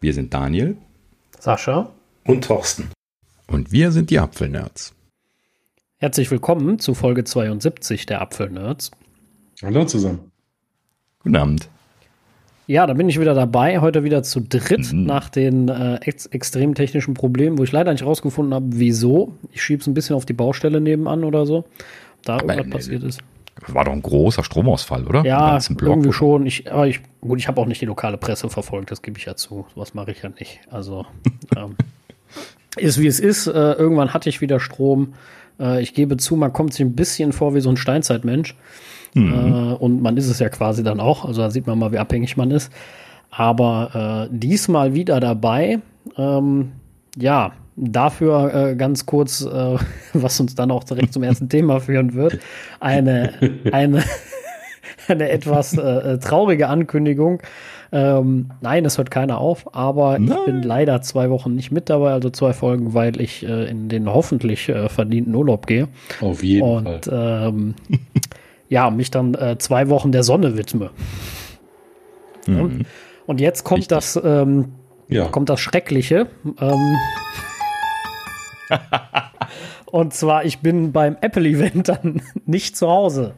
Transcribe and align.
Wir 0.00 0.14
sind 0.14 0.32
Daniel. 0.32 0.76
Sascha. 1.40 1.90
Und 2.24 2.44
Thorsten. 2.44 2.90
Und 3.48 3.72
wir 3.72 3.90
sind 3.90 4.10
die 4.10 4.20
Apfelnerds. 4.20 4.94
Herzlich 5.96 6.30
willkommen 6.30 6.78
zu 6.78 6.94
Folge 6.94 7.24
72 7.24 8.06
der 8.06 8.20
Apfelnerds. 8.22 8.92
Hallo 9.60 9.84
zusammen. 9.86 10.30
Guten 11.18 11.34
Abend. 11.34 11.68
Ja, 12.68 12.86
da 12.86 12.94
bin 12.94 13.08
ich 13.08 13.18
wieder 13.18 13.34
dabei. 13.34 13.80
Heute 13.80 14.04
wieder 14.04 14.22
zu 14.22 14.40
dritt 14.40 14.92
mhm. 14.92 15.04
nach 15.04 15.30
den 15.30 15.68
äh, 15.68 15.96
ex 15.96 16.26
extrem 16.26 16.76
technischen 16.76 17.14
Problemen, 17.14 17.58
wo 17.58 17.64
ich 17.64 17.72
leider 17.72 17.90
nicht 17.90 18.04
rausgefunden 18.04 18.54
habe, 18.54 18.66
wieso. 18.68 19.32
Ich 19.52 19.64
schiebe 19.64 19.80
es 19.80 19.88
ein 19.88 19.94
bisschen 19.94 20.14
auf 20.14 20.26
die 20.26 20.32
Baustelle 20.32 20.80
nebenan 20.80 21.24
oder 21.24 21.44
so. 21.44 21.64
Da 22.22 22.34
aber 22.34 22.56
irgendwas 22.56 22.86
nee, 22.86 22.98
passiert 22.98 23.02
ist. 23.02 23.20
War 23.66 23.84
doch 23.84 23.92
ein 23.92 24.02
großer 24.02 24.44
Stromausfall, 24.44 25.06
oder? 25.06 25.24
Ja, 25.24 25.58
irgendwie 25.80 26.12
schon. 26.12 26.46
Ich, 26.46 26.70
aber 26.70 26.86
ich, 26.86 27.00
gut, 27.20 27.38
ich 27.38 27.48
habe 27.48 27.60
auch 27.60 27.66
nicht 27.66 27.80
die 27.80 27.86
lokale 27.86 28.16
Presse 28.16 28.48
verfolgt, 28.48 28.90
das 28.90 29.02
gebe 29.02 29.18
ich 29.18 29.24
ja 29.24 29.34
zu. 29.34 29.66
Was 29.74 29.94
mache 29.94 30.12
ich 30.12 30.22
ja 30.22 30.30
nicht. 30.30 30.60
Also 30.70 31.06
ähm, 31.56 31.76
ist 32.76 33.00
wie 33.00 33.06
es 33.06 33.20
ist. 33.20 33.46
Äh, 33.46 33.72
irgendwann 33.72 34.14
hatte 34.14 34.28
ich 34.28 34.40
wieder 34.40 34.60
Strom. 34.60 35.14
Äh, 35.58 35.82
ich 35.82 35.94
gebe 35.94 36.16
zu, 36.16 36.36
man 36.36 36.52
kommt 36.52 36.74
sich 36.74 36.84
ein 36.84 36.94
bisschen 36.94 37.32
vor 37.32 37.54
wie 37.54 37.60
so 37.60 37.70
ein 37.70 37.76
Steinzeitmensch. 37.76 38.54
Mhm. 39.14 39.32
Äh, 39.32 39.74
und 39.74 40.02
man 40.02 40.16
ist 40.16 40.28
es 40.28 40.38
ja 40.38 40.48
quasi 40.48 40.82
dann 40.82 41.00
auch. 41.00 41.24
Also 41.24 41.42
da 41.42 41.50
sieht 41.50 41.66
man 41.66 41.78
mal, 41.78 41.92
wie 41.92 41.98
abhängig 41.98 42.36
man 42.36 42.50
ist. 42.50 42.72
Aber 43.30 44.28
äh, 44.30 44.34
diesmal 44.36 44.94
wieder 44.94 45.20
dabei. 45.20 45.80
Ähm, 46.16 46.72
ja, 47.16 47.52
dafür 47.78 48.54
äh, 48.54 48.74
ganz 48.76 49.06
kurz, 49.06 49.44
äh, 49.44 49.76
was 50.12 50.40
uns 50.40 50.54
dann 50.54 50.70
auch 50.70 50.84
direkt 50.84 51.12
zum 51.12 51.22
ersten 51.22 51.48
Thema 51.48 51.80
führen 51.80 52.14
wird, 52.14 52.38
eine, 52.80 53.32
eine, 53.72 54.02
eine 55.08 55.30
etwas 55.30 55.76
äh, 55.76 55.80
äh, 55.80 56.18
traurige 56.18 56.68
Ankündigung. 56.68 57.40
Ähm, 57.90 58.50
nein, 58.60 58.84
es 58.84 58.98
hört 58.98 59.10
keiner 59.10 59.38
auf, 59.38 59.74
aber 59.74 60.18
nein. 60.18 60.36
ich 60.38 60.44
bin 60.44 60.62
leider 60.62 61.00
zwei 61.00 61.30
Wochen 61.30 61.54
nicht 61.54 61.70
mit 61.70 61.88
dabei, 61.88 62.12
also 62.12 62.28
zwei 62.28 62.52
Folgen, 62.52 62.92
weil 62.92 63.18
ich 63.18 63.46
äh, 63.46 63.64
in 63.64 63.88
den 63.88 64.12
hoffentlich 64.12 64.68
äh, 64.68 64.90
verdienten 64.90 65.34
Urlaub 65.34 65.66
gehe. 65.66 65.88
Auf 66.20 66.42
jeden 66.42 66.68
Und, 66.68 67.06
Fall. 67.06 67.48
Ähm, 67.48 67.74
ja, 68.68 68.90
mich 68.90 69.10
dann 69.10 69.34
äh, 69.34 69.56
zwei 69.58 69.88
Wochen 69.88 70.12
der 70.12 70.22
Sonne 70.22 70.58
widme. 70.58 70.90
Mhm. 72.46 72.84
Und 73.26 73.40
jetzt 73.40 73.64
kommt 73.64 73.90
Richtig. 73.90 73.96
das, 73.96 74.20
ähm, 74.22 74.72
ja. 75.08 75.26
kommt 75.26 75.48
das 75.48 75.60
Schreckliche. 75.60 76.26
Und 79.86 80.12
zwar, 80.12 80.44
ich 80.44 80.58
bin 80.58 80.92
beim 80.92 81.16
Apple-Event 81.20 81.88
dann 81.88 82.22
nicht 82.46 82.76
zu 82.76 82.88
Hause. 82.88 83.34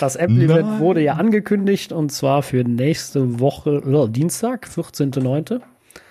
Das 0.00 0.16
Apple-Event 0.16 0.80
wurde 0.80 1.02
ja 1.02 1.14
angekündigt 1.14 1.92
und 1.92 2.10
zwar 2.10 2.42
für 2.42 2.64
nächste 2.64 3.38
Woche, 3.38 3.80
oder 3.82 4.08
Dienstag, 4.08 4.66
14.09. 4.66 5.60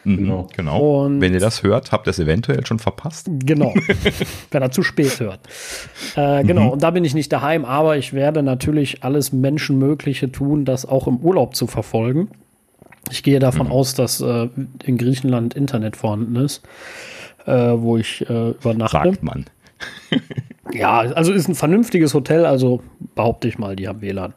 Mhm, 0.04 0.18
genau. 0.18 0.48
genau. 0.56 1.04
Und 1.04 1.22
Wenn 1.22 1.34
ihr 1.34 1.40
das 1.40 1.64
hört, 1.64 1.92
habt 1.92 2.08
ihr 2.08 2.12
es 2.12 2.20
eventuell 2.20 2.66
schon 2.66 2.80
verpasst. 2.80 3.30
Genau. 3.44 3.74
Wenn 4.52 4.62
er 4.62 4.72
zu 4.72 4.84
spät 4.84 5.20
hört. 5.20 5.42
Äh, 6.16 6.44
genau. 6.44 6.64
Mhm. 6.64 6.70
Und 6.70 6.84
da 6.84 6.92
bin 6.92 7.04
ich 7.04 7.14
nicht 7.14 7.32
daheim, 7.32 7.66
aber 7.66 7.98
ich 7.98 8.14
werde 8.14 8.42
natürlich 8.44 9.04
alles 9.04 9.34
Menschenmögliche 9.34 10.32
tun, 10.32 10.64
das 10.64 10.86
auch 10.86 11.08
im 11.08 11.18
Urlaub 11.18 11.56
zu 11.56 11.68
verfolgen. 11.68 12.30
Ich 13.10 13.24
gehe 13.24 13.40
davon 13.40 13.68
mhm. 13.68 13.74
aus, 13.74 13.94
dass 13.94 14.22
äh, 14.22 14.48
in 14.86 14.98
Griechenland 14.98 15.54
Internet 15.56 15.98
vorhanden 15.98 16.36
ist 16.38 16.62
äh, 17.46 17.52
wo 17.52 17.98
ich 17.98 18.28
äh, 18.30 18.52
übernachte. 18.52 18.98
Sagt 18.98 19.24
man. 19.24 19.46
ja, 20.74 21.00
also 21.00 21.32
ist 21.32 21.48
ein 21.48 21.56
vernünftiges 21.56 22.14
Hotel, 22.14 22.46
also 22.46 22.82
behaupte 23.16 23.48
ich 23.48 23.58
mal, 23.58 23.76
die 23.76 23.88
haben 23.88 24.02
WLAN. 24.02 24.34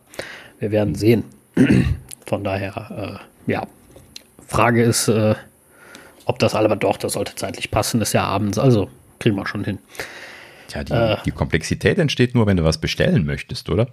Wir 0.58 0.70
werden 0.70 0.94
sehen. 0.94 1.24
Von 2.26 2.44
daher, 2.44 3.20
äh, 3.46 3.50
ja. 3.50 3.66
Frage 4.46 4.82
ist, 4.82 5.08
äh, 5.08 5.34
ob 6.26 6.38
das 6.38 6.54
aber 6.54 6.76
doch, 6.76 6.96
das 6.96 7.14
sollte 7.14 7.34
zeitlich 7.34 7.70
passen, 7.70 8.00
ist 8.00 8.12
ja 8.12 8.24
abends, 8.24 8.58
also 8.58 8.88
kriegen 9.18 9.36
wir 9.36 9.46
schon 9.46 9.64
hin. 9.64 9.78
Tja, 10.68 10.84
die, 10.84 10.92
äh, 10.92 11.16
die 11.24 11.30
Komplexität 11.30 11.98
entsteht 11.98 12.34
nur, 12.34 12.46
wenn 12.46 12.56
du 12.56 12.64
was 12.64 12.78
bestellen 12.78 13.26
möchtest, 13.26 13.68
oder? 13.68 13.88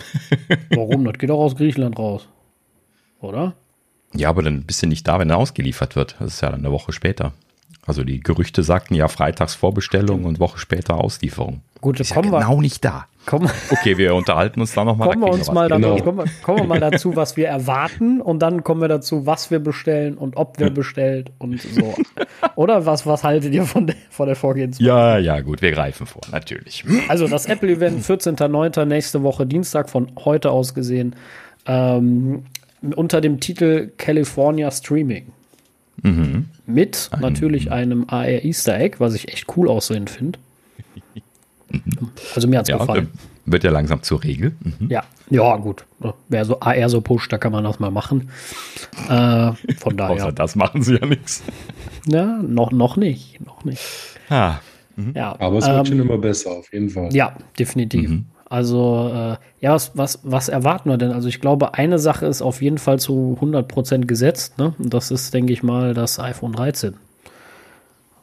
Warum? 0.70 1.04
Das 1.04 1.18
geht 1.18 1.30
auch 1.30 1.40
aus 1.40 1.56
Griechenland 1.56 1.98
raus. 1.98 2.28
Oder? 3.20 3.54
Ja, 4.14 4.28
aber 4.28 4.42
dann 4.42 4.64
bist 4.64 4.82
du 4.82 4.86
nicht 4.86 5.06
da, 5.08 5.18
wenn 5.18 5.30
er 5.30 5.38
ausgeliefert 5.38 5.96
wird. 5.96 6.16
Das 6.18 6.34
ist 6.34 6.40
ja 6.42 6.50
dann 6.50 6.60
eine 6.60 6.72
Woche 6.72 6.92
später. 6.92 7.32
Also 7.84 8.04
die 8.04 8.20
Gerüchte 8.20 8.62
sagten 8.62 8.94
ja 8.94 9.08
freitags 9.08 9.54
Vorbestellung 9.54 10.24
und 10.24 10.38
Woche 10.38 10.58
später 10.58 10.98
Auslieferung. 10.98 11.62
Gut, 11.80 11.98
ist 11.98 12.14
kommen 12.14 12.32
ja 12.32 12.38
genau 12.38 12.56
wir, 12.56 12.62
nicht 12.62 12.84
da. 12.84 13.06
Komm, 13.26 13.48
okay, 13.70 13.98
wir 13.98 14.14
unterhalten 14.14 14.60
uns 14.60 14.72
da 14.72 14.84
nochmal. 14.84 15.08
Kommen, 15.08 15.22
wir 15.22 15.32
uns 15.32 15.50
mal 15.50 15.68
genau. 15.68 15.96
kommen, 15.96 16.30
kommen 16.44 16.58
wir 16.60 16.66
mal 16.66 16.78
dazu, 16.78 17.16
was 17.16 17.36
wir 17.36 17.48
erwarten 17.48 18.20
und 18.20 18.40
dann 18.40 18.62
kommen 18.62 18.80
wir 18.80 18.88
dazu, 18.88 19.26
was 19.26 19.50
wir 19.50 19.58
bestellen 19.58 20.16
und 20.16 20.36
ob 20.36 20.60
wir 20.60 20.70
bestellt 20.70 21.32
und 21.38 21.60
so. 21.60 21.94
Oder 22.54 22.86
was, 22.86 23.04
was 23.04 23.24
haltet 23.24 23.52
ihr 23.52 23.64
von 23.64 23.88
der, 23.88 23.96
von 24.10 24.26
der 24.26 24.36
Vorgehensweise? 24.36 24.88
Ja, 24.88 25.18
ja, 25.18 25.40
gut, 25.40 25.60
wir 25.60 25.72
greifen 25.72 26.06
vor, 26.06 26.22
natürlich. 26.30 26.84
Also 27.08 27.26
das 27.26 27.46
Apple-Event 27.46 28.04
14.09. 28.04 28.84
nächste 28.84 29.24
Woche 29.24 29.44
Dienstag 29.44 29.90
von 29.90 30.12
heute 30.24 30.52
aus 30.52 30.74
gesehen 30.74 31.16
ähm, 31.66 32.44
unter 32.94 33.20
dem 33.20 33.40
Titel 33.40 33.90
California 33.96 34.70
Streaming. 34.70 35.32
Mhm. 36.02 36.46
Mit 36.72 37.08
Ein, 37.12 37.20
natürlich 37.20 37.70
einem 37.70 38.04
AR 38.08 38.26
Easter 38.26 38.78
Egg, 38.78 38.96
was 38.98 39.14
ich 39.14 39.28
echt 39.28 39.56
cool 39.56 39.68
aussehen 39.68 40.08
finde. 40.08 40.38
Also 42.34 42.48
mir 42.48 42.58
hat 42.58 42.66
es 42.66 42.70
ja, 42.70 42.78
gefallen. 42.78 43.08
Wird 43.44 43.64
ja 43.64 43.70
langsam 43.70 44.02
zur 44.02 44.22
Regel. 44.22 44.54
Mhm. 44.60 44.88
Ja, 44.88 45.04
ja, 45.30 45.56
gut. 45.56 45.84
Wer 46.28 46.44
so 46.44 46.60
AR 46.60 46.88
so 46.88 47.00
pusht, 47.00 47.32
da 47.32 47.38
kann 47.38 47.52
man 47.52 47.64
das 47.64 47.80
mal 47.80 47.90
machen. 47.90 48.30
Äh, 49.08 49.52
von 49.78 49.96
daher. 49.96 50.10
Außer 50.10 50.32
das 50.32 50.54
machen 50.54 50.82
sie 50.82 50.96
ja 50.96 51.06
nichts. 51.06 51.42
Ja, 52.06 52.38
noch, 52.42 52.70
noch 52.70 52.96
nicht. 52.96 53.44
Noch 53.44 53.64
nicht. 53.64 53.82
Ah. 54.28 54.56
Mhm. 54.96 55.14
Ja, 55.16 55.34
Aber 55.38 55.58
es 55.58 55.66
wird 55.66 55.78
ähm, 55.78 55.86
schon 55.86 56.00
immer 56.00 56.18
besser, 56.18 56.50
auf 56.50 56.72
jeden 56.72 56.90
Fall. 56.90 57.14
Ja, 57.14 57.36
definitiv. 57.58 58.10
Mhm. 58.10 58.26
Also, 58.52 59.10
äh, 59.14 59.36
ja, 59.64 59.72
was, 59.72 59.92
was, 59.94 60.20
was 60.24 60.50
erwarten 60.50 60.90
wir 60.90 60.98
denn? 60.98 61.10
Also, 61.10 61.26
ich 61.26 61.40
glaube, 61.40 61.72
eine 61.72 61.98
Sache 61.98 62.26
ist 62.26 62.42
auf 62.42 62.60
jeden 62.60 62.76
Fall 62.76 62.98
zu 62.98 63.38
100% 63.40 64.04
gesetzt. 64.04 64.58
Ne? 64.58 64.74
Und 64.78 64.92
das 64.92 65.10
ist, 65.10 65.32
denke 65.32 65.54
ich 65.54 65.62
mal, 65.62 65.94
das 65.94 66.20
iPhone 66.20 66.52
13. 66.52 66.96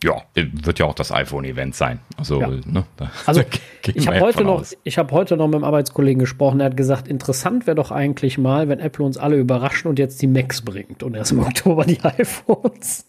Ja, 0.04 0.22
wird 0.36 0.78
ja 0.78 0.86
auch 0.86 0.94
das 0.94 1.12
iPhone-Event 1.12 1.74
sein. 1.74 2.00
Also, 2.16 2.42
ja. 2.42 2.48
ne, 2.48 2.84
also 3.26 3.42
ich 3.96 4.08
habe 4.08 4.20
heute, 4.20 4.44
noch, 4.44 4.64
hab 4.64 5.12
heute 5.12 5.36
noch 5.36 5.48
mit 5.48 5.56
einem 5.56 5.64
Arbeitskollegen 5.64 6.20
gesprochen, 6.20 6.60
der 6.60 6.68
hat 6.68 6.78
gesagt, 6.78 7.08
interessant 7.08 7.66
wäre 7.66 7.74
doch 7.74 7.90
eigentlich 7.90 8.38
mal, 8.38 8.70
wenn 8.70 8.80
Apple 8.80 9.04
uns 9.04 9.18
alle 9.18 9.36
überraschen 9.36 9.90
und 9.90 9.98
jetzt 9.98 10.22
die 10.22 10.28
Macs 10.28 10.62
bringt 10.62 11.02
und 11.02 11.16
erst 11.16 11.32
im 11.32 11.40
Oktober 11.44 11.86
die 11.86 12.00
iPhones. 12.04 13.08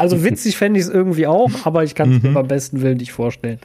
also 0.00 0.24
witzig 0.24 0.56
fände 0.56 0.80
ich 0.80 0.86
es 0.86 0.90
irgendwie 0.92 1.28
auch, 1.28 1.64
aber 1.64 1.84
ich 1.84 1.94
kann 1.94 2.10
es 2.10 2.22
mir 2.24 2.30
mhm. 2.30 2.34
beim 2.34 2.48
besten 2.48 2.82
Willen 2.82 2.96
nicht 2.96 3.12
vorstellen. 3.12 3.60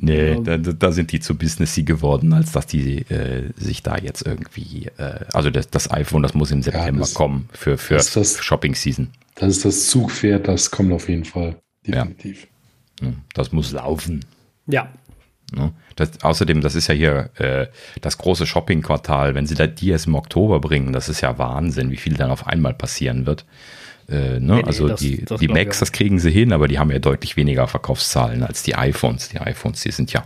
Nee, 0.00 0.40
da, 0.42 0.56
da, 0.56 0.92
sind 0.92 1.10
die 1.10 1.18
zu 1.18 1.36
businessy 1.36 1.82
geworden, 1.82 2.32
als 2.32 2.52
dass 2.52 2.66
die 2.66 2.98
äh, 3.10 3.50
sich 3.56 3.82
da 3.82 3.98
jetzt 3.98 4.24
irgendwie, 4.24 4.86
äh, 4.96 5.24
also 5.32 5.50
das, 5.50 5.70
das, 5.70 5.90
iPhone, 5.90 6.22
das 6.22 6.34
muss 6.34 6.52
im 6.52 6.62
September 6.62 6.92
ja, 6.92 6.98
das, 7.00 7.14
kommen 7.14 7.48
für, 7.52 7.76
für 7.76 7.94
das, 7.94 8.38
Shopping 8.42 8.76
Season. 8.76 9.08
Das 9.34 9.48
ist 9.48 9.64
das 9.64 9.88
Zugpferd, 9.88 10.46
das 10.46 10.70
kommt 10.70 10.92
auf 10.92 11.08
jeden 11.08 11.24
Fall. 11.24 11.56
Definitiv. 11.84 12.46
Ja. 13.00 13.08
Das 13.34 13.50
muss 13.50 13.72
laufen. 13.72 14.24
Ja. 14.66 14.88
Das, 15.96 16.22
außerdem, 16.22 16.60
das 16.60 16.74
ist 16.74 16.88
ja 16.88 16.94
hier 16.94 17.30
äh, 17.36 17.66
das 18.00 18.18
große 18.18 18.46
Shopping-Quartal. 18.46 19.34
Wenn 19.34 19.46
sie 19.46 19.54
da 19.54 19.66
die 19.66 19.90
erst 19.90 20.06
im 20.06 20.14
Oktober 20.14 20.60
bringen, 20.60 20.92
das 20.92 21.08
ist 21.08 21.22
ja 21.22 21.38
Wahnsinn, 21.38 21.90
wie 21.90 21.96
viel 21.96 22.14
dann 22.14 22.30
auf 22.30 22.46
einmal 22.46 22.74
passieren 22.74 23.26
wird. 23.26 23.46
Äh, 24.08 24.40
ne? 24.40 24.56
nee, 24.56 24.62
also 24.64 24.88
das, 24.88 25.00
die, 25.00 25.24
das 25.24 25.40
die 25.40 25.48
Macs, 25.48 25.80
das 25.80 25.92
kriegen 25.92 26.18
sie 26.18 26.30
hin, 26.30 26.52
aber 26.52 26.66
die 26.66 26.78
haben 26.78 26.90
ja 26.90 26.98
deutlich 26.98 27.36
weniger 27.36 27.66
Verkaufszahlen 27.68 28.42
als 28.42 28.62
die 28.62 28.74
iPhones. 28.74 29.28
Die 29.28 29.38
iPhones, 29.38 29.82
die 29.82 29.90
sind 29.90 30.12
ja. 30.12 30.24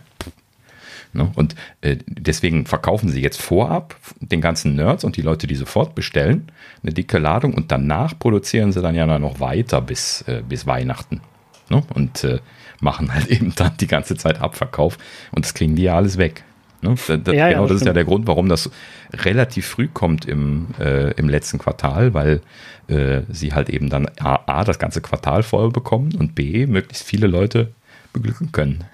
Ne? 1.12 1.30
Und 1.34 1.54
äh, 1.82 1.96
deswegen 2.06 2.64
verkaufen 2.64 3.10
sie 3.10 3.20
jetzt 3.20 3.40
vorab 3.40 3.96
den 4.20 4.40
ganzen 4.40 4.76
Nerds 4.76 5.04
und 5.04 5.16
die 5.16 5.22
Leute, 5.22 5.46
die 5.46 5.56
sofort 5.56 5.94
bestellen, 5.94 6.50
eine 6.82 6.92
dicke 6.92 7.18
Ladung 7.18 7.54
und 7.54 7.70
danach 7.70 8.18
produzieren 8.18 8.72
sie 8.72 8.80
dann 8.80 8.94
ja 8.94 9.06
noch 9.18 9.40
weiter 9.40 9.80
bis, 9.80 10.22
äh, 10.22 10.42
bis 10.48 10.66
Weihnachten. 10.66 11.20
Ne? 11.68 11.82
Und 11.94 12.24
äh, 12.24 12.38
machen 12.80 13.12
halt 13.12 13.26
eben 13.28 13.54
dann 13.54 13.76
die 13.78 13.86
ganze 13.88 14.16
Zeit 14.16 14.40
Abverkauf 14.40 14.96
und 15.32 15.44
das 15.44 15.54
kriegen 15.54 15.76
die 15.76 15.82
ja 15.82 15.96
alles 15.96 16.18
weg. 16.18 16.44
Ne? 16.82 16.94
Das, 16.96 17.08
ja, 17.08 17.14
genau, 17.16 17.36
ja, 17.36 17.60
das, 17.60 17.68
das 17.68 17.76
ist 17.82 17.86
ja 17.86 17.92
der 17.92 18.04
Grund, 18.04 18.26
warum 18.26 18.48
das 18.48 18.70
relativ 19.12 19.66
früh 19.66 19.88
kommt 19.88 20.24
im, 20.24 20.68
äh, 20.80 21.12
im 21.12 21.28
letzten 21.28 21.58
Quartal, 21.58 22.12
weil 22.14 22.40
äh, 22.88 23.22
sie 23.30 23.52
halt 23.52 23.70
eben 23.70 23.88
dann 23.88 24.08
A, 24.18 24.40
A, 24.46 24.64
das 24.64 24.78
ganze 24.78 25.00
Quartal 25.00 25.42
voll 25.42 25.70
bekommen 25.70 26.14
und 26.18 26.34
B, 26.34 26.66
möglichst 26.66 27.04
viele 27.04 27.26
Leute 27.26 27.72
beglücken 28.12 28.52
können. 28.52 28.84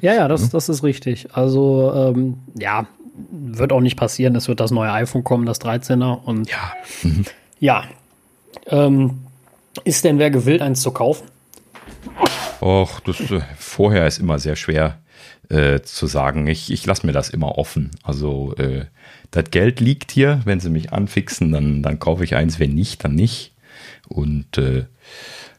Ja, 0.00 0.14
ja, 0.14 0.28
das, 0.28 0.48
das 0.50 0.68
ist 0.68 0.82
richtig. 0.82 1.28
Also, 1.32 1.92
ähm, 1.94 2.38
ja, 2.58 2.86
wird 3.30 3.72
auch 3.72 3.80
nicht 3.80 3.96
passieren. 3.96 4.36
Es 4.36 4.48
wird 4.48 4.60
das 4.60 4.70
neue 4.70 4.92
iPhone 4.92 5.24
kommen, 5.24 5.46
das 5.46 5.60
13er. 5.60 6.22
Und 6.24 6.50
ja, 6.50 6.72
mhm. 7.02 7.24
ja. 7.58 7.84
Ähm, 8.66 9.20
ist 9.82 10.04
denn 10.04 10.18
wer 10.18 10.30
gewillt, 10.30 10.62
eins 10.62 10.80
zu 10.80 10.92
kaufen? 10.92 11.26
Och, 12.60 13.00
das 13.00 13.20
äh, 13.30 13.40
vorher 13.58 14.06
ist 14.06 14.18
immer 14.18 14.38
sehr 14.38 14.56
schwer 14.56 14.98
äh, 15.48 15.80
zu 15.82 16.06
sagen. 16.06 16.46
Ich, 16.46 16.72
ich 16.72 16.86
lasse 16.86 17.06
mir 17.06 17.12
das 17.12 17.30
immer 17.30 17.58
offen. 17.58 17.90
Also 18.02 18.54
äh, 18.56 18.86
das 19.30 19.50
Geld 19.50 19.80
liegt 19.80 20.12
hier. 20.12 20.40
Wenn 20.44 20.60
sie 20.60 20.70
mich 20.70 20.92
anfixen, 20.92 21.52
dann, 21.52 21.82
dann 21.82 21.98
kaufe 21.98 22.24
ich 22.24 22.34
eins. 22.34 22.58
Wenn 22.58 22.74
nicht, 22.74 23.04
dann 23.04 23.14
nicht. 23.14 23.52
Und 24.08 24.58
äh, 24.58 24.86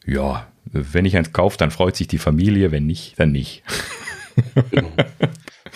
ja, 0.06 0.48
wenn 0.72 1.06
ich 1.06 1.18
eins 1.18 1.34
kaufe, 1.34 1.58
dann 1.58 1.72
freut 1.72 1.96
sich 1.96 2.08
die 2.08 2.18
Familie, 2.18 2.72
wenn 2.72 2.86
nicht, 2.86 3.20
dann 3.20 3.32
nicht. 3.32 3.64
Genau. 4.72 4.92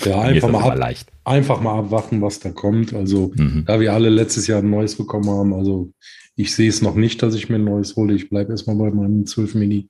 Ja, 0.05 0.21
einfach 0.21 0.49
mal, 0.49 0.81
ab, 0.81 0.95
einfach 1.25 1.61
mal 1.61 1.79
abwarten, 1.79 2.21
was 2.21 2.39
da 2.39 2.51
kommt. 2.51 2.93
Also, 2.93 3.31
mhm. 3.35 3.63
da 3.65 3.79
wir 3.79 3.93
alle 3.93 4.09
letztes 4.09 4.47
Jahr 4.47 4.59
ein 4.59 4.69
neues 4.69 4.95
bekommen 4.95 5.29
haben, 5.29 5.53
also 5.53 5.91
ich 6.35 6.55
sehe 6.55 6.69
es 6.69 6.81
noch 6.81 6.95
nicht, 6.95 7.21
dass 7.21 7.35
ich 7.35 7.49
mir 7.49 7.55
ein 7.55 7.65
neues 7.65 7.95
hole. 7.95 8.13
Ich 8.13 8.29
bleibe 8.29 8.51
erstmal 8.51 8.77
bei 8.77 8.89
meinem 8.91 9.25
12 9.25 9.55
Mini. 9.55 9.89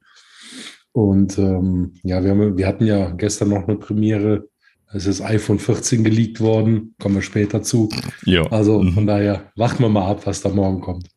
Und 0.92 1.38
ähm, 1.38 1.94
ja, 2.04 2.24
wir, 2.24 2.32
haben, 2.32 2.58
wir 2.58 2.68
hatten 2.68 2.86
ja 2.86 3.12
gestern 3.12 3.50
noch 3.50 3.68
eine 3.68 3.78
Premiere. 3.78 4.48
Es 4.92 5.06
ist 5.06 5.22
iPhone 5.22 5.60
14 5.60 6.04
geleakt 6.04 6.42
worden. 6.42 6.96
Kommen 7.00 7.16
wir 7.16 7.22
später 7.22 7.62
zu. 7.62 7.90
Jo. 8.26 8.44
Also 8.46 8.82
mhm. 8.82 8.94
von 8.94 9.08
daher 9.08 9.52
warten 9.56 9.84
wir 9.84 9.90
mal 9.90 10.10
ab, 10.10 10.26
was 10.26 10.42
da 10.42 10.50
morgen 10.50 10.82
kommt. 10.82 11.08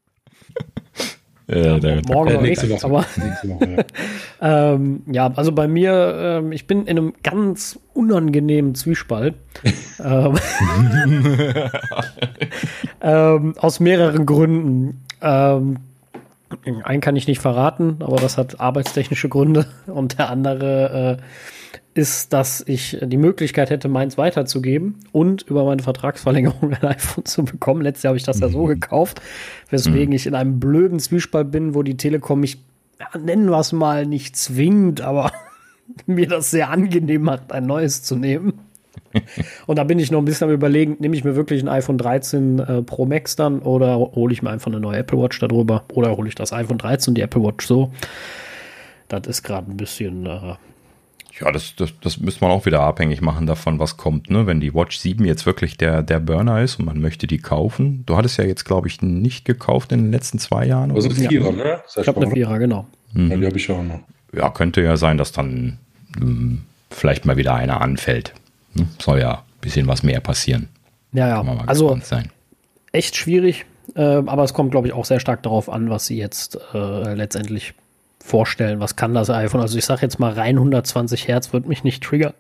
Ja, 1.48 1.76
ja, 1.76 2.00
morgen 2.06 2.30
äh, 2.30 2.42
nächste 2.42 2.70
Woche. 2.70 2.84
Aber 2.84 3.04
nächste 3.16 3.48
Woche, 3.48 3.84
ja. 4.40 4.72
ähm, 4.74 5.02
ja, 5.10 5.32
also 5.34 5.52
bei 5.52 5.68
mir, 5.68 6.14
ähm, 6.18 6.52
ich 6.52 6.66
bin 6.66 6.82
in 6.82 6.98
einem 6.98 7.12
ganz 7.22 7.78
unangenehmen 7.94 8.74
Zwiespalt. 8.74 9.34
ähm, 10.02 10.38
ähm 13.00 13.54
aus 13.58 13.80
mehreren 13.80 14.24
Gründen. 14.24 15.02
Einen 16.84 17.00
kann 17.00 17.16
ich 17.16 17.26
nicht 17.26 17.40
verraten, 17.40 17.96
aber 18.00 18.16
das 18.16 18.38
hat 18.38 18.60
arbeitstechnische 18.60 19.28
Gründe. 19.28 19.66
Und 19.86 20.18
der 20.18 20.30
andere 20.30 21.18
äh, 21.18 21.22
ist, 21.94 22.32
dass 22.32 22.62
ich 22.66 22.98
die 23.02 23.16
Möglichkeit 23.16 23.70
hätte, 23.70 23.88
meins 23.88 24.16
weiterzugeben 24.16 25.00
und 25.12 25.42
über 25.42 25.64
meine 25.64 25.82
Vertragsverlängerung 25.82 26.72
ein 26.72 26.84
iPhone 26.88 27.24
zu 27.24 27.44
bekommen. 27.44 27.82
Letztes 27.82 28.04
Jahr 28.04 28.10
habe 28.10 28.18
ich 28.18 28.24
das 28.24 28.40
ja 28.40 28.48
so 28.48 28.64
mhm. 28.64 28.68
gekauft, 28.68 29.20
weswegen 29.68 30.08
mhm. 30.08 30.12
ich 30.12 30.26
in 30.26 30.34
einem 30.34 30.58
blöden 30.58 31.00
Zwiespalt 31.00 31.50
bin, 31.50 31.74
wo 31.74 31.82
die 31.82 31.96
Telekom 31.96 32.40
mich, 32.40 32.58
ja, 32.98 33.18
nennen 33.18 33.50
wir 33.50 33.58
es 33.58 33.72
mal, 33.72 34.06
nicht 34.06 34.36
zwingt, 34.36 35.02
aber 35.02 35.32
mir 36.06 36.28
das 36.28 36.50
sehr 36.50 36.70
angenehm 36.70 37.22
macht, 37.22 37.52
ein 37.52 37.66
neues 37.66 38.02
zu 38.02 38.16
nehmen. 38.16 38.54
Und 39.66 39.78
da 39.78 39.84
bin 39.84 39.98
ich 39.98 40.10
noch 40.10 40.18
ein 40.18 40.24
bisschen 40.24 40.48
am 40.48 40.54
überlegen, 40.54 40.96
nehme 40.98 41.16
ich 41.16 41.24
mir 41.24 41.36
wirklich 41.36 41.62
ein 41.62 41.68
iPhone 41.68 41.98
13 41.98 42.58
äh, 42.58 42.82
Pro 42.82 43.06
Max 43.06 43.36
dann 43.36 43.60
oder 43.60 43.98
hole 43.98 44.32
ich 44.32 44.42
mir 44.42 44.50
einfach 44.50 44.70
eine 44.70 44.80
neue 44.80 44.98
Apple 44.98 45.20
Watch 45.20 45.38
darüber 45.38 45.84
oder 45.92 46.16
hole 46.16 46.28
ich 46.28 46.34
das 46.34 46.52
iPhone 46.52 46.78
13 46.78 47.12
und 47.12 47.14
die 47.16 47.22
Apple 47.22 47.42
Watch 47.42 47.66
so. 47.66 47.92
Das 49.08 49.26
ist 49.26 49.42
gerade 49.42 49.70
ein 49.70 49.76
bisschen 49.76 50.26
äh, 50.26 50.54
ja, 51.40 51.50
das, 51.50 51.74
das, 51.76 51.92
das 52.00 52.18
müsste 52.18 52.44
man 52.44 52.50
auch 52.50 52.66
wieder 52.66 52.80
abhängig 52.80 53.22
machen 53.22 53.46
davon, 53.46 53.78
was 53.78 53.96
kommt. 53.96 54.30
Ne? 54.30 54.46
Wenn 54.46 54.60
die 54.60 54.74
Watch 54.74 54.98
7 54.98 55.24
jetzt 55.24 55.46
wirklich 55.46 55.78
der, 55.78 56.02
der 56.02 56.20
Burner 56.20 56.60
ist 56.60 56.78
und 56.78 56.84
man 56.84 57.00
möchte 57.00 57.26
die 57.26 57.38
kaufen. 57.38 58.04
Du 58.06 58.16
hattest 58.16 58.38
ja 58.38 58.44
jetzt, 58.44 58.64
glaube 58.64 58.88
ich, 58.88 59.00
nicht 59.00 59.44
gekauft 59.44 59.92
in 59.92 60.04
den 60.04 60.12
letzten 60.12 60.38
zwei 60.38 60.66
Jahren. 60.66 60.92
Also 60.92 61.08
eine 61.08 61.28
Vierer, 61.28 61.52
ne? 61.52 61.80
Ich 61.96 62.06
habe 62.06 62.20
eine 62.20 62.30
Vierer, 62.30 62.58
genau. 62.58 62.86
Mhm. 63.12 63.30
Ja, 63.30 63.36
die 63.38 63.46
habe 63.46 63.56
ich 63.56 63.70
auch 63.70 63.82
noch. 63.82 64.00
Ja, 64.34 64.50
könnte 64.50 64.82
ja 64.82 64.96
sein, 64.96 65.16
dass 65.16 65.32
dann 65.32 65.78
mh, 66.18 66.20
hm, 66.20 66.62
vielleicht 66.90 67.24
mal 67.24 67.36
wieder 67.36 67.54
einer 67.54 67.80
anfällt. 67.80 68.34
Hm? 68.76 68.88
Soll 68.98 69.20
ja 69.20 69.34
ein 69.34 69.60
bisschen 69.60 69.86
was 69.86 70.02
mehr 70.02 70.20
passieren. 70.20 70.68
Ja, 71.12 71.28
ja. 71.28 71.62
also 71.66 71.98
sein. 72.02 72.30
echt 72.92 73.16
schwierig. 73.16 73.66
Äh, 73.94 74.02
aber 74.02 74.44
es 74.44 74.54
kommt, 74.54 74.70
glaube 74.70 74.86
ich, 74.86 74.94
auch 74.94 75.04
sehr 75.04 75.20
stark 75.20 75.42
darauf 75.42 75.68
an, 75.68 75.90
was 75.90 76.06
sie 76.06 76.16
jetzt 76.16 76.58
äh, 76.72 77.14
letztendlich 77.14 77.74
vorstellen, 78.24 78.80
was 78.80 78.96
kann 78.96 79.14
das 79.14 79.28
iPhone. 79.30 79.60
Also 79.60 79.76
ich 79.76 79.84
sage 79.84 80.02
jetzt 80.02 80.18
mal 80.18 80.32
rein 80.32 80.56
120 80.56 81.28
Hertz 81.28 81.52
wird 81.52 81.66
mich 81.66 81.84
nicht 81.84 82.02
triggern. 82.02 82.34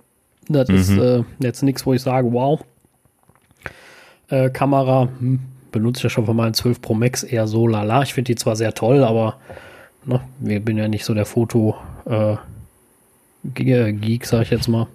Das 0.48 0.68
mhm. 0.68 0.74
ist 0.76 0.90
äh, 0.90 1.24
jetzt 1.40 1.62
nichts, 1.62 1.84
wo 1.84 1.92
ich 1.92 2.02
sage, 2.02 2.32
wow. 2.32 2.64
Äh, 4.28 4.50
Kamera 4.50 5.08
hm, 5.18 5.40
benutze 5.72 5.98
ich 5.98 6.04
ja 6.04 6.10
schon 6.10 6.26
von 6.26 6.36
meinem 6.36 6.54
12 6.54 6.80
Pro 6.80 6.94
Max 6.94 7.22
eher 7.22 7.46
so 7.46 7.66
lala. 7.66 8.02
Ich 8.02 8.14
finde 8.14 8.28
die 8.28 8.36
zwar 8.36 8.56
sehr 8.56 8.74
toll, 8.74 9.04
aber 9.04 9.36
ne, 10.04 10.20
wir 10.38 10.60
bin 10.60 10.78
ja 10.78 10.88
nicht 10.88 11.04
so 11.04 11.14
der 11.14 11.26
Foto 11.26 11.76
äh, 12.06 12.36
Geek, 13.44 14.26
sage 14.26 14.44
ich 14.44 14.50
jetzt 14.50 14.68
mal. 14.68 14.86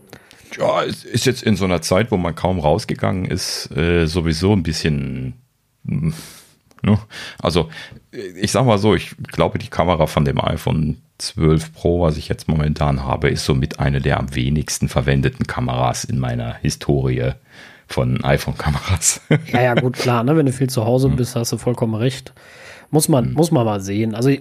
Ja, 0.57 0.83
es 0.83 1.03
ist 1.03 1.25
jetzt 1.25 1.43
in 1.43 1.55
so 1.55 1.65
einer 1.65 1.81
Zeit, 1.81 2.11
wo 2.11 2.17
man 2.17 2.35
kaum 2.35 2.59
rausgegangen 2.59 3.25
ist, 3.25 3.69
äh, 3.75 4.05
sowieso 4.05 4.53
ein 4.53 4.63
bisschen 4.63 5.33
hm, 5.85 6.13
Ne? 6.81 6.99
Also 7.39 7.69
ich 8.11 8.51
sag 8.51 8.65
mal 8.65 8.77
so, 8.77 8.95
ich 8.95 9.15
glaube, 9.31 9.59
die 9.59 9.69
Kamera 9.69 10.07
von 10.07 10.25
dem 10.25 10.43
iPhone 10.43 11.01
12 11.17 11.73
Pro, 11.73 12.01
was 12.01 12.17
ich 12.17 12.27
jetzt 12.27 12.47
momentan 12.47 13.03
habe, 13.03 13.29
ist 13.29 13.45
somit 13.45 13.79
eine 13.79 14.01
der 14.01 14.19
am 14.19 14.35
wenigsten 14.35 14.87
verwendeten 14.87 15.47
Kameras 15.47 16.03
in 16.03 16.19
meiner 16.19 16.55
Historie 16.55 17.31
von 17.87 18.23
iPhone-Kameras. 18.23 19.21
Ja, 19.51 19.61
ja, 19.61 19.73
gut, 19.75 19.93
klar, 19.93 20.23
ne? 20.23 20.35
wenn 20.35 20.45
du 20.45 20.51
viel 20.51 20.69
zu 20.69 20.85
Hause 20.85 21.09
bist, 21.09 21.35
hast 21.35 21.51
du 21.51 21.57
vollkommen 21.57 21.95
recht. 21.95 22.33
Muss 22.91 23.07
man, 23.07 23.29
mhm. 23.29 23.33
muss 23.33 23.51
man 23.51 23.65
mal 23.65 23.81
sehen. 23.81 24.13
Also 24.13 24.31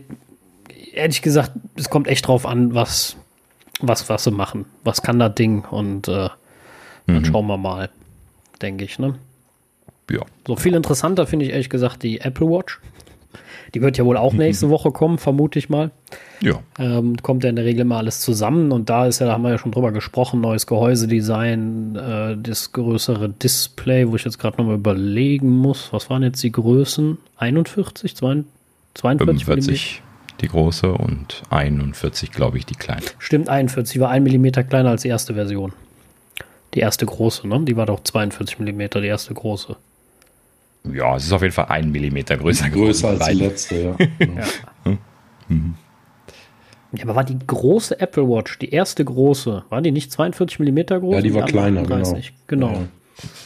ehrlich 0.92 1.22
gesagt, 1.22 1.52
es 1.76 1.88
kommt 1.88 2.08
echt 2.08 2.26
drauf 2.26 2.44
an, 2.44 2.74
was, 2.74 3.16
was, 3.80 4.08
was 4.08 4.24
sie 4.24 4.30
machen. 4.30 4.64
Was 4.84 5.02
kann 5.02 5.18
das 5.18 5.34
Ding? 5.34 5.64
Und 5.64 6.08
äh, 6.08 6.28
dann 7.06 7.18
mhm. 7.18 7.24
schauen 7.24 7.46
wir 7.46 7.56
mal, 7.56 7.90
denke 8.60 8.84
ich, 8.84 8.98
ne? 8.98 9.14
ja. 10.10 10.20
So 10.46 10.56
viel 10.56 10.74
interessanter 10.74 11.26
finde 11.26 11.46
ich 11.46 11.52
ehrlich 11.52 11.70
gesagt 11.70 12.02
die 12.02 12.20
Apple 12.20 12.46
Watch. 12.46 12.80
Die 13.74 13.82
wird 13.82 13.98
ja 13.98 14.04
wohl 14.04 14.16
auch 14.16 14.32
nächste 14.32 14.70
Woche 14.70 14.92
kommen, 14.92 15.18
vermute 15.18 15.58
ich 15.58 15.68
mal. 15.68 15.90
Ja. 16.40 16.60
Ähm, 16.78 17.16
kommt 17.22 17.44
ja 17.44 17.50
in 17.50 17.56
der 17.56 17.64
Regel 17.64 17.84
mal 17.84 17.98
alles 17.98 18.20
zusammen 18.20 18.72
und 18.72 18.88
da 18.88 19.06
ist 19.06 19.18
ja, 19.18 19.26
da 19.26 19.32
haben 19.32 19.42
wir 19.42 19.50
ja 19.50 19.58
schon 19.58 19.72
drüber 19.72 19.92
gesprochen, 19.92 20.40
neues 20.40 20.66
Gehäusedesign, 20.66 21.96
äh, 21.96 22.36
das 22.40 22.72
größere 22.72 23.28
Display, 23.28 24.08
wo 24.08 24.16
ich 24.16 24.24
jetzt 24.24 24.38
gerade 24.38 24.56
nochmal 24.58 24.76
überlegen 24.76 25.50
muss, 25.50 25.92
was 25.92 26.08
waren 26.08 26.22
jetzt 26.22 26.42
die 26.42 26.52
Größen? 26.52 27.18
41, 27.38 28.16
42, 28.16 29.44
45 29.44 30.02
die 30.40 30.48
große 30.48 30.92
und 30.92 31.42
41, 31.50 32.30
glaube 32.30 32.58
ich, 32.58 32.66
die 32.66 32.74
kleine. 32.74 33.02
Stimmt, 33.18 33.48
41, 33.48 33.94
die 33.94 34.00
war 34.00 34.10
1 34.10 34.30
mm 34.30 34.68
kleiner 34.68 34.90
als 34.90 35.02
die 35.02 35.08
erste 35.08 35.34
Version. 35.34 35.72
Die 36.74 36.80
erste 36.80 37.06
große, 37.06 37.48
ne? 37.48 37.60
Die 37.60 37.76
war 37.76 37.86
doch 37.86 38.02
42 38.02 38.58
mm, 38.58 38.80
die 39.00 39.06
erste 39.06 39.32
große. 39.32 39.76
Ja, 40.92 41.16
es 41.16 41.24
ist 41.24 41.32
auf 41.32 41.42
jeden 41.42 41.54
Fall 41.54 41.66
ein 41.66 41.90
Millimeter 41.90 42.36
größer. 42.36 42.68
Größer 42.70 43.08
als 43.08 43.26
die 43.26 43.34
letzte, 43.34 43.80
ja. 43.82 43.96
ja. 44.20 44.98
Mhm. 45.48 45.74
Ja, 46.92 47.04
aber 47.04 47.16
war 47.16 47.24
die 47.24 47.38
große 47.44 47.98
Apple 48.00 48.28
Watch, 48.28 48.58
die 48.58 48.70
erste 48.70 49.04
große, 49.04 49.64
war 49.68 49.82
die 49.82 49.90
nicht 49.90 50.12
42 50.12 50.58
Millimeter 50.60 51.00
groß? 51.00 51.16
Ja, 51.16 51.20
die 51.20 51.34
war 51.34 51.44
kleiner, 51.44 51.82
30. 51.82 52.32
genau. 52.46 52.68
genau. 52.68 52.84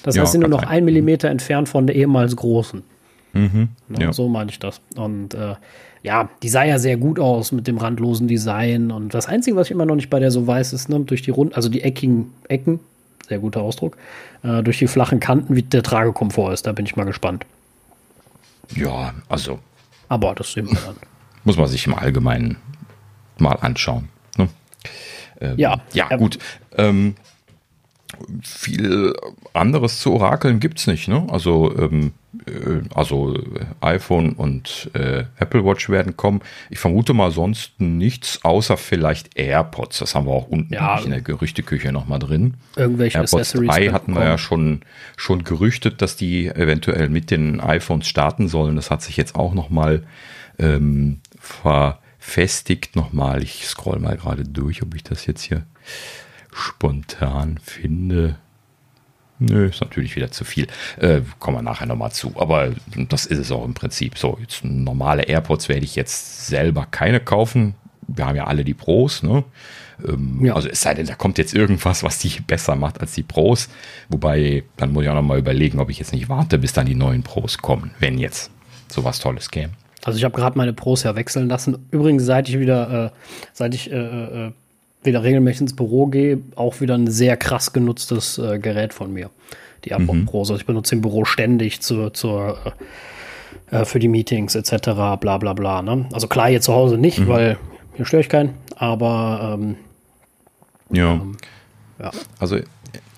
Das 0.02 0.18
heißt, 0.18 0.26
sie 0.26 0.32
sind 0.32 0.40
nur 0.40 0.50
noch 0.50 0.64
ein 0.64 0.84
Millimeter 0.84 1.30
entfernt 1.30 1.68
von 1.68 1.86
der 1.86 1.96
ehemals 1.96 2.34
großen. 2.36 2.82
Mhm. 3.32 3.68
Ja, 3.96 4.12
So 4.12 4.28
meine 4.28 4.50
ich 4.50 4.58
das. 4.58 4.80
Und 4.96 5.34
äh, 5.34 5.54
ja, 6.02 6.30
die 6.42 6.48
sah 6.48 6.64
ja 6.64 6.78
sehr 6.78 6.96
gut 6.96 7.18
aus 7.18 7.52
mit 7.52 7.66
dem 7.66 7.78
randlosen 7.78 8.26
Design. 8.26 8.90
Und 8.90 9.12
das 9.12 9.26
Einzige, 9.26 9.56
was 9.56 9.66
ich 9.66 9.72
immer 9.72 9.86
noch 9.86 9.96
nicht 9.96 10.10
bei 10.10 10.18
der 10.18 10.30
so 10.30 10.46
weiß, 10.46 10.72
ist, 10.72 10.88
ne, 10.88 11.00
durch 11.00 11.22
die 11.22 11.30
Runden, 11.30 11.54
also 11.54 11.68
die 11.68 11.82
eckigen 11.82 12.32
Ecken, 12.48 12.80
sehr 13.28 13.38
guter 13.38 13.60
Ausdruck, 13.60 13.96
äh, 14.42 14.62
durch 14.62 14.78
die 14.78 14.86
flachen 14.86 15.20
Kanten, 15.20 15.56
wie 15.56 15.62
der 15.62 15.82
Tragekomfort 15.82 16.52
ist. 16.52 16.66
Da 16.66 16.72
bin 16.72 16.86
ich 16.86 16.96
mal 16.96 17.04
gespannt. 17.04 17.44
Ja, 18.74 19.14
also. 19.28 19.58
Aber 20.08 20.34
das 20.34 20.52
sehen 20.52 20.68
wir 20.68 20.78
dann. 20.84 20.96
Muss 21.44 21.56
man 21.56 21.66
sich 21.68 21.86
im 21.86 21.94
Allgemeinen 21.94 22.56
mal 23.38 23.54
anschauen. 23.60 24.08
Ne? 24.36 24.48
Ähm, 25.40 25.58
ja. 25.58 25.80
Ja, 25.92 26.16
gut. 26.16 26.38
Ähm, 26.76 27.14
viel 28.42 29.14
anderes 29.52 30.00
zu 30.00 30.12
orakeln 30.12 30.60
gibt 30.60 30.78
es 30.78 30.86
nicht. 30.86 31.08
Ne? 31.08 31.26
Also, 31.30 31.76
ähm, 31.76 32.12
äh, 32.46 32.80
also 32.94 33.36
iPhone 33.80 34.32
und 34.32 34.90
äh, 34.94 35.24
Apple 35.38 35.64
Watch 35.64 35.88
werden 35.88 36.16
kommen. 36.16 36.40
Ich 36.70 36.78
vermute 36.78 37.14
mal 37.14 37.30
sonst 37.30 37.80
nichts, 37.80 38.40
außer 38.44 38.76
vielleicht 38.76 39.36
AirPods. 39.36 39.98
Das 39.98 40.14
haben 40.14 40.26
wir 40.26 40.32
auch 40.32 40.48
unten 40.48 40.72
ja, 40.72 40.98
in 40.98 41.10
der 41.10 41.20
Gerüchteküche 41.20 41.92
nochmal 41.92 42.18
drin. 42.18 42.54
Irgendwelche 42.76 43.18
AirPods 43.18 43.34
Accessories 43.34 43.70
3 43.70 43.88
hatten 43.88 44.14
wir 44.14 44.24
ja 44.24 44.38
schon, 44.38 44.82
schon 45.16 45.44
gerüchtet, 45.44 46.02
dass 46.02 46.16
die 46.16 46.48
eventuell 46.48 47.08
mit 47.08 47.30
den 47.30 47.60
iPhones 47.60 48.06
starten 48.06 48.48
sollen. 48.48 48.76
Das 48.76 48.90
hat 48.90 49.02
sich 49.02 49.16
jetzt 49.16 49.34
auch 49.34 49.54
nochmal 49.54 50.04
ähm, 50.58 51.20
verfestigt. 51.38 52.96
Nochmal, 52.96 53.42
ich 53.42 53.66
scroll 53.66 53.98
mal 53.98 54.16
gerade 54.16 54.44
durch, 54.44 54.82
ob 54.82 54.94
ich 54.94 55.02
das 55.02 55.26
jetzt 55.26 55.42
hier 55.42 55.64
spontan 56.52 57.58
finde. 57.62 58.36
Nö, 59.38 59.66
ist 59.66 59.80
natürlich 59.80 60.16
wieder 60.16 60.30
zu 60.30 60.44
viel. 60.44 60.66
Äh, 60.98 61.22
kommen 61.38 61.56
wir 61.56 61.62
nachher 61.62 61.86
nochmal 61.86 62.12
zu. 62.12 62.32
Aber 62.36 62.72
das 63.08 63.24
ist 63.24 63.38
es 63.38 63.50
auch 63.50 63.64
im 63.64 63.72
Prinzip. 63.72 64.18
So, 64.18 64.36
jetzt 64.38 64.62
normale 64.64 65.22
AirPods 65.22 65.70
werde 65.70 65.84
ich 65.84 65.96
jetzt 65.96 66.46
selber 66.46 66.86
keine 66.90 67.20
kaufen. 67.20 67.74
Wir 68.06 68.26
haben 68.26 68.36
ja 68.36 68.44
alle 68.44 68.64
die 68.64 68.74
Pros, 68.74 69.22
ne? 69.22 69.44
Ähm, 70.06 70.44
ja. 70.44 70.54
Also 70.54 70.68
es 70.68 70.82
sei 70.82 70.92
denn, 70.94 71.06
da 71.06 71.14
kommt 71.14 71.38
jetzt 71.38 71.54
irgendwas, 71.54 72.02
was 72.02 72.18
die 72.18 72.40
besser 72.46 72.76
macht 72.76 73.00
als 73.00 73.14
die 73.14 73.22
Pros. 73.22 73.70
Wobei, 74.10 74.64
dann 74.76 74.92
muss 74.92 75.04
ich 75.04 75.08
auch 75.08 75.14
nochmal 75.14 75.38
überlegen, 75.38 75.80
ob 75.80 75.88
ich 75.88 75.98
jetzt 75.98 76.12
nicht 76.12 76.28
warte, 76.28 76.58
bis 76.58 76.74
dann 76.74 76.84
die 76.84 76.94
neuen 76.94 77.22
Pros 77.22 77.58
kommen, 77.58 77.92
wenn 77.98 78.18
jetzt 78.18 78.50
sowas 78.88 79.20
Tolles 79.20 79.50
käme. 79.50 79.72
Also 80.04 80.18
ich 80.18 80.24
habe 80.24 80.36
gerade 80.36 80.58
meine 80.58 80.74
Pros 80.74 81.02
ja 81.02 81.14
wechseln 81.14 81.48
lassen. 81.48 81.86
Übrigens, 81.90 82.24
seit 82.24 82.48
ich 82.48 82.58
wieder, 82.58 83.06
äh, 83.06 83.10
seit 83.52 83.74
ich 83.74 83.90
äh, 83.90 83.96
äh 83.96 84.52
wieder 85.02 85.22
regelmäßig 85.22 85.62
ins 85.62 85.76
Büro 85.76 86.06
gehe, 86.06 86.40
auch 86.56 86.80
wieder 86.80 86.94
ein 86.94 87.10
sehr 87.10 87.36
krass 87.36 87.72
genutztes 87.72 88.38
äh, 88.38 88.58
Gerät 88.58 88.92
von 88.92 89.12
mir. 89.12 89.30
Die 89.84 89.90
AirPod 89.90 90.16
mhm. 90.16 90.26
Pro. 90.26 90.40
Also 90.40 90.56
ich 90.56 90.66
benutze 90.66 90.94
im 90.94 91.00
Büro 91.00 91.24
ständig 91.24 91.80
zur, 91.80 92.12
zur 92.12 92.58
äh, 93.70 93.84
für 93.84 93.98
die 93.98 94.08
Meetings 94.08 94.54
etc. 94.54 94.90
bla 95.20 95.38
bla 95.38 95.52
bla. 95.54 95.82
Ne? 95.82 96.06
Also 96.12 96.28
klar, 96.28 96.48
hier 96.48 96.60
zu 96.60 96.74
Hause 96.74 96.98
nicht, 96.98 97.20
mhm. 97.20 97.28
weil 97.28 97.58
hier 97.96 98.04
störe 98.04 98.20
ich 98.20 98.28
keinen, 98.28 98.54
aber 98.76 99.58
ähm, 99.58 99.76
ja. 100.90 101.14
Ähm, 101.14 101.36
ja. 101.98 102.10
Also 102.38 102.58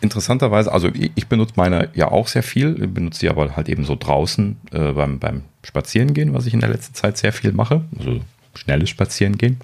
interessanterweise, 0.00 0.72
also 0.72 0.88
ich, 0.88 1.12
ich, 1.14 1.28
benutze 1.28 1.54
meine 1.56 1.88
ja 1.94 2.10
auch 2.10 2.26
sehr 2.28 2.42
viel, 2.42 2.74
benutze 2.88 3.20
sie 3.20 3.28
aber 3.28 3.56
halt 3.56 3.68
eben 3.68 3.84
so 3.84 3.96
draußen 3.96 4.56
äh, 4.72 4.92
beim, 4.92 5.18
beim 5.18 5.44
Spazierengehen, 5.62 6.34
was 6.34 6.46
ich 6.46 6.54
in 6.54 6.60
der 6.60 6.68
letzten 6.68 6.94
Zeit 6.94 7.16
sehr 7.16 7.32
viel 7.32 7.52
mache. 7.52 7.82
Also 7.98 8.20
schnelles 8.54 8.90
Spazierengehen. 8.90 9.58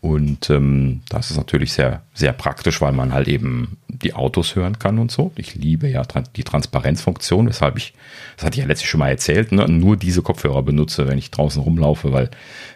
Und 0.00 0.50
ähm, 0.50 1.02
das 1.08 1.30
ist 1.30 1.36
natürlich 1.36 1.72
sehr, 1.72 2.02
sehr 2.14 2.32
praktisch, 2.32 2.80
weil 2.80 2.92
man 2.92 3.12
halt 3.12 3.28
eben 3.28 3.78
die 3.88 4.14
Autos 4.14 4.54
hören 4.54 4.78
kann 4.78 4.98
und 4.98 5.10
so. 5.10 5.32
Ich 5.36 5.54
liebe 5.54 5.88
ja 5.88 6.02
die 6.36 6.44
Transparenzfunktion, 6.44 7.48
weshalb 7.48 7.76
ich, 7.76 7.94
das 8.36 8.46
hatte 8.46 8.56
ich 8.56 8.60
ja 8.60 8.66
letztlich 8.66 8.90
schon 8.90 9.00
mal 9.00 9.08
erzählt, 9.08 9.52
ne, 9.52 9.66
nur 9.68 9.96
diese 9.96 10.22
Kopfhörer 10.22 10.62
benutze, 10.62 11.08
wenn 11.08 11.18
ich 11.18 11.30
draußen 11.30 11.62
rumlaufe, 11.62 12.12
weil 12.12 12.30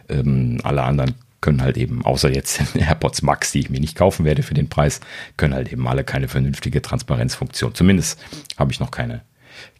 ähm, 0.08 0.58
alle 0.64 0.82
anderen 0.82 1.14
können 1.40 1.62
halt 1.62 1.76
eben, 1.76 2.04
außer 2.04 2.32
jetzt 2.32 2.60
AirPods 2.74 3.22
Max, 3.22 3.52
die 3.52 3.60
ich 3.60 3.70
mir 3.70 3.80
nicht 3.80 3.96
kaufen 3.96 4.24
werde 4.24 4.42
für 4.42 4.54
den 4.54 4.68
Preis, 4.68 5.00
können 5.36 5.54
halt 5.54 5.72
eben 5.72 5.86
alle 5.88 6.04
keine 6.04 6.28
vernünftige 6.28 6.82
Transparenzfunktion. 6.82 7.74
Zumindest 7.74 8.18
habe 8.58 8.72
ich 8.72 8.80
noch 8.80 8.90
keine, 8.90 9.22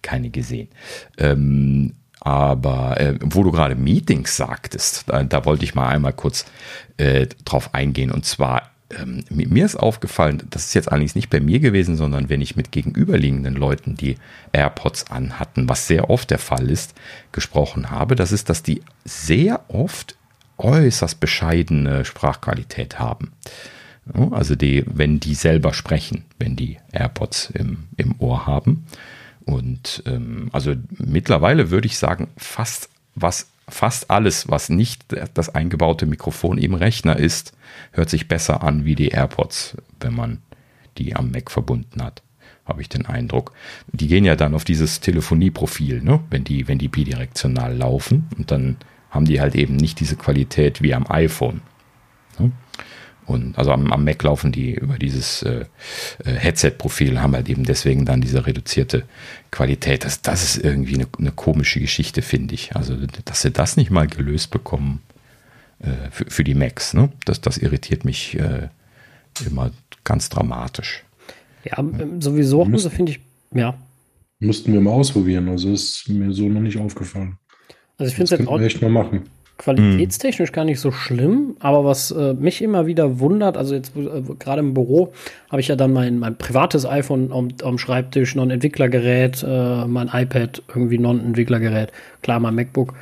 keine 0.03 0.31
gesehen. 0.31 0.69
Ähm, 1.19 1.95
aber 2.21 3.01
äh, 3.01 3.15
wo 3.23 3.43
du 3.43 3.51
gerade 3.51 3.75
Meetings 3.75 4.37
sagtest, 4.37 5.05
da, 5.07 5.25
da, 5.25 5.45
wollte 5.45 5.65
ich 5.65 5.75
mal 5.75 5.89
einmal 5.89 6.13
kurz 6.13 6.45
äh, 6.99 7.27
drauf 7.45 7.75
eingehen. 7.75 8.13
Und 8.13 8.27
zwar, 8.27 8.71
ähm, 8.91 9.25
mir 9.31 9.65
ist 9.65 9.77
aufgefallen, 9.77 10.43
das 10.51 10.67
ist 10.67 10.75
jetzt 10.75 10.93
allerdings 10.93 11.15
nicht 11.15 11.31
bei 11.31 11.41
mir 11.41 11.61
gewesen, 11.61 11.97
sondern 11.97 12.29
wenn 12.29 12.43
ich 12.43 12.57
mit 12.57 12.73
gegenüberliegenden 12.73 13.55
Leuten, 13.55 13.97
die 13.97 14.17
AirPods 14.53 15.11
anhatten, 15.11 15.69
was 15.69 15.87
sehr 15.87 16.11
oft 16.11 16.31
der 16.31 16.39
Fall 16.39 16.69
ist, 16.71 16.95
gesprochen 17.33 17.91
habe, 17.91 18.17
das 18.17 18.33
ist, 18.33 18.51
dass 18.51 18.63
die 18.63 18.83
sehr 19.05 19.65
oft 19.69 20.17
äußerst 20.59 21.21
bescheidene 21.21 22.05
Sprachqualität 22.05 22.99
haben. 22.99 23.33
Also 24.31 24.57
die, 24.57 24.85
wenn 24.87 25.21
die 25.21 25.35
selber 25.35 25.73
sprechen, 25.73 26.25
wenn 26.39 26.57
die 26.57 26.79
AirPods 26.93 27.51
im, 27.51 27.85
im 27.97 28.15
Ohr 28.19 28.47
haben. 28.47 28.85
Und 29.45 30.03
ähm, 30.07 30.49
also 30.53 30.75
mittlerweile 30.99 31.71
würde 31.71 31.87
ich 31.87 31.99
sagen, 31.99 32.29
fast 32.37 32.89
was 33.15 33.49
fast 33.71 34.11
alles, 34.11 34.49
was 34.49 34.69
nicht 34.69 35.05
das 35.35 35.49
eingebaute 35.55 36.07
Mikrofon 36.07 36.59
im 36.59 36.75
Rechner 36.75 37.17
ist, 37.17 37.53
hört 37.93 38.11
sich 38.11 38.29
besser 38.29 38.63
an 38.63 38.85
wie 38.85 38.95
die 38.95 39.09
AirPods, 39.09 39.77
wenn 40.01 40.15
man 40.15 40.39
die 40.99 41.17
am 41.17 41.31
Mac 41.31 41.51
verbunden 41.51 42.03
hat. 42.03 42.23
Habe 42.65 42.83
ich 42.83 42.89
den 42.89 43.07
Eindruck. 43.07 43.53
Die 43.93 44.07
gehen 44.07 44.25
ja 44.25 44.37
dann 44.37 44.55
auf 44.55 44.65
dieses 44.65 45.01
Telefonieprofil, 45.01 46.03
ne? 46.03 46.21
wenn 46.31 46.45
die, 46.45 46.69
wenn 46.69 46.79
die 46.79 46.89
bidirektional 46.89 47.77
laufen 47.77 48.29
und 48.37 48.51
dann 48.51 48.77
haben 49.11 49.25
die 49.25 49.41
halt 49.41 49.57
eben 49.57 49.77
nicht 49.77 49.99
diese 49.99 50.17
Qualität 50.17 50.83
wie 50.83 50.95
am 50.95 51.11
iPhone. 51.11 51.63
Ne? 52.39 52.53
Und 53.27 53.57
also 53.59 53.73
am, 53.73 53.93
am, 53.93 54.05
Mac 54.05 54.23
laufen 54.23 54.51
die 54.51 54.75
über 54.75 54.99
dieses 54.99 55.43
äh, 55.43 55.65
äh, 56.25 56.33
Headset-Profil, 56.33 57.21
haben 57.21 57.35
halt 57.35 57.49
eben 57.49 57.65
deswegen 57.65 58.05
dann 58.05 58.21
diese 58.21 58.47
reduzierte 58.47 59.05
Qualität. 59.51 60.05
Das, 60.05 60.23
das 60.23 60.43
ist 60.43 60.65
irgendwie 60.65 60.95
eine, 60.95 61.07
eine 61.19 61.31
komische 61.31 61.81
Geschichte, 61.81 62.23
finde 62.23 62.55
ich. 62.55 62.75
Also, 62.75 62.97
dass 63.25 63.43
sie 63.43 63.51
das 63.51 63.77
nicht 63.77 63.91
mal 63.91 64.07
gelöst 64.07 64.51
bekommen 64.51 65.01
äh, 65.81 66.11
für, 66.11 66.27
für, 66.29 66.45
die 66.45 66.55
Macs, 66.55 66.95
ne? 66.95 67.11
das, 67.25 67.41
das 67.41 67.59
irritiert 67.59 68.05
mich 68.05 68.39
äh, 68.39 68.69
immer 69.47 69.71
ganz 70.05 70.29
dramatisch. 70.29 71.05
Ja, 71.65 71.85
sowieso, 72.19 72.65
also 72.65 72.91
finde 72.91 73.13
ich, 73.13 73.21
ja. 73.55 73.77
Müssten 74.39 74.73
wir 74.73 74.81
mal 74.81 74.93
ausprobieren, 74.93 75.49
also 75.49 75.71
ist 75.73 76.09
mir 76.09 76.33
so 76.33 76.49
noch 76.49 76.63
nicht 76.63 76.79
aufgefallen. 76.79 77.37
Also 77.99 78.09
ich 78.09 78.17
finde 78.17 78.35
es 78.35 78.39
jetzt 78.41 78.49
auch 78.49 78.61
echt 78.61 78.81
mal 78.81 78.91
machen. 78.91 79.29
Qualitätstechnisch 79.61 80.53
gar 80.53 80.65
nicht 80.65 80.81
so 80.81 80.91
schlimm, 80.91 81.57
aber 81.61 81.85
was 81.85 82.11
äh, 82.11 82.33
mich 82.33 82.63
immer 82.63 82.87
wieder 82.87 83.21
wundert, 83.21 83.59
also 83.59 83.75
jetzt 83.75 83.95
äh, 83.95 84.23
gerade 84.39 84.61
im 84.61 84.73
Büro 84.73 85.13
habe 85.51 85.61
ich 85.61 85.69
ja 85.69 85.77
dann 85.77 85.93
mein, 85.93 86.19
mein 86.19 86.37
privates 86.37 86.87
iPhone 86.87 87.31
am, 87.31 87.49
am 87.63 87.77
Schreibtisch, 87.77 88.35
noch 88.35 88.45
ein 88.45 88.51
Entwicklergerät, 88.51 89.45
äh, 89.47 89.85
mein 89.85 90.09
iPad, 90.13 90.63
irgendwie 90.69 90.97
noch 90.99 91.11
ein 91.11 91.21
Entwicklergerät, 91.21 91.93
klar 92.23 92.41
mein 92.41 92.55
MacBook 92.55 92.95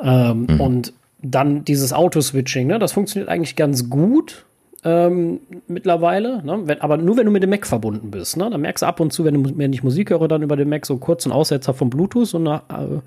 ähm, 0.00 0.46
mhm. 0.48 0.60
und 0.60 0.92
dann 1.22 1.64
dieses 1.64 1.92
Auto-Switching, 1.92 2.68
ne, 2.68 2.78
das 2.78 2.92
funktioniert 2.92 3.28
eigentlich 3.28 3.56
ganz 3.56 3.90
gut, 3.90 4.46
ähm, 4.84 5.40
mittlerweile, 5.66 6.44
ne? 6.44 6.60
wenn, 6.66 6.80
aber 6.80 6.98
nur 6.98 7.16
wenn 7.16 7.26
du 7.26 7.32
mit 7.32 7.42
dem 7.42 7.50
Mac 7.50 7.66
verbunden 7.66 8.12
bist. 8.12 8.36
Ne? 8.36 8.48
Dann 8.48 8.60
merkst 8.60 8.82
du 8.82 8.86
ab 8.86 9.00
und 9.00 9.12
zu, 9.12 9.24
wenn, 9.24 9.42
du, 9.42 9.58
wenn 9.58 9.72
ich 9.72 9.82
Musik 9.82 10.10
höre, 10.10 10.28
dann 10.28 10.42
über 10.42 10.54
den 10.54 10.68
Mac 10.68 10.86
so 10.86 10.98
kurz 10.98 11.26
einen 11.26 11.32
Aussetzer 11.32 11.74
vom 11.74 11.90
Bluetooth 11.90 12.32
und 12.34 12.44
nach, 12.44 12.62
äh, 12.68 13.00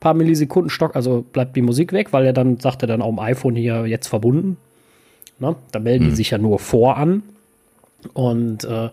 paar 0.00 0.14
Millisekunden 0.14 0.70
Stock, 0.70 0.96
also 0.96 1.24
bleibt 1.32 1.56
die 1.56 1.62
Musik 1.62 1.92
weg, 1.92 2.12
weil 2.12 2.26
er 2.26 2.32
dann 2.32 2.58
sagt 2.60 2.82
er 2.82 2.88
dann 2.88 3.02
auch 3.02 3.10
im 3.10 3.18
iPhone 3.18 3.56
hier 3.56 3.86
jetzt 3.86 4.08
verbunden. 4.08 4.56
Ne? 5.38 5.56
Da 5.72 5.78
melden 5.78 6.04
mhm. 6.04 6.10
die 6.10 6.16
sich 6.16 6.30
ja 6.30 6.38
nur 6.38 6.58
vor 6.58 6.96
an. 6.96 7.22
Und 8.12 8.64
äh, 8.64 8.90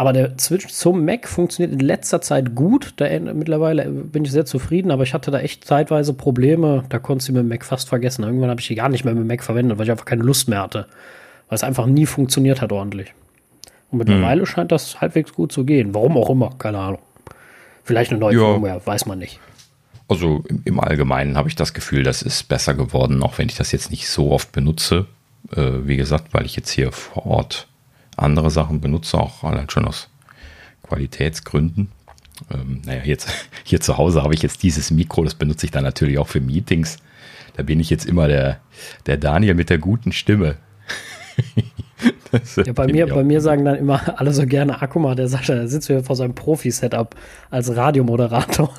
aber 0.00 0.14
der 0.14 0.32
Switch 0.38 0.66
zum 0.68 1.04
Mac 1.04 1.28
funktioniert 1.28 1.78
in 1.78 1.86
letzter 1.86 2.22
Zeit 2.22 2.54
gut. 2.54 2.94
Da 2.96 3.06
mittlerweile 3.34 3.84
bin 3.90 4.24
ich 4.24 4.32
sehr 4.32 4.46
zufrieden, 4.46 4.90
aber 4.90 5.02
ich 5.02 5.12
hatte 5.12 5.30
da 5.30 5.40
echt 5.40 5.66
zeitweise 5.66 6.14
Probleme. 6.14 6.84
Da 6.88 6.98
konntest 6.98 7.28
du 7.28 7.34
mit 7.34 7.40
dem 7.40 7.48
Mac 7.48 7.66
fast 7.66 7.90
vergessen. 7.90 8.24
Irgendwann 8.24 8.48
habe 8.48 8.62
ich 8.62 8.66
die 8.66 8.76
gar 8.76 8.88
nicht 8.88 9.04
mehr 9.04 9.12
mit 9.12 9.24
dem 9.24 9.26
Mac 9.26 9.44
verwendet, 9.44 9.76
weil 9.76 9.84
ich 9.84 9.90
einfach 9.90 10.06
keine 10.06 10.22
Lust 10.22 10.48
mehr 10.48 10.62
hatte. 10.62 10.86
Weil 11.48 11.56
es 11.56 11.64
einfach 11.64 11.84
nie 11.84 12.06
funktioniert 12.06 12.62
hat 12.62 12.72
ordentlich. 12.72 13.12
Und 13.90 13.98
mittlerweile 13.98 14.40
mhm. 14.40 14.46
scheint 14.46 14.72
das 14.72 15.02
halbwegs 15.02 15.34
gut 15.34 15.52
zu 15.52 15.64
gehen. 15.64 15.94
Warum 15.94 16.16
auch 16.16 16.30
immer, 16.30 16.54
keine 16.58 16.78
Ahnung. 16.78 17.00
Vielleicht 17.84 18.10
eine 18.10 18.20
neue 18.20 18.36
ja. 18.36 18.40
Firmware, 18.40 18.80
weiß 18.82 19.04
man 19.04 19.18
nicht. 19.18 19.38
Also 20.10 20.42
im 20.64 20.80
Allgemeinen 20.80 21.36
habe 21.36 21.48
ich 21.48 21.54
das 21.54 21.72
Gefühl, 21.72 22.02
das 22.02 22.20
ist 22.22 22.48
besser 22.48 22.74
geworden, 22.74 23.22
auch 23.22 23.38
wenn 23.38 23.48
ich 23.48 23.54
das 23.54 23.70
jetzt 23.70 23.92
nicht 23.92 24.08
so 24.08 24.32
oft 24.32 24.50
benutze. 24.50 25.06
Äh, 25.54 25.86
wie 25.86 25.96
gesagt, 25.96 26.34
weil 26.34 26.44
ich 26.46 26.56
jetzt 26.56 26.70
hier 26.70 26.90
vor 26.90 27.26
Ort 27.26 27.68
andere 28.16 28.50
Sachen 28.50 28.80
benutze, 28.80 29.16
auch 29.16 29.44
allein 29.44 29.70
schon 29.70 29.86
aus 29.86 30.08
Qualitätsgründen. 30.82 31.92
Ähm, 32.52 32.82
naja, 32.84 33.02
jetzt, 33.04 33.28
hier 33.64 33.80
zu 33.80 33.98
Hause 33.98 34.24
habe 34.24 34.34
ich 34.34 34.42
jetzt 34.42 34.64
dieses 34.64 34.90
Mikro, 34.90 35.22
das 35.22 35.36
benutze 35.36 35.66
ich 35.66 35.70
dann 35.70 35.84
natürlich 35.84 36.18
auch 36.18 36.26
für 36.26 36.40
Meetings. 36.40 36.96
Da 37.56 37.62
bin 37.62 37.78
ich 37.78 37.88
jetzt 37.88 38.04
immer 38.04 38.26
der, 38.26 38.58
der 39.06 39.16
Daniel 39.16 39.54
mit 39.54 39.70
der 39.70 39.78
guten 39.78 40.10
Stimme. 40.10 40.56
ja, 42.64 42.72
bei 42.72 42.88
mir, 42.88 43.06
bei 43.06 43.22
mir 43.22 43.40
sagen 43.40 43.64
dann 43.64 43.76
immer 43.76 44.18
alle 44.18 44.32
so 44.32 44.44
gerne, 44.44 44.82
Akuma, 44.82 45.14
der 45.14 45.28
Sascha, 45.28 45.54
der 45.54 45.68
sitzt 45.68 45.86
hier 45.86 46.02
vor 46.02 46.16
seinem 46.16 46.34
Profi-Setup 46.34 47.14
als 47.48 47.76
Radiomoderator. 47.76 48.74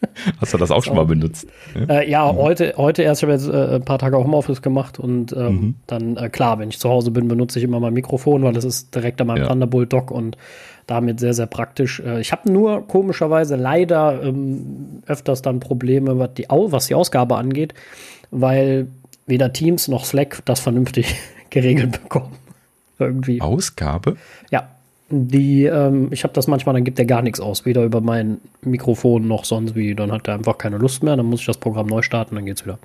Hast 0.40 0.54
du 0.54 0.58
das 0.58 0.70
auch 0.70 0.82
schon 0.82 0.96
mal 0.96 1.06
benutzt? 1.06 1.46
Äh, 1.88 2.08
ja, 2.10 2.30
mhm. 2.32 2.36
heute, 2.36 2.74
heute 2.76 3.02
erst. 3.02 3.22
Ich 3.22 3.28
habe 3.28 3.32
jetzt 3.32 3.48
äh, 3.48 3.76
ein 3.76 3.84
paar 3.84 3.98
Tage 3.98 4.16
Homeoffice 4.18 4.62
gemacht 4.62 4.98
und 4.98 5.32
ähm, 5.32 5.46
mhm. 5.48 5.74
dann, 5.86 6.16
äh, 6.16 6.28
klar, 6.28 6.58
wenn 6.58 6.68
ich 6.68 6.78
zu 6.78 6.88
Hause 6.88 7.10
bin, 7.10 7.28
benutze 7.28 7.58
ich 7.58 7.64
immer 7.64 7.80
mein 7.80 7.94
Mikrofon, 7.94 8.42
weil 8.42 8.52
das 8.52 8.64
ist 8.64 8.94
direkt 8.94 9.20
an 9.20 9.28
meinem 9.28 9.42
ja. 9.42 9.48
Thunderbolt 9.48 9.92
Dock 9.92 10.10
und 10.10 10.36
damit 10.86 11.20
sehr, 11.20 11.34
sehr 11.34 11.46
praktisch. 11.46 12.00
Äh, 12.00 12.20
ich 12.20 12.32
habe 12.32 12.50
nur 12.50 12.86
komischerweise 12.86 13.56
leider 13.56 14.22
ähm, 14.22 15.02
öfters 15.06 15.42
dann 15.42 15.60
Probleme, 15.60 16.18
was 16.18 16.34
die, 16.34 16.46
was 16.48 16.86
die 16.86 16.94
Ausgabe 16.94 17.36
angeht, 17.36 17.74
weil 18.30 18.88
weder 19.26 19.52
Teams 19.52 19.88
noch 19.88 20.04
Slack 20.04 20.42
das 20.44 20.60
vernünftig 20.60 21.16
geregelt 21.50 22.02
bekommen. 22.02 22.32
Irgendwie. 22.98 23.40
Ausgabe? 23.40 24.16
Ja, 24.50 24.68
die, 25.08 25.64
ähm, 25.64 26.08
ich 26.10 26.24
habe 26.24 26.34
das 26.34 26.46
manchmal, 26.46 26.74
dann 26.74 26.84
gibt 26.84 26.98
er 26.98 27.04
gar 27.04 27.22
nichts 27.22 27.40
aus, 27.40 27.64
weder 27.64 27.84
über 27.84 28.00
mein 28.00 28.38
Mikrofon 28.62 29.28
noch 29.28 29.44
sonst 29.44 29.74
wie. 29.74 29.94
Dann 29.94 30.10
hat 30.12 30.26
er 30.28 30.34
einfach 30.34 30.58
keine 30.58 30.78
Lust 30.78 31.02
mehr, 31.02 31.16
dann 31.16 31.26
muss 31.26 31.40
ich 31.40 31.46
das 31.46 31.58
Programm 31.58 31.86
neu 31.86 32.02
starten, 32.02 32.34
dann 32.34 32.46
geht's 32.46 32.64
wieder. 32.64 32.78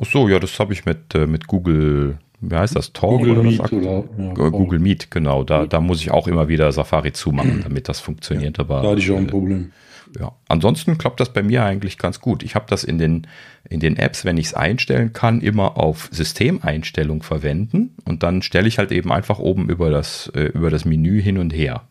Ach 0.00 0.06
so, 0.06 0.28
ja, 0.28 0.40
das 0.40 0.58
habe 0.58 0.72
ich 0.72 0.84
mit, 0.84 1.14
äh, 1.14 1.26
mit 1.26 1.46
Google, 1.46 2.18
wie 2.40 2.56
heißt 2.56 2.74
das, 2.74 2.92
Talk 2.92 3.18
Google 3.18 3.38
oder 3.38 3.42
Meet 3.44 3.72
oder, 3.72 4.04
ja, 4.18 4.48
Google 4.48 4.80
Meet, 4.80 5.10
genau. 5.10 5.44
Da, 5.44 5.66
da 5.66 5.80
muss 5.80 6.00
ich 6.00 6.10
auch 6.10 6.26
immer 6.26 6.48
wieder 6.48 6.72
Safari 6.72 7.12
zumachen, 7.12 7.60
damit 7.62 7.88
das 7.88 8.00
funktioniert. 8.00 8.58
Ja, 8.58 8.64
aber, 8.64 8.82
da 8.82 8.90
hatte 8.90 9.00
ich 9.00 9.10
auch 9.10 9.16
ein 9.16 9.26
äh, 9.26 9.30
Problem 9.30 9.70
ja. 10.18 10.32
Ansonsten 10.48 10.98
klappt 10.98 11.20
das 11.20 11.32
bei 11.32 11.42
mir 11.42 11.64
eigentlich 11.64 11.98
ganz 11.98 12.20
gut. 12.20 12.42
Ich 12.42 12.54
habe 12.54 12.66
das 12.68 12.84
in 12.84 12.98
den, 12.98 13.26
in 13.68 13.80
den 13.80 13.96
Apps, 13.96 14.24
wenn 14.24 14.36
ich 14.36 14.46
es 14.46 14.54
einstellen 14.54 15.12
kann, 15.12 15.40
immer 15.40 15.76
auf 15.76 16.08
Systemeinstellung 16.12 17.22
verwenden 17.22 17.94
und 18.04 18.22
dann 18.22 18.42
stelle 18.42 18.68
ich 18.68 18.78
halt 18.78 18.92
eben 18.92 19.12
einfach 19.12 19.38
oben 19.38 19.68
über 19.68 19.90
das, 19.90 20.30
äh, 20.34 20.44
über 20.44 20.70
das 20.70 20.84
Menü 20.84 21.20
hin 21.20 21.38
und 21.38 21.52
her. 21.52 21.82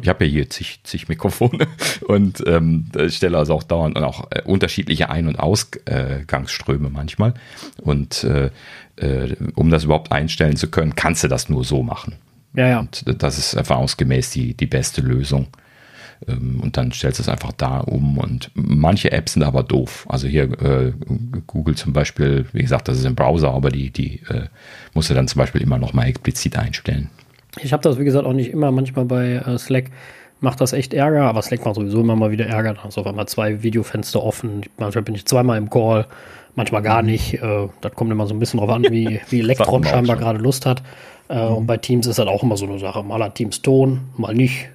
Ich 0.00 0.08
habe 0.08 0.24
ja 0.24 0.30
hier 0.30 0.48
zig, 0.48 0.80
zig 0.84 1.08
Mikrofone 1.08 1.66
und 2.06 2.42
ähm, 2.46 2.86
stelle 3.08 3.36
also 3.36 3.54
auch 3.54 3.64
dauernd 3.64 3.96
und 3.96 4.04
auch 4.04 4.30
äh, 4.30 4.42
unterschiedliche 4.42 5.10
Ein- 5.10 5.26
und 5.26 5.40
Ausgangsströme 5.40 6.88
manchmal. 6.88 7.34
Und 7.78 8.22
äh, 8.22 8.50
äh, 8.96 9.34
um 9.56 9.70
das 9.70 9.84
überhaupt 9.84 10.12
einstellen 10.12 10.54
zu 10.54 10.70
können, 10.70 10.94
kannst 10.94 11.24
du 11.24 11.28
das 11.28 11.48
nur 11.48 11.64
so 11.64 11.82
machen. 11.82 12.14
Ja, 12.54 12.68
ja. 12.68 12.80
Und 12.80 13.04
das 13.22 13.38
ist 13.38 13.54
erfahrungsgemäß 13.54 14.30
die, 14.30 14.54
die 14.54 14.66
beste 14.66 15.00
Lösung. 15.00 15.48
Ähm, 16.28 16.60
und 16.62 16.76
dann 16.76 16.92
stellst 16.92 17.18
du 17.18 17.22
es 17.22 17.28
einfach 17.28 17.52
da 17.52 17.78
um. 17.78 18.18
Und 18.18 18.50
manche 18.54 19.12
Apps 19.12 19.34
sind 19.34 19.42
aber 19.42 19.62
doof. 19.62 20.06
Also 20.08 20.26
hier 20.26 20.44
äh, 20.60 20.92
Google 21.46 21.74
zum 21.74 21.92
Beispiel, 21.92 22.46
wie 22.52 22.62
gesagt, 22.62 22.88
das 22.88 22.98
ist 22.98 23.04
im 23.04 23.14
Browser, 23.14 23.52
aber 23.52 23.70
die, 23.70 23.90
die 23.90 24.20
äh, 24.28 24.46
musst 24.94 25.10
du 25.10 25.14
dann 25.14 25.28
zum 25.28 25.38
Beispiel 25.38 25.62
immer 25.62 25.78
noch 25.78 25.92
mal 25.92 26.06
explizit 26.06 26.56
einstellen. 26.58 27.10
Ich 27.60 27.72
habe 27.72 27.82
das, 27.82 27.98
wie 27.98 28.04
gesagt, 28.04 28.26
auch 28.26 28.32
nicht 28.32 28.50
immer. 28.50 28.70
Manchmal 28.70 29.04
bei 29.04 29.32
äh, 29.34 29.58
Slack 29.58 29.90
macht 30.40 30.60
das 30.60 30.72
echt 30.72 30.94
Ärger, 30.94 31.24
aber 31.24 31.42
Slack 31.42 31.64
macht 31.64 31.76
sowieso 31.76 32.00
immer 32.00 32.16
mal 32.16 32.30
wieder 32.30 32.46
Ärger. 32.46 32.74
Da 32.74 32.84
hast 32.84 32.98
auf 32.98 33.06
einmal 33.06 33.28
zwei 33.28 33.62
Videofenster 33.62 34.22
offen. 34.22 34.62
Manchmal 34.78 35.02
bin 35.02 35.14
ich 35.14 35.26
zweimal 35.26 35.58
im 35.58 35.70
Call, 35.70 36.06
manchmal 36.54 36.82
gar 36.82 37.02
nicht. 37.02 37.34
Äh, 37.34 37.68
das 37.80 37.92
kommt 37.94 38.10
immer 38.10 38.26
so 38.26 38.34
ein 38.34 38.38
bisschen 38.38 38.58
drauf 38.58 38.70
an, 38.70 38.84
wie, 38.90 39.20
wie 39.28 39.40
Elektron 39.40 39.84
scheinbar 39.84 40.16
gerade 40.16 40.38
Lust 40.38 40.66
hat. 40.66 40.82
Äh, 41.28 41.48
mhm. 41.48 41.56
Und 41.56 41.66
bei 41.66 41.76
Teams 41.76 42.06
ist 42.06 42.18
das 42.18 42.26
auch 42.26 42.42
immer 42.42 42.56
so 42.56 42.66
eine 42.66 42.78
Sache. 42.78 43.02
Mal 43.02 43.22
hat 43.22 43.34
Teams 43.34 43.62
Ton, 43.62 44.00
mal 44.16 44.34
nicht 44.34 44.68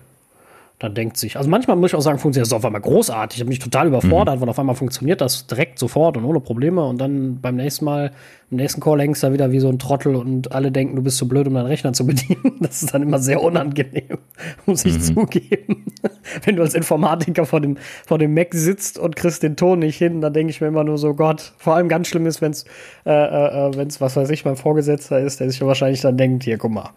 dann 0.80 0.94
denkt 0.94 1.18
sich, 1.18 1.38
also 1.38 1.50
manchmal 1.50 1.76
muss 1.76 1.90
ich 1.90 1.96
auch 1.96 2.02
sagen, 2.02 2.20
funktioniert 2.20 2.46
das 2.46 2.54
auf 2.54 2.64
einmal 2.64 2.82
großartig. 2.82 3.38
Ich 3.38 3.42
habe 3.42 3.50
mich 3.50 3.58
total 3.58 3.88
überfordert, 3.88 4.36
mhm. 4.36 4.42
weil 4.42 4.50
auf 4.50 4.60
einmal 4.60 4.76
funktioniert 4.76 5.22
das 5.22 5.48
direkt 5.48 5.80
sofort 5.80 6.18
und 6.18 6.24
ohne 6.24 6.40
Probleme. 6.40 6.86
Und 6.86 7.02
dann 7.02 7.42
beim 7.42 7.56
nächsten 7.56 7.84
Mal, 7.86 8.12
im 8.52 8.58
nächsten 8.58 8.80
Call 8.80 9.02
hängst 9.02 9.24
du 9.24 9.28
da 9.28 9.34
wieder 9.34 9.52
wie 9.52 9.60
so 9.60 9.70
ein 9.70 9.80
Trottel 9.80 10.16
und 10.16 10.52
alle 10.52 10.72
denken, 10.72 10.96
du 10.96 11.02
bist 11.02 11.18
zu 11.18 11.26
so 11.26 11.30
blöd, 11.30 11.48
um 11.48 11.56
deinen 11.56 11.66
Rechner 11.66 11.94
zu 11.94 12.06
bedienen. 12.06 12.58
Das 12.60 12.84
ist 12.84 12.94
dann 12.94 13.02
immer 13.02 13.18
sehr 13.18 13.42
unangenehm, 13.42 14.20
muss 14.68 14.86
ich 14.86 14.94
mhm. 14.94 15.02
zugeben. 15.02 15.86
Wenn 16.46 16.58
du 16.58 16.62
als 16.62 16.76
Informatiker 16.76 17.48
vor 17.48 17.60
dem, 17.60 17.78
vor 18.06 18.20
dem 18.20 18.36
Mac 18.36 18.54
sitzt 18.54 19.00
und 19.00 19.16
kriegst 19.16 19.42
den 19.42 19.56
Ton 19.56 19.80
nicht 19.80 19.98
hin, 19.98 20.22
dann 20.22 20.34
denke 20.34 20.52
ich 20.52 20.62
mir 20.62 20.68
immer 20.68 20.84
nur 20.84 21.00
so, 21.00 21.16
Gott, 21.16 21.54
vor 21.58 21.74
allem 21.74 21.90
ganz 21.90 22.08
schlimm 22.08 22.28
ist, 22.28 22.40
wenn 22.44 22.52
es, 22.52 22.66
äh, 23.04 23.12
äh, 23.12 23.70
äh 23.70 23.76
wenn's, 23.76 24.00
was 24.00 24.16
weiß 24.16 24.30
ich, 24.30 24.46
mein 24.46 24.56
Vorgesetzter 24.56 25.20
ist, 25.20 25.40
der 25.40 25.50
sich 25.50 25.60
wahrscheinlich 25.60 26.02
dann 26.02 26.18
denkt, 26.18 26.44
hier, 26.44 26.60
guck 26.60 26.72
mal, 26.72 26.92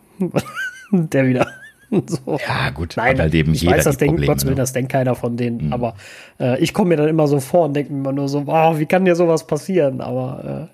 der 0.92 1.26
wieder 1.26 1.46
so. 2.06 2.38
Ja, 2.46 2.70
gut. 2.70 2.94
Nein, 2.96 3.18
halt 3.18 3.34
eben 3.34 3.52
ich 3.52 3.66
weiß, 3.66 3.84
das 3.84 3.96
denkt, 3.96 4.24
Gott 4.24 4.44
will, 4.44 4.50
ne? 4.50 4.56
das 4.56 4.72
denkt 4.72 4.92
keiner 4.92 5.14
von 5.14 5.36
denen. 5.36 5.66
Mhm. 5.66 5.72
Aber 5.72 5.94
äh, 6.38 6.58
ich 6.60 6.72
komme 6.72 6.90
mir 6.90 6.96
dann 6.96 7.08
immer 7.08 7.26
so 7.26 7.40
vor 7.40 7.64
und 7.64 7.74
denke 7.74 7.92
mir 7.92 7.98
immer 7.98 8.12
nur 8.12 8.28
so, 8.28 8.46
wow, 8.46 8.78
wie 8.78 8.86
kann 8.86 9.04
dir 9.04 9.16
sowas 9.16 9.46
passieren? 9.46 10.00
Aber 10.00 10.68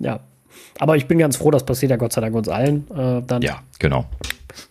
äh, 0.00 0.04
ja. 0.04 0.20
Aber 0.78 0.96
ich 0.96 1.06
bin 1.06 1.18
ganz 1.18 1.36
froh, 1.36 1.50
das 1.50 1.64
passiert 1.64 1.90
ja 1.90 1.96
Gott 1.96 2.12
sei 2.12 2.20
Dank 2.20 2.34
uns 2.34 2.48
allen. 2.48 2.86
Äh, 2.90 3.22
dann, 3.26 3.42
ja, 3.42 3.62
genau. 3.78 4.06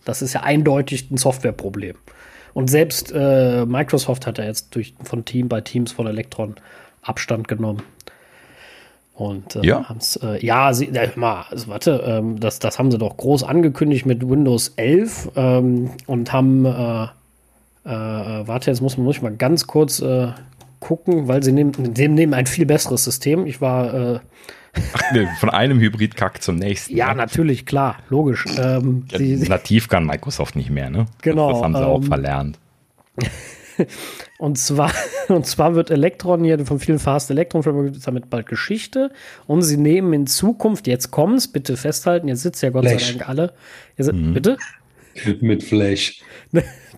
Das 0.04 0.22
ist 0.22 0.32
ja 0.32 0.42
eindeutig 0.42 1.10
ein 1.10 1.16
Softwareproblem. 1.16 1.96
Und 2.54 2.68
selbst 2.68 3.12
äh, 3.14 3.64
Microsoft 3.64 4.26
hat 4.26 4.38
ja 4.38 4.44
jetzt 4.44 4.74
durch, 4.74 4.94
von 5.02 5.24
Team 5.24 5.48
bei 5.48 5.60
Teams 5.60 5.92
von 5.92 6.06
Electron 6.06 6.56
Abstand 7.02 7.48
genommen. 7.48 7.82
Und 9.14 9.56
äh, 9.56 9.66
ja, 9.66 9.86
äh, 10.22 10.44
ja, 10.44 10.72
sie, 10.72 10.86
äh, 10.86 11.10
mal, 11.16 11.44
also, 11.50 11.68
warte, 11.68 12.02
ähm, 12.06 12.40
das, 12.40 12.58
das 12.58 12.78
haben 12.78 12.90
sie 12.90 12.98
doch 12.98 13.16
groß 13.16 13.44
angekündigt 13.44 14.06
mit 14.06 14.28
Windows 14.28 14.72
11 14.76 15.32
ähm, 15.36 15.90
und 16.06 16.32
haben, 16.32 16.64
äh, 16.64 17.04
äh, 17.04 17.08
warte, 17.84 18.70
jetzt 18.70 18.80
muss, 18.80 18.96
muss 18.96 19.16
ich 19.16 19.22
mal 19.22 19.36
ganz 19.36 19.66
kurz 19.66 20.00
äh, 20.00 20.28
gucken, 20.80 21.28
weil 21.28 21.42
sie 21.42 21.52
nehmen, 21.52 21.72
nehmen 21.72 22.34
ein 22.34 22.46
viel 22.46 22.66
besseres 22.66 23.04
System. 23.04 23.46
Ich 23.46 23.60
war 23.60 24.20
Ach, 24.94 25.12
ne, 25.12 25.28
von 25.38 25.50
einem 25.50 25.78
Hybrid-Kack 25.78 26.42
zum 26.42 26.56
nächsten. 26.56 26.96
Ja, 26.96 27.08
ne? 27.08 27.16
natürlich, 27.16 27.66
klar, 27.66 27.98
logisch. 28.08 28.46
Ähm, 28.56 29.04
ja, 29.10 29.18
sie, 29.18 29.36
nativ 29.48 29.88
kann 29.88 30.06
Microsoft 30.06 30.56
nicht 30.56 30.70
mehr, 30.70 30.88
ne? 30.88 31.06
Genau. 31.20 31.48
Das, 31.48 31.58
das 31.58 31.64
haben 31.64 31.74
sie 31.74 31.82
ähm, 31.82 31.86
auch 31.86 32.04
verlernt. 32.04 32.58
Und 34.38 34.58
zwar, 34.58 34.90
und 35.28 35.46
zwar 35.46 35.74
wird 35.74 35.90
Elektron 35.90 36.42
hier 36.44 36.64
von 36.66 36.78
vielen 36.78 36.98
Fast 36.98 37.30
Electron 37.30 37.62
Framework 37.62 37.94
damit 38.04 38.28
bald 38.28 38.46
Geschichte. 38.46 39.10
Und 39.46 39.62
sie 39.62 39.76
nehmen 39.76 40.12
in 40.12 40.26
Zukunft, 40.26 40.86
jetzt 40.86 41.10
kommt's, 41.10 41.48
bitte 41.48 41.76
festhalten, 41.76 42.28
jetzt 42.28 42.42
sitzt 42.42 42.62
ja 42.62 42.70
Gott 42.70 42.84
Flash. 42.84 43.06
sei 43.06 43.12
Dank 43.12 43.28
alle. 43.28 43.52
Ihr, 43.96 44.12
mhm. 44.12 44.34
Bitte? 44.34 44.56
Mit 45.40 45.62
Flash. 45.62 46.22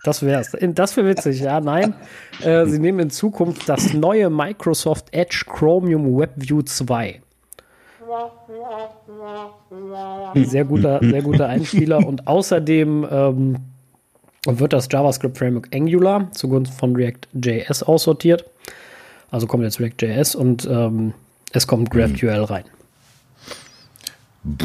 Das 0.04 0.22
wär's. 0.24 0.52
Das 0.60 0.96
wäre 0.96 1.08
witzig, 1.08 1.40
ja, 1.40 1.60
nein. 1.60 1.94
Äh, 2.42 2.66
sie 2.66 2.78
nehmen 2.78 3.00
in 3.00 3.10
Zukunft 3.10 3.68
das 3.68 3.94
neue 3.94 4.30
Microsoft 4.30 5.06
Edge 5.12 5.44
Chromium 5.46 6.18
WebView 6.18 6.62
2. 6.62 7.20
Sehr 10.34 10.64
guter, 10.64 11.00
sehr 11.02 11.22
guter 11.22 11.48
Einspieler. 11.48 12.06
Und 12.06 12.26
außerdem 12.26 13.06
ähm, 13.10 13.56
wird 14.46 14.72
das 14.72 14.88
JavaScript 14.90 15.38
Framework 15.38 15.68
Angular 15.74 16.30
zugunsten 16.32 16.76
von 16.76 16.96
React.js 16.96 17.82
aussortiert. 17.82 18.44
Also 19.30 19.46
kommt 19.46 19.64
jetzt 19.64 19.80
React.js 19.80 20.34
und 20.34 20.66
ähm, 20.70 21.14
es 21.52 21.66
kommt 21.66 21.90
GraphQL 21.90 22.38
mhm. 22.38 22.44
rein. 22.44 22.64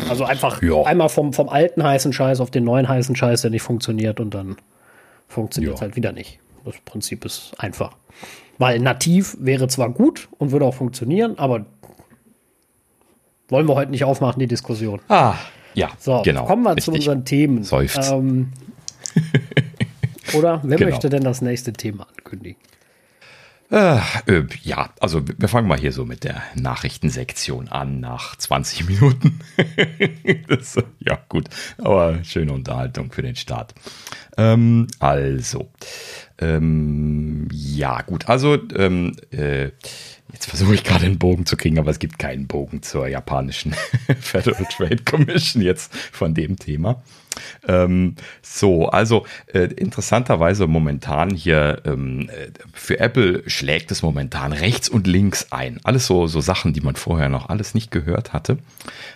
Also 0.09 0.25
einfach 0.25 0.62
ja. 0.62 0.83
einmal 0.83 1.09
vom, 1.09 1.31
vom 1.31 1.48
alten 1.48 1.83
heißen 1.83 2.12
Scheiß 2.12 2.41
auf 2.41 2.51
den 2.51 2.65
neuen 2.65 2.87
heißen 2.87 3.15
Scheiß, 3.15 3.42
der 3.42 3.51
nicht 3.51 3.61
funktioniert 3.61 4.20
und 4.20 4.33
dann 4.33 4.57
funktioniert 5.27 5.75
es 5.75 5.79
ja. 5.79 5.85
halt 5.85 5.96
wieder 5.96 6.11
nicht. 6.11 6.39
Das 6.65 6.75
Prinzip 6.83 7.24
ist 7.24 7.53
einfach. 7.57 7.94
Weil 8.57 8.79
nativ 8.79 9.37
wäre 9.39 9.70
zwar 9.70 9.89
gut 9.89 10.27
und 10.37 10.51
würde 10.51 10.65
auch 10.65 10.74
funktionieren, 10.74 11.39
aber 11.39 11.65
wollen 13.48 13.68
wir 13.68 13.75
heute 13.75 13.92
nicht 13.92 14.03
aufmachen, 14.03 14.39
die 14.39 14.48
Diskussion. 14.48 15.00
Ah, 15.07 15.35
ja, 15.74 15.89
so, 15.98 16.22
genau. 16.24 16.46
Kommen 16.46 16.63
wir 16.63 16.72
richtig. 16.75 16.85
zu 16.85 16.92
unseren 16.92 17.25
Themen. 17.25 17.63
Seufzt. 17.63 18.11
Ähm, 18.11 18.51
Oder 20.33 20.61
wer 20.63 20.77
genau. 20.77 20.92
möchte 20.92 21.09
denn 21.09 21.24
das 21.24 21.42
nächste 21.42 21.74
Thema 21.74 22.07
ankündigen? 22.18 22.61
Äh, 23.72 24.00
äh, 24.25 24.48
ja, 24.63 24.89
also 25.00 25.22
wir 25.37 25.48
fangen 25.48 25.68
mal 25.68 25.77
hier 25.77 25.92
so 25.92 26.03
mit 26.03 26.24
der 26.24 26.42
Nachrichtensektion 26.55 27.68
an 27.68 28.00
nach 28.00 28.35
20 28.35 28.85
Minuten. 28.87 29.39
das, 30.48 30.77
ja, 31.00 31.20
gut, 31.29 31.50
aber 31.77 32.24
schöne 32.24 32.53
Unterhaltung 32.53 33.11
für 33.11 33.22
den 33.22 33.35
Start. 33.35 33.75
Ähm, 34.37 34.87
also, 34.98 35.70
ähm, 36.39 37.48
ja, 37.51 38.01
gut, 38.01 38.27
also 38.27 38.57
ähm, 38.75 39.15
äh, 39.31 39.70
Jetzt 40.31 40.46
versuche 40.46 40.75
ich 40.75 40.83
gerade 40.83 41.05
einen 41.05 41.18
Bogen 41.18 41.46
zu 41.46 41.57
kriegen, 41.57 41.79
aber 41.79 41.89
es 41.89 42.00
gibt 42.00 42.20
keinen 42.20 42.48
Bogen 42.48 42.83
zur 42.83 43.07
japanischen 43.07 43.74
Federal 44.20 44.65
Trade 44.65 45.03
Commission 45.03 45.61
jetzt 45.61 45.94
von 45.96 46.33
dem 46.33 46.57
Thema. 46.57 47.01
Ähm, 47.68 48.16
so, 48.42 48.90
also 48.90 49.25
äh, 49.48 49.66
interessanterweise 49.75 50.68
momentan 50.68 51.32
hier 51.32 51.82
ähm, 51.86 52.30
äh, 52.30 52.52
für 52.74 53.00
Apple 53.00 53.44
schlägt 53.48 53.92
es 53.92 54.02
momentan 54.02 54.54
rechts 54.54 54.90
und 54.90 55.08
links 55.08 55.52
ein. 55.52 55.80
Alles 55.84 56.06
so, 56.06 56.28
so 56.28 56.42
Sachen, 56.42 56.74
die 56.74 56.82
man 56.82 56.96
vorher 56.96 57.30
noch 57.30 57.50
alles 57.50 57.74
nicht 57.74 57.92
gehört 57.92 58.34
hatte. 58.34 58.58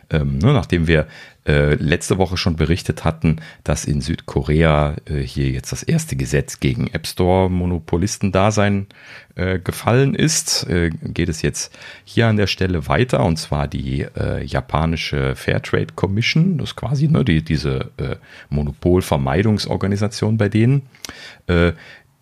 Ähm, 0.10 0.38
ne, 0.38 0.54
nachdem 0.54 0.88
wir 0.88 1.08
äh, 1.46 1.76
letzte 1.76 2.18
Woche 2.18 2.38
schon 2.38 2.56
berichtet 2.56 3.04
hatten, 3.04 3.38
dass 3.64 3.86
in 3.86 4.00
Südkorea 4.00 4.96
äh, 5.06 5.20
hier 5.20 5.50
jetzt 5.50 5.72
das 5.72 5.84
erste 5.84 6.16
Gesetz 6.16 6.60
gegen 6.60 6.88
App 6.88 7.06
Store 7.06 7.50
Monopolisten-Dasein 7.50 8.88
äh, 9.36 9.60
gefallen 9.60 10.16
ist, 10.16 10.66
äh, 10.70 10.90
geht 10.90 11.28
es 11.28 11.42
jetzt 11.42 11.78
hier 12.06 12.28
an 12.28 12.38
der 12.38 12.48
Stelle 12.48 12.88
weiter 12.88 13.26
und 13.26 13.38
zwar 13.38 13.68
die 13.68 14.02
äh, 14.02 14.44
japanische 14.44 15.36
Fairtrade 15.36 15.94
Commission, 15.96 16.58
das 16.58 16.70
ist 16.70 16.76
quasi 16.78 17.10
ne, 17.10 17.26
die, 17.26 17.44
diese 17.44 17.92
äh, 17.98 18.16
Monopolvermeidungsorganisation 18.50 20.38
bei 20.38 20.50
denen 20.50 20.84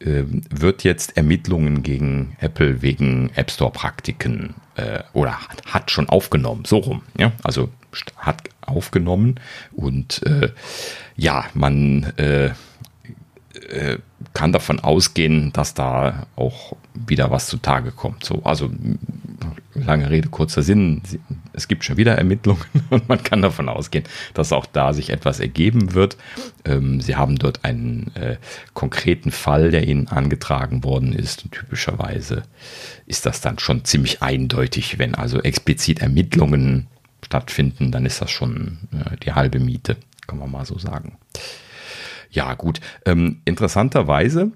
wird 0.03 0.84
jetzt 0.84 1.15
Ermittlungen 1.15 1.84
gegen 1.84 2.36
Apple 2.39 2.81
wegen 2.81 3.29
App 3.36 3.51
Store 3.51 3.71
Praktiken 3.71 4.55
äh, 4.75 5.03
oder 5.13 5.38
hat 5.65 5.91
schon 5.91 6.10
aufgenommen, 6.10 6.65
so 6.65 6.77
rum. 6.77 7.03
Ja, 7.19 7.34
also 7.43 7.69
hat 8.17 8.49
aufgenommen 8.62 9.39
und 9.73 10.23
äh, 10.25 10.49
ja, 11.15 11.45
man 11.54 12.13
äh, 12.17 12.51
äh, 13.71 13.97
kann 14.34 14.51
davon 14.51 14.80
ausgehen, 14.80 15.51
dass 15.54 15.73
da 15.73 16.27
auch 16.36 16.75
wieder 16.93 17.32
was 17.32 17.47
zutage 17.47 17.91
kommt. 17.91 18.23
So, 18.23 18.41
also 18.43 18.69
lange 19.73 20.10
Rede, 20.10 20.30
kurzer 20.30 20.62
Sinn. 20.62 21.01
Es 21.54 21.67
gibt 21.67 21.84
schon 21.84 21.97
wieder 21.97 22.17
Ermittlungen 22.17 22.63
und 22.89 23.10
man 23.10 23.21
kann 23.23 23.41
davon 23.41 23.69
ausgehen, 23.69 24.06
dass 24.34 24.54
auch 24.54 24.65
da 24.65 24.93
sich 24.93 25.10
etwas 25.10 25.39
ergeben 25.39 25.93
wird. 25.93 26.17
Ähm, 26.65 27.01
sie 27.01 27.15
haben 27.15 27.38
dort 27.38 27.63
einen 27.65 28.12
äh, 28.15 28.38
konkreten 28.73 29.32
Fall, 29.32 29.71
der 29.71 29.88
ihnen 29.88 30.08
angetragen 30.08 30.84
worden 30.84 31.13
ist. 31.13 31.43
Und 31.43 31.51
typischerweise 31.51 32.43
ist 33.06 33.25
das 33.25 33.41
dann 33.41 33.60
schon 33.60 33.86
ziemlich 33.86 34.21
eindeutig, 34.21 34.99
wenn 34.99 35.15
also 35.15 35.41
explizit 35.41 36.01
Ermittlungen 36.01 36.88
stattfinden, 37.23 37.91
dann 37.91 38.05
ist 38.05 38.21
das 38.21 38.31
schon 38.31 38.79
äh, 38.91 39.17
die 39.17 39.34
halbe 39.34 39.60
Miete, 39.60 39.97
kann 40.27 40.39
man 40.39 40.51
mal 40.51 40.65
so 40.65 40.77
sagen. 40.77 41.17
Ja, 42.29 42.53
gut. 42.53 42.79
Ähm, 43.05 43.41
interessanterweise 43.45 44.51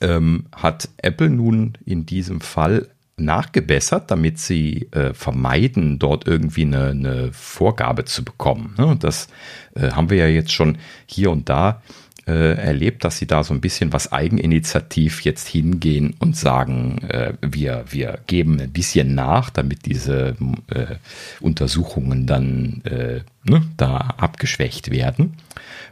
ähm, 0.00 0.46
hat 0.54 0.88
Apple 0.98 1.30
nun 1.30 1.78
in 1.84 2.06
diesem 2.06 2.40
Fall 2.40 2.88
nachgebessert, 3.16 4.10
damit 4.10 4.38
sie 4.38 4.88
äh, 4.92 5.14
vermeiden, 5.14 5.98
dort 5.98 6.26
irgendwie 6.26 6.62
eine, 6.62 6.90
eine 6.90 7.32
Vorgabe 7.32 8.04
zu 8.04 8.24
bekommen. 8.24 8.74
Ne? 8.76 8.96
Das 9.00 9.28
äh, 9.74 9.90
haben 9.90 10.10
wir 10.10 10.18
ja 10.18 10.26
jetzt 10.26 10.52
schon 10.52 10.76
hier 11.06 11.30
und 11.30 11.48
da 11.48 11.82
äh, 12.26 12.54
erlebt, 12.56 13.04
dass 13.04 13.18
sie 13.18 13.26
da 13.26 13.44
so 13.44 13.54
ein 13.54 13.60
bisschen 13.60 13.92
was 13.92 14.12
eigeninitiativ 14.12 15.22
jetzt 15.22 15.46
hingehen 15.46 16.14
und 16.18 16.36
sagen, 16.36 16.98
äh, 17.08 17.34
wir, 17.40 17.84
wir 17.88 18.18
geben 18.26 18.60
ein 18.60 18.72
bisschen 18.72 19.14
nach, 19.14 19.50
damit 19.50 19.86
diese 19.86 20.36
äh, 20.68 20.96
Untersuchungen 21.40 22.26
dann 22.26 22.82
äh, 22.84 23.20
ne, 23.48 23.62
da 23.76 23.96
abgeschwächt 24.16 24.90
werden. 24.90 25.34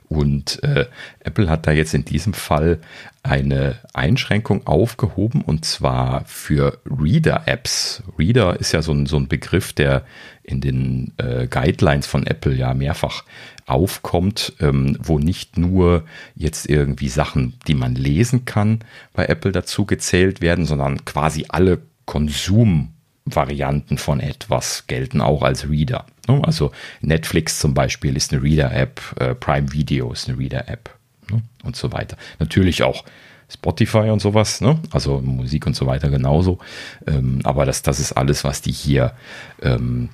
Und 0.09 0.63
äh, 0.63 0.87
Apple 1.21 1.49
hat 1.49 1.67
da 1.67 1.73
jetzt 1.73 1.95
in 1.95 2.05
diesem 2.05 2.35
Fall 2.35 2.79
eine 3.23 3.79
Einschränkung 3.95 4.67
aufgehoben 4.67 5.41
und 5.41 5.65
zwar 5.65 6.25
für 6.27 6.79
Reader-Apps. 6.85 8.03
Reader 8.19 8.61
ist 8.61 8.73
ja 8.73 8.83
so 8.83 8.93
ein, 8.93 9.07
so 9.07 9.17
ein 9.17 9.29
Begriff, 9.29 9.73
der 9.73 10.05
in 10.43 10.61
den 10.61 11.13
äh, 11.17 11.47
Guidelines 11.47 12.07
von 12.07 12.27
Apple 12.27 12.55
ja 12.55 12.75
mehrfach 12.75 13.25
aufkommt, 13.67 14.53
ähm, 14.61 14.99
wo 15.01 15.19
nicht 15.19 15.57
nur 15.57 16.05
jetzt 16.35 16.69
irgendwie 16.69 17.09
Sachen, 17.09 17.55
die 17.67 17.75
man 17.75 17.95
lesen 17.95 18.45
kann, 18.45 18.81
bei 19.15 19.25
Apple 19.25 19.53
dazu 19.53 19.87
gezählt 19.87 20.43
werden, 20.43 20.67
sondern 20.67 21.05
quasi 21.07 21.47
alle 21.49 21.81
Konsumvarianten 23.25 23.97
von 23.97 24.21
etwas 24.21 24.87
gelten 24.87 25.21
auch 25.21 25.43
als 25.43 25.69
Reader. 25.69 26.05
Ne? 26.29 26.43
Also 26.45 26.73
Netflix 27.01 27.59
zum 27.59 27.73
Beispiel 27.73 28.17
ist 28.17 28.33
eine 28.33 28.43
Reader-App, 28.43 29.01
äh, 29.19 29.35
Prime 29.35 29.73
Video 29.73 30.13
ist 30.13 30.29
eine 30.29 30.39
Reader-App 30.39 30.91
ne? 31.31 31.43
und 31.63 31.75
so 31.75 31.93
weiter. 31.93 32.19
Natürlich 32.39 32.83
auch 32.83 33.05
Spotify 33.49 34.11
und 34.11 34.21
sowas, 34.21 34.61
ne? 34.61 34.79
also 34.91 35.21
Musik 35.21 35.67
und 35.67 35.75
so 35.75 35.87
weiter 35.87 36.11
genauso. 36.11 36.59
Ähm, 37.07 37.41
aber 37.45 37.65
das, 37.65 37.83
das 37.83 37.99
ist 37.99 38.13
alles, 38.13 38.45
was 38.45 38.61
die 38.61 38.73
hier 38.73 39.15
ähm, 39.63 40.11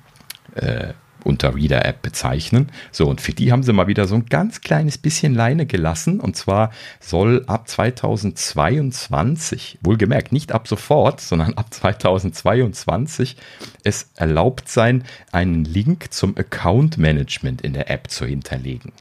äh, 0.55 0.93
unter 1.23 1.55
Reader-App 1.55 2.01
bezeichnen. 2.01 2.71
So, 2.91 3.07
und 3.07 3.21
für 3.21 3.33
die 3.33 3.51
haben 3.51 3.63
sie 3.63 3.73
mal 3.73 3.87
wieder 3.87 4.07
so 4.07 4.15
ein 4.15 4.27
ganz 4.27 4.61
kleines 4.61 4.97
bisschen 4.97 5.33
Leine 5.33 5.65
gelassen. 5.65 6.19
Und 6.19 6.35
zwar 6.35 6.71
soll 6.99 7.43
ab 7.47 7.67
2022, 7.67 9.79
wohlgemerkt 9.81 10.31
nicht 10.31 10.51
ab 10.51 10.67
sofort, 10.67 11.21
sondern 11.21 11.55
ab 11.55 11.73
2022 11.73 13.37
es 13.83 14.11
erlaubt 14.15 14.69
sein, 14.69 15.03
einen 15.31 15.65
Link 15.65 16.13
zum 16.13 16.37
Account-Management 16.37 17.61
in 17.61 17.73
der 17.73 17.89
App 17.89 18.09
zu 18.09 18.25
hinterlegen. 18.25 18.91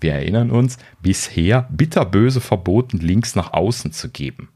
Wir 0.00 0.14
erinnern 0.14 0.50
uns, 0.50 0.78
bisher 1.02 1.68
bitterböse 1.70 2.40
verboten, 2.40 2.98
Links 2.98 3.34
nach 3.34 3.52
außen 3.52 3.92
zu 3.92 4.10
geben. 4.10 4.48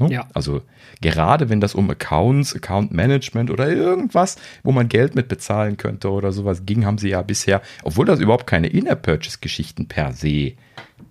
Ne? 0.00 0.12
Ja. 0.12 0.28
Also 0.34 0.62
gerade 1.00 1.48
wenn 1.48 1.60
das 1.60 1.74
um 1.74 1.90
Accounts, 1.90 2.54
Account 2.54 2.92
Management 2.92 3.50
oder 3.50 3.68
irgendwas, 3.70 4.36
wo 4.62 4.72
man 4.72 4.88
Geld 4.88 5.14
mit 5.14 5.28
bezahlen 5.28 5.76
könnte 5.76 6.10
oder 6.10 6.32
sowas 6.32 6.64
ging, 6.66 6.84
haben 6.84 6.98
sie 6.98 7.10
ja 7.10 7.22
bisher, 7.22 7.62
obwohl 7.82 8.06
das 8.06 8.20
überhaupt 8.20 8.46
keine 8.46 8.68
In-App-Purchase-Geschichten 8.68 9.86
per 9.88 10.12
se 10.12 10.52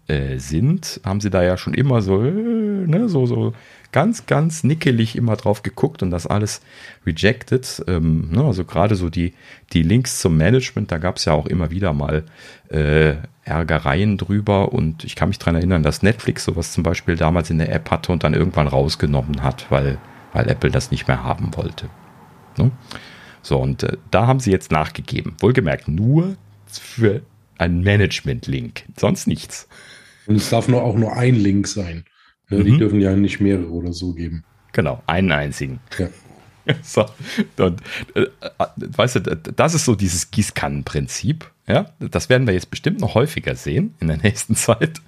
äh, 0.08 0.38
sind, 0.38 1.02
haben 1.04 1.21
sie 1.21 1.30
da 1.30 1.43
ja 1.43 1.58
schon 1.58 1.73
immer 1.73 2.02
so, 2.02 2.23
äh, 2.23 2.32
ne, 2.32 3.10
so, 3.10 3.26
so 3.26 3.54
ganz, 3.91 4.26
ganz 4.26 4.63
nickelig 4.63 5.15
immer 5.15 5.36
drauf 5.36 5.63
geguckt 5.63 6.04
und 6.04 6.12
das 6.12 6.28
alles 6.28 6.62
rejected. 7.06 7.84
Ähm, 7.88 8.30
ne, 8.32 8.43
also 8.43 8.63
gerade 8.63 8.95
so 8.95 9.10
die, 9.10 9.34
die 9.73 9.84
Links 9.84 10.19
zum 10.19 10.38
Management, 10.38 10.91
da 10.91 10.97
gab 10.97 11.17
es 11.17 11.26
ja 11.26 11.34
auch 11.34 11.45
immer 11.45 11.71
wieder 11.71 11.93
mal 11.93 12.23
äh, 12.69 13.15
Ärgereien 13.47 14.17
drüber 14.17 14.73
und 14.73 15.03
ich 15.03 15.15
kann 15.15 15.29
mich 15.29 15.39
daran 15.39 15.55
erinnern, 15.55 15.83
dass 15.83 16.03
Netflix 16.03 16.43
sowas 16.45 16.71
zum 16.71 16.83
Beispiel 16.83 17.15
damals 17.15 17.49
in 17.49 17.57
der 17.57 17.73
App 17.73 17.89
hatte 17.89 18.12
und 18.12 18.23
dann 18.23 18.33
irgendwann 18.33 18.67
rausgenommen 18.67 19.43
hat, 19.43 19.65
weil, 19.69 19.97
weil 20.33 20.49
Apple 20.49 20.71
das 20.71 20.91
nicht 20.91 21.07
mehr 21.07 21.23
haben 21.23 21.55
wollte. 21.55 21.89
Ne? 22.57 22.71
So, 23.41 23.57
und 23.60 23.83
äh, 23.83 23.97
da 24.12 24.27
haben 24.27 24.39
sie 24.39 24.51
jetzt 24.51 24.71
nachgegeben. 24.71 25.36
Wohlgemerkt, 25.39 25.88
nur 25.88 26.36
für 26.67 27.21
einen 27.57 27.81
Management-Link, 27.81 28.83
sonst 28.97 29.27
nichts. 29.27 29.67
Und 30.25 30.36
es 30.36 30.49
darf 30.49 30.67
nur 30.67 30.83
auch 30.83 30.95
nur 30.95 31.15
ein 31.15 31.36
Link 31.36 31.67
sein. 31.67 32.03
Ne, 32.49 32.60
mhm. 32.60 32.65
Die 32.65 32.77
dürfen 32.77 32.99
ja 32.99 33.15
nicht 33.15 33.39
mehrere 33.39 33.69
oder 33.69 33.93
so 33.93 34.13
geben. 34.13 34.43
Genau, 34.73 35.01
einen 35.07 35.31
einzigen. 35.31 35.79
Ja. 35.97 36.10
So, 36.83 37.05
und, 37.63 37.81
äh, 38.13 38.23
äh, 38.23 38.29
weißt 38.75 39.15
du, 39.15 39.21
das 39.21 39.73
ist 39.73 39.86
so 39.86 39.95
dieses 39.95 40.31
Gießkannenprinzip. 40.31 41.49
Ja, 41.67 41.88
das 41.99 42.30
werden 42.30 42.47
wir 42.47 42.53
jetzt 42.53 42.69
bestimmt 42.69 43.01
noch 43.01 43.15
häufiger 43.15 43.56
sehen 43.56 43.93
in 43.99 44.08
der 44.08 44.17
nächsten 44.17 44.56
Zeit. 44.58 45.01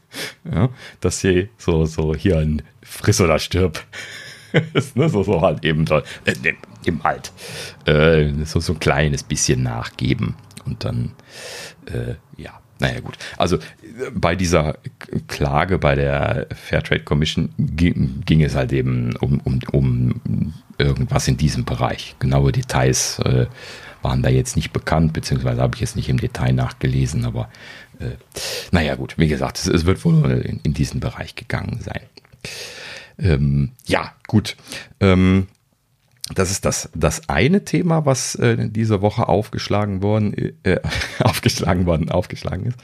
Ja, 0.50 0.69
dass 1.00 1.19
sie 1.19 1.50
so, 1.58 1.86
so 1.86 2.13
hier 2.15 2.38
ein 2.38 2.62
Friss 2.82 3.22
oder 3.22 3.39
stirb 3.39 3.84
ist, 4.74 4.95
ne? 4.95 5.10
so, 5.10 5.24
so 5.24 5.41
halt 5.41 5.63
eben 5.63 5.86
äh, 5.88 6.54
im 6.86 7.04
Halt. 7.04 7.32
Äh, 7.86 8.32
so, 8.45 8.60
so 8.60 8.74
ein 8.74 8.80
kleines 8.80 9.24
bisschen 9.24 9.63
nachgeben 9.63 10.36
und 10.65 10.84
dann, 10.84 11.13
äh, 11.86 12.15
ja, 12.41 12.60
naja, 12.80 13.02
gut. 13.02 13.17
Also 13.38 13.58
bei 14.13 14.36
dieser 14.36 14.78
Klage 15.28 15.78
bei 15.78 15.95
der 15.95 16.48
Fairtrade 16.56 17.04
Commission 17.04 17.54
ging, 17.58 18.22
ging 18.26 18.41
es 18.41 18.56
halt 18.56 18.72
eben 18.72 19.15
um, 19.17 19.41
um, 19.43 19.60
um 19.72 20.54
irgendwas 20.78 21.28
in 21.28 21.36
diesem 21.36 21.65
Bereich. 21.65 22.15
Genaue 22.19 22.54
Details 22.54 23.19
äh, 23.19 23.48
waren 24.02 24.22
da 24.22 24.30
jetzt 24.30 24.56
nicht 24.56 24.72
bekannt, 24.72 25.14
beziehungsweise 25.14 25.62
habe 25.62 25.76
ich 25.76 25.82
jetzt 25.82 25.96
nicht 25.96 26.10
im 26.10 26.20
Detail 26.20 26.54
nachgelesen, 26.54 27.26
aber 27.26 27.50
äh, 28.00 28.12
naja, 28.72 28.96
gut, 28.96 29.16
wie 29.18 29.28
gesagt, 29.28 29.60
es, 29.60 29.68
es 29.68 29.86
wird 29.86 30.04
wohl 30.06 30.32
in, 30.32 30.60
in, 30.64 30.74
diesen 30.74 31.00
Bereich 31.00 31.36
gegangen 31.36 31.80
sein. 31.82 32.02
Ähm, 33.18 33.72
ja, 33.86 34.14
gut. 34.28 34.56
Ähm, 35.00 35.48
das 36.36 36.52
ist 36.52 36.65
das, 36.65 36.89
das 36.94 37.28
eine 37.28 37.65
Thema, 37.65 38.06
was 38.06 38.36
äh, 38.36 38.70
diese 38.70 39.02
Woche 39.02 39.28
aufgeschlagen 39.28 40.02
worden, 40.04 40.54
äh, 40.63 40.80
aufgeschlagen 41.20 41.86
worden, 41.86 42.10
aufgeschlagen 42.10 42.68
ist. 42.68 42.78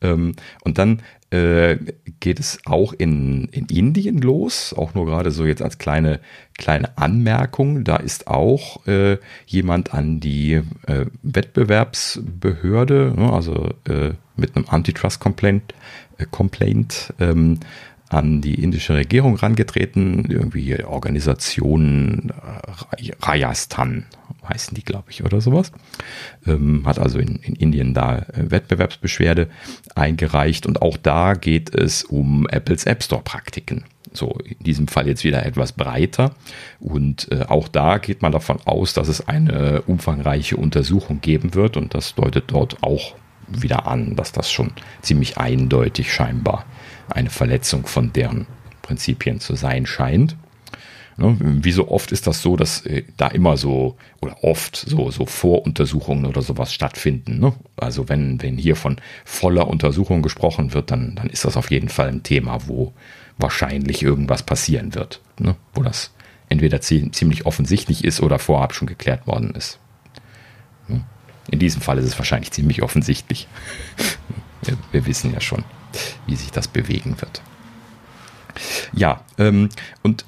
Ähm, 0.00 0.34
und 0.64 0.78
dann 0.78 1.02
äh, 1.30 1.76
geht 2.20 2.40
es 2.40 2.58
auch 2.64 2.92
in, 2.92 3.44
in 3.52 3.66
Indien 3.66 4.18
los, 4.18 4.74
auch 4.76 4.94
nur 4.94 5.06
gerade 5.06 5.30
so 5.30 5.44
jetzt 5.44 5.62
als 5.62 5.78
kleine, 5.78 6.20
kleine 6.56 6.96
Anmerkung. 6.96 7.84
Da 7.84 7.96
ist 7.96 8.26
auch 8.26 8.86
äh, 8.86 9.18
jemand 9.46 9.92
an 9.94 10.20
die 10.20 10.54
äh, 10.86 11.06
Wettbewerbsbehörde, 11.22 13.14
ne, 13.16 13.32
also 13.32 13.68
äh, 13.88 14.12
mit 14.36 14.56
einem 14.56 14.66
Antitrust-Complaint 14.68 15.74
äh, 16.18 16.26
Complaint, 16.30 17.14
ähm, 17.20 17.60
an 18.08 18.40
die 18.40 18.62
indische 18.62 18.94
Regierung 18.94 19.36
rangetreten, 19.36 20.26
irgendwie 20.30 20.82
Organisation 20.84 22.30
äh, 22.30 23.12
Rajasthan 23.20 24.06
heißen 24.48 24.74
die, 24.74 24.84
glaube 24.84 25.10
ich, 25.10 25.24
oder 25.24 25.40
sowas. 25.40 25.72
Ähm, 26.46 26.82
hat 26.86 26.98
also 26.98 27.18
in, 27.18 27.36
in 27.36 27.54
Indien 27.54 27.94
da 27.94 28.18
äh, 28.18 28.50
Wettbewerbsbeschwerde 28.50 29.48
eingereicht 29.94 30.66
und 30.66 30.82
auch 30.82 30.96
da 30.96 31.34
geht 31.34 31.74
es 31.74 32.04
um 32.04 32.46
Apples 32.48 32.84
App 32.84 33.02
Store 33.02 33.22
Praktiken. 33.22 33.84
So 34.12 34.38
in 34.42 34.56
diesem 34.60 34.88
Fall 34.88 35.06
jetzt 35.06 35.24
wieder 35.24 35.44
etwas 35.44 35.72
breiter 35.72 36.34
und 36.80 37.30
äh, 37.30 37.44
auch 37.46 37.68
da 37.68 37.98
geht 37.98 38.22
man 38.22 38.32
davon 38.32 38.58
aus, 38.64 38.94
dass 38.94 39.08
es 39.08 39.28
eine 39.28 39.82
umfangreiche 39.82 40.56
Untersuchung 40.56 41.20
geben 41.20 41.54
wird 41.54 41.76
und 41.76 41.94
das 41.94 42.14
deutet 42.14 42.44
dort 42.48 42.82
auch 42.82 43.16
wieder 43.48 43.86
an, 43.86 44.16
dass 44.16 44.32
das 44.32 44.50
schon 44.50 44.72
ziemlich 45.02 45.38
eindeutig 45.38 46.12
scheinbar 46.12 46.64
eine 47.10 47.30
Verletzung 47.30 47.86
von 47.86 48.12
deren 48.12 48.46
Prinzipien 48.82 49.40
zu 49.40 49.54
sein 49.54 49.86
scheint. 49.86 50.36
Ne, 51.16 51.36
wie 51.40 51.72
so 51.72 51.88
oft 51.88 52.12
ist 52.12 52.28
das 52.28 52.42
so, 52.42 52.56
dass 52.56 52.86
äh, 52.86 53.02
da 53.16 53.26
immer 53.26 53.56
so 53.56 53.96
oder 54.20 54.44
oft 54.44 54.76
so, 54.76 55.10
so 55.10 55.26
Voruntersuchungen 55.26 56.26
oder 56.26 56.42
sowas 56.42 56.72
stattfinden. 56.72 57.40
Ne? 57.40 57.54
Also 57.76 58.08
wenn, 58.08 58.40
wenn 58.40 58.56
hier 58.56 58.76
von 58.76 58.98
voller 59.24 59.66
Untersuchung 59.66 60.22
gesprochen 60.22 60.74
wird, 60.74 60.92
dann, 60.92 61.16
dann 61.16 61.28
ist 61.28 61.44
das 61.44 61.56
auf 61.56 61.72
jeden 61.72 61.88
Fall 61.88 62.06
ein 62.06 62.22
Thema, 62.22 62.68
wo 62.68 62.92
wahrscheinlich 63.36 64.04
irgendwas 64.04 64.44
passieren 64.44 64.94
wird. 64.94 65.20
Ne? 65.40 65.56
Wo 65.74 65.82
das 65.82 66.12
entweder 66.48 66.80
ziemlich 66.80 67.46
offensichtlich 67.46 68.04
ist 68.04 68.20
oder 68.20 68.38
vorab 68.38 68.72
schon 68.72 68.86
geklärt 68.86 69.26
worden 69.26 69.50
ist. 69.56 69.80
In 71.50 71.58
diesem 71.58 71.82
Fall 71.82 71.98
ist 71.98 72.06
es 72.06 72.18
wahrscheinlich 72.18 72.52
ziemlich 72.52 72.82
offensichtlich. 72.82 73.48
wir, 74.62 74.76
wir 74.92 75.06
wissen 75.06 75.32
ja 75.32 75.40
schon 75.40 75.64
wie 76.26 76.36
sich 76.36 76.50
das 76.50 76.68
bewegen 76.68 77.20
wird. 77.20 77.42
Ja, 78.92 79.20
ähm, 79.38 79.68
und 80.02 80.24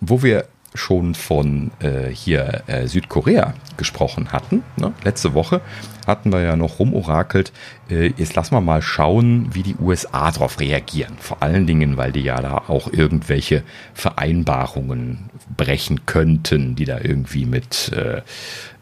wo 0.00 0.22
wir 0.22 0.46
schon 0.74 1.14
von 1.14 1.72
äh, 1.80 2.10
hier 2.10 2.62
äh, 2.66 2.86
Südkorea 2.86 3.54
gesprochen 3.76 4.32
hatten, 4.32 4.62
ne? 4.76 4.92
letzte 5.02 5.34
Woche 5.34 5.60
hatten 6.06 6.32
wir 6.32 6.42
ja 6.42 6.56
noch 6.56 6.78
rumorakelt, 6.78 7.52
äh, 7.90 8.12
jetzt 8.16 8.36
lassen 8.36 8.54
wir 8.54 8.60
mal 8.60 8.82
schauen, 8.82 9.52
wie 9.52 9.62
die 9.62 9.76
USA 9.76 10.30
darauf 10.30 10.60
reagieren. 10.60 11.16
Vor 11.18 11.42
allen 11.42 11.66
Dingen, 11.66 11.96
weil 11.96 12.12
die 12.12 12.22
ja 12.22 12.40
da 12.40 12.62
auch 12.68 12.92
irgendwelche 12.92 13.64
Vereinbarungen 13.94 15.30
brechen 15.56 16.06
könnten, 16.06 16.76
die 16.76 16.84
da 16.84 16.98
irgendwie 17.00 17.46
mit 17.46 17.92
äh, 17.92 18.18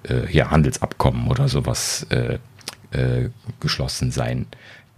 äh, 0.02 0.26
hier 0.28 0.50
Handelsabkommen 0.50 1.28
oder 1.28 1.48
sowas 1.48 2.06
äh, 2.10 2.38
geschlossen 3.60 4.10
sein 4.10 4.46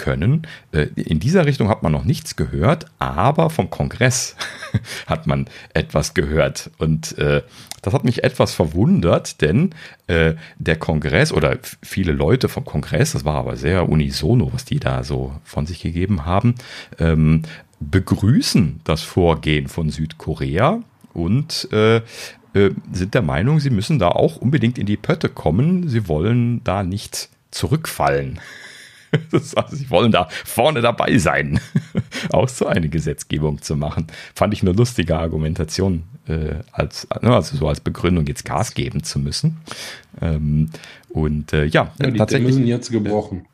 können. 0.01 0.47
Äh, 0.73 0.87
in 0.97 1.21
dieser 1.21 1.45
Richtung 1.45 1.69
hat 1.69 1.83
man 1.83 1.93
noch 1.93 2.05
nichts 2.05 2.35
gehört, 2.35 2.87
aber 2.99 3.51
vom 3.51 3.69
Kongress 3.69 4.35
hat 5.07 5.27
man 5.27 5.47
etwas 5.75 6.15
gehört. 6.15 6.71
Und 6.79 7.19
äh, 7.19 7.43
das 7.83 7.93
hat 7.93 8.05
mich 8.05 8.25
etwas 8.25 8.55
verwundert, 8.55 9.43
denn 9.43 9.75
äh, 10.07 10.35
der 10.59 10.77
Kongress 10.77 11.33
oder 11.33 11.59
viele 11.83 12.13
Leute 12.13 12.49
vom 12.49 12.65
Kongress, 12.65 13.13
das 13.13 13.27
war 13.27 13.37
aber 13.37 13.57
sehr 13.57 13.89
unisono, 13.89 14.51
was 14.55 14.65
die 14.65 14.81
da 14.81 15.05
so 15.05 15.35
von 15.45 15.67
sich 15.67 15.81
gegeben 15.81 16.25
haben, 16.25 16.55
ähm, 16.99 17.43
begrüßen 17.79 18.81
das 18.85 19.03
Vorgehen 19.03 19.69
von 19.69 19.91
Südkorea 19.91 20.81
und 21.13 21.69
sind 22.93 23.15
der 23.15 23.23
Meinung, 23.23 23.61
sie 23.61 23.71
müssen 23.71 24.01
da 24.01 24.09
auch 24.09 24.37
unbedingt 24.37 24.77
in 24.77 24.85
die 24.85 24.97
Pötte 24.97 25.29
kommen. 25.29 25.89
Sie 25.89 26.09
wollen 26.09 26.63
da 26.65 26.83
nicht 26.83 27.29
zurückfallen. 27.53 28.41
Das, 29.31 29.55
also 29.55 29.77
sie 29.77 29.91
wollen 29.91 30.13
da 30.13 30.29
vorne 30.45 30.81
dabei 30.81 31.19
sein, 31.19 31.61
auch 32.33 32.49
so 32.49 32.67
eine 32.67 32.89
Gesetzgebung 32.89 33.63
zu 33.63 33.77
machen. 33.77 34.07
Fand 34.35 34.55
ich 34.55 34.63
eine 34.63 34.73
lustige 34.73 35.17
Argumentation, 35.17 36.05
äh, 36.27 36.57
als, 36.73 37.07
ne, 37.21 37.35
also 37.35 37.57
so 37.57 37.69
als 37.69 37.81
Begründung 37.81 38.27
jetzt 38.27 38.45
Gas 38.45 38.75
geben 38.75 39.03
zu 39.03 39.19
müssen. 39.19 39.59
Ähm, 40.21 40.71
und 41.09 41.53
äh, 41.53 41.65
ja, 41.65 41.93
ja 42.01 42.11
die 42.11 42.19
tatsächlich 42.19 42.49
müssen 42.49 42.67
jetzt 42.67 42.91
gebrochen. 42.91 43.47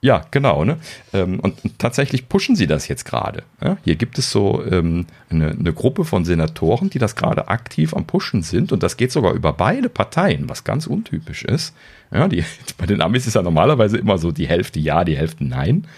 Ja, 0.00 0.24
genau. 0.30 0.64
Ne? 0.64 0.78
Ähm, 1.12 1.40
und 1.40 1.56
tatsächlich 1.78 2.28
pushen 2.28 2.54
sie 2.54 2.68
das 2.68 2.86
jetzt 2.86 3.04
gerade. 3.04 3.42
Hier 3.82 3.96
gibt 3.96 4.16
es 4.18 4.30
so 4.30 4.64
ähm, 4.64 5.06
eine, 5.28 5.50
eine, 5.50 5.72
Gruppe 5.72 6.04
von 6.04 6.24
Senatoren, 6.24 6.88
die 6.88 7.00
das 7.00 7.16
gerade 7.16 7.48
aktiv 7.48 7.94
am 7.94 8.06
Pushen 8.06 8.42
sind. 8.42 8.70
Und 8.70 8.84
das 8.84 8.96
geht 8.96 9.10
sogar 9.10 9.32
über 9.32 9.52
beide 9.52 9.88
Parteien, 9.88 10.48
was 10.48 10.62
ganz 10.62 10.86
untypisch 10.86 11.44
ist. 11.44 11.74
Ja, 12.12 12.28
die, 12.28 12.44
bei 12.78 12.86
den 12.86 13.02
Amis 13.02 13.26
ist 13.26 13.34
ja 13.34 13.42
normalerweise 13.42 13.98
immer 13.98 14.18
so 14.18 14.30
die 14.30 14.46
Hälfte 14.46 14.78
ja, 14.78 15.02
die 15.02 15.16
Hälfte 15.16 15.44
nein. 15.44 15.88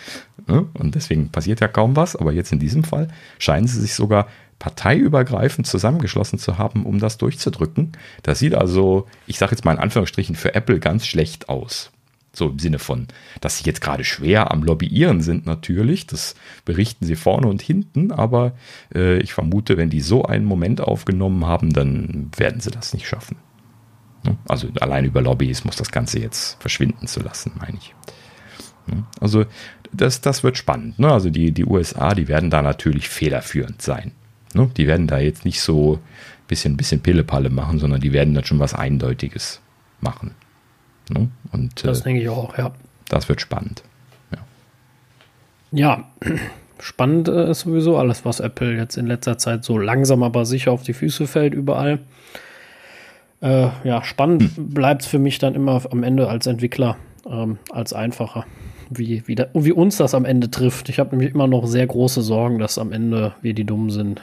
Ja? 0.49 0.65
Und 0.73 0.95
deswegen 0.95 1.29
passiert 1.29 1.61
ja 1.61 1.69
kaum 1.69 1.95
was. 1.95 2.17
Aber 2.17 2.33
jetzt 2.33 2.53
in 2.53 2.59
diesem 2.59 2.85
Fall 2.85 3.09
scheinen 3.39 3.67
sie 3.67 3.81
sich 3.81 3.95
sogar 3.95 4.29
parteiübergreifend 4.59 5.67
zusammengeschlossen 5.67 6.39
zu 6.39 6.57
haben, 6.57 6.87
um 6.87 7.01
das 7.01 7.19
durchzudrücken. 7.19 7.93
Das 8.23 8.39
sieht 8.39 8.55
also, 8.55 9.07
ich 9.27 9.39
sage 9.39 9.53
jetzt 9.53 9.67
mal 9.67 9.73
in 9.73 9.79
Anführungsstrichen, 9.79 10.37
für 10.37 10.55
Apple 10.55 10.81
ganz 10.81 11.07
schlecht 11.07 11.51
aus. 11.51 11.91
So 12.41 12.49
im 12.49 12.59
Sinne 12.59 12.79
von, 12.79 13.07
dass 13.43 13.59
sie 13.59 13.65
jetzt 13.65 13.83
gerade 13.83 14.03
schwer 14.03 14.51
am 14.51 14.63
Lobbyieren 14.63 15.21
sind 15.21 15.45
natürlich. 15.45 16.07
Das 16.07 16.35
berichten 16.65 17.05
sie 17.05 17.15
vorne 17.15 17.47
und 17.49 17.61
hinten. 17.61 18.13
Aber 18.13 18.55
äh, 18.95 19.19
ich 19.19 19.35
vermute, 19.35 19.77
wenn 19.77 19.91
die 19.91 20.01
so 20.01 20.25
einen 20.25 20.47
Moment 20.47 20.81
aufgenommen 20.81 21.45
haben, 21.45 21.75
dann 21.75 22.31
werden 22.35 22.63
sie 22.63 22.71
das 22.71 22.95
nicht 22.95 23.07
schaffen. 23.07 23.37
Ne? 24.25 24.39
Also 24.49 24.69
allein 24.81 25.05
über 25.05 25.21
Lobbyismus 25.21 25.77
das 25.77 25.91
Ganze 25.91 26.19
jetzt 26.19 26.59
verschwinden 26.63 27.07
zu 27.07 27.21
lassen, 27.21 27.53
meine 27.61 27.77
ich. 27.77 27.95
Ne? 28.87 29.05
Also 29.21 29.45
das, 29.93 30.23
das 30.23 30.43
wird 30.43 30.57
spannend. 30.57 30.99
Ne? 30.99 31.13
Also 31.13 31.29
die, 31.29 31.53
die 31.53 31.67
USA, 31.67 32.15
die 32.15 32.27
werden 32.27 32.49
da 32.49 32.63
natürlich 32.63 33.11
federführend 33.11 33.83
sein. 33.83 34.13
Die 34.55 34.87
werden 34.87 35.07
da 35.07 35.19
jetzt 35.19 35.45
nicht 35.45 35.61
so 35.61 35.97
ein 35.97 36.01
bisschen, 36.49 36.79
bisschen 36.79 37.03
Pillepalle 37.03 37.51
machen, 37.51 37.79
sondern 37.79 38.01
die 38.01 38.15
werden 38.15 38.33
dann 38.33 38.47
schon 38.47 38.61
was 38.61 38.73
Eindeutiges 38.73 39.61
machen. 40.01 40.35
Ne? 41.11 41.29
Und, 41.53 41.85
das 41.85 42.01
äh, 42.01 42.05
denke 42.05 42.23
ich 42.23 42.29
auch, 42.29 42.57
ja. 42.57 42.73
Das 43.09 43.29
wird 43.29 43.41
spannend. 43.41 43.83
Ja, 44.31 44.39
ja 45.73 46.05
spannend 46.79 47.29
äh, 47.29 47.51
ist 47.51 47.61
sowieso 47.61 47.99
alles, 47.99 48.25
was 48.25 48.41
Apple 48.41 48.77
jetzt 48.77 48.97
in 48.97 49.07
letzter 49.07 49.39
Zeit 49.39 49.65
so 49.65 49.79
langsam 49.79 50.23
aber 50.23 50.45
sicher 50.45 50.73
auf 50.73 50.83
die 50.83 50.93
Füße 50.93 51.27
fällt, 51.27 51.55
überall. 51.55 51.99
Äh, 53.41 53.69
ja, 53.85 54.05
spannend 54.05 54.57
hm. 54.57 54.71
bleibt 54.71 55.03
es 55.03 55.09
für 55.09 55.19
mich 55.19 55.39
dann 55.39 55.55
immer 55.55 55.83
am 55.91 56.03
Ende 56.03 56.29
als 56.29 56.47
Entwickler, 56.47 56.97
ähm, 57.29 57.59
als 57.71 57.93
einfacher. 57.93 58.47
Wie, 58.91 59.23
wie, 59.27 59.37
da, 59.37 59.47
wie 59.55 59.73
uns 59.73 59.99
das 59.99 60.15
am 60.15 60.25
Ende 60.25 60.51
trifft. 60.51 60.89
Ich 60.89 60.99
habe 60.99 61.11
nämlich 61.11 61.33
immer 61.33 61.47
noch 61.47 61.67
sehr 61.67 61.87
große 61.87 62.23
Sorgen, 62.23 62.59
dass 62.59 62.77
am 62.77 62.93
Ende 62.93 63.35
wir 63.41 63.55
die 63.55 63.65
Dummen 63.65 63.91
sind. 63.91 64.23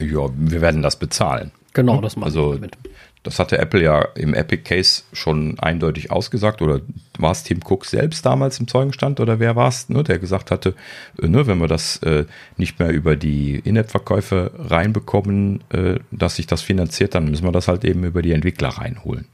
Ja, 0.00 0.28
wir 0.34 0.60
werden 0.60 0.82
das 0.82 0.96
bezahlen. 0.96 1.52
Genau, 1.74 2.00
das 2.00 2.16
machen 2.16 2.24
also, 2.24 2.52
wir 2.52 2.54
damit. 2.54 2.78
Das 3.26 3.40
hatte 3.40 3.58
Apple 3.58 3.82
ja 3.82 4.02
im 4.14 4.34
Epic 4.34 4.62
Case 4.62 5.02
schon 5.12 5.58
eindeutig 5.58 6.12
ausgesagt. 6.12 6.62
Oder 6.62 6.80
war 7.18 7.32
es 7.32 7.42
Tim 7.42 7.58
Cook 7.64 7.84
selbst 7.84 8.24
damals 8.24 8.60
im 8.60 8.68
Zeugenstand 8.68 9.18
oder 9.18 9.40
wer 9.40 9.56
war 9.56 9.66
es, 9.66 9.88
ne, 9.88 10.04
der 10.04 10.20
gesagt 10.20 10.52
hatte, 10.52 10.74
äh, 11.20 11.26
ne, 11.26 11.46
wenn 11.48 11.58
wir 11.58 11.66
das 11.66 11.96
äh, 12.04 12.24
nicht 12.56 12.78
mehr 12.78 12.90
über 12.90 13.16
die 13.16 13.56
In-App-Verkäufe 13.56 14.52
reinbekommen, 14.56 15.64
äh, 15.70 15.98
dass 16.12 16.36
sich 16.36 16.46
das 16.46 16.62
finanziert, 16.62 17.16
dann 17.16 17.28
müssen 17.28 17.44
wir 17.44 17.50
das 17.50 17.66
halt 17.66 17.84
eben 17.84 18.04
über 18.04 18.22
die 18.22 18.30
Entwickler 18.30 18.68
reinholen. 18.68 19.26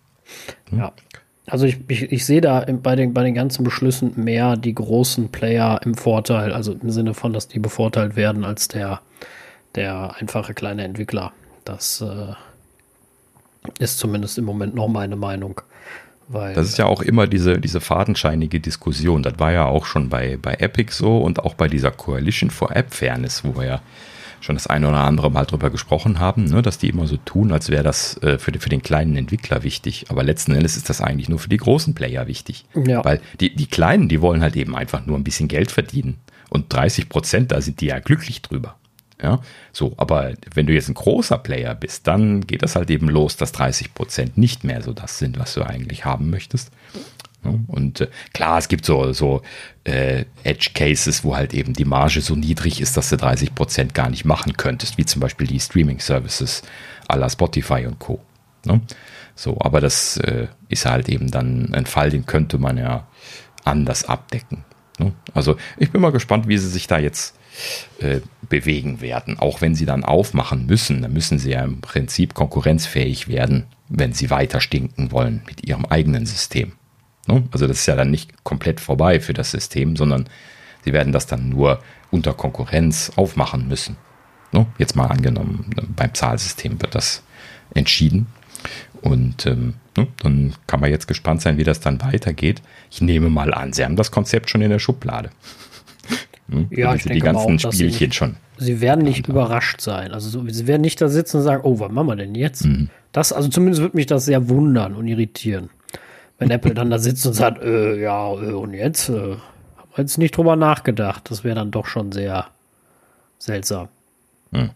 Hm? 0.71 0.79
Ja. 0.79 0.93
Also 1.47 1.67
ich, 1.67 1.79
ich, 1.89 2.11
ich 2.11 2.25
sehe 2.25 2.41
da 2.41 2.65
bei 2.83 2.97
den, 2.97 3.13
bei 3.13 3.25
den 3.25 3.35
ganzen 3.35 3.63
Beschlüssen 3.63 4.13
mehr 4.17 4.57
die 4.57 4.75
großen 4.75 5.31
Player 5.31 5.81
im 5.85 5.95
Vorteil, 5.95 6.53
also 6.55 6.73
im 6.73 6.91
Sinne 6.91 7.13
von, 7.13 7.35
dass 7.35 7.49
die 7.49 7.59
bevorteilt 7.59 8.17
werden 8.17 8.45
als 8.45 8.69
der, 8.69 9.03
der 9.75 10.15
einfache 10.19 10.55
kleine 10.55 10.85
Entwickler. 10.85 11.33
Das 11.65 12.01
äh, 12.01 12.33
ist 13.79 13.99
zumindest 13.99 14.39
im 14.39 14.45
Moment 14.45 14.75
noch 14.75 14.89
meine 14.89 15.17
Meinung. 15.17 15.61
Weil, 16.29 16.55
das 16.55 16.69
ist 16.69 16.79
ja 16.79 16.87
auch 16.87 17.03
immer 17.03 17.27
diese, 17.27 17.61
diese 17.61 17.81
fadenscheinige 17.81 18.61
Diskussion. 18.61 19.23
Das 19.23 19.39
war 19.39 19.53
ja 19.53 19.67
auch 19.67 19.85
schon 19.85 20.09
bei, 20.09 20.39
bei 20.41 20.55
Epic 20.55 20.93
so 20.93 21.19
und 21.19 21.41
auch 21.41 21.55
bei 21.55 21.69
dieser 21.69 21.91
Coalition 21.91 22.51
for 22.51 22.75
App 22.75 22.95
Fairness, 22.95 23.45
wo 23.45 23.57
wir 23.57 23.67
ja 23.67 23.83
schon 24.41 24.57
das 24.57 24.67
eine 24.67 24.89
oder 24.89 24.99
andere 24.99 25.31
Mal 25.31 25.45
drüber 25.45 25.71
gesprochen 25.71 26.19
haben, 26.19 26.45
ne, 26.45 26.63
dass 26.63 26.79
die 26.79 26.89
immer 26.89 27.07
so 27.07 27.17
tun, 27.17 27.53
als 27.53 27.69
wäre 27.69 27.85
das 27.85 28.21
äh, 28.23 28.39
für, 28.39 28.53
für 28.59 28.69
den 28.69 28.83
kleinen 28.83 29.17
Entwickler 29.17 29.63
wichtig. 29.63 30.07
Aber 30.09 30.23
letzten 30.23 30.53
Endes 30.55 30.77
ist 30.77 30.89
das 30.89 31.01
eigentlich 31.01 31.29
nur 31.29 31.39
für 31.39 31.49
die 31.49 31.59
großen 31.59 31.95
Player 31.95 32.27
wichtig. 32.27 32.65
Ja. 32.75 33.05
Weil 33.05 33.21
die, 33.41 33.55
die 33.55 33.67
Kleinen, 33.67 34.09
die 34.09 34.21
wollen 34.21 34.43
halt 34.43 34.57
eben 34.57 34.75
einfach 34.75 35.07
nur 35.07 35.17
ein 35.17 35.25
bisschen 35.25 35.49
Geld 35.49 35.71
verdienen. 35.71 36.19
Und 36.51 36.73
30 36.73 37.09
Prozent, 37.09 37.53
da 37.53 37.61
sind 37.61 37.81
die 37.81 37.87
ja 37.87 37.99
glücklich 38.01 38.43
drüber. 38.43 38.77
Ja, 39.21 39.41
so, 39.73 39.95
aber 39.99 40.33
wenn 40.55 40.67
du 40.67 40.73
jetzt 40.73 40.89
ein 40.89 40.95
großer 40.95 41.39
Player 41.39 41.75
bist, 41.75 42.07
dann 42.07 42.47
geht 42.47 42.63
das 42.63 42.77
halt 42.77 42.91
eben 42.91 43.09
los, 43.09 43.37
dass 43.37 43.53
30 43.53 43.95
Prozent 43.95 44.39
nicht 44.39 44.65
mehr 44.65 44.83
so 44.83 44.93
das 44.93 45.19
sind, 45.19 45.39
was 45.39 45.55
du 45.55 45.63
eigentlich 45.63 46.05
haben 46.05 46.31
möchtest. 46.31 46.71
Und 47.67 48.01
äh, 48.01 48.09
klar, 48.33 48.59
es 48.59 48.69
gibt 48.69 48.85
so, 48.85 49.13
so 49.13 49.43
äh, 49.85 50.25
Edge-Cases, 50.45 51.25
wo 51.25 51.37
halt 51.37 51.55
eben 51.55 51.73
die 51.73 51.85
Marge 51.85 52.21
so 52.21 52.37
niedrig 52.37 52.81
ist, 52.81 52.97
dass 52.97 53.11
du 53.11 53.17
30 53.17 53.55
Prozent 53.55 53.95
gar 53.95 54.11
nicht 54.11 54.25
machen 54.25 54.57
könntest, 54.57 54.97
wie 54.97 55.05
zum 55.05 55.21
Beispiel 55.21 55.47
die 55.47 55.59
Streaming-Services 55.61 56.63
à 57.09 57.17
la 57.17 57.29
Spotify 57.29 57.87
und 57.87 57.99
Co. 57.99 58.21
Ne? 58.65 58.81
So, 59.35 59.57
aber 59.61 59.81
das 59.81 60.19
äh, 60.19 60.47
ist 60.69 60.87
halt 60.87 61.09
eben 61.09 61.31
dann 61.31 61.75
ein 61.75 61.87
Fall, 61.87 62.11
den 62.11 62.27
könnte 62.27 62.59
man 62.59 62.79
ja 62.79 63.07
anders 63.65 64.05
abdecken. 64.05 64.65
Also 65.35 65.57
ich 65.79 65.91
bin 65.91 66.01
mal 66.01 66.13
gespannt, 66.13 66.47
wie 66.47 66.59
sie 66.59 66.69
sich 66.69 66.87
da 66.87 66.99
jetzt 66.99 67.37
äh, 67.99 68.21
bewegen 68.49 69.01
werden. 69.01 69.39
Auch 69.39 69.61
wenn 69.61 69.75
sie 69.75 69.87
dann 69.87 70.05
aufmachen 70.05 70.67
müssen, 70.67 71.03
dann 71.03 71.13
müssen 71.13 71.39
sie 71.39 71.51
ja 71.51 71.65
im 71.65 71.81
Prinzip 71.81 72.35
konkurrenzfähig 72.35 73.29
werden, 73.29 73.67
wenn 73.89 74.13
sie 74.13 74.31
weiter 74.31 74.61
stinken 74.61 75.11
wollen 75.13 75.43
mit 75.47 75.67
ihrem 75.67 75.87
eigenen 75.87 76.27
System. 76.27 76.73
Ne? 77.27 77.45
Also 77.53 77.67
das 77.67 77.79
ist 77.79 77.87
ja 77.87 77.97
dann 77.97 78.11
nicht 78.11 78.45
komplett 78.45 78.81
vorbei 78.81 79.21
für 79.21 79.33
das 79.33 79.51
System, 79.51 79.97
sondern 79.97 80.29
sie 80.85 80.93
werden 80.93 81.13
das 81.13 81.27
dann 81.27 81.49
nur 81.49 81.81
unter 82.11 82.35
Konkurrenz 82.35 83.13
aufmachen 83.17 83.69
müssen. 83.69 83.97
Ne? 84.53 84.67
Jetzt 84.79 84.97
mal 84.97 85.07
angenommen, 85.07 85.71
beim 85.97 86.15
Zahlsystem 86.15 86.81
wird 86.81 86.95
das 86.95 87.23
entschieden. 87.75 88.27
Und 89.01 89.47
ähm, 89.47 89.75
ne, 89.97 90.07
dann 90.23 90.55
kann 90.67 90.81
man 90.81 90.91
jetzt 90.91 91.09
gespannt 91.09 91.43
sein, 91.43 91.59
wie 91.59 91.65
das 91.65 91.81
dann 91.81 92.01
weitergeht. 92.03 92.63
Ich 92.91 93.01
nehme 93.01 93.31
mal 93.31 93.53
an, 93.53 93.73
Sie 93.73 93.85
haben 93.85 93.97
das 93.97 94.11
Konzept 94.11 94.51
schon 94.51 94.63
in 94.63 94.71
der 94.71 94.79
Schublade. 94.79 95.31
Hm? 96.49 96.69
Ja, 96.71 96.95
ich 96.95 97.05
die 97.05 97.19
ganzen 97.19 97.57
auch, 97.57 97.73
Spielchen 97.73 98.11
sie, 98.11 98.13
schon. 98.13 98.37
Sie 98.59 98.81
werden 98.81 99.05
nicht 99.05 99.29
überrascht 99.29 99.81
sein. 99.81 100.13
Also 100.13 100.29
so, 100.29 100.47
sie 100.49 100.67
werden 100.67 100.83
nicht 100.83 101.01
da 101.01 101.09
sitzen 101.09 101.39
und 101.39 101.43
sagen, 101.43 101.63
oh, 101.65 101.79
was 101.81 101.91
machen 101.91 102.09
wir 102.09 102.17
denn 102.17 102.35
jetzt? 102.35 102.65
Mhm. 102.65 102.91
Das, 103.13 103.33
also 103.33 103.49
zumindest 103.49 103.81
würde 103.81 103.97
mich 103.97 104.07
das 104.07 104.25
sehr 104.25 104.49
wundern 104.49 104.95
und 104.95 105.07
irritieren. 105.09 105.71
Wenn 106.39 106.51
Apple 106.51 106.75
dann 106.75 106.91
da 106.91 106.99
sitzt 106.99 107.27
und 107.27 107.35
sagt, 107.35 107.63
äh, 107.63 108.01
ja, 108.01 108.33
äh, 108.33 108.53
und 108.53 108.75
jetzt? 108.75 109.09
Äh, 109.09 109.13
haben 109.13 109.91
wir 109.95 110.03
jetzt 110.03 110.19
nicht 110.19 110.37
drüber 110.37 110.57
nachgedacht. 110.57 111.31
Das 111.31 111.45
wäre 111.45 111.55
dann 111.55 111.71
doch 111.71 111.87
schon 111.87 112.13
sehr 112.13 112.47
seltsam. 113.39 113.89
Mhm. 114.51 114.71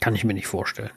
Kann 0.00 0.14
ich 0.14 0.24
mir 0.24 0.34
nicht 0.34 0.46
vorstellen. 0.46 0.90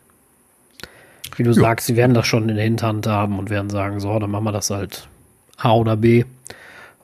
Wie 1.35 1.43
du 1.43 1.51
jo. 1.51 1.61
sagst, 1.61 1.87
sie 1.87 1.95
werden 1.95 2.13
das 2.13 2.27
schon 2.27 2.49
in 2.49 2.55
der 2.55 2.63
Hinterhand 2.63 3.07
haben 3.07 3.39
und 3.39 3.49
werden 3.49 3.69
sagen, 3.69 3.99
so, 3.99 4.17
dann 4.19 4.31
machen 4.31 4.45
wir 4.45 4.51
das 4.51 4.69
halt 4.69 5.07
A 5.57 5.73
oder 5.73 5.97
B. 5.97 6.25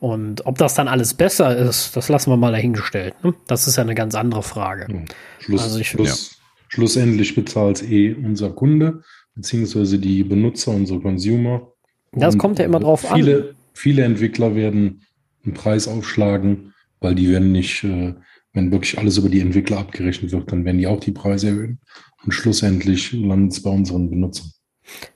Und 0.01 0.47
ob 0.47 0.57
das 0.57 0.73
dann 0.73 0.87
alles 0.87 1.13
besser 1.13 1.55
ist, 1.55 1.95
das 1.95 2.09
lassen 2.09 2.31
wir 2.31 2.37
mal 2.37 2.51
dahingestellt. 2.51 3.13
Ne? 3.23 3.35
Das 3.45 3.67
ist 3.67 3.75
ja 3.75 3.83
eine 3.83 3.93
ganz 3.93 4.15
andere 4.15 4.41
Frage. 4.41 4.87
Ja. 4.91 4.99
Schluss, 5.37 5.61
also 5.61 5.77
ich, 5.77 5.89
Schluss, 5.89 6.31
ja. 6.31 6.37
Schlussendlich 6.69 7.35
bezahlt 7.35 7.77
es 7.77 7.87
eh 7.87 8.15
unser 8.15 8.49
Kunde, 8.49 9.03
beziehungsweise 9.35 9.99
die 9.99 10.23
Benutzer, 10.23 10.71
unsere 10.71 10.99
Consumer. 11.01 11.67
Das 12.13 12.33
Und 12.33 12.39
kommt 12.39 12.57
ja 12.57 12.65
immer 12.65 12.79
drauf 12.79 13.05
viele, 13.13 13.49
an. 13.49 13.55
Viele 13.73 14.03
Entwickler 14.03 14.55
werden 14.55 15.03
einen 15.45 15.53
Preis 15.53 15.87
aufschlagen, 15.87 16.73
weil 16.99 17.13
die 17.13 17.29
werden 17.29 17.51
nicht, 17.51 17.83
äh, 17.83 18.15
wenn 18.53 18.71
wirklich 18.71 18.97
alles 18.97 19.19
über 19.19 19.29
die 19.29 19.41
Entwickler 19.41 19.77
abgerechnet 19.77 20.31
wird, 20.31 20.51
dann 20.51 20.65
werden 20.65 20.79
die 20.79 20.87
auch 20.87 20.99
die 20.99 21.11
Preise 21.11 21.49
erhöhen. 21.49 21.79
Und 22.23 22.31
schlussendlich 22.31 23.13
landet 23.13 23.51
es 23.51 23.61
bei 23.61 23.69
unseren 23.69 24.09
Benutzern. 24.09 24.51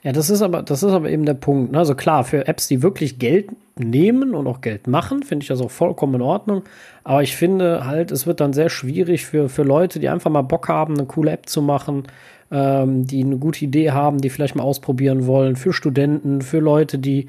Ja, 0.03 0.11
das 0.11 0.29
ist 0.29 0.43
aber, 0.43 0.61
das 0.61 0.83
ist 0.83 0.91
aber 0.91 1.09
eben 1.09 1.25
der 1.25 1.33
Punkt. 1.33 1.71
Ne? 1.71 1.79
Also 1.79 1.95
klar, 1.95 2.23
für 2.23 2.47
Apps, 2.47 2.67
die 2.67 2.83
wirklich 2.83 3.17
Geld 3.17 3.49
nehmen 3.77 4.33
und 4.33 4.47
auch 4.47 4.61
Geld 4.61 4.87
machen, 4.87 5.23
finde 5.23 5.43
ich 5.43 5.49
das 5.49 5.61
auch 5.61 5.71
vollkommen 5.71 6.15
in 6.15 6.21
Ordnung. 6.21 6.63
Aber 7.03 7.23
ich 7.23 7.35
finde 7.35 7.85
halt, 7.85 8.11
es 8.11 8.25
wird 8.25 8.39
dann 8.39 8.53
sehr 8.53 8.69
schwierig 8.69 9.25
für, 9.25 9.49
für 9.49 9.63
Leute, 9.63 9.99
die 9.99 10.09
einfach 10.09 10.31
mal 10.31 10.41
Bock 10.41 10.69
haben, 10.69 10.95
eine 10.95 11.05
coole 11.05 11.31
App 11.31 11.49
zu 11.49 11.61
machen, 11.61 12.03
ähm, 12.51 13.05
die 13.05 13.23
eine 13.23 13.37
gute 13.37 13.65
Idee 13.65 13.91
haben, 13.91 14.19
die 14.19 14.29
vielleicht 14.29 14.55
mal 14.55 14.63
ausprobieren 14.63 15.27
wollen, 15.27 15.55
für 15.55 15.73
Studenten, 15.73 16.41
für 16.41 16.59
Leute, 16.59 16.97
die 16.99 17.27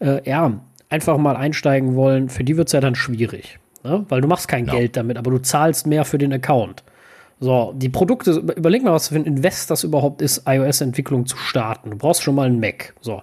äh, 0.00 0.28
ja 0.28 0.60
einfach 0.88 1.16
mal 1.16 1.36
einsteigen 1.36 1.94
wollen. 1.94 2.28
Für 2.28 2.44
die 2.44 2.56
wird 2.56 2.68
es 2.68 2.72
ja 2.72 2.80
dann 2.80 2.94
schwierig. 2.94 3.58
Ne? 3.84 4.04
Weil 4.08 4.20
du 4.20 4.28
machst 4.28 4.48
kein 4.48 4.66
ja. 4.66 4.72
Geld 4.72 4.96
damit, 4.96 5.16
aber 5.16 5.30
du 5.30 5.38
zahlst 5.38 5.86
mehr 5.86 6.04
für 6.04 6.18
den 6.18 6.32
Account. 6.32 6.82
So, 7.40 7.74
die 7.76 7.88
Produkte, 7.88 8.32
überleg 8.56 8.82
mal, 8.82 8.92
was 8.92 9.08
für 9.08 9.16
ein 9.16 9.24
Invest 9.24 9.70
das 9.70 9.84
überhaupt 9.84 10.22
ist, 10.22 10.44
iOS-Entwicklung 10.46 11.26
zu 11.26 11.36
starten. 11.36 11.90
Du 11.90 11.98
brauchst 11.98 12.22
schon 12.22 12.34
mal 12.34 12.46
einen 12.46 12.60
Mac. 12.60 12.94
So. 13.00 13.22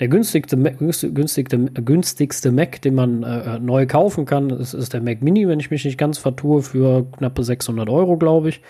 Der 0.00 0.08
günstigste, 0.08 0.56
günstigste, 0.56 1.58
günstigste 1.58 2.52
Mac, 2.52 2.82
den 2.82 2.94
man 2.94 3.22
äh, 3.22 3.58
neu 3.58 3.86
kaufen 3.86 4.24
kann, 4.24 4.50
ist, 4.50 4.74
ist 4.74 4.92
der 4.92 5.02
Mac 5.02 5.22
Mini, 5.22 5.46
wenn 5.46 5.60
ich 5.60 5.70
mich 5.70 5.84
nicht 5.84 5.98
ganz 5.98 6.18
vertue, 6.18 6.62
für 6.62 7.06
knappe 7.12 7.44
600 7.44 7.88
Euro, 7.88 8.16
glaube 8.16 8.48
ich 8.48 8.60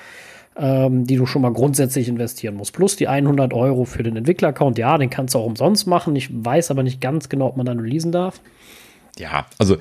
ähm, 0.56 1.06
die 1.06 1.16
du 1.16 1.26
schon 1.26 1.42
mal 1.42 1.52
grundsätzlich 1.52 2.08
investieren 2.08 2.54
musst. 2.54 2.74
Plus 2.74 2.96
die 2.96 3.08
100 3.08 3.52
Euro 3.54 3.84
für 3.84 4.02
den 4.02 4.16
Entwickler-Account. 4.16 4.78
Ja, 4.78 4.98
den 4.98 5.10
kannst 5.10 5.34
du 5.34 5.38
auch 5.38 5.46
umsonst 5.46 5.86
machen. 5.86 6.14
Ich 6.16 6.28
weiß 6.32 6.70
aber 6.70 6.82
nicht 6.82 7.00
ganz 7.00 7.28
genau, 7.28 7.46
ob 7.46 7.56
man 7.56 7.66
dann 7.66 7.82
leasen 7.82 8.12
darf. 8.12 8.40
Ja, 9.18 9.46
also 9.58 9.76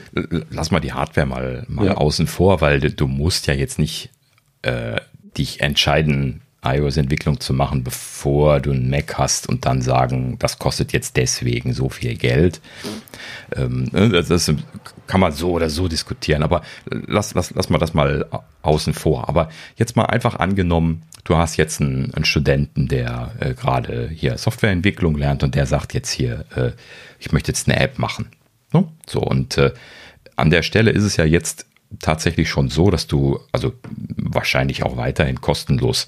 lass 0.49 0.71
mal 0.71 0.79
die 0.79 0.93
Hardware 0.93 1.27
mal, 1.27 1.65
mal 1.67 1.87
ja. 1.87 1.93
außen 1.95 2.27
vor, 2.27 2.61
weil 2.61 2.79
du, 2.79 2.91
du 2.91 3.07
musst 3.07 3.47
ja 3.47 3.53
jetzt 3.53 3.79
nicht 3.79 4.09
äh, 4.61 4.99
dich 5.37 5.61
entscheiden, 5.61 6.41
iOS-Entwicklung 6.63 7.39
zu 7.39 7.53
machen, 7.53 7.83
bevor 7.83 8.59
du 8.59 8.71
einen 8.71 8.89
Mac 8.89 9.17
hast 9.17 9.47
und 9.47 9.65
dann 9.65 9.81
sagen, 9.81 10.37
das 10.39 10.59
kostet 10.59 10.91
jetzt 10.91 11.15
deswegen 11.15 11.73
so 11.73 11.89
viel 11.89 12.15
Geld. 12.15 12.59
Ähm, 13.55 13.85
ne, 13.91 14.09
das 14.09 14.51
kann 15.07 15.21
man 15.21 15.31
so 15.31 15.51
oder 15.51 15.69
so 15.69 15.87
diskutieren, 15.87 16.43
aber 16.43 16.61
lass, 16.85 17.33
lass, 17.33 17.51
lass 17.51 17.69
mal 17.69 17.77
das 17.77 17.93
mal 17.93 18.25
außen 18.61 18.93
vor. 18.93 19.29
Aber 19.29 19.49
jetzt 19.77 19.95
mal 19.95 20.05
einfach 20.05 20.35
angenommen, 20.35 21.03
du 21.23 21.37
hast 21.37 21.55
jetzt 21.57 21.79
einen, 21.79 22.13
einen 22.13 22.25
Studenten, 22.25 22.87
der 22.87 23.31
äh, 23.39 23.53
gerade 23.53 24.09
hier 24.13 24.37
Softwareentwicklung 24.37 25.15
lernt 25.15 25.43
und 25.43 25.55
der 25.55 25.65
sagt 25.65 25.93
jetzt 25.93 26.11
hier, 26.11 26.45
äh, 26.55 26.71
ich 27.19 27.31
möchte 27.31 27.51
jetzt 27.51 27.69
eine 27.69 27.79
App 27.79 27.99
machen. 27.99 28.29
Ne? 28.73 28.87
So, 29.07 29.21
und 29.21 29.57
äh, 29.57 29.71
an 30.35 30.49
der 30.49 30.63
Stelle 30.63 30.91
ist 30.91 31.03
es 31.03 31.15
ja 31.17 31.25
jetzt 31.25 31.65
tatsächlich 31.99 32.49
schon 32.49 32.69
so, 32.69 32.91
dass 32.91 33.07
du 33.07 33.39
also 33.51 33.73
wahrscheinlich 34.15 34.83
auch 34.83 34.95
weiterhin 34.95 35.41
kostenlos 35.41 36.07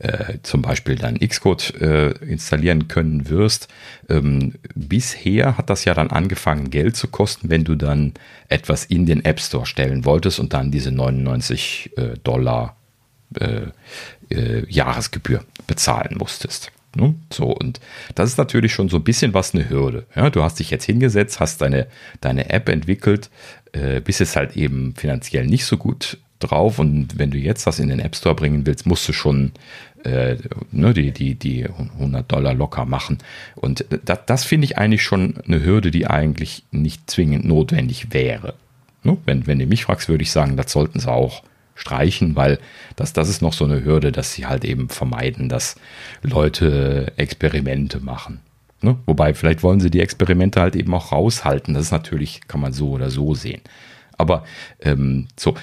äh, 0.00 0.38
zum 0.42 0.62
Beispiel 0.62 0.96
dein 0.96 1.18
Xcode 1.20 1.74
äh, 1.80 2.10
installieren 2.24 2.88
können 2.88 3.28
wirst. 3.28 3.68
Ähm, 4.08 4.54
bisher 4.74 5.56
hat 5.56 5.70
das 5.70 5.84
ja 5.84 5.94
dann 5.94 6.10
angefangen, 6.10 6.70
Geld 6.70 6.96
zu 6.96 7.06
kosten, 7.06 7.48
wenn 7.48 7.64
du 7.64 7.76
dann 7.76 8.14
etwas 8.48 8.84
in 8.84 9.06
den 9.06 9.24
App 9.24 9.40
Store 9.40 9.66
stellen 9.66 10.04
wolltest 10.04 10.40
und 10.40 10.52
dann 10.52 10.72
diese 10.72 10.90
99 10.90 11.90
äh, 11.96 12.14
Dollar 12.24 12.76
äh, 13.38 13.66
äh, 14.30 14.66
Jahresgebühr 14.68 15.44
bezahlen 15.68 16.16
musstest. 16.18 16.72
Ne? 16.96 17.14
So, 17.32 17.46
und 17.46 17.80
das 18.14 18.30
ist 18.30 18.38
natürlich 18.38 18.72
schon 18.72 18.88
so 18.88 18.96
ein 18.96 19.04
bisschen 19.04 19.34
was 19.34 19.54
eine 19.54 19.68
Hürde. 19.68 20.06
Ja, 20.14 20.30
du 20.30 20.42
hast 20.42 20.58
dich 20.58 20.70
jetzt 20.70 20.84
hingesetzt, 20.84 21.40
hast 21.40 21.60
deine, 21.60 21.86
deine 22.20 22.50
App 22.50 22.68
entwickelt, 22.68 23.30
äh, 23.72 24.00
bist 24.00 24.20
jetzt 24.20 24.36
halt 24.36 24.56
eben 24.56 24.94
finanziell 24.96 25.46
nicht 25.46 25.64
so 25.64 25.76
gut 25.76 26.18
drauf 26.40 26.78
und 26.78 27.18
wenn 27.18 27.30
du 27.30 27.38
jetzt 27.38 27.66
das 27.66 27.78
in 27.78 27.88
den 27.88 28.00
App 28.00 28.16
Store 28.16 28.34
bringen 28.34 28.66
willst, 28.66 28.86
musst 28.86 29.08
du 29.08 29.12
schon 29.12 29.52
äh, 30.04 30.36
ne, 30.72 30.94
die, 30.94 31.12
die, 31.12 31.34
die 31.34 31.66
100 31.66 32.30
Dollar 32.30 32.54
locker 32.54 32.86
machen. 32.86 33.18
Und 33.54 33.84
das, 34.04 34.20
das 34.26 34.44
finde 34.44 34.64
ich 34.64 34.78
eigentlich 34.78 35.02
schon 35.02 35.36
eine 35.46 35.62
Hürde, 35.62 35.90
die 35.90 36.06
eigentlich 36.06 36.64
nicht 36.70 37.10
zwingend 37.10 37.44
notwendig 37.44 38.12
wäre. 38.12 38.54
Ne? 39.02 39.16
Wenn, 39.26 39.46
wenn 39.46 39.58
du 39.58 39.66
mich 39.66 39.84
fragst, 39.84 40.08
würde 40.08 40.22
ich 40.22 40.32
sagen, 40.32 40.56
das 40.56 40.72
sollten 40.72 41.00
sie 41.00 41.10
auch 41.10 41.42
streichen, 41.80 42.36
weil 42.36 42.58
das, 42.96 43.12
das 43.12 43.28
ist 43.28 43.42
noch 43.42 43.52
so 43.52 43.64
eine 43.64 43.84
Hürde, 43.84 44.12
dass 44.12 44.32
sie 44.32 44.46
halt 44.46 44.64
eben 44.64 44.88
vermeiden, 44.88 45.48
dass 45.48 45.76
Leute 46.22 47.12
Experimente 47.16 48.00
machen. 48.00 48.40
Ne? 48.82 48.96
Wobei, 49.06 49.34
vielleicht 49.34 49.62
wollen 49.62 49.80
sie 49.80 49.90
die 49.90 50.00
Experimente 50.00 50.60
halt 50.60 50.76
eben 50.76 50.94
auch 50.94 51.12
raushalten. 51.12 51.74
Das 51.74 51.84
ist 51.84 51.92
natürlich, 51.92 52.42
kann 52.48 52.60
man 52.60 52.72
so 52.72 52.90
oder 52.90 53.10
so 53.10 53.34
sehen. 53.34 53.60
Aber 54.16 54.44
ähm, 54.80 55.28
so, 55.38 55.54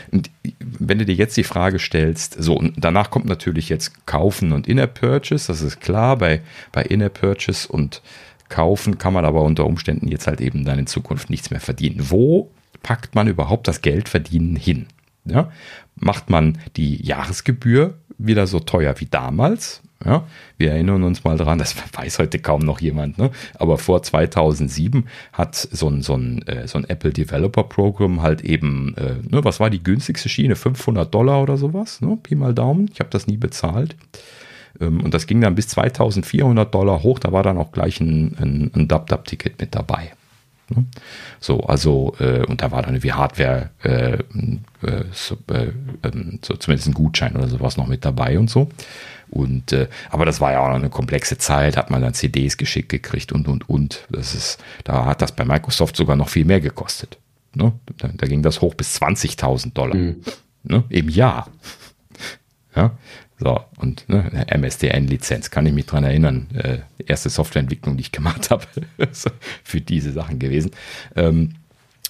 wenn 0.59 0.97
du 0.97 1.05
dir 1.05 1.13
jetzt 1.13 1.37
die 1.37 1.43
Frage 1.43 1.77
stellst, 1.77 2.41
so, 2.41 2.55
und 2.55 2.73
danach 2.77 3.11
kommt 3.11 3.27
natürlich 3.27 3.69
jetzt 3.69 4.07
Kaufen 4.07 4.51
und 4.51 4.67
Inner 4.67 4.87
Purchase, 4.87 5.47
das 5.47 5.61
ist 5.61 5.79
klar, 5.79 6.17
bei, 6.17 6.41
bei 6.71 6.81
Inner 6.81 7.09
Purchase 7.09 7.67
und 7.67 8.01
Kaufen 8.49 8.97
kann 8.97 9.13
man 9.13 9.25
aber 9.25 9.43
unter 9.43 9.65
Umständen 9.65 10.07
jetzt 10.07 10.25
halt 10.25 10.41
eben 10.41 10.65
dann 10.65 10.79
in 10.79 10.87
Zukunft 10.87 11.29
nichts 11.29 11.51
mehr 11.51 11.59
verdienen. 11.59 12.09
Wo 12.09 12.49
packt 12.81 13.13
man 13.13 13.27
überhaupt 13.27 13.67
das 13.67 13.81
Geld 13.81 14.09
verdienen 14.09 14.55
hin? 14.55 14.87
Ja? 15.25 15.51
Macht 15.99 16.29
man 16.29 16.57
die 16.75 17.03
Jahresgebühr 17.03 17.95
wieder 18.17 18.47
so 18.47 18.59
teuer 18.59 18.95
wie 18.99 19.05
damals? 19.05 19.81
Ja, 20.05 20.27
wir 20.59 20.71
erinnern 20.71 21.01
uns 21.03 21.23
mal 21.23 21.37
dran, 21.37 21.57
das 21.57 21.75
weiß 21.93 22.19
heute 22.19 22.37
kaum 22.37 22.61
noch 22.61 22.79
jemand, 22.79 23.17
ne? 23.17 23.31
aber 23.55 23.79
vor 23.79 24.03
2007 24.03 25.05
hat 25.33 25.55
so 25.55 25.89
ein, 25.89 26.03
so 26.03 26.15
ein, 26.15 26.47
äh, 26.47 26.67
so 26.67 26.77
ein 26.77 26.87
Apple 26.87 27.11
Developer 27.11 27.63
Program 27.63 28.21
halt 28.21 28.41
eben, 28.41 28.95
äh, 28.95 29.15
ne, 29.27 29.43
was 29.43 29.59
war 29.59 29.71
die 29.71 29.81
günstigste 29.81 30.29
Schiene? 30.29 30.55
500 30.55 31.11
Dollar 31.11 31.41
oder 31.41 31.57
sowas, 31.57 31.99
ne? 32.01 32.17
Pi 32.21 32.35
mal 32.35 32.53
Daumen. 32.53 32.89
Ich 32.93 32.99
habe 32.99 33.09
das 33.09 33.25
nie 33.25 33.37
bezahlt. 33.37 33.95
Ähm, 34.79 35.01
und 35.03 35.13
das 35.13 35.25
ging 35.25 35.41
dann 35.41 35.55
bis 35.55 35.67
2400 35.69 36.73
Dollar 36.73 37.01
hoch, 37.01 37.19
da 37.19 37.31
war 37.31 37.43
dann 37.43 37.57
auch 37.57 37.71
gleich 37.71 37.99
ein, 37.99 38.35
ein, 38.39 38.71
ein 38.75 38.87
Dub-Dub-Ticket 38.87 39.59
mit 39.59 39.73
dabei. 39.73 40.11
Ne? 40.69 40.85
So, 41.39 41.61
also, 41.61 42.13
äh, 42.19 42.45
und 42.45 42.61
da 42.61 42.71
war 42.71 42.81
dann 42.81 42.93
irgendwie 42.93 43.13
Hardware, 43.13 43.69
äh, 43.83 44.13
äh, 44.13 45.03
so, 45.11 45.37
äh, 45.51 45.71
ähm, 46.03 46.39
so 46.43 46.55
zumindest 46.55 46.89
ein 46.89 46.93
Gutschein 46.93 47.35
oder 47.35 47.47
sowas 47.47 47.77
noch 47.77 47.87
mit 47.87 48.03
dabei 48.03 48.37
und 48.37 48.49
so. 48.49 48.69
Und 49.29 49.73
äh, 49.73 49.87
aber 50.09 50.25
das 50.25 50.39
war 50.39 50.53
ja 50.53 50.61
auch 50.61 50.69
noch 50.69 50.75
eine 50.75 50.89
komplexe 50.89 51.37
Zeit, 51.37 51.77
hat 51.77 51.89
man 51.89 52.01
dann 52.01 52.13
CDs 52.13 52.57
geschickt 52.57 52.89
gekriegt 52.89 53.31
und 53.31 53.47
und 53.47 53.69
und. 53.69 54.05
Das 54.09 54.33
ist, 54.33 54.63
da 54.83 55.05
hat 55.05 55.21
das 55.21 55.33
bei 55.33 55.45
Microsoft 55.45 55.95
sogar 55.95 56.15
noch 56.15 56.29
viel 56.29 56.45
mehr 56.45 56.61
gekostet. 56.61 57.17
Ne? 57.53 57.73
Da, 57.97 58.09
da 58.13 58.27
ging 58.27 58.43
das 58.43 58.61
hoch 58.61 58.73
bis 58.73 59.01
20.000 59.01 59.73
Dollar 59.73 59.95
mhm. 59.95 60.21
ne? 60.63 60.83
im 60.89 61.09
Jahr. 61.09 61.49
Ja, 62.75 62.97
so, 63.39 63.59
und 63.77 64.09
ne, 64.09 64.45
MSDN-Lizenz, 64.49 65.51
kann 65.51 65.65
ich 65.65 65.73
mich 65.73 65.85
dran 65.85 66.03
erinnern. 66.03 66.47
Äh, 66.55 66.79
erste 67.05 67.29
Softwareentwicklung, 67.29 67.97
die 67.97 68.01
ich 68.01 68.11
gemacht 68.11 68.49
habe, 68.49 68.65
für 69.63 69.81
diese 69.81 70.11
Sachen 70.11 70.39
gewesen. 70.39 70.71
Ähm, 71.15 71.53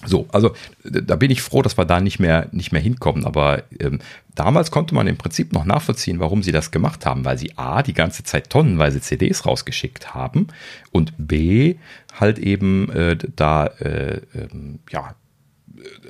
so, 0.06 0.28
also 0.30 0.54
da 0.84 1.16
bin 1.16 1.30
ich 1.32 1.42
froh, 1.42 1.60
dass 1.60 1.76
wir 1.76 1.84
da 1.84 2.00
nicht 2.00 2.20
mehr, 2.20 2.48
nicht 2.52 2.70
mehr 2.70 2.80
hinkommen. 2.80 3.24
Aber 3.24 3.64
ähm, 3.80 3.98
damals 4.34 4.70
konnte 4.70 4.94
man 4.94 5.08
im 5.08 5.16
Prinzip 5.16 5.52
noch 5.52 5.64
nachvollziehen, 5.64 6.20
warum 6.20 6.42
sie 6.42 6.52
das 6.52 6.70
gemacht 6.70 7.04
haben, 7.04 7.24
weil 7.24 7.36
sie 7.36 7.58
A, 7.58 7.82
die 7.82 7.94
ganze 7.94 8.22
Zeit 8.22 8.48
tonnenweise 8.48 9.00
CDs 9.00 9.44
rausgeschickt 9.44 10.14
haben 10.14 10.46
und 10.92 11.12
B, 11.18 11.76
halt 12.18 12.38
eben 12.38 12.90
äh, 12.90 13.18
da 13.34 13.66
äh, 13.66 14.20
ähm, 14.34 14.78
ja, 14.90 15.16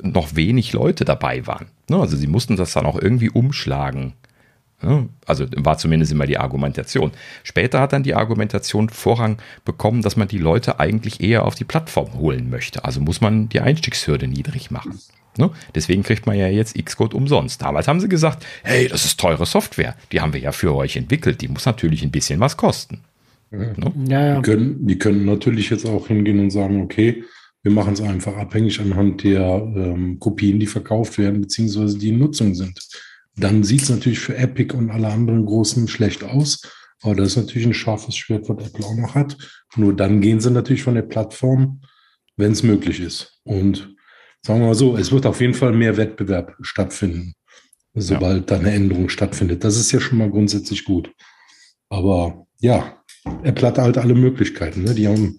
noch 0.02 0.36
wenig 0.36 0.74
Leute 0.74 1.06
dabei 1.06 1.46
waren. 1.46 1.68
Ne? 1.88 1.98
Also 1.98 2.16
sie 2.16 2.26
mussten 2.26 2.56
das 2.56 2.74
dann 2.74 2.86
auch 2.86 3.00
irgendwie 3.00 3.30
umschlagen 3.30 4.12
also 5.26 5.46
war 5.56 5.76
zumindest 5.76 6.12
immer 6.12 6.26
die 6.26 6.38
Argumentation. 6.38 7.10
Später 7.42 7.80
hat 7.80 7.92
dann 7.92 8.04
die 8.04 8.14
Argumentation 8.14 8.88
Vorrang 8.88 9.38
bekommen, 9.64 10.02
dass 10.02 10.16
man 10.16 10.28
die 10.28 10.38
Leute 10.38 10.78
eigentlich 10.78 11.20
eher 11.20 11.44
auf 11.44 11.56
die 11.56 11.64
Plattform 11.64 12.14
holen 12.14 12.48
möchte. 12.48 12.84
Also 12.84 13.00
muss 13.00 13.20
man 13.20 13.48
die 13.48 13.60
Einstiegshürde 13.60 14.28
niedrig 14.28 14.70
machen. 14.70 15.00
Deswegen 15.74 16.02
kriegt 16.02 16.26
man 16.26 16.36
ja 16.36 16.48
jetzt 16.48 16.76
Xcode 16.82 17.14
umsonst. 17.14 17.62
Damals 17.62 17.88
haben 17.88 18.00
sie 18.00 18.08
gesagt, 18.08 18.44
hey, 18.64 18.88
das 18.88 19.04
ist 19.04 19.20
teure 19.20 19.46
Software. 19.46 19.96
Die 20.10 20.20
haben 20.20 20.32
wir 20.32 20.40
ja 20.40 20.52
für 20.52 20.74
euch 20.74 20.96
entwickelt. 20.96 21.40
Die 21.40 21.48
muss 21.48 21.64
natürlich 21.64 22.02
ein 22.02 22.10
bisschen 22.10 22.40
was 22.40 22.56
kosten. 22.56 23.00
Ja. 23.50 23.72
Ja, 24.08 24.26
ja. 24.26 24.36
Die, 24.36 24.42
können, 24.42 24.86
die 24.86 24.98
können 24.98 25.24
natürlich 25.24 25.70
jetzt 25.70 25.86
auch 25.86 26.08
hingehen 26.08 26.40
und 26.40 26.50
sagen, 26.50 26.82
okay, 26.82 27.24
wir 27.62 27.72
machen 27.72 27.94
es 27.94 28.00
einfach 28.00 28.36
abhängig 28.36 28.80
anhand 28.80 29.24
der 29.24 29.72
ähm, 29.76 30.18
Kopien, 30.18 30.60
die 30.60 30.66
verkauft 30.66 31.18
werden, 31.18 31.40
beziehungsweise 31.40 31.98
die 31.98 32.10
in 32.10 32.18
Nutzung 32.18 32.54
sind. 32.54 32.78
Dann 33.38 33.62
sieht 33.62 33.82
es 33.82 33.90
natürlich 33.90 34.18
für 34.18 34.36
Epic 34.36 34.74
und 34.74 34.90
alle 34.90 35.08
anderen 35.08 35.46
Großen 35.46 35.88
schlecht 35.88 36.24
aus. 36.24 36.60
Aber 37.02 37.14
das 37.14 37.28
ist 37.28 37.36
natürlich 37.36 37.66
ein 37.66 37.74
scharfes 37.74 38.16
Schwert, 38.16 38.48
was 38.48 38.66
Apple 38.66 38.84
auch 38.84 38.96
noch 38.96 39.14
hat. 39.14 39.36
Nur 39.76 39.94
dann 39.94 40.20
gehen 40.20 40.40
sie 40.40 40.50
natürlich 40.50 40.82
von 40.82 40.94
der 40.94 41.02
Plattform, 41.02 41.82
wenn 42.36 42.52
es 42.52 42.62
möglich 42.62 43.00
ist. 43.00 43.40
Und 43.44 43.94
sagen 44.42 44.60
wir 44.60 44.66
mal 44.66 44.74
so, 44.74 44.96
es 44.96 45.12
wird 45.12 45.26
auf 45.26 45.40
jeden 45.40 45.54
Fall 45.54 45.72
mehr 45.72 45.96
Wettbewerb 45.96 46.56
stattfinden, 46.60 47.34
sobald 47.94 48.50
ja. 48.50 48.56
da 48.56 48.60
eine 48.60 48.72
Änderung 48.72 49.08
stattfindet. 49.08 49.62
Das 49.62 49.76
ist 49.76 49.92
ja 49.92 50.00
schon 50.00 50.18
mal 50.18 50.30
grundsätzlich 50.30 50.84
gut. 50.84 51.12
Aber 51.88 52.46
ja, 52.60 53.02
Apple 53.44 53.68
hat 53.68 53.78
halt 53.78 53.98
alle 53.98 54.14
Möglichkeiten. 54.14 54.82
Ne? 54.82 54.94
Die 54.94 55.06
haben 55.06 55.38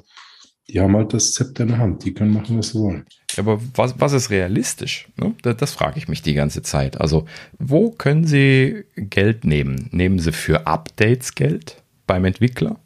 die 0.70 0.80
haben 0.80 0.96
halt 0.96 1.14
das 1.14 1.34
Zepter 1.34 1.64
in 1.64 1.70
der 1.70 1.78
Hand. 1.80 2.06
Die 2.06 2.14
können 2.14 2.34
machen, 2.34 2.58
was 2.58 2.70
sie 2.70 2.80
wollen. 2.80 3.06
Aber 3.38 3.60
was, 3.76 4.00
was 4.00 4.14
ist 4.14 4.30
realistisch? 4.30 5.08
Ne? 5.18 5.34
Das, 5.42 5.58
das, 5.58 5.74
frage 5.74 5.98
ich 5.98 6.08
mich 6.08 6.22
die 6.22 6.34
ganze 6.34 6.62
Zeit. 6.62 7.02
Also, 7.02 7.26
wo 7.58 7.92
können 7.92 8.26
Sie 8.26 8.84
Geld 8.96 9.46
nehmen? 9.46 9.90
Nehmen 9.92 10.20
Sie 10.20 10.32
für 10.32 10.68
Updates 10.68 11.36
Geld 11.36 11.82
beim 12.06 12.26
Entwickler? 12.26 12.78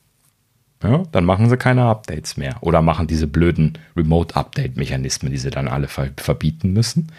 Ja, 0.81 1.03
dann 1.11 1.25
machen 1.25 1.49
Sie 1.49 1.57
keine 1.57 1.83
Updates 1.83 2.37
mehr. 2.37 2.57
Oder 2.61 2.81
machen 2.81 3.07
diese 3.07 3.27
blöden 3.27 3.77
Remote-Update-Mechanismen, 3.95 5.31
die 5.31 5.37
Sie 5.37 5.49
dann 5.49 5.67
alle 5.67 5.87
verbieten 5.87 6.73
müssen. 6.73 7.11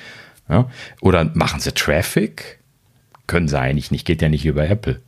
Ja? 0.48 0.70
Oder 1.00 1.30
machen 1.34 1.60
Sie 1.60 1.72
Traffic? 1.72 2.60
Können 3.26 3.48
Sie 3.48 3.58
eigentlich 3.58 3.90
nicht, 3.90 4.06
geht 4.06 4.22
ja 4.22 4.28
nicht 4.28 4.44
über 4.44 4.68
Apple. 4.68 5.00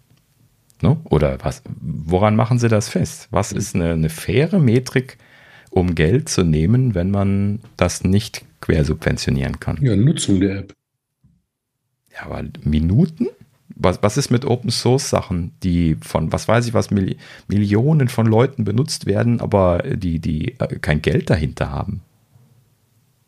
Ne? 0.80 0.96
Oder 1.04 1.38
was, 1.42 1.62
woran 1.80 2.36
machen 2.36 2.58
Sie 2.58 2.68
das 2.68 2.88
fest? 2.88 3.28
Was 3.30 3.52
ist 3.52 3.74
eine, 3.74 3.92
eine 3.92 4.08
faire 4.08 4.58
Metrik, 4.58 5.18
um 5.76 5.94
Geld 5.94 6.28
zu 6.28 6.42
nehmen, 6.42 6.94
wenn 6.94 7.10
man 7.10 7.60
das 7.76 8.04
nicht 8.04 8.44
quersubventionieren 8.60 9.60
kann. 9.60 9.78
Ja, 9.82 9.94
Nutzung 9.94 10.40
der 10.40 10.58
App. 10.58 10.72
Ja, 12.12 12.26
aber 12.26 12.44
Minuten? 12.64 13.28
was, 13.76 14.02
was 14.02 14.16
ist 14.16 14.30
mit 14.30 14.44
Open 14.44 14.70
Source 14.70 15.10
Sachen, 15.10 15.52
die 15.62 15.96
von, 16.00 16.32
was 16.32 16.48
weiß 16.48 16.66
ich 16.66 16.74
was, 16.74 16.90
Milli 16.90 17.16
Millionen 17.46 18.08
von 18.08 18.26
Leuten 18.26 18.64
benutzt 18.64 19.06
werden, 19.06 19.40
aber 19.40 19.82
die, 19.84 20.18
die 20.18 20.54
äh, 20.58 20.78
kein 20.78 21.02
Geld 21.02 21.30
dahinter 21.30 21.70
haben? 21.70 22.00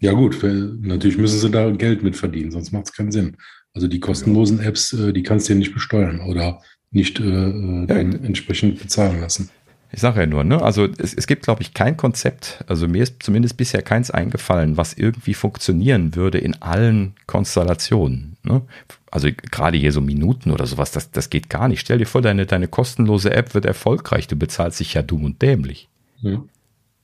Ja, 0.00 0.12
gut, 0.12 0.38
natürlich 0.42 1.18
müssen 1.18 1.38
sie 1.38 1.50
da 1.50 1.70
Geld 1.70 2.02
mit 2.02 2.16
verdienen, 2.16 2.50
sonst 2.50 2.72
macht 2.72 2.86
es 2.86 2.92
keinen 2.92 3.12
Sinn. 3.12 3.36
Also 3.74 3.88
die 3.88 4.00
kostenlosen 4.00 4.60
Apps, 4.60 4.92
äh, 4.92 5.12
die 5.12 5.22
kannst 5.22 5.48
du 5.48 5.52
ja 5.52 5.58
nicht 5.58 5.74
besteuern 5.74 6.20
oder 6.20 6.62
nicht 6.90 7.20
äh, 7.20 7.24
äh 7.24 7.86
ja, 7.86 7.96
entsprechend 7.96 8.78
bezahlen 8.78 9.20
lassen. 9.20 9.50
Ich 9.90 10.00
sage 10.00 10.20
ja 10.20 10.26
nur, 10.26 10.44
ne? 10.44 10.60
Also 10.60 10.86
es, 10.98 11.14
es 11.14 11.26
gibt, 11.26 11.44
glaube 11.44 11.62
ich, 11.62 11.72
kein 11.72 11.96
Konzept, 11.96 12.62
also 12.66 12.86
mir 12.86 13.02
ist 13.02 13.22
zumindest 13.22 13.56
bisher 13.56 13.80
keins 13.80 14.10
eingefallen, 14.10 14.76
was 14.76 14.92
irgendwie 14.92 15.32
funktionieren 15.32 16.14
würde 16.14 16.38
in 16.38 16.60
allen 16.60 17.14
Konstellationen. 17.26 18.36
Ne? 18.42 18.62
Also 19.10 19.28
gerade 19.50 19.78
hier 19.78 19.92
so 19.92 20.02
Minuten 20.02 20.50
oder 20.50 20.66
sowas, 20.66 20.90
das, 20.90 21.10
das 21.10 21.30
geht 21.30 21.48
gar 21.48 21.68
nicht. 21.68 21.80
Stell 21.80 21.98
dir 21.98 22.06
vor, 22.06 22.20
deine, 22.20 22.44
deine 22.44 22.68
kostenlose 22.68 23.32
App 23.32 23.54
wird 23.54 23.64
erfolgreich, 23.64 24.26
du 24.26 24.36
bezahlst 24.36 24.80
dich 24.80 24.92
ja 24.92 25.02
dumm 25.02 25.24
und 25.24 25.40
dämlich. 25.40 25.88
Ja. 26.20 26.42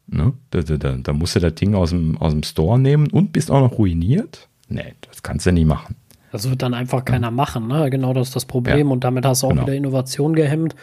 Ne? 0.06 0.34
Da, 0.50 0.60
da, 0.60 0.76
da, 0.76 0.92
da 0.92 1.12
musst 1.14 1.36
du 1.36 1.40
das 1.40 1.54
Ding 1.54 1.74
aus 1.74 1.90
dem, 1.90 2.18
aus 2.18 2.32
dem 2.32 2.42
Store 2.42 2.78
nehmen 2.78 3.06
und 3.06 3.32
bist 3.32 3.50
auch 3.50 3.60
noch 3.60 3.78
ruiniert? 3.78 4.48
Nee, 4.68 4.92
das 5.08 5.22
kannst 5.22 5.46
du 5.46 5.52
nicht 5.52 5.66
machen. 5.66 5.96
Das 6.32 6.50
wird 6.50 6.62
dann 6.62 6.74
einfach 6.74 7.04
keiner 7.04 7.28
ja. 7.28 7.30
machen, 7.30 7.68
ne? 7.68 7.88
Genau 7.90 8.12
das 8.12 8.28
ist 8.28 8.36
das 8.36 8.44
Problem. 8.44 8.88
Ja. 8.88 8.92
Und 8.92 9.04
damit 9.04 9.24
hast 9.24 9.42
du 9.42 9.46
auch 9.46 9.50
genau. 9.50 9.62
wieder 9.62 9.74
Innovation 9.74 10.34
gehemmt. 10.34 10.74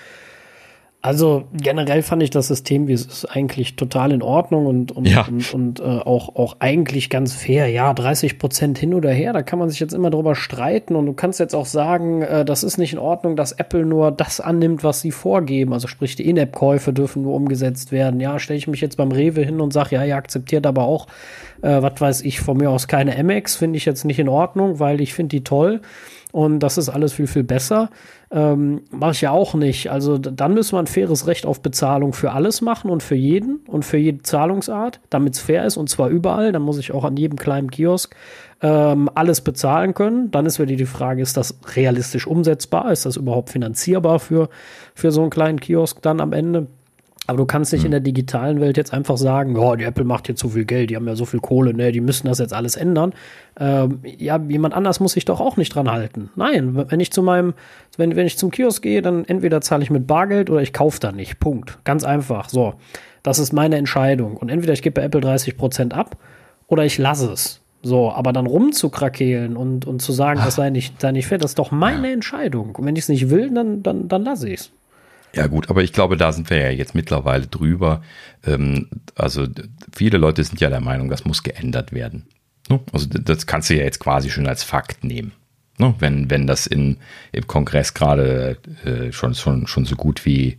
Also 1.03 1.45
generell 1.51 2.03
fand 2.03 2.21
ich 2.21 2.29
das 2.29 2.47
System, 2.47 2.87
wie 2.87 2.93
es 2.93 3.07
ist, 3.07 3.25
eigentlich 3.25 3.75
total 3.75 4.11
in 4.11 4.21
Ordnung 4.21 4.67
und, 4.67 4.91
und, 4.91 5.07
ja. 5.07 5.25
und, 5.27 5.51
und 5.51 5.79
äh, 5.79 5.83
auch, 5.83 6.35
auch 6.35 6.57
eigentlich 6.59 7.09
ganz 7.09 7.33
fair. 7.33 7.67
Ja, 7.69 7.91
30 7.91 8.37
Prozent 8.37 8.77
hin 8.77 8.93
oder 8.93 9.09
her, 9.09 9.33
da 9.33 9.41
kann 9.41 9.57
man 9.57 9.67
sich 9.69 9.79
jetzt 9.79 9.93
immer 9.93 10.11
drüber 10.11 10.35
streiten 10.35 10.95
und 10.95 11.07
du 11.07 11.13
kannst 11.13 11.39
jetzt 11.39 11.55
auch 11.55 11.65
sagen, 11.65 12.21
äh, 12.21 12.45
das 12.45 12.63
ist 12.63 12.77
nicht 12.77 12.93
in 12.93 12.99
Ordnung, 12.99 13.35
dass 13.35 13.51
Apple 13.51 13.83
nur 13.83 14.11
das 14.11 14.39
annimmt, 14.39 14.83
was 14.83 15.01
sie 15.01 15.09
vorgeben. 15.09 15.73
Also 15.73 15.87
sprich, 15.87 16.15
die 16.15 16.29
In-App-Käufe 16.29 16.93
dürfen 16.93 17.23
nur 17.23 17.33
umgesetzt 17.33 17.91
werden. 17.91 18.19
Ja, 18.19 18.37
stelle 18.37 18.59
ich 18.59 18.67
mich 18.67 18.81
jetzt 18.81 18.97
beim 18.97 19.11
Rewe 19.11 19.41
hin 19.41 19.59
und 19.59 19.73
sage, 19.73 19.95
ja, 19.95 20.05
ihr 20.05 20.15
akzeptiert 20.15 20.67
aber 20.67 20.83
auch, 20.83 21.07
äh, 21.63 21.81
was 21.81 21.99
weiß 21.99 22.21
ich, 22.21 22.41
von 22.41 22.57
mir 22.57 22.69
aus 22.69 22.87
keine 22.87 23.21
MX, 23.23 23.55
finde 23.55 23.77
ich 23.77 23.85
jetzt 23.85 24.05
nicht 24.05 24.19
in 24.19 24.29
Ordnung, 24.29 24.79
weil 24.79 25.01
ich 25.01 25.15
finde 25.15 25.29
die 25.29 25.43
toll 25.43 25.81
und 26.31 26.59
das 26.59 26.77
ist 26.77 26.89
alles 26.89 27.13
viel, 27.13 27.27
viel 27.27 27.43
besser. 27.43 27.89
Ähm, 28.31 28.81
Mache 28.89 29.11
ich 29.11 29.21
ja 29.21 29.31
auch 29.31 29.53
nicht. 29.53 29.91
Also 29.91 30.17
dann 30.17 30.53
müssen 30.53 30.75
wir 30.75 30.79
ein 30.79 30.87
faires 30.87 31.27
Recht 31.27 31.45
auf 31.45 31.61
Bezahlung 31.61 32.13
für 32.13 32.31
alles 32.31 32.61
machen 32.61 32.89
und 32.89 33.03
für 33.03 33.15
jeden 33.15 33.57
und 33.67 33.83
für 33.83 33.97
jede 33.97 34.23
Zahlungsart, 34.23 35.01
damit 35.09 35.33
es 35.35 35.41
fair 35.41 35.65
ist 35.65 35.77
und 35.77 35.89
zwar 35.89 36.09
überall. 36.09 36.51
Dann 36.51 36.61
muss 36.61 36.77
ich 36.77 36.93
auch 36.93 37.03
an 37.03 37.17
jedem 37.17 37.37
kleinen 37.37 37.69
Kiosk 37.69 38.15
ähm, 38.61 39.09
alles 39.13 39.41
bezahlen 39.41 39.93
können. 39.93 40.31
Dann 40.31 40.45
ist 40.45 40.59
wieder 40.59 40.75
die 40.75 40.85
Frage, 40.85 41.21
ist 41.21 41.35
das 41.35 41.59
realistisch 41.75 42.27
umsetzbar? 42.27 42.91
Ist 42.91 43.05
das 43.05 43.17
überhaupt 43.17 43.49
finanzierbar 43.49 44.19
für, 44.19 44.49
für 44.95 45.11
so 45.11 45.21
einen 45.21 45.29
kleinen 45.29 45.59
Kiosk 45.59 46.01
dann 46.01 46.21
am 46.21 46.31
Ende? 46.31 46.67
Aber 47.27 47.37
du 47.37 47.45
kannst 47.45 47.71
nicht 47.71 47.81
mhm. 47.81 47.87
in 47.87 47.91
der 47.91 47.99
digitalen 47.99 48.59
Welt 48.59 48.77
jetzt 48.77 48.93
einfach 48.93 49.17
sagen, 49.17 49.55
oh, 49.55 49.75
die 49.75 49.83
Apple 49.83 50.03
macht 50.03 50.27
jetzt 50.27 50.41
so 50.41 50.49
viel 50.49 50.65
Geld, 50.65 50.89
die 50.89 50.95
haben 50.95 51.07
ja 51.07 51.15
so 51.15 51.25
viel 51.25 51.39
Kohle, 51.39 51.73
ne, 51.73 51.91
die 51.91 52.01
müssen 52.01 52.27
das 52.27 52.39
jetzt 52.39 52.53
alles 52.53 52.75
ändern. 52.75 53.13
Ähm, 53.59 53.99
ja, 54.03 54.39
jemand 54.49 54.73
anders 54.73 54.99
muss 54.99 55.13
sich 55.13 55.25
doch 55.25 55.39
auch 55.39 55.55
nicht 55.55 55.73
dran 55.75 55.91
halten. 55.91 56.29
Nein, 56.35 56.85
wenn 56.89 56.99
ich 56.99 57.11
zu 57.11 57.21
meinem, 57.21 57.53
wenn, 57.97 58.15
wenn 58.15 58.25
ich 58.25 58.37
zum 58.37 58.49
Kiosk 58.49 58.81
gehe, 58.81 59.01
dann 59.01 59.25
entweder 59.25 59.61
zahle 59.61 59.83
ich 59.83 59.91
mit 59.91 60.07
Bargeld 60.07 60.49
oder 60.49 60.61
ich 60.61 60.73
kaufe 60.73 60.99
da 60.99 61.11
nicht. 61.11 61.39
Punkt. 61.39 61.77
Ganz 61.83 62.03
einfach. 62.03 62.49
So. 62.49 62.73
Das 63.23 63.37
ist 63.37 63.53
meine 63.53 63.77
Entscheidung. 63.77 64.35
Und 64.37 64.49
entweder 64.49 64.73
ich 64.73 64.81
gebe 64.81 64.99
bei 64.99 65.05
Apple 65.05 65.21
30% 65.21 65.93
ab 65.93 66.17
oder 66.67 66.85
ich 66.85 66.97
lasse 66.97 67.31
es. 67.31 67.61
So, 67.83 68.11
aber 68.11 68.31
dann 68.31 68.45
rumzukrakehlen 68.45 69.57
und, 69.57 69.85
und 69.85 70.01
zu 70.01 70.11
sagen, 70.11 70.39
das 70.43 70.55
sei 70.55 70.69
nicht, 70.69 71.01
sei 71.01 71.11
nicht 71.11 71.27
fair, 71.27 71.39
das 71.39 71.51
ist 71.51 71.59
doch 71.59 71.71
meine. 71.71 72.11
Entscheidung. 72.11 72.75
Und 72.75 72.85
wenn 72.85 72.95
ich 72.95 73.03
es 73.03 73.09
nicht 73.09 73.29
will, 73.29 73.51
dann, 73.51 73.81
dann, 73.81 74.07
dann 74.07 74.23
lasse 74.23 74.49
ich 74.49 74.61
es. 74.61 74.71
Ja 75.33 75.47
gut, 75.47 75.69
aber 75.69 75.83
ich 75.83 75.93
glaube, 75.93 76.17
da 76.17 76.31
sind 76.31 76.49
wir 76.49 76.57
ja 76.57 76.69
jetzt 76.69 76.95
mittlerweile 76.95 77.47
drüber. 77.47 78.01
Ähm, 78.45 78.89
also 79.15 79.47
viele 79.93 80.17
Leute 80.17 80.43
sind 80.43 80.59
ja 80.59 80.69
der 80.69 80.81
Meinung, 80.81 81.09
das 81.09 81.25
muss 81.25 81.43
geändert 81.43 81.93
werden. 81.93 82.27
Ne? 82.69 82.79
Also 82.91 83.07
das 83.07 83.45
kannst 83.45 83.69
du 83.69 83.75
ja 83.75 83.83
jetzt 83.83 83.99
quasi 83.99 84.29
schon 84.29 84.47
als 84.47 84.63
Fakt 84.63 85.03
nehmen. 85.03 85.31
Ne? 85.77 85.95
Wenn, 85.99 86.29
wenn 86.29 86.47
das 86.47 86.67
in, 86.67 86.97
im 87.31 87.47
Kongress 87.47 87.93
gerade 87.93 88.57
äh, 88.85 89.11
schon, 89.11 89.33
schon, 89.33 89.67
schon 89.67 89.85
so 89.85 89.95
gut 89.95 90.25
wie 90.25 90.57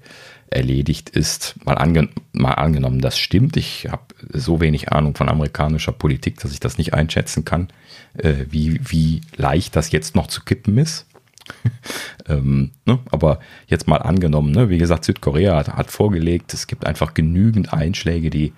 erledigt 0.50 1.10
ist, 1.10 1.54
mal, 1.64 1.74
ange 1.74 2.08
mal 2.32 2.54
angenommen, 2.54 3.00
das 3.00 3.18
stimmt. 3.18 3.56
Ich 3.56 3.88
habe 3.90 4.02
so 4.32 4.60
wenig 4.60 4.92
Ahnung 4.92 5.14
von 5.14 5.28
amerikanischer 5.28 5.92
Politik, 5.92 6.40
dass 6.40 6.52
ich 6.52 6.60
das 6.60 6.78
nicht 6.78 6.94
einschätzen 6.94 7.44
kann, 7.44 7.68
äh, 8.14 8.46
wie, 8.50 8.80
wie 8.84 9.22
leicht 9.36 9.76
das 9.76 9.92
jetzt 9.92 10.14
noch 10.14 10.26
zu 10.26 10.42
kippen 10.42 10.78
ist. 10.78 11.06
ähm, 12.28 12.70
ne? 12.84 12.98
Aber 13.10 13.40
jetzt 13.66 13.88
mal 13.88 13.98
angenommen, 13.98 14.52
ne? 14.52 14.68
wie 14.68 14.78
gesagt, 14.78 15.04
Südkorea 15.04 15.56
hat, 15.56 15.68
hat, 15.68 15.90
vorgelegt, 15.90 16.54
es 16.54 16.66
gibt 16.66 16.86
einfach 16.86 17.14
genügend 17.14 17.72
Einschläge, 17.72 18.30
die, 18.30 18.52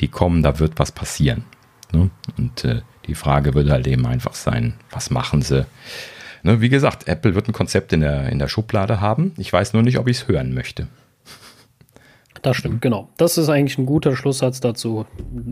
die 0.00 0.08
kommen, 0.08 0.42
da 0.42 0.58
wird 0.58 0.78
was 0.78 0.92
passieren. 0.92 1.44
Ne? 1.92 2.10
Und 2.36 2.64
äh, 2.64 2.82
die 3.06 3.14
Frage 3.14 3.54
würde 3.54 3.72
halt 3.72 3.86
eben 3.86 4.06
einfach 4.06 4.34
sein, 4.34 4.74
was 4.90 5.10
machen 5.10 5.42
sie? 5.42 5.66
Ne? 6.42 6.60
Wie 6.60 6.68
gesagt, 6.68 7.08
Apple 7.08 7.34
wird 7.34 7.48
ein 7.48 7.52
Konzept 7.52 7.92
in 7.92 8.00
der, 8.00 8.28
in 8.28 8.38
der 8.38 8.48
Schublade 8.48 9.00
haben. 9.00 9.32
Ich 9.36 9.52
weiß 9.52 9.72
nur 9.72 9.82
nicht, 9.82 9.98
ob 9.98 10.08
ich 10.08 10.18
es 10.18 10.28
hören 10.28 10.54
möchte. 10.54 10.86
Das 12.42 12.56
stimmt, 12.56 12.80
genau. 12.80 13.10
Das 13.18 13.36
ist 13.36 13.50
eigentlich 13.50 13.76
ein 13.76 13.84
guter 13.84 14.16
Schlusssatz 14.16 14.60
dazu. 14.60 15.04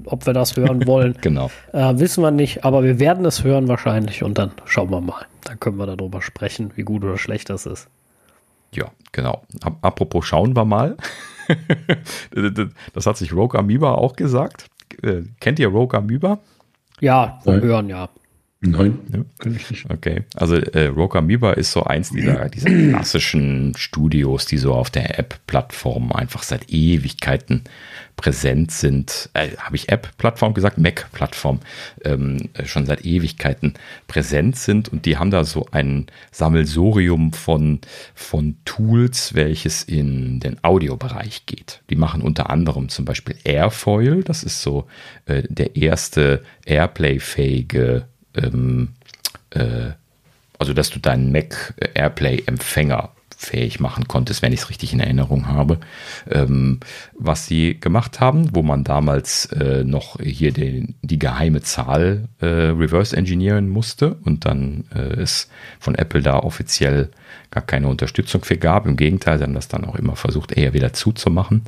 Ob 0.07 0.27
wir 0.27 0.33
das 0.33 0.57
hören 0.57 0.87
wollen, 0.87 1.17
genau. 1.21 1.51
Äh, 1.73 1.99
wissen 1.99 2.23
wir 2.23 2.31
nicht, 2.31 2.65
aber 2.65 2.83
wir 2.83 2.99
werden 2.99 3.27
es 3.27 3.45
hören 3.45 3.69
wahrscheinlich 3.69 4.23
und 4.23 4.39
dann 4.39 4.53
schauen 4.65 4.91
wir 4.91 5.01
mal. 5.01 5.27
Dann 5.49 5.59
können 5.59 5.79
wir 5.79 5.87
darüber 5.87 6.21
sprechen, 6.21 6.73
wie 6.75 6.83
gut 6.83 7.03
oder 7.05 7.17
schlecht 7.17 7.49
das 7.49 7.65
ist. 7.65 7.89
Ja, 8.75 8.91
genau. 9.13 9.45
Apropos 9.81 10.27
schauen 10.27 10.55
wir 10.55 10.67
mal. 10.67 10.99
das 12.93 13.07
hat 13.07 13.17
sich 13.17 13.33
Rogue 13.33 13.59
Amoeba 13.59 13.95
auch 13.95 14.15
gesagt. 14.15 14.67
Äh, 15.03 15.23
kennt 15.41 15.59
ihr 15.59 15.69
Rogue 15.69 15.99
Amoeba? 15.99 16.41
Ja, 17.01 17.41
vom 17.45 17.63
Hören, 17.63 17.89
ja. 17.89 18.11
Nein, 18.61 18.99
ja. 19.13 19.25
kann 19.39 19.55
ich 19.55 19.71
nicht. 19.71 19.89
Okay, 19.89 20.25
also 20.35 20.57
äh, 20.57 20.87
Rogue 20.87 21.17
Amoeba 21.17 21.53
ist 21.53 21.71
so 21.71 21.85
eins 21.85 22.11
dieser, 22.11 22.49
dieser 22.49 22.71
klassischen 22.71 23.73
Studios, 23.77 24.47
die 24.47 24.59
so 24.59 24.75
auf 24.75 24.91
der 24.91 25.17
App-Plattform 25.17 26.11
einfach 26.11 26.43
seit 26.43 26.69
Ewigkeiten 26.69 27.63
präsent 28.17 28.73
sind. 28.73 29.31
Äh, 29.35 29.51
Habe 29.59 29.77
ich 29.77 29.91
App-Plattform 29.91 30.55
gesagt? 30.55 30.77
Mac-Plattform. 30.77 31.61
Ähm, 32.05 32.49
schon 32.65 32.85
seit 32.85 33.05
Ewigkeiten 33.05 33.75
präsent 34.09 34.57
sind 34.57 34.89
und 34.89 35.07
die 35.07 35.19
haben 35.19 35.31
da 35.31 35.45
so 35.45 35.69
ein 35.71 36.07
Sammelsurium 36.33 37.33
von, 37.33 37.79
von 38.17 38.57
Tools, 38.65 39.35
welches 39.35 39.85
in 39.85 40.41
den 40.41 40.63
Audiobereich 40.65 41.47
geht. 41.47 41.81
Die 41.91 41.97
machen 41.97 42.23
unter 42.23 42.51
anderem 42.51 42.89
zum 42.89 43.05
Beispiel 43.05 43.37
Airfoil, 43.45 44.25
das 44.25 44.43
ist 44.43 44.63
so 44.63 44.89
äh, 45.27 45.45
der 45.49 45.77
erste 45.77 46.43
Airplay-fähige 46.67 48.09
ähm, 48.35 48.95
äh, 49.51 49.93
also 50.59 50.73
dass 50.73 50.91
du 50.91 50.99
deinen 50.99 51.31
Mac 51.33 51.75
Airplay-Empfänger 51.95 53.11
fähig 53.39 53.79
machen 53.79 54.09
konntest, 54.09 54.43
wenn 54.43 54.53
ich 54.53 54.61
es 54.61 54.71
richtig 54.71 54.93
in 54.93 54.99
Erinnerung 54.99 55.47
habe, 55.47 55.79
ähm, 56.29 56.81
was 57.17 57.47
sie 57.47 57.79
gemacht 57.79 58.19
haben, 58.19 58.53
wo 58.53 58.63
man 58.63 58.83
damals 58.83 59.47
äh, 59.47 59.85
noch 59.85 60.19
hier 60.21 60.53
den, 60.53 60.97
die 61.03 61.21
geheime 61.21 61.63
Zahl 61.63 62.29
äh, 62.41 62.47
reverse 62.47 63.17
engineeren 63.17 63.69
musste 63.69 64.15
und 64.25 64.45
dann 64.45 64.87
äh, 64.93 65.21
es 65.21 65.49
von 65.79 65.95
Apple 65.95 66.21
da 66.21 66.41
offiziell 66.41 67.11
gar 67.53 67.65
keine 67.65 67.87
Unterstützung 67.87 68.45
für 68.45 68.57
gab. 68.57 68.87
Im 68.87 68.97
Gegenteil, 68.97 69.39
sie 69.39 69.45
haben 69.45 69.55
das 69.55 69.69
dann 69.69 69.85
auch 69.85 69.95
immer 69.95 70.17
versucht, 70.17 70.53
eher 70.53 70.75
wieder 70.75 70.93
zuzumachen 70.93 71.63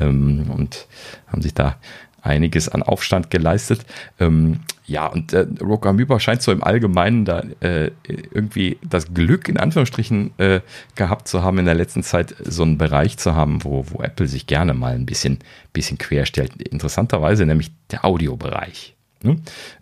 ähm, 0.00 0.50
und 0.50 0.86
haben 1.26 1.42
sich 1.42 1.52
da 1.52 1.76
einiges 2.22 2.68
an 2.68 2.82
Aufstand 2.82 3.30
geleistet. 3.30 3.84
Ähm, 4.18 4.60
ja, 4.86 5.06
und 5.06 5.32
äh, 5.32 5.46
Rogue 5.60 6.20
scheint 6.20 6.42
so 6.42 6.52
im 6.52 6.62
Allgemeinen 6.62 7.24
da 7.24 7.42
äh, 7.60 7.90
irgendwie 8.04 8.78
das 8.82 9.12
Glück 9.14 9.48
in 9.48 9.56
Anführungsstrichen 9.56 10.32
äh, 10.38 10.60
gehabt 10.94 11.28
zu 11.28 11.42
haben, 11.42 11.58
in 11.58 11.66
der 11.66 11.74
letzten 11.74 12.02
Zeit 12.02 12.34
so 12.40 12.62
einen 12.62 12.78
Bereich 12.78 13.16
zu 13.18 13.34
haben, 13.34 13.64
wo, 13.64 13.84
wo 13.90 14.02
Apple 14.02 14.26
sich 14.26 14.46
gerne 14.46 14.74
mal 14.74 14.94
ein 14.94 15.06
bisschen, 15.06 15.38
bisschen 15.72 15.98
querstellt. 15.98 16.60
Interessanterweise 16.62 17.46
nämlich 17.46 17.70
der 17.90 18.04
Audiobereich. 18.04 18.94
Ne? 19.24 19.36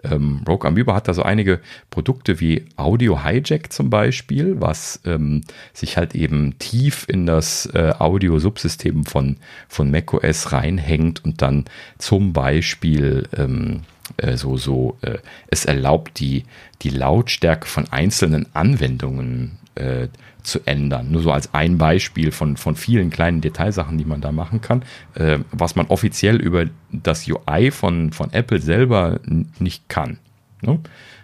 Ähm, 0.05 0.43
Rogue 0.47 0.69
Amoeba 0.69 0.95
hat 0.95 1.09
da 1.09 1.15
so 1.15 1.23
einige 1.23 1.61
Produkte 1.91 2.41
wie 2.41 2.67
Audio 2.77 3.25
Hijack 3.25 3.73
zum 3.73 3.91
Beispiel, 3.91 4.61
was 4.61 5.01
ähm, 5.05 5.43
sich 5.73 5.97
halt 5.97 6.15
eben 6.15 6.59
tief 6.59 7.07
in 7.09 7.27
das 7.27 7.67
äh, 7.67 7.93
Audio-Subsystem 7.99 9.05
von, 9.05 9.37
von 9.69 9.91
macOS 9.91 10.53
reinhängt 10.53 11.25
und 11.25 11.43
dann 11.43 11.65
zum 11.99 12.33
Beispiel 12.33 13.29
ähm, 13.37 13.83
äh, 14.17 14.37
so, 14.37 14.57
so, 14.57 14.99
äh, 15.03 15.19
es 15.49 15.65
erlaubt 15.65 16.19
die, 16.21 16.45
die 16.83 16.91
Lautstärke 16.91 17.67
von 17.67 17.87
einzelnen 17.91 18.47
Anwendungen 18.55 19.59
äh, 19.75 20.09
zu 20.43 20.61
ändern. 20.67 21.11
Nur 21.11 21.23
so 21.23 21.33
als 21.33 21.55
ein 21.55 21.79
Beispiel 21.79 22.33
von, 22.33 22.57
von 22.57 22.77
vielen 22.77 23.11
kleinen 23.11 23.41
Detailsachen, 23.41 23.99
die 23.99 24.05
man 24.05 24.21
da 24.21 24.33
machen 24.33 24.61
kann, 24.61 24.83
äh, 25.15 25.39
was 25.53 25.77
man 25.77 25.87
offiziell 25.87 26.37
über 26.37 26.67
das 26.91 27.29
UI 27.29 27.71
von, 27.71 28.13
von 28.13 28.33
Apple 28.33 28.61
selber 28.61 29.21
nicht 29.59 29.89
kann. 29.89 30.19
Ne? 30.63 30.79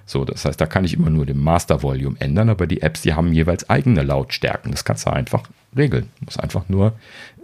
So, 0.05 0.25
das 0.25 0.45
heißt, 0.45 0.61
da 0.61 0.67
kann 0.67 0.85
ich 0.85 0.95
immer 0.95 1.11
nur 1.11 1.27
den 1.27 1.39
Master 1.39 1.83
Volume 1.83 2.17
ändern, 2.21 2.49
aber 2.49 2.67
die 2.67 2.81
Apps, 2.81 3.03
die 3.03 3.15
haben 3.15 3.33
jeweils 3.33 3.69
eigene 3.69 4.03
Lautstärken. 4.03 4.71
Das 4.71 4.85
kannst 4.85 5.07
du 5.07 5.11
einfach 5.11 5.43
regeln. 5.77 6.09
Du 6.21 6.27
musst 6.27 6.41
einfach 6.41 6.69
nur 6.69 6.93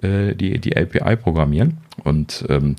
äh, 0.01 0.35
die, 0.35 0.59
die 0.59 0.77
API 0.77 1.17
programmieren 1.17 1.79
und 2.05 2.45
ähm, 2.49 2.77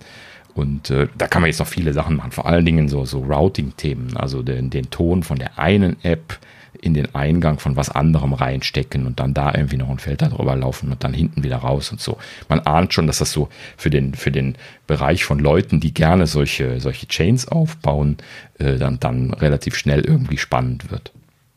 und 0.56 0.92
äh, 0.92 1.08
da 1.18 1.28
kann 1.28 1.42
man 1.42 1.50
jetzt 1.50 1.60
noch 1.60 1.68
viele 1.68 1.94
Sachen 1.94 2.16
machen, 2.16 2.32
vor 2.32 2.46
allen 2.46 2.66
Dingen 2.66 2.88
so, 2.88 3.06
so 3.06 3.22
Routing-Themen, 3.22 4.18
also 4.18 4.44
den, 4.44 4.70
den 4.70 4.90
Ton 4.92 5.24
von 5.24 5.40
der 5.40 5.58
einen 5.58 5.98
App 6.04 6.38
in 6.84 6.94
den 6.94 7.16
Eingang 7.16 7.60
von 7.60 7.78
was 7.78 7.90
anderem 7.90 8.34
reinstecken 8.34 9.08
und 9.08 9.20
dann 9.20 9.34
da 9.34 9.54
irgendwie 9.54 9.78
noch 9.78 9.90
ein 9.90 10.00
Filter 10.00 10.28
drüber 10.28 10.56
laufen 10.56 10.92
und 10.92 11.04
dann 11.04 11.14
hinten 11.14 11.44
wieder 11.44 11.58
raus 11.58 11.92
und 11.92 12.02
so. 12.02 12.18
Man 12.50 12.60
ahnt 12.60 12.94
schon, 12.94 13.08
dass 13.08 13.20
das 13.20 13.32
so 13.32 13.48
für 13.78 13.90
den, 13.90 14.14
für 14.14 14.32
den 14.32 14.56
Bereich 14.86 15.24
von 15.24 15.40
Leuten, 15.40 15.80
die 15.80 15.94
gerne 15.94 16.28
solche, 16.28 16.82
solche 16.82 17.08
Chains 17.08 17.48
aufbauen, 17.48 18.18
äh, 18.60 18.78
dann, 18.78 19.00
dann 19.00 19.34
relativ 19.34 19.78
schnell 19.78 20.02
irgendwie 20.02 20.38
spannend 20.38 20.92
wird. 20.92 21.14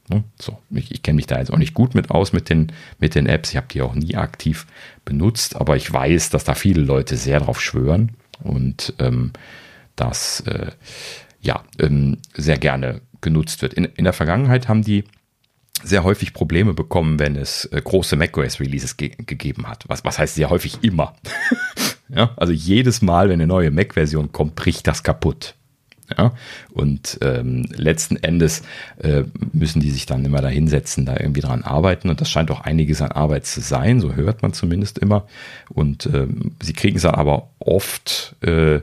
Ne? 0.08 0.22
So, 0.40 0.58
ich, 0.70 0.92
ich 0.92 1.02
kenne 1.02 1.16
mich 1.16 1.26
da 1.26 1.38
jetzt 1.38 1.52
auch 1.52 1.58
nicht 1.58 1.74
gut 1.74 1.96
mit 1.96 2.12
aus 2.12 2.32
mit 2.32 2.48
den, 2.48 2.70
mit 3.00 3.16
den 3.16 3.26
Apps. 3.26 3.50
Ich 3.50 3.56
habe 3.56 3.66
die 3.68 3.82
auch 3.82 3.96
nie 3.96 4.14
aktiv 4.14 4.66
benutzt, 5.04 5.56
aber 5.56 5.76
ich 5.76 5.92
weiß, 5.92 6.30
dass 6.30 6.44
da 6.44 6.54
viele 6.54 6.82
Leute 6.82 7.16
sehr 7.16 7.40
drauf 7.40 7.60
schwören 7.60 8.12
und 8.44 8.94
ähm, 9.00 9.32
das 9.96 10.40
äh, 10.46 10.70
ja 11.40 11.64
ähm, 11.80 12.18
sehr 12.34 12.58
gerne 12.58 13.00
genutzt 13.20 13.62
wird. 13.62 13.74
In, 13.74 13.86
in 13.86 14.04
der 14.04 14.12
Vergangenheit 14.12 14.68
haben 14.68 14.82
die 14.82 15.02
sehr 15.84 16.04
häufig 16.04 16.32
Probleme 16.32 16.74
bekommen, 16.74 17.18
wenn 17.18 17.36
es 17.36 17.66
äh, 17.66 17.80
große 17.82 18.16
macOS-Releases 18.16 18.96
ge 18.96 19.10
gegeben 19.16 19.68
hat. 19.68 19.84
Was, 19.88 20.04
was 20.04 20.18
heißt 20.18 20.34
sehr 20.34 20.50
häufig 20.50 20.78
immer? 20.82 21.14
ja, 22.08 22.30
also 22.36 22.52
jedes 22.52 23.02
Mal, 23.02 23.28
wenn 23.28 23.34
eine 23.34 23.46
neue 23.46 23.70
Mac-Version 23.70 24.32
kommt, 24.32 24.54
bricht 24.54 24.86
das 24.86 25.02
kaputt. 25.02 25.54
Ja, 26.16 26.34
und 26.72 27.18
ähm, 27.22 27.66
letzten 27.74 28.16
Endes 28.16 28.62
äh, 29.02 29.24
müssen 29.52 29.80
die 29.80 29.90
sich 29.90 30.06
dann 30.06 30.24
immer 30.24 30.40
da 30.40 30.46
hinsetzen, 30.46 31.04
da 31.04 31.16
irgendwie 31.18 31.40
dran 31.40 31.64
arbeiten. 31.64 32.08
Und 32.08 32.20
das 32.20 32.30
scheint 32.30 32.50
auch 32.52 32.60
einiges 32.60 33.02
an 33.02 33.10
Arbeit 33.10 33.44
zu 33.44 33.60
sein, 33.60 34.00
so 34.00 34.14
hört 34.14 34.40
man 34.40 34.52
zumindest 34.52 34.98
immer. 34.98 35.26
Und 35.68 36.06
ähm, 36.06 36.52
sie 36.62 36.74
kriegen 36.74 36.96
es 36.96 37.02
dann 37.02 37.16
aber 37.16 37.48
oft 37.58 38.36
äh, 38.42 38.76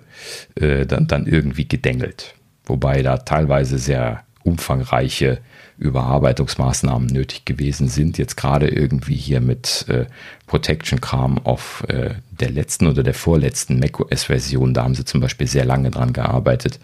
äh, 0.56 0.86
dann, 0.86 1.08
dann 1.08 1.26
irgendwie 1.26 1.66
gedengelt. 1.66 2.36
Wobei 2.66 3.02
da 3.04 3.18
teilweise 3.18 3.78
sehr 3.78 4.24
umfangreiche 4.44 5.40
Überarbeitungsmaßnahmen 5.78 7.08
nötig 7.08 7.46
gewesen 7.46 7.88
sind. 7.88 8.18
Jetzt 8.18 8.38
gerade 8.38 8.68
irgendwie 8.68 9.16
hier 9.16 9.42
mit 9.42 9.86
äh, 9.90 10.06
Protection-Kram 10.48 11.40
auf 11.40 11.84
äh, 11.88 12.16
der 12.32 12.52
letzten 12.52 12.88
oder 12.88 13.04
der 13.04 13.14
vorletzten 13.14 13.80
macOS-Version. 13.80 14.74
Da 14.74 14.84
haben 14.84 14.96
sie 14.96 15.06
zum 15.06 15.22
Beispiel 15.22 15.48
sehr 15.48 15.66
lange 15.66 15.92
dran 15.92 16.14
gearbeitet, 16.14 16.80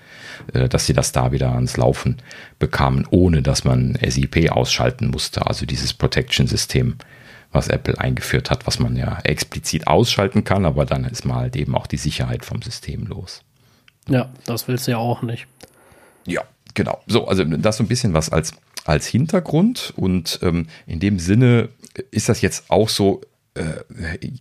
äh, 0.53 0.67
dass 0.67 0.85
sie 0.85 0.93
das 0.93 1.11
da 1.11 1.31
wieder 1.31 1.53
ans 1.53 1.77
Laufen 1.77 2.17
bekamen, 2.57 3.07
ohne 3.09 3.41
dass 3.41 3.63
man 3.63 3.97
SIP 4.05 4.51
ausschalten 4.51 5.07
musste. 5.07 5.45
Also 5.45 5.65
dieses 5.65 5.93
Protection-System, 5.93 6.95
was 7.51 7.67
Apple 7.67 7.99
eingeführt 7.99 8.49
hat, 8.51 8.67
was 8.67 8.79
man 8.79 8.95
ja 8.95 9.19
explizit 9.23 9.87
ausschalten 9.87 10.43
kann, 10.43 10.65
aber 10.65 10.85
dann 10.85 11.05
ist 11.05 11.25
mal 11.25 11.35
halt 11.35 11.55
eben 11.55 11.75
auch 11.75 11.87
die 11.87 11.97
Sicherheit 11.97 12.45
vom 12.45 12.61
System 12.61 13.07
los. 13.07 13.41
Ja, 14.07 14.29
das 14.45 14.67
willst 14.67 14.87
du 14.87 14.91
ja 14.91 14.97
auch 14.97 15.21
nicht. 15.21 15.47
Ja, 16.25 16.43
genau. 16.73 17.01
So, 17.07 17.27
also 17.27 17.43
das 17.43 17.77
so 17.77 17.83
ein 17.83 17.87
bisschen 17.87 18.13
was 18.13 18.29
als, 18.31 18.53
als 18.89 19.07
Hintergrund. 19.07 19.93
Und 19.95 20.39
ähm, 20.41 20.67
in 20.87 20.99
dem 20.99 21.19
Sinne 21.19 21.69
ist 22.11 22.27
das 22.29 22.41
jetzt 22.41 22.69
auch 22.69 22.89
so 22.89 23.21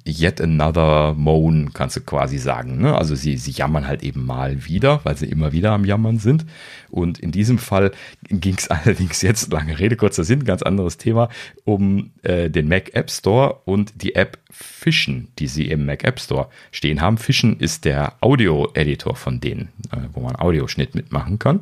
yet 0.06 0.40
another 0.40 1.14
moan, 1.14 1.72
kannst 1.72 1.96
du 1.96 2.00
quasi 2.00 2.38
sagen. 2.38 2.80
Ne? 2.80 2.96
Also 2.96 3.14
sie, 3.14 3.36
sie 3.36 3.50
jammern 3.50 3.86
halt 3.86 4.02
eben 4.02 4.24
mal 4.24 4.66
wieder, 4.66 5.00
weil 5.04 5.16
sie 5.16 5.26
immer 5.26 5.52
wieder 5.52 5.72
am 5.72 5.84
Jammern 5.84 6.18
sind. 6.18 6.46
Und 6.90 7.18
in 7.18 7.32
diesem 7.32 7.58
Fall 7.58 7.92
ging 8.28 8.56
es 8.56 8.68
allerdings 8.70 9.22
jetzt, 9.22 9.52
lange 9.52 9.78
Rede, 9.78 9.96
kurzer 9.96 10.24
Sinn, 10.24 10.44
ganz 10.44 10.62
anderes 10.62 10.96
Thema, 10.96 11.28
um 11.64 12.10
äh, 12.22 12.50
den 12.50 12.68
Mac 12.68 12.94
App 12.94 13.10
Store 13.10 13.60
und 13.64 14.02
die 14.02 14.14
App 14.14 14.38
Fission, 14.50 15.28
die 15.38 15.46
sie 15.46 15.68
im 15.68 15.84
Mac 15.84 16.04
App 16.04 16.20
Store 16.20 16.48
stehen 16.72 17.00
haben. 17.00 17.18
Fission 17.18 17.56
ist 17.58 17.84
der 17.84 18.14
Audio-Editor 18.20 19.16
von 19.16 19.40
denen, 19.40 19.68
äh, 19.92 19.98
wo 20.12 20.20
man 20.20 20.36
Audioschnitt 20.36 20.94
mitmachen 20.94 21.38
kann. 21.38 21.60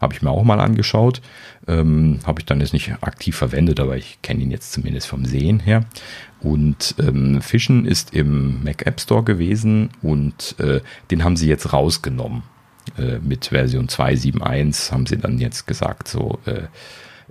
Habe 0.00 0.14
ich 0.14 0.22
mir 0.22 0.30
auch 0.30 0.42
mal 0.42 0.60
angeschaut. 0.60 1.22
Ähm, 1.68 2.18
Habe 2.24 2.40
ich 2.40 2.46
dann 2.46 2.60
jetzt 2.60 2.72
nicht 2.72 2.92
aktiv 3.02 3.36
verwendet, 3.36 3.78
aber 3.78 3.96
ich 3.96 4.20
kenne 4.20 4.42
ihn 4.42 4.50
jetzt 4.50 4.72
zumindest 4.72 5.06
vom 5.06 5.24
Sehen 5.24 5.60
her. 5.60 5.84
Und 6.42 6.96
ähm, 6.98 7.40
Fischen 7.40 7.86
ist 7.86 8.14
im 8.14 8.64
Mac 8.64 8.84
App 8.84 9.00
Store 9.00 9.22
gewesen 9.22 9.90
und 10.02 10.56
äh, 10.58 10.80
den 11.10 11.22
haben 11.22 11.36
sie 11.36 11.48
jetzt 11.48 11.72
rausgenommen. 11.72 12.42
Äh, 12.98 13.18
mit 13.18 13.46
Version 13.46 13.86
2.7.1 13.86 14.90
haben 14.90 15.06
sie 15.06 15.18
dann 15.18 15.38
jetzt 15.38 15.66
gesagt, 15.66 16.08
so, 16.08 16.40
äh, 16.44 16.62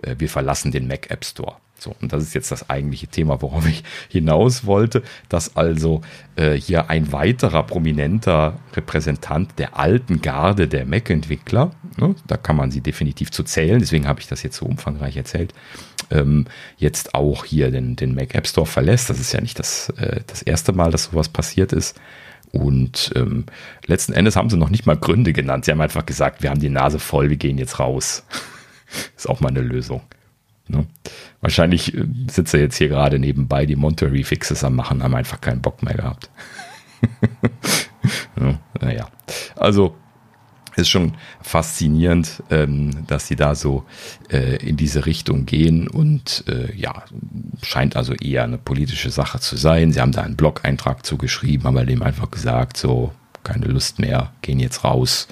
äh, 0.02 0.16
wir 0.18 0.30
verlassen 0.30 0.72
den 0.72 0.88
Mac 0.88 1.12
App 1.12 1.26
Store. 1.26 1.58
So, 1.82 1.96
und 2.00 2.14
das 2.14 2.22
ist 2.22 2.36
jetzt 2.36 2.52
das 2.52 2.70
eigentliche 2.70 3.08
Thema, 3.08 3.42
worauf 3.42 3.68
ich 3.68 3.84
hinaus 4.08 4.68
wollte, 4.68 5.02
dass 5.30 5.56
also 5.56 6.02
äh, 6.36 6.52
hier 6.52 6.92
ein 6.92 7.12
weiterer 7.12 7.64
prominenter 7.64 8.60
Repräsentant 8.76 9.58
der 9.58 9.80
alten 9.80 10.22
Garde 10.22 10.68
der 10.68 10.86
Mac-Entwickler, 10.86 11.72
ne, 11.98 12.14
da 12.28 12.38
kann 12.38 12.56
man 12.56 12.70
sie 12.70 12.82
definitiv 12.82 13.32
zu 13.32 13.42
zählen, 13.42 13.80
deswegen 13.80 14.08
habe 14.08 14.20
ich 14.20 14.28
das 14.28 14.44
jetzt 14.44 14.58
so 14.58 14.68
umfangreich 14.68 15.18
erzählt, 15.18 15.56
ähm, 16.12 16.46
jetzt 16.78 17.16
auch 17.16 17.46
hier 17.46 17.72
den, 17.72 17.96
den 17.96 18.14
Mac 18.14 18.36
App 18.36 18.46
Store 18.46 18.68
verlässt. 18.68 19.10
Das 19.10 19.20
ist 19.20 19.34
ja 19.34 19.42
nicht 19.42 19.58
das, 19.58 19.90
äh, 19.98 20.22
das 20.28 20.44
erste 20.44 20.74
Mal, 20.74 20.92
dass 20.92 21.06
sowas 21.06 21.30
passiert 21.30 21.74
ist. 21.74 22.00
Und 22.52 23.12
ähm, 23.16 23.46
letzten 23.88 24.14
Endes 24.14 24.36
haben 24.36 24.52
sie 24.52 24.58
noch 24.58 24.70
nicht 24.70 24.86
mal 24.86 24.98
Gründe 24.98 25.34
genannt. 25.34 25.66
Sie 25.66 25.72
haben 25.72 25.82
einfach 25.82 26.06
gesagt, 26.06 26.44
wir 26.44 26.52
haben 26.52 26.60
die 26.60 26.70
Nase 26.70 27.00
voll, 27.00 27.32
wir 27.32 27.38
gehen 27.38 27.58
jetzt 27.58 27.80
raus. 27.80 28.24
ist 29.18 29.28
auch 29.28 29.40
mal 29.40 29.50
eine 29.50 29.62
Lösung. 29.62 30.02
Ne? 30.72 30.88
Wahrscheinlich 31.42 31.96
äh, 31.96 32.06
sitzt 32.30 32.54
er 32.54 32.62
jetzt 32.62 32.78
hier 32.78 32.90
gerade 32.90 33.20
nebenbei 33.20 33.66
die 33.66 33.76
Monterey 33.76 34.24
Fixes 34.24 34.64
am 34.64 34.76
machen, 34.76 35.04
haben 35.04 35.16
einfach 35.16 35.42
keinen 35.42 35.62
Bock 35.62 35.84
mehr 35.84 35.96
gehabt. 35.96 36.30
ja, 38.40 38.60
naja, 38.82 39.08
also 39.56 39.96
ist 40.76 40.90
schon 40.90 41.14
faszinierend, 41.42 42.44
ähm, 42.50 43.06
dass 43.08 43.28
sie 43.28 43.36
da 43.36 43.56
so 43.56 43.84
äh, 44.30 44.56
in 44.66 44.78
diese 44.78 45.06
Richtung 45.06 45.46
gehen 45.46 45.88
und 45.88 46.46
äh, 46.48 46.74
ja, 46.76 47.04
scheint 47.62 47.96
also 47.96 48.14
eher 48.14 48.44
eine 48.44 48.58
politische 48.58 49.10
Sache 49.10 49.40
zu 49.40 49.58
sein. 49.58 49.92
Sie 49.92 50.00
haben 50.00 50.14
da 50.14 50.22
einen 50.22 50.38
Blog-Eintrag 50.38 51.06
zugeschrieben, 51.06 51.66
haben 51.66 51.86
dem 51.86 52.04
einfach 52.04 52.32
gesagt, 52.32 52.78
so 52.78 53.12
keine 53.44 53.66
Lust 53.66 54.00
mehr, 54.00 54.32
gehen 54.42 54.60
jetzt 54.60 54.84
raus. 54.84 55.28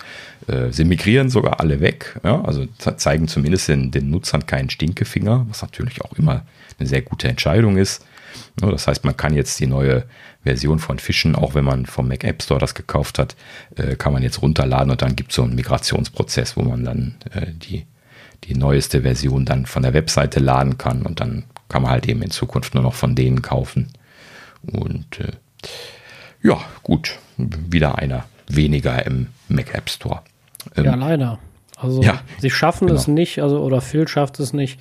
Äh, 0.47 0.71
sie 0.71 0.83
migrieren 0.83 1.29
sogar 1.29 1.59
alle 1.59 1.79
weg, 1.79 2.19
ja, 2.23 2.41
also 2.41 2.65
zeigen 2.75 3.27
zumindest 3.27 3.67
den, 3.67 3.91
den 3.91 4.09
Nutzern 4.09 4.45
keinen 4.45 4.69
Stinkefinger, 4.69 5.45
was 5.49 5.61
natürlich 5.61 6.01
auch 6.01 6.13
immer 6.13 6.45
eine 6.79 6.87
sehr 6.87 7.01
gute 7.01 7.27
Entscheidung 7.27 7.77
ist. 7.77 8.05
Das 8.55 8.87
heißt, 8.87 9.05
man 9.05 9.17
kann 9.17 9.33
jetzt 9.33 9.59
die 9.59 9.67
neue 9.67 10.03
Version 10.43 10.79
von 10.79 10.99
Fischen, 10.99 11.35
auch 11.35 11.55
wenn 11.55 11.65
man 11.65 11.85
vom 11.85 12.07
Mac 12.07 12.23
App 12.23 12.41
Store 12.41 12.59
das 12.59 12.75
gekauft 12.75 13.19
hat, 13.19 13.35
äh, 13.75 13.95
kann 13.95 14.13
man 14.13 14.23
jetzt 14.23 14.41
runterladen 14.41 14.91
und 14.91 15.01
dann 15.01 15.15
gibt 15.15 15.31
es 15.31 15.35
so 15.35 15.43
einen 15.43 15.55
Migrationsprozess, 15.55 16.55
wo 16.57 16.61
man 16.61 16.83
dann 16.83 17.15
äh, 17.31 17.47
die, 17.53 17.85
die 18.45 18.55
neueste 18.55 19.01
Version 19.01 19.45
dann 19.45 19.65
von 19.65 19.83
der 19.83 19.93
Webseite 19.93 20.39
laden 20.39 20.77
kann 20.77 21.01
und 21.01 21.19
dann 21.19 21.43
kann 21.67 21.83
man 21.83 21.91
halt 21.91 22.07
eben 22.07 22.21
in 22.21 22.31
Zukunft 22.31 22.73
nur 22.73 22.83
noch 22.83 22.95
von 22.95 23.15
denen 23.15 23.41
kaufen. 23.41 23.89
Und 24.63 25.19
äh, 25.19 25.31
ja, 26.41 26.59
gut, 26.83 27.17
wieder 27.37 27.97
einer 27.97 28.25
weniger 28.47 29.05
im 29.05 29.27
Mac 29.47 29.73
App 29.73 29.89
Store. 29.89 30.21
Ähm, 30.75 30.85
ja, 30.85 30.95
leider. 30.95 31.39
Also 31.77 32.01
ja, 32.01 32.21
sie 32.39 32.49
schaffen 32.49 32.87
genau. 32.87 32.99
es 32.99 33.07
nicht, 33.07 33.41
also 33.41 33.59
oder 33.61 33.81
Phil 33.81 34.07
schafft 34.07 34.39
es 34.39 34.51
nicht, 34.51 34.79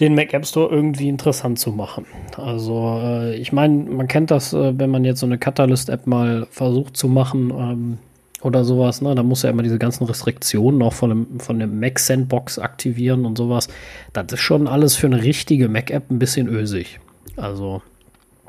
den 0.00 0.14
Mac 0.14 0.32
App 0.32 0.46
Store 0.46 0.74
irgendwie 0.74 1.08
interessant 1.08 1.58
zu 1.58 1.70
machen. 1.70 2.06
Also 2.36 3.00
äh, 3.02 3.36
ich 3.36 3.52
meine, 3.52 3.74
man 3.74 4.08
kennt 4.08 4.30
das, 4.30 4.52
äh, 4.52 4.78
wenn 4.78 4.90
man 4.90 5.04
jetzt 5.04 5.20
so 5.20 5.26
eine 5.26 5.38
Catalyst-App 5.38 6.06
mal 6.06 6.46
versucht 6.50 6.96
zu 6.96 7.08
machen 7.08 7.50
ähm, 7.50 7.98
oder 8.42 8.64
sowas, 8.64 9.02
ne? 9.02 9.14
Da 9.14 9.22
muss 9.22 9.42
ja 9.42 9.50
immer 9.50 9.62
diese 9.62 9.78
ganzen 9.78 10.04
Restriktionen 10.04 10.78
noch 10.78 10.94
von 10.94 11.10
dem, 11.10 11.40
von 11.40 11.58
dem 11.58 11.78
Mac 11.78 11.98
Sandbox 11.98 12.58
aktivieren 12.58 13.26
und 13.26 13.36
sowas. 13.36 13.68
Das 14.12 14.26
ist 14.32 14.40
schon 14.40 14.66
alles 14.66 14.96
für 14.96 15.06
eine 15.06 15.22
richtige 15.22 15.68
Mac-App 15.68 16.10
ein 16.10 16.18
bisschen 16.18 16.48
ösig. 16.48 16.98
Also 17.36 17.82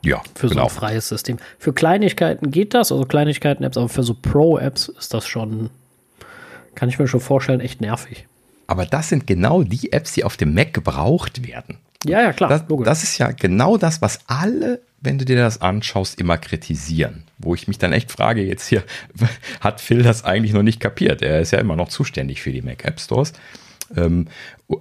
ja, 0.04 0.22
für 0.36 0.49
genau. 0.49 0.64
so 0.64 0.68
ein 0.68 0.76
freies 0.76 1.08
System. 1.08 1.38
Für 1.58 1.74
Kleinigkeiten 1.74 2.51
geht 2.51 2.74
das, 2.74 2.91
also 2.91 3.06
Kleinigkeiten-Apps, 3.06 3.78
aber 3.78 3.89
für 3.89 4.04
so 4.04 4.14
Pro-Apps 4.14 4.89
ist 4.89 5.14
das 5.14 5.26
schon, 5.26 5.70
kann 6.76 6.89
ich 6.89 6.99
mir 6.99 7.08
schon 7.08 7.22
vorstellen, 7.22 7.62
echt 7.62 7.82
nervig. 7.82 8.28
Aber 8.68 8.86
das 8.86 9.10
sind 9.10 9.28
genau 9.28 9.64
die 9.64 9.91
Apps, 9.91 10.14
die 10.14 10.24
auf 10.24 10.38
dem 10.38 10.54
Mac 10.54 10.74
gebraucht 10.74 11.47
werden. 11.47 11.78
Ja, 12.06 12.22
ja, 12.22 12.34
klar. 12.34 12.49
Das, 12.49 12.64
das, 12.84 13.04
ist 13.04 13.18
ja 13.18 13.32
genau 13.32 13.78
das, 13.78 14.01
was 14.01 14.20
alle, 14.28 14.82
wenn 14.99 15.18
du 15.18 15.26
dir 15.26 15.38
das 15.38 15.62
anschaust, 15.62 16.20
immer 16.20 16.38
kritisieren. 16.38 17.24
Wo 17.38 17.56
ich 17.56 17.68
mich 17.68 17.78
dann 17.78 17.93
echt 17.93 18.12
frage, 18.12 18.43
jetzt 18.43 18.68
hier, 18.68 18.84
hat 19.62 19.80
Phil 19.80 20.04
das 20.04 20.26
eigentlich 20.26 20.54
noch 20.54 20.64
nicht 20.64 20.80
kapiert? 20.80 21.22
Er 21.22 21.39
ist 21.39 21.51
ja 21.51 21.60
immer 21.60 21.76
noch 21.76 21.89
zuständig 21.89 22.41
für 22.41 22.51
die 22.51 22.62
Mac 22.62 22.84
App 22.84 22.99
Stores. 22.99 23.34
Ähm, 23.95 24.28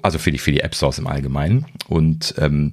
also 0.03 0.19
für 0.19 0.33
die, 0.33 0.39
für 0.39 0.53
die 0.53 0.61
App 0.61 0.75
Stores 0.75 0.99
im 0.99 1.07
Allgemeinen. 1.07 1.67
Und 1.89 2.35
ähm, 2.39 2.73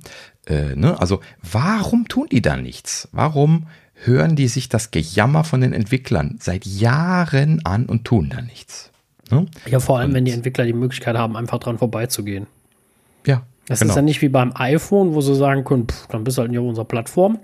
äh, 0.49 0.75
ne, 0.75 0.99
also 0.99 1.21
warum 1.41 2.07
tun 2.07 2.27
die 2.31 2.41
da 2.41 2.57
nichts? 2.57 3.07
Warum 3.11 3.67
hören 3.93 4.35
die 4.35 4.47
sich 4.47 4.67
das 4.69 4.91
Gejammer 4.91 5.43
von 5.43 5.61
den 5.61 5.73
Entwicklern 5.73 6.37
seit 6.39 6.65
Jahren 6.65 7.63
an 7.65 7.85
und 7.85 8.05
tun 8.05 8.29
da 8.29 8.41
nichts? 8.41 8.91
Ne? 9.29 9.45
Ja, 9.67 9.79
vor 9.79 9.99
allem, 9.99 10.09
Und, 10.09 10.15
wenn 10.15 10.25
die 10.25 10.31
Entwickler 10.31 10.65
die 10.65 10.73
Möglichkeit 10.73 11.15
haben, 11.15 11.37
einfach 11.37 11.59
dran 11.59 11.77
vorbeizugehen. 11.77 12.47
Ja. 13.25 13.43
Das 13.67 13.79
genau. 13.79 13.91
ist 13.91 13.95
ja 13.97 14.01
nicht 14.01 14.21
wie 14.21 14.29
beim 14.29 14.51
iPhone, 14.55 15.13
wo 15.13 15.21
sie 15.21 15.35
sagen 15.35 15.63
können, 15.63 15.87
pff, 15.87 16.07
dann 16.07 16.23
bist 16.23 16.37
du 16.37 16.41
halt 16.41 16.49
nicht 16.49 16.59
auf 16.59 16.67
unserer 16.67 16.85
Plattform. 16.85 17.39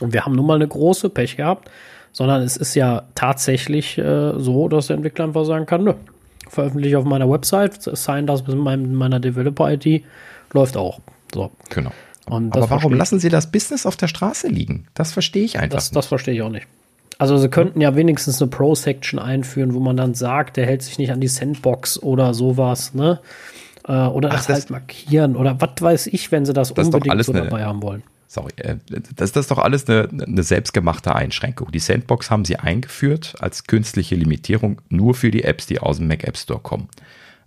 Und 0.00 0.12
wir 0.12 0.24
haben 0.24 0.36
nun 0.36 0.46
mal 0.46 0.54
eine 0.54 0.68
große 0.68 1.10
Pech 1.10 1.36
gehabt, 1.36 1.70
sondern 2.12 2.42
es 2.42 2.56
ist 2.56 2.74
ja 2.76 3.02
tatsächlich 3.14 3.98
äh, 3.98 4.38
so, 4.38 4.68
dass 4.68 4.86
der 4.86 4.96
Entwickler 4.96 5.24
einfach 5.24 5.44
sagen 5.44 5.66
kann, 5.66 5.82
nö, 5.82 5.94
veröffentliche 6.48 6.98
auf 6.98 7.04
meiner 7.04 7.28
Website, 7.28 7.82
sign 7.82 8.26
das 8.26 8.46
mit 8.46 8.56
meiner 8.56 9.18
Developer-ID, 9.18 10.04
läuft 10.52 10.76
auch. 10.76 11.00
So. 11.34 11.50
Genau. 11.70 11.90
Aber 12.26 12.70
warum 12.70 12.92
lassen 12.92 13.20
Sie 13.20 13.28
das 13.28 13.50
Business 13.50 13.86
auf 13.86 13.96
der 13.96 14.08
Straße 14.08 14.48
liegen? 14.48 14.86
Das 14.94 15.12
verstehe 15.12 15.44
ich 15.44 15.58
einfach. 15.58 15.76
Das, 15.76 15.90
das 15.90 16.06
verstehe 16.06 16.34
ich 16.34 16.42
auch 16.42 16.50
nicht. 16.50 16.66
Also 17.18 17.38
sie 17.38 17.48
könnten 17.48 17.80
ja 17.80 17.96
wenigstens 17.96 18.42
eine 18.42 18.50
Pro-Section 18.50 19.18
einführen, 19.18 19.72
wo 19.72 19.80
man 19.80 19.96
dann 19.96 20.14
sagt, 20.14 20.56
der 20.56 20.66
hält 20.66 20.82
sich 20.82 20.98
nicht 20.98 21.12
an 21.12 21.20
die 21.20 21.28
Sandbox 21.28 22.02
oder 22.02 22.34
sowas, 22.34 22.92
ne? 22.92 23.20
Äh, 23.88 23.92
oder 23.92 24.28
Ach, 24.30 24.34
das, 24.34 24.46
das, 24.46 24.54
halt 24.54 24.70
markieren 24.70 25.36
oder 25.36 25.60
was 25.60 25.80
weiß 25.80 26.06
ich, 26.08 26.30
wenn 26.30 26.44
sie 26.44 26.52
das, 26.52 26.74
das 26.74 26.86
unbedingt 26.86 27.24
so 27.24 27.32
dabei 27.32 27.64
haben 27.64 27.82
wollen. 27.82 28.02
Sorry, 28.28 28.52
äh, 28.56 28.76
das, 28.88 29.32
das 29.32 29.44
ist 29.44 29.50
doch 29.50 29.58
alles 29.58 29.88
eine, 29.88 30.08
eine 30.10 30.42
selbstgemachte 30.42 31.14
Einschränkung. 31.14 31.70
Die 31.72 31.78
Sandbox 31.78 32.30
haben 32.30 32.44
sie 32.44 32.56
eingeführt 32.56 33.34
als 33.38 33.64
künstliche 33.64 34.14
Limitierung 34.16 34.82
nur 34.90 35.14
für 35.14 35.30
die 35.30 35.44
Apps, 35.44 35.66
die 35.66 35.78
aus 35.78 35.98
dem 35.98 36.08
Mac 36.08 36.24
App 36.24 36.36
Store 36.36 36.60
kommen. 36.60 36.88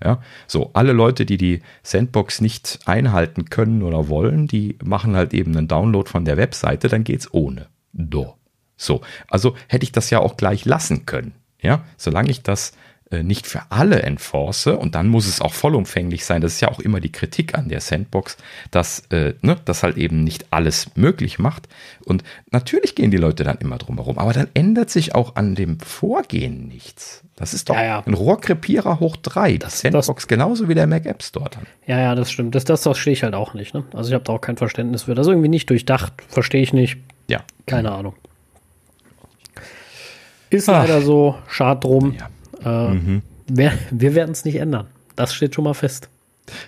Ja, 0.04 0.22
so 0.48 0.72
alle 0.74 0.94
Leute, 0.94 1.26
die 1.26 1.38
die 1.38 1.62
Sandbox 1.84 2.40
nicht 2.40 2.80
einhalten 2.86 3.50
können 3.50 3.84
oder 3.84 4.08
wollen, 4.08 4.48
die 4.48 4.78
machen 4.84 5.16
halt 5.16 5.34
eben 5.34 5.56
einen 5.56 5.68
Download 5.68 6.10
von 6.10 6.24
der 6.24 6.38
Webseite, 6.38 6.88
dann 6.88 7.04
geht's 7.04 7.34
ohne. 7.34 7.68
Do. 7.92 8.36
So, 8.78 9.02
also 9.28 9.56
hätte 9.68 9.84
ich 9.84 9.92
das 9.92 10.10
ja 10.10 10.20
auch 10.20 10.38
gleich 10.38 10.64
lassen 10.64 11.06
können. 11.06 11.34
Ja, 11.62 11.84
solange 11.98 12.32
ich 12.32 12.44
das 12.44 12.72
nicht 13.12 13.48
für 13.48 13.64
alle 13.70 14.04
enforce 14.04 14.68
und 14.68 14.96
dann 14.96 15.08
muss 15.08 15.28
es 15.28 15.42
auch 15.42 15.54
vollumfänglich 15.54 16.26
sein. 16.26 16.42
Das 16.42 16.54
ist 16.54 16.62
ja 16.62 16.70
auch 16.70 16.80
immer 16.80 17.00
die 17.00 17.12
Kritik 17.12 17.56
an 17.56 17.70
der 17.70 17.82
Sandbox, 17.82 18.38
dass 18.72 19.00
äh, 19.10 19.34
ne, 19.42 19.58
das 19.66 19.84
halt 19.84 19.98
eben 19.98 20.24
nicht 20.24 20.46
alles 20.52 20.96
möglich 20.96 21.40
macht. 21.40 21.68
Und 22.06 22.24
natürlich 22.52 22.96
gehen 22.96 23.12
die 23.12 23.18
Leute 23.18 23.44
dann 23.44 23.58
immer 23.58 23.78
drum 23.78 23.98
herum, 23.98 24.20
aber 24.20 24.34
dann 24.34 24.48
ändert 24.54 24.90
sich 24.90 25.16
auch 25.16 25.36
an 25.36 25.56
dem 25.56 25.80
Vorgehen 25.80 26.68
nichts. 26.68 27.24
Das 27.36 27.54
ist 27.54 27.70
doch 27.70 27.76
ja, 27.76 27.84
ja. 27.84 28.04
ein 28.06 28.14
Rohrkrepierer 28.14 29.00
hoch 29.00 29.16
drei. 29.16 29.58
Das 29.58 29.80
Sandbox 29.80 30.08
das, 30.08 30.28
genauso 30.28 30.68
wie 30.68 30.76
der 30.76 30.88
Mac 30.88 31.06
App 31.06 31.24
Store 31.24 31.50
dann. 31.50 31.66
Ja, 31.88 32.00
ja, 32.00 32.14
das 32.14 32.30
stimmt. 32.30 32.54
Das, 32.54 32.66
das 32.66 32.84
verstehe 32.84 33.14
ich 33.14 33.24
halt 33.24 33.34
auch 33.34 33.54
nicht. 33.54 33.74
Ne? 33.74 33.86
Also 33.94 34.10
ich 34.10 34.14
habe 34.14 34.26
da 34.26 34.34
auch 34.34 34.42
kein 34.42 34.58
Verständnis 34.58 35.04
für. 35.04 35.16
Das 35.16 35.26
ist 35.26 35.32
irgendwie 35.32 35.50
nicht 35.50 35.70
durchdacht. 35.70 36.14
Verstehe 36.28 36.62
ich 36.62 36.74
nicht. 36.74 36.98
Ja. 37.28 37.42
Keine 37.66 37.92
Ahnung. 37.92 38.14
Ist 40.50 40.68
Ach. 40.68 40.82
leider 40.82 41.02
so. 41.02 41.38
Schad 41.48 41.84
drum. 41.84 42.16
Ja. 42.20 42.30
Äh, 42.64 42.94
mhm. 42.94 43.22
Wir, 43.48 43.74
wir 43.92 44.16
werden 44.16 44.32
es 44.32 44.46
nicht 44.46 44.56
ändern. 44.58 44.88
Das 45.16 45.34
steht 45.34 45.56
schon 45.56 45.64
mal 45.64 45.74
fest. 45.74 46.10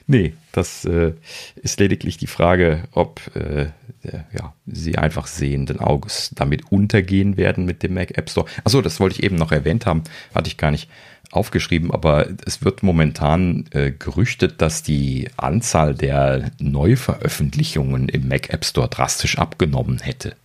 Nee, 0.07 0.33
das 0.51 0.85
äh, 0.85 1.13
ist 1.55 1.79
lediglich 1.79 2.17
die 2.17 2.27
Frage, 2.27 2.83
ob 2.91 3.19
äh, 3.35 3.67
ja, 4.03 4.53
sie 4.65 4.97
einfach 4.97 5.27
sehenden 5.27 5.79
Auges 5.79 6.31
damit 6.35 6.71
untergehen 6.71 7.37
werden 7.37 7.65
mit 7.65 7.83
dem 7.83 7.93
Mac 7.93 8.17
App 8.17 8.29
Store. 8.29 8.47
Achso, 8.63 8.81
das 8.81 8.99
wollte 8.99 9.15
ich 9.15 9.23
eben 9.23 9.35
noch 9.35 9.51
erwähnt 9.51 9.85
haben, 9.85 10.03
hatte 10.33 10.47
ich 10.47 10.57
gar 10.57 10.71
nicht 10.71 10.89
aufgeschrieben, 11.31 11.91
aber 11.91 12.27
es 12.45 12.63
wird 12.63 12.83
momentan 12.83 13.65
äh, 13.71 13.91
gerüchtet, 13.91 14.61
dass 14.61 14.83
die 14.83 15.29
Anzahl 15.37 15.95
der 15.95 16.51
Neuveröffentlichungen 16.59 18.09
im 18.09 18.27
Mac 18.27 18.53
App 18.53 18.65
Store 18.65 18.89
drastisch 18.89 19.37
abgenommen 19.37 19.99
hätte. 19.99 20.35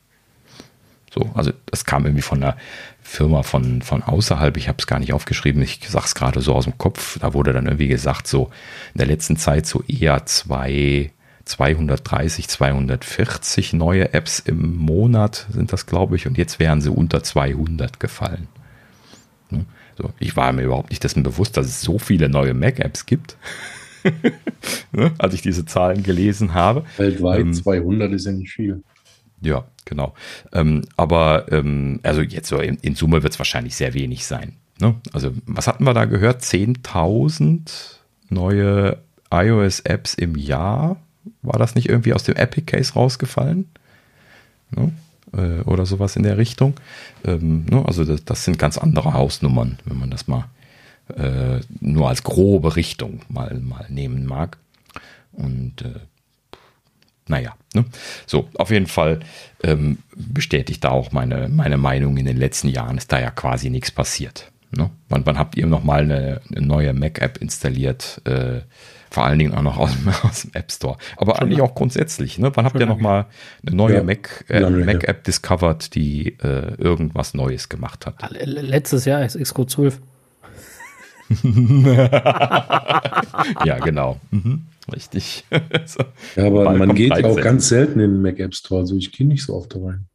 So, 1.12 1.30
also 1.34 1.52
das 1.66 1.84
kam 1.84 2.04
irgendwie 2.04 2.22
von 2.22 2.42
einer 2.42 2.56
Firma 3.06 3.42
von, 3.42 3.82
von 3.82 4.02
außerhalb, 4.02 4.56
ich 4.56 4.68
habe 4.68 4.78
es 4.78 4.86
gar 4.86 4.98
nicht 4.98 5.12
aufgeschrieben, 5.12 5.62
ich 5.62 5.80
sage 5.88 6.04
es 6.06 6.14
gerade 6.14 6.40
so 6.40 6.54
aus 6.54 6.64
dem 6.64 6.76
Kopf, 6.76 7.18
da 7.20 7.34
wurde 7.34 7.52
dann 7.52 7.66
irgendwie 7.66 7.88
gesagt, 7.88 8.26
so 8.26 8.50
in 8.94 8.98
der 8.98 9.06
letzten 9.06 9.36
Zeit 9.36 9.64
so 9.64 9.82
eher 9.86 10.26
zwei, 10.26 11.12
230, 11.44 12.48
240 12.48 13.72
neue 13.74 14.12
Apps 14.12 14.40
im 14.40 14.76
Monat 14.76 15.46
sind 15.50 15.72
das, 15.72 15.86
glaube 15.86 16.16
ich, 16.16 16.26
und 16.26 16.36
jetzt 16.36 16.58
wären 16.58 16.80
sie 16.80 16.90
unter 16.90 17.22
200 17.22 18.00
gefallen. 18.00 18.48
Ne? 19.50 19.64
So, 19.96 20.12
ich 20.18 20.36
war 20.36 20.52
mir 20.52 20.62
überhaupt 20.62 20.90
nicht 20.90 21.04
dessen 21.04 21.22
bewusst, 21.22 21.56
dass 21.56 21.66
es 21.66 21.80
so 21.80 21.98
viele 21.98 22.28
neue 22.28 22.54
Mac-Apps 22.54 23.06
gibt. 23.06 23.36
Ne? 24.92 25.12
als 25.18 25.34
ich 25.34 25.42
diese 25.42 25.64
Zahlen 25.66 26.04
gelesen 26.04 26.54
habe. 26.54 26.84
Weltweit 26.96 27.40
ähm, 27.40 27.52
200 27.52 28.12
ist 28.12 28.26
ja 28.26 28.32
nicht 28.32 28.52
viel. 28.52 28.84
Ja, 29.46 29.64
genau. 29.84 30.14
Ähm, 30.52 30.82
aber 30.96 31.50
ähm, 31.52 32.00
also 32.02 32.20
jetzt 32.20 32.48
so 32.48 32.58
in, 32.58 32.76
in 32.82 32.96
Summe 32.96 33.22
wird 33.22 33.32
es 33.32 33.38
wahrscheinlich 33.38 33.76
sehr 33.76 33.94
wenig 33.94 34.26
sein. 34.26 34.56
Ne? 34.80 34.96
Also 35.12 35.32
was 35.46 35.68
hatten 35.68 35.84
wir 35.84 35.94
da 35.94 36.04
gehört? 36.04 36.42
10.000 36.42 37.70
neue 38.28 38.98
iOS-Apps 39.30 40.14
im 40.14 40.36
Jahr. 40.36 40.96
War 41.42 41.58
das 41.58 41.76
nicht 41.76 41.88
irgendwie 41.88 42.12
aus 42.12 42.24
dem 42.24 42.34
Epic 42.34 42.66
Case 42.66 42.94
rausgefallen? 42.94 43.68
Ne? 44.72 44.92
Äh, 45.32 45.62
oder 45.62 45.86
sowas 45.86 46.16
in 46.16 46.24
der 46.24 46.38
Richtung. 46.38 46.74
Ähm, 47.24 47.66
ne? 47.66 47.84
Also 47.86 48.04
das, 48.04 48.24
das, 48.24 48.44
sind 48.44 48.58
ganz 48.58 48.78
andere 48.78 49.12
Hausnummern, 49.12 49.78
wenn 49.84 49.98
man 49.98 50.10
das 50.10 50.26
mal 50.26 50.46
äh, 51.14 51.60
nur 51.80 52.08
als 52.08 52.24
grobe 52.24 52.74
Richtung 52.74 53.20
mal, 53.28 53.54
mal 53.60 53.86
nehmen 53.88 54.26
mag. 54.26 54.58
Und 55.32 55.82
äh, 55.82 56.00
naja, 57.28 57.54
ne? 57.74 57.84
so, 58.26 58.48
auf 58.56 58.70
jeden 58.70 58.86
Fall 58.86 59.20
ähm, 59.62 59.98
bestätigt 60.14 60.84
da 60.84 60.90
auch 60.90 61.12
meine, 61.12 61.48
meine 61.48 61.76
Meinung. 61.76 62.16
In 62.16 62.26
den 62.26 62.36
letzten 62.36 62.68
Jahren 62.68 62.98
ist 62.98 63.12
da 63.12 63.20
ja 63.20 63.30
quasi 63.30 63.70
nichts 63.70 63.90
passiert. 63.90 64.50
Ne? 64.70 64.90
Wann, 65.08 65.26
wann 65.26 65.38
habt 65.38 65.56
ihr 65.56 65.66
nochmal 65.66 66.02
eine, 66.02 66.40
eine 66.50 66.66
neue 66.66 66.92
Mac-App 66.92 67.38
installiert? 67.38 68.20
Äh, 68.24 68.60
vor 69.10 69.24
allen 69.24 69.38
Dingen 69.38 69.54
auch 69.54 69.62
noch 69.62 69.78
aus, 69.78 69.92
aus 70.22 70.42
dem 70.42 70.52
App 70.54 70.70
Store. 70.70 70.98
Aber 71.16 71.34
Schon 71.34 71.44
eigentlich 71.44 71.62
auch 71.62 71.74
grundsätzlich. 71.74 72.38
Ne? 72.38 72.52
Wann 72.54 72.64
habt 72.64 72.78
ihr 72.78 72.86
nochmal 72.86 73.26
eine 73.66 73.76
neue 73.76 73.96
ja, 73.96 74.02
Mac, 74.02 74.44
äh, 74.48 74.68
Mac-App 74.68 75.24
discovered, 75.24 75.94
die 75.94 76.36
äh, 76.42 76.74
irgendwas 76.76 77.34
Neues 77.34 77.68
gemacht 77.68 78.06
hat? 78.06 78.16
Letztes 78.30 79.04
Jahr 79.04 79.24
ist 79.24 79.38
Xcode 79.40 79.70
12. 79.70 80.00
ja, 83.64 83.78
genau. 83.78 84.20
Mhm. 84.30 84.66
Richtig. 84.92 85.44
so. 85.86 86.04
Ja, 86.36 86.46
aber 86.46 86.70
man 86.72 86.94
geht 86.94 87.16
ja 87.16 87.24
auch 87.24 87.40
ganz 87.40 87.68
selten 87.68 88.00
in 88.00 88.12
den 88.12 88.22
Mac 88.22 88.38
App 88.38 88.54
Store. 88.54 88.80
Also 88.80 88.96
ich 88.96 89.12
gehe 89.12 89.26
nicht 89.26 89.44
so 89.44 89.54
oft 89.54 89.74
da 89.74 89.80
rein. 89.80 90.06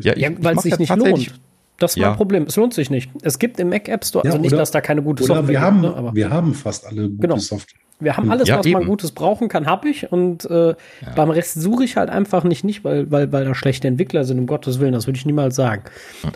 Ja, 0.00 0.16
ja 0.16 0.30
weil 0.38 0.56
es 0.56 0.62
sich 0.62 0.78
nicht 0.78 0.94
lohnt. 0.94 1.34
Das 1.78 1.92
ist 1.92 1.96
ja. 1.96 2.08
mein 2.08 2.16
Problem. 2.16 2.44
Es 2.44 2.56
lohnt 2.56 2.72
sich 2.72 2.88
nicht. 2.88 3.10
Es 3.22 3.38
gibt 3.38 3.60
im 3.60 3.68
Mac 3.68 3.88
App 3.88 4.04
Store, 4.04 4.24
also 4.24 4.38
ja, 4.38 4.42
nicht, 4.42 4.52
dass 4.52 4.70
da 4.70 4.80
keine 4.80 5.02
gute 5.02 5.24
Software 5.24 5.48
wir 5.48 5.60
haben, 5.60 5.82
gibt. 5.82 5.96
Ne, 5.96 6.10
wir 6.14 6.30
haben 6.30 6.54
fast 6.54 6.86
alle 6.86 7.08
gute 7.08 7.20
genau. 7.20 7.36
Software. 7.36 7.80
Wir 7.98 8.16
haben 8.16 8.30
alles, 8.30 8.46
ja, 8.48 8.58
was 8.58 8.66
eben. 8.66 8.78
man 8.78 8.86
Gutes 8.86 9.12
brauchen 9.12 9.48
kann, 9.48 9.66
habe 9.66 9.88
ich. 9.88 10.12
Und 10.12 10.44
äh, 10.50 10.68
ja. 10.68 10.76
beim 11.14 11.30
Rest 11.30 11.60
suche 11.60 11.84
ich 11.84 11.96
halt 11.96 12.10
einfach 12.10 12.44
nicht, 12.44 12.62
nicht 12.62 12.84
weil, 12.84 13.10
weil, 13.10 13.32
weil 13.32 13.46
da 13.46 13.54
schlechte 13.54 13.88
Entwickler 13.88 14.24
sind, 14.24 14.38
um 14.38 14.46
Gottes 14.46 14.80
Willen, 14.80 14.92
das 14.92 15.06
würde 15.06 15.18
ich 15.18 15.24
niemals 15.24 15.56
sagen. 15.56 15.84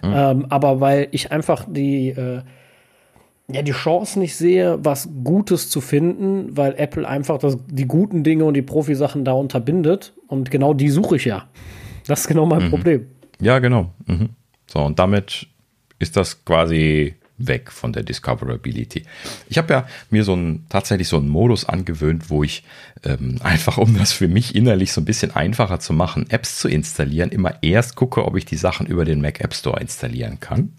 Mhm. 0.03 0.12
Ähm, 0.14 0.47
aber 0.49 0.81
weil 0.81 1.09
ich 1.11 1.33
einfach 1.33 1.66
die, 1.68 2.11
äh, 2.11 2.41
ja, 3.53 3.62
die 3.62 3.72
Chance 3.72 4.18
nicht 4.18 4.36
sehe, 4.36 4.78
was 4.82 5.09
Gutes 5.24 5.70
zu 5.70 5.80
finden, 5.80 6.57
weil 6.57 6.74
Apple 6.76 7.07
einfach 7.07 7.38
das, 7.38 7.59
die 7.68 7.86
guten 7.86 8.24
Dinge 8.24 8.44
und 8.44 8.55
die 8.55 8.62
Profi-Sachen 8.62 9.24
da 9.24 9.32
unterbindet. 9.32 10.12
Und 10.26 10.51
genau 10.51 10.74
die 10.74 10.90
suche 10.90 11.16
ich 11.16 11.24
ja. 11.24 11.48
Das 12.07 12.20
ist 12.20 12.28
genau 12.28 12.46
mein 12.46 12.64
mhm. 12.64 12.70
Problem. 12.70 13.07
Ja, 13.40 13.59
genau. 13.59 13.92
Mhm. 14.07 14.30
So, 14.66 14.80
und 14.80 14.98
damit 14.98 15.46
ist 15.98 16.16
das 16.16 16.44
quasi 16.44 17.14
weg 17.40 17.72
von 17.72 17.92
der 17.92 18.03
Discoverability. 18.03 19.05
Ich 19.48 19.59
habe 19.59 19.72
ja 19.72 19.86
mir 20.11 20.24
so 20.24 20.34
ein, 20.34 20.66
tatsächlich 20.68 21.09
so 21.09 21.16
einen 21.16 21.28
Modus 21.28 21.64
angewöhnt, 21.64 22.30
wo 22.30 22.44
ich 22.44 22.64
ähm, 23.05 23.38
einfach, 23.42 23.78
um 23.78 23.96
das 23.96 24.12
für 24.12 24.28
mich 24.28 24.55
innerlich 24.55 24.92
so 24.92 25.01
ein 25.01 25.07
bisschen 25.07 25.34
einfacher 25.34 25.80
zu 25.80 25.92
machen, 25.92 26.26
Apps 26.28 26.59
zu 26.59 26.68
installieren, 26.68 27.30
immer 27.30 27.62
erst 27.62 27.96
gucke, 27.96 28.24
ob 28.24 28.36
ich 28.36 28.44
die 28.44 28.57
Sachen 28.57 28.86
über 28.86 29.05
den 29.05 29.20
Mac 29.20 29.40
App 29.40 29.55
Store 29.55 29.80
installieren 29.80 30.38
kann. 30.40 30.72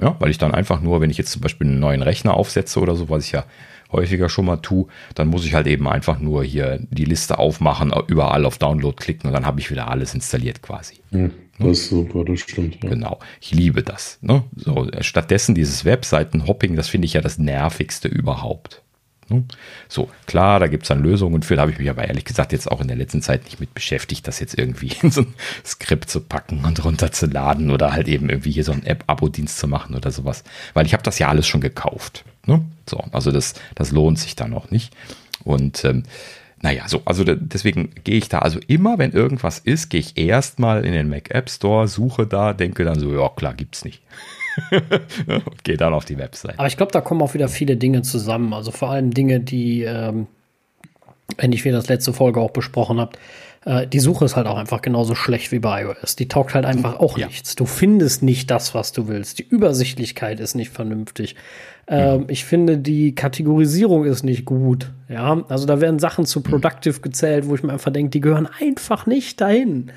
Ja, 0.00 0.16
weil 0.18 0.30
ich 0.30 0.38
dann 0.38 0.54
einfach 0.54 0.80
nur, 0.80 1.00
wenn 1.00 1.10
ich 1.10 1.18
jetzt 1.18 1.32
zum 1.32 1.42
Beispiel 1.42 1.66
einen 1.66 1.80
neuen 1.80 2.02
Rechner 2.02 2.34
aufsetze 2.34 2.80
oder 2.80 2.94
so, 2.94 3.08
was 3.08 3.24
ich 3.24 3.32
ja 3.32 3.44
häufiger 3.90 4.28
schon 4.28 4.44
mal 4.44 4.58
tue, 4.58 4.86
dann 5.14 5.28
muss 5.28 5.44
ich 5.44 5.54
halt 5.54 5.66
eben 5.66 5.88
einfach 5.88 6.18
nur 6.18 6.44
hier 6.44 6.78
die 6.90 7.04
Liste 7.04 7.38
aufmachen, 7.38 7.92
überall 8.06 8.44
auf 8.44 8.58
Download 8.58 8.94
klicken 8.94 9.28
und 9.28 9.32
dann 9.32 9.46
habe 9.46 9.60
ich 9.60 9.70
wieder 9.70 9.88
alles 9.88 10.14
installiert 10.14 10.62
quasi. 10.62 10.96
Mhm, 11.10 11.32
das 11.58 11.78
ist 11.78 11.88
super, 11.88 12.24
das 12.24 12.40
stimmt. 12.40 12.82
Ja. 12.82 12.90
Genau, 12.90 13.18
ich 13.40 13.52
liebe 13.52 13.82
das. 13.82 14.18
Ne? 14.20 14.44
So, 14.56 14.88
stattdessen 15.00 15.54
dieses 15.54 15.84
Webseiten-Hopping, 15.84 16.76
das 16.76 16.88
finde 16.88 17.06
ich 17.06 17.14
ja 17.14 17.20
das 17.20 17.38
nervigste 17.38 18.08
überhaupt. 18.08 18.82
Ne? 19.28 19.44
So, 19.88 20.08
klar, 20.26 20.58
da 20.60 20.66
gibt 20.66 20.84
es 20.84 20.88
dann 20.88 21.02
Lösungen 21.02 21.42
für, 21.42 21.56
da 21.56 21.62
habe 21.62 21.72
ich 21.72 21.78
mich 21.78 21.90
aber 21.90 22.06
ehrlich 22.06 22.24
gesagt 22.24 22.52
jetzt 22.52 22.70
auch 22.70 22.80
in 22.80 22.88
der 22.88 22.96
letzten 22.96 23.22
Zeit 23.22 23.44
nicht 23.44 23.60
mit 23.60 23.74
beschäftigt, 23.74 24.26
das 24.26 24.40
jetzt 24.40 24.58
irgendwie 24.58 24.92
in 25.02 25.10
so 25.10 25.22
ein 25.22 25.34
Skript 25.64 26.10
zu 26.10 26.20
packen 26.20 26.64
und 26.64 26.84
runterzuladen 26.84 27.70
oder 27.70 27.92
halt 27.92 28.08
eben 28.08 28.30
irgendwie 28.30 28.52
hier 28.52 28.64
so 28.64 28.72
einen 28.72 28.84
App-Abo-Dienst 28.84 29.58
zu 29.58 29.68
machen 29.68 29.94
oder 29.94 30.10
sowas. 30.10 30.44
Weil 30.74 30.86
ich 30.86 30.92
habe 30.92 31.02
das 31.02 31.18
ja 31.18 31.28
alles 31.28 31.46
schon 31.46 31.60
gekauft. 31.60 32.24
Ne? 32.46 32.64
So, 32.88 32.98
also 33.12 33.30
das, 33.30 33.54
das 33.74 33.92
lohnt 33.92 34.18
sich 34.18 34.36
dann 34.36 34.50
noch 34.50 34.70
nicht. 34.70 34.94
Und 35.44 35.84
ähm, 35.84 36.04
naja, 36.60 36.88
so, 36.88 37.02
also 37.04 37.22
deswegen 37.24 37.90
gehe 38.02 38.16
ich 38.16 38.28
da, 38.28 38.40
also 38.40 38.58
immer, 38.66 38.98
wenn 38.98 39.12
irgendwas 39.12 39.58
ist, 39.58 39.90
gehe 39.90 40.00
ich 40.00 40.16
erstmal 40.16 40.84
in 40.84 40.92
den 40.92 41.08
Mac 41.08 41.30
App 41.30 41.50
Store, 41.50 41.86
suche 41.86 42.26
da, 42.26 42.52
denke 42.52 42.84
dann 42.84 42.98
so, 42.98 43.12
ja 43.12 43.28
klar, 43.28 43.54
gibt's 43.54 43.84
nicht. 43.84 44.02
und 45.26 45.64
gehe 45.64 45.76
dann 45.76 45.94
auf 45.94 46.04
die 46.04 46.18
Website. 46.18 46.58
Aber 46.58 46.68
ich 46.68 46.76
glaube, 46.76 46.92
da 46.92 47.00
kommen 47.00 47.22
auch 47.22 47.34
wieder 47.34 47.48
viele 47.48 47.76
Dinge 47.76 48.02
zusammen. 48.02 48.52
Also 48.52 48.70
vor 48.70 48.90
allem 48.90 49.12
Dinge, 49.12 49.40
die, 49.40 49.82
ähm, 49.82 50.26
wenn 51.36 51.52
ich 51.52 51.64
wie 51.64 51.70
das 51.70 51.88
letzte 51.88 52.12
Folge 52.12 52.40
auch 52.40 52.50
besprochen 52.50 53.00
habe, 53.00 53.12
äh, 53.64 53.86
die 53.86 54.00
Suche 54.00 54.24
ist 54.24 54.36
halt 54.36 54.46
auch 54.46 54.56
einfach 54.56 54.82
genauso 54.82 55.14
schlecht 55.14 55.52
wie 55.52 55.58
bei 55.58 55.82
iOS. 55.82 56.16
Die 56.16 56.28
taugt 56.28 56.54
halt 56.54 56.64
einfach 56.64 56.98
auch 56.98 57.18
ja. 57.18 57.26
nichts. 57.26 57.54
Du 57.54 57.66
findest 57.66 58.22
nicht 58.22 58.50
das, 58.50 58.74
was 58.74 58.92
du 58.92 59.08
willst. 59.08 59.38
Die 59.38 59.46
Übersichtlichkeit 59.46 60.40
ist 60.40 60.54
nicht 60.54 60.70
vernünftig. 60.70 61.36
Ähm, 61.86 62.22
mhm. 62.22 62.26
Ich 62.28 62.44
finde, 62.44 62.78
die 62.78 63.14
Kategorisierung 63.14 64.04
ist 64.04 64.22
nicht 64.22 64.44
gut. 64.44 64.90
Ja, 65.08 65.42
also 65.48 65.66
da 65.66 65.80
werden 65.80 65.98
Sachen 65.98 66.26
zu 66.26 66.42
Productive 66.42 67.00
gezählt, 67.00 67.48
wo 67.48 67.54
ich 67.54 67.62
mir 67.62 67.72
einfach 67.72 67.92
denke, 67.92 68.10
die 68.10 68.20
gehören 68.20 68.48
einfach 68.60 69.06
nicht 69.06 69.40
dahin. 69.40 69.90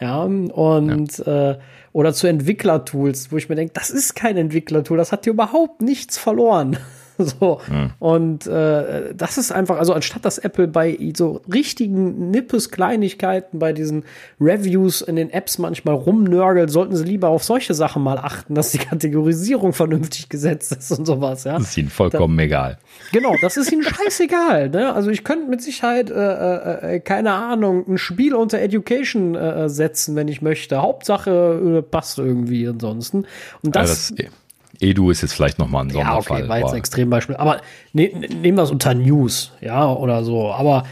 Ja, 0.00 0.22
und 0.22 1.18
ja. 1.18 1.50
Äh, 1.50 1.58
oder 1.98 2.14
zu 2.14 2.28
Entwicklertools, 2.28 3.32
wo 3.32 3.38
ich 3.38 3.48
mir 3.48 3.56
denke, 3.56 3.72
das 3.74 3.90
ist 3.90 4.14
kein 4.14 4.36
Entwicklertool, 4.36 4.96
das 4.96 5.10
hat 5.10 5.26
dir 5.26 5.30
überhaupt 5.30 5.82
nichts 5.82 6.16
verloren. 6.16 6.76
So. 7.40 7.60
Mhm. 7.68 7.90
Und 7.98 8.46
äh, 8.46 9.14
das 9.14 9.38
ist 9.38 9.50
einfach, 9.50 9.78
also 9.78 9.92
anstatt 9.92 10.24
dass 10.24 10.38
Apple 10.38 10.68
bei 10.68 10.96
so 11.16 11.42
richtigen 11.52 12.30
Nippes-Kleinigkeiten, 12.30 13.58
bei 13.58 13.72
diesen 13.72 14.04
Reviews 14.40 15.02
in 15.02 15.16
den 15.16 15.30
Apps 15.30 15.58
manchmal 15.58 15.94
rumnörgelt, 15.94 16.70
sollten 16.70 16.96
sie 16.96 17.04
lieber 17.04 17.28
auf 17.28 17.42
solche 17.42 17.74
Sachen 17.74 18.02
mal 18.02 18.18
achten, 18.18 18.54
dass 18.54 18.70
die 18.70 18.78
Kategorisierung 18.78 19.72
vernünftig 19.72 20.28
gesetzt 20.28 20.72
ist 20.72 20.96
und 20.96 21.06
sowas, 21.06 21.44
ja. 21.44 21.58
Das 21.58 21.70
ist 21.70 21.76
ihnen 21.76 21.90
vollkommen 21.90 22.36
da, 22.38 22.44
egal. 22.44 22.78
Genau, 23.12 23.34
das 23.40 23.56
ist 23.56 23.72
ihnen 23.72 23.82
scheißegal. 23.82 24.70
Ne? 24.70 24.94
Also 24.94 25.10
ich 25.10 25.24
könnte 25.24 25.48
mit 25.48 25.60
Sicherheit, 25.60 26.10
äh, 26.10 26.14
äh, 26.14 26.96
äh, 26.96 27.00
keine 27.00 27.32
Ahnung, 27.32 27.84
ein 27.88 27.98
Spiel 27.98 28.34
unter 28.34 28.60
Education 28.60 29.34
äh, 29.34 29.68
setzen, 29.68 30.14
wenn 30.14 30.28
ich 30.28 30.40
möchte. 30.40 30.80
Hauptsache 30.80 31.78
äh, 31.78 31.82
passt 31.82 32.18
irgendwie 32.18 32.68
ansonsten. 32.68 33.26
Und 33.62 33.74
das, 33.74 34.10
ja, 34.16 34.26
das 34.26 34.34
Edu 34.80 35.10
ist 35.10 35.22
jetzt 35.22 35.32
vielleicht 35.32 35.58
nochmal 35.58 35.84
ein 35.84 35.90
Sonderfall. 35.90 36.38
Ja, 36.38 36.44
okay, 36.44 36.48
war 36.48 36.58
jetzt 36.58 36.72
ein 36.72 36.78
Extrembeispiel. 36.78 37.36
Aber 37.36 37.60
ne, 37.92 38.08
nehmen 38.08 38.56
wir 38.56 38.62
es 38.62 38.70
unter 38.70 38.94
News, 38.94 39.52
ja, 39.60 39.92
oder 39.92 40.24
so. 40.24 40.52
Aber 40.52 40.84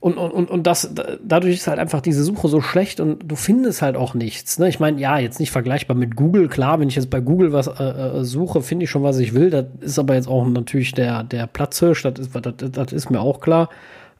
und, 0.00 0.16
und, 0.16 0.50
und 0.50 0.66
das, 0.66 0.94
dadurch 1.22 1.56
ist 1.56 1.66
halt 1.66 1.78
einfach 1.78 2.00
diese 2.00 2.24
Suche 2.24 2.48
so 2.48 2.62
schlecht 2.62 3.00
und 3.00 3.30
du 3.30 3.36
findest 3.36 3.82
halt 3.82 3.96
auch 3.96 4.14
nichts. 4.14 4.58
Ne? 4.58 4.66
Ich 4.70 4.80
meine, 4.80 4.98
ja, 4.98 5.18
jetzt 5.18 5.40
nicht 5.40 5.50
vergleichbar 5.50 5.94
mit 5.94 6.16
Google. 6.16 6.48
Klar, 6.48 6.80
wenn 6.80 6.88
ich 6.88 6.96
jetzt 6.96 7.10
bei 7.10 7.20
Google 7.20 7.52
was 7.52 7.66
äh, 7.66 7.82
äh 7.82 8.24
suche, 8.24 8.62
finde 8.62 8.84
ich 8.84 8.90
schon, 8.90 9.02
was 9.02 9.18
ich 9.18 9.34
will. 9.34 9.50
Das 9.50 9.66
ist 9.80 9.98
aber 9.98 10.14
jetzt 10.14 10.26
auch 10.26 10.46
natürlich 10.46 10.92
der, 10.92 11.22
der 11.24 11.46
Platzhirsch, 11.46 12.02
das 12.02 12.14
ist, 12.18 12.34
das, 12.34 12.54
das 12.56 12.92
ist 12.92 13.10
mir 13.10 13.20
auch 13.20 13.40
klar. 13.40 13.68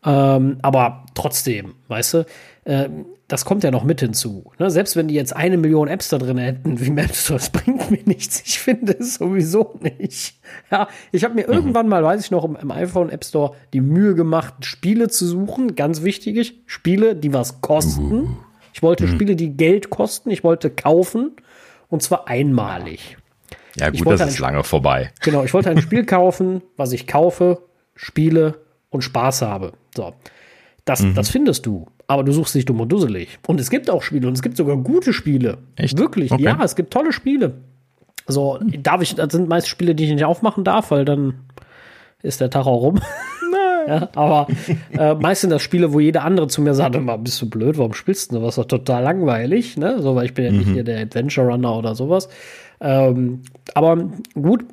Ähm, 0.04 0.58
aber 0.60 1.04
trotzdem, 1.14 1.74
weißt 1.88 2.14
du, 2.14 2.26
das 3.30 3.44
kommt 3.44 3.64
ja 3.64 3.70
noch 3.70 3.84
mit 3.84 4.00
hinzu. 4.00 4.52
Ne? 4.58 4.70
Selbst 4.70 4.96
wenn 4.96 5.08
die 5.08 5.14
jetzt 5.14 5.34
eine 5.34 5.56
Million 5.56 5.88
Apps 5.88 6.08
da 6.08 6.18
drin 6.18 6.38
hätten, 6.38 6.80
wie 6.80 6.90
Maps, 6.90 7.26
das 7.28 7.50
bringt 7.50 7.90
mir 7.90 8.02
nichts. 8.04 8.42
Ich 8.44 8.58
finde 8.58 8.96
es 8.98 9.14
sowieso 9.14 9.78
nicht. 9.80 10.34
Ja, 10.70 10.88
ich 11.12 11.24
habe 11.24 11.34
mir 11.34 11.46
mhm. 11.46 11.54
irgendwann 11.54 11.88
mal, 11.88 12.02
weiß 12.02 12.24
ich 12.24 12.30
noch, 12.30 12.44
im, 12.44 12.56
im, 12.56 12.70
iPhone 12.70 13.10
App 13.10 13.24
Store 13.24 13.54
die 13.72 13.80
Mühe 13.80 14.14
gemacht, 14.14 14.64
Spiele 14.64 15.08
zu 15.08 15.26
suchen. 15.26 15.76
Ganz 15.76 16.02
wichtig, 16.02 16.60
Spiele, 16.66 17.16
die 17.16 17.32
was 17.32 17.60
kosten. 17.60 18.12
Uh. 18.12 18.28
Ich 18.72 18.82
wollte 18.82 19.06
mhm. 19.06 19.14
Spiele, 19.14 19.36
die 19.36 19.56
Geld 19.56 19.90
kosten. 19.90 20.30
Ich 20.30 20.44
wollte 20.44 20.70
kaufen. 20.70 21.32
Und 21.88 22.02
zwar 22.02 22.28
einmalig. 22.28 23.16
Ja, 23.76 23.90
gut, 23.90 24.06
das 24.06 24.20
ist 24.28 24.38
lange 24.38 24.64
vorbei. 24.64 25.12
Genau, 25.20 25.44
ich 25.44 25.54
wollte 25.54 25.70
ein 25.70 25.80
Spiel 25.82 26.04
kaufen, 26.04 26.62
was 26.76 26.92
ich 26.92 27.06
kaufe, 27.06 27.62
spiele 27.94 28.60
und 28.90 29.02
Spaß 29.02 29.42
habe. 29.42 29.72
So. 29.96 30.14
Das, 30.84 31.02
mhm. 31.02 31.14
das 31.14 31.30
findest 31.30 31.66
du. 31.66 31.86
Aber 32.10 32.24
du 32.24 32.32
suchst 32.32 32.56
nicht 32.56 32.68
dumm 32.68 32.80
und 32.80 32.90
dusselig. 32.90 33.38
Und 33.46 33.60
es 33.60 33.70
gibt 33.70 33.88
auch 33.88 34.02
Spiele 34.02 34.26
und 34.26 34.34
es 34.34 34.42
gibt 34.42 34.56
sogar 34.56 34.76
gute 34.76 35.12
Spiele. 35.12 35.58
Echt? 35.76 35.96
Wirklich, 35.96 36.32
okay. 36.32 36.42
ja, 36.42 36.58
es 36.64 36.74
gibt 36.74 36.92
tolle 36.92 37.12
Spiele. 37.12 37.52
So, 38.26 38.58
darf 38.82 39.00
ich, 39.00 39.14
das 39.14 39.32
sind 39.32 39.48
meist 39.48 39.68
Spiele, 39.68 39.94
die 39.94 40.06
ich 40.06 40.12
nicht 40.12 40.24
aufmachen 40.24 40.64
darf, 40.64 40.90
weil 40.90 41.04
dann 41.04 41.34
ist 42.20 42.40
der 42.40 42.50
Tag 42.50 42.66
auch 42.66 42.82
rum. 42.82 43.00
ja, 43.86 44.08
aber 44.16 44.48
äh, 44.90 45.14
meist 45.14 45.42
sind 45.42 45.50
das 45.50 45.62
Spiele, 45.62 45.92
wo 45.92 46.00
jeder 46.00 46.24
andere 46.24 46.48
zu 46.48 46.62
mir 46.62 46.74
sagt, 46.74 46.96
immer, 46.96 47.16
bist 47.16 47.40
du 47.42 47.48
blöd, 47.48 47.78
warum 47.78 47.94
spielst 47.94 48.32
du 48.32 48.34
das? 48.34 48.42
Das 48.42 48.50
ist 48.54 48.58
doch 48.58 48.78
total 48.78 49.04
langweilig, 49.04 49.76
ne? 49.76 50.02
So, 50.02 50.16
weil 50.16 50.24
ich 50.24 50.34
bin 50.34 50.46
ja 50.46 50.50
nicht 50.50 50.66
mhm. 50.66 50.72
hier 50.72 50.82
der 50.82 51.00
Adventure 51.00 51.46
Runner 51.46 51.78
oder 51.78 51.94
sowas. 51.94 52.28
Ähm, 52.80 53.42
aber 53.72 54.10
gut, 54.34 54.64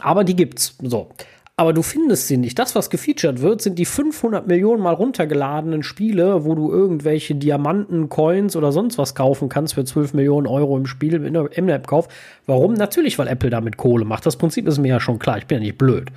aber 0.00 0.22
die 0.22 0.36
gibt's. 0.36 0.78
So 0.80 1.08
aber 1.56 1.72
du 1.72 1.82
findest 1.82 2.28
sie 2.28 2.38
nicht. 2.38 2.58
Das, 2.58 2.74
was 2.74 2.88
gefeatured 2.88 3.42
wird, 3.42 3.60
sind 3.60 3.78
die 3.78 3.84
500 3.84 4.46
Millionen 4.46 4.82
mal 4.82 4.94
runtergeladenen 4.94 5.82
Spiele, 5.82 6.44
wo 6.44 6.54
du 6.54 6.72
irgendwelche 6.72 7.34
Diamanten, 7.34 8.08
Coins 8.08 8.56
oder 8.56 8.72
sonst 8.72 8.96
was 8.96 9.14
kaufen 9.14 9.48
kannst 9.48 9.74
für 9.74 9.84
12 9.84 10.14
Millionen 10.14 10.46
Euro 10.46 10.76
im 10.78 10.86
Spiel, 10.86 11.14
im 11.14 11.68
App-Kauf. 11.68 12.08
Warum? 12.46 12.72
Natürlich, 12.72 13.18
weil 13.18 13.28
Apple 13.28 13.50
damit 13.50 13.76
Kohle 13.76 14.06
macht. 14.06 14.24
Das 14.24 14.36
Prinzip 14.36 14.66
ist 14.66 14.78
mir 14.78 14.88
ja 14.88 15.00
schon 15.00 15.18
klar. 15.18 15.38
Ich 15.38 15.46
bin 15.46 15.58
ja 15.58 15.64
nicht 15.64 15.78
blöd. 15.78 16.10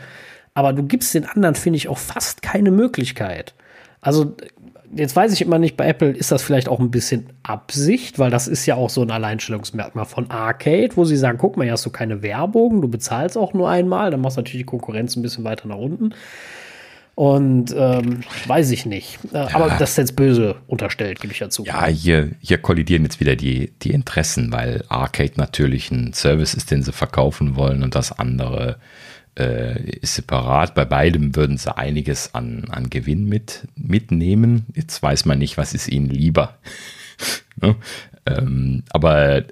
Aber 0.54 0.72
du 0.72 0.84
gibst 0.84 1.14
den 1.14 1.26
anderen, 1.26 1.56
finde 1.56 1.78
ich, 1.78 1.90
auch 1.90 1.98
fast 1.98 2.42
keine 2.42 2.72
Möglichkeit. 2.72 3.54
Also 4.00 4.38
jetzt 4.96 5.16
weiß 5.16 5.34
ich 5.34 5.42
immer 5.42 5.60
nicht, 5.60 5.78
bei 5.78 5.88
Apple 5.88 6.12
ist 6.12 6.32
das 6.32 6.42
vielleicht 6.42 6.70
auch 6.70 6.80
ein 6.80 6.92
bisschen 6.92 7.28
Absicht, 7.44 8.18
weil 8.18 8.32
das 8.32 8.48
ist 8.48 8.66
ja 8.66 8.76
auch 8.76 8.90
so 8.90 9.02
ein 9.02 9.12
Alleinstellungsmerkmal 9.12 10.06
von 10.06 10.32
Arcade, 10.32 10.96
wo 10.96 11.06
sie 11.06 11.18
sagen, 11.18 11.38
guck 11.38 11.58
mal, 11.58 11.64
hier 11.64 11.74
hast 11.74 11.86
du 11.86 11.90
keine 11.90 12.22
Werbung, 12.22 12.82
du 12.82 12.88
bezahlst 12.88 13.38
auch 13.38 13.54
nur 13.54 13.70
einmal, 13.70 14.12
dann 14.12 14.22
machst 14.22 14.38
du 14.38 14.42
natürlich 14.42 14.62
die 14.62 14.66
Konkurrenz 14.66 15.16
ein 15.16 15.22
bisschen 15.22 15.44
weiter 15.44 15.68
nach 15.68 15.78
unten. 15.78 16.14
Und 17.16 17.74
ähm, 17.78 18.22
weiß 18.46 18.72
ich 18.72 18.86
nicht. 18.86 19.20
Äh, 19.32 19.38
ja. 19.38 19.56
Aber 19.56 19.70
das 19.80 19.92
ist 19.92 19.98
jetzt 19.98 20.16
böse 20.18 20.58
unterstellt, 20.68 21.22
gebe 21.22 21.32
ich 21.32 21.40
dazu. 21.40 21.64
Ja, 21.64 21.86
hier, 21.86 22.32
hier 22.42 22.58
kollidieren 22.58 23.04
jetzt 23.04 23.22
wieder 23.22 23.38
die, 23.38 23.72
die 23.82 23.92
Interessen, 23.92 24.52
weil 24.52 24.84
Arcade 24.90 25.34
natürlich 25.38 25.92
ein 25.92 26.12
Service 26.12 26.54
ist, 26.54 26.72
den 26.72 26.84
sie 26.84 26.92
verkaufen 26.92 27.56
wollen 27.56 27.84
und 27.84 27.96
das 27.96 28.12
andere 28.12 28.78
äh, 29.38 29.90
ist 30.00 30.16
separat. 30.16 30.76
Bei 30.76 30.86
beidem 30.86 31.36
würden 31.36 31.58
sie 31.58 31.76
einiges 31.76 32.34
an, 32.34 32.66
an 32.70 32.90
Gewinn 32.90 33.26
mit, 33.26 33.68
mitnehmen. 33.76 34.66
Jetzt 34.74 35.02
weiß 35.02 35.26
man 35.26 35.40
nicht, 35.40 35.58
was 35.58 35.74
ist 35.74 35.88
ihnen 35.88 36.10
lieber. 36.10 36.58
ne? 37.62 37.76
ähm, 38.26 38.84
aber 38.90 39.44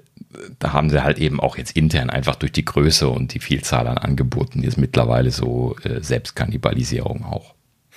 da 0.58 0.72
haben 0.72 0.90
sie 0.90 1.02
halt 1.02 1.18
eben 1.18 1.40
auch 1.40 1.56
jetzt 1.56 1.76
intern 1.76 2.10
einfach 2.10 2.36
durch 2.36 2.52
die 2.52 2.64
Größe 2.64 3.08
und 3.08 3.34
die 3.34 3.40
Vielzahl 3.40 3.86
an 3.86 3.98
Angeboten 3.98 4.62
jetzt 4.62 4.78
mittlerweile 4.78 5.30
so 5.30 5.76
äh, 5.84 6.02
Selbstkannibalisierung 6.02 7.24
auch. 7.24 7.54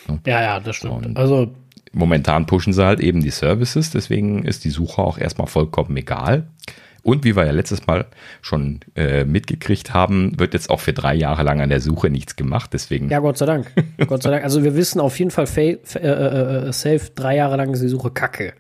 Ne? 0.08 0.20
Ja, 0.26 0.42
ja, 0.42 0.60
das 0.60 0.76
stimmt. 0.76 1.06
Und 1.06 1.18
also 1.18 1.54
momentan 1.92 2.46
pushen 2.46 2.74
sie 2.74 2.86
halt 2.86 3.00
eben 3.00 3.22
die 3.22 3.32
Services, 3.32 3.90
deswegen 3.90 4.44
ist 4.44 4.66
die 4.66 4.70
Suche 4.70 5.02
auch 5.02 5.18
erstmal 5.18 5.48
vollkommen 5.48 5.96
egal. 5.98 6.48
Und 7.08 7.24
wie 7.24 7.38
wir 7.38 7.46
ja 7.46 7.54
letztes 7.54 7.88
Mal 7.88 8.06
schon 8.42 8.82
äh, 8.98 9.24
mitgekriegt 9.24 9.94
haben, 9.94 10.38
wird 10.38 10.54
jetzt 10.54 10.70
auch 10.70 10.82
für 10.82 10.92
drei 10.92 11.16
Jahre 11.16 11.42
lang 11.44 11.62
an 11.62 11.70
der 11.70 11.80
Suche 11.80 12.10
nichts 12.10 12.36
gemacht. 12.36 12.72
Deswegen. 12.74 13.08
Ja, 13.08 13.20
Gott 13.20 13.38
sei 13.38 13.46
Dank. 13.46 13.72
Gott 14.08 14.24
sei 14.24 14.30
Dank. 14.30 14.44
Also 14.44 14.62
wir 14.66 14.76
wissen 14.76 15.00
auf 15.00 15.18
jeden 15.18 15.32
Fall 15.32 15.48
äh, 15.56 15.78
äh, 15.96 16.68
äh, 16.68 16.74
safe, 16.74 17.12
drei 17.16 17.38
Jahre 17.38 17.56
lang 17.56 17.72
ist 17.72 17.82
die 17.82 17.88
Suche 17.88 18.12
kacke. 18.12 18.52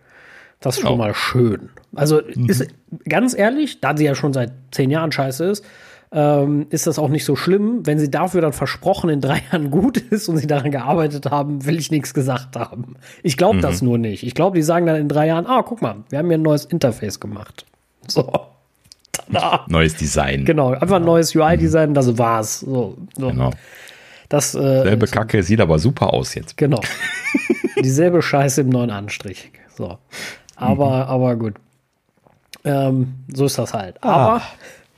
Das 0.61 0.77
ist 0.77 0.83
schon 0.83 0.93
oh. 0.93 0.95
mal 0.95 1.13
schön. 1.13 1.71
Also 1.93 2.21
mhm. 2.21 2.47
ist 2.47 2.65
ganz 3.09 3.37
ehrlich, 3.37 3.81
da 3.81 3.97
sie 3.97 4.05
ja 4.05 4.15
schon 4.15 4.31
seit 4.31 4.53
zehn 4.71 4.91
Jahren 4.91 5.11
scheiße 5.11 5.43
ist, 5.43 5.65
ähm, 6.13 6.67
ist 6.69 6.87
das 6.87 6.99
auch 6.99 7.09
nicht 7.09 7.25
so 7.25 7.35
schlimm. 7.35 7.85
Wenn 7.85 7.99
sie 7.99 8.09
dafür 8.09 8.39
dann 8.39 8.53
versprochen 8.53 9.09
in 9.09 9.19
drei 9.19 9.41
Jahren 9.51 9.71
gut 9.71 9.97
ist 9.97 10.29
und 10.29 10.37
sie 10.37 10.47
daran 10.47 10.71
gearbeitet 10.71 11.29
haben, 11.29 11.65
will 11.65 11.77
ich 11.77 11.91
nichts 11.91 12.13
gesagt 12.13 12.55
haben. 12.55 12.95
Ich 13.23 13.35
glaube 13.35 13.57
mhm. 13.57 13.61
das 13.61 13.81
nur 13.81 13.97
nicht. 13.97 14.23
Ich 14.23 14.35
glaube, 14.35 14.55
die 14.55 14.63
sagen 14.63 14.85
dann 14.85 14.95
in 14.95 15.09
drei 15.09 15.27
Jahren, 15.27 15.47
ah, 15.47 15.63
guck 15.63 15.81
mal, 15.81 15.97
wir 16.07 16.19
haben 16.19 16.27
hier 16.27 16.37
ein 16.37 16.43
neues 16.43 16.63
Interface 16.63 17.19
gemacht. 17.19 17.65
So. 18.11 18.31
Tada. 19.11 19.65
Neues 19.67 19.95
Design. 19.95 20.45
Genau, 20.45 20.71
einfach 20.71 20.97
ein 20.97 21.05
neues 21.05 21.35
UI-Design, 21.35 21.93
das 21.93 22.17
war's. 22.17 22.61
So, 22.61 22.97
so. 23.17 23.27
Genau. 23.29 23.51
Das, 24.29 24.55
äh, 24.55 24.83
Selbe 24.83 25.07
Kacke 25.07 25.41
sieht 25.43 25.61
aber 25.61 25.79
super 25.79 26.13
aus 26.13 26.35
jetzt. 26.35 26.57
Genau. 26.57 26.81
Dieselbe 27.83 28.21
Scheiße 28.21 28.61
im 28.61 28.69
neuen 28.69 28.89
Anstrich. 28.89 29.51
So. 29.75 29.97
Aber, 30.55 31.05
mhm. 31.05 31.09
aber 31.09 31.35
gut. 31.35 31.55
Ähm, 32.63 33.13
so 33.33 33.45
ist 33.45 33.57
das 33.57 33.73
halt. 33.73 34.03
Ah. 34.03 34.09
Aber 34.09 34.35
ah. 34.37 34.41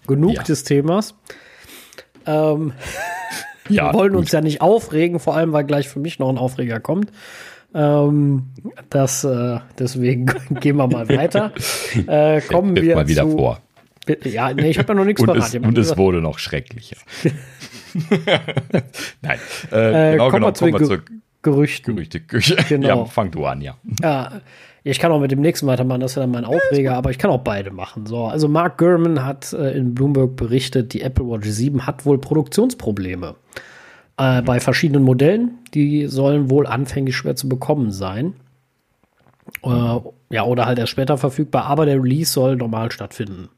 genug 0.07 0.35
ja. 0.35 0.43
des 0.43 0.63
Themas. 0.63 1.13
Ähm, 2.25 2.73
ja, 3.67 3.87
wir 3.91 3.93
wollen 3.93 4.13
gut. 4.13 4.21
uns 4.21 4.31
ja 4.31 4.41
nicht 4.41 4.61
aufregen, 4.61 5.19
vor 5.19 5.35
allem, 5.35 5.53
weil 5.53 5.65
gleich 5.65 5.87
für 5.87 5.99
mich 5.99 6.17
noch 6.19 6.29
ein 6.29 6.37
Aufreger 6.37 6.79
kommt. 6.79 7.11
Ähm, 7.73 8.47
das, 8.89 9.23
äh, 9.23 9.59
deswegen 9.77 10.25
gehen 10.59 10.77
wir 10.77 10.87
mal 10.87 11.07
weiter. 11.09 11.51
Äh, 12.07 12.41
kommen 12.41 12.75
wir 12.75 12.95
mal 12.95 13.07
wieder 13.07 13.23
zu, 13.23 13.37
vor. 13.37 13.59
Ja, 14.23 14.53
nee, 14.53 14.69
ich 14.69 14.77
habe 14.79 14.89
ja 14.89 14.93
noch 14.95 15.05
nichts 15.05 15.21
und 15.21 15.35
Es, 15.35 15.55
und 15.55 15.77
es 15.77 15.97
wurde 15.97 16.21
noch 16.21 16.39
schrecklicher. 16.39 16.97
Nein, 19.21 19.39
äh, 19.71 20.09
äh, 20.09 20.11
genau, 20.13 20.29
kommen, 20.29 20.41
genau, 20.41 20.47
wir 20.47 20.53
zu 20.53 20.65
kommen 20.65 20.79
wir 20.79 20.87
zu 20.87 21.03
Gerüchten. 21.41 21.95
Gerüchte, 21.95 22.19
Gerüchte. 22.19 22.57
Genau. 22.67 22.87
Ja, 22.87 23.05
fang 23.05 23.31
du 23.31 23.45
an, 23.45 23.61
ja. 23.61 23.75
ja. 24.01 24.41
Ich 24.83 24.99
kann 24.99 25.11
auch 25.11 25.19
mit 25.19 25.31
dem 25.31 25.41
nächsten 25.41 25.67
weitermachen, 25.67 26.01
das 26.01 26.11
ist 26.11 26.15
ja 26.15 26.21
dann 26.21 26.31
mein 26.31 26.45
Aufreger, 26.45 26.95
aber 26.95 27.11
ich 27.11 27.17
kann 27.17 27.31
auch 27.31 27.43
beide 27.43 27.71
machen. 27.71 28.05
So, 28.05 28.25
also 28.25 28.47
Mark 28.47 28.77
Gurman 28.77 29.25
hat 29.25 29.53
äh, 29.53 29.71
in 29.77 29.93
Bloomberg 29.93 30.35
berichtet, 30.35 30.93
die 30.93 31.01
Apple 31.01 31.25
Watch 31.25 31.47
7 31.47 31.85
hat 31.85 32.05
wohl 32.05 32.17
Produktionsprobleme 32.17 33.35
äh, 34.19 34.41
bei 34.41 34.59
verschiedenen 34.59 35.03
Modellen. 35.03 35.57
Die 35.73 36.05
sollen 36.07 36.49
wohl 36.49 36.67
anfänglich 36.67 37.15
schwer 37.15 37.35
zu 37.35 37.49
bekommen 37.49 37.91
sein. 37.91 38.33
Äh, 39.63 39.99
ja, 40.29 40.43
oder 40.43 40.65
halt 40.65 40.77
erst 40.77 40.91
später 40.91 41.17
verfügbar, 41.17 41.65
aber 41.65 41.85
der 41.85 42.03
Release 42.03 42.31
soll 42.31 42.55
normal 42.55 42.91
stattfinden. 42.91 43.49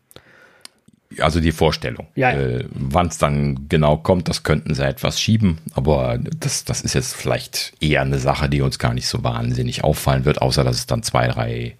also 1.19 1.41
die 1.41 1.51
Vorstellung. 1.51 2.07
Ja, 2.15 2.31
ja. 2.31 2.39
Äh, 2.39 2.65
Wann 2.71 3.07
es 3.07 3.17
dann 3.17 3.67
genau 3.67 3.97
kommt, 3.97 4.29
das 4.29 4.43
könnten 4.43 4.73
sie 4.73 4.85
etwas 4.85 5.19
schieben, 5.19 5.57
aber 5.73 6.17
das, 6.17 6.63
das 6.63 6.81
ist 6.81 6.93
jetzt 6.93 7.15
vielleicht 7.15 7.73
eher 7.81 8.01
eine 8.01 8.19
Sache, 8.19 8.47
die 8.47 8.61
uns 8.61 8.79
gar 8.79 8.93
nicht 8.93 9.07
so 9.07 9.23
wahnsinnig 9.23 9.83
auffallen 9.83 10.23
wird, 10.25 10.41
außer 10.41 10.63
dass 10.63 10.77
es 10.77 10.85
dann 10.85 11.03
zwei, 11.03 11.27
drei, 11.27 11.75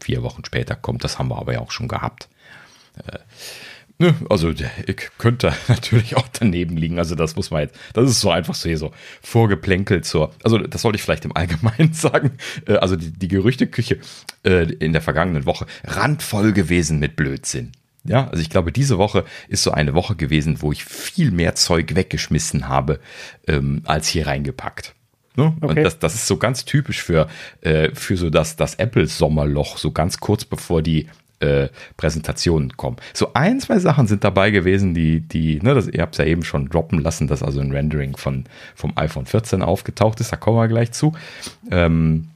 vier 0.00 0.22
Wochen 0.22 0.44
später 0.44 0.74
kommt. 0.76 1.04
Das 1.04 1.18
haben 1.18 1.28
wir 1.28 1.38
aber 1.38 1.52
ja 1.52 1.60
auch 1.60 1.70
schon 1.72 1.88
gehabt. 1.88 2.28
Äh, 3.06 3.18
Ne, 3.98 4.12
also 4.28 4.50
ich 4.50 5.08
könnte 5.18 5.52
natürlich 5.68 6.16
auch 6.16 6.26
daneben 6.28 6.76
liegen. 6.76 6.98
Also 6.98 7.14
das 7.14 7.36
muss 7.36 7.50
man 7.50 7.62
jetzt, 7.62 7.76
das 7.92 8.10
ist 8.10 8.20
so 8.20 8.30
einfach 8.30 8.54
so 8.54 8.68
hier 8.68 8.78
so 8.78 8.92
vorgeplänkelt 9.22 10.04
zur, 10.04 10.32
also 10.42 10.58
das 10.58 10.82
sollte 10.82 10.96
ich 10.96 11.02
vielleicht 11.02 11.24
im 11.24 11.36
Allgemeinen 11.36 11.92
sagen. 11.92 12.32
Äh, 12.66 12.74
also 12.74 12.96
die, 12.96 13.12
die 13.12 13.28
Gerüchteküche 13.28 13.98
äh, 14.44 14.72
in 14.72 14.92
der 14.92 15.02
vergangenen 15.02 15.46
Woche 15.46 15.66
randvoll 15.84 16.52
gewesen 16.52 16.98
mit 16.98 17.16
Blödsinn. 17.16 17.72
Ja, 18.06 18.28
also 18.28 18.42
ich 18.42 18.50
glaube, 18.50 18.70
diese 18.70 18.98
Woche 18.98 19.24
ist 19.48 19.62
so 19.62 19.70
eine 19.70 19.94
Woche 19.94 20.14
gewesen, 20.14 20.60
wo 20.60 20.72
ich 20.72 20.84
viel 20.84 21.30
mehr 21.30 21.54
Zeug 21.54 21.94
weggeschmissen 21.94 22.68
habe, 22.68 23.00
ähm, 23.46 23.80
als 23.84 24.08
hier 24.08 24.26
reingepackt. 24.26 24.94
Ne? 25.36 25.54
Okay. 25.60 25.66
Und 25.66 25.76
das, 25.82 25.98
das 25.98 26.14
ist 26.14 26.26
so 26.26 26.36
ganz 26.36 26.66
typisch 26.66 27.02
für, 27.02 27.28
äh, 27.62 27.90
für 27.94 28.16
so 28.16 28.28
das, 28.28 28.56
das 28.56 28.74
Apple-Sommerloch, 28.74 29.78
so 29.78 29.90
ganz 29.90 30.20
kurz 30.20 30.44
bevor 30.44 30.82
die 30.82 31.08
äh, 31.40 31.68
Präsentationen 31.96 32.76
kommen. 32.76 32.96
So 33.12 33.32
ein, 33.34 33.60
zwei 33.60 33.78
Sachen 33.78 34.06
sind 34.06 34.24
dabei 34.24 34.50
gewesen, 34.50 34.94
die, 34.94 35.20
die, 35.20 35.60
ne, 35.60 35.74
das, 35.74 35.88
ihr 35.88 36.02
habt 36.02 36.14
es 36.14 36.18
ja 36.18 36.24
eben 36.24 36.44
schon 36.44 36.68
droppen 36.68 37.00
lassen, 37.00 37.26
dass 37.26 37.42
also 37.42 37.60
ein 37.60 37.72
Rendering 37.72 38.16
von, 38.16 38.44
vom 38.74 38.92
iPhone 38.96 39.26
14 39.26 39.62
aufgetaucht 39.62 40.20
ist, 40.20 40.32
da 40.32 40.36
kommen 40.36 40.58
wir 40.58 40.68
gleich 40.68 40.92
zu. 40.92 41.12
Ähm, 41.70 42.28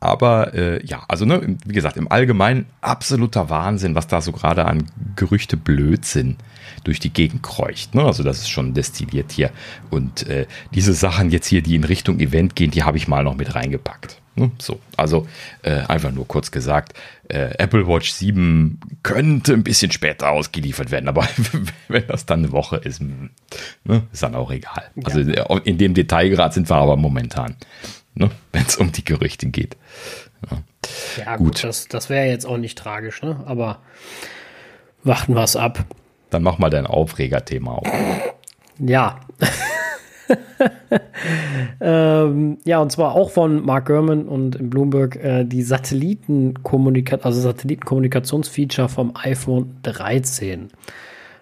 aber 0.00 0.52
äh, 0.54 0.84
ja, 0.84 1.04
also 1.06 1.24
ne, 1.24 1.56
wie 1.64 1.74
gesagt, 1.74 1.96
im 1.96 2.10
Allgemeinen 2.10 2.66
absoluter 2.80 3.50
Wahnsinn, 3.50 3.94
was 3.94 4.08
da 4.08 4.20
so 4.20 4.32
gerade 4.32 4.64
an 4.64 4.90
Gerüchte 5.14 5.56
Blödsinn 5.56 6.38
durch 6.84 6.98
die 6.98 7.12
Gegend 7.12 7.42
kreucht. 7.42 7.94
Ne? 7.94 8.02
Also 8.02 8.22
das 8.22 8.38
ist 8.38 8.48
schon 8.48 8.74
destilliert 8.74 9.30
hier. 9.30 9.50
Und 9.90 10.26
äh, 10.26 10.46
diese 10.74 10.92
Sachen 10.92 11.30
jetzt 11.30 11.46
hier, 11.46 11.62
die 11.62 11.76
in 11.76 11.84
Richtung 11.84 12.18
Event 12.18 12.56
gehen, 12.56 12.70
die 12.70 12.82
habe 12.82 12.96
ich 12.96 13.06
mal 13.06 13.22
noch 13.22 13.36
mit 13.36 13.54
reingepackt. 13.54 14.21
Ne? 14.34 14.50
So, 14.58 14.80
also 14.96 15.26
äh, 15.62 15.80
einfach 15.88 16.10
nur 16.10 16.26
kurz 16.26 16.50
gesagt, 16.50 16.94
äh, 17.28 17.54
Apple 17.58 17.86
Watch 17.86 18.12
7 18.12 18.80
könnte 19.02 19.52
ein 19.52 19.62
bisschen 19.62 19.92
später 19.92 20.30
ausgeliefert 20.30 20.90
werden, 20.90 21.08
aber 21.08 21.28
wenn 21.88 22.06
das 22.06 22.24
dann 22.24 22.40
eine 22.40 22.52
Woche 22.52 22.76
ist, 22.76 23.00
hm, 23.00 23.30
ne, 23.84 24.04
ist 24.10 24.22
dann 24.22 24.34
auch 24.34 24.50
egal. 24.50 24.90
Ja. 24.96 25.02
Also 25.04 25.20
äh, 25.20 25.60
in 25.64 25.76
dem 25.76 25.92
Detailgrad 25.92 26.54
sind 26.54 26.70
wir 26.70 26.76
aber 26.76 26.96
momentan, 26.96 27.56
ne, 28.14 28.30
wenn 28.52 28.64
es 28.64 28.76
um 28.76 28.90
die 28.90 29.04
Gerüchte 29.04 29.48
geht. 29.48 29.76
Ja, 30.50 30.62
ja 31.18 31.36
gut. 31.36 31.46
gut, 31.46 31.64
das, 31.64 31.88
das 31.88 32.08
wäre 32.08 32.26
jetzt 32.26 32.46
auch 32.46 32.58
nicht 32.58 32.78
tragisch, 32.78 33.22
ne? 33.22 33.42
aber 33.44 33.80
warten 35.04 35.34
wir 35.34 35.42
es 35.42 35.56
ab. 35.56 35.84
Dann 36.30 36.42
mach 36.42 36.56
mal 36.58 36.70
dein 36.70 36.86
Aufregerthema 36.86 37.72
auf. 37.72 37.88
Ja. 38.78 39.20
ähm, 41.80 42.58
ja, 42.64 42.80
und 42.80 42.92
zwar 42.92 43.14
auch 43.14 43.30
von 43.30 43.64
Mark 43.64 43.86
Gurman 43.86 44.26
und 44.26 44.56
in 44.56 44.70
Bloomberg 44.70 45.16
äh, 45.16 45.44
die 45.44 45.62
Satellitenkommunikation, 45.62 47.24
also 47.24 47.40
Satellitenkommunikationsfeature 47.40 48.88
vom 48.88 49.12
iPhone 49.14 49.76
13 49.82 50.70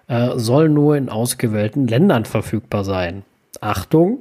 äh, 0.08 0.30
soll 0.36 0.68
nur 0.68 0.96
in 0.96 1.08
ausgewählten 1.08 1.86
Ländern 1.86 2.24
verfügbar 2.24 2.84
sein. 2.84 3.22
Achtung! 3.60 4.18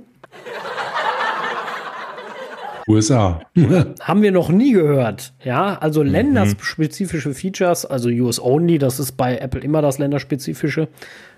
USA. 2.90 3.42
Haben 4.02 4.22
wir 4.24 4.32
noch 4.32 4.50
nie 4.50 4.74
gehört. 4.74 5.34
Ja, 5.44 5.78
also 5.80 6.04
mhm. 6.04 6.10
länderspezifische 6.10 7.34
Features, 7.34 7.86
also 7.86 8.10
US 8.10 8.42
Only, 8.42 8.80
das 8.80 9.00
ist 9.00 9.12
bei 9.14 9.38
Apple 9.38 9.62
immer 9.62 9.82
das 9.82 10.00
länderspezifische. 10.00 10.88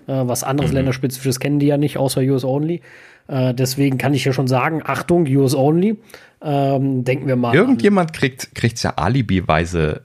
Äh, 0.06 0.26
was 0.26 0.44
anderes 0.44 0.70
mhm. 0.70 0.78
länderspezifisches 0.78 1.40
kennen 1.40 1.58
die 1.58 1.66
ja 1.66 1.76
nicht, 1.76 1.98
außer 1.98 2.22
US 2.22 2.44
Only. 2.44 2.80
Äh, 3.28 3.54
deswegen 3.54 3.98
kann 3.98 4.14
ich 4.14 4.24
ja 4.24 4.32
schon 4.32 4.48
sagen, 4.48 4.82
Achtung, 4.84 5.26
US 5.26 5.54
Only. 5.54 5.98
Ähm, 6.44 7.04
denken 7.04 7.28
wir 7.28 7.36
mal. 7.36 7.54
Irgendjemand 7.54 8.10
an. 8.10 8.14
kriegt 8.14 8.76
es 8.76 8.82
ja 8.82 8.94
alibiweise 8.96 10.00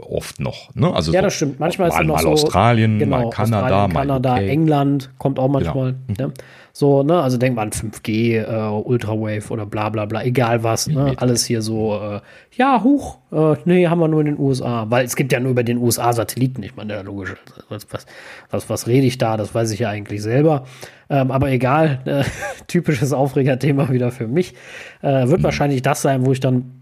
oft 0.00 0.40
noch. 0.40 0.74
Ne? 0.74 0.90
Also 0.92 1.12
ja, 1.12 1.20
das 1.20 1.34
stimmt. 1.34 1.60
Manchmal 1.60 1.88
ist 1.88 1.94
es 1.94 2.06
noch 2.06 2.14
mal 2.14 2.22
so, 2.22 2.30
Australien, 2.30 2.98
genau, 2.98 3.24
mal 3.24 3.30
Kanada, 3.30 3.84
Australien, 3.84 3.92
Kanada, 3.92 4.30
mal 4.30 4.48
England 4.48 5.10
kommt 5.18 5.38
auch 5.38 5.48
manchmal. 5.48 5.94
Genau. 6.08 6.28
Ne? 6.28 6.34
So, 6.76 7.04
ne, 7.04 7.22
also 7.22 7.38
denk 7.38 7.54
mal 7.54 7.62
an 7.62 7.70
5G, 7.70 8.42
äh, 8.42 8.68
Ultrawave 8.68 9.48
oder 9.50 9.64
bla 9.64 9.90
bla 9.90 10.06
bla, 10.06 10.24
egal 10.24 10.64
was, 10.64 10.88
ne? 10.88 11.12
Alles 11.18 11.44
hier 11.44 11.62
so, 11.62 11.94
äh, 11.94 12.20
ja, 12.56 12.82
hoch, 12.82 13.18
äh, 13.30 13.54
nee, 13.64 13.86
haben 13.86 14.00
wir 14.00 14.08
nur 14.08 14.18
in 14.18 14.26
den 14.26 14.38
USA, 14.40 14.84
weil 14.88 15.04
es 15.04 15.14
gibt 15.14 15.30
ja 15.30 15.38
nur 15.38 15.52
über 15.52 15.62
den 15.62 15.78
USA 15.78 16.12
Satelliten, 16.12 16.64
ich 16.64 16.74
meine, 16.74 16.94
ja, 16.94 17.02
logisch, 17.02 17.36
was, 17.68 17.86
was, 17.92 18.06
was, 18.50 18.68
was 18.68 18.86
rede 18.88 19.06
ich 19.06 19.18
da, 19.18 19.36
das 19.36 19.54
weiß 19.54 19.70
ich 19.70 19.78
ja 19.78 19.88
eigentlich 19.88 20.20
selber. 20.20 20.64
Ähm, 21.08 21.30
aber 21.30 21.48
egal, 21.52 22.00
äh, 22.06 22.24
typisches 22.66 23.12
Aufregerthema 23.12 23.90
wieder 23.90 24.10
für 24.10 24.26
mich. 24.26 24.54
Äh, 25.00 25.28
wird 25.28 25.42
mhm. 25.42 25.44
wahrscheinlich 25.44 25.82
das 25.82 26.02
sein, 26.02 26.26
wo 26.26 26.32
ich 26.32 26.40
dann 26.40 26.72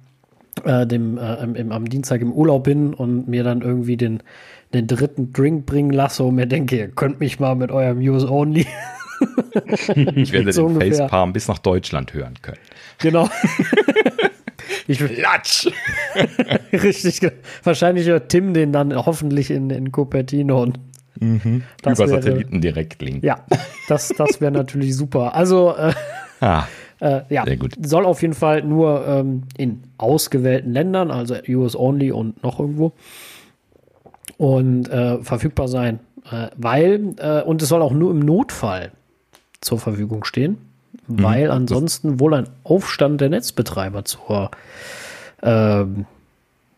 äh, 0.64 0.86
dem, 0.86 1.18
äh, 1.18 1.44
im, 1.44 1.70
am 1.70 1.84
Dienstag 1.86 2.22
im 2.22 2.32
Urlaub 2.32 2.64
bin 2.64 2.94
und 2.94 3.28
mir 3.28 3.44
dann 3.44 3.60
irgendwie 3.60 3.98
den, 3.98 4.22
den 4.72 4.86
dritten 4.86 5.34
Drink 5.34 5.66
bringen 5.66 5.90
lasse 5.90 6.24
und 6.24 6.36
mir 6.36 6.46
denke, 6.46 6.78
ihr 6.78 6.88
könnt 6.88 7.20
mich 7.20 7.38
mal 7.40 7.56
mit 7.56 7.70
eurem 7.70 7.98
Use 7.98 8.30
Only 8.30 8.66
ich 10.14 10.32
werde 10.32 10.52
so 10.52 10.66
den 10.66 10.76
ungefähr. 10.76 10.94
Facepalm 10.96 11.32
bis 11.32 11.48
nach 11.48 11.58
Deutschland 11.58 12.14
hören 12.14 12.34
können. 12.42 12.58
Genau. 12.98 13.28
ich, 14.86 15.00
Latsch! 15.18 15.68
Richtig. 16.72 17.20
Wahrscheinlich 17.62 18.06
hört 18.06 18.28
Tim 18.28 18.54
den 18.54 18.72
dann 18.72 18.94
hoffentlich 18.94 19.50
in, 19.50 19.70
in 19.70 19.92
Cupertino 19.92 20.62
und 20.62 20.78
mhm. 21.18 21.62
über 21.84 21.98
wäre, 21.98 22.08
Satelliten 22.08 22.60
direkt 22.60 23.02
linken. 23.02 23.26
Ja, 23.26 23.44
das, 23.88 24.08
das 24.08 24.40
wäre 24.40 24.52
natürlich 24.52 24.96
super. 24.96 25.34
Also, 25.34 25.74
äh, 25.76 25.92
ah, 26.40 26.66
äh, 27.00 27.22
ja, 27.30 27.44
soll 27.80 28.06
auf 28.06 28.22
jeden 28.22 28.34
Fall 28.34 28.62
nur 28.62 29.06
ähm, 29.06 29.42
in 29.56 29.82
ausgewählten 29.98 30.72
Ländern, 30.72 31.10
also 31.10 31.34
US 31.48 31.76
Only 31.76 32.12
und 32.12 32.42
noch 32.42 32.60
irgendwo, 32.60 32.92
und 34.38 34.88
äh, 34.88 35.18
verfügbar 35.22 35.68
sein. 35.68 36.00
Äh, 36.30 36.48
weil, 36.56 37.14
äh, 37.18 37.42
und 37.42 37.60
es 37.60 37.68
soll 37.68 37.82
auch 37.82 37.92
nur 37.92 38.12
im 38.12 38.20
Notfall 38.20 38.92
zur 39.62 39.78
Verfügung 39.78 40.24
stehen, 40.24 40.58
mhm. 41.06 41.22
weil 41.22 41.50
ansonsten 41.50 42.20
wohl 42.20 42.34
ein 42.34 42.48
Aufstand 42.64 43.20
der 43.20 43.30
Netzbetreiber 43.30 44.04
zur, 44.04 44.50
ähm, 45.42 46.04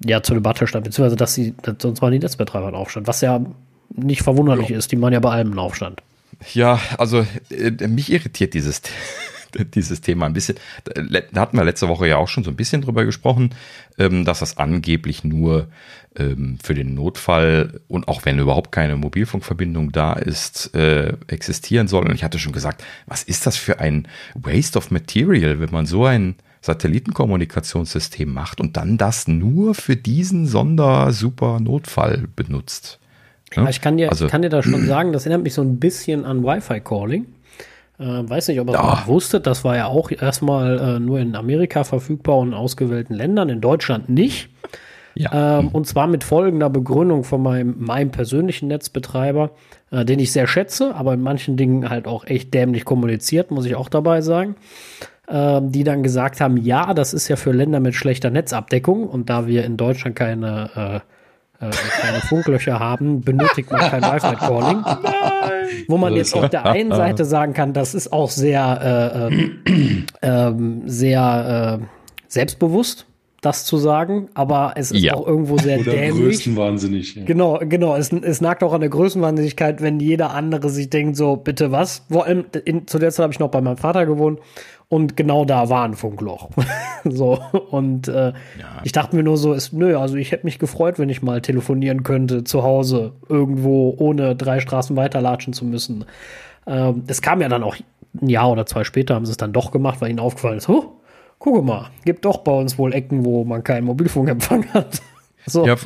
ja, 0.05 0.22
zur 0.22 0.37
Debatte 0.37 0.66
stand, 0.66 0.85
beziehungsweise 0.85 1.16
dass 1.16 1.35
sie, 1.35 1.55
sonst 1.78 2.01
waren 2.01 2.12
die 2.12 2.20
Netzbetreiber 2.20 2.68
in 2.68 2.74
Aufstand, 2.76 3.09
was 3.09 3.20
ja 3.20 3.45
nicht 3.91 4.22
verwunderlich 4.22 4.68
ja. 4.68 4.78
ist, 4.78 4.93
die 4.93 4.97
machen 4.97 5.14
ja 5.14 5.20
bei 5.20 5.30
allem 5.30 5.51
einen 5.51 5.59
Aufstand. 5.59 6.03
Ja, 6.53 6.80
also 6.99 7.26
äh, 7.51 7.89
mich 7.89 8.12
irritiert 8.12 8.55
dieses 8.55 8.82
dieses 9.75 10.01
Thema 10.01 10.27
ein 10.27 10.33
bisschen. 10.33 10.57
Da 10.85 11.41
hatten 11.41 11.57
wir 11.57 11.65
letzte 11.65 11.89
Woche 11.89 12.09
ja 12.09 12.17
auch 12.17 12.29
schon 12.29 12.45
so 12.45 12.51
ein 12.51 12.57
bisschen 12.57 12.83
drüber 12.83 13.05
gesprochen, 13.05 13.51
ähm, 13.99 14.25
dass 14.25 14.41
das 14.41 14.59
angeblich 14.59 15.25
nur 15.25 15.69
ähm, 16.17 16.59
für 16.63 16.75
den 16.75 16.95
Notfall 16.95 17.81
und 17.89 18.09
auch 18.09 18.25
wenn 18.25 18.39
überhaupt 18.39 18.73
keine 18.73 18.97
Mobilfunkverbindung 18.97 19.93
da 19.93 20.15
ist, 20.15 20.75
äh, 20.75 21.15
existieren 21.29 21.89
soll. 21.89 22.07
Und 22.07 22.15
ich 22.15 22.25
hatte 22.25 22.39
schon 22.39 22.53
gesagt, 22.53 22.85
was 23.07 23.23
ist 23.23 23.47
das 23.47 23.57
für 23.57 23.81
ein 23.81 24.09
Waste 24.35 24.79
of 24.79 24.91
Material, 24.91 25.61
wenn 25.61 25.71
man 25.71 25.87
so 25.87 26.05
ein 26.05 26.37
Satellitenkommunikationssystem 26.65 28.33
macht 28.33 28.61
und 28.61 28.77
dann 28.79 28.97
das 28.97 29.29
nur 29.29 29.75
für 29.75 29.97
diesen 29.97 30.47
Sonder-Super-Notfall 30.47 32.25
benutzt. 32.35 32.99
Ja, 33.55 33.69
ich 33.69 33.81
kann 33.81 33.99
dir, 33.99 34.09
also, 34.11 34.29
kann 34.29 34.43
dir 34.43 34.49
da 34.49 34.63
schon 34.63 34.87
sagen, 34.87 35.13
das 35.13 35.27
erinnert 35.27 35.45
mich 35.45 35.55
so 35.55 35.63
ein 35.63 35.79
bisschen 35.79 36.25
an 36.25 36.43
Wi-Fi-Calling. 36.43 37.27
Äh, 37.99 38.29
weiß 38.29 38.49
nicht, 38.49 38.61
ob 38.61 38.69
ihr 38.69 38.75
es 38.75 39.07
wusstet, 39.07 39.47
das 39.47 39.65
war 39.65 39.77
ja 39.77 39.87
auch 39.87 40.11
erstmal 40.11 40.79
äh, 40.79 40.99
nur 40.99 41.21
in 41.21 41.37
Amerika 41.37 41.85
verfügbar 41.85 42.39
und 42.39 42.49
in 42.49 42.55
ausgewählten 42.55 43.15
Ländern, 43.15 43.49
in 43.49 43.61
Deutschland 43.61 44.09
nicht. 44.09 44.49
Ja. 45.15 45.61
Ähm, 45.61 45.69
und 45.69 45.87
zwar 45.87 46.09
mit 46.09 46.25
folgender 46.25 46.71
Begründung 46.71 47.23
von 47.23 47.41
meinem, 47.41 47.77
meinem 47.79 48.11
persönlichen 48.11 48.67
Netzbetreiber, 48.67 49.53
äh, 49.93 50.05
den 50.05 50.19
ich 50.19 50.33
sehr 50.33 50.49
schätze, 50.49 50.95
aber 50.97 51.15
in 51.15 51.23
manchen 51.23 51.57
Dingen 51.57 51.89
halt 51.89 52.09
auch 52.09 52.25
echt 52.25 52.53
dämlich 52.53 52.85
kommuniziert, 52.85 53.53
muss 53.53 53.65
ich 53.65 53.77
auch 53.77 53.89
dabei 53.89 54.23
sagen. 54.23 54.57
Ähm, 55.29 55.71
die 55.73 55.85
dann 55.85 56.03
gesagt 56.03 56.41
haben, 56.41 56.57
ja, 56.57 56.93
das 56.93 57.15
ist 57.15 57.29
ja 57.29 57.37
für 57.37 57.53
Länder 57.53 57.81
mit 57.81 57.95
schlechter 57.95 58.29
Netzabdeckung 58.29 59.09
und 59.09 59.31
da 59.31 59.47
wir 59.47 59.65
in 59.65 59.77
Deutschland 59.79 60.17
keine 60.17 61.03
äh, 61.69 62.01
kleine 62.01 62.21
Funklöcher 62.21 62.79
haben, 62.79 63.21
benötigt 63.21 63.71
man 63.71 63.81
kein 63.81 64.03
Wi-Fi-Calling. 64.03 64.85
Wo 65.89 65.97
man 65.97 66.15
jetzt 66.15 66.35
auf 66.35 66.49
der 66.49 66.67
einen 66.67 66.93
Seite 66.95 67.25
sagen 67.25 67.53
kann, 67.53 67.73
das 67.73 67.95
ist 67.95 68.12
auch 68.12 68.31
sehr, 68.31 69.21
äh, 69.31 69.35
äh, 69.35 70.05
ähm, 70.23 70.83
sehr 70.87 71.81
äh, 71.81 71.85
selbstbewusst, 72.29 73.07
das 73.41 73.65
zu 73.67 73.77
sagen, 73.77 74.29
aber 74.35 74.73
es 74.77 74.91
ist 74.91 75.03
ja. 75.03 75.15
auch 75.15 75.27
irgendwo 75.27 75.59
sehr 75.59 75.81
Oder 75.81 75.93
dämlich. 75.93 76.39
Größenwahnsinnig. 76.39 77.15
Ja. 77.15 77.25
Genau, 77.25 77.61
genau. 77.62 77.95
Es, 77.97 78.11
es 78.11 78.41
nagt 78.41 78.62
auch 78.62 78.73
an 78.73 78.81
der 78.81 78.91
Größenwahnsinnigkeit, 78.91 79.83
wenn 79.83 80.01
jeder 80.01 80.31
andere 80.31 80.71
sich 80.71 80.89
denkt, 80.89 81.17
so, 81.17 81.37
bitte 81.37 81.71
was? 81.71 82.05
Vor 82.11 82.25
allem, 82.25 82.47
in, 82.65 82.87
zu 82.87 82.99
der 82.99 83.11
Zeit 83.11 83.25
habe 83.25 83.33
ich 83.33 83.39
noch 83.39 83.51
bei 83.51 83.61
meinem 83.61 83.77
Vater 83.77 84.07
gewohnt 84.07 84.41
und 84.89 85.16
genau 85.16 85.45
da 85.45 85.68
war 85.68 85.85
ein 85.85 85.95
Funkloch. 85.95 86.51
so, 87.05 87.41
und 87.70 88.09
äh, 88.09 88.28
ja. 88.28 88.35
ich 88.85 88.93
dachte 88.93 89.16
mir 89.16 89.22
nur 89.22 89.37
so, 89.37 89.53
ist, 89.53 89.72
nö, 89.72 89.99
also 89.99 90.16
ich 90.16 90.32
hätte 90.32 90.45
mich 90.45 90.59
gefreut, 90.59 90.99
wenn 90.99 91.09
ich 91.09 91.22
mal 91.22 91.41
telefonieren 91.41 92.03
könnte 92.03 92.45
zu 92.45 92.62
Hause, 92.62 93.12
irgendwo, 93.28 93.95
ohne 93.99 94.37
drei 94.37 94.61
Straßen 94.61 94.97
weiterlatschen 94.97 95.53
zu 95.53 95.64
müssen. 95.64 96.05
Ähm, 96.66 97.05
es 97.07 97.22
kam 97.22 97.41
ja 97.41 97.49
dann 97.49 97.62
auch 97.62 97.76
ein 98.20 98.28
Jahr 98.28 98.51
oder 98.51 98.66
zwei 98.66 98.85
später, 98.85 99.14
haben 99.14 99.26
sie 99.26 99.32
es 99.32 99.37
dann 99.37 99.53
doch 99.53 99.70
gemacht, 99.70 100.01
weil 100.01 100.11
ihnen 100.11 100.20
aufgefallen 100.20 100.59
ist, 100.59 100.68
oh, 100.68 101.01
guck 101.39 101.64
mal, 101.64 101.91
gibt 102.05 102.24
doch 102.24 102.39
bei 102.39 102.53
uns 102.53 102.78
wohl 102.78 102.95
Ecken, 102.95 103.24
wo 103.24 103.45
man 103.45 103.64
keinen 103.64 103.85
Mobilfunkempfang 103.85 104.66
hat. 104.72 105.03
So. 105.47 105.66
Ja, 105.66 105.76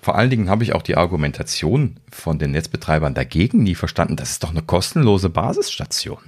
vor 0.00 0.16
allen 0.16 0.30
Dingen 0.30 0.50
habe 0.50 0.64
ich 0.64 0.74
auch 0.74 0.82
die 0.82 0.96
Argumentation 0.96 1.96
von 2.10 2.38
den 2.38 2.50
Netzbetreibern 2.52 3.14
dagegen 3.14 3.62
nie 3.62 3.74
verstanden. 3.74 4.16
Das 4.16 4.30
ist 4.30 4.42
doch 4.42 4.50
eine 4.50 4.62
kostenlose 4.62 5.30
Basisstation. 5.30 6.18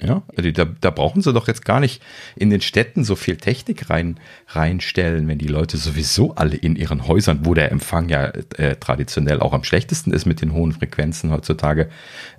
Ja, 0.00 0.22
also 0.36 0.48
da, 0.52 0.64
da 0.80 0.90
brauchen 0.90 1.22
sie 1.22 1.32
doch 1.32 1.48
jetzt 1.48 1.64
gar 1.64 1.80
nicht 1.80 2.00
in 2.36 2.50
den 2.50 2.60
Städten 2.60 3.02
so 3.02 3.16
viel 3.16 3.36
Technik 3.36 3.90
rein, 3.90 4.20
reinstellen, 4.46 5.26
wenn 5.26 5.38
die 5.38 5.48
Leute 5.48 5.76
sowieso 5.76 6.36
alle 6.36 6.54
in 6.54 6.76
ihren 6.76 7.08
Häusern, 7.08 7.40
wo 7.42 7.52
der 7.52 7.72
Empfang 7.72 8.08
ja 8.08 8.26
äh, 8.56 8.76
traditionell 8.76 9.40
auch 9.40 9.52
am 9.52 9.64
schlechtesten 9.64 10.12
ist 10.12 10.24
mit 10.24 10.40
den 10.40 10.52
hohen 10.52 10.70
Frequenzen 10.70 11.32
heutzutage, 11.32 11.88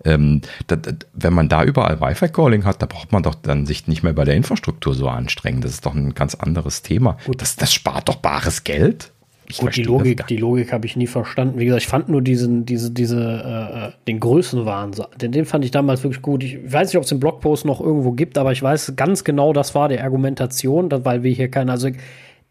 ähm, 0.06 0.40
da, 0.68 0.78
da, 0.78 0.94
wenn 1.12 1.34
man 1.34 1.50
da 1.50 1.66
überall 1.66 2.00
Wi-Fi-Calling 2.00 2.64
hat, 2.64 2.82
da 2.82 2.86
braucht 2.86 3.12
man 3.12 3.24
doch 3.24 3.36
dann 3.36 3.66
sich 3.66 3.88
nicht 3.88 4.04
mehr 4.04 4.14
bei 4.14 4.24
der 4.24 4.36
Infrastruktur 4.36 4.94
so 4.94 5.10
anstrengen. 5.10 5.60
Das 5.60 5.72
ist 5.72 5.86
doch 5.86 5.94
ein 5.94 6.14
ganz 6.14 6.36
anderes 6.36 6.82
Thema. 6.82 7.18
Das, 7.38 7.58
das 7.58 7.74
spart 7.74 8.08
doch 8.08 8.16
bares 8.16 8.64
Geld. 8.64 9.12
Ich 9.52 9.58
Gut, 9.58 9.76
die 9.76 9.84
Logik, 9.84 10.28
die 10.28 10.38
Logik 10.38 10.72
habe 10.72 10.86
ich 10.86 10.96
nie 10.96 11.08
verstanden. 11.08 11.60
Wie 11.60 11.66
gesagt, 11.66 11.82
ich 11.82 11.88
fand 11.88 12.08
nur 12.08 12.22
diesen, 12.22 12.68
diese, 12.68 12.92
diese, 12.92 13.94
äh, 13.96 14.06
den 14.08 14.20
Größenwahn, 14.20 14.92
den, 15.20 15.32
den 15.32 15.46
fand 15.46 15.66
ich 15.66 15.72
damals 15.72 16.04
wirklich 16.04 16.22
gut. 16.22 16.44
Ich 16.44 16.72
weiß 16.72 16.90
nicht, 16.90 16.98
ob 16.98 17.04
es 17.04 17.10
den 17.10 17.20
Blogpost 17.20 17.66
noch 17.66 17.82
irgendwo 17.82 18.12
gibt, 18.12 18.38
aber 18.38 18.52
ich 18.52 18.62
weiß 18.62 18.94
ganz 18.96 19.24
genau, 19.24 19.52
das 19.52 19.74
war 19.74 19.90
die 19.90 20.00
Argumentation, 20.00 20.90
weil 21.04 21.24
wir 21.24 21.32
hier 21.32 21.50
keine, 21.50 21.72
also 21.72 21.90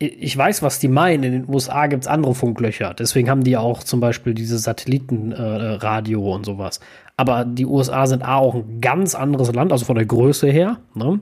ich 0.01 0.37
weiß, 0.37 0.63
was 0.63 0.79
die 0.79 0.89
meinen. 0.89 1.23
In 1.23 1.33
den 1.33 1.49
USA 1.49 1.87
gibt 1.87 2.05
es 2.05 2.09
andere 2.09 2.35
Funklöcher. 2.35 2.95
Deswegen 2.95 3.31
haben 3.31 3.43
die 3.43 3.57
auch 3.57 3.83
zum 3.83 4.01
Beispiel 4.01 4.35
diese 4.35 4.59
Satellitenradio 4.59 6.21
äh, 6.21 6.35
und 6.35 6.47
sowas. 6.47 6.81
Aber 7.17 7.45
die 7.45 7.67
USA 7.67 8.07
sind 8.07 8.23
A 8.23 8.37
auch 8.37 8.55
ein 8.55 8.81
ganz 8.81 9.15
anderes 9.15 9.53
Land, 9.53 9.73
also 9.73 9.85
von 9.85 9.97
der 9.97 10.07
Größe 10.07 10.49
her. 10.49 10.79
Ne? 10.95 11.21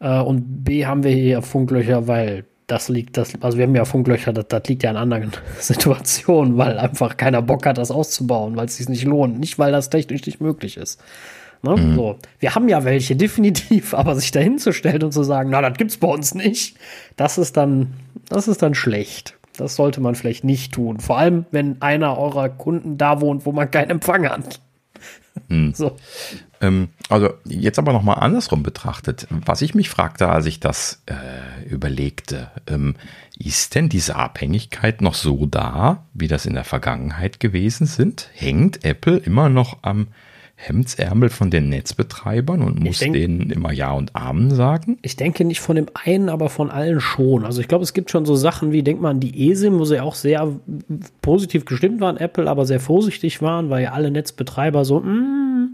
Äh, 0.00 0.20
und 0.20 0.64
B 0.64 0.86
haben 0.86 1.04
wir 1.04 1.12
hier 1.12 1.42
Funklöcher, 1.42 2.08
weil 2.08 2.44
das 2.70 2.88
liegt, 2.88 3.16
das, 3.16 3.32
also 3.40 3.58
wir 3.58 3.64
haben 3.66 3.74
ja 3.74 3.84
Funklöcher, 3.84 4.32
das, 4.32 4.46
das 4.48 4.64
liegt 4.68 4.82
ja 4.82 4.90
an 4.90 4.96
anderen 4.96 5.32
Situationen, 5.58 6.56
weil 6.56 6.78
einfach 6.78 7.16
keiner 7.16 7.42
Bock 7.42 7.66
hat, 7.66 7.78
das 7.78 7.90
auszubauen, 7.90 8.56
weil 8.56 8.66
es 8.66 8.76
sich 8.76 8.88
nicht 8.88 9.04
lohnt. 9.04 9.38
Nicht, 9.38 9.58
weil 9.58 9.72
das 9.72 9.90
technisch 9.90 10.24
nicht 10.26 10.40
möglich 10.40 10.76
ist. 10.76 11.00
Ne? 11.62 11.76
Mhm. 11.76 11.94
So. 11.96 12.18
Wir 12.38 12.54
haben 12.54 12.68
ja 12.68 12.84
welche, 12.84 13.16
definitiv, 13.16 13.94
aber 13.94 14.14
sich 14.14 14.30
dahin 14.30 14.58
zu 14.58 14.72
stellen 14.72 15.02
und 15.02 15.12
zu 15.12 15.22
sagen, 15.22 15.50
na, 15.50 15.60
das 15.60 15.76
gibt's 15.76 15.96
bei 15.96 16.08
uns 16.08 16.34
nicht, 16.34 16.76
das 17.16 17.38
ist 17.38 17.56
dann, 17.56 17.94
das 18.28 18.48
ist 18.48 18.62
dann 18.62 18.74
schlecht. 18.74 19.36
Das 19.56 19.76
sollte 19.76 20.00
man 20.00 20.14
vielleicht 20.14 20.44
nicht 20.44 20.72
tun. 20.72 21.00
Vor 21.00 21.18
allem, 21.18 21.44
wenn 21.50 21.82
einer 21.82 22.16
eurer 22.16 22.48
Kunden 22.48 22.96
da 22.96 23.20
wohnt, 23.20 23.44
wo 23.44 23.52
man 23.52 23.70
keinen 23.70 23.90
Empfang 23.90 24.26
hat. 24.26 24.60
Hm. 25.48 25.74
So. 25.74 25.96
Ähm, 26.60 26.88
also 27.08 27.30
jetzt 27.44 27.78
aber 27.78 27.92
nochmal 27.92 28.18
andersrum 28.20 28.62
betrachtet. 28.62 29.26
Was 29.30 29.62
ich 29.62 29.74
mich 29.74 29.88
fragte, 29.88 30.28
als 30.28 30.46
ich 30.46 30.60
das 30.60 31.02
äh, 31.06 31.68
überlegte, 31.68 32.50
ähm, 32.66 32.96
ist 33.38 33.74
denn 33.74 33.88
diese 33.88 34.16
Abhängigkeit 34.16 35.00
noch 35.00 35.14
so 35.14 35.46
da, 35.46 36.04
wie 36.12 36.28
das 36.28 36.46
in 36.46 36.54
der 36.54 36.64
Vergangenheit 36.64 37.40
gewesen 37.40 37.86
sind? 37.86 38.28
Hängt 38.34 38.84
Apple 38.84 39.16
immer 39.16 39.48
noch 39.48 39.78
am 39.82 40.08
Hemdsärmel 40.62 41.30
von 41.30 41.50
den 41.50 41.70
Netzbetreibern 41.70 42.60
und 42.60 42.80
muss 42.80 42.98
denk, 42.98 43.14
denen 43.14 43.50
immer 43.50 43.72
Ja 43.72 43.92
und 43.92 44.14
Amen 44.14 44.54
sagen? 44.54 44.98
Ich 45.00 45.16
denke 45.16 45.46
nicht 45.46 45.60
von 45.60 45.76
dem 45.76 45.86
einen, 45.94 46.28
aber 46.28 46.50
von 46.50 46.70
allen 46.70 47.00
schon. 47.00 47.46
Also 47.46 47.62
ich 47.62 47.68
glaube, 47.68 47.82
es 47.82 47.94
gibt 47.94 48.10
schon 48.10 48.26
so 48.26 48.36
Sachen 48.36 48.70
wie, 48.70 48.82
denk 48.82 49.00
mal 49.00 49.10
an 49.10 49.20
die 49.20 49.50
ESIM, 49.50 49.78
wo 49.78 49.86
sie 49.86 50.00
auch 50.00 50.14
sehr 50.14 50.54
positiv 51.22 51.64
gestimmt 51.64 52.02
waren, 52.02 52.18
Apple, 52.18 52.48
aber 52.48 52.66
sehr 52.66 52.80
vorsichtig 52.80 53.40
waren, 53.40 53.70
weil 53.70 53.84
ja 53.84 53.92
alle 53.92 54.10
Netzbetreiber 54.10 54.84
so, 54.84 55.00
mm, 55.00 55.70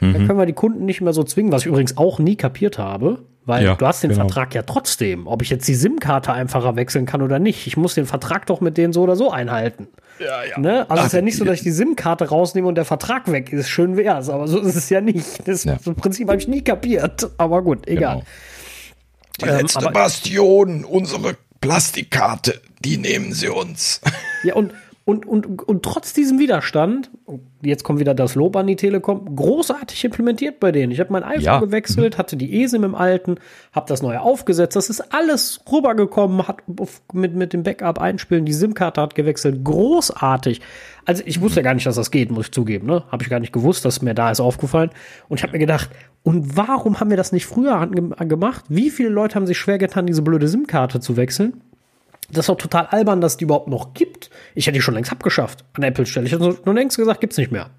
mhm. 0.00 0.12
da 0.12 0.18
können 0.18 0.38
wir 0.38 0.46
die 0.46 0.52
Kunden 0.52 0.84
nicht 0.84 1.00
mehr 1.00 1.12
so 1.12 1.24
zwingen, 1.24 1.52
was 1.52 1.62
ich 1.62 1.68
übrigens 1.68 1.96
auch 1.96 2.18
nie 2.18 2.36
kapiert 2.36 2.78
habe. 2.78 3.18
Weil 3.46 3.64
ja, 3.64 3.74
du 3.74 3.86
hast 3.86 4.02
den 4.02 4.10
genau. 4.10 4.22
Vertrag 4.24 4.54
ja 4.54 4.62
trotzdem, 4.62 5.26
ob 5.26 5.42
ich 5.42 5.50
jetzt 5.50 5.66
die 5.66 5.74
SIM-Karte 5.74 6.32
einfacher 6.32 6.76
wechseln 6.76 7.06
kann 7.06 7.22
oder 7.22 7.38
nicht. 7.38 7.66
Ich 7.66 7.76
muss 7.76 7.94
den 7.94 8.06
Vertrag 8.06 8.46
doch 8.46 8.60
mit 8.60 8.76
denen 8.76 8.92
so 8.92 9.02
oder 9.02 9.16
so 9.16 9.30
einhalten. 9.30 9.88
Ja, 10.18 10.44
ja. 10.44 10.58
Ne? 10.58 10.88
Also 10.90 11.00
es 11.00 11.06
ist 11.08 11.12
ja 11.14 11.22
nicht 11.22 11.38
so, 11.38 11.44
dass 11.44 11.54
ich 11.56 11.62
die 11.62 11.70
SIM-Karte 11.70 12.28
rausnehme 12.28 12.68
und 12.68 12.74
der 12.74 12.84
Vertrag 12.84 13.32
weg 13.32 13.52
ist. 13.52 13.68
Schön 13.68 13.96
wär's, 13.96 14.28
aber 14.28 14.46
so 14.46 14.60
ist 14.60 14.76
es 14.76 14.90
ja 14.90 15.00
nicht. 15.00 15.48
Das, 15.48 15.64
ja. 15.64 15.78
das 15.82 15.94
Prinzip 15.94 16.28
habe 16.28 16.38
ich 16.38 16.48
nie 16.48 16.62
kapiert. 16.62 17.30
Aber 17.38 17.62
gut, 17.62 17.88
egal. 17.88 18.16
Genau. 18.16 18.26
Die 19.40 19.46
ähm, 19.46 19.56
letzte 19.56 19.90
Bastion, 19.90 20.84
unsere 20.84 21.36
Plastikkarte, 21.60 22.60
die 22.80 22.98
nehmen 22.98 23.32
sie 23.32 23.48
uns. 23.48 24.00
Ja, 24.44 24.54
und 24.54 24.72
und, 25.10 25.26
und, 25.26 25.62
und 25.62 25.82
trotz 25.82 26.12
diesem 26.12 26.38
Widerstand, 26.38 27.10
jetzt 27.62 27.82
kommt 27.82 27.98
wieder 27.98 28.14
das 28.14 28.36
Lob 28.36 28.54
an 28.54 28.68
die 28.68 28.76
Telekom, 28.76 29.34
großartig 29.34 30.04
implementiert 30.04 30.60
bei 30.60 30.70
denen. 30.70 30.92
Ich 30.92 31.00
habe 31.00 31.12
mein 31.12 31.24
iPhone 31.24 31.42
ja. 31.42 31.58
gewechselt, 31.58 32.16
hatte 32.16 32.36
die 32.36 32.62
ESIM 32.62 32.84
im 32.84 32.94
alten, 32.94 33.36
habe 33.72 33.86
das 33.88 34.02
neue 34.02 34.20
aufgesetzt. 34.20 34.76
Das 34.76 34.88
ist 34.88 35.12
alles 35.12 35.64
rübergekommen, 35.70 36.46
hat 36.46 36.58
mit, 37.12 37.34
mit 37.34 37.52
dem 37.52 37.64
Backup 37.64 38.00
einspielen, 38.00 38.44
die 38.44 38.52
SIM-Karte 38.52 39.00
hat 39.00 39.16
gewechselt. 39.16 39.64
Großartig. 39.64 40.60
Also 41.04 41.24
ich 41.26 41.40
wusste 41.40 41.60
ja 41.60 41.64
gar 41.64 41.74
nicht, 41.74 41.86
dass 41.86 41.96
das 41.96 42.12
geht, 42.12 42.30
muss 42.30 42.46
ich 42.46 42.52
zugeben. 42.52 42.86
Ne? 42.86 43.02
Habe 43.10 43.24
ich 43.24 43.28
gar 43.28 43.40
nicht 43.40 43.52
gewusst, 43.52 43.84
dass 43.84 44.02
mir 44.02 44.14
da 44.14 44.30
ist 44.30 44.40
aufgefallen. 44.40 44.90
Und 45.28 45.38
ich 45.38 45.42
habe 45.42 45.52
mir 45.54 45.58
gedacht, 45.58 45.90
und 46.22 46.56
warum 46.56 47.00
haben 47.00 47.10
wir 47.10 47.16
das 47.16 47.32
nicht 47.32 47.46
früher 47.46 47.84
gemacht? 47.88 48.64
Wie 48.68 48.90
viele 48.90 49.08
Leute 49.08 49.34
haben 49.34 49.46
sich 49.46 49.58
schwer 49.58 49.78
getan, 49.78 50.06
diese 50.06 50.22
blöde 50.22 50.46
SIM-Karte 50.46 51.00
zu 51.00 51.16
wechseln? 51.16 51.62
Das 52.32 52.40
ist 52.40 52.48
doch 52.48 52.56
total 52.56 52.86
albern, 52.86 53.20
dass 53.20 53.36
die 53.36 53.44
überhaupt 53.44 53.68
noch 53.68 53.94
gibt. 53.94 54.30
Ich 54.54 54.66
hätte 54.66 54.74
die 54.78 54.82
schon 54.82 54.94
längst 54.94 55.12
abgeschafft 55.12 55.64
an 55.74 55.82
Apple 55.82 56.06
Stelle. 56.06 56.26
Ich 56.26 56.32
hätte 56.32 56.58
nur 56.64 56.74
längst 56.74 56.96
gesagt, 56.96 57.20
gibt's 57.20 57.36
nicht 57.36 57.52
mehr. 57.52 57.70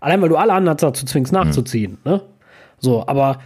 Allein 0.00 0.20
weil 0.22 0.28
du 0.28 0.36
alle 0.36 0.52
anderen 0.52 0.76
dazu 0.76 1.04
zwingst 1.04 1.32
nachzuziehen. 1.32 1.98
Mhm. 2.04 2.10
Ne? 2.10 2.22
So, 2.78 3.06
aber 3.06 3.40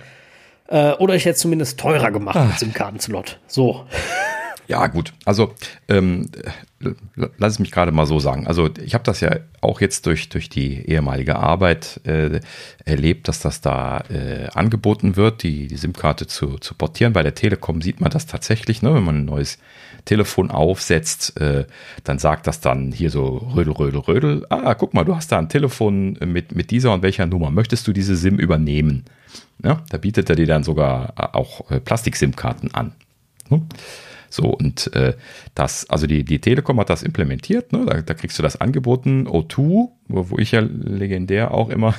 äh, 0.68 0.92
oder 0.94 1.14
ich 1.14 1.24
hätte 1.24 1.34
es 1.34 1.40
zumindest 1.40 1.78
teurer 1.78 2.10
gemacht 2.10 2.36
Ach. 2.38 2.48
mit 2.48 2.60
dem 2.60 2.72
Kartenslot. 2.72 3.38
So. 3.46 3.86
Ja, 4.68 4.86
gut. 4.86 5.12
Also 5.26 5.52
ähm, 5.88 6.30
lass 7.14 7.54
es 7.54 7.58
mich 7.58 7.72
gerade 7.72 7.92
mal 7.92 8.06
so 8.06 8.20
sagen. 8.20 8.46
Also 8.46 8.70
ich 8.82 8.94
habe 8.94 9.04
das 9.04 9.20
ja 9.20 9.36
auch 9.60 9.80
jetzt 9.80 10.06
durch, 10.06 10.28
durch 10.28 10.48
die 10.48 10.88
ehemalige 10.88 11.36
Arbeit 11.36 12.00
äh, 12.04 12.40
erlebt, 12.84 13.28
dass 13.28 13.40
das 13.40 13.60
da 13.60 14.02
äh, 14.08 14.48
angeboten 14.54 15.16
wird, 15.16 15.42
die, 15.42 15.66
die 15.66 15.76
SIM-Karte 15.76 16.26
zu, 16.26 16.58
zu 16.58 16.74
portieren. 16.74 17.12
Bei 17.12 17.22
der 17.22 17.34
Telekom 17.34 17.82
sieht 17.82 18.00
man 18.00 18.10
das 18.10 18.26
tatsächlich, 18.26 18.82
ne? 18.82 18.94
wenn 18.94 19.04
man 19.04 19.16
ein 19.16 19.24
neues 19.24 19.58
Telefon 20.04 20.50
aufsetzt, 20.50 21.40
äh, 21.40 21.64
dann 22.04 22.18
sagt 22.18 22.46
das 22.46 22.60
dann 22.60 22.92
hier 22.92 23.10
so 23.10 23.36
Rödel, 23.54 23.72
Rödel, 23.72 24.00
Rödel. 24.00 24.46
Ah, 24.48 24.74
guck 24.74 24.94
mal, 24.94 25.04
du 25.04 25.14
hast 25.14 25.30
da 25.30 25.38
ein 25.38 25.48
Telefon 25.48 26.18
mit, 26.24 26.54
mit 26.54 26.70
dieser 26.70 26.92
und 26.92 27.02
welcher 27.02 27.26
Nummer. 27.26 27.50
Möchtest 27.50 27.86
du 27.86 27.92
diese 27.92 28.16
SIM 28.16 28.38
übernehmen? 28.38 29.04
Ja, 29.64 29.82
da 29.90 29.98
bietet 29.98 30.28
er 30.28 30.36
dir 30.36 30.46
dann 30.46 30.64
sogar 30.64 31.14
auch 31.34 31.70
äh, 31.70 31.80
Plastik-SIM-Karten 31.80 32.74
an. 32.74 32.92
Hm? 33.48 33.66
So, 34.28 34.44
und 34.44 34.92
äh, 34.94 35.14
das, 35.54 35.88
also 35.90 36.06
die, 36.06 36.24
die 36.24 36.40
Telekom 36.40 36.80
hat 36.80 36.88
das 36.88 37.02
implementiert, 37.02 37.72
ne? 37.72 37.84
da, 37.84 38.00
da 38.00 38.14
kriegst 38.14 38.38
du 38.38 38.42
das 38.42 38.60
angeboten, 38.60 39.28
O2, 39.28 39.90
wo, 40.08 40.30
wo 40.30 40.38
ich 40.38 40.52
ja 40.52 40.60
legendär 40.60 41.52
auch 41.52 41.68
immer 41.68 41.94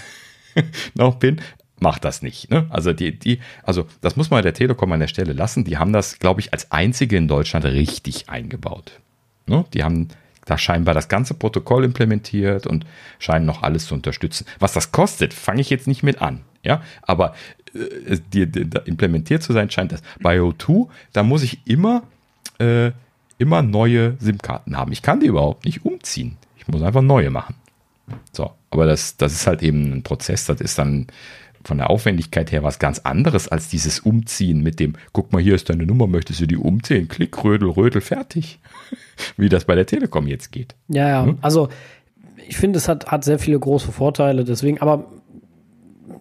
noch 0.96 1.16
bin, 1.16 1.42
macht 1.84 2.04
das 2.04 2.24
nicht. 2.24 2.50
Ne? 2.50 2.66
Also 2.70 2.94
die, 2.94 3.18
die, 3.18 3.40
also 3.62 3.86
das 4.02 4.16
muss 4.16 4.32
man 4.32 4.42
der 4.42 4.56
Telekom 4.56 4.92
an 4.92 5.00
der 5.00 5.08
Stelle 5.08 5.34
lassen. 5.34 5.64
Die 5.64 5.78
haben 5.78 5.94
das, 5.94 6.18
glaube 6.18 6.42
ich, 6.42 6.52
als 6.52 6.72
einzige 6.72 7.16
in 7.18 7.28
Deutschland 7.28 7.66
richtig 7.66 8.30
eingebaut. 8.30 9.00
Ne? 9.46 9.66
Die 9.76 9.84
haben 9.84 10.08
da 10.46 10.58
scheinbar 10.58 10.96
das 10.96 11.08
ganze 11.08 11.36
Protokoll 11.36 11.84
implementiert 11.84 12.66
und 12.66 12.86
scheinen 13.20 13.46
noch 13.46 13.62
alles 13.62 13.86
zu 13.86 13.94
unterstützen. 13.94 14.46
Was 14.60 14.74
das 14.74 14.92
kostet, 14.92 15.34
fange 15.34 15.62
ich 15.62 15.70
jetzt 15.70 15.88
nicht 15.88 16.02
mit 16.02 16.22
an. 16.22 16.42
Ja, 16.64 16.82
aber 17.02 17.36
äh, 17.76 18.18
die, 18.34 18.50
die, 18.50 18.68
implementiert 18.86 19.44
zu 19.44 19.54
sein 19.54 19.70
scheint 19.70 19.92
das. 19.92 20.02
Bei 20.22 20.40
O2, 20.40 20.88
da 21.12 21.24
muss 21.24 21.44
ich 21.44 21.68
immer 21.68 22.04
äh, 22.60 22.92
immer 23.38 23.62
neue 23.62 24.16
SIM-Karten 24.20 24.78
haben. 24.78 24.92
Ich 24.92 25.02
kann 25.02 25.20
die 25.20 25.28
überhaupt 25.28 25.66
nicht 25.66 25.86
umziehen. 25.86 26.38
Ich 26.58 26.68
muss 26.68 26.82
einfach 26.82 27.02
neue 27.02 27.30
machen. 27.30 27.56
So, 28.32 28.52
aber 28.70 28.86
das, 28.86 29.18
das 29.18 29.34
ist 29.34 29.48
halt 29.48 29.62
eben 29.64 29.94
ein 29.94 30.04
Prozess, 30.04 30.46
das 30.46 30.62
ist 30.62 30.78
dann 30.78 31.08
von 31.64 31.78
der 31.78 31.90
Aufwendigkeit 31.90 32.52
her 32.52 32.64
was 32.64 32.80
ganz 32.80 33.00
anderes 33.00 33.48
als 33.48 33.70
dieses 33.70 34.00
Umziehen 34.00 34.62
mit 34.62 34.80
dem, 34.80 34.94
guck 35.12 35.32
mal, 35.32 35.42
hier 35.42 35.56
ist 35.56 35.70
deine 35.70 35.86
Nummer, 35.86 36.08
möchtest 36.08 36.42
du 36.42 36.46
die 36.46 36.58
umziehen? 36.58 37.08
Klick, 37.08 37.44
Rödel, 37.44 37.70
Rödel, 37.70 38.02
fertig. 38.02 38.60
Wie 39.38 39.50
das 39.50 39.66
bei 39.66 39.76
der 39.76 39.86
Telekom 39.86 40.28
jetzt 40.28 40.52
geht. 40.52 40.76
Ja, 40.88 41.08
ja, 41.08 41.26
hm? 41.26 41.38
also 41.42 41.70
ich 42.48 42.58
finde, 42.58 42.78
es 42.78 42.88
hat, 42.88 43.08
hat 43.08 43.24
sehr 43.24 43.40
viele 43.40 43.60
große 43.60 43.92
Vorteile, 43.92 44.44
deswegen, 44.44 44.82
aber 44.82 45.06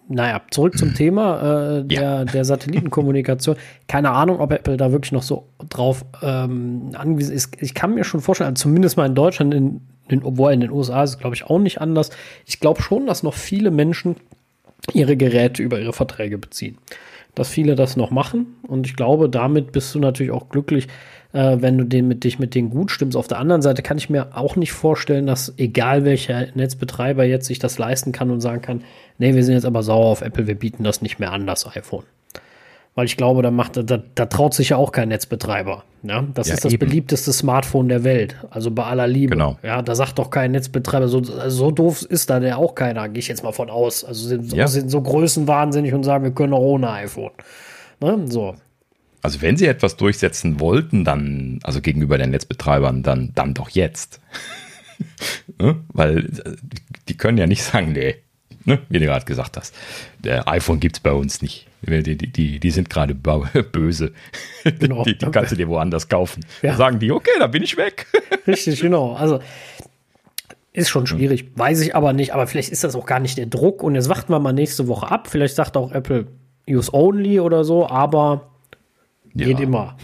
naja, 0.07 0.41
zurück 0.51 0.77
zum 0.77 0.93
Thema 0.93 1.79
äh, 1.79 1.85
der, 1.85 2.01
ja. 2.01 2.25
der 2.25 2.45
Satellitenkommunikation. 2.45 3.55
Keine 3.87 4.11
Ahnung, 4.11 4.39
ob 4.39 4.51
Apple 4.51 4.77
da 4.77 4.91
wirklich 4.91 5.11
noch 5.11 5.23
so 5.23 5.47
drauf 5.69 6.05
ähm, 6.21 6.91
angewiesen 6.93 7.33
ist. 7.33 7.61
Ich 7.61 7.73
kann 7.73 7.95
mir 7.95 8.03
schon 8.03 8.21
vorstellen, 8.21 8.49
also 8.49 8.63
zumindest 8.63 8.97
mal 8.97 9.05
in 9.05 9.15
Deutschland, 9.15 9.53
in, 9.53 9.81
in, 10.07 10.23
obwohl 10.23 10.53
in 10.53 10.61
den 10.61 10.71
USA 10.71 11.03
ist 11.03 11.11
es, 11.11 11.17
glaube 11.19 11.35
ich, 11.35 11.45
auch 11.45 11.59
nicht 11.59 11.81
anders. 11.81 12.09
Ich 12.45 12.59
glaube 12.59 12.81
schon, 12.81 13.05
dass 13.05 13.23
noch 13.23 13.33
viele 13.33 13.71
Menschen 13.71 14.15
ihre 14.91 15.15
Geräte 15.15 15.63
über 15.63 15.79
ihre 15.79 15.93
Verträge 15.93 16.37
beziehen. 16.37 16.77
Dass 17.35 17.49
viele 17.49 17.75
das 17.75 17.97
noch 17.97 18.11
machen 18.11 18.57
und 18.67 18.85
ich 18.85 18.95
glaube, 18.95 19.29
damit 19.29 19.71
bist 19.71 19.93
du 19.95 19.99
natürlich 19.99 20.31
auch 20.31 20.49
glücklich, 20.49 20.87
äh, 21.31 21.57
wenn 21.59 21.77
du 21.77 21.83
den 21.83 22.07
mit 22.07 22.23
dich 22.23 22.37
mit 22.37 22.53
denen 22.53 22.69
gut 22.69 22.91
stimmst. 22.91 23.17
Auf 23.17 23.27
der 23.27 23.39
anderen 23.39 23.61
Seite 23.61 23.81
kann 23.81 23.97
ich 23.97 24.09
mir 24.09 24.37
auch 24.37 24.55
nicht 24.55 24.71
vorstellen, 24.71 25.25
dass 25.25 25.53
egal 25.57 26.05
welcher 26.05 26.47
Netzbetreiber 26.53 27.23
jetzt 27.23 27.47
sich 27.47 27.59
das 27.59 27.77
leisten 27.77 28.11
kann 28.11 28.29
und 28.29 28.41
sagen 28.41 28.61
kann, 28.61 28.83
nee, 29.17 29.33
wir 29.33 29.43
sind 29.43 29.55
jetzt 29.55 29.65
aber 29.65 29.83
sauer 29.83 30.05
auf 30.05 30.21
Apple, 30.21 30.47
wir 30.47 30.55
bieten 30.55 30.83
das 30.83 31.01
nicht 31.01 31.19
mehr 31.19 31.31
an, 31.31 31.47
das 31.47 31.65
iPhone. 31.75 32.03
Weil 32.95 33.05
ich 33.05 33.17
glaube, 33.17 33.41
da 33.41 33.49
macht, 33.49 33.77
da, 33.77 34.03
da 34.13 34.25
traut 34.27 34.53
sich 34.53 34.69
ja 34.69 34.77
auch 34.77 34.91
kein 34.91 35.09
Netzbetreiber. 35.09 35.83
Ja, 36.03 36.23
das 36.33 36.49
ja, 36.49 36.53
ist 36.53 36.65
das 36.65 36.73
eben. 36.73 36.87
beliebteste 36.87 37.33
Smartphone 37.33 37.89
der 37.89 38.03
Welt. 38.03 38.35
Also 38.51 38.69
bei 38.69 38.83
aller 38.83 39.07
Liebe. 39.07 39.31
Genau. 39.31 39.57
Ja, 39.63 39.81
da 39.81 39.95
sagt 39.95 40.19
doch 40.19 40.29
kein 40.29 40.51
Netzbetreiber, 40.51 41.07
so, 41.07 41.23
so 41.23 41.71
doof 41.71 42.03
ist 42.03 42.29
da 42.29 42.39
der 42.39 42.59
auch 42.59 42.75
keiner, 42.75 43.09
gehe 43.09 43.19
ich 43.19 43.27
jetzt 43.27 43.43
mal 43.43 43.51
von 43.51 43.71
aus. 43.71 44.03
Also 44.03 44.27
sind, 44.27 44.53
ja. 44.53 44.67
sind 44.67 44.91
so 44.91 45.01
größenwahnsinnig 45.01 45.93
und 45.93 46.03
sagen, 46.03 46.23
wir 46.23 46.31
können 46.31 46.53
auch 46.53 46.61
ohne 46.61 46.91
iPhone. 46.91 47.31
Ne? 47.99 48.25
So. 48.25 48.55
Also 49.23 49.41
wenn 49.41 49.57
sie 49.57 49.65
etwas 49.65 49.95
durchsetzen 49.95 50.59
wollten, 50.59 51.03
dann, 51.05 51.59
also 51.63 51.81
gegenüber 51.81 52.17
den 52.17 52.31
Netzbetreibern, 52.31 53.01
dann, 53.01 53.31
dann 53.33 53.53
doch 53.53 53.69
jetzt. 53.69 54.19
ne? 55.59 55.77
Weil 55.93 56.25
äh, 56.25 56.55
die 57.07 57.17
können 57.17 57.37
ja 57.37 57.47
nicht 57.47 57.63
sagen, 57.63 57.93
nee, 57.93 58.15
ne? 58.65 58.79
wie 58.89 58.99
du 58.99 59.05
gerade 59.05 59.25
gesagt 59.25 59.57
hast, 59.57 59.75
der 60.19 60.47
iPhone 60.47 60.79
gibt 60.79 60.97
es 60.97 60.99
bei 60.99 61.11
uns 61.11 61.41
nicht. 61.41 61.67
Die, 61.81 62.15
die, 62.17 62.59
die, 62.59 62.71
sind 62.71 62.89
gerade 62.89 63.13
böse. 63.71 64.13
Genau. 64.63 65.03
Die, 65.03 65.17
die, 65.17 65.25
kannst 65.25 65.51
du 65.51 65.55
dir 65.55 65.67
woanders 65.67 66.07
kaufen. 66.07 66.45
Ja. 66.61 66.71
Da 66.71 66.77
sagen 66.77 66.99
die, 66.99 67.11
okay, 67.11 67.31
da 67.39 67.47
bin 67.47 67.61
ich 67.61 67.75
weg. 67.75 68.07
Richtig, 68.47 68.79
genau. 68.79 69.15
Also 69.15 69.39
ist 70.71 70.89
schon 70.89 71.05
schwierig, 71.05 71.51
weiß 71.55 71.81
ich 71.81 71.95
aber 71.95 72.13
nicht. 72.13 72.33
Aber 72.33 72.47
vielleicht 72.47 72.71
ist 72.71 72.83
das 72.83 72.95
auch 72.95 73.05
gar 73.05 73.19
nicht 73.19 73.37
der 73.37 73.45
Druck. 73.45 73.83
Und 73.83 73.95
jetzt 73.95 74.09
warten 74.09 74.31
wir 74.31 74.39
mal 74.39 74.53
nächste 74.53 74.87
Woche 74.87 75.11
ab. 75.11 75.27
Vielleicht 75.27 75.55
sagt 75.55 75.77
auch 75.77 75.91
Apple 75.91 76.27
Use 76.67 76.91
Only 76.93 77.39
oder 77.39 77.63
so, 77.63 77.87
aber 77.87 78.49
ja. 79.33 79.45
geht 79.47 79.59
immer. 79.59 79.97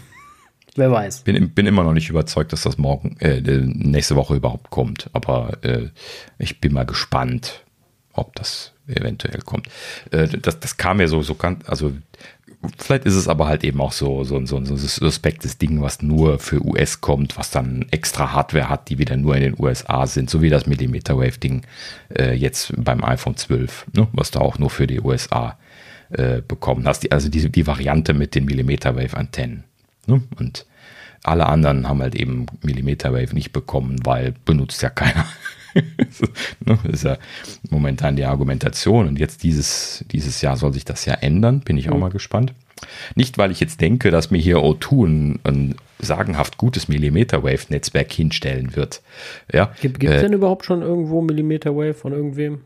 Wer 0.75 0.91
weiß. 0.91 1.21
Bin, 1.21 1.49
bin 1.51 1.65
immer 1.65 1.83
noch 1.83 1.93
nicht 1.93 2.09
überzeugt, 2.09 2.53
dass 2.53 2.61
das 2.61 2.77
morgen, 2.77 3.17
äh, 3.19 3.41
nächste 3.41 4.15
Woche 4.15 4.35
überhaupt 4.35 4.69
kommt. 4.69 5.09
Aber 5.13 5.57
äh, 5.63 5.89
ich 6.37 6.61
bin 6.61 6.73
mal 6.73 6.85
gespannt, 6.85 7.65
ob 8.19 8.35
das 8.35 8.73
eventuell 8.87 9.41
kommt. 9.41 9.67
Äh, 10.11 10.27
das, 10.27 10.59
das 10.59 10.77
kam 10.77 10.99
ja 10.99 11.07
so, 11.07 11.21
so 11.21 11.35
kann, 11.35 11.59
also 11.65 11.93
vielleicht 12.77 13.05
ist 13.05 13.15
es 13.15 13.27
aber 13.27 13.47
halt 13.47 13.63
eben 13.63 13.79
auch 13.81 13.91
so, 13.91 14.23
so, 14.23 14.45
so, 14.45 14.63
so 14.63 14.73
ein 14.73 14.77
suspektes 14.77 15.57
Ding, 15.57 15.81
was 15.81 16.01
nur 16.01 16.39
für 16.39 16.65
US 16.65 17.01
kommt, 17.01 17.37
was 17.37 17.51
dann 17.51 17.85
extra 17.91 18.33
Hardware 18.33 18.69
hat, 18.69 18.89
die 18.89 18.97
wieder 18.97 19.15
nur 19.15 19.35
in 19.35 19.41
den 19.41 19.55
USA 19.57 20.05
sind, 20.07 20.29
so 20.29 20.41
wie 20.41 20.49
das 20.49 20.65
Millimeter 20.65 21.17
Wave 21.17 21.39
Ding 21.39 21.65
äh, 22.17 22.33
jetzt 22.33 22.73
beim 22.75 23.03
iPhone 23.03 23.37
12, 23.37 23.87
ne, 23.93 24.07
was 24.11 24.31
da 24.31 24.39
auch 24.39 24.59
nur 24.59 24.69
für 24.69 24.87
die 24.87 24.99
USA 24.99 25.57
äh, 26.09 26.41
bekommen 26.41 26.87
hast. 26.87 27.03
Die, 27.03 27.11
also 27.11 27.29
die, 27.29 27.49
die 27.49 27.67
Variante 27.67 28.13
mit 28.13 28.35
den 28.35 28.45
Millimeter 28.45 28.95
Wave 28.95 29.15
Antennen. 29.15 29.63
Ne? 30.05 30.21
Und 30.37 30.65
alle 31.23 31.45
anderen 31.45 31.87
haben 31.87 32.01
halt 32.01 32.15
eben 32.15 32.45
Millimeter 32.61 33.13
Wave 33.13 33.33
nicht 33.33 33.51
bekommen, 33.51 33.97
weil 34.03 34.33
benutzt 34.45 34.81
ja 34.81 34.89
keiner. 34.89 35.25
Das 36.65 36.85
ist 36.85 37.03
ja 37.03 37.17
momentan 37.69 38.15
die 38.15 38.25
Argumentation. 38.25 39.07
Und 39.07 39.19
jetzt 39.19 39.43
dieses, 39.43 40.05
dieses 40.11 40.41
Jahr 40.41 40.57
soll 40.57 40.73
sich 40.73 40.85
das 40.85 41.05
ja 41.05 41.15
ändern. 41.15 41.61
Bin 41.61 41.77
ich 41.77 41.89
auch 41.89 41.95
mhm. 41.95 42.01
mal 42.01 42.09
gespannt. 42.11 42.53
Nicht, 43.15 43.37
weil 43.37 43.51
ich 43.51 43.59
jetzt 43.59 43.81
denke, 43.81 44.11
dass 44.11 44.31
mir 44.31 44.37
hier 44.37 44.57
O2 44.57 45.05
ein, 45.05 45.39
ein 45.43 45.75
sagenhaft 45.99 46.57
gutes 46.57 46.87
Millimeter 46.87 47.43
Wave 47.43 47.65
Netzwerk 47.69 48.11
hinstellen 48.11 48.75
wird. 48.75 49.01
Ja, 49.51 49.73
Gibt 49.81 50.03
es 50.03 50.09
äh, 50.09 50.21
denn 50.21 50.33
überhaupt 50.33 50.65
schon 50.65 50.81
irgendwo 50.81 51.21
Millimeter 51.21 51.75
Wave 51.75 51.93
von 51.93 52.13
irgendwem? 52.13 52.61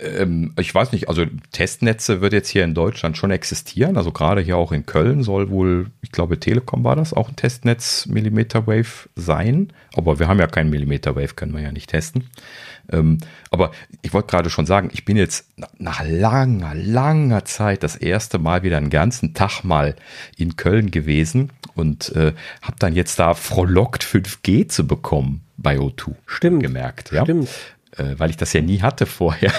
Ähm, 0.00 0.52
ich 0.58 0.74
weiß 0.74 0.92
nicht, 0.92 1.08
also 1.08 1.24
Testnetze 1.52 2.20
wird 2.20 2.32
jetzt 2.32 2.48
hier 2.48 2.64
in 2.64 2.74
Deutschland 2.74 3.16
schon 3.16 3.30
existieren. 3.30 3.96
Also 3.96 4.12
gerade 4.12 4.40
hier 4.40 4.56
auch 4.56 4.72
in 4.72 4.86
Köln 4.86 5.22
soll 5.22 5.50
wohl, 5.50 5.86
ich 6.00 6.12
glaube, 6.12 6.38
Telekom 6.38 6.84
war 6.84 6.96
das, 6.96 7.12
auch 7.12 7.28
ein 7.28 7.36
Testnetz 7.36 8.06
Millimeter 8.06 8.66
Wave 8.66 9.08
sein. 9.16 9.72
Aber 9.94 10.18
wir 10.18 10.28
haben 10.28 10.38
ja 10.38 10.46
keinen 10.46 10.70
Millimeter 10.70 11.16
Wave, 11.16 11.34
können 11.34 11.54
wir 11.54 11.62
ja 11.62 11.72
nicht 11.72 11.90
testen. 11.90 12.28
Ähm, 12.90 13.18
aber 13.50 13.70
ich 14.02 14.12
wollte 14.12 14.28
gerade 14.28 14.50
schon 14.50 14.66
sagen, 14.66 14.90
ich 14.92 15.04
bin 15.04 15.16
jetzt 15.16 15.46
nach 15.78 16.02
langer, 16.04 16.74
langer 16.74 17.44
Zeit 17.44 17.82
das 17.82 17.96
erste 17.96 18.38
Mal 18.38 18.62
wieder 18.62 18.76
einen 18.76 18.90
ganzen 18.90 19.34
Tag 19.34 19.62
mal 19.62 19.94
in 20.36 20.56
Köln 20.56 20.90
gewesen 20.90 21.50
und 21.74 22.14
äh, 22.16 22.32
habe 22.60 22.76
dann 22.78 22.94
jetzt 22.94 23.18
da 23.18 23.34
frohlockt 23.34 24.04
5G 24.04 24.68
zu 24.68 24.86
bekommen 24.86 25.42
bei 25.56 25.76
O2. 25.76 26.14
Stimmt. 26.26 26.62
Gemerkt, 26.62 27.12
ja. 27.12 27.24
Stimmt 27.24 27.48
weil 27.96 28.30
ich 28.30 28.36
das 28.36 28.52
ja 28.52 28.62
nie 28.62 28.80
hatte 28.80 29.04
vorher, 29.06 29.52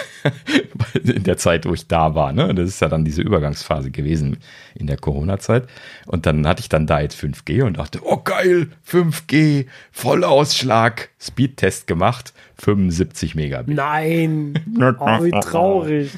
in 1.03 1.23
der 1.23 1.37
Zeit, 1.37 1.67
wo 1.67 1.73
ich 1.73 1.87
da 1.87 2.15
war. 2.15 2.33
Ne? 2.33 2.53
Das 2.55 2.67
ist 2.67 2.81
ja 2.81 2.89
dann 2.89 3.05
diese 3.05 3.21
Übergangsphase 3.21 3.91
gewesen 3.91 4.37
in 4.75 4.87
der 4.87 4.97
Corona-Zeit. 4.97 5.67
Und 6.07 6.25
dann 6.25 6.47
hatte 6.47 6.61
ich 6.61 6.69
dann 6.69 6.87
da 6.87 6.99
jetzt 6.99 7.15
5G 7.19 7.63
und 7.63 7.77
dachte, 7.77 7.99
oh 8.03 8.17
geil, 8.17 8.69
5G, 8.89 9.67
Vollausschlag, 9.91 11.09
Speedtest 11.19 11.85
gemacht, 11.85 12.33
75 12.57 13.35
Megabit. 13.35 13.75
Nein, 13.75 14.59
oh, 14.99 15.23
wie 15.23 15.31
traurig. 15.31 16.11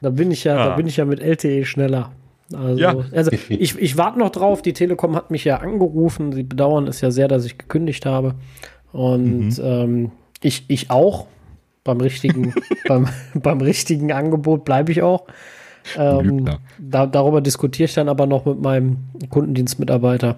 da 0.00 0.10
bin 0.10 0.30
ich 0.30 0.44
ja, 0.44 0.56
ja, 0.56 0.68
da 0.70 0.76
bin 0.76 0.86
ich 0.86 0.96
ja 0.96 1.04
mit 1.04 1.20
LTE 1.20 1.64
schneller. 1.64 2.12
Also, 2.52 2.80
ja. 2.80 2.96
also 3.12 3.30
ich, 3.30 3.78
ich 3.78 3.96
warte 3.98 4.18
noch 4.18 4.30
drauf. 4.30 4.62
Die 4.62 4.72
Telekom 4.72 5.14
hat 5.14 5.30
mich 5.30 5.44
ja 5.44 5.58
angerufen. 5.58 6.32
Sie 6.32 6.42
bedauern 6.42 6.86
es 6.86 7.02
ja 7.02 7.10
sehr, 7.10 7.28
dass 7.28 7.44
ich 7.44 7.58
gekündigt 7.58 8.06
habe. 8.06 8.34
Und 8.92 9.58
mhm. 9.58 9.62
ähm, 9.62 10.12
ich, 10.42 10.64
ich 10.68 10.90
auch. 10.90 11.26
Beim 11.84 12.00
richtigen, 12.00 12.52
beim, 12.88 13.08
beim 13.34 13.60
richtigen 13.60 14.12
Angebot 14.12 14.64
bleibe 14.64 14.92
ich 14.92 15.02
auch. 15.02 15.24
Ähm, 15.96 16.44
da, 16.78 17.06
darüber 17.06 17.40
diskutiere 17.40 17.86
ich 17.86 17.94
dann 17.94 18.08
aber 18.08 18.26
noch 18.26 18.44
mit 18.44 18.60
meinem 18.60 18.98
Kundendienstmitarbeiter 19.30 20.36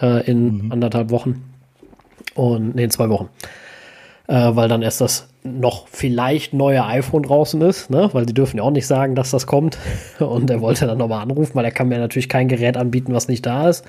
äh, 0.00 0.24
in 0.26 0.64
mhm. 0.64 0.72
anderthalb 0.72 1.10
Wochen. 1.10 1.44
Und 2.34 2.74
nee, 2.74 2.84
in 2.84 2.90
zwei 2.90 3.08
Wochen. 3.08 3.28
Äh, 4.28 4.56
weil 4.56 4.68
dann 4.68 4.82
erst 4.82 5.00
das 5.00 5.28
noch 5.44 5.86
vielleicht 5.88 6.52
neue 6.52 6.84
iPhone 6.84 7.22
draußen 7.22 7.60
ist, 7.62 7.90
ne? 7.90 8.10
weil 8.12 8.26
sie 8.26 8.34
dürfen 8.34 8.56
ja 8.56 8.64
auch 8.64 8.70
nicht 8.70 8.86
sagen, 8.86 9.14
dass 9.14 9.30
das 9.30 9.46
kommt. 9.46 9.78
Und 10.18 10.50
er 10.50 10.60
wollte 10.60 10.86
dann 10.86 10.98
nochmal 10.98 11.22
anrufen, 11.22 11.54
weil 11.54 11.64
er 11.64 11.70
kann 11.70 11.88
mir 11.88 11.98
natürlich 11.98 12.28
kein 12.28 12.48
Gerät 12.48 12.76
anbieten, 12.76 13.14
was 13.14 13.28
nicht 13.28 13.46
da 13.46 13.68
ist. 13.68 13.84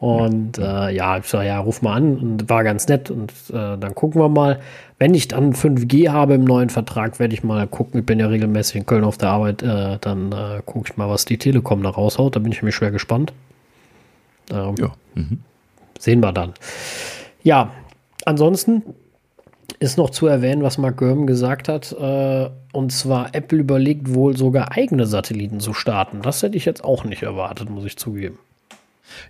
Und 0.00 0.56
äh, 0.56 0.90
ja, 0.92 1.18
ich 1.18 1.26
sag, 1.26 1.44
ja, 1.44 1.58
ruf 1.58 1.82
mal 1.82 1.94
an 1.94 2.16
und 2.16 2.48
war 2.48 2.64
ganz 2.64 2.88
nett 2.88 3.10
und 3.10 3.32
äh, 3.50 3.76
dann 3.76 3.94
gucken 3.94 4.18
wir 4.18 4.30
mal. 4.30 4.58
Wenn 4.98 5.14
ich 5.14 5.28
dann 5.28 5.52
5G 5.52 6.08
habe 6.08 6.34
im 6.34 6.44
neuen 6.44 6.70
Vertrag, 6.70 7.18
werde 7.18 7.34
ich 7.34 7.44
mal 7.44 7.66
gucken. 7.66 8.00
Ich 8.00 8.06
bin 8.06 8.18
ja 8.18 8.26
regelmäßig 8.26 8.76
in 8.76 8.86
Köln 8.86 9.04
auf 9.04 9.18
der 9.18 9.28
Arbeit, 9.28 9.62
äh, 9.62 9.98
dann 10.00 10.32
äh, 10.32 10.62
gucke 10.64 10.90
ich 10.90 10.96
mal, 10.96 11.10
was 11.10 11.26
die 11.26 11.36
Telekom 11.36 11.82
da 11.82 11.90
raushaut. 11.90 12.34
Da 12.34 12.40
bin 12.40 12.50
ich 12.50 12.62
mir 12.62 12.72
schwer 12.72 12.90
gespannt. 12.90 13.34
Ähm, 14.50 14.74
ja. 14.78 14.92
Mhm. 15.14 15.40
Sehen 15.98 16.20
wir 16.20 16.32
dann. 16.32 16.54
Ja, 17.42 17.70
ansonsten 18.24 18.82
ist 19.80 19.98
noch 19.98 20.08
zu 20.08 20.26
erwähnen, 20.26 20.62
was 20.62 20.78
Mark 20.78 20.96
Gurman 20.96 21.26
gesagt 21.26 21.68
hat. 21.68 21.92
Äh, 21.92 22.48
und 22.72 22.90
zwar, 22.90 23.34
Apple 23.34 23.58
überlegt 23.58 24.14
wohl 24.14 24.34
sogar 24.34 24.72
eigene 24.72 25.04
Satelliten 25.04 25.60
zu 25.60 25.74
starten. 25.74 26.22
Das 26.22 26.42
hätte 26.42 26.56
ich 26.56 26.64
jetzt 26.64 26.84
auch 26.84 27.04
nicht 27.04 27.22
erwartet, 27.22 27.68
muss 27.68 27.84
ich 27.84 27.98
zugeben. 27.98 28.38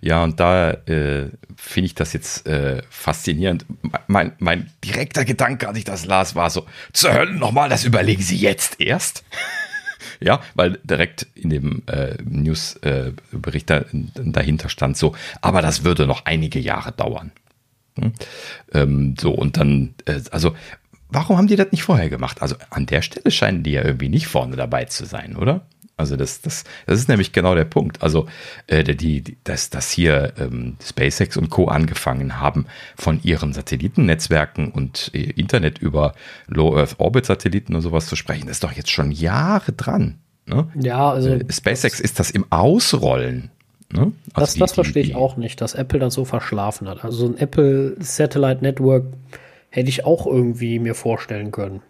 Ja, 0.01 0.23
und 0.23 0.39
da 0.39 0.71
äh, 0.71 1.29
finde 1.55 1.85
ich 1.85 1.95
das 1.95 2.13
jetzt 2.13 2.47
äh, 2.47 2.81
faszinierend. 2.89 3.65
Mein, 4.07 4.33
mein 4.39 4.71
direkter 4.83 5.25
Gedanke, 5.25 5.67
als 5.67 5.77
ich 5.77 5.83
das 5.83 6.05
las, 6.05 6.35
war 6.35 6.49
so, 6.49 6.65
zur 6.93 7.13
Hölle 7.13 7.33
nochmal, 7.33 7.69
das 7.69 7.83
überlegen 7.83 8.21
Sie 8.21 8.37
jetzt 8.37 8.79
erst. 8.79 9.23
ja, 10.19 10.41
weil 10.55 10.79
direkt 10.83 11.27
in 11.35 11.49
dem 11.49 11.83
äh, 11.87 12.15
Newsbericht 12.23 13.69
da, 13.69 13.85
dahinter 13.91 14.69
stand 14.69 14.97
so, 14.97 15.15
aber 15.41 15.61
das 15.61 15.83
würde 15.83 16.07
noch 16.07 16.25
einige 16.25 16.59
Jahre 16.59 16.91
dauern. 16.91 17.31
Hm? 17.99 18.13
Ähm, 18.73 19.15
so, 19.19 19.31
und 19.31 19.57
dann, 19.57 19.93
äh, 20.05 20.21
also, 20.31 20.55
warum 21.09 21.37
haben 21.37 21.47
die 21.47 21.55
das 21.55 21.71
nicht 21.71 21.83
vorher 21.83 22.09
gemacht? 22.09 22.41
Also 22.41 22.55
an 22.69 22.85
der 22.85 23.01
Stelle 23.01 23.31
scheinen 23.31 23.63
die 23.63 23.71
ja 23.71 23.83
irgendwie 23.83 24.09
nicht 24.09 24.27
vorne 24.27 24.55
dabei 24.55 24.85
zu 24.85 25.05
sein, 25.05 25.35
oder? 25.35 25.65
Also 25.97 26.15
das, 26.15 26.41
das, 26.41 26.63
das 26.87 26.99
ist 26.99 27.09
nämlich 27.09 27.31
genau 27.31 27.53
der 27.53 27.65
Punkt. 27.65 28.01
Also 28.01 28.27
äh, 28.67 28.83
die, 28.83 29.21
die, 29.21 29.37
dass, 29.43 29.69
dass 29.69 29.91
hier 29.91 30.33
ähm, 30.37 30.77
SpaceX 30.83 31.37
und 31.37 31.49
Co. 31.49 31.67
angefangen 31.67 32.39
haben, 32.39 32.65
von 32.95 33.21
ihren 33.23 33.53
Satellitennetzwerken 33.53 34.71
und 34.71 35.11
äh, 35.13 35.31
Internet 35.31 35.79
über 35.79 36.13
Low 36.47 36.75
Earth 36.75 36.95
Orbit 36.99 37.25
Satelliten 37.27 37.75
und 37.75 37.81
sowas 37.81 38.07
zu 38.07 38.15
sprechen, 38.15 38.47
das 38.47 38.57
ist 38.57 38.63
doch 38.63 38.71
jetzt 38.71 38.89
schon 38.89 39.11
Jahre 39.11 39.73
dran. 39.73 40.17
Ne? 40.47 40.67
Ja, 40.75 41.11
also 41.11 41.29
äh, 41.29 41.45
SpaceX 41.51 41.99
ist 41.99 42.19
das 42.19 42.31
im 42.31 42.45
Ausrollen. 42.49 43.51
Ne? 43.93 44.11
Also 44.33 44.45
das, 44.45 44.53
die, 44.53 44.59
das 44.59 44.71
verstehe 44.73 45.03
ich 45.03 45.15
auch 45.15 45.37
nicht, 45.37 45.61
dass 45.61 45.75
Apple 45.75 45.99
das 45.99 46.13
so 46.13 46.25
verschlafen 46.25 46.87
hat. 46.87 47.03
Also 47.03 47.27
ein 47.27 47.37
Apple 47.37 47.95
Satellite 47.99 48.61
Network 48.61 49.05
hätte 49.69 49.89
ich 49.89 50.05
auch 50.05 50.25
irgendwie 50.25 50.79
mir 50.79 50.95
vorstellen 50.95 51.51
können. 51.51 51.81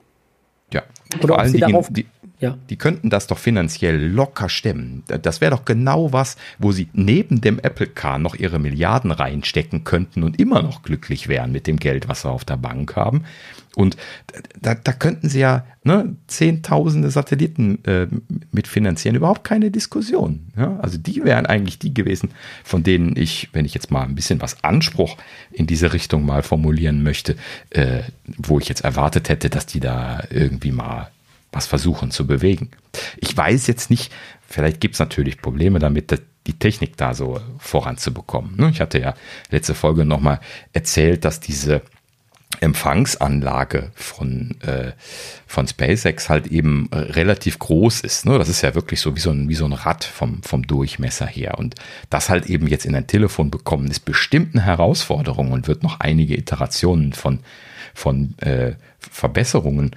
Ja, 0.74 0.84
Oder 1.20 1.28
vor 1.28 1.40
allen 1.40 1.54
Dingen, 1.54 1.86
die, 1.90 2.06
ja. 2.42 2.58
Die 2.72 2.76
könnten 2.76 3.12
das 3.12 3.28
doch 3.28 3.38
finanziell 3.38 4.04
locker 4.04 4.50
stemmen. 4.50 5.04
Das 5.08 5.42
wäre 5.42 5.52
doch 5.52 5.64
genau 5.64 6.12
was, 6.12 6.38
wo 6.58 6.72
sie 6.72 6.90
neben 6.92 7.40
dem 7.40 7.60
Apple 7.60 7.86
Car 7.88 8.18
noch 8.18 8.34
ihre 8.34 8.58
Milliarden 8.58 9.12
reinstecken 9.12 9.84
könnten 9.84 10.24
und 10.24 10.40
immer 10.40 10.64
noch 10.64 10.82
glücklich 10.82 11.28
wären 11.28 11.52
mit 11.52 11.68
dem 11.68 11.78
Geld, 11.78 12.10
was 12.10 12.24
sie 12.24 12.30
auf 12.30 12.44
der 12.44 12.58
Bank 12.58 12.96
haben. 12.96 13.26
Und 13.76 13.96
da, 14.60 14.74
da 14.74 14.92
könnten 14.92 15.30
sie 15.30 15.40
ja 15.40 15.66
ne, 15.84 16.16
Zehntausende 16.28 17.12
Satelliten 17.12 17.84
äh, 17.86 18.08
mitfinanzieren, 18.52 19.16
überhaupt 19.16 19.44
keine 19.44 19.70
Diskussion. 19.70 20.48
Ja? 20.58 20.78
Also 20.82 20.98
die 20.98 21.24
wären 21.24 21.46
eigentlich 21.46 21.78
die 21.78 21.94
gewesen, 21.94 22.32
von 22.64 22.82
denen 22.82 23.16
ich, 23.16 23.50
wenn 23.54 23.66
ich 23.66 23.76
jetzt 23.76 23.92
mal 23.92 24.04
ein 24.04 24.16
bisschen 24.16 24.42
was 24.42 24.64
Anspruch 24.64 25.16
in 25.52 25.68
diese 25.68 25.94
Richtung 25.94 26.26
mal 26.26 26.42
formulieren 26.42 27.04
möchte, 27.04 27.36
äh, 27.70 28.02
wo 28.26 28.60
ich 28.60 28.68
jetzt 28.68 28.84
erwartet 28.84 29.30
hätte, 29.30 29.52
dass 29.52 29.68
die 29.68 29.80
da 29.80 30.24
irgendwie 30.32 30.72
mal 30.72 31.12
was 31.52 31.68
versuchen 31.68 32.12
zu 32.12 32.26
bewegen. 32.26 32.72
Ich 33.18 33.36
weiß 33.36 33.68
jetzt 33.68 33.90
nicht, 33.90 34.12
vielleicht 34.48 34.80
gibt 34.80 34.96
es 34.96 35.00
natürlich 35.00 35.42
Probleme 35.42 35.80
damit, 35.80 36.18
die 36.48 36.58
Technik 36.58 36.98
da 36.98 37.14
so 37.14 37.40
voranzubekommen. 37.58 38.56
Ne? 38.56 38.70
Ich 38.70 38.82
hatte 38.82 39.00
ja 39.00 39.14
letzte 39.50 39.76
Folge 39.76 40.06
nochmal 40.06 40.40
erzählt, 40.74 41.26
dass 41.26 41.40
diese 41.40 41.82
Empfangsanlage 42.60 43.92
von, 43.96 44.60
äh, 44.62 44.92
von 45.48 45.68
SpaceX 45.68 46.30
halt 46.30 46.48
eben 46.48 46.90
relativ 46.92 47.60
groß 47.60 48.02
ist. 48.02 48.26
Ne? 48.26 48.38
Das 48.38 48.50
ist 48.50 48.62
ja 48.62 48.76
wirklich 48.76 49.00
so 49.00 49.16
wie 49.16 49.20
so 49.20 49.32
ein, 49.32 49.48
wie 49.48 49.56
so 49.56 49.66
ein 49.66 49.74
Rad 49.74 50.04
vom, 50.04 50.44
vom 50.44 50.68
Durchmesser 50.68 51.26
her. 51.26 51.58
Und 51.58 51.76
das 52.10 52.30
halt 52.30 52.48
eben 52.48 52.68
jetzt 52.68 52.86
in 52.86 52.96
ein 52.96 53.08
Telefon 53.08 53.52
bekommen, 53.52 53.88
ist 53.90 54.02
bestimmt 54.02 54.54
eine 54.54 54.66
Herausforderung 54.66 55.52
und 55.52 55.68
wird 55.68 55.82
noch 55.82 56.02
einige 56.02 56.36
Iterationen 56.36 57.14
von, 57.14 57.40
von 57.94 58.38
äh, 58.40 58.74
Verbesserungen 59.00 59.96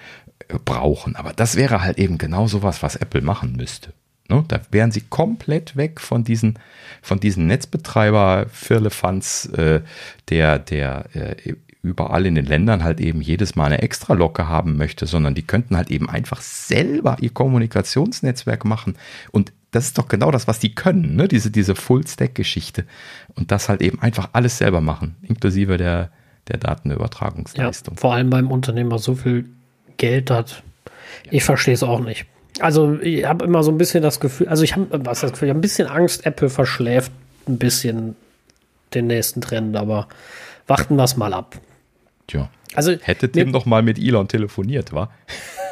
brauchen. 0.64 1.16
Aber 1.16 1.32
das 1.32 1.56
wäre 1.56 1.82
halt 1.82 1.98
eben 1.98 2.18
genau 2.18 2.46
sowas, 2.46 2.82
was 2.82 2.96
Apple 2.96 3.22
machen 3.22 3.54
müsste. 3.56 3.92
Ne? 4.28 4.44
Da 4.48 4.60
wären 4.70 4.90
sie 4.90 5.02
komplett 5.02 5.76
weg 5.76 6.00
von 6.00 6.24
diesen, 6.24 6.58
von 7.02 7.20
diesen 7.20 7.46
Netzbetreiber 7.46 8.46
Firlefanz, 8.50 9.46
äh, 9.56 9.80
der, 10.28 10.58
der 10.58 11.06
äh, 11.14 11.54
überall 11.82 12.24
in 12.24 12.34
den 12.34 12.46
Ländern 12.46 12.82
halt 12.82 13.00
eben 13.00 13.20
jedes 13.20 13.54
Mal 13.54 13.66
eine 13.66 13.82
Extra-Locke 13.82 14.48
haben 14.48 14.76
möchte, 14.76 15.06
sondern 15.06 15.34
die 15.34 15.42
könnten 15.42 15.76
halt 15.76 15.90
eben 15.90 16.08
einfach 16.08 16.40
selber 16.40 17.18
ihr 17.20 17.30
Kommunikationsnetzwerk 17.30 18.64
machen. 18.64 18.96
Und 19.30 19.52
das 19.70 19.86
ist 19.86 19.98
doch 19.98 20.08
genau 20.08 20.30
das, 20.30 20.48
was 20.48 20.58
die 20.58 20.74
können, 20.74 21.16
ne? 21.16 21.28
diese, 21.28 21.50
diese 21.50 21.74
Full-Stack-Geschichte. 21.74 22.86
Und 23.34 23.50
das 23.50 23.68
halt 23.68 23.82
eben 23.82 24.00
einfach 24.00 24.30
alles 24.32 24.56
selber 24.56 24.80
machen, 24.80 25.16
inklusive 25.22 25.76
der, 25.76 26.10
der 26.48 26.58
Datenübertragungsleistung. 26.58 27.94
Ja, 27.94 28.00
vor 28.00 28.14
allem 28.14 28.30
beim 28.30 28.50
Unternehmer 28.50 28.98
so 28.98 29.14
viel 29.14 29.50
Geld 29.96 30.30
hat. 30.30 30.62
Ich 31.30 31.44
verstehe 31.44 31.74
es 31.74 31.82
auch 31.82 32.00
nicht. 32.00 32.26
Also 32.60 32.98
ich 33.00 33.24
habe 33.24 33.44
immer 33.44 33.62
so 33.62 33.72
ein 33.72 33.78
bisschen 33.78 34.02
das 34.02 34.20
Gefühl, 34.20 34.48
also 34.48 34.62
ich 34.62 34.76
habe 34.76 34.86
was 35.04 35.20
das 35.20 35.32
Gefühl, 35.32 35.48
ich 35.48 35.50
habe 35.50 35.58
ein 35.58 35.62
bisschen 35.62 35.88
Angst, 35.88 36.24
Apple 36.24 36.48
verschläft 36.48 37.10
ein 37.48 37.58
bisschen 37.58 38.14
den 38.94 39.08
nächsten 39.08 39.40
Trend, 39.40 39.76
aber 39.76 40.08
warten 40.66 40.96
wir 40.96 41.04
es 41.04 41.16
mal 41.16 41.34
ab. 41.34 41.58
Tja. 42.26 42.48
Also 42.74 42.92
hätte 43.02 43.30
Tim 43.30 43.52
doch 43.52 43.66
mal 43.66 43.82
mit 43.82 43.98
Elon 43.98 44.26
telefoniert, 44.28 44.92
wa? 44.92 45.10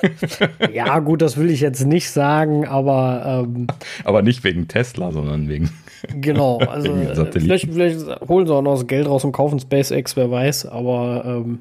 ja, 0.73 0.99
gut, 1.01 1.23
das 1.23 1.37
will 1.37 1.51
ich 1.51 1.61
jetzt 1.61 1.85
nicht 1.85 2.11
sagen, 2.11 2.67
aber 2.67 3.45
ähm, 3.47 3.67
aber 4.05 4.23
nicht 4.23 4.45
wegen 4.45 4.69
Tesla, 4.69 5.13
sondern 5.13 5.49
wegen 5.49 5.71
genau. 6.21 6.61
Also 6.69 7.27
vielleicht, 7.31 7.73
vielleicht 7.73 8.21
holen 8.29 8.47
sie 8.47 8.55
auch 8.55 8.63
noch 8.63 8.75
das 8.75 8.87
Geld 8.87 9.07
raus 9.07 9.25
und 9.25 9.33
kaufen 9.33 9.59
SpaceX, 9.61 10.17
wer 10.17 10.31
weiß, 10.31 10.67
aber 10.67 11.25
ähm, 11.25 11.61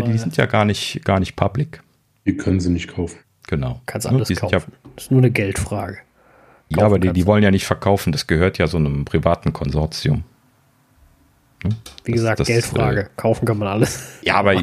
ja, 0.00 0.12
die 0.12 0.18
sind 0.18 0.36
ja 0.36 0.46
gar 0.46 0.64
nicht, 0.64 1.04
gar 1.04 1.20
nicht 1.20 1.36
public. 1.36 1.82
Die 2.26 2.36
können 2.36 2.60
sie 2.60 2.70
nicht 2.70 2.88
kaufen. 2.88 3.18
Genau. 3.46 3.80
Kannst 3.86 4.06
alles 4.06 4.28
kaufen. 4.36 4.52
Ja, 4.52 4.60
das 4.94 5.04
ist 5.04 5.10
nur 5.10 5.20
eine 5.20 5.30
Geldfrage. 5.30 5.98
ja, 6.70 6.84
aber 6.84 6.98
die, 6.98 7.12
die 7.12 7.26
wollen 7.26 7.42
ja 7.42 7.50
nicht 7.50 7.66
verkaufen. 7.66 8.12
Das 8.12 8.26
gehört 8.26 8.58
ja 8.58 8.66
so 8.66 8.76
einem 8.76 9.04
privaten 9.04 9.52
Konsortium. 9.52 10.24
Hm? 11.62 11.74
Wie 12.04 12.12
gesagt, 12.12 12.40
das, 12.40 12.48
Geldfrage. 12.48 13.02
Äh, 13.02 13.08
kaufen 13.16 13.46
kann 13.46 13.58
man 13.58 13.68
alles. 13.68 14.18
Ja, 14.22 14.36
aber 14.36 14.54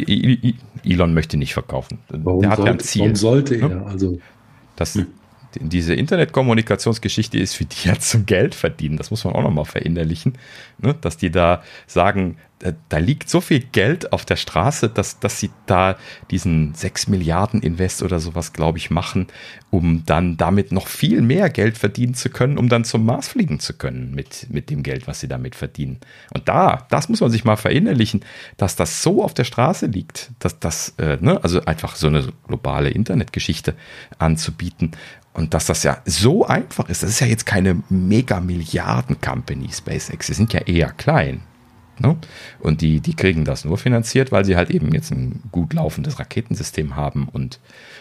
Elon 0.83 1.13
möchte 1.13 1.37
nicht 1.37 1.53
verkaufen. 1.53 1.99
Warum 2.09 2.41
Der 2.41 2.49
hat 2.49 2.57
sollte, 2.57 2.69
ja 2.69 2.73
ein 2.73 2.79
Ziel. 2.79 3.01
Warum 3.01 3.15
sollte 3.15 3.55
er? 3.55 3.69
Ne? 3.69 3.85
Also, 3.85 4.19
das, 4.75 4.95
hm 4.95 5.07
diese 5.59 5.93
Internetkommunikationsgeschichte 5.93 7.37
ist 7.37 7.55
für 7.55 7.65
die 7.65 7.87
ja 7.87 7.99
zum 7.99 8.25
Geld 8.25 8.55
verdienen. 8.55 8.97
Das 8.97 9.11
muss 9.11 9.23
man 9.23 9.33
auch 9.33 9.43
nochmal 9.43 9.65
verinnerlichen, 9.65 10.37
ne? 10.79 10.95
dass 10.99 11.17
die 11.17 11.31
da 11.31 11.63
sagen, 11.87 12.37
da 12.87 12.97
liegt 12.97 13.29
so 13.29 13.41
viel 13.41 13.59
Geld 13.59 14.13
auf 14.13 14.25
der 14.25 14.37
Straße, 14.37 14.87
dass, 14.89 15.19
dass 15.19 15.39
sie 15.39 15.49
da 15.65 15.97
diesen 16.31 16.73
6 16.73 17.07
Milliarden 17.07 17.61
Invest 17.61 18.01
oder 18.03 18.19
sowas, 18.19 18.53
glaube 18.53 18.77
ich, 18.77 18.89
machen, 18.89 19.27
um 19.69 20.03
dann 20.05 20.37
damit 20.37 20.71
noch 20.71 20.87
viel 20.87 21.21
mehr 21.21 21.49
Geld 21.49 21.77
verdienen 21.77 22.13
zu 22.13 22.29
können, 22.29 22.57
um 22.57 22.69
dann 22.69 22.85
zum 22.85 23.05
Mars 23.05 23.27
fliegen 23.27 23.59
zu 23.59 23.73
können 23.73 24.13
mit, 24.13 24.47
mit 24.49 24.69
dem 24.69 24.81
Geld, 24.81 25.07
was 25.07 25.19
sie 25.19 25.27
damit 25.27 25.55
verdienen. 25.55 25.99
Und 26.33 26.47
da, 26.47 26.87
das 26.89 27.09
muss 27.09 27.19
man 27.19 27.31
sich 27.31 27.43
mal 27.43 27.57
verinnerlichen, 27.57 28.23
dass 28.55 28.75
das 28.75 29.03
so 29.03 29.23
auf 29.23 29.33
der 29.33 29.43
Straße 29.43 29.87
liegt, 29.87 30.31
dass 30.39 30.59
das, 30.59 30.93
äh, 30.97 31.17
ne, 31.19 31.43
also 31.43 31.65
einfach 31.65 31.95
so 31.95 32.07
eine 32.07 32.29
globale 32.47 32.89
Internetgeschichte 32.89 33.75
anzubieten 34.19 34.91
und 35.33 35.53
dass 35.53 35.65
das 35.65 35.83
ja 35.83 35.97
so 36.05 36.45
einfach 36.45 36.89
ist, 36.89 37.03
das 37.03 37.09
ist 37.09 37.19
ja 37.19 37.27
jetzt 37.27 37.45
keine 37.45 37.81
Mega-Milliarden-Company, 37.89 39.69
SpaceX. 39.71 40.27
Sie 40.27 40.33
sind 40.33 40.53
ja 40.53 40.61
eher 40.61 40.91
klein. 40.91 41.41
Ne? 41.99 42.17
Und 42.59 42.81
die, 42.81 42.99
die 42.99 43.15
kriegen 43.15 43.45
das 43.45 43.65
nur 43.65 43.77
finanziert, 43.77 44.31
weil 44.31 44.45
sie 44.45 44.55
halt 44.55 44.71
eben 44.71 44.93
jetzt 44.93 45.11
ein 45.11 45.41
gut 45.51 45.73
laufendes 45.73 46.19
Raketensystem 46.19 46.95
haben 46.95 47.27
und 47.31 47.59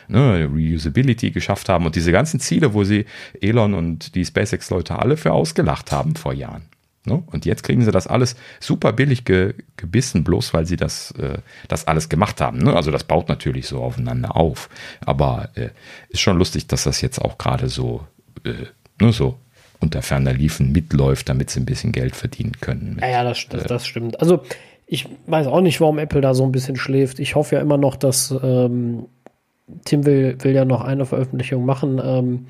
ne, 0.09 0.48
Reusability 0.50 1.30
geschafft 1.30 1.68
haben 1.68 1.86
und 1.86 1.94
diese 1.94 2.12
ganzen 2.12 2.40
Ziele, 2.40 2.74
wo 2.74 2.84
sie 2.84 3.06
Elon 3.40 3.74
und 3.74 4.14
die 4.14 4.24
SpaceX-Leute 4.24 4.98
alle 4.98 5.16
für 5.16 5.32
ausgelacht 5.32 5.92
haben 5.92 6.16
vor 6.16 6.32
Jahren. 6.32 6.62
Ne? 7.05 7.23
Und 7.27 7.47
jetzt 7.47 7.65
kriegen 7.65 7.83
sie 7.85 7.91
das 7.91 8.07
alles 8.07 8.37
super 8.61 8.93
billig 8.93 9.24
ge, 9.24 9.55
gebissen, 9.77 10.23
bloß 10.23 10.55
weil 10.55 10.66
sie 10.66 10.77
das, 10.77 11.11
äh, 11.12 11.39
das 11.66 11.89
alles 11.89 12.09
gemacht 12.09 12.41
haben. 12.41 12.59
Ne? 12.59 12.74
Also 12.74 12.91
das 12.93 13.05
baut 13.05 13.29
natürlich 13.29 13.66
so 13.66 13.83
aufeinander 13.83 14.37
auf. 14.37 14.69
Aber 15.05 15.51
äh, 15.55 15.70
ist 16.11 16.20
schon 16.20 16.39
lustig, 16.39 16.69
dass 16.69 16.85
das 16.85 17.01
jetzt 17.01 17.20
auch 17.20 17.39
gerade 17.39 17.69
so, 17.69 18.07
äh, 18.45 18.66
ne, 19.01 19.12
so 19.12 19.37
unter 19.81 20.01
ferner 20.01 20.33
Liefen 20.33 20.70
mitläuft, 20.70 21.29
damit 21.29 21.51
sie 21.51 21.61
ein 21.61 21.66
bisschen 21.66 21.91
Geld 21.91 22.15
verdienen 22.15 22.53
können. 22.61 22.95
Mit, 22.95 23.05
ja, 23.05 23.11
ja, 23.11 23.24
das, 23.24 23.49
das, 23.49 23.65
äh, 23.65 23.66
das, 23.66 23.87
stimmt. 23.87 24.20
Also 24.20 24.45
ich 24.87 25.09
weiß 25.27 25.49
auch 25.49 25.61
nicht, 25.61 25.81
warum 25.81 25.99
Apple 25.99 26.20
da 26.20 26.35
so 26.35 26.45
ein 26.45 26.53
bisschen 26.53 26.77
schläft. 26.77 27.19
Ich 27.19 27.35
hoffe 27.35 27.57
ja 27.57 27.61
immer 27.61 27.79
noch, 27.79 27.97
dass 27.97 28.33
ähm, 28.43 29.07
Tim 29.85 30.07
will, 30.07 30.37
will 30.41 30.53
ja 30.53 30.65
noch 30.65 30.83
eine 30.83 31.05
Veröffentlichung 31.05 31.65
machen. 31.65 32.01
Ähm, 32.05 32.47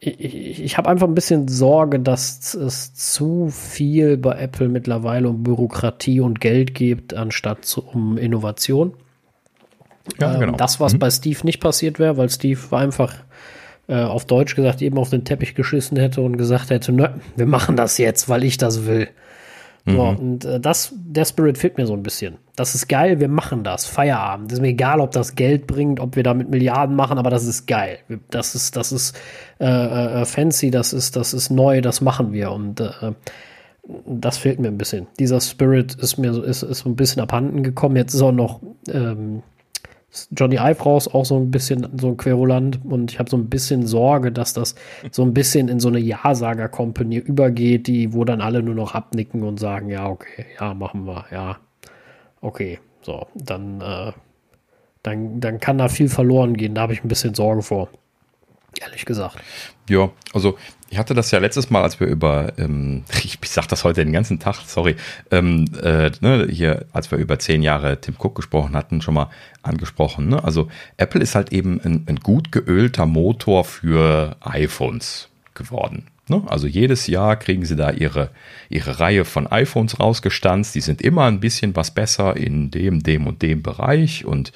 ich, 0.00 0.62
ich 0.62 0.78
habe 0.78 0.88
einfach 0.88 1.06
ein 1.06 1.14
bisschen 1.14 1.46
Sorge, 1.48 2.00
dass 2.00 2.54
es 2.54 2.94
zu 2.94 3.48
viel 3.50 4.16
bei 4.16 4.32
Apple 4.32 4.68
mittlerweile 4.68 5.28
um 5.28 5.42
Bürokratie 5.42 6.20
und 6.20 6.40
Geld 6.40 6.74
geht, 6.74 7.14
anstatt 7.14 7.64
zu, 7.64 7.82
um 7.84 8.16
Innovation. 8.16 8.94
Ja, 10.18 10.34
ähm, 10.34 10.40
genau. 10.40 10.56
Das, 10.56 10.80
was 10.80 10.94
mhm. 10.94 11.00
bei 11.00 11.10
Steve 11.10 11.40
nicht 11.44 11.60
passiert 11.60 11.98
wäre, 11.98 12.16
weil 12.16 12.30
Steve 12.30 12.60
einfach 12.76 13.14
äh, 13.88 14.02
auf 14.02 14.24
Deutsch 14.24 14.56
gesagt 14.56 14.80
eben 14.80 14.98
auf 14.98 15.10
den 15.10 15.24
Teppich 15.24 15.54
geschissen 15.54 15.98
hätte 15.98 16.22
und 16.22 16.38
gesagt 16.38 16.70
hätte, 16.70 16.92
nö, 16.92 17.08
wir 17.36 17.46
machen 17.46 17.76
das 17.76 17.98
jetzt, 17.98 18.28
weil 18.28 18.44
ich 18.44 18.56
das 18.56 18.86
will. 18.86 19.08
Mhm. 19.84 19.96
So, 19.96 20.02
und 20.02 20.44
äh, 20.44 20.60
das, 20.60 20.92
der 20.94 21.24
Spirit 21.24 21.58
fehlt 21.58 21.78
mir 21.78 21.86
so 21.86 21.94
ein 21.94 22.02
bisschen. 22.02 22.36
Das 22.56 22.74
ist 22.74 22.88
geil, 22.88 23.20
wir 23.20 23.28
machen 23.28 23.64
das. 23.64 23.86
Feierabend. 23.86 24.52
Ist 24.52 24.60
mir 24.60 24.68
egal, 24.68 25.00
ob 25.00 25.12
das 25.12 25.34
Geld 25.34 25.66
bringt, 25.66 26.00
ob 26.00 26.16
wir 26.16 26.22
damit 26.22 26.50
Milliarden 26.50 26.94
machen, 26.96 27.18
aber 27.18 27.30
das 27.30 27.44
ist 27.44 27.66
geil. 27.66 27.98
Das 28.30 28.54
ist, 28.54 28.76
das 28.76 28.92
ist 28.92 29.18
äh, 29.58 29.64
äh, 29.64 30.24
fancy, 30.24 30.70
das 30.70 30.92
ist, 30.92 31.16
das 31.16 31.32
ist 31.32 31.50
neu, 31.50 31.80
das 31.80 32.00
machen 32.00 32.32
wir. 32.32 32.52
Und 32.52 32.80
äh, 32.80 33.12
das 34.06 34.38
fehlt 34.38 34.60
mir 34.60 34.68
ein 34.68 34.78
bisschen. 34.78 35.06
Dieser 35.18 35.40
Spirit 35.40 35.94
ist 35.94 36.18
mir 36.18 36.32
so, 36.34 36.42
ist, 36.42 36.62
ist 36.62 36.80
so 36.80 36.88
ein 36.88 36.96
bisschen 36.96 37.22
abhanden 37.22 37.62
gekommen. 37.62 37.96
Jetzt 37.96 38.14
ist 38.14 38.22
auch 38.22 38.32
noch 38.32 38.60
ähm, 38.92 39.42
Johnny 40.32 40.56
Ive 40.56 40.82
raus, 40.82 41.08
auch 41.08 41.24
so 41.24 41.36
ein 41.36 41.50
bisschen 41.50 41.86
so 41.98 42.08
ein 42.08 42.16
Querulant 42.16 42.80
und 42.84 43.12
ich 43.12 43.18
habe 43.18 43.30
so 43.30 43.36
ein 43.36 43.48
bisschen 43.48 43.86
Sorge, 43.86 44.32
dass 44.32 44.52
das 44.52 44.74
so 45.10 45.22
ein 45.22 45.34
bisschen 45.34 45.68
in 45.68 45.78
so 45.78 45.88
eine 45.88 46.00
Ja-Sager-Company 46.00 47.16
übergeht, 47.16 47.86
die, 47.86 48.12
wo 48.12 48.24
dann 48.24 48.40
alle 48.40 48.62
nur 48.62 48.74
noch 48.74 48.94
abnicken 48.94 49.42
und 49.42 49.60
sagen, 49.60 49.88
ja, 49.88 50.08
okay, 50.08 50.46
ja, 50.58 50.74
machen 50.74 51.06
wir, 51.06 51.26
ja, 51.30 51.58
okay, 52.40 52.80
so, 53.02 53.26
dann, 53.34 53.80
äh, 53.80 54.12
dann, 55.02 55.40
dann 55.40 55.60
kann 55.60 55.78
da 55.78 55.88
viel 55.88 56.08
verloren 56.08 56.56
gehen, 56.56 56.74
da 56.74 56.82
habe 56.82 56.92
ich 56.92 57.04
ein 57.04 57.08
bisschen 57.08 57.34
Sorge 57.34 57.62
vor. 57.62 57.88
Ehrlich 58.80 59.04
gesagt. 59.04 59.36
Ja, 59.90 60.08
also 60.32 60.56
ich 60.88 60.98
hatte 60.98 61.14
das 61.14 61.32
ja 61.32 61.40
letztes 61.40 61.68
Mal, 61.68 61.82
als 61.82 61.98
wir 61.98 62.06
über, 62.06 62.52
ähm, 62.58 63.02
ich, 63.24 63.40
sag 63.44 63.66
das 63.66 63.82
heute 63.82 64.04
den 64.04 64.12
ganzen 64.12 64.38
Tag, 64.38 64.62
sorry, 64.64 64.94
ähm, 65.32 65.64
äh, 65.82 66.12
ne, 66.20 66.46
hier, 66.48 66.86
als 66.92 67.10
wir 67.10 67.18
über 67.18 67.40
zehn 67.40 67.60
Jahre 67.60 68.00
Tim 68.00 68.14
Cook 68.16 68.36
gesprochen 68.36 68.76
hatten, 68.76 69.02
schon 69.02 69.14
mal 69.14 69.30
angesprochen. 69.62 70.28
Ne? 70.28 70.44
Also 70.44 70.68
Apple 70.96 71.20
ist 71.20 71.34
halt 71.34 71.52
eben 71.52 71.80
ein, 71.80 72.04
ein 72.06 72.20
gut 72.20 72.52
geölter 72.52 73.04
Motor 73.04 73.64
für 73.64 74.36
iPhones 74.42 75.28
geworden. 75.54 76.06
Ne? 76.28 76.40
Also 76.46 76.68
jedes 76.68 77.08
Jahr 77.08 77.34
kriegen 77.34 77.64
sie 77.64 77.74
da 77.74 77.90
ihre, 77.90 78.30
ihre 78.68 79.00
Reihe 79.00 79.24
von 79.24 79.48
iPhones 79.48 79.98
rausgestanzt. 79.98 80.76
Die 80.76 80.80
sind 80.80 81.02
immer 81.02 81.24
ein 81.24 81.40
bisschen 81.40 81.74
was 81.74 81.90
besser 81.90 82.36
in 82.36 82.70
dem, 82.70 83.02
dem 83.02 83.26
und 83.26 83.42
dem 83.42 83.64
Bereich 83.64 84.24
und 84.24 84.52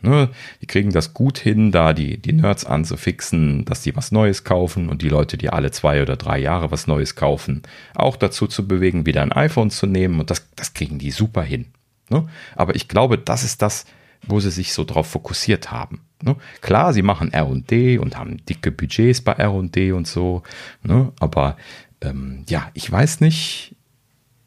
Ne? 0.00 0.28
Die 0.62 0.66
kriegen 0.66 0.92
das 0.92 1.12
gut 1.12 1.38
hin, 1.38 1.72
da 1.72 1.92
die, 1.92 2.18
die 2.18 2.32
Nerds 2.32 2.64
anzufixen, 2.64 3.64
dass 3.64 3.82
die 3.82 3.96
was 3.96 4.12
Neues 4.12 4.44
kaufen 4.44 4.88
und 4.88 5.02
die 5.02 5.08
Leute, 5.08 5.36
die 5.36 5.50
alle 5.50 5.70
zwei 5.70 6.02
oder 6.02 6.16
drei 6.16 6.38
Jahre 6.38 6.70
was 6.70 6.86
Neues 6.86 7.16
kaufen, 7.16 7.62
auch 7.94 8.16
dazu 8.16 8.46
zu 8.46 8.68
bewegen, 8.68 9.06
wieder 9.06 9.22
ein 9.22 9.32
iPhone 9.32 9.70
zu 9.70 9.86
nehmen. 9.86 10.20
Und 10.20 10.30
das, 10.30 10.48
das 10.54 10.72
kriegen 10.72 10.98
die 10.98 11.10
super 11.10 11.42
hin. 11.42 11.66
Ne? 12.10 12.28
Aber 12.54 12.76
ich 12.76 12.88
glaube, 12.88 13.18
das 13.18 13.42
ist 13.42 13.60
das, 13.60 13.86
wo 14.26 14.40
sie 14.40 14.50
sich 14.50 14.72
so 14.72 14.84
drauf 14.84 15.08
fokussiert 15.08 15.70
haben. 15.72 16.02
Ne? 16.22 16.36
Klar, 16.60 16.92
sie 16.92 17.02
machen 17.02 17.32
RD 17.34 17.98
und 17.98 18.16
haben 18.16 18.44
dicke 18.46 18.70
Budgets 18.70 19.20
bei 19.20 19.32
RD 19.32 19.92
und 19.92 20.06
so. 20.06 20.42
Ne? 20.82 21.12
Aber 21.18 21.56
ähm, 22.00 22.44
ja, 22.48 22.70
ich 22.74 22.90
weiß 22.90 23.20
nicht. 23.20 23.74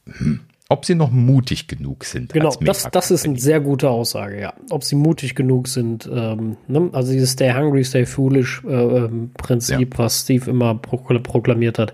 Hm 0.06 0.42
ob 0.72 0.86
sie 0.86 0.96
noch 0.96 1.12
mutig 1.12 1.68
genug 1.68 2.06
sind. 2.06 2.32
Genau, 2.32 2.56
das, 2.62 2.88
das 2.90 3.12
ist 3.12 3.26
eine 3.26 3.38
sehr 3.38 3.60
gute 3.60 3.90
Aussage, 3.90 4.40
ja. 4.40 4.54
Ob 4.70 4.86
sie 4.86 4.96
mutig 4.96 5.36
genug 5.36 5.68
sind, 5.68 6.10
ähm, 6.12 6.56
ne? 6.68 6.90
also 6.94 7.12
dieses 7.12 7.32
Stay 7.32 7.54
Hungry, 7.54 7.84
Stay 7.84 8.06
Foolish 8.06 8.64
äh, 8.66 8.72
ähm, 8.72 9.32
Prinzip, 9.34 9.94
ja. 9.94 9.98
was 9.98 10.22
Steve 10.22 10.50
immer 10.50 10.76
proklamiert 10.76 11.78
hat, 11.78 11.92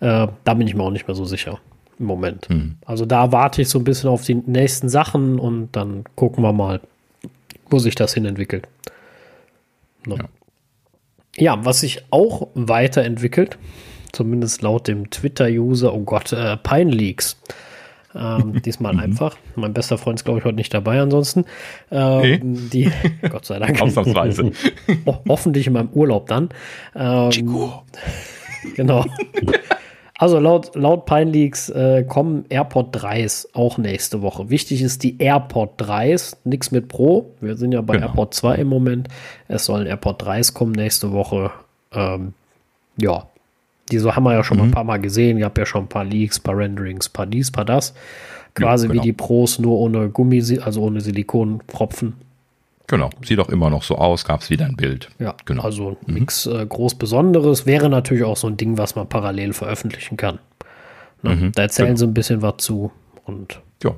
äh, 0.00 0.26
da 0.42 0.54
bin 0.54 0.66
ich 0.66 0.74
mir 0.74 0.82
auch 0.82 0.90
nicht 0.90 1.06
mehr 1.06 1.14
so 1.14 1.24
sicher 1.24 1.60
im 2.00 2.06
Moment. 2.06 2.50
Mhm. 2.50 2.74
Also 2.84 3.06
da 3.06 3.30
warte 3.30 3.62
ich 3.62 3.68
so 3.68 3.78
ein 3.78 3.84
bisschen 3.84 4.10
auf 4.10 4.24
die 4.24 4.34
nächsten 4.34 4.88
Sachen 4.88 5.38
und 5.38 5.68
dann 5.76 6.02
gucken 6.16 6.42
wir 6.42 6.52
mal, 6.52 6.80
wo 7.70 7.78
sich 7.78 7.94
das 7.94 8.12
hin 8.12 8.24
entwickelt. 8.24 8.66
Ne? 10.04 10.16
Ja. 11.36 11.54
ja, 11.54 11.64
was 11.64 11.78
sich 11.78 12.04
auch 12.10 12.48
weiterentwickelt, 12.54 13.56
zumindest 14.10 14.62
laut 14.62 14.88
dem 14.88 15.10
Twitter-User, 15.10 15.94
oh 15.94 16.02
Gott, 16.02 16.32
äh, 16.32 16.56
Pine 16.56 16.90
Leaks. 16.90 17.36
Ähm, 18.18 18.62
diesmal 18.64 18.94
mhm. 18.94 19.00
einfach. 19.00 19.36
Mein 19.54 19.72
bester 19.72 19.98
Freund 19.98 20.18
ist, 20.18 20.24
glaube 20.24 20.40
ich, 20.40 20.44
heute 20.44 20.56
nicht 20.56 20.72
dabei 20.72 21.00
ansonsten. 21.00 21.44
Ähm, 21.90 22.22
nee. 22.22 22.68
Die, 22.72 22.92
Gott 23.28 23.44
sei 23.44 23.58
Dank. 23.58 23.80
Ausnahmsweise. 23.80 24.52
Ho 25.06 25.18
hoffentlich 25.28 25.66
in 25.66 25.74
meinem 25.74 25.90
Urlaub 25.90 26.26
dann. 26.26 26.48
Ähm, 26.94 27.30
Chico. 27.30 27.82
Genau. 28.74 29.04
Also 30.18 30.38
laut, 30.38 30.74
laut 30.74 31.04
Pine 31.04 31.30
Leaks 31.30 31.68
äh, 31.68 32.02
kommen 32.04 32.46
AirPod 32.48 32.96
3s 32.96 33.48
auch 33.52 33.76
nächste 33.76 34.22
Woche. 34.22 34.48
Wichtig 34.48 34.80
ist 34.80 35.02
die 35.02 35.20
AirPod 35.20 35.80
3s, 35.80 36.36
nichts 36.44 36.70
mit 36.70 36.88
Pro. 36.88 37.30
Wir 37.40 37.56
sind 37.56 37.72
ja 37.72 37.82
bei 37.82 37.94
genau. 37.94 38.06
AirPod 38.06 38.32
2 38.32 38.54
im 38.56 38.68
Moment. 38.68 39.08
Es 39.48 39.66
sollen 39.66 39.86
AirPod 39.86 40.22
3s 40.22 40.54
kommen 40.54 40.72
nächste 40.72 41.12
Woche. 41.12 41.50
Ähm, 41.92 42.32
ja, 42.96 43.26
die 43.90 43.98
so 43.98 44.14
haben 44.14 44.24
wir 44.24 44.32
ja 44.32 44.44
schon 44.44 44.56
mhm. 44.56 44.62
mal 44.62 44.68
ein 44.68 44.72
paar 44.72 44.84
Mal 44.84 45.00
gesehen. 45.00 45.38
Ihr 45.38 45.44
habt 45.44 45.58
ja 45.58 45.66
schon 45.66 45.84
ein 45.84 45.88
paar 45.88 46.04
Leaks, 46.04 46.40
paar 46.40 46.56
Renderings, 46.56 47.08
paar 47.08 47.26
dies, 47.26 47.50
paar 47.50 47.64
das. 47.64 47.94
Quasi 48.54 48.86
ja, 48.86 48.92
genau. 48.92 49.02
wie 49.02 49.06
die 49.06 49.12
Pros, 49.12 49.58
nur 49.58 49.78
ohne 49.78 50.08
Gummi, 50.08 50.42
also 50.62 50.82
ohne 50.82 51.00
Silikonpropfen. 51.00 52.14
Genau, 52.88 53.10
sieht 53.22 53.40
auch 53.40 53.48
immer 53.48 53.68
noch 53.68 53.82
so 53.82 53.96
aus, 53.96 54.24
gab 54.24 54.42
es 54.42 54.50
wieder 54.50 54.64
ein 54.66 54.76
Bild. 54.76 55.08
Ja, 55.18 55.34
genau. 55.44 55.62
Also 55.62 55.96
mhm. 56.06 56.14
nichts 56.14 56.46
äh, 56.46 56.64
groß 56.66 56.94
Besonderes. 56.94 57.66
Wäre 57.66 57.88
natürlich 57.90 58.24
auch 58.24 58.36
so 58.36 58.46
ein 58.46 58.56
Ding, 58.56 58.78
was 58.78 58.94
man 58.94 59.08
parallel 59.08 59.52
veröffentlichen 59.52 60.16
kann. 60.16 60.38
Ne? 61.22 61.34
Mhm. 61.34 61.52
Da 61.52 61.62
erzählen 61.62 61.88
genau. 61.88 61.98
sie 61.98 62.06
ein 62.06 62.14
bisschen 62.14 62.42
was 62.42 62.58
zu. 62.58 62.92
Und 63.24 63.60
ja, 63.82 63.90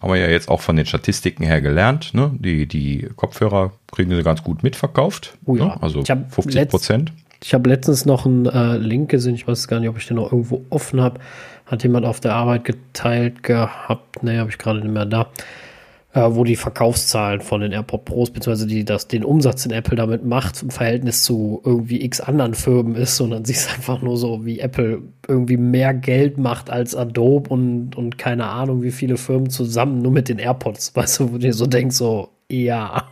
haben 0.00 0.12
wir 0.12 0.20
ja 0.20 0.28
jetzt 0.28 0.50
auch 0.50 0.60
von 0.60 0.76
den 0.76 0.84
Statistiken 0.84 1.42
her 1.42 1.62
gelernt. 1.62 2.12
Ne? 2.12 2.30
Die, 2.38 2.66
die 2.66 3.08
Kopfhörer 3.16 3.72
kriegen 3.90 4.14
sie 4.14 4.22
ganz 4.22 4.42
gut 4.42 4.62
mitverkauft. 4.62 5.38
Oh 5.46 5.56
ja. 5.56 5.64
Ne? 5.66 5.82
Also 5.82 6.04
50 6.04 6.68
Prozent. 6.68 7.12
Ich 7.42 7.54
habe 7.54 7.68
letztens 7.68 8.04
noch 8.04 8.26
einen 8.26 8.46
äh, 8.46 8.76
Link 8.78 9.10
gesehen, 9.10 9.34
ich 9.34 9.46
weiß 9.46 9.68
gar 9.68 9.78
nicht, 9.80 9.88
ob 9.88 9.96
ich 9.98 10.06
den 10.06 10.16
noch 10.16 10.32
irgendwo 10.32 10.64
offen 10.70 11.00
habe. 11.00 11.20
Hat 11.66 11.82
jemand 11.82 12.04
auf 12.04 12.20
der 12.20 12.34
Arbeit 12.34 12.64
geteilt 12.64 13.42
gehabt, 13.42 14.22
ne, 14.22 14.38
habe 14.40 14.50
ich 14.50 14.58
gerade 14.58 14.80
nicht 14.80 14.90
mehr 14.90 15.06
da, 15.06 15.28
äh, 16.14 16.22
wo 16.30 16.42
die 16.42 16.56
Verkaufszahlen 16.56 17.40
von 17.40 17.60
den 17.60 17.70
AirPod 17.72 18.04
Pros, 18.06 18.30
beziehungsweise 18.30 18.66
die, 18.66 18.84
das, 18.84 19.06
den 19.06 19.22
Umsatz, 19.22 19.62
den 19.62 19.72
Apple 19.72 19.96
damit 19.96 20.24
macht, 20.24 20.62
im 20.62 20.70
Verhältnis 20.70 21.22
zu 21.22 21.62
irgendwie 21.64 22.02
x 22.04 22.20
anderen 22.20 22.54
Firmen 22.54 22.96
ist. 22.96 23.20
Dann 23.20 23.44
siehst 23.44 23.68
du 23.68 23.74
einfach 23.74 24.02
nur 24.02 24.16
so, 24.16 24.44
wie 24.44 24.58
Apple 24.58 25.02
irgendwie 25.28 25.58
mehr 25.58 25.94
Geld 25.94 26.38
macht 26.38 26.70
als 26.70 26.96
Adobe 26.96 27.50
und, 27.50 27.94
und 27.96 28.18
keine 28.18 28.46
Ahnung, 28.46 28.82
wie 28.82 28.90
viele 28.90 29.16
Firmen 29.16 29.50
zusammen 29.50 30.02
nur 30.02 30.10
mit 30.10 30.28
den 30.28 30.38
AirPods. 30.38 30.96
Weißt 30.96 31.20
du, 31.20 31.34
wo 31.34 31.38
du 31.38 31.52
so 31.52 31.66
denkst, 31.66 31.96
so, 31.96 32.30
ja. 32.50 33.04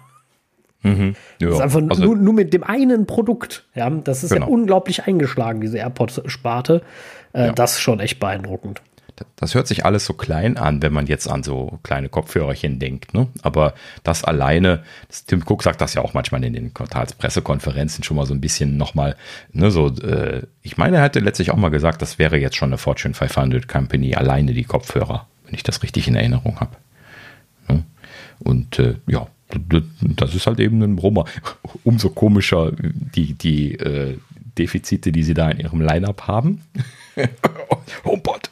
Mhm. 0.82 1.16
Ja. 1.40 1.48
Das 1.48 1.56
ist 1.56 1.62
einfach 1.62 1.82
also, 1.90 2.02
nur, 2.02 2.16
nur, 2.16 2.32
mit 2.32 2.52
dem 2.52 2.62
einen 2.62 3.06
Produkt. 3.06 3.64
Ja, 3.74 3.90
das 3.90 4.24
ist 4.24 4.32
genau. 4.32 4.46
ja 4.46 4.52
unglaublich 4.52 5.04
eingeschlagen, 5.04 5.60
diese 5.60 5.78
AirPods-Sparte. 5.78 6.82
Äh, 7.32 7.46
ja. 7.46 7.52
Das 7.52 7.72
ist 7.72 7.80
schon 7.80 8.00
echt 8.00 8.20
beeindruckend. 8.20 8.82
Das 9.36 9.54
hört 9.54 9.66
sich 9.66 9.84
alles 9.84 10.04
so 10.04 10.12
klein 10.12 10.58
an, 10.58 10.82
wenn 10.82 10.92
man 10.92 11.06
jetzt 11.06 11.28
an 11.28 11.42
so 11.42 11.78
kleine 11.82 12.08
Kopfhörerchen 12.08 12.78
denkt. 12.78 13.14
Ne? 13.14 13.28
Aber 13.42 13.74
das 14.02 14.24
alleine, 14.24 14.82
das, 15.08 15.24
Tim 15.24 15.42
Cook 15.46 15.62
sagt 15.62 15.80
das 15.80 15.94
ja 15.94 16.02
auch 16.02 16.12
manchmal 16.12 16.44
in 16.44 16.52
den 16.52 16.74
Quartalspressekonferenzen 16.74 18.04
schon 18.04 18.16
mal 18.16 18.26
so 18.26 18.34
ein 18.34 18.40
bisschen 18.40 18.76
nochmal, 18.76 19.16
ne, 19.52 19.70
so, 19.70 19.88
äh, 19.88 20.42
ich 20.62 20.76
meine, 20.76 20.98
er 20.98 21.02
hatte 21.02 21.20
letztlich 21.20 21.50
auch 21.50 21.56
mal 21.56 21.70
gesagt, 21.70 22.02
das 22.02 22.18
wäre 22.18 22.36
jetzt 22.36 22.56
schon 22.56 22.68
eine 22.68 22.78
Fortune 22.78 23.14
500 23.14 23.66
Company, 23.66 24.14
alleine 24.14 24.52
die 24.52 24.64
Kopfhörer, 24.64 25.26
wenn 25.44 25.54
ich 25.54 25.62
das 25.62 25.82
richtig 25.82 26.08
in 26.08 26.14
Erinnerung 26.14 26.60
habe. 26.60 26.76
Ne? 27.68 27.84
Und 28.40 28.78
äh, 28.78 28.96
ja, 29.06 29.28
das 29.48 30.34
ist 30.34 30.46
halt 30.46 30.60
eben 30.60 30.82
ein 30.82 30.96
Brummer. 30.96 31.24
Umso 31.84 32.10
komischer 32.10 32.72
die, 32.80 33.34
die 33.34 33.74
äh, 33.74 34.18
Defizite, 34.58 35.12
die 35.12 35.22
sie 35.22 35.34
da 35.34 35.50
in 35.50 35.60
ihrem 35.60 35.80
Line-Up 35.80 36.26
haben. 36.26 36.62
HomePod. 38.04 38.50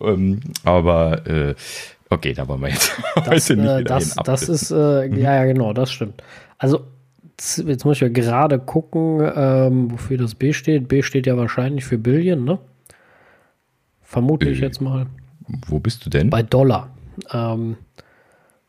ähm, 0.00 0.40
aber 0.64 1.26
äh, 1.26 1.54
okay, 2.10 2.34
da 2.34 2.48
wollen 2.48 2.62
wir 2.62 2.70
jetzt 2.70 2.92
das, 3.24 3.50
äh, 3.50 3.84
das, 3.84 4.14
das 4.24 4.48
ist, 4.48 4.70
äh, 4.70 5.08
mhm. 5.08 5.18
ja, 5.18 5.36
ja, 5.36 5.44
genau, 5.44 5.72
das 5.72 5.90
stimmt. 5.90 6.22
Also, 6.58 6.86
jetzt 7.38 7.84
muss 7.84 7.98
ich 7.98 8.00
ja 8.00 8.08
gerade 8.08 8.58
gucken, 8.58 9.20
ähm, 9.34 9.92
wofür 9.92 10.18
das 10.18 10.34
B 10.34 10.52
steht. 10.52 10.88
B 10.88 11.02
steht 11.02 11.26
ja 11.26 11.36
wahrscheinlich 11.36 11.84
für 11.84 11.98
Billion, 11.98 12.44
ne? 12.44 12.58
Vermute 14.02 14.48
ich 14.48 14.60
äh, 14.60 14.64
jetzt 14.64 14.80
mal. 14.80 15.06
Wo 15.66 15.78
bist 15.78 16.04
du 16.04 16.10
denn? 16.10 16.30
Bei 16.30 16.42
Dollar. 16.42 16.90
Ähm, 17.32 17.76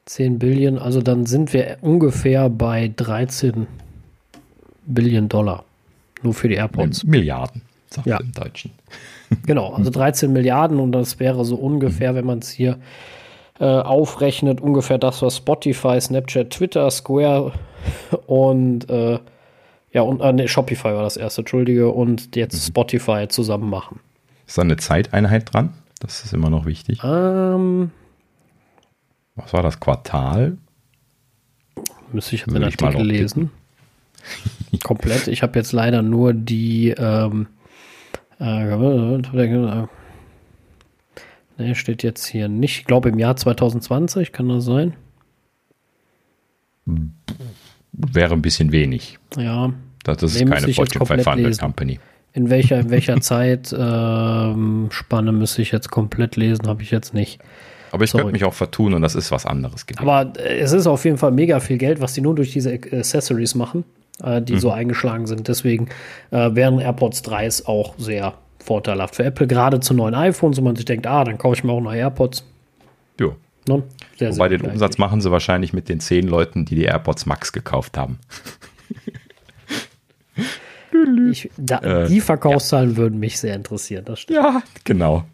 10 0.09 0.39
Billion, 0.39 0.79
also 0.79 1.03
dann 1.03 1.27
sind 1.27 1.53
wir 1.53 1.77
ungefähr 1.81 2.49
bei 2.49 2.91
13 2.95 3.67
Billion 4.87 5.29
Dollar. 5.29 5.63
Nur 6.23 6.33
für 6.33 6.49
die 6.49 6.55
AirPods. 6.55 7.03
Milliarden, 7.03 7.61
sagt 7.91 8.07
ja. 8.07 8.17
im 8.17 8.31
Deutschen. 8.31 8.71
Genau, 9.45 9.73
also 9.73 9.91
13 9.91 10.33
Milliarden 10.33 10.79
und 10.79 10.91
das 10.91 11.19
wäre 11.19 11.45
so 11.45 11.55
ungefähr, 11.55 12.15
wenn 12.15 12.25
man 12.25 12.39
es 12.39 12.49
hier 12.49 12.79
äh, 13.59 13.65
aufrechnet, 13.65 14.59
ungefähr 14.59 14.97
das, 14.97 15.21
was 15.21 15.37
Spotify, 15.37 16.01
Snapchat, 16.01 16.49
Twitter, 16.49 16.89
Square 16.89 17.51
und 18.25 18.89
äh, 18.89 19.19
ja, 19.93 20.01
und 20.01 20.21
äh, 20.21 20.33
nee, 20.33 20.47
Shopify 20.47 20.95
war 20.95 21.03
das 21.03 21.17
erste, 21.17 21.41
Entschuldige, 21.41 21.89
und 21.89 22.35
jetzt 22.35 22.55
mhm. 22.55 22.67
Spotify 22.69 23.27
zusammen 23.27 23.69
machen. 23.69 23.99
Ist 24.47 24.57
da 24.57 24.63
eine 24.63 24.77
Zeiteinheit 24.77 25.53
dran? 25.53 25.75
Das 25.99 26.23
ist 26.23 26.33
immer 26.33 26.49
noch 26.49 26.65
wichtig. 26.65 26.99
Ähm, 27.03 27.91
was 29.43 29.53
war 29.53 29.63
das 29.63 29.79
Quartal? 29.79 30.57
Müsste 32.11 32.35
ich 32.35 32.43
den 32.43 32.63
Artikel 32.63 33.05
lesen. 33.05 33.51
Komplett. 34.83 35.27
Ich 35.27 35.43
habe 35.43 35.57
jetzt 35.57 35.71
leider 35.71 36.01
nur 36.01 36.33
die. 36.33 36.89
Ähm, 36.97 37.47
äh, 38.39 38.63
ne, 41.57 41.75
steht 41.75 42.03
jetzt 42.03 42.25
hier 42.25 42.47
nicht. 42.47 42.79
Ich 42.79 42.85
glaube 42.85 43.09
im 43.09 43.19
Jahr 43.19 43.35
2020, 43.35 44.31
kann 44.31 44.49
das 44.49 44.65
sein? 44.65 44.95
Wäre 47.91 48.33
ein 48.33 48.41
bisschen 48.41 48.71
wenig. 48.71 49.19
Ja. 49.37 49.73
Das, 50.03 50.23
ist 50.23 50.39
keine 50.39 50.73
Fortune 50.73 51.05
500 51.05 51.35
lesen. 51.37 51.59
Company. 51.59 51.99
In 52.33 52.49
welcher, 52.49 52.79
in 52.79 52.89
welcher 52.89 53.19
Zeitspanne 53.21 54.89
ähm, 55.29 55.37
müsste 55.37 55.61
ich 55.61 55.71
jetzt 55.71 55.91
komplett 55.91 56.35
lesen, 56.35 56.67
habe 56.67 56.81
ich 56.81 56.91
jetzt 56.91 57.13
nicht. 57.13 57.39
Aber 57.91 58.03
ich 58.03 58.11
könnte 58.11 58.31
mich 58.31 58.43
auch 58.43 58.53
vertun 58.53 58.93
und 58.93 59.01
das 59.01 59.15
ist 59.15 59.31
was 59.31 59.45
anderes. 59.45 59.85
Gewesen. 59.85 60.07
Aber 60.07 60.33
äh, 60.39 60.59
es 60.59 60.71
ist 60.71 60.87
auf 60.87 61.05
jeden 61.05 61.17
Fall 61.17 61.31
mega 61.31 61.59
viel 61.59 61.77
Geld, 61.77 62.01
was 62.01 62.13
die 62.13 62.21
nur 62.21 62.35
durch 62.35 62.51
diese 62.51 62.71
Accessories 62.71 63.55
machen, 63.55 63.83
äh, 64.23 64.41
die 64.41 64.53
mhm. 64.53 64.59
so 64.59 64.71
eingeschlagen 64.71 65.27
sind. 65.27 65.47
Deswegen 65.47 65.89
äh, 66.31 66.53
wären 66.53 66.79
AirPods 66.79 67.23
3s 67.23 67.65
auch 67.65 67.95
sehr 67.97 68.33
vorteilhaft 68.63 69.15
für 69.15 69.23
Apple, 69.23 69.47
gerade 69.47 69.79
zu 69.79 69.93
neuen 69.93 70.13
iPhones, 70.13 70.59
wo 70.59 70.63
man 70.63 70.75
sich 70.75 70.85
denkt, 70.85 71.07
ah, 71.07 71.23
dann 71.23 71.37
kaufe 71.37 71.55
ich 71.55 71.63
mir 71.63 71.71
auch 71.71 71.81
neue 71.81 71.99
AirPods. 71.99 72.45
Jo. 73.19 73.35
Ne? 73.67 73.83
Sehr, 74.17 74.31
Wobei 74.33 74.49
den 74.49 74.61
Umsatz 74.61 74.97
machen 74.97 75.21
sie 75.21 75.31
wahrscheinlich 75.31 75.73
mit 75.73 75.89
den 75.89 75.99
zehn 75.99 76.27
Leuten, 76.27 76.65
die 76.65 76.75
die 76.75 76.83
AirPods 76.83 77.25
Max 77.25 77.51
gekauft 77.51 77.97
haben. 77.97 78.19
Ich, 81.31 81.49
da, 81.57 81.79
äh, 81.79 82.07
die 82.07 82.21
Verkaufszahlen 82.21 82.91
ja. 82.91 82.97
würden 82.97 83.19
mich 83.19 83.39
sehr 83.39 83.55
interessieren, 83.55 84.05
das 84.05 84.21
stimmt. 84.21 84.37
Ja, 84.37 84.63
genau. 84.83 85.25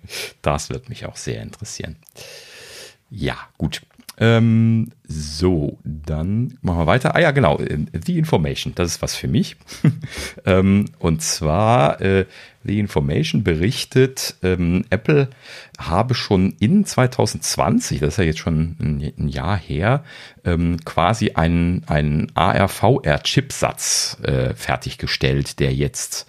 Das 0.41 0.69
wird 0.69 0.89
mich 0.89 1.05
auch 1.05 1.15
sehr 1.15 1.41
interessieren. 1.41 1.95
Ja, 3.09 3.37
gut. 3.57 3.81
Ähm, 4.17 4.91
so, 5.07 5.77
dann 5.83 6.57
machen 6.61 6.79
wir 6.79 6.87
weiter. 6.87 7.15
Ah 7.15 7.19
ja, 7.19 7.31
genau, 7.31 7.59
The 8.05 8.17
Information, 8.17 8.73
das 8.75 8.91
ist 8.91 9.01
was 9.01 9.15
für 9.15 9.27
mich. 9.27 9.55
ähm, 10.45 10.85
und 10.99 11.21
zwar, 11.21 12.01
äh, 12.01 12.25
The 12.63 12.79
Information 12.79 13.43
berichtet, 13.43 14.35
ähm, 14.41 14.85
Apple 14.89 15.29
habe 15.77 16.15
schon 16.15 16.55
in 16.59 16.85
2020, 16.85 17.99
das 17.99 18.15
ist 18.15 18.17
ja 18.17 18.23
jetzt 18.23 18.39
schon 18.39 18.75
ein, 18.79 19.27
Jahr 19.27 19.57
her, 19.57 20.03
ähm, 20.43 20.77
quasi 20.83 21.31
einen, 21.31 21.83
einen 21.87 22.31
ARVR-Chipsatz 22.35 24.17
äh, 24.23 24.55
fertiggestellt, 24.55 25.59
der 25.59 25.73
jetzt 25.73 26.27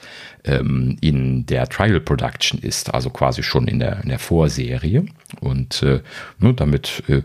in 1.00 1.44
der 1.46 1.66
Trial 1.66 2.00
Production 2.00 2.60
ist, 2.60 2.94
also 2.94 3.10
quasi 3.10 3.42
schon 3.42 3.66
in 3.66 3.80
der, 3.80 4.02
in 4.04 4.10
der 4.10 4.20
Vorserie 4.20 5.04
und 5.40 5.82
äh, 5.82 6.02
damit 6.38 7.02
äh, 7.08 7.22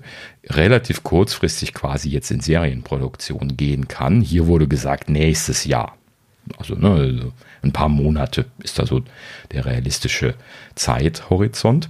relativ 0.49 1.03
kurzfristig 1.41 1.73
quasi 1.73 2.09
jetzt 2.09 2.29
in 2.29 2.39
Serienproduktion 2.39 3.57
gehen 3.57 3.87
kann. 3.87 4.21
Hier 4.21 4.45
wurde 4.45 4.67
gesagt, 4.67 5.09
nächstes 5.09 5.65
Jahr. 5.65 5.97
Also, 6.57 6.75
ne, 6.75 6.89
also 6.91 7.33
ein 7.63 7.71
paar 7.71 7.89
Monate 7.89 8.45
ist 8.63 8.77
da 8.77 8.85
so 8.85 9.01
der 9.51 9.65
realistische 9.65 10.35
Zeithorizont. 10.75 11.89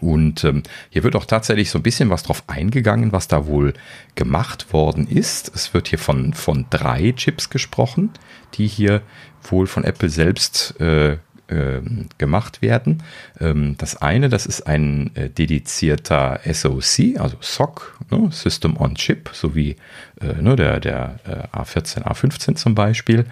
Und 0.00 0.44
ähm, 0.44 0.62
hier 0.90 1.04
wird 1.04 1.16
auch 1.16 1.24
tatsächlich 1.24 1.70
so 1.70 1.78
ein 1.78 1.82
bisschen 1.82 2.10
was 2.10 2.22
drauf 2.22 2.44
eingegangen, 2.48 3.12
was 3.12 3.28
da 3.28 3.46
wohl 3.46 3.72
gemacht 4.14 4.72
worden 4.74 5.08
ist. 5.08 5.50
Es 5.54 5.72
wird 5.72 5.88
hier 5.88 5.98
von, 5.98 6.34
von 6.34 6.66
drei 6.68 7.12
Chips 7.12 7.48
gesprochen, 7.48 8.10
die 8.54 8.66
hier 8.66 9.00
wohl 9.42 9.66
von 9.66 9.84
Apple 9.84 10.10
selbst 10.10 10.78
äh, 10.80 11.16
äh, 11.50 11.80
gemacht 12.18 12.62
werden. 12.62 13.02
Ähm, 13.40 13.74
das 13.78 13.96
eine, 13.96 14.28
das 14.28 14.46
ist 14.46 14.66
ein 14.66 15.14
äh, 15.16 15.28
dedizierter 15.28 16.40
SoC, 16.50 17.18
also 17.18 17.36
SOC, 17.40 17.98
ne, 18.10 18.28
System 18.30 18.76
on 18.76 18.94
Chip, 18.94 19.30
sowie 19.32 19.76
äh, 20.20 20.40
ne, 20.40 20.56
der, 20.56 20.80
der 20.80 21.20
äh, 21.52 21.56
A14, 21.56 22.02
A15 22.02 22.54
zum 22.54 22.74
Beispiel 22.74 23.26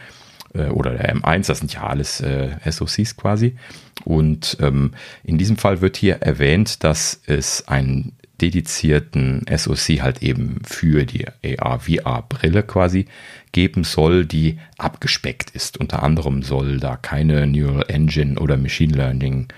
äh, 0.54 0.66
oder 0.68 0.90
der 0.90 1.14
M1, 1.14 1.46
das 1.46 1.58
sind 1.58 1.72
ja 1.72 1.84
alles 1.84 2.20
äh, 2.20 2.50
SoCs 2.68 3.16
quasi. 3.16 3.56
Und 4.04 4.56
ähm, 4.60 4.92
in 5.24 5.38
diesem 5.38 5.56
Fall 5.56 5.80
wird 5.80 5.96
hier 5.96 6.16
erwähnt, 6.16 6.84
dass 6.84 7.20
es 7.26 7.66
einen 7.68 8.12
dedizierten 8.40 9.44
SoC 9.54 10.00
halt 10.00 10.22
eben 10.22 10.60
für 10.64 11.04
die 11.04 11.26
AR-VR-Brille 11.58 12.62
quasi 12.62 13.06
geben 13.52 13.84
soll, 13.84 14.26
die 14.26 14.58
abgespeckt 14.76 15.50
ist. 15.50 15.78
Unter 15.78 16.02
anderem 16.02 16.42
soll 16.42 16.78
da 16.78 16.96
keine 16.96 17.46
Neural 17.46 17.84
Engine 17.88 18.38
oder 18.38 18.56
Machine 18.56 18.94
Learning 18.96 19.48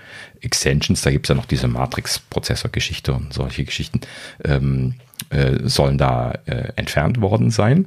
Extensions, 0.41 1.01
da 1.01 1.11
gibt 1.11 1.25
es 1.25 1.29
ja 1.29 1.35
noch 1.35 1.45
diese 1.45 1.67
Matrix-Prozessor-Geschichte 1.67 3.13
und 3.13 3.33
solche 3.33 3.63
Geschichten, 3.63 4.01
ähm, 4.43 4.95
äh, 5.29 5.59
sollen 5.63 5.97
da 5.97 6.39
äh, 6.45 6.73
entfernt 6.75 7.21
worden 7.21 7.51
sein. 7.51 7.85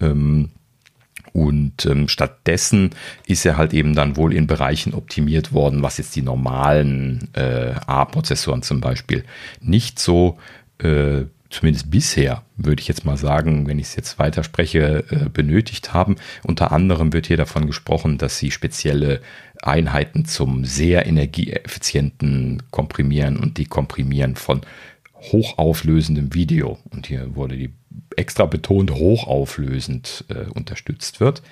Ähm, 0.00 0.50
und 1.32 1.86
ähm, 1.86 2.08
stattdessen 2.08 2.90
ist 3.26 3.46
er 3.46 3.56
halt 3.56 3.72
eben 3.72 3.94
dann 3.94 4.16
wohl 4.16 4.34
in 4.34 4.46
Bereichen 4.46 4.94
optimiert 4.94 5.52
worden, 5.52 5.82
was 5.82 5.98
jetzt 5.98 6.16
die 6.16 6.22
normalen 6.22 7.28
äh, 7.34 7.72
A-Prozessoren 7.86 8.62
zum 8.62 8.80
Beispiel 8.80 9.24
nicht 9.60 9.98
so, 9.98 10.38
äh, 10.78 11.22
zumindest 11.50 11.90
bisher, 11.90 12.42
würde 12.56 12.80
ich 12.80 12.88
jetzt 12.88 13.04
mal 13.04 13.16
sagen, 13.16 13.66
wenn 13.66 13.78
ich 13.78 13.88
es 13.88 13.96
jetzt 13.96 14.18
weiterspreche, 14.18 15.04
äh, 15.10 15.28
benötigt 15.28 15.92
haben. 15.92 16.16
Unter 16.44 16.72
anderem 16.72 17.12
wird 17.12 17.26
hier 17.26 17.36
davon 17.36 17.66
gesprochen, 17.66 18.18
dass 18.18 18.38
sie 18.38 18.50
spezielle 18.50 19.20
Einheiten 19.62 20.24
zum 20.24 20.64
sehr 20.64 21.06
energieeffizienten 21.06 22.62
Komprimieren 22.70 23.36
und 23.36 23.58
Dekomprimieren 23.58 24.36
von 24.36 24.62
hochauflösendem 25.32 26.34
Video, 26.34 26.78
und 26.90 27.06
hier 27.06 27.34
wurde 27.34 27.56
die 27.56 27.70
extra 28.20 28.46
betont 28.46 28.92
hochauflösend 28.92 30.24
äh, 30.28 30.48
unterstützt 30.50 31.20
wird. 31.20 31.42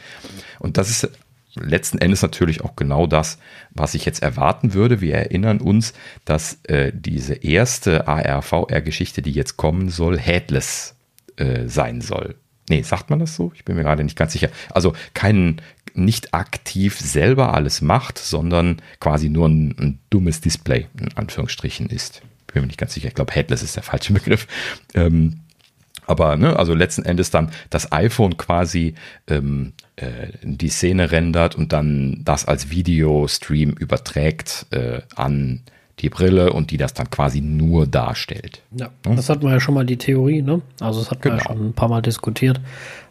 Und 0.60 0.76
das 0.76 0.90
ist 0.90 1.10
letzten 1.54 1.98
Endes 1.98 2.22
natürlich 2.22 2.62
auch 2.62 2.76
genau 2.76 3.06
das, 3.06 3.38
was 3.70 3.94
ich 3.94 4.04
jetzt 4.04 4.22
erwarten 4.22 4.74
würde. 4.74 5.00
Wir 5.00 5.14
erinnern 5.14 5.60
uns, 5.60 5.92
dass 6.24 6.58
äh, 6.64 6.92
diese 6.94 7.34
erste 7.34 8.06
AR-VR-Geschichte, 8.06 9.22
die 9.22 9.32
jetzt 9.32 9.56
kommen 9.56 9.88
soll, 9.88 10.18
headless 10.18 10.94
äh, 11.36 11.66
sein 11.66 12.00
soll. 12.00 12.36
Nee, 12.68 12.82
sagt 12.82 13.10
man 13.10 13.18
das 13.18 13.34
so? 13.34 13.50
Ich 13.54 13.64
bin 13.64 13.76
mir 13.76 13.82
gerade 13.82 14.04
nicht 14.04 14.16
ganz 14.16 14.32
sicher. 14.32 14.50
Also 14.70 14.92
kein, 15.14 15.60
nicht 15.94 16.34
aktiv 16.34 16.98
selber 16.98 17.54
alles 17.54 17.80
macht, 17.80 18.18
sondern 18.18 18.82
quasi 19.00 19.28
nur 19.28 19.48
ein, 19.48 19.74
ein 19.78 19.98
dummes 20.10 20.40
Display 20.40 20.86
in 21.00 21.12
Anführungsstrichen 21.14 21.88
ist. 21.88 22.20
Bin 22.52 22.62
mir 22.62 22.66
nicht 22.66 22.78
ganz 22.78 22.94
sicher. 22.94 23.08
Ich 23.08 23.14
glaube, 23.14 23.32
headless 23.32 23.62
ist 23.62 23.76
der 23.76 23.82
falsche 23.82 24.12
Begriff. 24.12 24.46
Ähm, 24.94 25.40
aber 26.08 26.36
ne, 26.36 26.58
also 26.58 26.74
letzten 26.74 27.04
Endes 27.04 27.30
dann 27.30 27.50
das 27.70 27.92
iPhone 27.92 28.36
quasi 28.36 28.94
ähm, 29.28 29.72
äh, 29.96 30.28
die 30.42 30.68
Szene 30.68 31.10
rendert 31.10 31.54
und 31.54 31.72
dann 31.72 32.22
das 32.24 32.46
als 32.46 32.70
Videostream 32.70 33.70
überträgt 33.72 34.66
äh, 34.70 35.00
an 35.14 35.62
die 36.00 36.08
Brille 36.08 36.52
und 36.52 36.70
die 36.70 36.76
das 36.76 36.94
dann 36.94 37.10
quasi 37.10 37.40
nur 37.40 37.86
darstellt. 37.86 38.62
Ja, 38.76 38.90
hm? 39.06 39.16
das 39.16 39.28
hatten 39.28 39.42
wir 39.42 39.50
ja 39.50 39.60
schon 39.60 39.74
mal 39.74 39.84
die 39.84 39.96
Theorie, 39.96 40.42
ne? 40.42 40.62
Also 40.80 41.00
das 41.00 41.10
hatten 41.10 41.22
genau. 41.22 41.36
wir 41.36 41.38
ja 41.38 41.44
schon 41.44 41.68
ein 41.68 41.72
paar 41.72 41.88
Mal 41.88 42.02
diskutiert, 42.02 42.60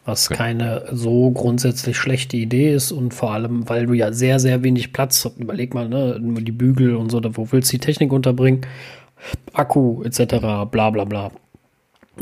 was 0.05 0.29
genau. 0.29 0.37
keine 0.37 0.85
so 0.91 1.31
grundsätzlich 1.31 1.97
schlechte 1.97 2.37
Idee 2.37 2.73
ist 2.73 2.91
und 2.91 3.13
vor 3.13 3.33
allem, 3.33 3.67
weil 3.67 3.87
du 3.87 3.93
ja 3.93 4.13
sehr, 4.13 4.39
sehr 4.39 4.63
wenig 4.63 4.93
Platz, 4.93 5.29
überleg 5.37 5.73
mal, 5.73 5.89
ne, 5.89 6.17
nur 6.21 6.41
die 6.41 6.51
Bügel 6.51 6.95
und 6.95 7.11
so, 7.11 7.21
wo 7.35 7.51
willst 7.51 7.71
du 7.71 7.77
die 7.77 7.85
Technik 7.85 8.13
unterbringen? 8.13 8.61
Akku 9.53 10.03
etc. 10.03 10.67
bla 10.71 10.89
bla 10.89 11.03
bla. 11.03 11.31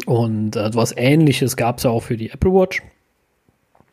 Und 0.06 0.56
äh, 0.56 0.74
was 0.74 0.94
ähnliches 0.96 1.56
gab 1.56 1.78
es 1.78 1.84
ja 1.84 1.90
auch 1.90 2.04
für 2.04 2.18
die 2.18 2.30
Apple 2.30 2.52
Watch. 2.52 2.82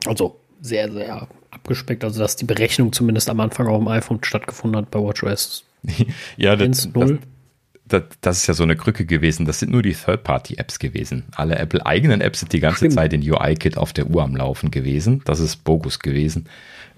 Also 0.07 0.37
sehr, 0.61 0.91
sehr 0.91 1.29
abgespeckt, 1.51 2.05
also 2.05 2.21
dass 2.21 2.37
die 2.37 2.45
Berechnung 2.45 2.93
zumindest 2.93 3.29
am 3.31 3.41
Anfang 3.41 3.67
auch 3.69 3.79
im 3.79 3.89
iPhone 3.89 4.19
stattgefunden 4.23 4.81
hat 4.81 4.91
bei 4.91 5.01
WatchOS. 5.01 5.65
ja, 6.37 6.57
das, 6.57 6.89
das, 6.93 7.13
das, 7.87 8.03
das, 8.21 8.39
ist 8.39 8.47
ja 8.47 8.55
so 8.55 8.63
eine 8.63 8.77
Krücke 8.77 9.05
gewesen. 9.05 9.47
Das 9.47 9.59
sind 9.59 9.73
nur 9.73 9.83
die 9.83 9.95
Third-Party-Apps 9.95 10.79
gewesen. 10.79 11.25
Alle 11.33 11.57
Apple-eigenen 11.57 12.21
Apps 12.21 12.41
sind 12.41 12.53
die 12.53 12.61
ganze 12.61 12.79
Stimmt. 12.79 12.95
Zeit 12.95 13.13
in 13.13 13.29
UI-Kit 13.29 13.77
auf 13.77 13.93
der 13.93 14.09
Uhr 14.09 14.23
am 14.23 14.37
Laufen 14.37 14.71
gewesen. 14.71 15.23
Das 15.25 15.41
ist 15.41 15.65
bogus 15.65 15.99
gewesen. 15.99 16.49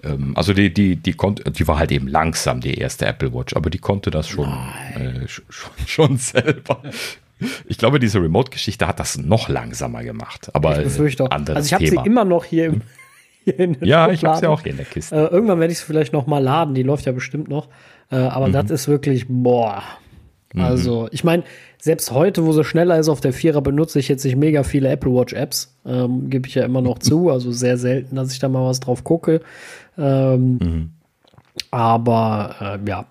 Ähm, 0.03 0.33
also 0.35 0.53
die, 0.53 0.73
die, 0.73 0.95
die 0.95 1.13
konnte, 1.13 1.51
die 1.51 1.67
war 1.67 1.79
halt 1.79 1.91
eben 1.91 2.07
langsam, 2.07 2.61
die 2.61 2.75
erste 2.75 3.05
Apple 3.07 3.33
Watch, 3.33 3.55
aber 3.55 3.69
die 3.69 3.79
konnte 3.79 4.11
das 4.11 4.27
schon, 4.27 4.49
äh, 4.95 5.27
schon, 5.27 5.71
schon 5.87 6.17
selber. 6.17 6.81
Ich 7.67 7.77
glaube, 7.77 7.99
diese 7.99 8.21
Remote-Geschichte 8.21 8.87
hat 8.87 8.99
das 8.99 9.17
noch 9.17 9.49
langsamer 9.49 10.03
gemacht. 10.03 10.49
Aber 10.53 10.77
ich 10.77 10.85
befürchte 10.85 11.25
auch. 11.25 11.31
Also 11.31 11.59
ich 11.59 11.73
habe 11.73 11.85
sie 11.85 11.97
immer 12.05 12.25
noch 12.25 12.45
hier, 12.45 12.67
im, 12.67 12.81
hier 13.43 13.59
in 13.59 13.73
der 13.73 13.87
Ja, 13.87 14.09
ich 14.09 14.23
habe 14.23 14.39
sie 14.39 14.47
auch 14.47 14.61
hier 14.61 14.71
in 14.71 14.77
der 14.77 14.85
Kiste. 14.85 15.15
Äh, 15.15 15.27
irgendwann 15.27 15.59
werde 15.59 15.73
ich 15.73 15.79
sie 15.79 15.85
vielleicht 15.85 16.13
noch 16.13 16.27
mal 16.27 16.39
laden. 16.39 16.75
Die 16.75 16.83
läuft 16.83 17.05
ja 17.05 17.11
bestimmt 17.11 17.47
noch. 17.47 17.67
Äh, 18.11 18.17
aber 18.17 18.47
mhm. 18.47 18.53
das 18.53 18.71
ist 18.71 18.87
wirklich, 18.87 19.25
boah. 19.27 19.83
Mhm. 20.53 20.61
Also, 20.61 21.09
ich 21.11 21.23
meine, 21.23 21.43
selbst 21.77 22.11
heute, 22.11 22.45
wo 22.45 22.51
sie 22.53 22.63
schneller 22.63 22.97
ist 22.97 23.09
auf 23.09 23.21
der 23.21 23.33
Vierer, 23.33 23.61
benutze 23.61 23.99
ich 23.99 24.07
jetzt 24.07 24.23
nicht 24.23 24.37
mega 24.37 24.63
viele 24.63 24.89
Apple 24.89 25.13
Watch 25.13 25.33
Apps. 25.33 25.75
Ähm, 25.85 26.29
Gebe 26.29 26.47
ich 26.47 26.55
ja 26.55 26.63
immer 26.63 26.81
noch 26.81 26.99
zu. 26.99 27.29
Also 27.29 27.51
sehr 27.51 27.77
selten, 27.77 28.15
dass 28.15 28.31
ich 28.31 28.39
da 28.39 28.47
mal 28.47 28.65
was 28.65 28.79
drauf 28.79 29.03
gucke. 29.03 29.41
Ähm, 29.97 30.57
mhm. 30.61 30.89
Aber 31.71 32.55
äh, 32.59 32.89
ja, 32.89 33.05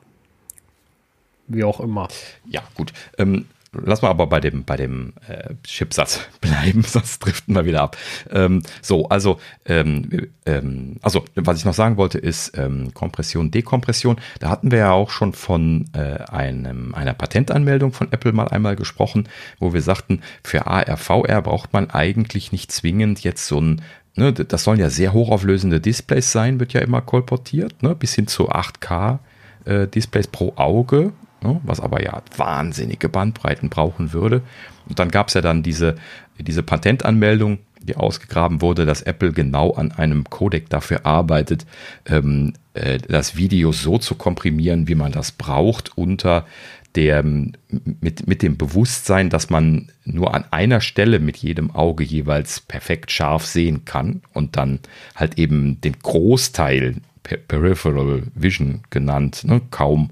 wie 1.46 1.64
auch 1.64 1.80
immer. 1.80 2.08
Ja, 2.48 2.62
gut. 2.74 2.92
Ähm, 3.18 3.46
Lass 3.82 4.02
mal 4.02 4.10
aber 4.10 4.26
bei 4.26 4.40
dem, 4.40 4.64
bei 4.64 4.76
dem 4.76 5.14
äh, 5.28 5.54
Chipsatz 5.64 6.20
bleiben, 6.40 6.82
sonst 6.82 7.18
driften 7.20 7.54
wir 7.54 7.64
wieder 7.64 7.82
ab. 7.82 7.96
Ähm, 8.30 8.62
so, 8.82 9.08
also, 9.08 9.38
ähm, 9.66 10.28
ähm, 10.46 10.96
also, 11.02 11.24
was 11.34 11.58
ich 11.58 11.64
noch 11.64 11.74
sagen 11.74 11.96
wollte, 11.96 12.18
ist 12.18 12.56
ähm, 12.56 12.92
Kompression, 12.94 13.50
Dekompression. 13.50 14.16
Da 14.40 14.50
hatten 14.50 14.70
wir 14.70 14.78
ja 14.78 14.92
auch 14.92 15.10
schon 15.10 15.32
von 15.32 15.86
äh, 15.94 16.22
einem, 16.30 16.94
einer 16.94 17.14
Patentanmeldung 17.14 17.92
von 17.92 18.12
Apple 18.12 18.32
mal 18.32 18.48
einmal 18.48 18.76
gesprochen, 18.76 19.28
wo 19.58 19.72
wir 19.72 19.82
sagten, 19.82 20.22
für 20.42 20.66
AR, 20.66 20.96
VR 20.96 21.42
braucht 21.42 21.72
man 21.72 21.90
eigentlich 21.90 22.52
nicht 22.52 22.72
zwingend 22.72 23.22
jetzt 23.22 23.46
so 23.46 23.60
ein 23.60 23.82
Ne, 24.16 24.32
das 24.32 24.62
sollen 24.62 24.78
ja 24.78 24.90
sehr 24.90 25.12
hochauflösende 25.12 25.80
Displays 25.80 26.30
sein, 26.30 26.60
wird 26.60 26.72
ja 26.72 26.80
immer 26.80 27.00
kolportiert, 27.00 27.82
ne, 27.82 27.96
bis 27.96 28.14
hin 28.14 28.28
zu 28.28 28.48
8K 28.48 29.18
äh, 29.64 29.88
Displays 29.88 30.28
pro 30.28 30.52
Auge 30.54 31.12
ne, 31.44 31.60
was 31.62 31.80
aber 31.80 32.02
ja 32.02 32.22
wahnsinnige 32.36 33.08
Bandbreiten 33.08 33.68
brauchen 33.68 34.12
würde. 34.12 34.42
Und 34.88 34.98
dann 34.98 35.10
gab 35.10 35.28
es 35.28 35.34
ja 35.34 35.40
dann 35.40 35.62
diese, 35.62 35.96
diese 36.38 36.62
Patentanmeldung, 36.62 37.58
die 37.80 37.96
ausgegraben 37.96 38.62
wurde, 38.62 38.86
dass 38.86 39.02
Apple 39.02 39.32
genau 39.32 39.72
an 39.72 39.92
einem 39.92 40.24
Codec 40.24 40.70
dafür 40.70 41.04
arbeitet, 41.04 41.66
ähm, 42.06 42.54
äh, 42.72 42.98
das 42.98 43.36
Video 43.36 43.72
so 43.72 43.98
zu 43.98 44.14
komprimieren, 44.14 44.88
wie 44.88 44.94
man 44.94 45.12
das 45.12 45.32
braucht, 45.32 45.96
unter 45.96 46.46
der, 46.94 47.22
mit, 47.22 48.26
mit 48.26 48.42
dem 48.42 48.56
Bewusstsein, 48.56 49.28
dass 49.28 49.50
man 49.50 49.88
nur 50.04 50.34
an 50.34 50.44
einer 50.50 50.80
Stelle 50.80 51.18
mit 51.18 51.36
jedem 51.36 51.72
Auge 51.72 52.04
jeweils 52.04 52.60
perfekt 52.60 53.10
scharf 53.10 53.46
sehen 53.46 53.84
kann 53.84 54.22
und 54.32 54.56
dann 54.56 54.78
halt 55.16 55.38
eben 55.38 55.80
den 55.80 55.98
Großteil 56.00 56.96
Peripheral 57.24 58.24
Vision 58.34 58.82
genannt, 58.90 59.44
ne, 59.44 59.60
kaum 59.70 60.10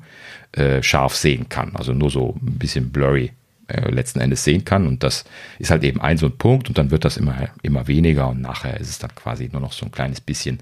äh, 0.52 0.82
scharf 0.82 1.14
sehen 1.14 1.48
kann. 1.48 1.76
Also 1.76 1.92
nur 1.92 2.10
so 2.10 2.36
ein 2.42 2.58
bisschen 2.58 2.90
blurry 2.90 3.32
äh, 3.68 3.90
letzten 3.90 4.20
Endes 4.20 4.44
sehen 4.44 4.64
kann. 4.64 4.86
Und 4.86 5.02
das 5.02 5.24
ist 5.58 5.70
halt 5.70 5.84
eben 5.84 6.00
ein 6.00 6.18
so 6.18 6.26
ein 6.26 6.36
Punkt 6.38 6.68
und 6.68 6.78
dann 6.78 6.90
wird 6.90 7.04
das 7.04 7.16
immer, 7.16 7.48
immer 7.62 7.86
weniger 7.86 8.28
und 8.28 8.40
nachher 8.40 8.78
ist 8.78 8.88
es 8.88 8.98
dann 8.98 9.14
quasi 9.14 9.48
nur 9.50 9.60
noch 9.60 9.72
so 9.72 9.86
ein 9.86 9.92
kleines 9.92 10.20
bisschen 10.20 10.58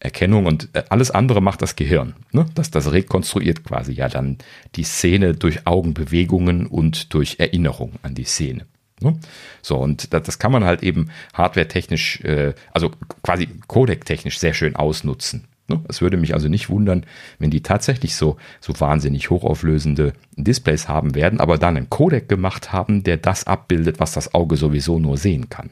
Erkennung 0.00 0.46
und 0.46 0.68
äh, 0.74 0.84
alles 0.90 1.10
andere 1.10 1.42
macht 1.42 1.60
das 1.62 1.76
Gehirn. 1.76 2.14
Ne? 2.32 2.46
Das, 2.54 2.70
das 2.70 2.92
rekonstruiert 2.92 3.64
quasi 3.64 3.92
ja 3.92 4.08
dann 4.08 4.38
die 4.76 4.84
Szene 4.84 5.34
durch 5.34 5.66
Augenbewegungen 5.66 6.66
und 6.66 7.12
durch 7.14 7.36
Erinnerung 7.38 7.94
an 8.02 8.14
die 8.14 8.24
Szene. 8.24 8.66
Ne? 9.00 9.18
So, 9.60 9.76
und 9.76 10.12
das, 10.12 10.22
das, 10.22 10.38
kann 10.38 10.52
man 10.52 10.64
halt 10.64 10.82
eben 10.82 11.10
hardware-technisch, 11.34 12.20
äh, 12.20 12.54
also 12.72 12.92
quasi 13.22 13.48
codec-technisch 13.66 14.38
sehr 14.38 14.54
schön 14.54 14.76
ausnutzen. 14.76 15.47
Ne? 15.68 15.80
Es 15.88 16.00
würde 16.00 16.16
mich 16.16 16.34
also 16.34 16.48
nicht 16.48 16.70
wundern, 16.70 17.04
wenn 17.38 17.50
die 17.50 17.62
tatsächlich 17.62 18.16
so, 18.16 18.36
so 18.60 18.78
wahnsinnig 18.80 19.30
hochauflösende 19.30 20.14
Displays 20.36 20.88
haben 20.88 21.14
werden, 21.14 21.40
aber 21.40 21.58
dann 21.58 21.76
einen 21.76 21.90
Codec 21.90 22.28
gemacht 22.28 22.72
haben, 22.72 23.04
der 23.04 23.18
das 23.18 23.46
abbildet, 23.46 24.00
was 24.00 24.12
das 24.12 24.34
Auge 24.34 24.56
sowieso 24.56 24.98
nur 24.98 25.18
sehen 25.18 25.50
kann. 25.50 25.70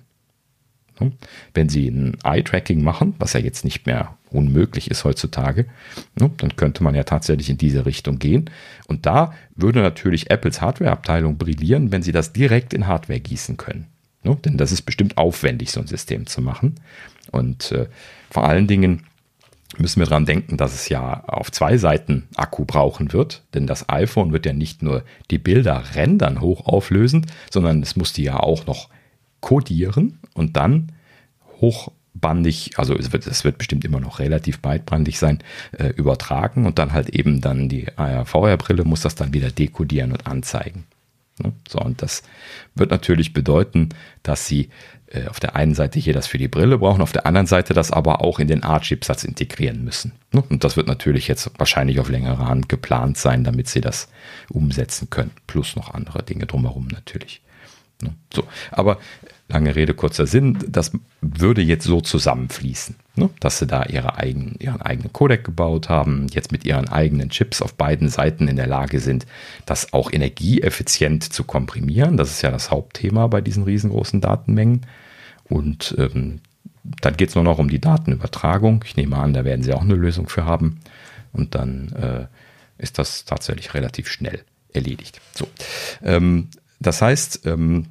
Ne? 1.01 1.13
Wenn 1.55 1.69
Sie 1.69 1.89
ein 1.89 2.17
Eye-Tracking 2.25 2.83
machen, 2.83 3.15
was 3.19 3.33
ja 3.33 3.41
jetzt 3.41 3.65
nicht 3.65 3.87
mehr 3.87 4.17
unmöglich 4.31 4.91
ist 4.91 5.05
heutzutage, 5.05 5.67
ne, 6.19 6.31
dann 6.37 6.57
könnte 6.57 6.83
man 6.83 6.95
ja 6.95 7.05
tatsächlich 7.05 7.49
in 7.49 7.59
diese 7.59 7.87
Richtung 7.87 8.19
gehen. 8.19 8.51
Und 8.87 9.07
da 9.07 9.33
würde 9.55 9.81
natürlich 9.81 10.31
Apples 10.31 10.61
Hardware-Abteilung 10.61 11.39
brillieren, 11.39 11.93
wenn 11.93 12.03
sie 12.03 12.13
das 12.13 12.33
direkt 12.33 12.75
in 12.75 12.87
Hardware 12.87 13.21
gießen 13.21 13.57
können. 13.57 13.87
Ne? 14.23 14.37
Denn 14.45 14.59
das 14.59 14.73
ist 14.73 14.83
bestimmt 14.83 15.17
aufwendig, 15.17 15.71
so 15.71 15.81
ein 15.81 15.87
System 15.87 16.27
zu 16.27 16.43
machen. 16.43 16.81
Und 17.31 17.73
äh, 17.73 17.87
vor 18.31 18.45
allen 18.45 18.67
Dingen 18.67 19.05
müssen 19.79 20.01
wir 20.01 20.07
daran 20.07 20.27
denken, 20.27 20.57
dass 20.57 20.75
es 20.75 20.89
ja 20.89 21.25
auf 21.27 21.51
zwei 21.51 21.77
Seiten 21.77 22.29
Akku 22.37 22.65
brauchen 22.65 23.13
wird, 23.13 23.43
denn 23.55 23.67
das 23.67 23.89
iPhone 23.89 24.33
wird 24.33 24.47
ja 24.47 24.53
nicht 24.53 24.83
nur 24.83 25.05
die 25.31 25.39
Bilder 25.39 25.83
rendern 25.95 26.41
hochauflösend, 26.41 27.27
sondern 27.51 27.83
es 27.83 27.97
muss 27.97 28.13
die 28.13 28.25
ja 28.25 28.39
auch 28.39 28.67
noch 28.67 28.89
codieren 29.41 30.19
und 30.35 30.57
dann 30.57 30.93
hochbandig, 31.61 32.73
also 32.77 32.95
es 32.97 33.13
wird, 33.13 33.27
es 33.27 33.45
wird 33.45 33.59
bestimmt 33.59 33.85
immer 33.85 34.01
noch 34.01 34.19
relativ 34.19 34.61
beidbandig 34.61 35.19
sein, 35.19 35.43
äh, 35.73 35.89
übertragen 35.89 36.67
und 36.67 36.79
dann 36.79 36.93
halt 36.93 37.11
eben 37.11 37.41
dann 37.41 37.69
die 37.69 37.87
VR-Brille 38.25 38.85
muss 38.85 39.03
das 39.03 39.15
dann 39.15 39.35
wieder 39.35 39.51
dekodieren 39.51 40.13
und 40.13 40.27
anzeigen. 40.27 40.85
Ne? 41.39 41.53
So, 41.69 41.79
und 41.79 42.03
das 42.03 42.23
wird 42.75 42.91
natürlich 42.91 43.33
bedeuten, 43.33 43.91
dass 44.23 44.47
sie 44.47 44.71
äh, 45.09 45.27
auf 45.29 45.41
der 45.41 45.57
einen 45.57 45.75
Seite 45.75 45.99
hier 45.99 46.13
das 46.13 46.27
für 46.27 46.39
die 46.39 46.49
Brille 46.49 46.79
brauchen, 46.79 47.03
auf 47.03 47.13
der 47.13 47.27
anderen 47.27 47.47
Seite 47.47 47.75
das 47.75 47.91
aber 47.91 48.23
auch 48.23 48.39
in 48.39 48.49
den 48.49 48.65
Art-Chipsatz 48.65 49.25
integrieren 49.25 49.85
müssen. 49.85 50.13
Ne? 50.33 50.43
Und 50.49 50.65
das 50.65 50.77
wird 50.77 50.89
natürlich 50.89 51.29
jetzt 51.29 51.51
wahrscheinlich 51.59 52.01
auf 52.01 52.09
längere 52.09 52.47
Hand 52.47 52.69
geplant 52.69 53.19
sein, 53.19 53.45
damit 53.45 53.69
sie 53.69 53.81
das 53.81 54.09
umsetzen 54.51 55.11
können. 55.11 55.33
Plus 55.47 55.77
noch 55.77 55.93
andere 55.95 56.23
Dinge 56.23 56.47
drumherum 56.47 56.89
natürlich. 56.89 57.41
Ne? 58.03 58.15
So, 58.35 58.45
aber 58.71 58.99
lange 59.49 59.77
Rede, 59.77 59.95
kurzer 59.95 60.27
Sinn, 60.27 60.59
das 60.69 60.93
würde 61.21 61.63
jetzt 61.63 61.85
so 61.85 62.01
zusammenfließen, 62.01 62.97
ne? 63.17 63.31
dass 63.41 63.59
sie 63.59 63.67
da 63.67 63.85
ihre 63.85 64.17
eigenen, 64.17 64.57
ihren 64.59 64.81
eigenen 64.83 65.13
Codec 65.13 65.45
gebaut 65.45 65.89
haben, 65.89 66.27
jetzt 66.31 66.53
mit 66.53 66.65
ihren 66.65 66.89
eigenen 66.89 67.31
Chips 67.31 67.63
auf 67.63 67.75
beiden 67.75 68.09
Seiten 68.09 68.49
in 68.49 68.57
der 68.57 68.67
Lage 68.67 69.01
sind, 69.01 69.27
das 69.65 69.93
auch 69.93 70.13
energieeffizient 70.13 71.25
zu 71.25 71.45
komprimieren. 71.45 72.17
Das 72.17 72.31
ist 72.31 72.43
ja 72.43 72.51
das 72.51 72.71
Hauptthema 72.71 73.27
bei 73.27 73.41
diesen 73.41 73.65
riesengroßen 73.65 74.21
Datenmengen. 74.21 74.87
Und 75.45 75.95
ähm, 75.99 76.41
dann 77.01 77.17
geht 77.17 77.31
es 77.31 77.35
nur 77.35 77.45
noch 77.45 77.59
um 77.59 77.69
die 77.69 77.81
Datenübertragung. 77.81 78.85
Ich 78.87 78.97
nehme 78.97 79.17
an, 79.17 79.35
da 79.35 79.45
werden 79.45 79.63
sie 79.63 79.73
auch 79.73 79.83
eine 79.83 79.95
Lösung 79.95 80.29
für 80.29 80.45
haben. 80.45 80.81
Und 81.33 81.55
dann 81.55 81.93
äh, 81.93 82.27
ist 82.83 82.99
das 82.99 83.25
tatsächlich 83.25 83.75
relativ 83.75 84.09
schnell 84.09 84.43
erledigt. 84.73 85.21
So. 85.35 85.49
Ähm, 86.03 86.49
das 86.81 87.03
heißt, 87.03 87.47
ähm, 87.47 87.87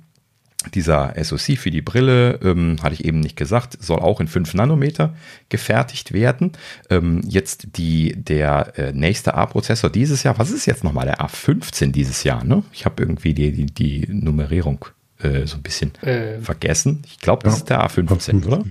dieser 0.74 1.14
SoC 1.22 1.58
für 1.58 1.72
die 1.72 1.82
Brille, 1.82 2.40
ähm, 2.44 2.78
hatte 2.82 2.94
ich 2.94 3.06
eben 3.06 3.20
nicht 3.20 3.36
gesagt, 3.36 3.78
soll 3.82 4.00
auch 4.00 4.20
in 4.20 4.28
5 4.28 4.54
Nanometer 4.54 5.16
gefertigt 5.50 6.14
werden. 6.14 6.54
Ähm, 6.90 7.22
jetzt 7.28 7.78
die, 7.78 8.16
der 8.16 8.78
äh, 8.78 8.92
nächste 8.94 9.34
A-Prozessor 9.36 9.90
dieses 9.90 10.24
Jahr, 10.24 10.38
was 10.38 10.52
ist 10.52 10.66
jetzt 10.66 10.84
nochmal 10.84 11.06
der 11.06 11.20
A15 11.20 11.92
dieses 11.92 12.24
Jahr? 12.24 12.44
Ne? 12.44 12.64
Ich 12.72 12.86
habe 12.86 13.02
irgendwie 13.02 13.34
die, 13.34 13.52
die, 13.52 13.66
die 13.66 14.08
Nummerierung 14.10 14.86
äh, 15.20 15.46
so 15.46 15.58
ein 15.58 15.64
bisschen 15.64 15.94
äh, 16.02 16.40
vergessen. 16.40 17.04
Ich 17.06 17.20
glaube, 17.20 17.44
das 17.44 17.54
ja. 17.54 17.58
ist 17.58 17.70
der 17.70 17.86
A15, 17.86 18.46
oder? 18.46 18.64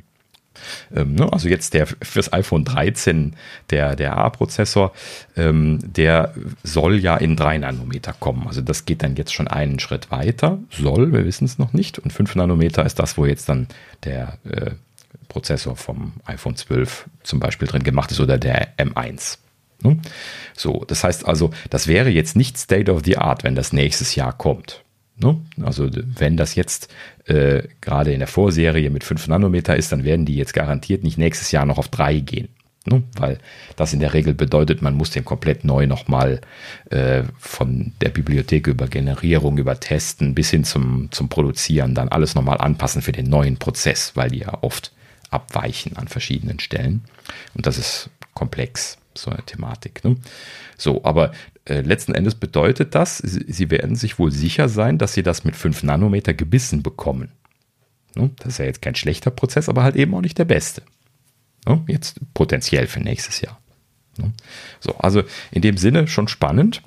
Ähm, 0.94 1.14
ne? 1.14 1.32
Also 1.32 1.48
jetzt 1.48 1.74
der 1.74 1.86
fürs 1.86 2.32
iPhone 2.32 2.64
13, 2.64 3.34
der, 3.70 3.96
der 3.96 4.16
A-Prozessor, 4.16 4.92
ähm, 5.36 5.78
der 5.82 6.34
soll 6.62 6.98
ja 6.98 7.16
in 7.16 7.36
3 7.36 7.58
Nanometer 7.58 8.12
kommen. 8.12 8.46
Also 8.46 8.60
das 8.60 8.84
geht 8.84 9.02
dann 9.02 9.16
jetzt 9.16 9.32
schon 9.32 9.48
einen 9.48 9.78
Schritt 9.78 10.10
weiter. 10.10 10.58
Soll, 10.70 11.12
wir 11.12 11.24
wissen 11.24 11.44
es 11.44 11.58
noch 11.58 11.72
nicht. 11.72 11.98
Und 11.98 12.12
5 12.12 12.34
Nanometer 12.36 12.84
ist 12.84 12.98
das, 12.98 13.16
wo 13.16 13.26
jetzt 13.26 13.48
dann 13.48 13.68
der 14.04 14.38
äh, 14.44 14.72
Prozessor 15.28 15.76
vom 15.76 16.12
iPhone 16.26 16.56
12 16.56 17.06
zum 17.22 17.40
Beispiel 17.40 17.66
drin 17.66 17.82
gemacht 17.82 18.10
ist 18.12 18.20
oder 18.20 18.38
der 18.38 18.76
M1. 18.78 19.38
Ne? 19.82 19.98
So, 20.56 20.84
das 20.86 21.04
heißt 21.04 21.26
also, 21.26 21.50
das 21.70 21.86
wäre 21.86 22.10
jetzt 22.10 22.36
nicht 22.36 22.58
State 22.58 22.90
of 22.90 23.02
the 23.04 23.18
Art, 23.18 23.44
wenn 23.44 23.54
das 23.54 23.72
nächstes 23.72 24.14
Jahr 24.14 24.32
kommt. 24.32 24.83
Ne? 25.16 25.40
Also 25.62 25.88
wenn 25.92 26.36
das 26.36 26.54
jetzt 26.54 26.92
äh, 27.26 27.62
gerade 27.80 28.12
in 28.12 28.18
der 28.18 28.28
Vorserie 28.28 28.90
mit 28.90 29.04
5 29.04 29.28
Nanometer 29.28 29.76
ist, 29.76 29.92
dann 29.92 30.04
werden 30.04 30.26
die 30.26 30.36
jetzt 30.36 30.54
garantiert 30.54 31.04
nicht 31.04 31.18
nächstes 31.18 31.52
Jahr 31.52 31.66
noch 31.66 31.78
auf 31.78 31.88
3 31.88 32.20
gehen. 32.20 32.48
Ne? 32.86 33.02
Weil 33.16 33.38
das 33.76 33.94
in 33.94 34.00
der 34.00 34.12
Regel 34.12 34.34
bedeutet, 34.34 34.82
man 34.82 34.94
muss 34.94 35.10
den 35.10 35.24
komplett 35.24 35.64
neu 35.64 35.86
nochmal 35.86 36.40
äh, 36.90 37.22
von 37.38 37.92
der 38.02 38.10
Bibliothek 38.10 38.66
über 38.66 38.88
Generierung, 38.88 39.56
über 39.56 39.80
Testen 39.80 40.34
bis 40.34 40.50
hin 40.50 40.64
zum, 40.64 41.08
zum 41.10 41.28
Produzieren 41.28 41.94
dann 41.94 42.08
alles 42.08 42.34
nochmal 42.34 42.58
anpassen 42.58 43.00
für 43.00 43.12
den 43.12 43.30
neuen 43.30 43.56
Prozess, 43.56 44.12
weil 44.16 44.30
die 44.30 44.40
ja 44.40 44.58
oft 44.62 44.92
abweichen 45.30 45.96
an 45.96 46.08
verschiedenen 46.08 46.60
Stellen. 46.60 47.04
Und 47.54 47.66
das 47.66 47.78
ist 47.78 48.10
komplex, 48.34 48.98
so 49.16 49.30
eine 49.30 49.42
Thematik. 49.44 50.04
Ne? 50.04 50.16
So, 50.76 51.04
aber 51.04 51.32
äh, 51.64 51.80
letzten 51.80 52.14
Endes 52.14 52.34
bedeutet 52.34 52.94
das, 52.94 53.18
sie, 53.18 53.44
sie, 53.48 53.70
werden 53.70 53.96
sich 53.96 54.18
wohl 54.18 54.30
sicher 54.30 54.68
sein, 54.68 54.98
dass 54.98 55.14
sie 55.14 55.22
das 55.22 55.44
mit 55.44 55.56
5 55.56 55.82
Nanometer 55.82 56.34
gebissen 56.34 56.82
bekommen. 56.82 57.32
Ne? 58.14 58.30
Das 58.38 58.54
ist 58.54 58.58
ja 58.58 58.64
jetzt 58.66 58.82
kein 58.82 58.94
schlechter 58.94 59.30
Prozess, 59.30 59.68
aber 59.68 59.82
halt 59.82 59.96
eben 59.96 60.14
auch 60.14 60.20
nicht 60.20 60.38
der 60.38 60.44
beste. 60.44 60.82
Ne? 61.66 61.82
Jetzt 61.88 62.20
potenziell 62.34 62.86
für 62.86 63.00
nächstes 63.00 63.40
Jahr. 63.40 63.58
Ne? 64.18 64.32
So, 64.80 64.96
also 64.98 65.22
in 65.50 65.62
dem 65.62 65.76
Sinne 65.76 66.06
schon 66.06 66.28
spannend 66.28 66.82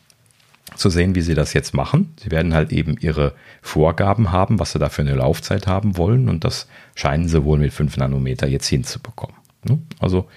zu 0.76 0.90
sehen, 0.90 1.16
wie 1.16 1.22
sie 1.22 1.34
das 1.34 1.54
jetzt 1.54 1.74
machen. 1.74 2.14
Sie 2.22 2.30
werden 2.30 2.54
halt 2.54 2.72
eben 2.72 2.98
ihre 3.00 3.34
Vorgaben 3.62 4.32
haben, 4.32 4.60
was 4.60 4.74
sie 4.74 4.80
da 4.80 4.90
für 4.90 5.02
eine 5.02 5.16
Laufzeit 5.16 5.66
haben 5.66 5.98
wollen 5.98 6.30
und 6.30 6.44
das 6.44 6.68
scheinen 6.96 7.28
sie 7.28 7.44
wohl 7.44 7.58
mit 7.58 7.74
5 7.74 7.98
Nanometer 7.98 8.48
jetzt 8.48 8.68
hinzubekommen. 8.68 9.36
Ne? 9.64 9.80
Also 10.00 10.28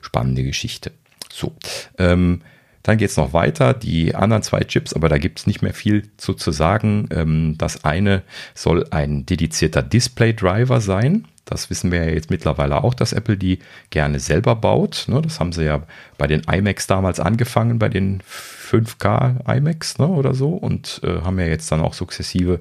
spannende 0.00 0.42
Geschichte. 0.42 0.92
So, 1.32 1.54
ähm, 1.98 2.42
dann 2.82 2.96
geht 2.96 3.10
es 3.10 3.16
noch 3.16 3.32
weiter. 3.32 3.74
Die 3.74 4.14
anderen 4.14 4.42
zwei 4.42 4.60
Chips, 4.60 4.94
aber 4.94 5.08
da 5.08 5.18
gibt 5.18 5.40
es 5.40 5.46
nicht 5.46 5.60
mehr 5.60 5.74
viel 5.74 6.08
zu, 6.16 6.34
zu 6.34 6.52
sagen. 6.52 7.08
Ähm, 7.12 7.56
das 7.58 7.84
eine 7.84 8.22
soll 8.54 8.86
ein 8.90 9.26
dedizierter 9.26 9.82
Display-Driver 9.82 10.80
sein. 10.80 11.26
Das 11.44 11.70
wissen 11.70 11.90
wir 11.90 12.04
ja 12.04 12.10
jetzt 12.10 12.30
mittlerweile 12.30 12.82
auch, 12.84 12.94
dass 12.94 13.12
Apple 13.12 13.36
die 13.36 13.58
gerne 13.90 14.20
selber 14.20 14.54
baut. 14.54 15.06
Ne? 15.08 15.22
Das 15.22 15.40
haben 15.40 15.52
sie 15.52 15.64
ja 15.64 15.82
bei 16.18 16.26
den 16.26 16.42
iMacs 16.42 16.86
damals 16.86 17.20
angefangen, 17.20 17.78
bei 17.78 17.88
den 17.88 18.22
5K 18.22 19.56
iMacs 19.56 19.98
ne, 19.98 20.08
oder 20.08 20.34
so 20.34 20.50
und 20.50 21.00
äh, 21.04 21.22
haben 21.22 21.38
ja 21.38 21.46
jetzt 21.46 21.72
dann 21.72 21.80
auch 21.80 21.94
sukzessive 21.94 22.60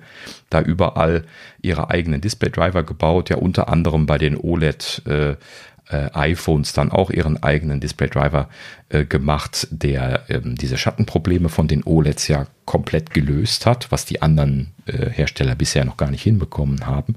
da 0.49 0.61
überall 0.61 1.25
ihre 1.61 1.89
eigenen 1.89 2.21
Display-Driver 2.21 2.83
gebaut, 2.83 3.29
ja 3.29 3.37
unter 3.37 3.67
anderem 3.67 4.05
bei 4.05 4.17
den 4.17 4.37
OLED 4.37 5.03
äh, 5.89 6.09
iPhones 6.13 6.73
dann 6.73 6.91
auch 6.91 7.09
ihren 7.09 7.41
eigenen 7.41 7.79
Display-Driver 7.79 8.49
äh, 8.89 9.05
gemacht, 9.05 9.67
der 9.71 10.23
ähm, 10.29 10.55
diese 10.55 10.77
Schattenprobleme 10.77 11.49
von 11.49 11.67
den 11.67 11.83
OLEDs 11.83 12.27
ja 12.27 12.47
komplett 12.65 13.11
gelöst 13.11 13.65
hat, 13.65 13.91
was 13.91 14.05
die 14.05 14.21
anderen 14.21 14.73
äh, 14.85 15.09
Hersteller 15.09 15.55
bisher 15.55 15.85
noch 15.85 15.97
gar 15.97 16.11
nicht 16.11 16.23
hinbekommen 16.23 16.85
haben. 16.85 17.15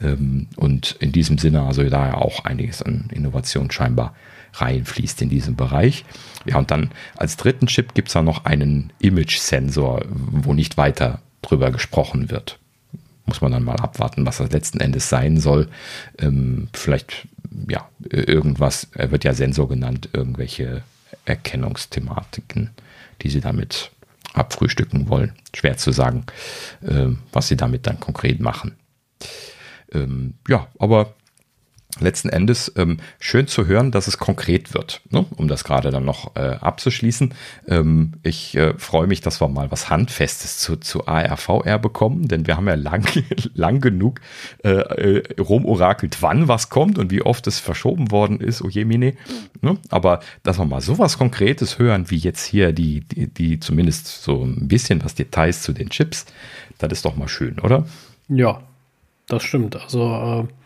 Ähm, 0.00 0.46
und 0.56 0.96
in 1.00 1.12
diesem 1.12 1.38
Sinne 1.38 1.62
also 1.62 1.82
da 1.84 2.08
ja 2.08 2.14
auch 2.14 2.44
einiges 2.44 2.82
an 2.82 3.08
Innovation 3.12 3.70
scheinbar 3.70 4.14
reinfließt 4.54 5.20
in 5.22 5.28
diesem 5.28 5.56
Bereich. 5.56 6.04
Ja, 6.46 6.56
und 6.58 6.70
dann 6.70 6.90
als 7.16 7.36
dritten 7.36 7.66
Chip 7.66 7.94
gibt 7.94 8.08
es 8.08 8.14
da 8.14 8.22
noch 8.22 8.44
einen 8.44 8.92
Image-Sensor, 9.00 10.04
wo 10.08 10.54
nicht 10.54 10.78
weiter 10.78 11.20
drüber 11.42 11.70
gesprochen 11.70 12.30
wird 12.30 12.58
muss 13.28 13.40
man 13.42 13.52
dann 13.52 13.62
mal 13.62 13.76
abwarten, 13.76 14.26
was 14.26 14.38
das 14.38 14.50
letzten 14.50 14.80
Endes 14.80 15.08
sein 15.08 15.38
soll. 15.38 15.68
Ähm, 16.18 16.68
vielleicht, 16.72 17.28
ja, 17.68 17.88
irgendwas, 18.10 18.88
er 18.94 19.10
wird 19.10 19.24
ja 19.24 19.34
Sensor 19.34 19.68
genannt, 19.68 20.08
irgendwelche 20.12 20.82
Erkennungsthematiken, 21.24 22.70
die 23.22 23.30
sie 23.30 23.40
damit 23.40 23.90
abfrühstücken 24.34 25.08
wollen. 25.08 25.32
Schwer 25.54 25.76
zu 25.76 25.92
sagen, 25.92 26.24
äh, 26.82 27.06
was 27.32 27.48
sie 27.48 27.56
damit 27.56 27.86
dann 27.86 28.00
konkret 28.00 28.40
machen. 28.40 28.76
Ähm, 29.92 30.34
ja, 30.48 30.68
aber 30.78 31.14
letzten 32.00 32.28
Endes 32.28 32.72
ähm, 32.76 32.98
schön 33.18 33.46
zu 33.46 33.66
hören, 33.66 33.90
dass 33.90 34.06
es 34.06 34.18
konkret 34.18 34.74
wird, 34.74 35.00
ne? 35.10 35.26
um 35.36 35.48
das 35.48 35.64
gerade 35.64 35.90
dann 35.90 36.04
noch 36.04 36.36
äh, 36.36 36.56
abzuschließen. 36.60 37.34
Ähm, 37.66 38.12
ich 38.22 38.56
äh, 38.56 38.74
freue 38.78 39.06
mich, 39.06 39.20
dass 39.20 39.40
wir 39.40 39.48
mal 39.48 39.70
was 39.70 39.90
Handfestes 39.90 40.58
zu, 40.58 40.76
zu 40.76 41.06
ARVR 41.06 41.78
bekommen, 41.78 42.28
denn 42.28 42.46
wir 42.46 42.56
haben 42.56 42.68
ja 42.68 42.74
lang, 42.74 43.06
lang 43.54 43.80
genug 43.80 44.20
äh, 44.64 44.70
äh, 44.70 45.40
rumorakelt, 45.40 46.22
wann 46.22 46.48
was 46.48 46.70
kommt 46.70 46.98
und 46.98 47.10
wie 47.10 47.22
oft 47.22 47.46
es 47.46 47.58
verschoben 47.58 48.10
worden 48.10 48.40
ist, 48.40 48.62
oh 48.62 48.68
je 48.68 48.84
mine. 48.84 49.14
Ne? 49.60 49.76
Aber 49.88 50.20
dass 50.42 50.58
wir 50.58 50.64
mal 50.64 50.80
sowas 50.80 51.18
Konkretes 51.18 51.78
hören, 51.78 52.10
wie 52.10 52.18
jetzt 52.18 52.44
hier 52.44 52.72
die, 52.72 53.00
die, 53.00 53.26
die 53.28 53.60
zumindest 53.60 54.22
so 54.22 54.44
ein 54.44 54.68
bisschen 54.68 55.04
was 55.04 55.14
Details 55.14 55.62
zu 55.62 55.72
den 55.72 55.90
Chips, 55.90 56.26
das 56.78 56.92
ist 56.92 57.04
doch 57.04 57.16
mal 57.16 57.28
schön, 57.28 57.58
oder? 57.58 57.86
Ja, 58.28 58.62
das 59.26 59.42
stimmt. 59.42 59.76
Also 59.76 60.46
äh 60.48 60.57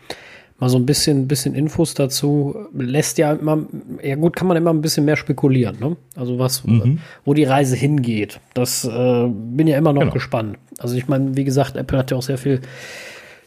mal 0.63 0.69
so 0.69 0.77
ein 0.77 0.85
bisschen, 0.85 1.27
bisschen 1.27 1.55
Infos 1.55 1.93
dazu. 1.93 2.55
Lässt 2.73 3.17
ja 3.17 3.33
immer, 3.33 3.65
ja 4.01 4.15
gut, 4.15 4.33
kann 4.33 4.47
man 4.47 4.55
immer 4.55 4.69
ein 4.69 4.81
bisschen 4.81 5.03
mehr 5.03 5.17
spekulieren, 5.17 5.77
ne? 5.77 5.97
Also 6.15 6.39
was, 6.39 6.63
mhm. 6.63 6.99
wo 7.25 7.33
die 7.33 7.43
Reise 7.43 7.75
hingeht. 7.75 8.39
Das 8.53 8.85
äh, 8.85 9.27
bin 9.27 9.67
ja 9.67 9.77
immer 9.77 9.91
noch 9.91 10.03
genau. 10.03 10.13
gespannt. 10.13 10.57
Also 10.79 10.95
ich 10.95 11.09
meine, 11.09 11.35
wie 11.35 11.43
gesagt, 11.43 11.75
Apple 11.75 11.97
hat 11.97 12.11
ja 12.11 12.17
auch 12.17 12.21
sehr 12.21 12.37
viel 12.37 12.61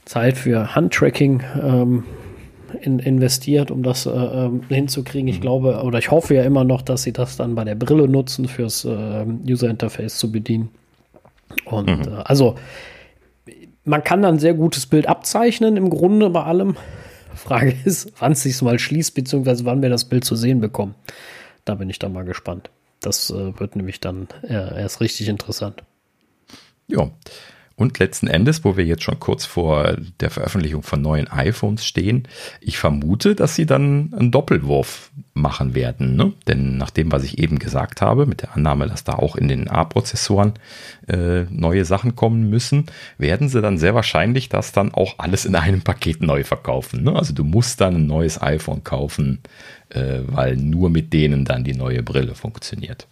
Zeit 0.05 0.36
für 0.36 0.74
Handtracking 0.74 1.43
ähm, 1.62 2.05
in, 2.82 2.98
investiert, 2.98 3.70
um 3.70 3.82
das 3.82 4.05
äh, 4.05 4.10
ähm, 4.10 4.60
hinzukriegen. 4.68 5.26
Ich 5.28 5.38
mhm. 5.38 5.43
glaube, 5.43 5.82
oder 5.84 5.98
ich 5.98 6.10
hoffe 6.10 6.34
ja 6.34 6.43
immer 6.43 6.64
noch, 6.64 6.82
dass 6.82 7.02
sie 7.02 7.14
das 7.14 7.38
dann 7.38 7.55
bei 7.55 7.64
der 7.64 7.76
Brille 7.76 8.09
nutzen, 8.09 8.47
fürs 8.47 8.84
äh, 8.84 9.24
User 9.48 9.70
Interface 9.70 10.18
zu 10.18 10.30
bedienen. 10.30 10.68
Und 11.64 11.86
mhm. 11.86 12.12
äh, 12.12 12.22
also 12.24 12.56
man 13.84 14.05
kann 14.05 14.20
dann 14.20 14.34
ein 14.34 14.38
sehr 14.38 14.52
gutes 14.52 14.84
Bild 14.84 15.09
abzeichnen, 15.09 15.78
im 15.78 15.88
Grunde 15.88 16.28
bei 16.28 16.43
allem. 16.43 16.76
Frage 17.36 17.74
ist, 17.84 18.12
wann 18.18 18.32
es 18.32 18.42
sich 18.42 18.60
mal 18.62 18.78
schließt, 18.78 19.14
beziehungsweise 19.14 19.64
wann 19.64 19.82
wir 19.82 19.90
das 19.90 20.04
Bild 20.06 20.24
zu 20.24 20.36
sehen 20.36 20.60
bekommen. 20.60 20.94
Da 21.64 21.74
bin 21.74 21.90
ich 21.90 21.98
dann 21.98 22.12
mal 22.12 22.24
gespannt. 22.24 22.70
Das 23.00 23.30
äh, 23.30 23.58
wird 23.58 23.76
nämlich 23.76 24.00
dann 24.00 24.28
äh, 24.42 24.80
erst 24.80 25.00
richtig 25.00 25.28
interessant. 25.28 25.82
Ja. 26.88 27.10
Und 27.78 27.98
letzten 27.98 28.26
Endes, 28.26 28.64
wo 28.64 28.78
wir 28.78 28.86
jetzt 28.86 29.02
schon 29.02 29.20
kurz 29.20 29.44
vor 29.44 29.98
der 30.20 30.30
Veröffentlichung 30.30 30.82
von 30.82 31.02
neuen 31.02 31.28
iPhones 31.28 31.84
stehen, 31.84 32.26
ich 32.62 32.78
vermute, 32.78 33.34
dass 33.34 33.54
sie 33.54 33.66
dann 33.66 34.14
einen 34.16 34.30
Doppelwurf 34.30 35.10
machen 35.36 35.74
werden. 35.74 36.16
Ne? 36.16 36.32
Denn 36.48 36.78
nach 36.78 36.90
dem, 36.90 37.12
was 37.12 37.22
ich 37.22 37.38
eben 37.38 37.58
gesagt 37.58 38.00
habe, 38.00 38.26
mit 38.26 38.42
der 38.42 38.56
Annahme, 38.56 38.88
dass 38.88 39.04
da 39.04 39.14
auch 39.14 39.36
in 39.36 39.48
den 39.48 39.68
A-Prozessoren 39.68 40.54
äh, 41.08 41.42
neue 41.50 41.84
Sachen 41.84 42.16
kommen 42.16 42.48
müssen, 42.48 42.86
werden 43.18 43.48
sie 43.48 43.60
dann 43.60 43.78
sehr 43.78 43.94
wahrscheinlich 43.94 44.48
das 44.48 44.72
dann 44.72 44.92
auch 44.92 45.14
alles 45.18 45.44
in 45.44 45.54
einem 45.54 45.82
Paket 45.82 46.22
neu 46.22 46.42
verkaufen. 46.42 47.04
Ne? 47.04 47.14
Also 47.14 47.34
du 47.34 47.44
musst 47.44 47.80
dann 47.80 47.96
ein 47.96 48.06
neues 48.06 48.40
iPhone 48.40 48.82
kaufen, 48.82 49.40
äh, 49.90 50.20
weil 50.26 50.56
nur 50.56 50.88
mit 50.88 51.12
denen 51.12 51.44
dann 51.44 51.64
die 51.64 51.74
neue 51.74 52.02
Brille 52.02 52.34
funktioniert. 52.34 53.06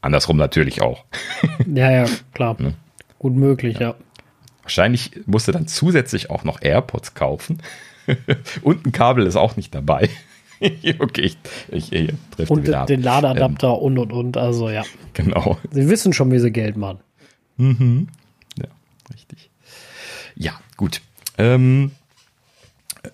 Andersrum 0.00 0.36
natürlich 0.36 0.82
auch. 0.82 1.04
Ja, 1.72 1.90
ja, 1.90 2.06
klar. 2.34 2.56
Ne? 2.58 2.74
Gut 3.18 3.34
möglich, 3.34 3.78
ja. 3.78 3.90
ja. 3.90 3.94
Wahrscheinlich 4.62 5.12
musst 5.26 5.48
du 5.48 5.52
dann 5.52 5.68
zusätzlich 5.68 6.30
auch 6.30 6.44
noch 6.44 6.62
AirPods 6.62 7.14
kaufen. 7.14 7.58
und 8.62 8.86
ein 8.86 8.92
Kabel 8.92 9.26
ist 9.26 9.36
auch 9.36 9.56
nicht 9.56 9.74
dabei. 9.74 10.08
okay, 10.98 11.22
ich, 11.22 11.36
ich, 11.70 11.92
ich 11.92 12.50
Und 12.50 12.66
den, 12.66 12.86
den 12.86 13.02
Ladeadapter 13.02 13.68
ähm, 13.68 13.74
und 13.74 13.98
und 13.98 14.12
und. 14.12 14.36
Also 14.36 14.70
ja. 14.70 14.84
Genau. 15.12 15.58
Sie 15.70 15.88
wissen 15.88 16.12
schon, 16.12 16.30
wie 16.30 16.38
sie 16.38 16.50
Geld 16.52 16.76
machen. 16.76 16.98
Mhm. 17.56 18.08
Ja, 18.58 18.66
richtig. 19.12 19.50
Ja, 20.34 20.52
gut. 20.76 21.00
Ähm, 21.38 21.92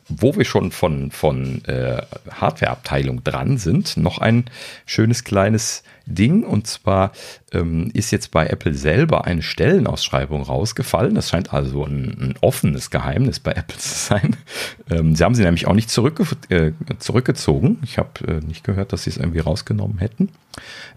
wo 0.09 0.37
wir 0.37 0.45
schon 0.45 0.71
von, 0.71 1.11
von 1.11 1.65
äh, 1.65 2.03
Hardware-Abteilung 2.31 3.25
dran 3.25 3.59
sind, 3.59 3.97
noch 3.97 4.19
ein 4.19 4.45
schönes 4.87 5.25
kleines 5.25 5.83
Ding. 6.05 6.45
Und 6.45 6.67
zwar 6.67 7.13
ähm, 7.53 7.91
ist 7.95 8.11
jetzt 8.11 8.31
bei 8.31 8.47
Apple 8.47 8.75
selber 8.75 9.25
eine 9.25 9.43
Stellenausschreibung 9.43 10.43
rausgefallen. 10.43 11.15
Das 11.15 11.31
scheint 11.31 11.53
also 11.55 11.85
ein, 11.85 12.17
ein 12.21 12.35
offenes 12.41 12.91
Geheimnis 12.91 13.41
bei 13.41 13.53
Apple 13.53 13.77
zu 13.79 13.95
sein. 13.95 14.37
Ähm, 14.91 15.15
sie 15.15 15.25
haben 15.25 15.35
sie 15.35 15.45
nämlich 15.45 15.67
auch 15.67 15.75
nicht 15.75 15.91
zurückge 15.91 16.25
äh, 16.51 16.73
zurückgezogen. 16.99 17.79
Ich 17.83 17.99
habe 17.99 18.27
äh, 18.27 18.45
nicht 18.45 18.65
gehört, 18.65 18.93
dass 18.93 19.05
sie 19.05 19.11
es 19.11 19.17
irgendwie 19.17 19.41
rausgenommen 19.41 19.99
hätten. 19.99 20.31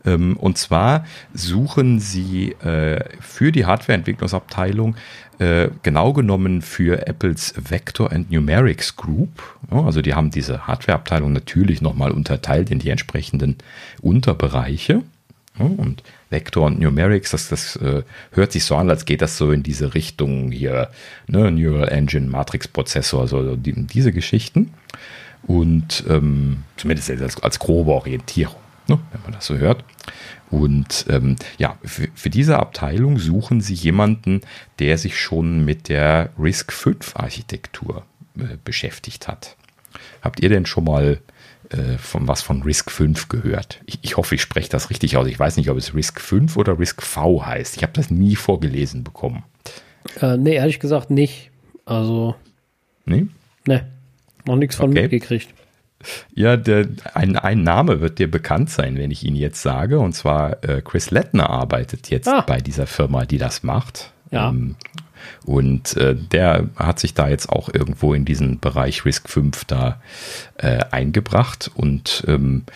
Ähm, 0.06 0.38
und 0.38 0.58
zwar 0.58 1.06
suchen 1.34 2.00
sie 2.00 2.54
äh, 2.64 3.04
für 3.20 3.52
die 3.52 3.66
Hardwareentwicklungsabteilung 3.66 4.96
äh, 5.42 5.72
genau 5.82 6.14
genommen 6.14 6.62
für 6.62 7.08
Apples 7.08 7.56
Vector 7.58 8.12
and 8.12 8.30
Numerics 8.30 8.96
Group. 8.96 9.42
Ja, 9.72 9.84
also 9.84 10.04
die 10.04 10.14
haben 10.14 10.30
diese 10.30 10.68
Hardwareabteilung 10.68 11.34
natürlich 11.34 11.82
nochmal 11.82 12.12
unterteilt 12.12 12.70
in 12.70 12.78
die 12.78 12.92
entsprechenden 12.92 13.58
Unterbereiche. 14.02 15.02
Ja, 15.58 15.66
und 15.66 16.04
Vector 16.30 16.68
und 16.68 16.80
Numerics, 16.80 17.32
das, 17.32 17.50
das 17.50 17.76
äh, 17.78 18.04
hört 18.34 18.52
sich 18.52 18.66
so 18.66 18.76
an, 18.76 18.92
als 18.92 19.06
geht 19.06 19.24
das 19.24 19.36
so 19.36 19.52
in 19.52 19.64
diese 19.64 19.96
Richtung 19.96 20.52
hier, 20.52 20.90
ne, 21.28 21.50
Neural 21.50 21.90
Engine, 21.90 22.28
Matrix-Prozessor, 22.28 23.28
so 23.28 23.56
die, 23.56 23.74
diese 23.88 24.12
Geschichten. 24.12 24.72
Und 25.48 26.04
ähm, 26.08 26.66
zumindest 26.78 27.10
als, 27.10 27.42
als 27.42 27.58
grobe 27.58 27.92
Orientierung, 27.94 28.62
ne, 28.88 29.00
wenn 29.12 29.22
man 29.24 29.32
das 29.32 29.48
so 29.48 29.58
hört. 29.58 29.84
Und 30.52 31.06
ähm, 31.10 31.38
ja, 31.58 31.78
für, 31.84 32.10
für, 32.14 32.30
diese 32.30 32.60
Abteilung 32.60 33.18
suchen 33.18 33.62
sie 33.62 33.74
jemanden, 33.74 34.42
der 34.80 34.98
sich 34.98 35.18
schon 35.18 35.64
mit 35.64 35.88
der 35.88 36.30
RISC 36.38 36.74
5 36.74 37.16
Architektur 37.16 38.04
äh, 38.38 38.58
beschäftigt 38.64 39.30
hat. 39.30 39.56
Habt 40.22 40.42
ihr 40.42 40.50
denn 40.50 40.66
schon 40.66 40.84
mal 40.84 41.22
äh, 41.70 41.98
von 41.98 42.28
was 42.28 42.42
von 42.42 42.64
RISC 42.64 42.92
5 42.92 43.30
gehört? 43.30 43.80
Ich, 43.86 44.00
ich 44.02 44.18
hoffe, 44.18 44.36
ich 44.36 44.42
spreche 44.42 44.70
das 44.70 44.90
richtig 44.90 45.16
aus. 45.16 45.28
Ich 45.28 45.40
weiß 45.40 45.56
nicht, 45.56 45.70
ob 45.70 45.78
es 45.78 45.96
RISC 45.96 46.20
5 46.20 46.58
oder 46.58 46.78
RISC 46.78 47.02
V 47.02 47.46
heißt. 47.46 47.78
Ich 47.78 47.84
habe 47.84 47.94
das 47.94 48.12
nie 48.12 48.36
vorgelesen 48.36 49.06
bekommen. 49.06 49.44
Äh, 50.20 50.36
nee, 50.36 50.56
ehrlich 50.56 50.82
gesagt 50.82 51.12
nicht. 51.12 51.50
Also. 51.86 52.36
Nee? 53.06 53.28
Nee. 53.66 53.82
Noch 54.46 54.58
nichts 54.58 54.76
von 54.76 54.92
okay. 54.92 55.04
mitgekriegt. 55.04 55.54
Ja, 56.34 56.58
der, 56.58 56.88
ein, 57.14 57.36
ein 57.36 57.64
Name 57.64 58.02
wird 58.02 58.20
dir 58.20 58.30
bekannt 58.30 58.70
sein, 58.70 58.98
wenn 58.98 59.12
ich 59.12 59.24
ihn 59.26 59.36
jetzt 59.36 59.62
sage. 59.62 60.00
Und 60.00 60.14
zwar 60.14 60.64
äh, 60.64 60.82
Chris 60.82 61.12
Lettner 61.12 61.50
arbeitet 61.50 62.10
jetzt 62.10 62.28
ah. 62.28 62.42
bei 62.42 62.58
dieser 62.58 62.88
Firma, 62.88 63.26
die 63.26 63.38
das 63.38 63.64
macht. 63.64 64.12
Ja. 64.32 64.50
Ähm, 64.50 64.76
und 65.46 65.98
äh, 65.98 66.16
der 66.16 66.70
hat 66.76 67.00
sich 67.00 67.14
da 67.14 67.30
jetzt 67.30 67.50
auch 67.50 67.70
irgendwo 67.72 68.14
in 68.14 68.26
diesen 68.26 68.60
Bereich 68.60 69.06
Risk 69.06 69.30
5 69.30 69.66
da 69.66 70.02
äh, 70.58 70.80
eingebracht 70.92 71.72
und 71.76 72.24
ähm, 72.28 72.64
äh, 72.68 72.72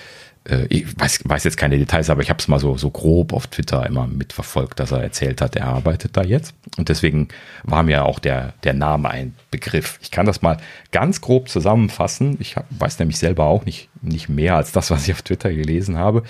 ich 0.70 1.00
weiß, 1.00 1.22
weiß 1.26 1.44
jetzt 1.44 1.58
keine 1.58 1.78
Details, 1.80 2.10
aber 2.12 2.22
ich 2.22 2.30
habe 2.30 2.40
es 2.40 2.48
mal 2.48 2.60
so, 2.60 2.78
so 2.78 2.92
grob 2.92 3.34
auf 3.34 3.48
Twitter 3.48 3.86
immer 3.86 4.06
mitverfolgt, 4.06 4.80
dass 4.80 4.92
er 4.92 5.02
erzählt 5.02 5.42
hat, 5.42 5.56
er 5.56 5.66
arbeitet 5.66 6.16
da 6.16 6.24
jetzt. 6.24 6.54
Und 6.78 6.90
deswegen 6.90 7.30
war 7.64 7.82
mir 7.82 8.06
auch 8.06 8.20
der, 8.20 8.54
der 8.64 8.74
Name 8.74 9.10
ein 9.10 9.34
Begriff. 9.50 9.98
Ich 10.02 10.12
kann 10.12 10.28
das 10.28 10.44
mal 10.44 10.58
ganz 10.92 11.22
grob 11.22 11.50
zusammenfassen. 11.50 12.38
Ich 12.40 12.58
hab, 12.58 12.68
weiß 12.70 13.00
nämlich 13.00 13.18
selber 13.18 13.46
auch 13.46 13.66
nicht, 13.66 13.90
nicht 14.04 14.30
mehr 14.30 14.56
als 14.56 14.72
das, 14.72 14.92
was 14.92 15.08
ich 15.08 15.14
auf 15.14 15.24
Twitter 15.24 15.52
gelesen 15.52 15.98
habe. 15.98 16.22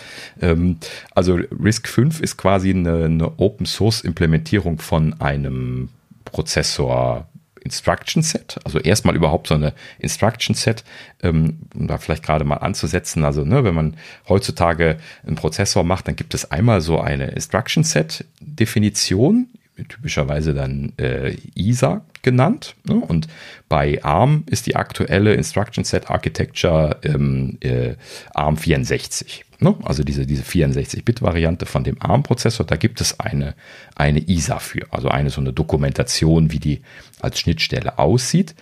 Ähm, 0.41 0.77
also 1.13 1.35
Risk 1.35 1.89
5 1.89 2.21
ist 2.21 2.37
quasi 2.37 2.69
eine, 2.69 3.05
eine 3.05 3.37
Open 3.37 3.65
Source 3.65 4.01
Implementierung 4.01 4.79
von 4.79 5.19
einem 5.19 5.89
Prozessor 6.23 7.27
Instruction 7.65 8.21
Set, 8.21 8.59
also 8.63 8.79
erstmal 8.79 9.15
überhaupt 9.15 9.47
so 9.47 9.55
eine 9.55 9.73
Instruction 9.99 10.55
Set, 10.55 10.83
ähm, 11.21 11.57
um 11.73 11.87
da 11.87 11.97
vielleicht 11.97 12.23
gerade 12.23 12.45
mal 12.45 12.57
anzusetzen. 12.57 13.25
Also, 13.25 13.43
ne, 13.43 13.63
wenn 13.63 13.73
man 13.73 13.97
heutzutage 14.29 14.97
einen 15.25 15.35
Prozessor 15.35 15.83
macht, 15.83 16.07
dann 16.07 16.15
gibt 16.15 16.33
es 16.33 16.49
einmal 16.51 16.79
so 16.79 17.01
eine 17.01 17.31
Instruction 17.31 17.83
Set 17.83 18.23
Definition, 18.39 19.47
typischerweise 19.89 20.53
dann 20.53 20.93
äh, 20.97 21.35
ISA 21.55 22.05
genannt. 22.21 22.75
Ne? 22.85 22.95
Und 22.95 23.27
bei 23.67 24.03
ARM 24.03 24.43
ist 24.49 24.67
die 24.67 24.75
aktuelle 24.75 25.33
Instruction 25.33 25.83
Set 25.83 26.09
Architecture 26.09 26.97
ähm, 27.03 27.57
äh, 27.61 27.95
ARM 28.33 28.57
64. 28.57 29.44
Ne? 29.59 29.75
Also 29.83 30.03
diese, 30.03 30.25
diese 30.25 30.43
64-Bit-Variante 30.43 31.65
von 31.65 31.83
dem 31.83 32.01
ARM-Prozessor, 32.01 32.65
da 32.65 32.75
gibt 32.75 33.01
es 33.01 33.19
eine, 33.19 33.55
eine 33.95 34.27
ISA 34.27 34.59
für, 34.59 34.85
also 34.91 35.09
eine 35.09 35.29
so 35.29 35.41
eine 35.41 35.53
Dokumentation, 35.53 36.51
wie 36.51 36.59
die 36.59 36.81
als 37.19 37.39
Schnittstelle 37.39 37.97
aussieht. 37.99 38.55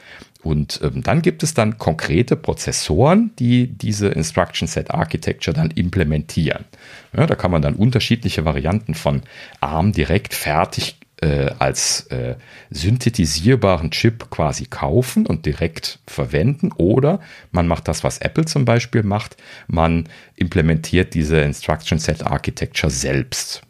Und 0.44 0.82
ähm, 0.84 1.02
dann 1.03 1.22
gibt 1.22 1.41
es 1.41 1.53
dann 1.53 1.78
konkrete 1.78 2.36
Prozessoren, 2.36 3.32
die 3.40 3.68
diese 3.68 4.10
Instruction 4.10 4.68
Set 4.68 4.91
Architecture 4.91 5.56
dann 5.56 5.72
implementieren. 5.72 6.65
Ja, 7.15 7.26
da 7.26 7.36
kann 7.36 7.52
man 7.52 7.61
dann 7.61 7.76
unterschiedliche 7.76 8.44
Varianten 8.44 8.94
von 8.94 9.22
ARM 9.61 9.94
direkt 9.94 10.34
fertig 10.34 10.98
äh, 11.24 11.56
als 11.58 12.02
äh, 12.08 12.36
synthetisierbaren 12.70 13.91
Chip 13.91 14.30
quasi 14.30 14.66
kaufen 14.66 15.26
und 15.26 15.45
direkt 15.45 16.00
verwenden. 16.06 16.74
Oder 16.74 17.22
man 17.52 17.66
macht 17.66 17.88
das, 17.88 18.04
was 18.04 18.18
Apple 18.18 18.44
zum 18.44 18.66
Beispiel 18.66 19.04
macht. 19.04 19.38
Man 19.68 20.10
implementiert 20.36 21.14
diese 21.14 21.38
Instruction 21.38 21.98
Set 21.98 22.24
Architecture 22.24 22.91
selbst. 22.91 23.62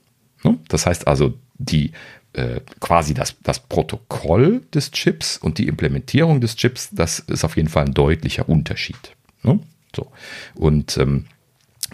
Ne? 0.44 0.58
Das 0.68 0.88
heißt 0.88 1.08
also, 1.08 1.36
die 1.60 1.92
äh, 2.34 2.60
quasi 2.80 3.14
das, 3.14 3.36
das 3.44 3.60
Protokoll 3.60 4.64
des 4.74 4.90
Chips 4.90 5.38
und 5.38 5.60
die 5.60 5.68
Implementierung 5.68 6.42
des 6.42 6.56
Chips, 6.56 6.90
das 6.92 7.20
ist 7.20 7.44
auf 7.44 7.56
jeden 7.56 7.70
Fall 7.70 7.86
ein 7.86 7.94
deutlicher 7.94 8.50
Unterschied. 8.50 9.16
Ne? 9.44 9.60
So. 9.96 10.12
Und 10.56 10.98
ähm, 10.98 11.26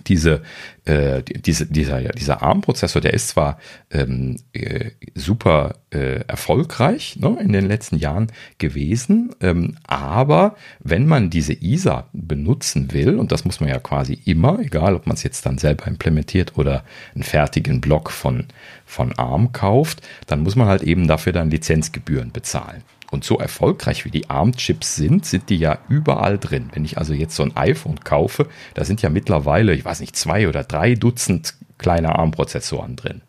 diese, 0.07 0.41
äh, 0.86 1.24
diese, 1.24 1.66
dieser, 1.66 2.02
dieser 2.02 2.41
ARM-Prozessor, 2.41 3.02
der 3.02 3.14
ist 3.14 3.30
zwar 3.30 3.60
ähm, 3.91 4.38
äh, 4.53 4.91
super 5.16 5.76
äh, 5.91 6.22
erfolgreich 6.28 7.18
ne, 7.18 7.38
in 7.41 7.53
den 7.53 7.68
letzten 7.68 7.98
Jahren 7.98 8.28
gewesen, 8.57 9.32
ähm, 9.41 9.76
aber 9.88 10.56
wenn 10.80 11.06
man 11.06 11.30
diese 11.30 11.53
ISA 11.53 12.07
benutzen 12.14 12.91
will, 12.91 13.18
und 13.18 13.32
das 13.32 13.45
muss 13.45 13.60
man 13.60 13.70
ja 13.70 13.80
quasi 13.80 14.20
immer, 14.26 14.60
egal 14.60 14.95
ob 14.95 15.07
man 15.07 15.16
es 15.16 15.24
jetzt 15.24 15.45
dann 15.45 15.57
selber 15.57 15.88
implementiert 15.88 16.57
oder 16.57 16.84
einen 17.14 17.24
fertigen 17.24 17.82
Block 17.82 18.11
von, 18.11 18.45
von 18.86 19.14
ARM 19.18 19.52
kauft, 19.52 20.07
dann 20.28 20.41
muss 20.41 20.56
man 20.56 20.68
halt 20.68 20.84
eben 20.84 21.07
dafür 21.07 21.34
dann 21.34 21.52
Lizenzgebühren 21.52 22.32
bezahlen. 22.32 22.84
Und 23.11 23.23
so 23.23 23.40
erfolgreich 23.40 24.06
wie 24.06 24.11
die 24.11 24.30
ARM-Chips 24.30 24.95
sind, 24.95 25.26
sind 25.26 25.49
die 25.49 25.57
ja 25.57 25.80
überall 25.90 26.38
drin. 26.38 26.69
Wenn 26.73 26.86
ich 26.86 26.98
also 26.98 27.14
jetzt 27.14 27.36
so 27.36 27.44
ein 27.44 27.57
iPhone 27.57 27.99
kaufe, 28.02 28.48
da 28.76 28.86
sind 28.86 29.02
ja 29.02 29.10
mittlerweile, 29.10 29.73
ich 29.73 29.84
weiß 29.84 29.99
nicht, 29.99 30.15
zwei 30.15 30.48
oder 30.48 30.64
drei 30.64 30.94
Dutzend 30.94 31.56
kleine 31.80 32.15
ARM-Prozessoren 32.15 32.95
drin. 32.95 33.22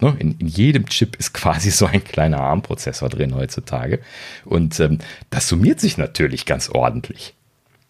Ne? 0.00 0.16
In, 0.18 0.36
in, 0.38 0.48
jedem 0.48 0.86
Chip 0.86 1.16
ist 1.16 1.32
quasi 1.34 1.70
so 1.70 1.86
ein 1.86 2.02
kleiner 2.02 2.40
ARM-Prozessor 2.40 3.08
drin 3.08 3.34
heutzutage. 3.34 4.00
Und 4.44 4.80
ähm, 4.80 4.98
das 5.30 5.48
summiert 5.48 5.80
sich 5.80 5.96
natürlich 5.96 6.44
ganz 6.46 6.68
ordentlich. 6.68 7.34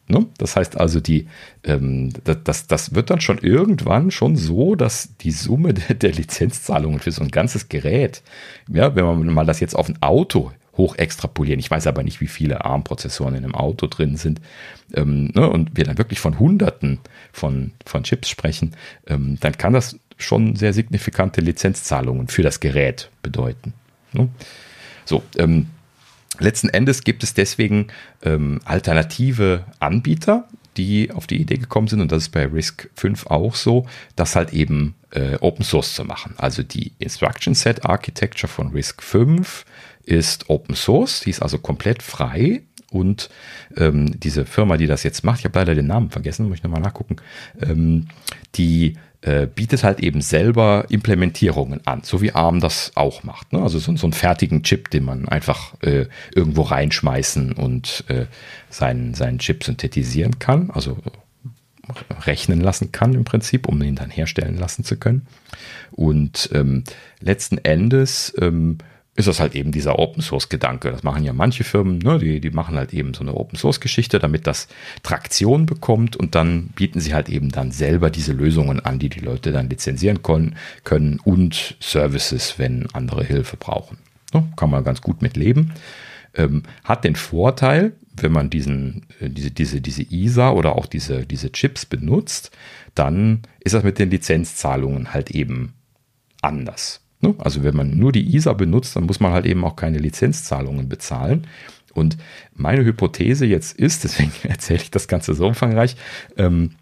Ne? 0.07 0.27
Das 0.37 0.57
heißt 0.57 0.79
also, 0.79 1.01
die, 1.01 1.29
ähm, 1.63 2.13
das, 2.23 2.67
das 2.67 2.95
wird 2.95 3.09
dann 3.09 3.23
schon 3.23 3.39
irgendwann 3.39 4.11
schon 4.11 4.37
so, 4.37 4.75
dass 4.75 5.17
die 5.23 5.31
Summe 5.31 5.73
der, 5.73 5.95
der 5.95 6.13
Lizenzzahlungen 6.13 7.01
für 7.01 7.13
so 7.13 7.23
ein 7.23 7.31
ganzes 7.31 7.71
Gerät, 7.71 8.23
ja, 8.69 8.95
wenn 8.95 9.05
man 9.05 9.27
mal 9.27 9.47
das 9.47 9.61
jetzt 9.61 9.75
auf 9.75 9.89
ein 9.89 10.03
Auto 10.03 10.53
hoch 10.77 10.97
extrapolieren. 10.97 11.61
Ich 11.61 11.71
weiß 11.71 11.87
aber 11.87 12.03
nicht, 12.03 12.21
wie 12.21 12.27
viele 12.27 12.65
ARM-Prozessoren 12.65 13.35
in 13.35 13.45
einem 13.45 13.55
Auto 13.55 13.87
drin 13.87 14.17
sind. 14.17 14.41
Ähm, 14.95 15.31
ne, 15.35 15.49
und 15.49 15.77
wir 15.77 15.85
dann 15.85 15.99
wirklich 15.99 16.21
von 16.21 16.39
Hunderten 16.39 17.01
von, 17.33 17.73
von 17.87 18.03
Chips 18.03 18.29
sprechen, 18.29 18.77
ähm, 19.07 19.39
dann 19.41 19.57
kann 19.57 19.73
das 19.73 19.99
schon 20.17 20.57
sehr 20.57 20.73
signifikante 20.73 21.41
Lizenzzahlungen 21.41 22.29
für 22.29 22.43
das 22.43 22.61
Gerät 22.61 23.11
bedeuten. 23.23 23.73
Ne? 24.13 24.29
So, 25.05 25.23
ähm, 25.39 25.67
letzten 26.39 26.69
Endes 26.69 27.05
gibt 27.05 27.23
es 27.23 27.35
deswegen 27.35 27.89
ähm, 28.23 28.61
alternative 28.65 29.65
Anbieter, 29.81 30.49
die 30.77 31.11
auf 31.11 31.27
die 31.27 31.41
Idee 31.41 31.57
gekommen 31.57 31.89
sind, 31.89 32.01
und 32.01 32.13
das 32.13 32.25
ist 32.25 32.29
bei 32.31 32.47
RISC 32.47 32.91
5 32.95 33.27
auch 33.27 33.55
so, 33.55 33.87
das 34.17 34.37
halt 34.37 34.53
eben 34.53 34.95
äh, 35.11 35.37
Open 35.41 35.65
Source 35.65 35.95
zu 35.95 36.05
machen. 36.05 36.35
Also 36.37 36.63
die 36.63 36.93
Instruction 36.99 37.55
Set 37.55 37.85
Architecture 37.85 38.51
von 38.51 38.69
RISC 38.69 39.03
5 39.03 39.65
ist 40.05 40.51
Open 40.51 40.75
Source, 40.75 41.21
die 41.21 41.31
ist 41.31 41.43
also 41.43 41.59
komplett 41.59 42.03
frei 42.03 42.63
und 42.91 43.31
ähm, 43.77 44.19
diese 44.21 44.47
Firma, 44.47 44.77
die 44.77 44.87
das 44.87 45.03
jetzt 45.03 45.25
macht, 45.25 45.41
ich 45.41 45.45
habe 45.47 45.59
leider 45.59 45.75
den 45.75 45.87
Namen 45.87 46.11
vergessen, 46.11 46.49
muss 46.49 46.59
ich 46.59 46.63
nochmal 46.63 46.83
nachgucken, 46.83 47.17
ähm, 47.61 48.09
die 48.55 48.97
äh, 49.25 49.47
bietet 49.47 49.85
halt 49.85 50.01
eben 50.01 50.21
selber 50.21 50.85
Implementierungen 50.91 51.81
an, 51.87 52.03
so 52.05 52.21
wie 52.21 52.33
ARM 52.33 52.61
das 52.61 52.93
auch 52.95 53.25
macht. 53.25 53.55
Ne? 53.55 53.63
Also 53.63 53.79
so, 53.79 53.97
so 53.97 54.07
einen 54.07 54.13
fertigen 54.13 54.63
Chip, 54.63 54.91
den 54.91 55.05
man 55.05 55.27
einfach 55.29 55.73
äh, 55.81 56.07
irgendwo 56.35 56.61
reinschmeißen 56.63 57.53
und 57.53 58.05
äh, 58.09 58.27
seinen, 58.69 59.15
seinen 59.15 59.39
Chip 59.39 59.65
synthetisieren 59.65 60.39
kann, 60.39 60.71
also 60.71 60.99
rechnen 62.27 62.61
lassen 62.61 62.93
kann 62.93 63.15
im 63.15 63.25
Prinzip, 63.25 63.67
um 63.67 63.81
ihn 63.83 63.97
dann 63.97 64.11
herstellen 64.11 64.59
lassen 64.59 64.85
zu 64.85 64.97
können. 64.97 65.27
Und 65.91 66.51
ähm, 66.53 66.85
letzten 67.21 67.59
Endes 67.59 68.35
ähm, 68.41 68.79
ist 69.17 69.29
das 69.29 69.39
halt 69.39 69.55
eben 69.55 69.71
dieser 69.71 69.99
Open 69.99 70.23
Source 70.23 70.49
Gedanke. 70.49 70.91
Das 70.91 71.05
machen 71.05 71.23
ja 71.23 71.33
manche 71.33 71.63
Firmen, 71.63 71.99
ne? 71.99 72.19
die, 72.19 72.41
die 72.41 72.51
machen 72.51 72.77
halt 72.77 72.93
eben 72.93 73.15
so 73.15 73.21
eine 73.21 73.35
Open 73.35 73.57
Source 73.57 73.81
Geschichte, 73.81 74.19
damit 74.19 74.47
das 74.47 74.67
Traktion 75.03 75.67
bekommt 75.67 76.17
und 76.17 76.35
dann 76.35 76.69
bieten 76.69 77.01
sie 77.01 77.15
halt 77.15 77.29
eben 77.29 77.51
dann 77.51 77.71
selber 77.71 78.11
diese 78.11 78.33
Lösungen 78.33 78.81
an, 78.81 78.99
die 78.99 79.09
die 79.09 79.21
Leute 79.21 79.53
dann 79.53 79.71
lizenzieren 79.71 80.23
können, 80.23 80.57
können 80.83 81.21
und 81.23 81.77
Services, 81.81 82.59
wenn 82.59 82.89
andere 82.93 83.25
Hilfe 83.25 83.57
brauchen. 83.57 83.99
Ne? 84.33 84.45
Kann 84.57 84.71
man 84.71 84.83
ganz 84.83 85.01
gut 85.01 85.23
mit 85.23 85.37
leben. 85.37 85.73
Ähm, 86.35 86.65
hat 86.83 87.05
den 87.05 87.15
Vorteil, 87.15 87.93
wenn 88.17 88.33
man 88.33 88.51
diesen, 88.51 89.07
äh, 89.21 89.31
diese, 89.31 89.53
diese, 89.53 89.81
diese 89.81 90.03
ISA 90.03 90.51
oder 90.51 90.75
auch 90.75 90.87
diese, 90.87 91.25
diese 91.25 91.53
Chips 91.53 91.87
benutzt, 91.87 92.51
dann 92.97 93.43
ist 93.61 93.75
das 93.75 93.85
mit 93.85 94.01
den 94.01 94.11
Lizenzzahlungen 94.11 95.15
halt 95.15 95.31
eben 95.31 95.75
anders. 96.43 97.04
Ne? 97.21 97.35
Also 97.39 97.65
wenn 97.65 97.77
man 97.77 97.99
nur 97.99 98.13
die 98.13 98.35
ISA 98.37 98.53
benutzt, 98.53 98.97
dann 98.97 99.05
muss 99.05 99.21
man 99.21 99.33
halt 99.33 99.47
eben 99.47 99.65
auch 99.65 99.77
keine 99.77 99.99
Lizenzzahlungen 99.99 100.89
bezahlen. 100.89 101.47
Und 101.93 102.17
meine 102.55 102.85
Hypothese 102.85 103.47
jetzt 103.47 103.79
ist, 103.79 104.05
deswegen 104.05 104.33
erzähle 104.43 104.83
ich 104.83 104.91
das 104.91 105.09
Ganze 105.09 105.35
so 105.35 105.47
umfangreich, 105.47 105.97
ähm, 106.37 106.73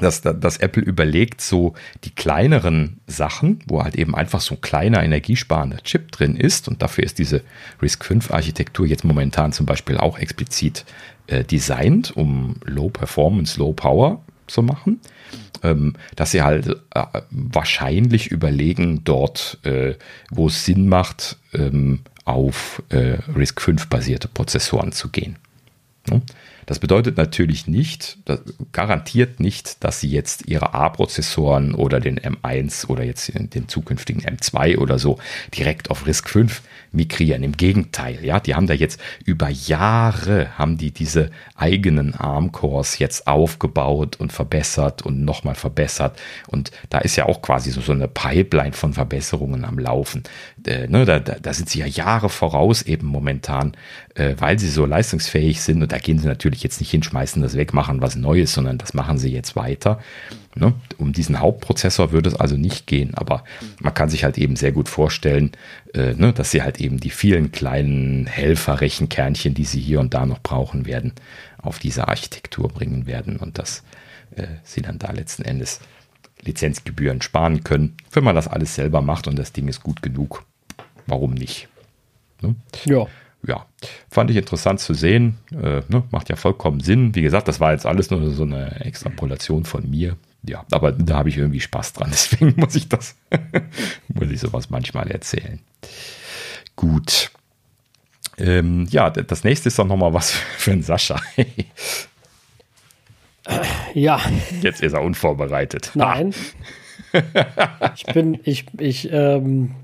dass, 0.00 0.20
dass 0.20 0.58
Apple 0.58 0.82
überlegt, 0.82 1.40
so 1.40 1.74
die 2.04 2.10
kleineren 2.10 3.00
Sachen, 3.08 3.60
wo 3.66 3.82
halt 3.82 3.96
eben 3.96 4.14
einfach 4.14 4.40
so 4.40 4.54
ein 4.54 4.60
kleiner 4.60 5.02
energiesparender 5.02 5.78
Chip 5.78 6.12
drin 6.12 6.36
ist, 6.36 6.68
und 6.68 6.82
dafür 6.82 7.02
ist 7.02 7.18
diese 7.18 7.42
RISC-V-Architektur 7.82 8.86
jetzt 8.86 9.04
momentan 9.04 9.52
zum 9.52 9.66
Beispiel 9.66 9.96
auch 9.96 10.16
explizit 10.18 10.84
äh, 11.26 11.42
designt, 11.42 12.16
um 12.16 12.56
Low 12.64 12.90
Performance, 12.90 13.58
Low 13.58 13.72
Power 13.72 14.22
zu 14.46 14.62
machen 14.62 15.00
dass 16.16 16.30
sie 16.30 16.42
halt 16.42 16.68
äh, 16.94 17.04
wahrscheinlich 17.30 18.28
überlegen, 18.28 19.02
dort, 19.04 19.58
äh, 19.64 19.94
wo 20.30 20.48
es 20.48 20.64
Sinn 20.64 20.88
macht, 20.88 21.36
ähm, 21.52 22.00
auf 22.24 22.82
äh, 22.90 23.18
RISC-V 23.34 23.88
basierte 23.88 24.28
Prozessoren 24.28 24.92
zu 24.92 25.08
gehen. 25.08 25.36
Das 26.68 26.80
bedeutet 26.80 27.16
natürlich 27.16 27.66
nicht, 27.66 28.18
garantiert 28.72 29.40
nicht, 29.40 29.82
dass 29.82 30.00
sie 30.00 30.10
jetzt 30.10 30.48
ihre 30.48 30.74
A-Prozessoren 30.74 31.74
oder 31.74 31.98
den 31.98 32.20
M1 32.20 32.88
oder 32.88 33.04
jetzt 33.04 33.32
den 33.34 33.68
zukünftigen 33.68 34.20
M2 34.20 34.76
oder 34.76 34.98
so 34.98 35.18
direkt 35.56 35.90
auf 35.90 36.06
RISC-V 36.06 36.60
migrieren. 36.92 37.42
Im 37.42 37.52
Gegenteil, 37.52 38.22
ja, 38.22 38.40
die 38.40 38.54
haben 38.54 38.66
da 38.66 38.74
jetzt 38.74 39.00
über 39.24 39.48
Jahre 39.48 40.58
haben 40.58 40.78
die 40.78 40.90
diese 40.90 41.30
eigenen 41.54 42.14
ARM-Cores 42.14 42.98
jetzt 42.98 43.26
aufgebaut 43.26 44.16
und 44.16 44.32
verbessert 44.32 45.02
und 45.02 45.24
nochmal 45.24 45.54
verbessert. 45.54 46.20
Und 46.48 46.70
da 46.90 46.98
ist 46.98 47.16
ja 47.16 47.26
auch 47.26 47.42
quasi 47.42 47.70
so, 47.70 47.80
so 47.80 47.92
eine 47.92 48.08
Pipeline 48.08 48.72
von 48.72 48.92
Verbesserungen 48.92 49.64
am 49.64 49.78
Laufen. 49.78 50.22
Äh, 50.66 50.86
ne, 50.88 51.04
da, 51.04 51.18
da, 51.18 51.36
da 51.40 51.52
sind 51.52 51.68
sie 51.68 51.80
ja 51.80 51.86
Jahre 51.86 52.28
voraus 52.28 52.82
eben 52.82 53.06
momentan, 53.06 53.76
äh, 54.14 54.34
weil 54.38 54.58
sie 54.58 54.68
so 54.68 54.86
leistungsfähig 54.86 55.60
sind. 55.60 55.82
Und 55.82 55.92
da 55.92 55.98
gehen 55.98 56.18
sie 56.18 56.26
natürlich 56.26 56.57
jetzt 56.62 56.80
nicht 56.80 56.90
hinschmeißen, 56.90 57.42
das 57.42 57.56
wegmachen, 57.56 58.00
was 58.00 58.16
Neues, 58.16 58.52
sondern 58.52 58.78
das 58.78 58.94
machen 58.94 59.18
sie 59.18 59.32
jetzt 59.32 59.56
weiter. 59.56 60.00
Ne? 60.54 60.74
Um 60.96 61.12
diesen 61.12 61.40
Hauptprozessor 61.40 62.12
würde 62.12 62.28
es 62.28 62.34
also 62.34 62.56
nicht 62.56 62.86
gehen, 62.86 63.14
aber 63.14 63.44
man 63.80 63.94
kann 63.94 64.08
sich 64.08 64.24
halt 64.24 64.38
eben 64.38 64.56
sehr 64.56 64.72
gut 64.72 64.88
vorstellen, 64.88 65.52
äh, 65.94 66.14
ne, 66.14 66.32
dass 66.32 66.50
sie 66.50 66.62
halt 66.62 66.80
eben 66.80 66.98
die 66.98 67.10
vielen 67.10 67.52
kleinen 67.52 68.26
Helferrechenkernchen, 68.26 69.54
die 69.54 69.64
sie 69.64 69.80
hier 69.80 70.00
und 70.00 70.14
da 70.14 70.26
noch 70.26 70.40
brauchen 70.40 70.86
werden, 70.86 71.12
auf 71.58 71.78
diese 71.78 72.08
Architektur 72.08 72.68
bringen 72.68 73.06
werden 73.06 73.36
und 73.36 73.58
dass 73.58 73.84
äh, 74.36 74.46
sie 74.64 74.82
dann 74.82 74.98
da 74.98 75.12
letzten 75.12 75.42
Endes 75.42 75.80
Lizenzgebühren 76.42 77.22
sparen 77.22 77.64
können. 77.64 77.96
Wenn 78.12 78.24
man 78.24 78.34
das 78.34 78.48
alles 78.48 78.74
selber 78.74 79.02
macht 79.02 79.26
und 79.26 79.38
das 79.38 79.52
Ding 79.52 79.68
ist 79.68 79.82
gut 79.82 80.02
genug, 80.02 80.44
warum 81.06 81.34
nicht? 81.34 81.68
Ne? 82.40 82.54
Ja 82.84 83.06
ja, 83.48 83.66
fand 84.08 84.30
ich 84.30 84.36
interessant 84.36 84.78
zu 84.78 84.94
sehen. 84.94 85.38
Äh, 85.50 85.82
ne, 85.88 86.04
macht 86.10 86.28
ja 86.28 86.36
vollkommen 86.36 86.80
Sinn. 86.80 87.14
Wie 87.14 87.22
gesagt, 87.22 87.48
das 87.48 87.58
war 87.58 87.72
jetzt 87.72 87.86
alles 87.86 88.10
nur 88.10 88.30
so 88.30 88.44
eine 88.44 88.80
Extrapolation 88.84 89.64
von 89.64 89.90
mir 89.90 90.16
ja, 90.42 90.64
aber 90.70 90.92
da 90.92 91.16
habe 91.16 91.28
ich 91.28 91.36
irgendwie 91.36 91.60
Spaß 91.60 91.94
dran. 91.94 92.10
Deswegen 92.12 92.54
muss 92.56 92.74
ich 92.74 92.88
das, 92.88 93.16
muss 94.08 94.30
ich 94.30 94.40
sowas 94.40 94.70
manchmal 94.70 95.10
erzählen. 95.10 95.60
Gut. 96.76 97.30
Ähm, 98.38 98.86
ja, 98.90 99.10
das 99.10 99.42
nächste 99.42 99.68
ist 99.68 99.78
dann 99.78 99.88
nochmal 99.88 100.14
was 100.14 100.30
für 100.56 100.72
einen 100.72 100.82
Sascha. 100.82 101.20
ja. 103.94 104.20
Jetzt 104.60 104.82
ist 104.82 104.92
er 104.92 105.02
unvorbereitet. 105.02 105.90
Nein. 105.94 106.34
ich 107.94 108.06
bin, 108.06 108.38
ich, 108.44 108.66
ich 108.78 109.10
ähm, 109.10 109.74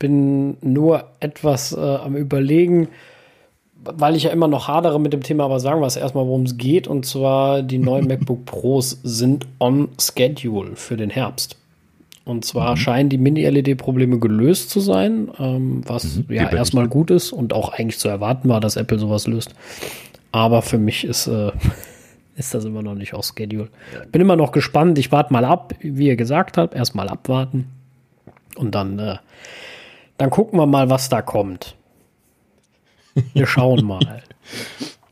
bin 0.00 0.56
nur 0.62 1.04
etwas 1.20 1.72
äh, 1.72 1.78
am 1.78 2.16
Überlegen, 2.16 2.88
weil 3.84 4.16
ich 4.16 4.24
ja 4.24 4.30
immer 4.30 4.48
noch 4.48 4.66
hadere 4.66 4.98
mit 4.98 5.12
dem 5.12 5.22
Thema, 5.22 5.44
aber 5.44 5.60
sagen 5.60 5.80
wir 5.80 5.86
es 5.86 5.96
erstmal, 5.96 6.26
worum 6.26 6.42
es 6.42 6.56
geht. 6.56 6.88
Und 6.88 7.06
zwar 7.06 7.62
die 7.62 7.78
neuen 7.78 8.06
MacBook 8.08 8.44
Pros 8.44 8.98
sind 9.04 9.46
on 9.60 9.88
schedule 10.00 10.74
für 10.74 10.96
den 10.96 11.10
Herbst. 11.10 11.56
Und 12.24 12.44
zwar 12.44 12.72
mhm. 12.72 12.76
scheinen 12.76 13.08
die 13.08 13.18
Mini-LED-Probleme 13.18 14.18
gelöst 14.18 14.70
zu 14.70 14.80
sein, 14.80 15.30
ähm, 15.38 15.82
was 15.86 16.16
mhm, 16.16 16.26
ja 16.34 16.50
erstmal 16.50 16.88
gut 16.88 17.10
ist 17.10 17.32
und 17.32 17.52
auch 17.52 17.72
eigentlich 17.72 17.98
zu 17.98 18.08
erwarten 18.08 18.48
war, 18.48 18.60
dass 18.60 18.76
Apple 18.76 18.98
sowas 18.98 19.26
löst. 19.26 19.54
Aber 20.32 20.62
für 20.62 20.78
mich 20.78 21.04
ist, 21.04 21.26
äh, 21.26 21.52
ist 22.36 22.54
das 22.54 22.64
immer 22.64 22.82
noch 22.82 22.94
nicht 22.94 23.14
auf 23.14 23.26
Schedule. 23.26 23.68
Bin 24.12 24.22
immer 24.22 24.36
noch 24.36 24.52
gespannt. 24.52 24.98
Ich 24.98 25.12
warte 25.12 25.32
mal 25.32 25.44
ab, 25.44 25.74
wie 25.80 26.06
ihr 26.06 26.16
gesagt 26.16 26.56
habt. 26.56 26.74
Erstmal 26.74 27.08
abwarten. 27.08 27.66
Und 28.56 28.74
dann 28.74 28.98
äh, 28.98 29.16
dann 30.20 30.28
gucken 30.28 30.58
wir 30.58 30.66
mal, 30.66 30.90
was 30.90 31.08
da 31.08 31.22
kommt. 31.22 31.76
Wir 33.32 33.46
schauen 33.46 33.84
mal. 33.84 34.22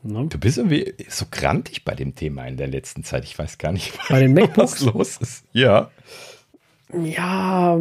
Ne? 0.01 0.27
Du 0.29 0.37
bist 0.37 0.57
irgendwie 0.57 0.93
so 1.09 1.25
grantig 1.29 1.83
bei 1.83 1.93
dem 1.93 2.15
Thema 2.15 2.45
in 2.45 2.55
der 2.55 2.67
letzten 2.67 3.03
Zeit. 3.03 3.25
Ich 3.25 3.37
weiß 3.37 3.57
gar 3.57 3.73
nicht, 3.73 3.99
bei 4.07 4.21
den 4.21 4.33
MacBooks? 4.33 4.85
was 4.85 4.93
los 4.93 5.17
ist. 5.17 5.43
Ja. 5.51 5.89
Ja, 6.93 7.77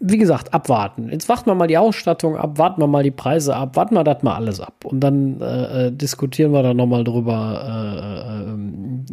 wie 0.00 0.18
gesagt, 0.18 0.52
abwarten. 0.52 1.08
Jetzt 1.12 1.28
warten 1.28 1.46
wir 1.46 1.54
mal 1.54 1.68
die 1.68 1.78
Ausstattung 1.78 2.36
ab, 2.36 2.58
warten 2.58 2.82
wir 2.82 2.88
mal 2.88 3.04
die 3.04 3.12
Preise 3.12 3.54
ab, 3.54 3.76
warten 3.76 3.94
wir 3.94 4.02
das 4.02 4.24
mal 4.24 4.34
alles 4.34 4.58
ab. 4.58 4.84
Und 4.84 4.98
dann 4.98 5.40
äh, 5.40 5.86
äh 5.86 5.92
diskutieren 5.92 6.50
wir 6.50 6.64
da 6.64 6.74
nochmal 6.74 7.04
drüber, 7.04 7.62
äh, 7.64 8.48
äh, 8.48 8.50
ähm, 8.50 9.06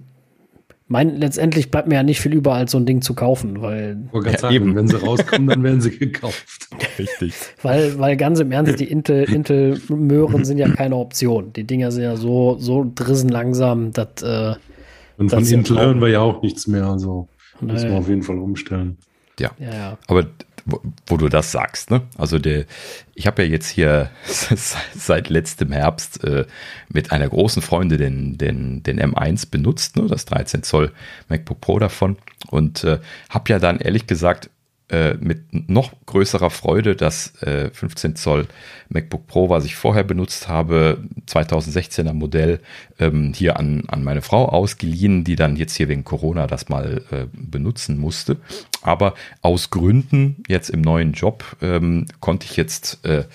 mein, 0.89 1.18
letztendlich 1.18 1.69
bleibt 1.69 1.88
mir 1.88 1.95
ja 1.95 2.03
nicht 2.03 2.22
viel 2.22 2.34
über, 2.34 2.53
als 2.53 2.72
so 2.72 2.77
ein 2.77 2.85
Ding 2.85 3.01
zu 3.01 3.14
kaufen, 3.14 3.61
weil. 3.61 3.97
Ja, 4.14 4.38
sagen, 4.38 4.55
eben. 4.55 4.76
wenn 4.76 4.88
sie 4.88 4.95
rauskommen, 4.97 5.47
dann 5.47 5.64
werden 5.64 5.81
sie 5.81 5.91
gekauft. 5.99 6.69
Richtig. 6.97 7.34
weil, 7.61 7.99
weil 7.99 8.15
ganz 8.15 8.39
im 8.39 8.51
Ernst, 8.51 8.80
die 8.80 8.89
Intel, 8.89 9.23
Intel-Möhren 9.23 10.45
sind 10.45 10.57
ja 10.57 10.69
keine 10.69 10.95
Option. 10.95 11.51
Die 11.53 11.65
Dinger 11.65 11.91
sind 11.91 12.03
ja 12.03 12.15
so, 12.15 12.57
so 12.59 12.89
drissen 12.95 13.30
langsam, 13.30 13.91
dass. 13.91 14.22
Äh, 14.23 14.55
Und 15.18 15.30
von 15.30 15.45
Intel 15.45 15.77
hören 15.77 15.99
wir 15.99 16.07
ja 16.09 16.22
auch 16.22 16.41
nichts 16.41 16.68
mehr, 16.68 16.85
also 16.85 17.27
müssen 17.59 17.89
wir 17.89 17.97
auf 17.97 18.07
jeden 18.07 18.23
Fall 18.23 18.38
umstellen. 18.38 18.97
Ja. 19.39 19.51
ja, 19.59 19.73
ja. 19.73 19.97
Aber 20.07 20.26
wo, 20.68 20.81
wo, 21.07 21.18
du 21.18 21.30
das 21.30 21.52
sagst, 21.52 21.89
ne? 21.89 22.02
Also 22.18 22.38
der, 22.39 22.65
ich 23.15 23.26
habe 23.26 23.44
ja 23.44 23.49
jetzt 23.49 23.69
hier 23.69 24.11
seit 24.95 25.30
letztem 25.30 25.72
Herbst 25.72 26.23
äh, 26.23 26.45
mit 26.89 27.11
einer 27.11 27.27
großen 27.27 27.61
Freundin 27.61 27.98
den, 27.98 28.38
den, 28.38 28.84
den 28.84 28.99
M1 29.02 29.49
benutzt, 29.49 29.95
ne? 29.95 30.07
Das 30.07 30.26
13 30.26 30.64
Zoll 30.64 30.91
MacBook 31.30 31.61
Pro 31.61 31.80
davon 31.80 32.18
und 32.49 32.84
äh, 32.84 32.99
habe 33.30 33.49
ja 33.49 33.60
dann 33.60 33.80
ehrlich 33.80 34.06
gesagt 34.07 34.49
äh, 34.89 35.15
mit 35.15 35.69
noch 35.69 35.91
größerer 36.05 36.49
Freude 36.49 36.95
das 36.95 37.41
äh, 37.41 37.69
15 37.72 38.15
Zoll 38.15 38.47
MacBook 38.89 39.27
Pro, 39.27 39.49
was 39.49 39.65
ich 39.65 39.76
vorher 39.76 40.03
benutzt 40.03 40.47
habe, 40.47 40.99
2016er 41.27 42.14
Modell, 42.14 42.61
ähm, 42.97 43.34
hier 43.35 43.57
an, 43.57 43.84
an 43.88 44.03
meine 44.03 44.22
Frau 44.22 44.45
ausgeliehen, 44.47 45.23
die 45.23 45.35
dann 45.35 45.57
jetzt 45.57 45.76
hier 45.76 45.89
wegen 45.89 46.05
Corona 46.05 46.47
das 46.47 46.69
mal 46.69 47.03
äh, 47.11 47.26
benutzen 47.34 47.97
musste. 47.97 48.38
Aber 48.81 49.14
aus 49.41 49.72
Gründen 49.72 50.43
jetzt 50.47 50.69
im 50.69 50.81
neuen 50.81 51.11
Job 51.11 51.43
ähm, 51.61 52.05
konnte 52.22 52.45
ich 52.45 52.55
jetzt 52.55 53.05
äh, 53.05 53.26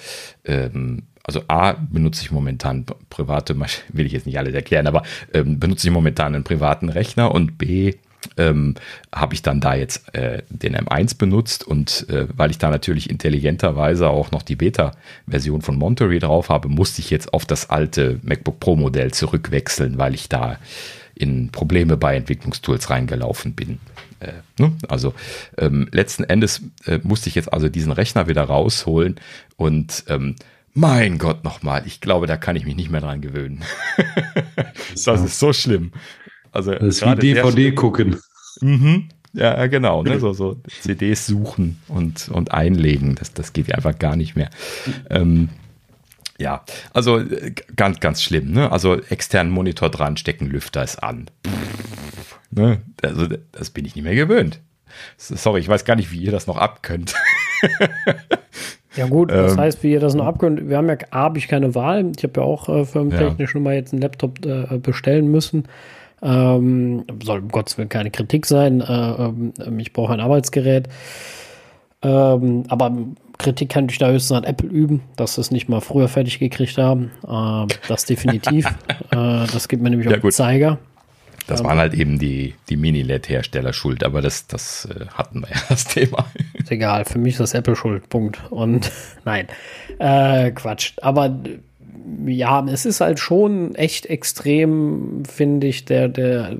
ähm, 0.44 1.02
also 1.24 1.42
A, 1.48 1.72
benutze 1.72 2.22
ich 2.22 2.32
momentan 2.32 2.84
private, 3.08 3.56
will 3.92 4.06
ich 4.06 4.12
jetzt 4.12 4.26
nicht 4.26 4.38
alles 4.38 4.54
erklären, 4.54 4.86
aber 4.86 5.02
ähm, 5.32 5.60
benutze 5.60 5.86
ich 5.86 5.92
momentan 5.92 6.34
einen 6.34 6.44
privaten 6.44 6.88
Rechner 6.88 7.32
und 7.32 7.58
B, 7.58 7.94
ähm, 8.36 8.74
habe 9.12 9.34
ich 9.34 9.42
dann 9.42 9.60
da 9.60 9.74
jetzt 9.74 10.14
äh, 10.14 10.42
den 10.48 10.76
M1 10.76 11.18
benutzt 11.18 11.66
und 11.66 12.08
äh, 12.08 12.26
weil 12.34 12.50
ich 12.50 12.58
da 12.58 12.70
natürlich 12.70 13.10
intelligenterweise 13.10 14.08
auch 14.08 14.30
noch 14.30 14.42
die 14.42 14.56
Beta-Version 14.56 15.62
von 15.62 15.76
Monterey 15.76 16.18
drauf 16.18 16.48
habe, 16.48 16.68
musste 16.68 17.00
ich 17.00 17.10
jetzt 17.10 17.32
auf 17.34 17.44
das 17.44 17.70
alte 17.70 18.20
MacBook 18.22 18.60
Pro-Modell 18.60 19.12
zurückwechseln, 19.12 19.98
weil 19.98 20.14
ich 20.14 20.28
da 20.28 20.58
in 21.14 21.50
Probleme 21.50 21.96
bei 21.96 22.16
Entwicklungstools 22.16 22.90
reingelaufen 22.90 23.54
bin. 23.54 23.78
Äh, 24.20 24.32
ne? 24.58 24.72
Also 24.88 25.14
ähm, 25.58 25.88
letzten 25.92 26.24
Endes 26.24 26.62
äh, 26.86 26.98
musste 27.02 27.28
ich 27.28 27.34
jetzt 27.34 27.52
also 27.52 27.68
diesen 27.68 27.92
Rechner 27.92 28.28
wieder 28.28 28.44
rausholen 28.44 29.16
und 29.56 30.04
ähm, 30.08 30.36
mein 30.74 31.18
Gott 31.18 31.44
nochmal, 31.44 31.82
ich 31.86 32.00
glaube, 32.00 32.26
da 32.26 32.38
kann 32.38 32.56
ich 32.56 32.64
mich 32.64 32.76
nicht 32.76 32.90
mehr 32.90 33.02
dran 33.02 33.20
gewöhnen. 33.20 33.62
das 35.04 35.20
ist 35.20 35.38
so 35.38 35.52
schlimm. 35.52 35.92
Also 36.52 36.72
das 36.72 36.82
ist 36.82 37.06
wie 37.06 37.14
DVD 37.16 37.72
gucken. 37.72 38.16
Mhm. 38.60 39.08
Ja, 39.32 39.66
genau. 39.66 40.02
Ne? 40.02 40.20
So, 40.20 40.32
so 40.32 40.60
CDs 40.82 41.26
suchen 41.26 41.80
und, 41.88 42.28
und 42.28 42.52
einlegen, 42.52 43.14
das, 43.14 43.32
das 43.32 43.52
geht 43.54 43.74
einfach 43.74 43.98
gar 43.98 44.14
nicht 44.14 44.36
mehr. 44.36 44.50
Ähm, 45.08 45.48
ja, 46.38 46.64
also 46.92 47.18
äh, 47.18 47.52
ganz, 47.74 48.00
ganz 48.00 48.22
schlimm. 48.22 48.52
Ne? 48.52 48.70
Also 48.70 49.00
externen 49.00 49.52
Monitor 49.52 49.88
dran, 49.88 50.16
stecken, 50.18 50.46
Lüfter 50.46 50.84
ist 50.84 51.02
an. 51.02 51.26
Pff, 51.46 52.38
ne? 52.50 52.82
Also 53.02 53.26
das 53.52 53.70
bin 53.70 53.86
ich 53.86 53.96
nicht 53.96 54.04
mehr 54.04 54.14
gewöhnt. 54.14 54.60
Sorry, 55.16 55.60
ich 55.60 55.68
weiß 55.68 55.86
gar 55.86 55.96
nicht, 55.96 56.12
wie 56.12 56.18
ihr 56.18 56.32
das 56.32 56.46
noch 56.46 56.58
abkönnt. 56.58 57.14
Ja 58.96 59.06
gut, 59.06 59.30
das 59.30 59.52
ähm, 59.52 59.58
heißt, 59.58 59.82
wie 59.82 59.92
ihr 59.92 60.00
das 60.00 60.14
noch 60.14 60.26
abkönnt, 60.26 60.68
wir 60.68 60.76
haben 60.76 60.88
ja, 60.88 60.96
habe 61.10 61.38
ich 61.38 61.48
keine 61.48 61.74
Wahl. 61.74 62.12
Ich 62.16 62.22
habe 62.24 62.40
ja 62.40 62.46
auch 62.46 62.68
äh, 62.68 62.84
firmentechnisch 62.84 63.38
ja. 63.38 63.46
schon 63.46 63.62
mal 63.62 63.74
jetzt 63.74 63.92
einen 63.92 64.02
Laptop 64.02 64.44
äh, 64.44 64.78
bestellen 64.78 65.30
müssen. 65.30 65.64
Ähm, 66.22 67.04
soll 67.22 67.40
um 67.40 67.48
Gottes 67.48 67.78
Willen 67.78 67.88
keine 67.88 68.10
Kritik 68.10 68.46
sein. 68.46 68.80
Äh, 68.80 68.84
ähm, 68.84 69.78
ich 69.78 69.92
brauche 69.92 70.12
ein 70.12 70.20
Arbeitsgerät. 70.20 70.88
Ähm, 72.02 72.64
aber 72.68 72.92
Kritik 73.38 73.70
kann 73.70 73.88
ich 73.88 73.98
da 73.98 74.10
höchstens 74.10 74.36
an 74.36 74.44
Apple 74.44 74.68
üben, 74.68 75.02
dass 75.16 75.34
sie 75.34 75.40
es 75.40 75.50
nicht 75.50 75.68
mal 75.68 75.80
früher 75.80 76.08
fertig 76.08 76.38
gekriegt 76.38 76.78
haben. 76.78 77.10
Äh, 77.26 77.74
das 77.88 78.04
definitiv. 78.04 78.66
äh, 79.10 79.46
das 79.52 79.68
gibt 79.68 79.82
mir 79.82 79.90
nämlich 79.90 80.08
ja, 80.08 80.16
auch 80.16 80.20
gut. 80.22 80.32
Zeiger. 80.32 80.78
Das 81.46 81.60
ähm, 81.60 81.66
waren 81.66 81.78
halt 81.78 81.94
eben 81.94 82.18
die, 82.18 82.54
die 82.68 82.76
Mini-LED-Hersteller 82.76 83.72
schuld, 83.72 84.04
aber 84.04 84.20
das, 84.22 84.46
das 84.46 84.86
äh, 84.86 85.06
hatten 85.12 85.40
wir 85.40 85.48
ja 85.50 85.60
das 85.68 85.84
Thema. 85.84 86.26
Ist 86.54 86.70
egal, 86.70 87.04
für 87.04 87.18
mich 87.18 87.34
ist 87.34 87.40
das 87.40 87.54
Apple 87.54 87.76
schuld, 87.76 88.08
Punkt. 88.08 88.40
Und 88.50 88.90
nein, 89.24 89.48
äh, 89.98 90.50
Quatsch. 90.52 90.92
Aber 91.02 91.36
ja, 92.26 92.64
es 92.68 92.86
ist 92.86 93.00
halt 93.00 93.18
schon 93.18 93.74
echt 93.74 94.06
extrem, 94.06 95.24
finde 95.24 95.66
ich, 95.66 95.84
der, 95.84 96.08
der, 96.08 96.56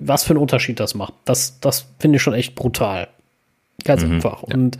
was 0.00 0.24
für 0.24 0.30
einen 0.30 0.40
Unterschied 0.42 0.80
das 0.80 0.94
macht. 0.94 1.14
Das, 1.24 1.60
das 1.60 1.86
finde 1.98 2.16
ich 2.16 2.22
schon 2.22 2.34
echt 2.34 2.54
brutal. 2.54 3.08
Ganz 3.84 4.04
mhm, 4.04 4.12
einfach. 4.12 4.42
Ja. 4.48 4.54
Und 4.54 4.78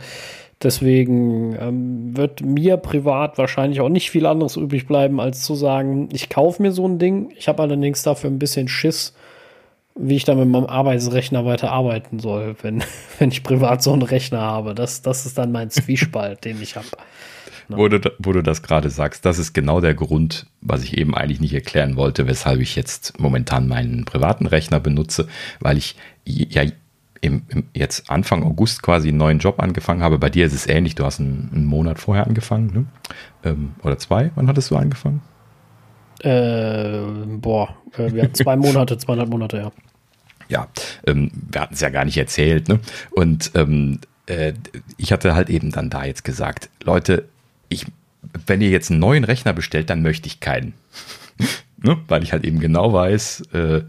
deswegen 0.61 1.55
ähm, 1.59 2.17
wird 2.17 2.41
mir 2.41 2.77
privat 2.77 3.37
wahrscheinlich 3.37 3.81
auch 3.81 3.89
nicht 3.89 4.11
viel 4.11 4.25
anderes 4.25 4.57
übrig 4.57 4.87
bleiben, 4.87 5.19
als 5.19 5.41
zu 5.41 5.55
sagen, 5.55 6.09
ich 6.11 6.29
kaufe 6.29 6.61
mir 6.61 6.71
so 6.71 6.87
ein 6.87 6.99
Ding. 6.99 7.31
Ich 7.37 7.47
habe 7.47 7.61
allerdings 7.61 8.03
dafür 8.03 8.29
ein 8.29 8.39
bisschen 8.39 8.67
Schiss, 8.67 9.13
wie 9.95 10.15
ich 10.15 10.25
da 10.25 10.35
mit 10.35 10.49
meinem 10.49 10.65
Arbeitsrechner 10.65 11.45
weiter 11.45 11.71
arbeiten 11.71 12.19
soll, 12.19 12.55
wenn, 12.61 12.83
wenn 13.19 13.31
ich 13.31 13.43
privat 13.43 13.81
so 13.81 13.93
einen 13.93 14.01
Rechner 14.01 14.41
habe. 14.41 14.75
Das, 14.75 15.01
das 15.01 15.25
ist 15.25 15.37
dann 15.37 15.51
mein 15.51 15.69
Zwiespalt, 15.69 16.45
den 16.45 16.61
ich 16.61 16.75
habe. 16.75 16.87
Ne? 17.69 17.77
Wo, 17.77 17.87
du, 17.87 17.99
wo 18.19 18.33
du 18.33 18.41
das 18.41 18.63
gerade 18.63 18.89
sagst, 18.89 19.25
das 19.25 19.37
ist 19.37 19.53
genau 19.53 19.79
der 19.79 19.93
Grund, 19.93 20.47
was 20.61 20.83
ich 20.83 20.97
eben 20.97 21.15
eigentlich 21.15 21.39
nicht 21.39 21.53
erklären 21.53 21.95
wollte, 21.95 22.27
weshalb 22.27 22.59
ich 22.59 22.75
jetzt 22.75 23.19
momentan 23.19 23.67
meinen 23.67 24.05
privaten 24.05 24.47
Rechner 24.47 24.79
benutze, 24.79 25.27
weil 25.59 25.77
ich 25.77 25.95
ja 26.25 26.63
im, 27.21 27.43
im 27.49 27.65
jetzt 27.73 28.09
Anfang 28.09 28.43
August 28.43 28.81
quasi 28.81 29.09
einen 29.09 29.17
neuen 29.17 29.39
Job 29.39 29.59
angefangen 29.59 30.01
habe. 30.01 30.17
Bei 30.17 30.29
dir 30.29 30.45
ist 30.45 30.53
es 30.53 30.67
ähnlich, 30.67 30.95
du 30.95 31.05
hast 31.05 31.19
einen, 31.19 31.49
einen 31.53 31.65
Monat 31.65 31.99
vorher 31.99 32.25
angefangen, 32.25 32.71
ne? 32.73 32.85
Ähm, 33.43 33.71
oder 33.83 33.97
zwei, 33.97 34.31
wann 34.35 34.47
hattest 34.47 34.71
du 34.71 34.77
angefangen? 34.77 35.21
Äh, 36.21 37.01
boah, 37.37 37.75
äh, 37.97 38.11
wir 38.13 38.23
hatten 38.23 38.33
zwei 38.33 38.55
Monate, 38.55 38.97
zweieinhalb 38.97 39.29
Monate, 39.29 39.57
ja. 39.57 39.71
Ja, 40.47 40.67
ähm, 41.05 41.29
wir 41.51 41.61
hatten 41.61 41.75
es 41.75 41.81
ja 41.81 41.89
gar 41.89 42.05
nicht 42.05 42.17
erzählt, 42.17 42.67
ne? 42.67 42.79
Und 43.11 43.51
ähm, 43.55 43.99
äh, 44.25 44.53
ich 44.97 45.11
hatte 45.11 45.35
halt 45.35 45.49
eben 45.49 45.71
dann 45.71 45.89
da 45.89 46.05
jetzt 46.05 46.23
gesagt, 46.23 46.69
Leute, 46.83 47.25
ich, 47.69 47.85
wenn 48.45 48.61
ihr 48.61 48.69
jetzt 48.69 48.91
einen 48.91 48.99
neuen 48.99 49.23
Rechner 49.23 49.53
bestellt, 49.53 49.89
dann 49.89 50.01
möchte 50.01 50.27
ich 50.27 50.39
keinen. 50.39 50.73
ne? 51.77 51.97
Weil 52.07 52.23
ich 52.23 52.33
halt 52.33 52.45
eben 52.45 52.59
genau 52.59 52.93
weiß, 52.93 53.43
äh, 53.53 53.81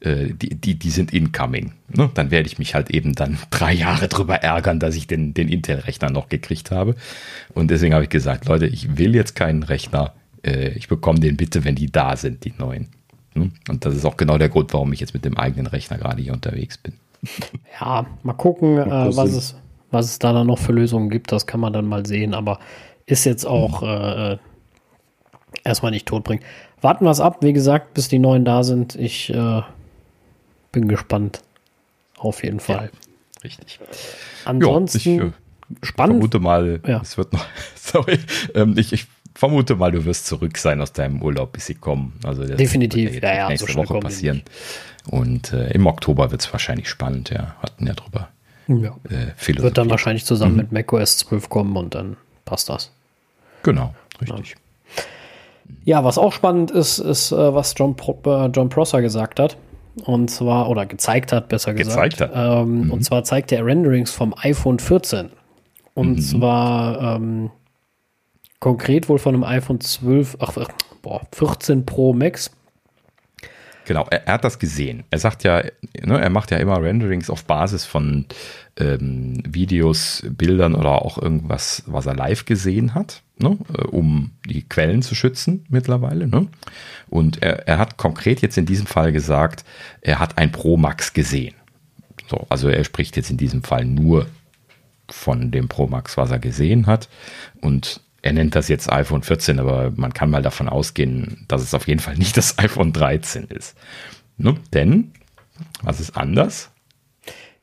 äh, 0.00 0.34
die, 0.34 0.54
die, 0.56 0.74
die 0.74 0.90
sind 0.90 1.12
incoming. 1.12 1.72
Ne? 1.88 2.10
Dann 2.14 2.30
werde 2.30 2.48
ich 2.48 2.58
mich 2.58 2.74
halt 2.74 2.90
eben 2.90 3.14
dann 3.14 3.38
drei 3.50 3.72
Jahre 3.72 4.08
drüber 4.08 4.36
ärgern, 4.36 4.80
dass 4.80 4.96
ich 4.96 5.06
den, 5.06 5.34
den 5.34 5.48
Intel-Rechner 5.48 6.10
noch 6.10 6.28
gekriegt 6.28 6.70
habe. 6.70 6.96
Und 7.54 7.70
deswegen 7.70 7.94
habe 7.94 8.04
ich 8.04 8.10
gesagt, 8.10 8.46
Leute, 8.46 8.66
ich 8.66 8.98
will 8.98 9.14
jetzt 9.14 9.34
keinen 9.36 9.62
Rechner. 9.62 10.12
Äh, 10.42 10.70
ich 10.70 10.88
bekomme 10.88 11.20
den 11.20 11.36
bitte, 11.36 11.64
wenn 11.64 11.74
die 11.74 11.90
da 11.90 12.16
sind, 12.16 12.44
die 12.44 12.52
neuen. 12.58 12.88
Ne? 13.34 13.50
Und 13.68 13.84
das 13.84 13.94
ist 13.94 14.04
auch 14.04 14.16
genau 14.16 14.38
der 14.38 14.48
Grund, 14.48 14.72
warum 14.72 14.92
ich 14.92 15.00
jetzt 15.00 15.14
mit 15.14 15.24
dem 15.24 15.36
eigenen 15.36 15.66
Rechner 15.66 15.98
gerade 15.98 16.22
hier 16.22 16.32
unterwegs 16.32 16.78
bin. 16.78 16.94
Ja, 17.80 18.06
mal 18.22 18.34
gucken, 18.34 18.78
äh, 18.78 19.16
was, 19.16 19.32
es, 19.32 19.56
was 19.90 20.06
es 20.06 20.18
da 20.18 20.32
dann 20.32 20.46
noch 20.46 20.58
für 20.58 20.72
Lösungen 20.72 21.08
gibt. 21.08 21.32
Das 21.32 21.46
kann 21.46 21.58
man 21.60 21.72
dann 21.72 21.86
mal 21.86 22.04
sehen. 22.04 22.34
Aber 22.34 22.58
ist 23.06 23.24
jetzt 23.24 23.44
auch 23.44 23.82
äh, 23.82 24.38
erstmal 25.64 25.92
nicht 25.92 26.06
totbringen. 26.06 26.44
Warten 26.80 27.04
wir 27.04 27.10
es 27.10 27.20
ab, 27.20 27.38
wie 27.42 27.52
gesagt, 27.52 27.94
bis 27.94 28.08
die 28.08 28.18
neuen 28.18 28.44
da 28.44 28.62
sind. 28.64 28.96
Ich 28.96 29.32
äh, 29.32 29.62
bin 30.72 30.88
gespannt. 30.88 31.42
Auf 32.18 32.42
jeden 32.42 32.60
Fall. 32.60 32.90
Ja, 32.92 33.40
richtig. 33.44 33.80
Ansonsten 34.44 34.98
jo, 34.98 35.14
ich, 35.14 35.30
äh, 35.30 35.86
spannend. 35.86 36.14
vermute 36.14 36.40
mal, 36.40 36.80
ja. 36.86 37.00
es 37.02 37.16
wird 37.16 37.32
noch, 37.32 37.44
sorry, 37.74 38.18
ähm, 38.54 38.74
ich, 38.76 38.92
ich 38.92 39.06
vermute 39.34 39.76
mal, 39.76 39.92
du 39.92 40.04
wirst 40.04 40.26
zurück 40.26 40.58
sein 40.58 40.80
aus 40.80 40.92
deinem 40.92 41.22
Urlaub, 41.22 41.52
bis 41.52 41.66
sie 41.66 41.74
kommen. 41.74 42.18
Also 42.24 42.44
Definitiv, 42.44 43.22
ja, 43.22 43.34
ja, 43.34 43.48
nächste 43.48 43.72
so 43.72 43.78
Woche 43.78 43.98
passieren. 44.00 44.42
Und 45.08 45.52
äh, 45.52 45.70
im 45.72 45.86
Oktober 45.86 46.30
wird 46.30 46.42
es 46.42 46.52
wahrscheinlich 46.52 46.88
spannend, 46.88 47.30
ja. 47.30 47.56
Hatten 47.60 47.86
ja 47.86 47.94
drüber. 47.94 48.28
Ja. 48.68 48.96
Äh, 49.08 49.56
wird 49.60 49.78
dann 49.78 49.90
wahrscheinlich 49.90 50.24
zusammen 50.24 50.52
mhm. 50.52 50.58
mit 50.58 50.72
macOS 50.72 51.18
12 51.18 51.48
kommen 51.48 51.76
und 51.76 51.94
dann 51.94 52.16
passt 52.52 52.68
das. 52.68 52.90
Genau, 53.62 53.94
richtig. 54.20 54.56
Ja, 55.84 56.04
was 56.04 56.18
auch 56.18 56.34
spannend 56.34 56.70
ist, 56.70 56.98
ist, 56.98 57.32
äh, 57.32 57.54
was 57.54 57.72
John, 57.78 57.96
äh, 58.26 58.46
John 58.48 58.68
Prosser 58.68 59.00
gesagt 59.00 59.40
hat. 59.40 59.56
Und 60.04 60.30
zwar, 60.30 60.68
oder 60.68 60.84
gezeigt 60.84 61.32
hat, 61.32 61.48
besser 61.48 61.72
gesagt. 61.72 62.18
Gezeigt 62.18 62.20
hat. 62.20 62.32
Ähm, 62.62 62.84
mhm. 62.84 62.92
Und 62.92 63.04
zwar 63.04 63.24
zeigt 63.24 63.52
er 63.52 63.64
Renderings 63.64 64.10
vom 64.10 64.34
iPhone 64.42 64.78
14. 64.78 65.30
Und 65.94 66.16
mhm. 66.16 66.20
zwar 66.20 67.16
ähm, 67.16 67.50
konkret 68.60 69.08
wohl 69.08 69.18
von 69.18 69.34
einem 69.34 69.44
iPhone 69.44 69.80
12, 69.80 70.36
ach, 70.40 70.52
boah, 71.00 71.22
14 71.32 71.86
Pro 71.86 72.12
Max. 72.12 72.50
Genau, 73.84 74.06
er, 74.10 74.26
er, 74.26 74.34
hat 74.34 74.44
das 74.44 74.58
gesehen. 74.58 75.04
Er 75.10 75.18
sagt 75.18 75.44
ja, 75.44 75.62
ne, 76.02 76.20
er 76.20 76.30
macht 76.30 76.50
ja 76.50 76.58
immer 76.58 76.80
Renderings 76.80 77.30
auf 77.30 77.44
Basis 77.44 77.84
von 77.84 78.26
ähm, 78.76 79.42
Videos, 79.46 80.24
Bildern 80.28 80.74
oder 80.74 81.02
auch 81.02 81.18
irgendwas, 81.18 81.82
was 81.86 82.06
er 82.06 82.14
live 82.14 82.44
gesehen 82.44 82.94
hat, 82.94 83.22
ne, 83.38 83.58
äh, 83.76 83.82
um 83.82 84.32
die 84.48 84.62
Quellen 84.62 85.02
zu 85.02 85.14
schützen 85.14 85.66
mittlerweile. 85.68 86.28
Ne? 86.28 86.46
Und 87.08 87.42
er, 87.42 87.66
er 87.66 87.78
hat 87.78 87.96
konkret 87.96 88.40
jetzt 88.40 88.56
in 88.56 88.66
diesem 88.66 88.86
Fall 88.86 89.12
gesagt, 89.12 89.64
er 90.00 90.18
hat 90.18 90.38
ein 90.38 90.52
Pro 90.52 90.76
Max 90.76 91.12
gesehen. 91.12 91.54
So, 92.28 92.46
also 92.48 92.68
er 92.68 92.84
spricht 92.84 93.16
jetzt 93.16 93.30
in 93.30 93.36
diesem 93.36 93.62
Fall 93.62 93.84
nur 93.84 94.26
von 95.10 95.50
dem 95.50 95.68
Pro 95.68 95.86
Max, 95.86 96.16
was 96.16 96.30
er 96.30 96.38
gesehen 96.38 96.86
hat. 96.86 97.08
Und 97.60 98.00
er 98.22 98.32
nennt 98.32 98.54
das 98.54 98.68
jetzt 98.68 98.90
iPhone 98.90 99.22
14, 99.22 99.58
aber 99.58 99.92
man 99.96 100.14
kann 100.14 100.30
mal 100.30 100.42
davon 100.42 100.68
ausgehen, 100.68 101.44
dass 101.48 101.62
es 101.62 101.74
auf 101.74 101.88
jeden 101.88 102.00
Fall 102.00 102.16
nicht 102.16 102.36
das 102.36 102.58
iPhone 102.58 102.92
13 102.92 103.44
ist. 103.44 103.76
Ne? 104.38 104.54
Denn, 104.72 105.12
was 105.82 106.00
ist 106.00 106.16
anders? 106.16 106.70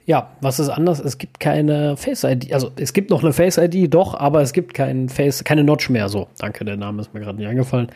Ja, 0.06 0.31
was 0.41 0.60
ist 0.60 0.69
anders? 0.69 0.99
Es 0.99 1.18
gibt 1.18 1.40
keine 1.40 1.95
Face 1.95 2.23
ID. 2.23 2.52
Also 2.52 2.72
es 2.76 2.94
gibt 2.94 3.10
noch 3.10 3.23
eine 3.23 3.31
Face 3.31 3.57
ID, 3.57 3.94
doch, 3.94 4.15
aber 4.15 4.41
es 4.41 4.53
gibt 4.53 4.73
kein 4.73 5.07
Face, 5.07 5.44
keine 5.44 5.64
Notch 5.64 5.90
mehr. 5.90 6.10
So, 6.10 6.27
danke, 6.40 6.65
der 6.65 6.77
Name 6.77 7.02
ist 7.02 7.14
mir 7.14 7.19
gerade 7.19 7.38
nicht 7.38 7.48
eingefallen. 7.48 7.90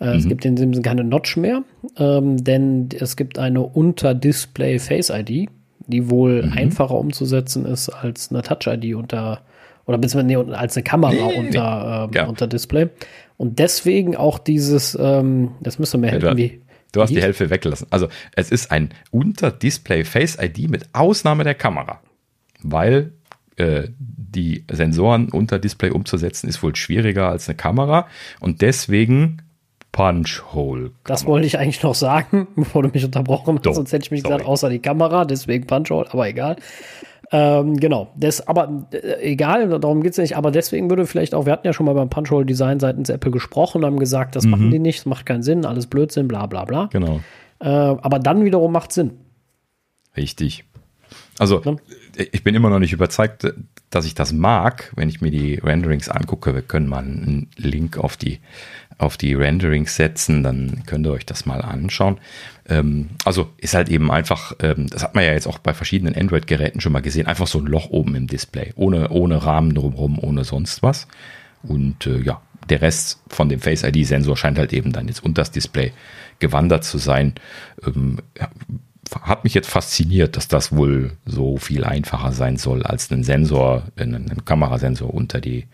Äh, 0.00 0.12
mhm. 0.12 0.18
Es 0.18 0.28
gibt 0.28 0.44
in 0.44 0.56
dem 0.56 0.72
Sinne 0.72 0.82
keine 0.82 1.04
Notch 1.04 1.36
mehr, 1.36 1.62
ähm, 1.98 2.42
denn 2.42 2.88
es 2.98 3.16
gibt 3.16 3.38
eine 3.38 3.60
Unter-Display 3.60 4.78
Face 4.78 5.10
ID, 5.10 5.50
die 5.86 6.10
wohl 6.10 6.42
mhm. 6.42 6.52
einfacher 6.52 6.94
umzusetzen 6.94 7.66
ist 7.66 7.90
als 7.90 8.30
eine 8.30 8.42
Touch 8.42 8.66
ID 8.66 8.94
unter 8.94 9.42
oder 9.88 9.96
beziehungsweise 9.96 10.44
nee, 10.44 10.54
als 10.54 10.76
eine 10.76 10.84
Kamera 10.84 11.12
nee, 11.12 11.38
unter, 11.38 12.08
nee. 12.12 12.18
Äh, 12.18 12.20
ja. 12.20 12.26
unter 12.26 12.46
Display. 12.46 12.90
Und 13.38 13.58
deswegen 13.58 14.16
auch 14.16 14.38
dieses, 14.38 14.96
ähm, 15.00 15.52
das 15.60 15.78
müsste 15.78 15.96
mir 15.96 16.08
helfen, 16.08 16.36
wie. 16.36 16.60
Du 16.92 17.02
hast 17.02 17.10
die 17.10 17.22
Hälfte 17.22 17.50
weggelassen. 17.50 17.86
Also 17.90 18.08
es 18.34 18.50
ist 18.50 18.70
ein 18.70 18.90
Unter-Display 19.10 20.04
Face 20.04 20.38
ID 20.40 20.70
mit 20.70 20.88
Ausnahme 20.94 21.44
der 21.44 21.54
Kamera. 21.54 22.00
Weil 22.62 23.12
äh, 23.56 23.88
die 23.98 24.64
Sensoren 24.70 25.28
unter 25.28 25.58
Display 25.58 25.90
umzusetzen 25.90 26.48
ist 26.48 26.62
wohl 26.62 26.74
schwieriger 26.76 27.28
als 27.28 27.48
eine 27.48 27.56
Kamera. 27.56 28.08
Und 28.40 28.62
deswegen 28.62 29.42
Punch 29.92 30.42
Hole. 30.52 30.92
Das 31.04 31.26
wollte 31.26 31.46
ich 31.46 31.58
eigentlich 31.58 31.82
noch 31.82 31.94
sagen, 31.94 32.48
bevor 32.56 32.82
du 32.82 32.90
mich 32.90 33.04
unterbrochen 33.04 33.60
hast. 33.64 33.74
Sonst 33.74 33.92
hätte 33.92 34.04
ich 34.04 34.10
mich 34.10 34.22
Sorry. 34.22 34.34
gesagt, 34.34 34.48
außer 34.48 34.70
die 34.70 34.80
Kamera, 34.80 35.24
deswegen 35.24 35.66
Punch 35.66 35.90
Hole, 35.90 36.06
aber 36.10 36.28
egal. 36.28 36.56
Ähm, 37.30 37.76
genau, 37.76 38.08
das, 38.16 38.46
aber 38.48 38.86
äh, 38.92 39.20
egal, 39.20 39.68
darum 39.80 40.02
geht 40.02 40.12
es 40.12 40.18
nicht. 40.18 40.36
Aber 40.36 40.50
deswegen 40.50 40.88
würde 40.88 41.06
vielleicht 41.06 41.34
auch, 41.34 41.44
wir 41.44 41.52
hatten 41.52 41.66
ja 41.66 41.72
schon 41.72 41.86
mal 41.86 41.94
beim 41.94 42.08
Punchhole 42.08 42.46
Design 42.46 42.80
seitens 42.80 43.10
Apple 43.10 43.30
gesprochen, 43.30 43.84
haben 43.84 43.98
gesagt, 43.98 44.34
das 44.34 44.44
mhm. 44.44 44.50
machen 44.50 44.70
die 44.70 44.78
nicht, 44.78 45.00
das 45.00 45.06
macht 45.06 45.26
keinen 45.26 45.42
Sinn, 45.42 45.66
alles 45.66 45.86
Blödsinn, 45.86 46.28
bla 46.28 46.46
bla 46.46 46.64
bla. 46.64 46.88
Genau. 46.90 47.20
Äh, 47.60 47.68
aber 47.68 48.18
dann 48.18 48.44
wiederum 48.44 48.72
macht 48.72 48.92
Sinn. 48.92 49.12
Richtig. 50.16 50.64
Also, 51.38 51.62
ja. 51.62 51.76
ich 52.16 52.42
bin 52.42 52.54
immer 52.54 52.70
noch 52.70 52.78
nicht 52.78 52.92
überzeugt, 52.92 53.52
dass 53.90 54.06
ich 54.06 54.14
das 54.14 54.32
mag, 54.32 54.92
wenn 54.96 55.08
ich 55.08 55.20
mir 55.20 55.30
die 55.30 55.54
Renderings 55.54 56.08
angucke. 56.08 56.54
Wir 56.54 56.62
können 56.62 56.88
mal 56.88 56.98
einen 56.98 57.48
Link 57.56 57.98
auf 57.98 58.16
die 58.16 58.40
auf 58.98 59.16
die 59.16 59.34
Renderings 59.34 59.96
setzen, 59.96 60.42
dann 60.42 60.82
könnt 60.86 61.06
ihr 61.06 61.12
euch 61.12 61.24
das 61.24 61.46
mal 61.46 61.62
anschauen. 61.62 62.18
Ähm, 62.68 63.10
also 63.24 63.48
ist 63.56 63.74
halt 63.74 63.88
eben 63.88 64.10
einfach, 64.10 64.52
ähm, 64.60 64.88
das 64.88 65.02
hat 65.04 65.14
man 65.14 65.24
ja 65.24 65.32
jetzt 65.32 65.46
auch 65.46 65.58
bei 65.58 65.72
verschiedenen 65.72 66.16
Android-Geräten 66.16 66.80
schon 66.80 66.92
mal 66.92 67.00
gesehen, 67.00 67.26
einfach 67.26 67.46
so 67.46 67.58
ein 67.60 67.66
Loch 67.66 67.90
oben 67.90 68.16
im 68.16 68.26
Display, 68.26 68.72
ohne, 68.74 69.08
ohne 69.10 69.44
Rahmen 69.44 69.74
drumherum, 69.74 70.18
ohne 70.18 70.44
sonst 70.44 70.82
was. 70.82 71.06
Und 71.62 72.06
äh, 72.06 72.20
ja, 72.20 72.42
der 72.68 72.82
Rest 72.82 73.20
von 73.28 73.48
dem 73.48 73.60
Face 73.60 73.84
ID-Sensor 73.84 74.36
scheint 74.36 74.58
halt 74.58 74.72
eben 74.72 74.92
dann 74.92 75.08
jetzt 75.08 75.24
unter 75.24 75.42
das 75.42 75.52
Display 75.52 75.92
gewandert 76.40 76.84
zu 76.84 76.98
sein. 76.98 77.34
Ähm, 77.86 78.18
hat 79.22 79.44
mich 79.44 79.54
jetzt 79.54 79.70
fasziniert, 79.70 80.36
dass 80.36 80.48
das 80.48 80.74
wohl 80.74 81.12
so 81.26 81.56
viel 81.56 81.84
einfacher 81.84 82.32
sein 82.32 82.56
soll, 82.56 82.82
als 82.82 83.10
einen 83.10 83.24
Sensor, 83.24 83.84
einen 83.96 84.44
Kamerasensor 84.44 85.12
unter 85.12 85.40
die 85.40 85.66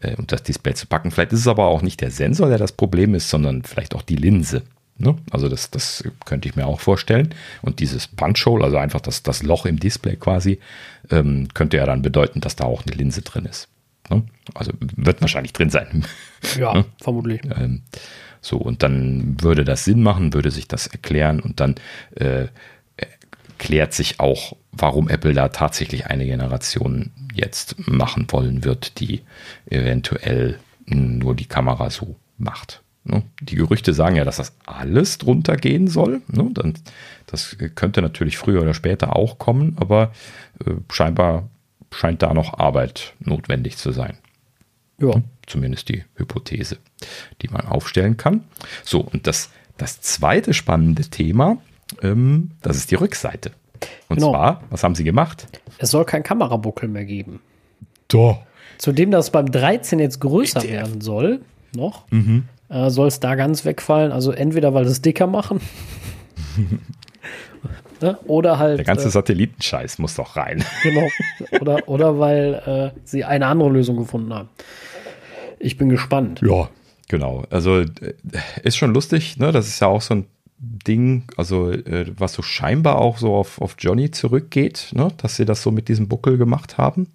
äh, 0.00 0.14
unter 0.16 0.36
das 0.36 0.42
Display 0.42 0.74
zu 0.74 0.86
packen. 0.86 1.10
Vielleicht 1.10 1.32
ist 1.32 1.40
es 1.40 1.48
aber 1.48 1.66
auch 1.66 1.82
nicht 1.82 2.00
der 2.00 2.10
Sensor, 2.10 2.48
der 2.48 2.58
das 2.58 2.72
Problem 2.72 3.14
ist, 3.14 3.30
sondern 3.30 3.62
vielleicht 3.62 3.94
auch 3.94 4.02
die 4.02 4.16
Linse. 4.16 4.62
Ne? 4.98 5.16
Also 5.30 5.48
das, 5.48 5.70
das 5.70 6.04
könnte 6.24 6.48
ich 6.48 6.56
mir 6.56 6.66
auch 6.66 6.80
vorstellen. 6.80 7.34
Und 7.62 7.80
dieses 7.80 8.08
Punch-Hole, 8.08 8.64
also 8.64 8.76
einfach 8.76 9.00
das, 9.00 9.22
das 9.22 9.42
Loch 9.42 9.66
im 9.66 9.78
Display 9.78 10.16
quasi, 10.16 10.58
ähm, 11.10 11.48
könnte 11.54 11.76
ja 11.76 11.86
dann 11.86 12.02
bedeuten, 12.02 12.40
dass 12.40 12.56
da 12.56 12.64
auch 12.64 12.84
eine 12.84 12.96
Linse 12.96 13.22
drin 13.22 13.44
ist. 13.44 13.68
Ne? 14.10 14.24
Also 14.54 14.72
wird 14.80 15.20
wahrscheinlich 15.20 15.52
drin 15.52 15.70
sein. 15.70 16.04
Ja, 16.56 16.72
ne? 16.72 16.84
vermutlich. 17.00 17.40
Ähm, 17.56 17.82
so, 18.40 18.58
und 18.58 18.84
dann 18.84 19.36
würde 19.40 19.64
das 19.64 19.84
Sinn 19.84 20.04
machen, 20.04 20.34
würde 20.34 20.52
sich 20.52 20.68
das 20.68 20.86
erklären 20.86 21.40
und 21.40 21.58
dann 21.58 21.74
äh, 22.14 22.46
klärt 23.58 23.92
sich 23.92 24.20
auch, 24.20 24.56
warum 24.72 25.08
Apple 25.08 25.34
da 25.34 25.48
tatsächlich 25.48 26.06
eine 26.06 26.24
Generation 26.24 27.10
jetzt 27.34 27.88
machen 27.88 28.26
wollen 28.30 28.64
wird, 28.64 29.00
die 29.00 29.22
eventuell 29.66 30.58
nur 30.86 31.34
die 31.34 31.46
Kamera 31.46 31.90
so 31.90 32.16
macht. 32.38 32.82
Ne? 33.04 33.22
Die 33.40 33.56
Gerüchte 33.56 33.92
sagen 33.92 34.16
ja, 34.16 34.24
dass 34.24 34.36
das 34.36 34.54
alles 34.66 35.18
drunter 35.18 35.56
gehen 35.56 35.88
soll. 35.88 36.22
Ne? 36.28 36.50
Das 37.26 37.56
könnte 37.74 38.02
natürlich 38.02 38.38
früher 38.38 38.62
oder 38.62 38.74
später 38.74 39.16
auch 39.16 39.38
kommen, 39.38 39.76
aber 39.78 40.12
äh, 40.64 40.72
scheinbar 40.92 41.48
scheint 41.90 42.22
da 42.22 42.34
noch 42.34 42.58
Arbeit 42.58 43.14
notwendig 43.20 43.76
zu 43.76 43.92
sein. 43.92 44.18
Ja. 44.98 45.08
Ne? 45.08 45.22
Zumindest 45.46 45.88
die 45.88 46.04
Hypothese, 46.16 46.76
die 47.40 47.48
man 47.48 47.66
aufstellen 47.66 48.18
kann. 48.18 48.44
So, 48.84 49.00
und 49.00 49.26
das, 49.26 49.50
das 49.78 50.02
zweite 50.02 50.52
spannende 50.52 51.04
Thema 51.04 51.56
ähm, 52.02 52.50
das 52.62 52.76
ist 52.76 52.90
die 52.90 52.96
Rückseite. 52.96 53.52
Und 54.08 54.16
genau. 54.16 54.30
zwar, 54.30 54.62
was 54.70 54.82
haben 54.82 54.94
sie 54.94 55.04
gemacht? 55.04 55.46
Es 55.78 55.90
soll 55.90 56.04
kein 56.04 56.22
Kamerabuckel 56.22 56.88
mehr 56.88 57.04
geben. 57.04 57.40
Doch. 58.08 58.42
Zudem 58.78 59.10
das 59.10 59.30
beim 59.30 59.50
13 59.50 59.98
jetzt 59.98 60.20
größer 60.20 60.60
Bitte. 60.60 60.72
werden 60.72 61.00
soll, 61.00 61.40
noch, 61.74 62.10
mhm. 62.10 62.44
äh, 62.68 62.90
soll 62.90 63.08
es 63.08 63.20
da 63.20 63.34
ganz 63.34 63.64
wegfallen. 63.64 64.12
Also 64.12 64.32
entweder, 64.32 64.74
weil 64.74 64.86
es 64.86 65.02
dicker 65.02 65.26
machen. 65.26 65.60
ne? 68.00 68.18
Oder 68.26 68.58
halt. 68.58 68.78
Der 68.78 68.84
ganze 68.84 69.08
äh, 69.08 69.10
Satellitenscheiß 69.10 69.98
muss 69.98 70.14
doch 70.14 70.36
rein. 70.36 70.64
genau. 70.82 71.08
Oder, 71.60 71.88
oder 71.88 72.18
weil 72.18 72.94
äh, 72.94 73.00
sie 73.04 73.24
eine 73.24 73.46
andere 73.46 73.70
Lösung 73.70 73.96
gefunden 73.96 74.32
haben. 74.32 74.48
Ich 75.58 75.76
bin 75.76 75.88
gespannt. 75.88 76.40
Ja, 76.42 76.70
genau. 77.08 77.44
Also 77.50 77.80
äh, 77.80 77.86
ist 78.62 78.76
schon 78.76 78.94
lustig, 78.94 79.38
ne? 79.38 79.52
Das 79.52 79.66
ist 79.66 79.80
ja 79.80 79.88
auch 79.88 80.02
so 80.02 80.14
ein 80.14 80.26
Ding, 80.60 81.24
also 81.36 81.70
äh, 81.70 82.06
was 82.16 82.32
so 82.32 82.42
scheinbar 82.42 82.98
auch 82.98 83.18
so 83.18 83.34
auf, 83.34 83.60
auf 83.60 83.76
Johnny 83.78 84.10
zurückgeht, 84.10 84.90
ne? 84.92 85.08
dass 85.18 85.36
sie 85.36 85.44
das 85.44 85.62
so 85.62 85.70
mit 85.70 85.88
diesem 85.88 86.08
Buckel 86.08 86.36
gemacht 86.36 86.78
haben. 86.78 87.08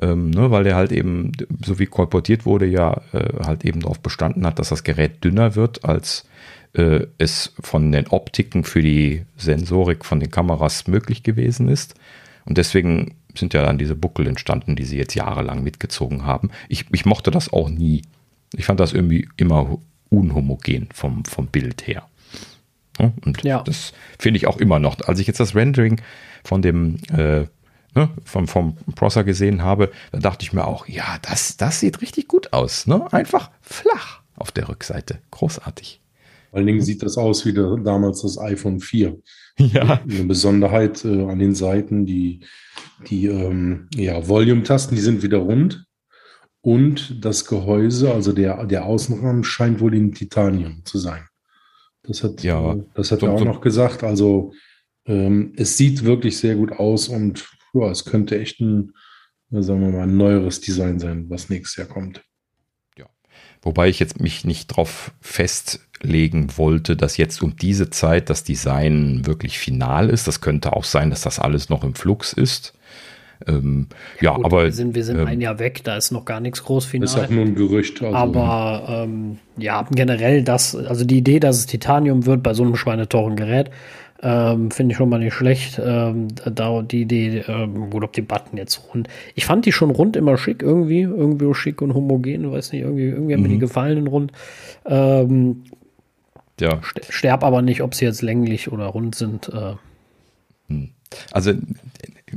Ähm, 0.00 0.30
ne? 0.30 0.50
weil 0.50 0.64
der 0.64 0.76
halt 0.76 0.92
eben, 0.92 1.32
so 1.64 1.78
wie 1.78 1.86
kolportiert 1.86 2.44
wurde, 2.44 2.66
ja 2.66 3.00
äh, 3.12 3.44
halt 3.44 3.64
eben 3.64 3.80
darauf 3.80 4.00
bestanden 4.00 4.44
hat, 4.46 4.58
dass 4.58 4.68
das 4.68 4.84
Gerät 4.84 5.24
dünner 5.24 5.56
wird, 5.56 5.86
als 5.86 6.26
äh, 6.74 7.06
es 7.16 7.54
von 7.60 7.90
den 7.92 8.08
Optiken 8.08 8.62
für 8.64 8.82
die 8.82 9.24
Sensorik 9.38 10.04
von 10.04 10.20
den 10.20 10.30
Kameras 10.30 10.86
möglich 10.86 11.22
gewesen 11.22 11.68
ist. 11.68 11.94
Und 12.44 12.58
deswegen 12.58 13.14
sind 13.34 13.54
ja 13.54 13.62
dann 13.62 13.78
diese 13.78 13.94
Buckel 13.94 14.26
entstanden, 14.26 14.76
die 14.76 14.84
sie 14.84 14.98
jetzt 14.98 15.14
jahrelang 15.14 15.62
mitgezogen 15.62 16.24
haben. 16.24 16.50
Ich, 16.68 16.86
ich 16.92 17.06
mochte 17.06 17.30
das 17.30 17.52
auch 17.52 17.70
nie. 17.70 18.02
Ich 18.54 18.66
fand 18.66 18.80
das 18.80 18.92
irgendwie 18.92 19.28
immer 19.36 19.78
unhomogen 20.10 20.88
vom, 20.92 21.24
vom 21.24 21.46
Bild 21.46 21.86
her. 21.86 22.06
Und 22.98 23.42
ja. 23.42 23.62
das 23.62 23.92
finde 24.18 24.38
ich 24.38 24.46
auch 24.46 24.58
immer 24.58 24.78
noch. 24.78 24.96
Als 25.06 25.18
ich 25.18 25.26
jetzt 25.26 25.40
das 25.40 25.54
Rendering 25.54 26.00
von 26.44 26.62
dem 26.62 26.96
äh, 27.12 27.46
ne, 27.96 28.10
vom, 28.24 28.46
vom 28.46 28.76
Prosser 28.94 29.24
gesehen 29.24 29.62
habe, 29.62 29.90
da 30.12 30.18
dachte 30.18 30.44
ich 30.44 30.52
mir 30.52 30.66
auch, 30.66 30.86
ja, 30.86 31.18
das, 31.22 31.56
das 31.56 31.80
sieht 31.80 32.00
richtig 32.02 32.28
gut 32.28 32.52
aus. 32.52 32.86
Ne? 32.86 33.12
Einfach 33.12 33.50
flach 33.62 34.20
auf 34.36 34.52
der 34.52 34.68
Rückseite. 34.68 35.18
Großartig. 35.30 36.00
Vor 36.50 36.58
allen 36.58 36.66
Dingen 36.66 36.82
sieht 36.82 37.02
das 37.02 37.18
aus 37.18 37.44
wie 37.44 37.52
der, 37.52 37.76
damals 37.78 38.22
das 38.22 38.38
iPhone 38.38 38.80
4. 38.80 39.18
Ja. 39.58 40.00
Eine 40.02 40.24
Besonderheit 40.24 41.02
äh, 41.04 41.24
an 41.24 41.38
den 41.38 41.54
Seiten, 41.54 42.04
die, 42.04 42.40
die 43.08 43.26
ähm, 43.26 43.88
ja, 43.94 44.28
Volume-Tasten, 44.28 44.94
die 44.94 45.00
sind 45.00 45.22
wieder 45.22 45.38
rund. 45.38 45.86
Und 46.60 47.24
das 47.24 47.46
Gehäuse, 47.46 48.12
also 48.12 48.32
der, 48.32 48.66
der 48.66 48.84
Außenrahmen, 48.84 49.44
scheint 49.44 49.80
wohl 49.80 49.94
in 49.94 50.12
Titanium 50.12 50.84
zu 50.84 50.98
sein. 50.98 51.24
Das 52.06 52.22
hat, 52.22 52.42
ja, 52.42 52.74
äh, 52.74 52.82
das 52.94 53.10
hat 53.12 53.20
so, 53.20 53.26
er 53.26 53.32
auch 53.32 53.38
so 53.38 53.44
noch 53.44 53.60
gesagt. 53.60 54.02
Also 54.02 54.52
ähm, 55.06 55.52
es 55.56 55.76
sieht 55.76 56.04
wirklich 56.04 56.38
sehr 56.38 56.54
gut 56.56 56.72
aus 56.72 57.08
und 57.08 57.46
ja, 57.74 57.90
es 57.90 58.04
könnte 58.04 58.38
echt 58.38 58.60
ein, 58.60 58.92
sagen 59.50 59.80
wir 59.80 59.90
mal, 59.90 60.02
ein 60.02 60.16
neueres 60.16 60.60
Design 60.60 60.98
sein, 60.98 61.28
was 61.28 61.48
nächstes 61.48 61.76
Jahr 61.76 61.88
kommt. 61.88 62.22
Ja. 62.98 63.06
Wobei 63.62 63.88
ich 63.88 63.98
jetzt 63.98 64.20
mich 64.20 64.44
nicht 64.44 64.70
darauf 64.70 65.12
festlegen 65.20 66.56
wollte, 66.56 66.96
dass 66.96 67.16
jetzt 67.16 67.42
um 67.42 67.56
diese 67.56 67.90
Zeit 67.90 68.30
das 68.30 68.44
Design 68.44 69.26
wirklich 69.26 69.58
final 69.58 70.10
ist. 70.10 70.26
Das 70.26 70.40
könnte 70.40 70.72
auch 70.72 70.84
sein, 70.84 71.10
dass 71.10 71.22
das 71.22 71.38
alles 71.38 71.68
noch 71.68 71.84
im 71.84 71.94
Flux 71.94 72.32
ist. 72.32 72.74
Ähm, 73.46 73.88
ja, 74.20 74.34
Gut, 74.34 74.44
aber. 74.44 74.64
Wir 74.64 74.72
sind, 74.72 74.94
wir 74.94 75.04
sind 75.04 75.18
ähm, 75.18 75.26
ein 75.26 75.40
Jahr 75.40 75.58
weg, 75.58 75.82
da 75.84 75.96
ist 75.96 76.10
noch 76.10 76.24
gar 76.24 76.40
nichts 76.40 76.62
groß 76.64 76.84
final. 76.84 77.06
Ist 77.06 77.18
auch 77.18 77.28
nur 77.28 77.44
ein 77.44 77.54
Gerücht. 77.54 78.02
Also. 78.02 78.16
Aber 78.16 78.86
ähm, 78.88 79.38
ja, 79.56 79.86
generell 79.90 80.42
das, 80.42 80.74
also 80.74 81.04
die 81.04 81.18
Idee, 81.18 81.40
dass 81.40 81.58
es 81.58 81.66
Titanium 81.66 82.26
wird 82.26 82.42
bei 82.42 82.54
so 82.54 82.62
einem 82.62 82.76
schweineteuren 82.76 83.36
Gerät, 83.36 83.70
ähm, 84.22 84.70
finde 84.70 84.92
ich 84.92 84.96
schon 84.96 85.08
mal 85.08 85.18
nicht 85.18 85.34
schlecht. 85.34 85.80
Ähm, 85.82 86.28
da 86.44 86.82
die 86.82 87.02
Idee, 87.02 87.44
ähm, 87.46 87.90
gut, 87.90 88.04
ob 88.04 88.12
die 88.12 88.22
Button 88.22 88.56
jetzt 88.56 88.80
rund. 88.88 89.08
Ich 89.34 89.44
fand 89.44 89.66
die 89.66 89.72
schon 89.72 89.90
rund 89.90 90.16
immer 90.16 90.38
schick, 90.38 90.62
irgendwie, 90.62 91.02
irgendwie 91.02 91.52
schick 91.54 91.82
und 91.82 91.94
homogen, 91.94 92.50
weiß 92.50 92.72
nicht, 92.72 92.82
irgendwie, 92.82 93.08
irgendwie 93.08 93.34
haben 93.34 93.42
mir 93.42 93.48
die 93.48 93.56
mhm. 93.56 93.60
gefallen 93.60 93.98
in 93.98 94.06
rund. 94.06 94.32
Ähm, 94.86 95.64
ja. 96.60 96.80
Sterb 97.08 97.44
aber 97.44 97.60
nicht, 97.62 97.82
ob 97.82 97.94
sie 97.94 98.06
jetzt 98.06 98.22
länglich 98.22 98.72
oder 98.72 98.86
rund 98.86 99.14
sind. 99.14 99.48
Äh. 99.48 99.74
Hm. 100.68 100.90
Also 101.32 101.52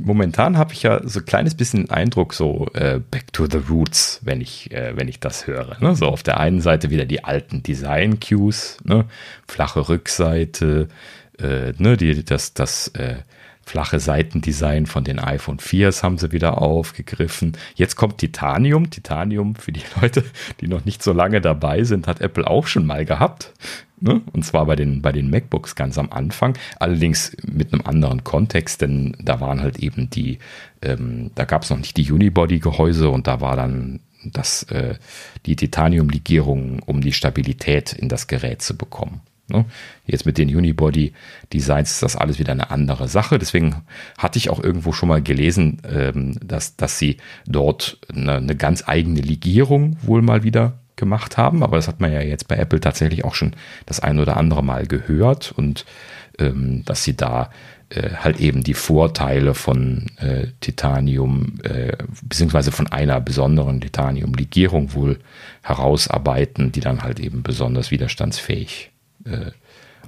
momentan 0.02 0.58
habe 0.58 0.72
ich 0.72 0.82
ja 0.82 1.00
so 1.06 1.20
ein 1.20 1.26
kleines 1.26 1.54
bisschen 1.54 1.86
den 1.86 1.90
Eindruck, 1.90 2.34
so 2.34 2.68
äh, 2.74 3.00
back 3.10 3.32
to 3.32 3.46
the 3.46 3.58
roots, 3.58 4.20
wenn 4.22 4.40
ich, 4.40 4.70
äh, 4.72 4.96
wenn 4.96 5.08
ich 5.08 5.20
das 5.20 5.46
höre. 5.46 5.76
Ne? 5.80 5.94
So 5.94 6.06
auf 6.06 6.22
der 6.22 6.40
einen 6.40 6.60
Seite 6.60 6.90
wieder 6.90 7.04
die 7.04 7.24
alten 7.24 7.62
Design-Cues, 7.62 8.78
ne? 8.84 9.06
flache 9.46 9.88
Rückseite, 9.88 10.88
äh, 11.38 11.72
ne? 11.78 11.96
die, 11.96 12.24
das, 12.24 12.54
das 12.54 12.88
äh, 12.88 13.16
flache 13.70 14.00
Seitendesign 14.00 14.86
von 14.86 15.04
den 15.04 15.20
iPhone 15.20 15.58
4s 15.58 16.02
haben 16.02 16.18
sie 16.18 16.32
wieder 16.32 16.60
aufgegriffen. 16.60 17.56
Jetzt 17.76 17.94
kommt 17.94 18.18
Titanium. 18.18 18.90
Titanium 18.90 19.54
für 19.54 19.70
die 19.70 19.84
Leute, 20.00 20.24
die 20.60 20.66
noch 20.66 20.84
nicht 20.84 21.04
so 21.04 21.12
lange 21.12 21.40
dabei 21.40 21.84
sind, 21.84 22.08
hat 22.08 22.20
Apple 22.20 22.48
auch 22.48 22.66
schon 22.66 22.84
mal 22.84 23.04
gehabt. 23.04 23.52
Ne? 24.00 24.22
Und 24.32 24.44
zwar 24.44 24.66
bei 24.66 24.74
den, 24.74 25.02
bei 25.02 25.12
den 25.12 25.30
MacBooks 25.30 25.76
ganz 25.76 25.98
am 25.98 26.10
Anfang. 26.10 26.58
Allerdings 26.80 27.36
mit 27.46 27.72
einem 27.72 27.86
anderen 27.86 28.24
Kontext, 28.24 28.80
denn 28.80 29.16
da 29.22 29.40
waren 29.40 29.60
halt 29.60 29.78
eben 29.78 30.10
die, 30.10 30.40
ähm, 30.82 31.30
da 31.36 31.44
gab 31.44 31.62
es 31.62 31.70
noch 31.70 31.78
nicht 31.78 31.96
die 31.96 32.10
Unibody-Gehäuse 32.10 33.08
und 33.08 33.28
da 33.28 33.40
war 33.40 33.54
dann 33.54 34.00
das, 34.24 34.64
äh, 34.64 34.96
die 35.46 35.54
Titanium-Legierung, 35.54 36.80
um 36.86 37.00
die 37.02 37.12
Stabilität 37.12 37.92
in 37.92 38.08
das 38.08 38.26
Gerät 38.26 38.62
zu 38.62 38.76
bekommen. 38.76 39.20
Ne? 39.50 39.64
Jetzt 40.06 40.26
mit 40.26 40.38
den 40.38 40.54
Unibody-Designs 40.54 41.92
ist 41.92 42.02
das 42.02 42.16
alles 42.16 42.38
wieder 42.38 42.52
eine 42.52 42.70
andere 42.70 43.08
Sache. 43.08 43.38
Deswegen 43.38 43.82
hatte 44.18 44.38
ich 44.38 44.50
auch 44.50 44.62
irgendwo 44.62 44.92
schon 44.92 45.08
mal 45.08 45.22
gelesen, 45.22 45.82
ähm, 45.88 46.36
dass, 46.44 46.76
dass 46.76 46.98
sie 46.98 47.18
dort 47.46 47.98
eine, 48.14 48.36
eine 48.36 48.56
ganz 48.56 48.84
eigene 48.86 49.20
Legierung 49.20 49.96
wohl 50.02 50.22
mal 50.22 50.42
wieder 50.42 50.78
gemacht 50.96 51.36
haben. 51.36 51.62
Aber 51.62 51.76
das 51.76 51.88
hat 51.88 52.00
man 52.00 52.12
ja 52.12 52.20
jetzt 52.20 52.48
bei 52.48 52.56
Apple 52.56 52.80
tatsächlich 52.80 53.24
auch 53.24 53.34
schon 53.34 53.52
das 53.86 54.00
ein 54.00 54.18
oder 54.18 54.36
andere 54.36 54.62
Mal 54.62 54.86
gehört 54.86 55.52
und 55.52 55.84
ähm, 56.38 56.84
dass 56.84 57.04
sie 57.04 57.16
da 57.16 57.50
äh, 57.90 58.10
halt 58.20 58.38
eben 58.38 58.62
die 58.62 58.74
Vorteile 58.74 59.54
von 59.54 60.06
äh, 60.18 60.46
Titanium 60.60 61.58
äh, 61.64 61.96
beziehungsweise 62.22 62.70
von 62.70 62.86
einer 62.86 63.20
besonderen 63.20 63.80
Titanium-Legierung 63.80 64.94
wohl 64.94 65.18
herausarbeiten, 65.62 66.70
die 66.70 66.80
dann 66.80 67.02
halt 67.02 67.18
eben 67.18 67.42
besonders 67.42 67.90
widerstandsfähig 67.90 68.89
äh, 69.24 69.50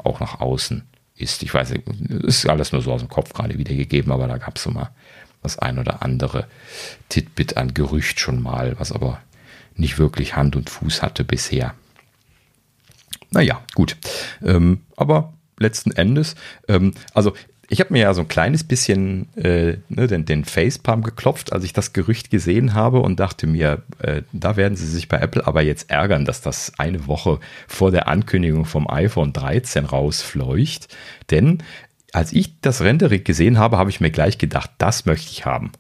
auch 0.03 0.21
nach 0.21 0.41
außen 0.41 0.83
ist. 1.17 1.43
Ich 1.43 1.53
weiß, 1.53 1.71
nicht, 1.71 1.89
ist 2.25 2.49
alles 2.49 2.73
nur 2.73 2.83
so 2.83 2.93
aus 2.93 3.01
dem 3.01 3.09
Kopf 3.09 3.33
gerade 3.33 3.59
wiedergegeben, 3.59 4.13
aber 4.13 4.27
da 4.27 4.39
gab 4.39 4.57
es 4.57 4.63
so 4.63 4.71
mal 4.71 4.91
das 5.43 5.59
ein 5.59 5.79
oder 5.79 6.03
andere 6.03 6.47
Titbit 7.09 7.57
an 7.57 7.75
Gerücht 7.75 8.21
schon 8.21 8.41
mal, 8.41 8.79
was 8.79 8.93
aber 8.93 9.21
nicht 9.75 9.99
wirklich 9.99 10.37
Hand 10.37 10.57
und 10.57 10.71
Fuß 10.71 11.03
hatte 11.03 11.25
bisher. 11.25 11.75
Naja, 13.31 13.63
gut. 13.75 13.97
Ähm, 14.43 14.83
aber 14.97 15.33
letzten 15.59 15.91
Endes, 15.93 16.35
ähm, 16.69 16.95
also 17.15 17.35
ich 17.73 17.81
habe 17.81 17.95
mir 17.95 18.01
ja 18.01 18.13
so 18.13 18.21
ein 18.21 18.29
kleines 18.29 18.65
bisschen 18.65 19.35
äh, 19.35 19.79
ne, 19.89 20.07
den, 20.07 20.27
den 20.27 20.45
Facepalm 20.45 21.03
geklopft, 21.03 21.55
als 21.55 21.65
ich 21.65 21.73
das 21.73 21.95
Gerücht 21.95 22.31
gesehen 22.31 22.75
habe 22.75 23.01
und 23.01 23.19
dachte 23.19 23.47
mir, 23.47 23.83
äh, 23.99 24.21
da 24.35 24.59
werden 24.59 24.77
sie 24.77 24.87
sich 24.87 25.09
bei 25.09 25.17
Apple 25.17 25.47
aber 25.47 25.63
jetzt 25.63 25.91
ärgern, 25.91 26.27
dass 26.27 26.43
das 26.43 26.75
eine 26.79 27.07
Woche 27.07 27.41
vor 27.67 27.91
der 27.91 28.09
Ankündigung 28.09 28.67
vom 28.67 28.91
iPhone 28.91 29.33
13 29.33 29.87
rausfleucht. 29.87 30.95
Denn 31.31 31.63
als 32.13 32.35
ich 32.35 32.61
das 32.61 32.83
Rendering 32.83 33.25
gesehen 33.25 33.59
habe, 33.59 33.79
habe 33.79 33.89
ich 33.89 34.03
mir 34.03 34.11
gleich 34.11 34.37
gedacht, 34.37 34.71
das 34.77 35.07
möchte 35.07 35.31
ich 35.31 35.47
haben. 35.47 35.73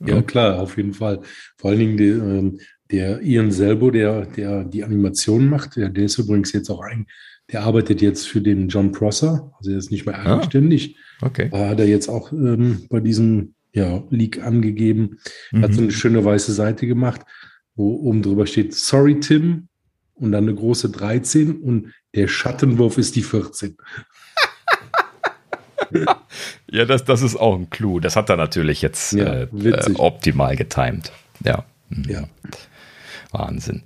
Ja, 0.00 0.22
klar, 0.22 0.58
auf 0.58 0.78
jeden 0.78 0.94
Fall. 0.94 1.20
Vor 1.58 1.70
allen 1.70 1.80
Dingen 1.80 1.96
die, 1.98 2.08
ähm, 2.08 2.60
der 2.90 3.20
Ian 3.20 3.52
Selbo, 3.52 3.90
der, 3.90 4.24
der 4.24 4.64
die 4.64 4.84
Animation 4.84 5.50
macht, 5.50 5.76
der, 5.76 5.90
der 5.90 6.04
ist 6.04 6.16
übrigens 6.16 6.52
jetzt 6.52 6.70
auch 6.70 6.80
ein, 6.80 7.06
der 7.52 7.62
arbeitet 7.62 8.00
jetzt 8.00 8.26
für 8.26 8.40
den 8.40 8.68
John 8.68 8.92
Prosser, 8.92 9.52
also 9.58 9.70
er 9.70 9.78
ist 9.78 9.90
nicht 9.90 10.06
mehr 10.06 10.18
ah, 10.18 10.36
eigenständig. 10.36 10.96
Ah, 11.20 11.26
okay. 11.26 11.48
Da 11.50 11.68
hat 11.68 11.80
er 11.80 11.86
jetzt 11.86 12.08
auch 12.08 12.32
ähm, 12.32 12.86
bei 12.88 13.00
diesem 13.00 13.54
ja, 13.72 14.02
Leak 14.10 14.42
angegeben. 14.42 15.18
Mhm. 15.52 15.62
Hat 15.62 15.74
so 15.74 15.82
eine 15.82 15.90
schöne 15.90 16.24
weiße 16.24 16.52
Seite 16.52 16.86
gemacht, 16.86 17.22
wo 17.74 17.94
oben 17.96 18.22
drüber 18.22 18.46
steht, 18.46 18.74
sorry 18.74 19.20
Tim, 19.20 19.68
und 20.14 20.32
dann 20.32 20.44
eine 20.44 20.54
große 20.54 20.90
13 20.90 21.60
und 21.60 21.92
der 22.14 22.28
Schattenwurf 22.28 22.98
ist 22.98 23.16
die 23.16 23.22
14. 23.22 23.76
ja, 26.70 26.84
das, 26.84 27.04
das 27.04 27.22
ist 27.22 27.36
auch 27.36 27.56
ein 27.56 27.68
Clou. 27.70 28.00
Das 28.00 28.16
hat 28.16 28.30
er 28.30 28.36
natürlich 28.36 28.80
jetzt 28.80 29.12
ja, 29.12 29.24
äh, 29.24 29.48
äh 29.52 29.94
optimal 29.96 30.56
getimed. 30.56 31.10
Ja. 31.44 31.64
Mhm. 31.88 32.04
ja. 32.08 32.28
Wahnsinn. 33.32 33.82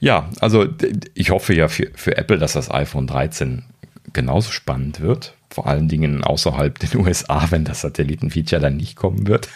Ja, 0.00 0.30
also 0.40 0.66
ich 1.14 1.30
hoffe 1.30 1.54
ja 1.54 1.68
für, 1.68 1.90
für 1.94 2.16
Apple, 2.16 2.38
dass 2.38 2.54
das 2.54 2.70
iPhone 2.70 3.06
13 3.06 3.64
genauso 4.12 4.50
spannend 4.50 5.00
wird. 5.00 5.34
Vor 5.50 5.66
allen 5.66 5.88
Dingen 5.88 6.22
außerhalb 6.22 6.78
den 6.78 7.00
USA, 7.00 7.50
wenn 7.50 7.64
das 7.64 7.80
Satellitenfeature 7.80 8.60
dann 8.60 8.76
nicht 8.76 8.96
kommen 8.96 9.26
wird. 9.26 9.48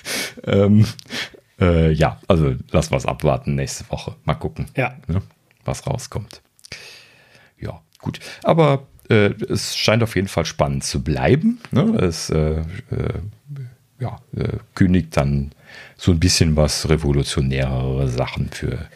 Ähm, 0.45 0.87
äh, 1.61 1.93
ja, 1.93 2.21
also 2.29 2.55
lass 2.71 2.91
was 2.91 3.07
abwarten 3.07 3.55
nächste 3.55 3.89
Woche. 3.91 4.17
Mal 4.25 4.35
gucken, 4.35 4.67
ja. 4.77 4.97
ne, 5.07 5.23
was 5.65 5.87
rauskommt. 5.87 6.43
Ja, 7.59 7.81
gut. 8.01 8.19
Aber 8.43 8.87
äh, 9.09 9.31
es 9.49 9.77
scheint 9.77 10.03
auf 10.03 10.17
jeden 10.17 10.29
Fall 10.29 10.47
spannend 10.47 10.85
zu 10.85 11.03
bleiben. 11.03 11.61
Ne? 11.71 11.97
Es 12.01 12.31
äh, 12.31 12.63
äh 12.91 13.21
ja, 14.01 14.19
äh, 14.37 14.59
kündigt 14.75 15.17
dann 15.17 15.53
so 15.97 16.13
ein 16.13 16.21
bisschen 16.21 16.57
was 16.57 16.89
revolutionärere 16.89 18.09
Sachen 18.09 18.51
für, 18.51 18.87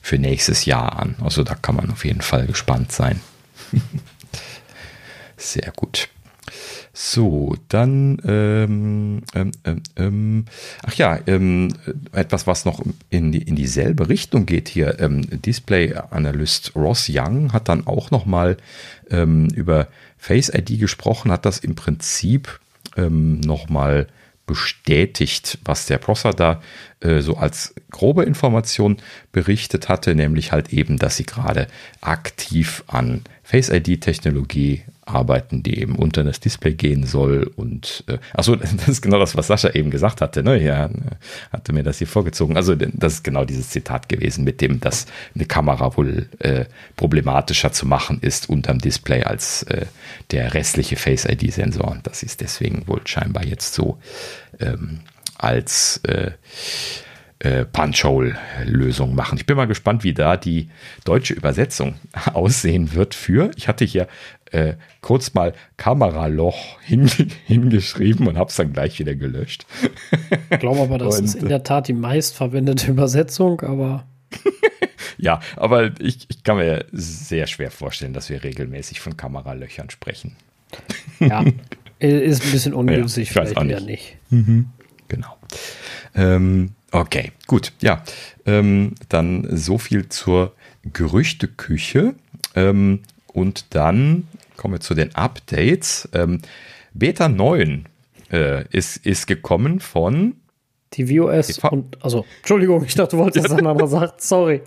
für 0.00 0.18
nächstes 0.18 0.64
Jahr 0.64 0.98
an. 0.98 1.16
Also 1.20 1.42
da 1.42 1.54
kann 1.54 1.76
man 1.76 1.90
auf 1.90 2.04
jeden 2.04 2.20
Fall 2.20 2.46
gespannt 2.46 2.92
sein. 2.92 3.20
Sehr 5.36 5.72
gut. 5.74 6.08
So, 6.94 7.56
dann, 7.68 8.18
ähm, 8.26 9.22
ähm, 9.34 9.50
ähm, 9.64 9.82
ähm 9.96 10.44
ach 10.82 10.94
ja, 10.94 11.18
ähm, 11.26 11.72
etwas, 12.12 12.46
was 12.46 12.66
noch 12.66 12.82
in, 13.08 13.32
die, 13.32 13.42
in 13.42 13.56
dieselbe 13.56 14.10
Richtung 14.10 14.44
geht 14.44 14.68
hier. 14.68 15.00
Ähm, 15.00 15.22
Display-Analyst 15.22 16.76
Ross 16.76 17.10
Young 17.10 17.54
hat 17.54 17.70
dann 17.70 17.86
auch 17.86 18.10
nochmal 18.10 18.58
ähm, 19.10 19.48
über 19.54 19.88
Face 20.18 20.50
ID 20.50 20.78
gesprochen, 20.78 21.32
hat 21.32 21.46
das 21.46 21.58
im 21.60 21.74
Prinzip 21.74 22.60
ähm, 22.96 23.40
nochmal 23.40 24.06
bestätigt, 24.46 25.58
was 25.64 25.86
der 25.86 25.98
Prosser 25.98 26.32
da 26.32 26.62
äh, 27.00 27.20
so 27.20 27.36
als 27.36 27.74
grobe 27.90 28.24
Information 28.24 28.96
berichtet 29.30 29.88
hatte, 29.88 30.14
nämlich 30.14 30.52
halt 30.52 30.72
eben, 30.72 30.98
dass 30.98 31.16
sie 31.16 31.24
gerade 31.24 31.68
aktiv 32.00 32.84
an 32.86 33.22
Face 33.42 33.68
ID-Technologie 33.68 34.82
arbeiten, 35.04 35.62
die 35.62 35.80
eben 35.80 35.96
unter 35.96 36.22
das 36.24 36.40
Display 36.40 36.74
gehen 36.74 37.04
soll. 37.04 37.50
Und 37.56 38.04
äh, 38.06 38.18
achso, 38.32 38.56
das 38.56 38.88
ist 38.88 39.02
genau 39.02 39.18
das, 39.18 39.36
was 39.36 39.48
Sascha 39.48 39.70
eben 39.70 39.90
gesagt 39.90 40.20
hatte. 40.20 40.42
Ne? 40.42 40.62
Ja, 40.62 40.90
hatte 41.52 41.72
mir 41.72 41.82
das 41.82 41.98
hier 41.98 42.06
vorgezogen. 42.06 42.56
Also 42.56 42.74
das 42.74 43.14
ist 43.14 43.24
genau 43.24 43.44
dieses 43.44 43.70
Zitat 43.70 44.08
gewesen, 44.08 44.44
mit 44.44 44.60
dem, 44.60 44.80
dass 44.80 45.06
eine 45.34 45.44
Kamera 45.44 45.96
wohl 45.96 46.28
äh, 46.38 46.66
problematischer 46.96 47.72
zu 47.72 47.86
machen 47.86 48.18
ist 48.20 48.48
unterm 48.48 48.78
Display 48.78 49.24
als 49.24 49.64
äh, 49.64 49.86
der 50.30 50.54
restliche 50.54 50.96
Face 50.96 51.24
ID-Sensor. 51.24 51.90
Und 51.90 52.06
das 52.06 52.22
ist 52.22 52.40
deswegen 52.40 52.86
wohl 52.86 53.00
scheinbar 53.04 53.44
jetzt 53.44 53.74
so 53.74 53.98
ähm, 54.60 55.00
als 55.36 56.00
äh, 56.04 56.32
äh, 57.40 57.64
Punch-Hole-Lösung 57.64 59.16
machen. 59.16 59.36
Ich 59.36 59.46
bin 59.46 59.56
mal 59.56 59.66
gespannt, 59.66 60.04
wie 60.04 60.14
da 60.14 60.36
die 60.36 60.68
deutsche 61.04 61.34
Übersetzung 61.34 61.96
aussehen 62.32 62.94
wird 62.94 63.14
für. 63.14 63.50
Ich 63.56 63.66
hatte 63.66 63.84
hier 63.84 64.06
äh, 64.52 64.74
kurz 65.00 65.34
mal 65.34 65.54
Kameraloch 65.76 66.80
hin, 66.82 67.10
hingeschrieben 67.46 68.26
und 68.28 68.38
habe 68.38 68.50
es 68.50 68.56
dann 68.56 68.72
gleich 68.72 68.98
wieder 68.98 69.14
gelöscht. 69.14 69.66
Ich 70.50 70.58
glaube 70.58 70.80
aber, 70.80 70.98
das 70.98 71.18
und, 71.18 71.24
ist 71.24 71.34
in 71.34 71.48
der 71.48 71.62
Tat 71.62 71.88
die 71.88 71.92
meistverwendete 71.92 72.90
Übersetzung, 72.90 73.60
aber. 73.62 74.06
ja, 75.18 75.40
aber 75.56 75.98
ich, 76.00 76.26
ich 76.28 76.44
kann 76.44 76.56
mir 76.56 76.86
sehr 76.92 77.46
schwer 77.46 77.70
vorstellen, 77.70 78.12
dass 78.12 78.30
wir 78.30 78.42
regelmäßig 78.44 79.00
von 79.00 79.16
Kameralöchern 79.16 79.90
sprechen. 79.90 80.36
Ja, 81.20 81.44
ist 81.98 82.44
ein 82.44 82.52
bisschen 82.52 82.74
ungünstig, 82.74 83.28
ja, 83.28 83.44
vielleicht 83.44 83.62
eher 83.62 83.80
nicht. 83.80 84.16
Mhm. 84.30 84.70
Genau. 85.08 85.36
Ähm, 86.14 86.70
Okay, 86.92 87.32
gut. 87.46 87.72
Ja, 87.80 88.02
ähm, 88.44 88.94
dann 89.08 89.48
so 89.56 89.78
viel 89.78 90.10
zur 90.10 90.52
Gerüchteküche. 90.92 92.14
Ähm, 92.54 93.00
und 93.28 93.74
dann 93.74 94.28
kommen 94.62 94.74
wir 94.74 94.80
zu 94.80 94.94
den 94.94 95.12
Updates. 95.16 96.08
Ähm, 96.14 96.40
Beta 96.94 97.28
9 97.28 97.86
äh, 98.30 98.64
ist, 98.68 98.96
ist 99.04 99.26
gekommen 99.26 99.80
von 99.80 100.36
TVOS 100.92 101.48
TV 101.48 101.68
und, 101.70 102.04
also, 102.04 102.24
Entschuldigung, 102.38 102.84
ich 102.84 102.94
dachte, 102.94 103.16
du 103.16 103.22
wolltest 103.22 103.46
das 103.46 103.52
anderer 103.58 103.88
sagen, 103.88 104.12
sorry. 104.18 104.60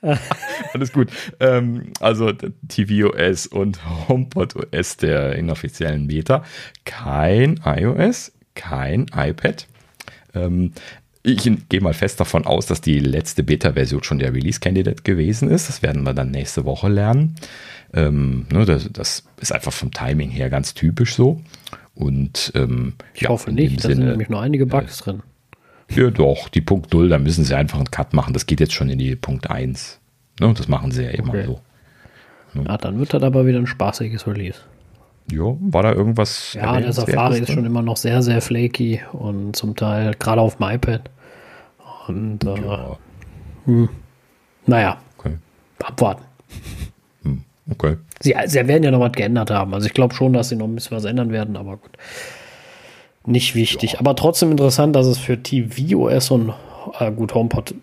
Alles 0.72 0.92
gut. 0.92 1.10
Ähm, 1.40 1.92
also 2.00 2.32
tvOS 2.32 3.46
und 3.46 3.80
HomePod 4.08 4.54
OS 4.56 4.96
der 4.96 5.34
inoffiziellen 5.36 6.06
Beta. 6.06 6.44
Kein 6.84 7.60
iOS, 7.64 8.32
kein 8.54 9.06
iPad. 9.14 9.66
Ähm, 10.34 10.72
ich 11.22 11.50
gehe 11.68 11.80
mal 11.80 11.92
fest 11.92 12.20
davon 12.20 12.46
aus, 12.46 12.66
dass 12.66 12.80
die 12.80 13.00
letzte 13.00 13.42
Beta-Version 13.42 14.04
schon 14.04 14.20
der 14.20 14.32
Release-Candidate 14.32 15.02
gewesen 15.02 15.50
ist. 15.50 15.68
Das 15.68 15.82
werden 15.82 16.04
wir 16.04 16.14
dann 16.14 16.30
nächste 16.30 16.64
Woche 16.64 16.88
lernen. 16.88 17.34
Ähm, 17.96 18.46
ne, 18.52 18.64
das, 18.66 18.88
das, 18.92 19.24
ist 19.40 19.52
einfach 19.52 19.72
vom 19.72 19.90
Timing 19.90 20.30
her 20.30 20.50
ganz 20.50 20.74
typisch 20.74 21.14
so. 21.14 21.40
Und 21.94 22.52
ähm, 22.54 22.94
ich 23.14 23.22
ja, 23.22 23.30
hoffe 23.30 23.50
nicht, 23.50 23.82
da 23.82 23.88
sind 23.88 24.04
nämlich 24.04 24.28
nur 24.28 24.40
einige 24.40 24.66
Bugs 24.66 25.00
äh, 25.00 25.04
drin. 25.04 25.22
Ja, 25.90 26.10
doch, 26.10 26.48
die 26.48 26.60
Punkt 26.60 26.92
0, 26.92 27.08
da 27.08 27.18
müssen 27.18 27.44
sie 27.44 27.56
einfach 27.56 27.78
einen 27.78 27.90
Cut 27.90 28.12
machen. 28.12 28.34
Das 28.34 28.46
geht 28.46 28.60
jetzt 28.60 28.74
schon 28.74 28.90
in 28.90 28.98
die 28.98 29.16
Punkt 29.16 29.50
1. 29.50 29.98
Ne, 30.40 30.52
das 30.54 30.68
machen 30.68 30.90
sie 30.90 31.04
ja 31.04 31.10
immer 31.10 31.30
okay. 31.30 31.44
so. 31.46 31.60
Ne? 32.52 32.64
Ja, 32.68 32.76
dann 32.76 32.98
wird 32.98 33.14
das 33.14 33.22
aber 33.22 33.46
wieder 33.46 33.58
ein 33.58 33.66
spaßiges 33.66 34.26
Release. 34.26 34.60
Ja, 35.30 35.56
war 35.60 35.82
da 35.82 35.92
irgendwas? 35.92 36.52
Ja, 36.52 36.78
der 36.78 36.92
Safari 36.92 37.40
ist 37.40 37.50
schon 37.50 37.64
immer 37.64 37.82
noch 37.82 37.96
sehr, 37.96 38.22
sehr 38.22 38.40
flaky 38.40 39.00
und 39.12 39.56
zum 39.56 39.74
Teil 39.74 40.14
gerade 40.18 40.40
auf 40.40 40.56
dem 40.56 40.68
iPad. 40.68 41.10
Und 42.06 42.44
äh, 42.44 42.60
ja. 42.60 42.98
hm, 43.64 43.88
naja, 44.66 44.98
okay. 45.18 45.38
abwarten. 45.82 46.22
Okay. 47.70 47.96
Sie, 48.20 48.34
sie 48.46 48.68
werden 48.68 48.82
ja 48.82 48.90
noch 48.90 49.00
was 49.00 49.12
geändert 49.12 49.50
haben. 49.50 49.74
Also 49.74 49.86
ich 49.86 49.94
glaube 49.94 50.14
schon, 50.14 50.32
dass 50.32 50.48
sie 50.48 50.56
noch 50.56 50.66
ein 50.66 50.74
bisschen 50.74 50.96
was 50.96 51.04
ändern 51.04 51.32
werden, 51.32 51.56
aber 51.56 51.76
gut. 51.76 51.92
Nicht 53.24 53.54
wichtig. 53.54 53.94
Ja. 53.94 54.00
Aber 54.00 54.14
trotzdem 54.14 54.52
interessant, 54.52 54.94
dass 54.94 55.06
es 55.06 55.18
für 55.18 55.42
tvOS 55.42 56.30
und 56.30 56.52
äh, 57.00 57.10
gut, 57.10 57.34
HomePod, 57.34 57.74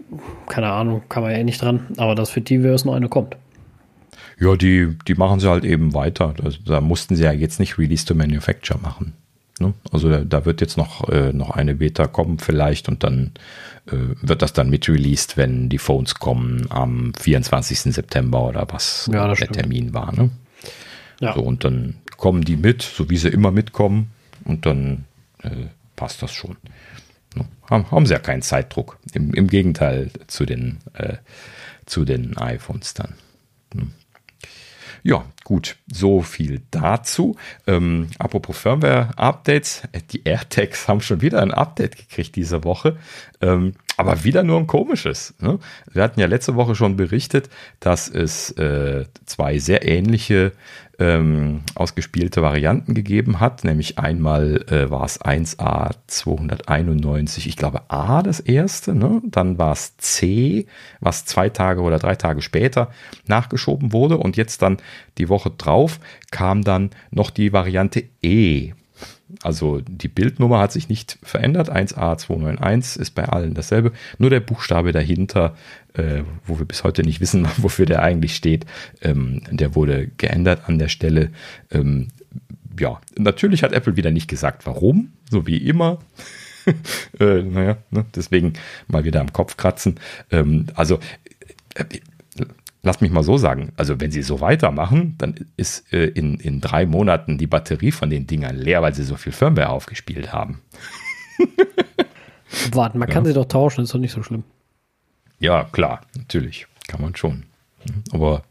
keine 0.47 0.71
Ahnung, 0.71 1.03
kann 1.09 1.23
man 1.23 1.33
ja 1.33 1.37
eh 1.37 1.43
nicht 1.43 1.61
dran, 1.61 1.87
aber 1.97 2.15
dass 2.15 2.29
für 2.29 2.43
tvOS 2.43 2.85
noch 2.85 2.95
eine 2.95 3.09
kommt. 3.09 3.35
Ja, 4.39 4.55
die, 4.55 4.97
die 5.07 5.15
machen 5.15 5.39
sie 5.39 5.49
halt 5.49 5.65
eben 5.65 5.93
weiter. 5.93 6.33
Da, 6.35 6.49
da 6.65 6.81
mussten 6.81 7.15
sie 7.15 7.23
ja 7.23 7.31
jetzt 7.31 7.59
nicht 7.59 7.77
Release 7.77 8.05
to 8.05 8.15
Manufacture 8.15 8.79
machen. 8.79 9.13
Ne? 9.59 9.73
Also 9.91 10.09
da, 10.09 10.19
da, 10.19 10.45
wird 10.45 10.61
jetzt 10.61 10.77
noch, 10.77 11.07
äh, 11.09 11.31
noch 11.31 11.51
eine 11.51 11.75
Beta 11.75 12.07
kommen 12.07 12.39
vielleicht 12.39 12.89
und 12.89 13.03
dann 13.03 13.31
äh, 13.85 13.91
wird 14.21 14.41
das 14.41 14.53
dann 14.53 14.69
mit 14.69 14.89
released, 14.89 15.37
wenn 15.37 15.69
die 15.69 15.77
Phones 15.77 16.15
kommen 16.15 16.65
am 16.69 17.13
24. 17.19 17.93
September 17.93 18.47
oder 18.47 18.67
was 18.69 19.09
ja, 19.11 19.27
der 19.27 19.35
stimmt. 19.35 19.53
Termin 19.53 19.93
war. 19.93 20.13
Ne? 20.13 20.31
Ja. 21.19 21.33
So, 21.33 21.41
und 21.41 21.63
dann 21.63 21.95
kommen 22.17 22.43
die 22.43 22.55
mit, 22.55 22.81
so 22.81 23.09
wie 23.09 23.17
sie 23.17 23.29
immer 23.29 23.51
mitkommen 23.51 24.11
und 24.45 24.65
dann 24.65 25.05
äh, 25.43 25.67
passt 25.95 26.21
das 26.23 26.33
schon. 26.33 26.57
Ne? 27.35 27.45
Haben, 27.69 27.91
haben 27.91 28.05
sie 28.05 28.13
ja 28.13 28.19
keinen 28.19 28.41
Zeitdruck. 28.41 28.97
Im, 29.13 29.33
im 29.33 29.47
Gegenteil 29.47 30.09
zu 30.27 30.45
den, 30.45 30.79
äh, 30.93 31.17
zu 31.85 32.05
den 32.05 32.37
iPhones 32.37 32.95
dann. 32.95 33.13
Ja, 35.05 35.25
gut, 35.43 35.75
so 35.91 36.21
viel 36.21 36.61
dazu. 36.71 37.35
Ähm, 37.67 38.07
apropos 38.19 38.57
Firmware-Updates, 38.57 39.83
äh, 39.91 39.99
die 40.09 40.23
AirTags 40.23 40.87
haben 40.87 41.01
schon 41.01 41.19
wieder 41.19 41.41
ein 41.41 41.51
Update 41.51 41.97
gekriegt 41.97 42.37
diese 42.37 42.63
Woche, 42.63 42.97
ähm, 43.41 43.73
aber 43.97 44.23
wieder 44.23 44.43
nur 44.43 44.57
ein 44.57 44.67
komisches. 44.67 45.33
Ne? 45.39 45.59
Wir 45.91 46.03
hatten 46.03 46.21
ja 46.21 46.27
letzte 46.27 46.55
Woche 46.55 46.75
schon 46.75 46.95
berichtet, 46.95 47.49
dass 47.81 48.07
es 48.07 48.51
äh, 48.51 49.05
zwei 49.25 49.59
sehr 49.59 49.85
ähnliche 49.85 50.53
ähm, 50.99 51.61
ausgespielte 51.75 52.41
Varianten 52.41 52.93
gegeben 52.93 53.39
hat. 53.39 53.63
Nämlich 53.63 53.97
einmal 53.99 54.63
äh, 54.69 54.89
war 54.89 55.03
es 55.03 55.19
1A 55.21 55.91
291, 56.07 57.47
ich 57.47 57.57
glaube 57.57 57.81
A 57.89 58.21
das 58.21 58.39
erste, 58.39 58.93
ne? 58.93 59.21
dann 59.25 59.57
war 59.57 59.73
es 59.73 59.97
C, 59.97 60.67
was 60.99 61.25
zwei 61.25 61.49
Tage 61.49 61.81
oder 61.81 61.99
drei 61.99 62.15
Tage 62.15 62.41
später 62.41 62.91
nachgeschoben 63.27 63.93
wurde. 63.93 64.17
Und 64.17 64.37
jetzt 64.37 64.61
dann 64.61 64.77
die 65.17 65.29
Woche 65.29 65.51
drauf 65.51 65.99
kam 66.31 66.63
dann 66.63 66.91
noch 67.11 67.29
die 67.29 67.53
Variante 67.53 68.03
E. 68.21 68.73
Also 69.41 69.81
die 69.81 70.07
Bildnummer 70.07 70.59
hat 70.59 70.71
sich 70.71 70.89
nicht 70.89 71.17
verändert. 71.23 71.71
1A291 71.71 72.99
ist 72.99 73.11
bei 73.11 73.25
allen 73.25 73.53
dasselbe. 73.53 73.91
Nur 74.17 74.29
der 74.29 74.39
Buchstabe 74.39 74.91
dahinter, 74.91 75.55
äh, 75.93 76.23
wo 76.45 76.59
wir 76.59 76.65
bis 76.65 76.83
heute 76.83 77.03
nicht 77.03 77.21
wissen, 77.21 77.47
wofür 77.57 77.85
der 77.85 78.03
eigentlich 78.03 78.35
steht, 78.35 78.65
ähm, 79.01 79.41
der 79.49 79.75
wurde 79.75 80.09
geändert 80.17 80.63
an 80.67 80.79
der 80.79 80.89
Stelle. 80.89 81.31
Ähm, 81.71 82.09
ja, 82.79 82.99
natürlich 83.17 83.63
hat 83.63 83.71
Apple 83.71 83.95
wieder 83.95 84.11
nicht 84.11 84.27
gesagt, 84.27 84.65
warum, 84.65 85.13
so 85.29 85.47
wie 85.47 85.57
immer. 85.57 85.99
äh, 87.19 87.41
naja, 87.41 87.77
ne, 87.91 88.05
deswegen 88.15 88.53
mal 88.87 89.03
wieder 89.03 89.21
am 89.21 89.33
Kopf 89.33 89.57
kratzen. 89.57 89.99
Ähm, 90.31 90.67
also 90.75 90.99
äh, 91.75 91.85
lass 92.83 93.01
mich 93.01 93.11
mal 93.11 93.23
so 93.23 93.37
sagen, 93.37 93.71
also 93.77 93.99
wenn 93.99 94.11
sie 94.11 94.21
so 94.21 94.41
weitermachen, 94.41 95.15
dann 95.17 95.35
ist 95.57 95.91
äh, 95.93 96.05
in, 96.05 96.35
in 96.35 96.61
drei 96.61 96.85
Monaten 96.85 97.37
die 97.37 97.47
Batterie 97.47 97.91
von 97.91 98.09
den 98.09 98.27
Dingern 98.27 98.57
leer, 98.57 98.81
weil 98.81 98.93
sie 98.93 99.03
so 99.03 99.15
viel 99.15 99.31
Firmware 99.31 99.69
aufgespielt 99.69 100.33
haben. 100.33 100.61
Warten, 102.73 102.99
man 102.99 103.07
ja. 103.07 103.13
kann 103.13 103.25
sie 103.25 103.33
doch 103.33 103.45
tauschen, 103.45 103.85
ist 103.85 103.93
doch 103.93 103.99
nicht 103.99 104.11
so 104.11 104.21
schlimm. 104.21 104.43
Ja, 105.39 105.63
klar, 105.63 106.01
natürlich. 106.15 106.67
Kann 106.87 107.01
man 107.01 107.15
schon. 107.15 107.43
Aber 108.11 108.43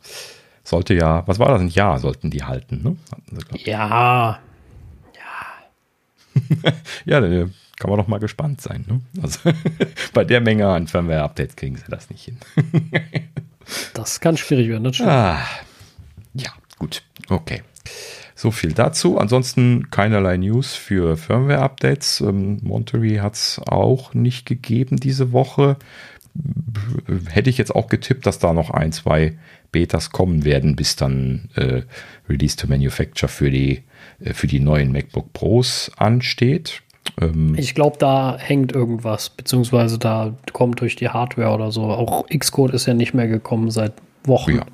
sollte 0.64 0.94
ja, 0.94 1.26
was 1.26 1.38
war 1.38 1.48
das? 1.48 1.60
Ein 1.60 1.68
Jahr 1.68 1.98
sollten 1.98 2.30
die 2.30 2.42
halten, 2.42 2.82
ne? 2.82 2.96
ja. 3.64 4.40
Ja. 5.14 6.72
ja, 7.04 7.20
da 7.20 7.28
kann 7.78 7.90
man 7.90 7.98
doch 7.98 8.08
mal 8.08 8.18
gespannt 8.18 8.60
sein. 8.60 8.84
Ne? 8.88 9.00
Also 9.22 9.40
bei 10.14 10.24
der 10.24 10.40
Menge 10.40 10.68
an 10.68 10.86
Firmware-Updates 10.86 11.56
kriegen 11.56 11.76
sie 11.76 11.84
das 11.88 12.08
nicht 12.10 12.24
hin. 12.24 12.38
Das 13.94 14.20
kann 14.20 14.36
schwierig 14.36 14.68
werden, 14.68 14.84
das 14.84 15.00
ah, 15.00 15.38
Ja, 16.34 16.50
gut. 16.78 17.02
Okay. 17.28 17.62
So 18.34 18.50
viel 18.50 18.72
dazu. 18.72 19.18
Ansonsten 19.18 19.90
keinerlei 19.90 20.36
News 20.36 20.74
für 20.74 21.16
Firmware-Updates. 21.16 22.20
Ähm, 22.22 22.58
Monterey 22.62 23.16
hat 23.16 23.34
es 23.34 23.60
auch 23.64 24.14
nicht 24.14 24.46
gegeben 24.46 24.96
diese 24.96 25.32
Woche. 25.32 25.76
Hätte 27.28 27.50
ich 27.50 27.58
jetzt 27.58 27.74
auch 27.74 27.88
getippt, 27.88 28.26
dass 28.26 28.38
da 28.38 28.52
noch 28.52 28.70
ein, 28.70 28.90
zwei 28.90 29.36
Betas 29.70 30.10
kommen 30.10 30.44
werden, 30.44 30.76
bis 30.76 30.96
dann 30.96 31.50
äh, 31.54 31.82
Release 32.28 32.56
to 32.56 32.66
Manufacture 32.66 33.28
für 33.28 33.50
die, 33.50 33.82
äh, 34.20 34.34
für 34.34 34.46
die 34.46 34.60
neuen 34.60 34.92
MacBook 34.92 35.32
Pros 35.32 35.90
ansteht. 35.96 36.82
Ähm, 37.20 37.54
ich 37.56 37.74
glaube, 37.74 37.96
da 37.98 38.36
hängt 38.38 38.72
irgendwas, 38.72 39.30
beziehungsweise 39.30 39.98
da 39.98 40.34
kommt 40.52 40.80
durch 40.80 40.96
die 40.96 41.08
Hardware 41.08 41.54
oder 41.54 41.72
so. 41.72 41.84
Auch 41.84 42.26
Xcode 42.26 42.74
ist 42.74 42.86
ja 42.86 42.94
nicht 42.94 43.14
mehr 43.14 43.28
gekommen 43.28 43.70
seit 43.70 43.92
Wochen. 44.24 44.56
Ja, 44.56 44.64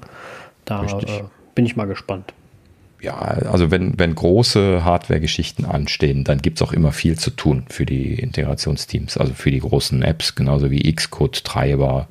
da 0.65 0.85
äh, 0.85 1.25
bin 1.55 1.67
ich 1.67 1.77
mal 1.77 1.87
gespannt. 1.87 2.33
Ja, 3.01 3.17
also 3.17 3.71
wenn, 3.71 3.97
wenn 3.97 4.15
große 4.15 4.85
Hardware-Geschichten 4.85 5.65
anstehen, 5.65 6.25
dann 6.25 6.43
gibt 6.43 6.61
es 6.61 6.67
auch 6.67 6.73
immer 6.73 6.91
viel 6.91 7.17
zu 7.17 7.31
tun 7.31 7.65
für 7.69 7.87
die 7.87 8.15
Integrationsteams, 8.15 9.17
also 9.17 9.35
für 9.35 9.53
die 9.53 9.61
großen 9.61 10.03
Apps, 10.03 10.35
genauso 10.35 10.73
wie 10.73 10.93
Xcode-Treiber 10.93 12.09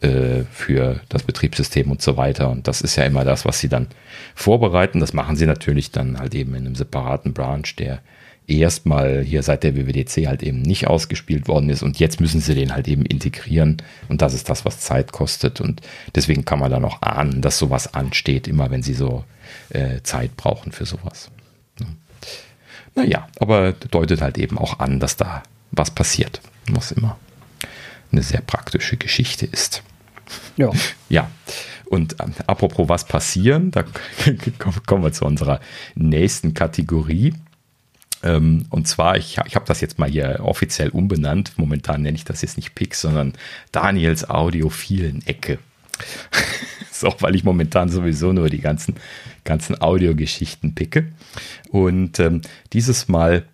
äh, 0.00 0.44
für 0.50 1.00
das 1.10 1.22
Betriebssystem 1.24 1.90
und 1.90 2.00
so 2.00 2.16
weiter. 2.16 2.48
Und 2.50 2.66
das 2.66 2.80
ist 2.80 2.96
ja 2.96 3.04
immer 3.04 3.24
das, 3.24 3.44
was 3.44 3.60
sie 3.60 3.68
dann 3.68 3.88
vorbereiten. 4.34 5.00
Das 5.00 5.12
machen 5.12 5.36
sie 5.36 5.44
natürlich 5.44 5.90
dann 5.90 6.18
halt 6.18 6.34
eben 6.34 6.54
in 6.54 6.64
einem 6.64 6.76
separaten 6.76 7.34
Branch, 7.34 7.68
der 7.78 8.00
erstmal 8.46 9.22
hier 9.22 9.42
seit 9.42 9.62
der 9.62 9.76
WWDC 9.76 10.26
halt 10.26 10.42
eben 10.42 10.62
nicht 10.62 10.86
ausgespielt 10.86 11.48
worden 11.48 11.70
ist 11.70 11.82
und 11.82 11.98
jetzt 11.98 12.20
müssen 12.20 12.40
sie 12.40 12.54
den 12.54 12.74
halt 12.74 12.88
eben 12.88 13.04
integrieren 13.04 13.78
und 14.08 14.22
das 14.22 14.34
ist 14.34 14.48
das, 14.48 14.64
was 14.64 14.80
Zeit 14.80 15.12
kostet 15.12 15.60
und 15.60 15.80
deswegen 16.14 16.44
kann 16.44 16.58
man 16.58 16.70
da 16.70 16.80
noch 16.80 17.02
ahnen, 17.02 17.40
dass 17.40 17.58
sowas 17.58 17.94
ansteht, 17.94 18.48
immer 18.48 18.70
wenn 18.70 18.82
sie 18.82 18.94
so 18.94 19.24
äh, 19.70 20.00
Zeit 20.02 20.36
brauchen 20.36 20.72
für 20.72 20.86
sowas. 20.86 21.30
Naja, 22.94 23.26
aber 23.40 23.72
deutet 23.72 24.20
halt 24.20 24.38
eben 24.38 24.58
auch 24.58 24.78
an, 24.78 25.00
dass 25.00 25.16
da 25.16 25.42
was 25.70 25.90
passiert, 25.90 26.40
was 26.68 26.92
immer 26.92 27.18
eine 28.10 28.22
sehr 28.22 28.42
praktische 28.42 28.96
Geschichte 28.96 29.46
ist. 29.46 29.82
Ja. 30.56 30.70
Ja. 31.08 31.30
Und 31.86 32.20
äh, 32.20 32.24
apropos 32.46 32.88
was 32.88 33.06
passieren, 33.06 33.70
da 33.70 33.84
kommen 34.86 35.02
wir 35.02 35.12
zu 35.12 35.26
unserer 35.26 35.60
nächsten 35.94 36.54
Kategorie. 36.54 37.34
Ähm, 38.22 38.66
und 38.70 38.86
zwar, 38.86 39.16
ich, 39.16 39.38
ich 39.46 39.54
habe 39.54 39.66
das 39.66 39.80
jetzt 39.80 39.98
mal 39.98 40.08
hier 40.08 40.40
offiziell 40.42 40.90
umbenannt. 40.90 41.52
Momentan 41.56 42.02
nenne 42.02 42.16
ich 42.16 42.24
das 42.24 42.42
jetzt 42.42 42.56
nicht 42.56 42.74
Pix, 42.74 43.00
sondern 43.00 43.34
Daniels 43.72 44.28
Audiophilen 44.28 45.26
Ecke. 45.26 45.58
so, 46.90 47.14
weil 47.20 47.34
ich 47.34 47.44
momentan 47.44 47.88
sowieso 47.88 48.32
nur 48.32 48.48
die 48.48 48.60
ganzen, 48.60 48.96
ganzen 49.44 49.80
Audiogeschichten 49.80 50.74
picke. 50.74 51.06
Und 51.70 52.20
ähm, 52.20 52.42
dieses 52.72 53.08
Mal 53.08 53.44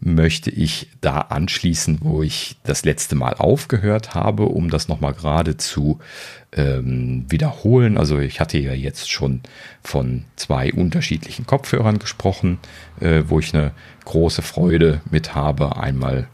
möchte 0.00 0.50
ich 0.50 0.88
da 1.00 1.18
anschließen, 1.20 1.98
wo 2.02 2.22
ich 2.22 2.56
das 2.64 2.84
letzte 2.84 3.14
Mal 3.14 3.34
aufgehört 3.34 4.14
habe, 4.14 4.44
um 4.44 4.70
das 4.70 4.88
nochmal 4.88 5.14
gerade 5.14 5.56
zu 5.56 5.98
ähm, 6.52 7.26
wiederholen. 7.28 7.98
Also 7.98 8.18
ich 8.18 8.40
hatte 8.40 8.58
ja 8.58 8.72
jetzt 8.72 9.10
schon 9.10 9.40
von 9.82 10.24
zwei 10.36 10.72
unterschiedlichen 10.72 11.46
Kopfhörern 11.46 11.98
gesprochen, 11.98 12.58
äh, 13.00 13.22
wo 13.26 13.38
ich 13.38 13.54
eine 13.54 13.72
große 14.04 14.40
Freude 14.40 15.02
mit 15.10 15.34
habe. 15.34 15.76
Einmal 15.76 16.28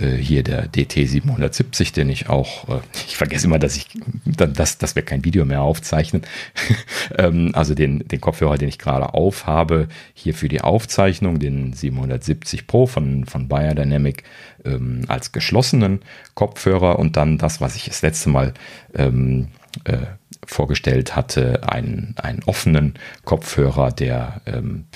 äh, 0.00 0.08
hier 0.16 0.42
der 0.42 0.68
DT770, 0.70 1.94
den 1.94 2.08
ich 2.08 2.28
auch, 2.28 2.68
äh, 2.68 2.80
ich 3.06 3.16
vergesse 3.16 3.46
immer, 3.46 3.60
dass 3.60 3.76
ich, 3.76 3.86
dass, 4.24 4.78
dass 4.78 4.96
wir 4.96 5.02
kein 5.02 5.24
Video 5.24 5.44
mehr 5.44 5.62
aufzeichnen. 5.62 6.22
ähm, 7.18 7.52
also 7.54 7.74
den, 7.74 8.06
den 8.08 8.20
Kopfhörer, 8.20 8.58
den 8.60 8.68
ich 8.68 8.78
gerade 8.78 9.14
aufhabe, 9.14 9.88
hier 10.14 10.34
für 10.34 10.48
die 10.48 10.60
Aufzeichnung, 10.60 11.38
den 11.38 11.72
770 11.72 12.66
Pro 12.66 12.86
von, 12.86 13.24
von 13.24 13.48
Biodynamic 13.48 14.24
ähm, 14.64 15.02
als 15.08 15.32
geschlossenen 15.32 16.00
Kopfhörer. 16.34 16.98
Und 16.98 17.16
dann 17.16 17.38
das, 17.38 17.60
was 17.60 17.76
ich 17.76 17.86
das 17.86 18.02
letzte 18.02 18.28
Mal 18.28 18.54
ähm, 18.94 19.48
äh, 19.84 19.98
vorgestellt 20.46 21.16
hatte, 21.16 21.68
einen, 21.68 22.14
einen 22.16 22.42
offenen 22.44 22.94
Kopfhörer, 23.24 23.92
der 23.92 24.40
ähm, 24.46 24.86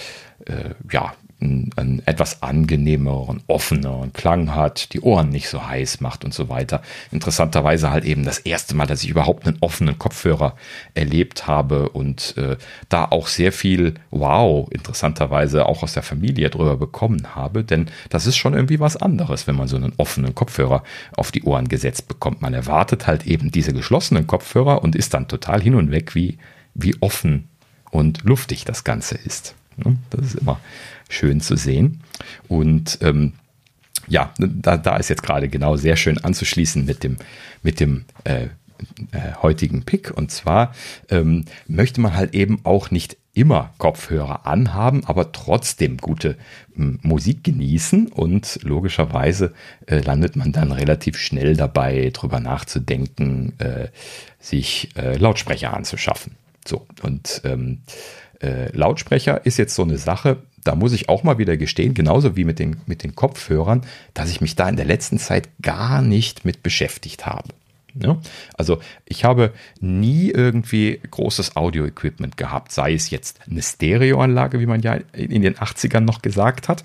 äh, 0.46 0.70
ja 0.90 1.14
einen, 1.40 2.02
etwas 2.06 2.42
angenehmeren, 2.42 3.42
offeneren 3.46 4.12
Klang 4.12 4.54
hat, 4.54 4.92
die 4.92 5.00
Ohren 5.00 5.28
nicht 5.28 5.48
so 5.48 5.66
heiß 5.66 6.00
macht 6.00 6.24
und 6.24 6.32
so 6.32 6.48
weiter. 6.48 6.82
Interessanterweise 7.10 7.90
halt 7.90 8.04
eben 8.04 8.24
das 8.24 8.38
erste 8.38 8.74
Mal, 8.74 8.86
dass 8.86 9.02
ich 9.02 9.10
überhaupt 9.10 9.46
einen 9.46 9.58
offenen 9.60 9.98
Kopfhörer 9.98 10.56
erlebt 10.94 11.46
habe 11.46 11.90
und 11.90 12.36
äh, 12.36 12.56
da 12.88 13.04
auch 13.06 13.28
sehr 13.28 13.52
viel 13.52 13.94
Wow, 14.10 14.68
interessanterweise 14.70 15.66
auch 15.66 15.82
aus 15.82 15.94
der 15.94 16.02
Familie 16.02 16.50
drüber 16.50 16.76
bekommen 16.76 17.34
habe, 17.34 17.64
denn 17.64 17.86
das 18.08 18.26
ist 18.26 18.36
schon 18.36 18.54
irgendwie 18.54 18.80
was 18.80 18.96
anderes, 18.96 19.46
wenn 19.46 19.56
man 19.56 19.68
so 19.68 19.76
einen 19.76 19.92
offenen 19.96 20.34
Kopfhörer 20.34 20.82
auf 21.16 21.32
die 21.32 21.42
Ohren 21.42 21.68
gesetzt 21.68 22.08
bekommt. 22.08 22.42
Man 22.42 22.54
erwartet 22.54 23.06
halt 23.06 23.26
eben 23.26 23.50
diese 23.50 23.72
geschlossenen 23.72 24.26
Kopfhörer 24.26 24.82
und 24.82 24.96
ist 24.96 25.14
dann 25.14 25.28
total 25.28 25.60
hin 25.60 25.74
und 25.74 25.90
weg, 25.90 26.14
wie, 26.14 26.38
wie 26.74 26.94
offen 27.00 27.48
und 27.90 28.22
luftig 28.24 28.64
das 28.64 28.84
Ganze 28.84 29.16
ist. 29.16 29.54
Ne? 29.76 29.96
Das 30.10 30.26
ist 30.26 30.34
immer 30.36 30.60
schön 31.08 31.40
zu 31.40 31.56
sehen. 31.56 32.00
Und 32.48 32.98
ähm, 33.02 33.34
ja, 34.08 34.32
da, 34.38 34.76
da 34.76 34.96
ist 34.96 35.08
jetzt 35.08 35.22
gerade 35.22 35.48
genau 35.48 35.76
sehr 35.76 35.96
schön 35.96 36.18
anzuschließen 36.18 36.84
mit 36.84 37.04
dem, 37.04 37.16
mit 37.62 37.80
dem 37.80 38.04
äh, 38.24 38.48
äh, 39.12 39.34
heutigen 39.42 39.84
Pick. 39.84 40.10
Und 40.16 40.30
zwar 40.30 40.74
ähm, 41.10 41.44
möchte 41.66 42.00
man 42.00 42.14
halt 42.14 42.34
eben 42.34 42.60
auch 42.64 42.90
nicht 42.90 43.16
immer 43.34 43.74
Kopfhörer 43.78 44.46
anhaben, 44.46 45.04
aber 45.06 45.32
trotzdem 45.32 45.98
gute 45.98 46.36
Musik 46.76 47.42
genießen 47.42 48.08
und 48.08 48.60
logischerweise 48.62 49.52
äh, 49.86 49.98
landet 49.98 50.36
man 50.36 50.52
dann 50.52 50.70
relativ 50.70 51.18
schnell 51.18 51.56
dabei, 51.56 52.10
drüber 52.12 52.38
nachzudenken, 52.40 53.54
äh, 53.58 53.88
sich 54.38 54.90
äh, 54.96 55.16
Lautsprecher 55.16 55.74
anzuschaffen. 55.74 56.36
So, 56.64 56.86
und 57.02 57.42
ähm, 57.44 57.80
äh, 58.44 58.76
Lautsprecher 58.76 59.44
ist 59.46 59.56
jetzt 59.56 59.74
so 59.74 59.82
eine 59.82 59.96
Sache, 59.96 60.38
da 60.62 60.74
muss 60.74 60.92
ich 60.92 61.08
auch 61.08 61.22
mal 61.22 61.38
wieder 61.38 61.56
gestehen, 61.56 61.94
genauso 61.94 62.36
wie 62.36 62.44
mit 62.44 62.58
den, 62.58 62.76
mit 62.86 63.02
den 63.02 63.14
Kopfhörern, 63.14 63.82
dass 64.12 64.30
ich 64.30 64.40
mich 64.40 64.54
da 64.54 64.68
in 64.68 64.76
der 64.76 64.84
letzten 64.84 65.18
Zeit 65.18 65.48
gar 65.62 66.02
nicht 66.02 66.44
mit 66.44 66.62
beschäftigt 66.62 67.26
habe. 67.26 67.48
Ja? 67.94 68.18
Also 68.56 68.80
ich 69.06 69.24
habe 69.24 69.52
nie 69.80 70.30
irgendwie 70.30 71.00
großes 71.10 71.56
Audio-Equipment 71.56 72.36
gehabt, 72.36 72.72
sei 72.72 72.94
es 72.94 73.10
jetzt 73.10 73.40
eine 73.48 73.62
Stereoanlage, 73.62 74.60
wie 74.60 74.66
man 74.66 74.82
ja 74.82 74.98
in 75.12 75.42
den 75.42 75.54
80ern 75.54 76.00
noch 76.00 76.20
gesagt 76.20 76.68
hat, 76.68 76.82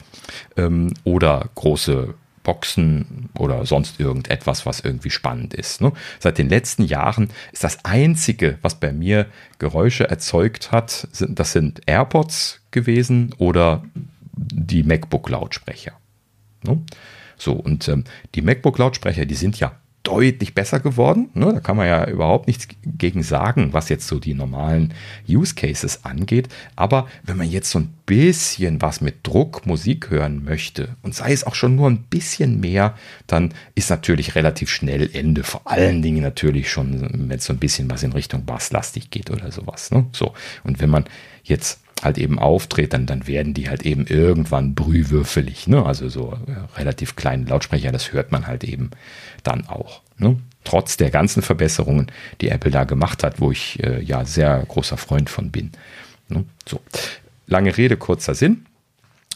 ähm, 0.56 0.94
oder 1.04 1.50
große 1.56 2.14
Boxen 2.50 3.30
oder 3.38 3.64
sonst 3.68 4.00
irgendetwas, 4.00 4.66
was 4.66 4.80
irgendwie 4.80 5.12
spannend 5.12 5.54
ist. 5.54 5.82
Ne? 5.82 5.92
Seit 6.18 6.40
den 6.40 6.50
letzten 6.50 6.84
Jahren 6.84 7.30
ist 7.52 7.64
das 7.64 7.86
Einzige, 7.86 8.58
was 8.64 8.80
bei 8.80 8.92
mir 8.92 9.28
Geräusche 9.60 10.10
erzeugt 10.10 10.72
hat, 10.72 11.08
sind, 11.12 11.38
das 11.38 11.52
sind 11.52 11.82
AirPods 11.86 12.62
gewesen 12.72 13.36
oder 13.38 13.84
die 14.34 14.82
MacBook-Lautsprecher. 14.82 15.92
Ne? 16.64 16.82
So, 17.38 17.54
und 17.54 17.88
ähm, 17.88 18.06
die 18.34 18.42
MacBook-Lautsprecher, 18.42 19.28
die 19.28 19.36
sind 19.36 19.60
ja 19.60 19.74
deutlich 20.04 20.56
besser 20.56 20.80
geworden. 20.80 21.30
Ne? 21.34 21.54
Da 21.54 21.60
kann 21.60 21.78
man 21.78 21.88
ja 21.88 22.08
überhaupt 22.08 22.48
nichts 22.48 22.68
gegen 22.84 23.22
sagen, 23.22 23.74
was 23.74 23.90
jetzt 23.90 24.08
so 24.08 24.20
die 24.20 24.34
normalen 24.34 24.94
Use 25.28 25.56
Cases 25.56 26.06
angeht. 26.06 26.48
Aber 26.76 27.08
wenn 27.24 27.38
man 27.38 27.50
jetzt 27.50 27.70
so 27.70 27.80
ein 27.80 27.94
bisschen 28.06 28.82
was 28.82 29.02
mit 29.02 29.28
Druck 29.28 29.66
Musik 29.66 30.10
hören 30.10 30.44
möchte 30.44 30.96
und 31.02 31.14
sei 31.14 31.32
es 31.32 31.44
auch 31.44 31.56
schon 31.56 31.76
nur 31.76 31.90
ein 31.90 32.04
bisschen 32.04 32.60
mehr, 32.60 32.96
dann 33.28 33.54
ist 33.76 33.90
natürlich 33.90 34.36
relativ 34.36 34.70
schnell 34.70 35.10
Ende. 35.14 35.44
Vor 35.44 35.62
allen 35.66 36.02
Dingen 36.02 36.22
natürlich 36.22 36.72
schon, 36.72 37.30
wenn 37.30 37.38
es 37.38 37.46
so 37.46 37.54
ein 37.54 37.60
bisschen 37.60 37.90
was 37.90 38.04
in 38.04 38.14
Richtung 38.14 38.46
Basslastig 38.46 39.12
geht 39.12 39.30
oder 39.30 39.52
sowas. 39.52 39.92
Ne? 39.92 40.08
So. 40.14 40.34
Und 40.64 40.80
wenn 40.80 40.90
man 40.90 41.06
jetzt 41.44 41.82
halt 42.02 42.18
eben 42.18 42.40
auftritt, 42.40 42.94
dann, 42.94 43.06
dann 43.06 43.28
werden 43.28 43.54
die 43.54 43.70
halt 43.70 43.84
eben 43.84 44.06
irgendwann 44.08 44.76
brühwürfelig. 44.76 45.68
Ne? 45.68 45.86
Also 45.86 46.10
so 46.10 46.38
äh, 46.48 46.80
relativ 46.80 47.16
kleine 47.16 47.46
Lautsprecher, 47.46 47.92
das 47.92 48.14
hört 48.14 48.32
man 48.32 48.48
halt 48.48 48.64
eben 48.64 48.92
dann 49.44 49.68
auch. 49.68 50.02
Ne? 50.18 50.38
Trotz 50.64 50.98
der 50.98 51.10
ganzen 51.10 51.42
Verbesserungen, 51.42 52.12
die 52.42 52.50
Apple 52.50 52.72
da 52.72 52.84
gemacht 52.84 53.24
hat, 53.24 53.40
wo 53.42 53.52
ich 53.52 53.84
äh, 53.84 54.02
ja 54.02 54.26
sehr 54.26 54.64
großer 54.68 54.98
Freund 54.98 55.30
von 55.30 55.52
bin. 55.52 55.72
Ne? 56.30 56.46
So, 56.68 56.80
lange 57.48 57.76
Rede, 57.76 57.98
kurzer 57.98 58.36
Sinn. 58.36 58.66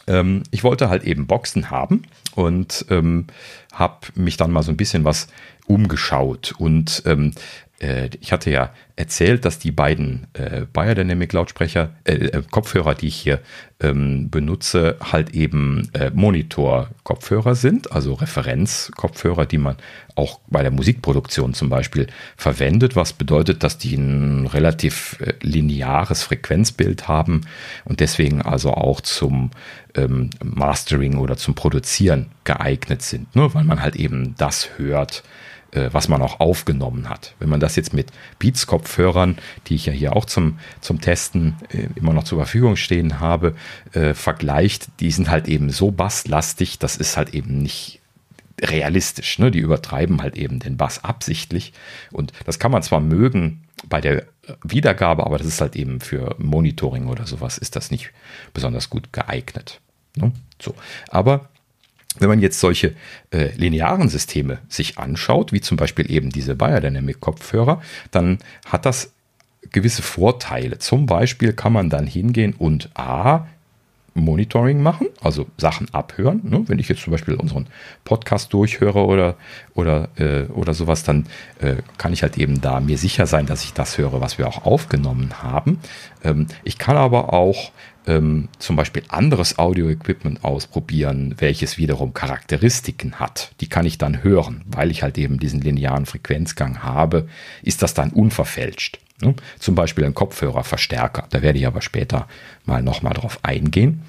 Ähm, 0.06 0.42
ich 0.50 0.64
wollte 0.64 0.88
halt 0.88 1.04
eben 1.04 1.26
Boxen 1.26 1.70
haben 1.70 2.02
und 2.34 2.86
ähm, 2.90 3.26
habe 3.72 4.08
mich 4.14 4.36
dann 4.36 4.50
mal 4.50 4.62
so 4.62 4.70
ein 4.70 4.76
bisschen 4.76 5.04
was 5.04 5.28
umgeschaut 5.66 6.54
und 6.58 7.02
ähm, 7.06 7.32
äh, 7.32 7.38
ich 7.80 8.32
hatte 8.32 8.50
ja 8.50 8.70
erzählt, 8.96 9.44
dass 9.44 9.58
die 9.58 9.72
beiden 9.72 10.28
äh, 10.34 10.66
Biodynamic 10.72 11.32
Lautsprecher, 11.32 11.90
äh, 12.04 12.12
äh, 12.12 12.42
Kopfhörer, 12.48 12.94
die 12.94 13.08
ich 13.08 13.16
hier 13.16 13.40
ähm, 13.80 14.30
benutze, 14.30 14.96
halt 15.00 15.30
eben 15.34 15.90
äh, 15.94 16.10
Monitor-Kopfhörer 16.14 17.56
sind, 17.56 17.90
also 17.90 18.14
Referenz-Kopfhörer, 18.14 19.46
die 19.46 19.58
man 19.58 19.76
auch 20.14 20.38
bei 20.46 20.62
der 20.62 20.70
Musikproduktion 20.70 21.54
zum 21.54 21.68
Beispiel 21.68 22.06
verwendet, 22.36 22.94
was 22.94 23.12
bedeutet, 23.12 23.64
dass 23.64 23.78
die 23.78 23.96
ein 23.96 24.46
relativ 24.46 25.18
äh, 25.20 25.34
lineares 25.40 26.22
Frequenzbild 26.22 27.08
haben 27.08 27.40
und 27.84 27.98
deswegen 27.98 28.42
also 28.42 28.72
auch 28.72 29.00
zum 29.00 29.50
ähm, 29.96 30.30
Mastering 30.42 31.18
oder 31.18 31.36
zum 31.36 31.56
Produzieren 31.56 32.30
geeignet 32.44 33.02
sind, 33.02 33.34
ne? 33.34 33.52
weil 33.54 33.64
man 33.64 33.82
halt 33.82 33.96
eben 33.96 34.36
das 34.38 34.70
hört, 34.78 35.24
äh, 35.24 35.53
was 35.92 36.08
man 36.08 36.22
auch 36.22 36.40
aufgenommen 36.40 37.08
hat. 37.08 37.34
Wenn 37.38 37.48
man 37.48 37.60
das 37.60 37.76
jetzt 37.76 37.92
mit 37.92 38.12
Beats-Kopfhörern, 38.38 39.38
die 39.66 39.74
ich 39.74 39.86
ja 39.86 39.92
hier 39.92 40.16
auch 40.16 40.24
zum, 40.24 40.58
zum 40.80 41.00
Testen 41.00 41.56
äh, 41.70 41.88
immer 41.96 42.12
noch 42.12 42.24
zur 42.24 42.38
Verfügung 42.38 42.76
stehen 42.76 43.20
habe, 43.20 43.54
äh, 43.92 44.14
vergleicht, 44.14 44.88
die 45.00 45.10
sind 45.10 45.30
halt 45.30 45.48
eben 45.48 45.70
so 45.70 45.90
basslastig, 45.90 46.78
das 46.78 46.96
ist 46.96 47.16
halt 47.16 47.34
eben 47.34 47.58
nicht 47.58 48.00
realistisch. 48.60 49.38
Ne? 49.38 49.50
Die 49.50 49.58
übertreiben 49.58 50.22
halt 50.22 50.36
eben 50.36 50.60
den 50.60 50.76
Bass 50.76 51.02
absichtlich. 51.02 51.72
Und 52.12 52.32
das 52.44 52.58
kann 52.58 52.70
man 52.70 52.82
zwar 52.82 53.00
mögen 53.00 53.64
bei 53.88 54.00
der 54.00 54.24
Wiedergabe, 54.62 55.24
aber 55.24 55.38
das 55.38 55.46
ist 55.46 55.60
halt 55.60 55.76
eben 55.76 56.00
für 56.00 56.36
Monitoring 56.38 57.08
oder 57.08 57.26
sowas 57.26 57.58
ist 57.58 57.76
das 57.76 57.90
nicht 57.90 58.10
besonders 58.52 58.90
gut 58.90 59.12
geeignet. 59.12 59.80
Ne? 60.16 60.32
So. 60.60 60.74
Aber 61.08 61.48
wenn 62.18 62.28
man 62.28 62.40
jetzt 62.40 62.60
solche 62.60 62.94
äh, 63.30 63.50
linearen 63.56 64.08
Systeme 64.08 64.58
sich 64.68 64.98
anschaut, 64.98 65.52
wie 65.52 65.60
zum 65.60 65.76
Beispiel 65.76 66.10
eben 66.10 66.30
diese 66.30 66.54
Biodynamic-Kopfhörer, 66.54 67.82
dann 68.10 68.38
hat 68.66 68.86
das 68.86 69.12
gewisse 69.70 70.02
Vorteile. 70.02 70.78
Zum 70.78 71.06
Beispiel 71.06 71.52
kann 71.52 71.72
man 71.72 71.90
dann 71.90 72.06
hingehen 72.06 72.54
und 72.56 72.90
A, 72.94 73.46
Monitoring 74.14 74.80
machen, 74.80 75.08
also 75.20 75.46
Sachen 75.56 75.92
abhören. 75.92 76.40
Ne? 76.44 76.62
Wenn 76.68 76.78
ich 76.78 76.88
jetzt 76.88 77.02
zum 77.02 77.10
Beispiel 77.10 77.34
unseren 77.34 77.66
Podcast 78.04 78.52
durchhöre 78.52 79.04
oder, 79.04 79.36
oder, 79.74 80.08
äh, 80.16 80.44
oder 80.44 80.72
sowas, 80.72 81.02
dann 81.02 81.26
äh, 81.60 81.76
kann 81.98 82.12
ich 82.12 82.22
halt 82.22 82.38
eben 82.38 82.60
da 82.60 82.78
mir 82.78 82.96
sicher 82.96 83.26
sein, 83.26 83.46
dass 83.46 83.64
ich 83.64 83.72
das 83.72 83.98
höre, 83.98 84.20
was 84.20 84.38
wir 84.38 84.46
auch 84.46 84.64
aufgenommen 84.64 85.42
haben. 85.42 85.80
Ähm, 86.22 86.46
ich 86.62 86.78
kann 86.78 86.96
aber 86.96 87.32
auch 87.32 87.72
ähm, 88.06 88.48
zum 88.58 88.76
Beispiel 88.76 89.02
anderes 89.08 89.58
Audio-Equipment 89.58 90.44
ausprobieren, 90.44 91.34
welches 91.38 91.78
wiederum 91.78 92.14
Charakteristiken 92.14 93.18
hat. 93.18 93.52
Die 93.60 93.68
kann 93.68 93.86
ich 93.86 93.98
dann 93.98 94.22
hören, 94.22 94.62
weil 94.66 94.90
ich 94.90 95.02
halt 95.02 95.18
eben 95.18 95.38
diesen 95.38 95.60
linearen 95.60 96.06
Frequenzgang 96.06 96.82
habe, 96.82 97.28
ist 97.62 97.82
das 97.82 97.94
dann 97.94 98.10
unverfälscht. 98.10 98.98
Ne? 99.22 99.34
Zum 99.58 99.74
Beispiel 99.74 100.04
ein 100.04 100.14
Kopfhörerverstärker. 100.14 101.26
Da 101.30 101.42
werde 101.42 101.58
ich 101.58 101.66
aber 101.66 101.82
später 101.82 102.28
mal 102.64 102.82
nochmal 102.82 103.14
drauf 103.14 103.38
eingehen. 103.42 104.02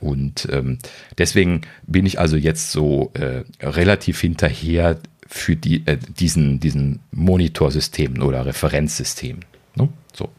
Und 0.00 0.48
ähm, 0.50 0.78
deswegen 1.16 1.62
bin 1.86 2.06
ich 2.06 2.18
also 2.18 2.36
jetzt 2.36 2.72
so 2.72 3.12
äh, 3.14 3.44
relativ 3.64 4.20
hinterher 4.20 4.98
für 5.26 5.56
die, 5.56 5.86
äh, 5.86 5.98
diesen, 6.18 6.58
diesen 6.60 7.00
Monitorsystemen 7.12 8.22
oder 8.22 8.46
Referenzsystemen. 8.46 9.44
Ne? 9.76 9.88
So. 10.12 10.30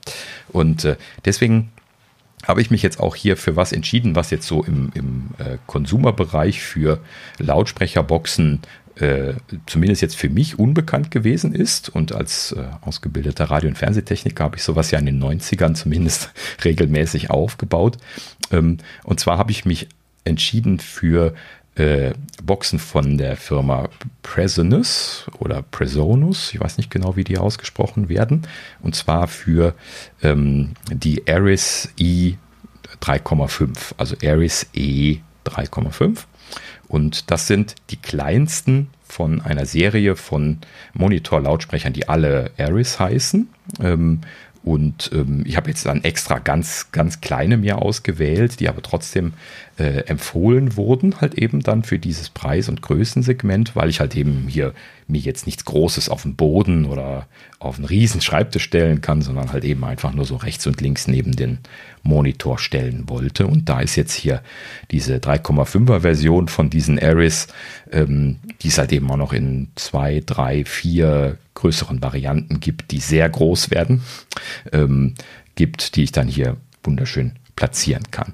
Und 0.50 0.84
äh, 0.84 0.98
deswegen 1.24 1.72
habe 2.50 2.62
ich 2.62 2.72
mich 2.72 2.82
jetzt 2.82 3.00
auch 3.00 3.16
hier 3.16 3.38
für 3.38 3.56
was 3.56 3.72
entschieden, 3.72 4.16
was 4.16 4.32
jetzt 4.32 4.48
so 4.48 4.64
im, 4.64 4.92
im 4.96 5.30
äh, 5.38 5.58
Konsumerbereich 5.68 6.62
für 6.62 7.00
Lautsprecherboxen 7.38 8.62
äh, 8.96 9.34
zumindest 9.68 10.02
jetzt 10.02 10.16
für 10.16 10.30
mich 10.30 10.58
unbekannt 10.58 11.12
gewesen 11.12 11.54
ist. 11.54 11.90
Und 11.90 12.14
als 12.14 12.52
äh, 12.54 12.64
ausgebildeter 12.82 13.46
Radio- 13.46 13.70
und 13.70 13.78
Fernsehtechniker 13.78 14.44
habe 14.44 14.58
ich 14.58 14.64
sowas 14.64 14.90
ja 14.92 15.00
in 15.00 15.06
den 15.06 15.24
90ern 15.24 15.76
zumindest 15.76 16.32
regelmäßig 16.66 17.30
aufgebaut. 17.30 17.98
Ähm, 18.52 18.80
und 19.04 19.20
zwar 19.20 19.38
habe 19.38 19.52
ich 19.52 19.64
mich 19.64 19.88
entschieden 20.26 20.80
für 20.80 21.36
äh, 21.80 22.14
Boxen 22.44 22.78
von 22.78 23.18
der 23.18 23.38
Firma 23.38 23.90
Presonus 24.22 25.28
oder 25.40 25.62
Presonus, 25.62 26.54
ich 26.54 26.60
weiß 26.60 26.78
nicht 26.78 26.92
genau, 26.92 27.16
wie 27.16 27.24
die 27.24 27.38
ausgesprochen 27.38 28.10
werden, 28.10 28.48
und 28.82 28.96
zwar 28.96 29.28
für 29.28 29.74
ähm, 30.22 30.74
die 30.92 31.28
Aris 31.28 31.90
E 31.98 32.36
3,5, 33.02 33.94
also 33.98 34.16
Aris 34.24 34.68
E 34.74 35.20
3,5. 35.46 36.26
Und 36.88 37.30
das 37.30 37.48
sind 37.48 37.76
die 37.92 37.98
kleinsten 37.98 38.90
von 39.04 39.42
einer 39.42 39.66
Serie 39.66 40.16
von 40.16 40.58
Monitor-Lautsprechern, 40.94 41.94
die 41.94 42.10
alle 42.10 42.52
Aris 42.58 43.00
heißen. 43.00 43.48
Ähm, 43.82 44.22
und 44.64 45.12
ähm, 45.14 45.44
ich 45.46 45.56
habe 45.56 45.70
jetzt 45.70 45.86
dann 45.86 46.04
extra 46.04 46.40
ganz, 46.40 46.92
ganz 46.92 47.22
kleine 47.22 47.58
mir 47.58 47.82
ausgewählt, 47.82 48.60
die 48.60 48.68
aber 48.68 48.82
trotzdem 48.82 49.34
äh, 49.78 50.04
empfohlen 50.08 50.76
wurden, 50.76 51.22
halt 51.22 51.36
eben 51.36 51.62
dann 51.62 51.84
für 51.84 51.98
dieses 51.98 52.30
Preis- 52.30 52.68
und 52.68 52.82
Größensegment, 52.82 53.76
weil 53.76 53.90
ich 53.90 54.02
halt 54.02 54.16
eben 54.16 54.48
hier 54.50 54.74
mir 55.08 55.22
jetzt 55.22 55.46
nichts 55.46 55.64
Großes 55.64 56.10
auf 56.10 56.24
den 56.24 56.36
Boden 56.36 56.86
oder 56.86 57.28
auf 57.60 57.78
einen 57.78 57.86
riesen 57.86 58.22
Schreibtisch 58.22 58.64
stellen 58.64 59.02
kann, 59.02 59.22
sondern 59.22 59.54
halt 59.54 59.64
eben 59.64 59.84
einfach 59.86 60.14
nur 60.14 60.26
so 60.26 60.36
rechts 60.36 60.68
und 60.68 60.82
links 60.82 61.08
neben 61.08 61.36
den 61.36 61.60
Monitor 62.04 62.60
stellen 62.60 63.04
wollte. 63.08 63.48
Und 63.48 63.70
da 63.70 63.82
ist 63.82 63.96
jetzt 63.96 64.14
hier 64.14 64.42
diese 64.92 65.18
3,5er 65.18 66.02
Version 66.02 66.48
von 66.48 66.70
diesen 66.70 67.00
Aris, 67.02 67.48
ähm, 67.92 68.38
die 68.62 68.70
es 68.70 68.78
halt 68.78 68.92
eben 68.92 69.10
auch 69.12 69.18
noch 69.18 69.34
in 69.34 69.70
zwei, 69.76 70.22
drei, 70.26 70.66
vier 70.66 71.38
größeren 71.54 72.02
Varianten 72.02 72.60
gibt, 72.60 72.92
die 72.92 73.00
sehr 73.00 73.30
groß 73.30 73.72
werden, 73.72 74.04
ähm, 74.72 75.16
gibt, 75.56 75.96
die 75.96 76.04
ich 76.04 76.12
dann 76.12 76.28
hier 76.28 76.58
wunderschön 76.84 77.34
platzieren 77.56 78.04
kann. 78.10 78.34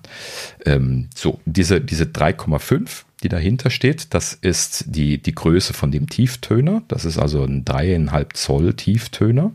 Ähm, 0.65 1.09
so, 1.15 1.39
diese, 1.45 1.81
diese 1.81 2.03
3,5, 2.03 3.05
die 3.23 3.29
dahinter 3.29 3.71
steht, 3.71 4.13
das 4.13 4.33
ist 4.33 4.85
die, 4.87 5.17
die 5.17 5.33
Größe 5.33 5.73
von 5.73 5.89
dem 5.89 6.07
Tieftöner. 6.07 6.83
Das 6.87 7.05
ist 7.05 7.17
also 7.17 7.43
ein 7.43 7.65
3,5 7.65 8.33
Zoll 8.35 8.73
Tieftöner. 8.75 9.51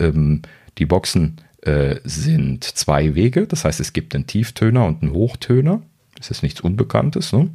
Ähm, 0.00 0.42
die 0.78 0.86
Boxen 0.86 1.36
äh, 1.64 2.00
sind 2.04 2.64
zwei 2.64 3.14
Wege, 3.14 3.46
das 3.46 3.64
heißt, 3.64 3.80
es 3.80 3.92
gibt 3.92 4.14
einen 4.14 4.26
Tieftöner 4.26 4.86
und 4.86 5.02
einen 5.02 5.12
Hochtöner. 5.12 5.82
Das 6.16 6.30
ist 6.30 6.42
nichts 6.42 6.60
Unbekanntes. 6.60 7.32
Ne? 7.32 7.50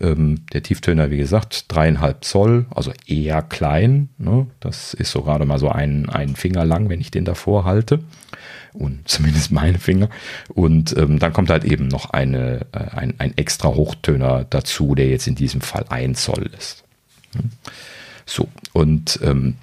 Ähm, 0.00 0.44
der 0.52 0.62
Tieftöner, 0.62 1.10
wie 1.10 1.16
gesagt, 1.16 1.64
dreieinhalb 1.68 2.24
Zoll, 2.24 2.66
also 2.70 2.92
eher 3.06 3.40
klein. 3.42 4.10
Ne? 4.18 4.46
Das 4.60 4.94
ist 4.94 5.12
so 5.12 5.22
gerade 5.22 5.46
mal 5.46 5.58
so 5.58 5.70
ein, 5.70 6.08
ein 6.10 6.36
Finger 6.36 6.64
lang, 6.64 6.88
wenn 6.88 7.00
ich 7.00 7.10
den 7.10 7.24
davor 7.24 7.64
halte. 7.64 8.00
Und 8.74 9.00
zumindest 9.08 9.50
meine 9.50 9.78
Finger. 9.78 10.10
Und 10.48 10.96
ähm, 10.98 11.18
dann 11.18 11.32
kommt 11.32 11.50
halt 11.50 11.64
eben 11.64 11.88
noch 11.88 12.10
eine, 12.10 12.66
äh, 12.72 12.96
ein, 12.96 13.14
ein 13.18 13.36
extra 13.36 13.68
Hochtöner 13.68 14.44
dazu, 14.48 14.94
der 14.94 15.08
jetzt 15.08 15.26
in 15.26 15.34
diesem 15.34 15.62
Fall 15.62 15.86
ein 15.88 16.14
Zoll 16.14 16.50
ist. 16.56 16.84
So, 18.26 18.48
und 18.72 19.18
ähm, 19.22 19.56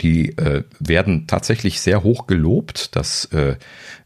die 0.00 0.36
äh, 0.38 0.64
werden 0.78 1.26
tatsächlich 1.26 1.80
sehr 1.80 2.02
hoch 2.02 2.26
gelobt. 2.26 2.96
Dass, 2.96 3.26
äh, 3.26 3.56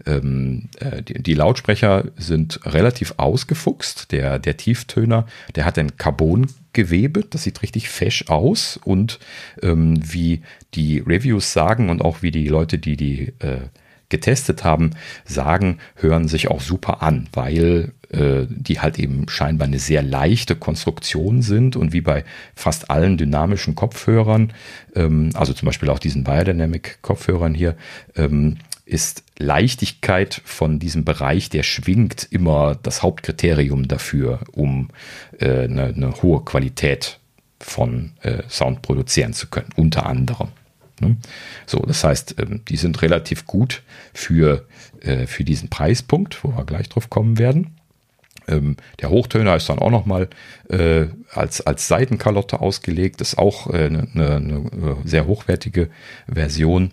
ähm, 0.06 0.68
äh, 0.80 1.02
die, 1.02 1.22
die, 1.22 1.34
Lautsprecher 1.34 2.04
sind 2.16 2.60
relativ 2.64 3.14
ausgefuchst. 3.16 4.12
Der, 4.12 4.38
der 4.38 4.56
Tieftöner, 4.56 5.26
der 5.54 5.64
hat 5.64 5.78
ein 5.78 5.96
Carbongewebe, 5.96 7.24
das 7.28 7.44
sieht 7.44 7.62
richtig 7.62 7.88
fesch 7.88 8.26
aus. 8.28 8.78
Und 8.84 9.18
ähm, 9.62 10.00
wie 10.02 10.42
die 10.74 10.98
Reviews 10.98 11.52
sagen 11.52 11.90
und 11.90 12.02
auch 12.02 12.22
wie 12.22 12.30
die 12.30 12.48
Leute, 12.48 12.78
die 12.78 12.96
die 12.96 13.32
äh, 13.38 13.68
getestet 14.08 14.64
haben, 14.64 14.90
sagen, 15.24 15.78
hören 15.96 16.28
sich 16.28 16.48
auch 16.48 16.60
super 16.60 17.02
an, 17.02 17.28
weil 17.32 17.92
äh, 18.10 18.46
die 18.48 18.80
halt 18.80 18.98
eben 18.98 19.28
scheinbar 19.28 19.66
eine 19.66 19.78
sehr 19.78 20.02
leichte 20.02 20.56
Konstruktion 20.56 21.42
sind 21.42 21.74
und 21.76 21.92
wie 21.92 22.00
bei 22.00 22.24
fast 22.54 22.90
allen 22.90 23.16
dynamischen 23.16 23.74
Kopfhörern, 23.74 24.52
ähm, 24.94 25.30
also 25.34 25.52
zum 25.52 25.66
Beispiel 25.66 25.90
auch 25.90 25.98
diesen 25.98 26.24
Biodynamic 26.24 26.98
Kopfhörern 27.02 27.54
hier, 27.54 27.76
ähm, 28.14 28.58
ist 28.86 29.24
Leichtigkeit 29.38 30.42
von 30.44 30.78
diesem 30.78 31.04
Bereich, 31.04 31.48
der 31.48 31.62
schwingt, 31.62 32.28
immer 32.30 32.76
das 32.82 33.02
Hauptkriterium 33.02 33.88
dafür, 33.88 34.40
um 34.52 34.90
äh, 35.38 35.64
eine, 35.64 35.86
eine 35.86 36.22
hohe 36.22 36.44
Qualität 36.44 37.18
von 37.58 38.12
äh, 38.20 38.42
Sound 38.48 38.82
produzieren 38.82 39.32
zu 39.32 39.48
können, 39.48 39.70
unter 39.76 40.06
anderem. 40.06 40.48
Ne? 41.04 41.16
So, 41.66 41.78
das 41.78 42.02
heißt, 42.02 42.36
ähm, 42.38 42.62
die 42.68 42.76
sind 42.76 43.02
relativ 43.02 43.46
gut 43.46 43.82
für, 44.12 44.66
äh, 45.00 45.26
für 45.26 45.44
diesen 45.44 45.68
Preispunkt, 45.68 46.42
wo 46.42 46.56
wir 46.56 46.64
gleich 46.64 46.88
drauf 46.88 47.10
kommen 47.10 47.38
werden. 47.38 47.76
Ähm, 48.46 48.76
der 49.00 49.10
Hochtöner 49.10 49.56
ist 49.56 49.68
dann 49.68 49.78
auch 49.78 49.90
nochmal 49.90 50.28
äh, 50.68 51.06
als, 51.32 51.60
als 51.60 51.88
Seitenkalotte 51.88 52.60
ausgelegt, 52.60 53.20
ist 53.20 53.38
auch 53.38 53.72
äh, 53.72 53.86
eine, 53.86 54.08
eine 54.14 54.96
sehr 55.04 55.26
hochwertige 55.26 55.90
Version. 56.26 56.92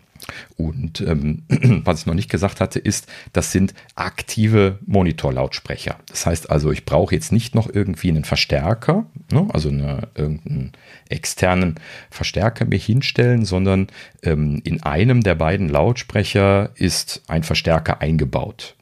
Und 0.57 1.01
ähm, 1.01 1.43
was 1.85 2.01
ich 2.01 2.05
noch 2.05 2.13
nicht 2.13 2.29
gesagt 2.29 2.61
hatte, 2.61 2.79
ist, 2.79 3.07
das 3.33 3.51
sind 3.51 3.73
aktive 3.95 4.79
Monitorlautsprecher. 4.85 5.97
Das 6.07 6.25
heißt 6.25 6.49
also, 6.49 6.71
ich 6.71 6.85
brauche 6.85 7.13
jetzt 7.15 7.31
nicht 7.31 7.55
noch 7.55 7.69
irgendwie 7.71 8.09
einen 8.09 8.23
Verstärker, 8.23 9.05
ne, 9.31 9.47
also 9.51 9.69
eine, 9.69 10.07
irgendeinen 10.15 10.71
externen 11.09 11.75
Verstärker 12.09 12.65
mir 12.65 12.79
hinstellen, 12.79 13.45
sondern 13.45 13.87
ähm, 14.23 14.61
in 14.63 14.83
einem 14.83 15.21
der 15.21 15.35
beiden 15.35 15.69
Lautsprecher 15.69 16.71
ist 16.75 17.23
ein 17.27 17.43
Verstärker 17.43 18.01
eingebaut. 18.01 18.75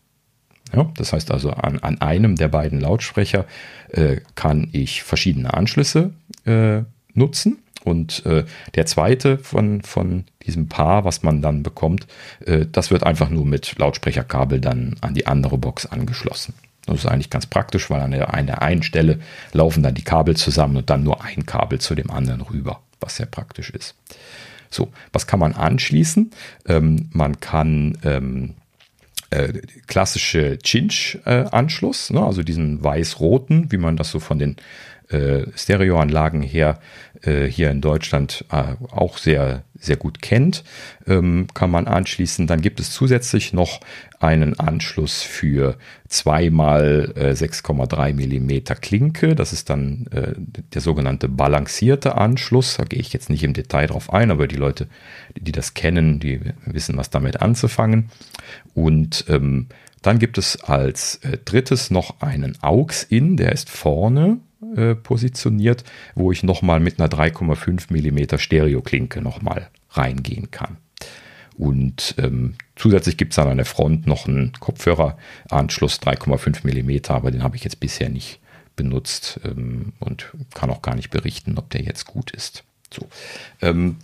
Ja, 0.74 0.92
das 0.98 1.14
heißt 1.14 1.32
also, 1.32 1.52
an, 1.52 1.80
an 1.80 2.00
einem 2.00 2.36
der 2.36 2.48
beiden 2.48 2.80
Lautsprecher 2.80 3.46
äh, 3.90 4.18
kann 4.36 4.70
ich 4.72 5.02
verschiedene 5.02 5.54
Anschlüsse 5.54 6.12
äh, 6.46 6.84
nutzen 7.14 7.58
und 7.84 8.26
äh, 8.26 8.46
der 8.76 8.86
zweite 8.86 9.38
von, 9.38 9.82
von 9.82 10.26
diesem 10.46 10.68
Paar, 10.68 11.06
was 11.06 11.24
man 11.24 11.42
dann 11.42 11.64
bekommt, 11.64 12.08
äh, 12.46 12.66
das 12.72 12.92
wird 12.92 13.04
einfach 13.04 13.30
nur 13.30 13.46
mit 13.46 13.78
Lautsprecherkabel 13.78 14.60
dann 14.60 14.96
an 15.02 15.14
die 15.14 15.28
andere 15.28 15.58
Box 15.58 15.86
angeschlossen. 15.86 16.54
Das 16.86 17.00
ist 17.00 17.06
eigentlich 17.06 17.30
ganz 17.30 17.46
praktisch, 17.46 17.90
weil 17.90 18.02
an 18.02 18.12
der, 18.12 18.34
an 18.34 18.48
der 18.48 18.62
einen 18.62 18.84
Stelle 18.84 19.20
laufen 19.54 19.84
dann 19.84 19.94
die 19.94 20.04
Kabel 20.04 20.36
zusammen 20.36 20.78
und 20.78 20.90
dann 20.90 21.04
nur 21.04 21.24
ein 21.24 21.46
Kabel 21.46 21.80
zu 21.80 21.96
dem 21.96 22.10
anderen 22.10 22.42
rüber, 22.42 22.82
was 23.00 23.18
sehr 23.18 23.28
praktisch 23.28 23.70
ist. 23.70 23.96
So, 24.70 24.90
was 25.14 25.28
kann 25.28 25.40
man 25.40 25.54
anschließen? 25.54 26.32
Ähm, 26.68 27.10
man 27.12 27.40
kann 27.40 27.98
ähm, 28.04 28.56
äh, 29.30 29.54
klassische 29.88 30.58
Cinch-Anschluss, 30.60 32.10
äh, 32.10 32.14
ne? 32.14 32.24
also 32.24 32.44
diesen 32.44 32.84
weiß-roten, 32.84 33.72
wie 33.72 33.78
man 33.78 33.98
das 33.98 34.10
so 34.12 34.20
von 34.20 34.40
den 34.40 34.58
äh, 35.10 35.46
Stereoanlagen 35.56 36.42
her 36.42 36.80
äh, 37.24 37.46
hier 37.46 37.70
in 37.72 37.82
Deutschland 37.82 38.46
äh, 38.52 38.76
auch 38.92 39.18
sehr, 39.18 39.64
sehr 39.80 39.96
gut 39.96 40.22
kennt, 40.22 40.64
ähm, 41.08 41.48
kann 41.54 41.72
man 41.72 41.88
anschließen. 41.88 42.48
Dann 42.48 42.62
gibt 42.62 42.80
es 42.80 42.92
zusätzlich 42.92 43.54
noch 43.54 43.80
einen 44.20 44.60
Anschluss 44.60 45.22
für 45.22 45.78
zweimal 46.08 47.14
äh, 47.16 47.32
6,3 47.32 48.14
Millimeter 48.14 48.76
Klinke. 48.76 49.36
Das 49.36 49.54
ist 49.54 49.70
dann 49.70 50.08
äh, 50.12 50.34
der 50.74 50.82
sogenannte 50.82 51.30
balancierte 51.30 52.16
Anschluss. 52.16 52.78
Da 52.78 52.84
gehe 52.84 53.00
ich 53.00 53.14
jetzt 53.14 53.30
nicht 53.30 53.44
im 53.44 53.54
Detail 53.54 53.88
drauf 53.88 54.12
ein, 54.14 54.32
aber 54.32 54.48
die 54.48 54.58
Leute, 54.58 54.88
die 55.36 55.52
das 55.52 55.74
kennen, 55.74 56.20
die 56.20 56.42
wissen, 56.66 56.98
was 56.98 57.10
damit 57.10 57.42
anzufangen. 57.42 58.10
Und 58.74 59.26
ähm, 59.30 59.68
dann 60.02 60.20
gibt 60.20 60.38
es 60.38 60.62
als 60.64 61.16
äh, 61.24 61.38
drittes 61.44 61.92
noch 61.92 62.22
einen 62.22 62.58
AUX-In, 62.62 63.38
der 63.38 63.52
ist 63.52 63.70
vorne 63.70 64.40
äh, 64.76 64.96
positioniert, 64.96 65.84
wo 66.16 66.32
ich 66.32 66.44
nochmal 66.44 66.80
mit 66.80 67.00
einer 67.00 67.10
3,5 67.10 67.92
mm 67.92 68.38
Stereoklinke 68.38 69.22
nochmal 69.22 69.70
reingehen 69.92 70.52
kann. 70.52 70.78
Und 71.58 72.16
ähm, 72.18 72.56
zusätzlich 72.76 73.18
gibt 73.18 73.34
es 73.34 73.36
dann 73.36 73.50
an 73.50 73.58
der 73.58 73.66
Front 73.66 74.08
noch 74.08 74.28
einen 74.28 74.54
Kopfhöreranschluss 74.60 76.00
3,5 76.02 76.64
mm, 76.64 77.12
aber 77.12 77.32
den 77.32 77.44
habe 77.44 77.58
ich 77.58 77.64
jetzt 77.64 77.80
bisher 77.80 78.10
nicht 78.10 78.40
benutzt 78.76 79.42
ähm, 79.44 79.94
und 80.00 80.32
kann 80.54 80.70
auch 80.70 80.82
gar 80.82 80.96
nicht 80.96 81.10
berichten, 81.10 81.58
ob 81.58 81.70
der 81.70 81.82
jetzt 81.82 82.06
gut 82.06 82.32
ist. 82.32 82.64
So. 82.94 83.08
Ähm, 83.62 83.98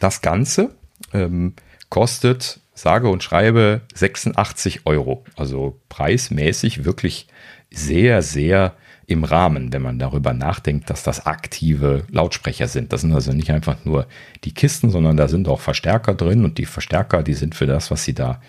das 0.00 0.22
Ganze 0.22 0.74
ähm, 1.12 1.54
kostet 1.90 2.60
sage 2.74 3.10
und 3.10 3.22
schreibe 3.22 3.82
86 3.94 4.86
Euro. 4.86 5.24
Also 5.36 5.78
preismäßig 5.88 6.84
wirklich 6.84 7.28
sehr, 7.70 8.22
sehr 8.22 8.74
im 9.12 9.24
Rahmen, 9.24 9.72
wenn 9.72 9.82
man 9.82 9.98
darüber 9.98 10.32
nachdenkt, 10.32 10.90
dass 10.90 11.02
das 11.02 11.26
aktive 11.26 12.04
Lautsprecher 12.10 12.68
sind. 12.68 12.92
Das 12.92 13.02
sind 13.02 13.12
also 13.12 13.32
nicht 13.32 13.50
einfach 13.50 13.84
nur 13.84 14.06
die 14.44 14.52
Kisten, 14.52 14.90
sondern 14.90 15.16
da 15.16 15.28
sind 15.28 15.48
auch 15.48 15.60
Verstärker 15.60 16.14
drin 16.14 16.44
und 16.44 16.58
die 16.58 16.66
Verstärker, 16.66 17.22
die 17.22 17.34
sind 17.34 17.54
für 17.54 17.66
das, 17.66 17.90
was 17.90 18.04
sie 18.04 18.14
da, 18.14 18.40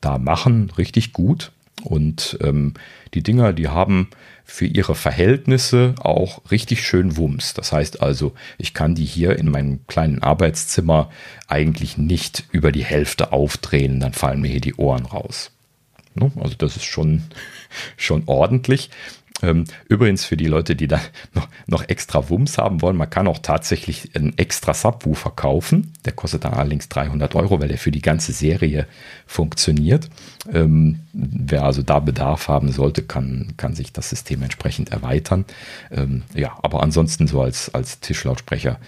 da 0.00 0.18
machen, 0.18 0.70
richtig 0.76 1.12
gut. 1.12 1.52
Und 1.84 2.38
ähm, 2.42 2.74
die 3.14 3.22
Dinger, 3.22 3.52
die 3.52 3.68
haben 3.68 4.08
für 4.44 4.66
ihre 4.66 4.94
Verhältnisse 4.94 5.94
auch 6.00 6.42
richtig 6.50 6.84
schön 6.84 7.16
Wumms. 7.16 7.54
Das 7.54 7.72
heißt 7.72 8.02
also, 8.02 8.34
ich 8.56 8.74
kann 8.74 8.94
die 8.94 9.04
hier 9.04 9.38
in 9.38 9.50
meinem 9.50 9.86
kleinen 9.86 10.22
Arbeitszimmer 10.22 11.10
eigentlich 11.46 11.98
nicht 11.98 12.44
über 12.50 12.72
die 12.72 12.84
Hälfte 12.84 13.32
aufdrehen, 13.32 14.00
dann 14.00 14.12
fallen 14.12 14.40
mir 14.40 14.48
hier 14.48 14.60
die 14.60 14.74
Ohren 14.74 15.06
raus. 15.06 15.52
Ne? 16.14 16.32
Also 16.40 16.54
das 16.56 16.76
ist 16.76 16.84
schon, 16.84 17.22
schon 17.96 18.24
ordentlich. 18.26 18.90
Ähm, 19.42 19.64
übrigens 19.88 20.24
für 20.24 20.36
die 20.36 20.46
Leute, 20.46 20.74
die 20.74 20.88
da 20.88 21.00
noch, 21.34 21.48
noch 21.66 21.88
extra 21.88 22.28
Wumms 22.28 22.58
haben 22.58 22.82
wollen, 22.82 22.96
man 22.96 23.10
kann 23.10 23.28
auch 23.28 23.38
tatsächlich 23.38 24.14
einen 24.14 24.36
extra 24.36 24.74
Subwoofer 24.74 25.30
kaufen. 25.30 25.92
Der 26.04 26.12
kostet 26.12 26.44
dann 26.44 26.54
allerdings 26.54 26.88
300 26.88 27.34
Euro, 27.34 27.60
weil 27.60 27.68
der 27.68 27.78
für 27.78 27.90
die 27.90 28.02
ganze 28.02 28.32
Serie 28.32 28.86
funktioniert. 29.26 30.08
Ähm, 30.52 31.00
wer 31.12 31.64
also 31.64 31.82
da 31.82 32.00
Bedarf 32.00 32.48
haben 32.48 32.72
sollte, 32.72 33.02
kann, 33.02 33.54
kann 33.56 33.74
sich 33.74 33.92
das 33.92 34.10
System 34.10 34.42
entsprechend 34.42 34.90
erweitern. 34.90 35.44
Ähm, 35.90 36.22
ja, 36.34 36.58
aber 36.62 36.82
ansonsten 36.82 37.26
so 37.26 37.42
als, 37.42 37.72
als 37.74 38.00
Tischlautsprecher, 38.00 38.78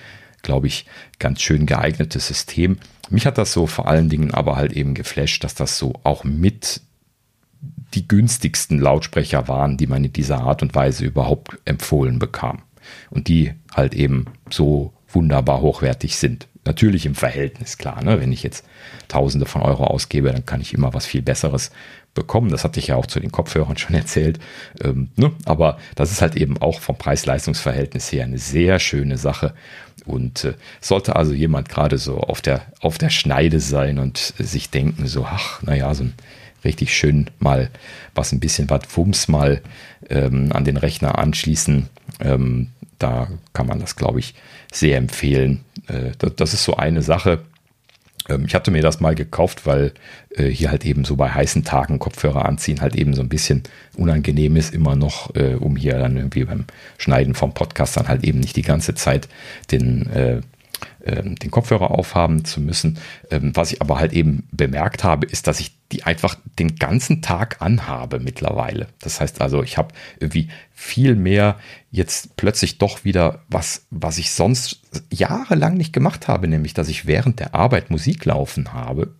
glaube 0.42 0.66
ich, 0.66 0.86
ganz 1.18 1.42
schön 1.42 1.66
geeignetes 1.66 2.26
System. 2.26 2.78
Mich 3.10 3.26
hat 3.26 3.38
das 3.38 3.52
so 3.52 3.66
vor 3.66 3.88
allen 3.88 4.08
Dingen 4.08 4.32
aber 4.32 4.56
halt 4.56 4.72
eben 4.72 4.94
geflasht, 4.94 5.44
dass 5.44 5.54
das 5.54 5.78
so 5.78 5.94
auch 6.04 6.24
mit 6.24 6.80
die 7.94 8.06
günstigsten 8.06 8.78
Lautsprecher 8.78 9.48
waren, 9.48 9.76
die 9.76 9.86
man 9.86 10.04
in 10.04 10.12
dieser 10.12 10.40
Art 10.40 10.62
und 10.62 10.74
Weise 10.74 11.04
überhaupt 11.04 11.58
empfohlen 11.64 12.18
bekam. 12.18 12.62
Und 13.10 13.28
die 13.28 13.52
halt 13.74 13.94
eben 13.94 14.26
so 14.48 14.92
wunderbar 15.08 15.60
hochwertig 15.60 16.16
sind. 16.16 16.48
Natürlich 16.64 17.06
im 17.06 17.14
Verhältnis, 17.14 17.78
klar. 17.78 18.02
Ne? 18.02 18.20
Wenn 18.20 18.32
ich 18.32 18.42
jetzt 18.42 18.64
Tausende 19.08 19.46
von 19.46 19.62
Euro 19.62 19.84
ausgebe, 19.84 20.30
dann 20.30 20.46
kann 20.46 20.60
ich 20.60 20.74
immer 20.74 20.94
was 20.94 21.06
viel 21.06 21.22
Besseres 21.22 21.70
bekommen. 22.14 22.50
Das 22.50 22.64
hatte 22.64 22.80
ich 22.80 22.88
ja 22.88 22.96
auch 22.96 23.06
zu 23.06 23.18
den 23.18 23.32
Kopfhörern 23.32 23.76
schon 23.76 23.94
erzählt. 23.96 24.38
Ähm, 24.82 25.10
ne? 25.16 25.32
Aber 25.46 25.78
das 25.94 26.12
ist 26.12 26.22
halt 26.22 26.36
eben 26.36 26.58
auch 26.58 26.80
vom 26.80 26.96
Preis-Leistungs-Verhältnis 26.96 28.12
her 28.12 28.24
eine 28.24 28.38
sehr 28.38 28.78
schöne 28.78 29.18
Sache. 29.18 29.54
Und 30.04 30.44
äh, 30.44 30.54
sollte 30.80 31.16
also 31.16 31.32
jemand 31.32 31.68
gerade 31.68 31.98
so 31.98 32.18
auf 32.18 32.40
der, 32.40 32.62
auf 32.80 32.98
der 32.98 33.10
Schneide 33.10 33.60
sein 33.60 33.98
und 33.98 34.18
sich 34.38 34.70
denken, 34.70 35.06
so, 35.06 35.24
ach, 35.24 35.62
naja, 35.62 35.92
so 35.94 36.04
ein 36.04 36.14
richtig 36.64 36.94
schön 36.94 37.30
mal 37.38 37.70
was 38.14 38.32
ein 38.32 38.40
bisschen 38.40 38.68
was 38.70 38.82
Wumms 38.94 39.28
mal 39.28 39.62
ähm, 40.08 40.50
an 40.52 40.64
den 40.64 40.76
Rechner 40.76 41.18
anschließen. 41.18 41.88
Ähm, 42.20 42.68
da 42.98 43.28
kann 43.52 43.66
man 43.66 43.80
das, 43.80 43.96
glaube 43.96 44.20
ich, 44.20 44.34
sehr 44.72 44.98
empfehlen. 44.98 45.60
Äh, 45.88 46.12
das, 46.18 46.34
das, 46.36 46.54
ist 46.54 46.64
so 46.64 46.76
eine 46.76 47.02
Sache. 47.02 47.40
Ähm, 48.28 48.44
ich 48.46 48.54
hatte 48.54 48.70
mir 48.70 48.82
das 48.82 49.00
mal 49.00 49.14
gekauft, 49.14 49.66
weil 49.66 49.92
äh, 50.36 50.48
hier 50.48 50.70
halt 50.70 50.84
eben 50.84 51.04
so 51.04 51.16
bei 51.16 51.30
heißen 51.30 51.64
Tagen 51.64 51.98
Kopfhörer 51.98 52.46
anziehen 52.46 52.80
halt 52.80 52.94
eben 52.94 53.14
so 53.14 53.22
ein 53.22 53.28
bisschen 53.28 53.62
unangenehm 53.96 54.56
ist, 54.56 54.74
immer 54.74 54.96
noch, 54.96 55.34
äh, 55.34 55.54
um 55.54 55.76
hier 55.76 55.98
dann 55.98 56.16
irgendwie 56.16 56.44
beim 56.44 56.64
Schneiden 56.98 57.34
vom 57.34 57.54
Podcast 57.54 57.96
dann 57.96 58.08
halt 58.08 58.24
eben 58.24 58.40
nicht 58.40 58.56
die 58.56 58.62
ganze 58.62 58.94
Zeit 58.94 59.28
den 59.70 60.06
äh, 60.10 60.40
den 61.04 61.50
Kopfhörer 61.50 61.90
aufhaben 61.90 62.44
zu 62.44 62.60
müssen. 62.60 62.98
Ähm, 63.30 63.52
was 63.54 63.72
ich 63.72 63.80
aber 63.80 63.98
halt 63.98 64.12
eben 64.12 64.48
bemerkt 64.52 65.04
habe, 65.04 65.26
ist, 65.26 65.46
dass 65.46 65.60
ich 65.60 65.76
die 65.92 66.04
einfach 66.04 66.36
den 66.58 66.76
ganzen 66.76 67.20
Tag 67.20 67.60
anhabe 67.60 68.20
mittlerweile. 68.20 68.88
Das 69.00 69.20
heißt 69.20 69.40
also, 69.40 69.62
ich 69.62 69.76
habe 69.76 69.94
irgendwie 70.20 70.48
viel 70.72 71.16
mehr 71.16 71.56
jetzt 71.90 72.36
plötzlich 72.36 72.78
doch 72.78 73.04
wieder 73.04 73.42
was, 73.48 73.86
was 73.90 74.18
ich 74.18 74.30
sonst 74.30 74.82
jahrelang 75.10 75.76
nicht 75.76 75.92
gemacht 75.92 76.28
habe, 76.28 76.48
nämlich, 76.48 76.74
dass 76.74 76.88
ich 76.88 77.06
während 77.06 77.40
der 77.40 77.54
Arbeit 77.54 77.90
Musik 77.90 78.24
laufen 78.24 78.72
habe. 78.72 79.14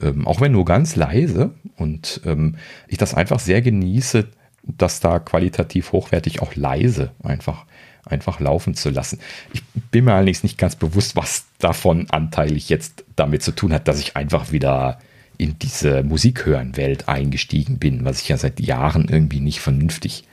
Ähm, 0.00 0.26
auch 0.26 0.40
wenn 0.40 0.52
nur 0.52 0.64
ganz 0.64 0.94
leise 0.94 1.54
und 1.76 2.20
ähm, 2.24 2.56
ich 2.86 2.98
das 2.98 3.14
einfach 3.14 3.40
sehr 3.40 3.62
genieße, 3.62 4.28
dass 4.62 5.00
da 5.00 5.18
qualitativ 5.18 5.92
hochwertig 5.92 6.40
auch 6.40 6.54
leise 6.54 7.12
einfach 7.22 7.66
einfach 8.06 8.40
laufen 8.40 8.74
zu 8.74 8.90
lassen. 8.90 9.18
Ich 9.52 9.62
bin 9.90 10.04
mir 10.04 10.14
allerdings 10.14 10.42
nicht 10.42 10.58
ganz 10.58 10.76
bewusst, 10.76 11.16
was 11.16 11.46
davon 11.58 12.08
anteilig 12.10 12.68
jetzt 12.68 13.04
damit 13.16 13.42
zu 13.42 13.52
tun 13.52 13.72
hat, 13.72 13.88
dass 13.88 14.00
ich 14.00 14.16
einfach 14.16 14.52
wieder 14.52 14.98
in 15.36 15.58
diese 15.58 16.02
Musikhören-Welt 16.02 17.08
eingestiegen 17.08 17.78
bin, 17.78 18.04
was 18.04 18.20
ich 18.20 18.28
ja 18.28 18.36
seit 18.36 18.60
Jahren 18.60 19.08
irgendwie 19.08 19.40
nicht 19.40 19.60
vernünftig 19.60 20.24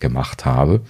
gemacht 0.00 0.44
habe. 0.44 0.82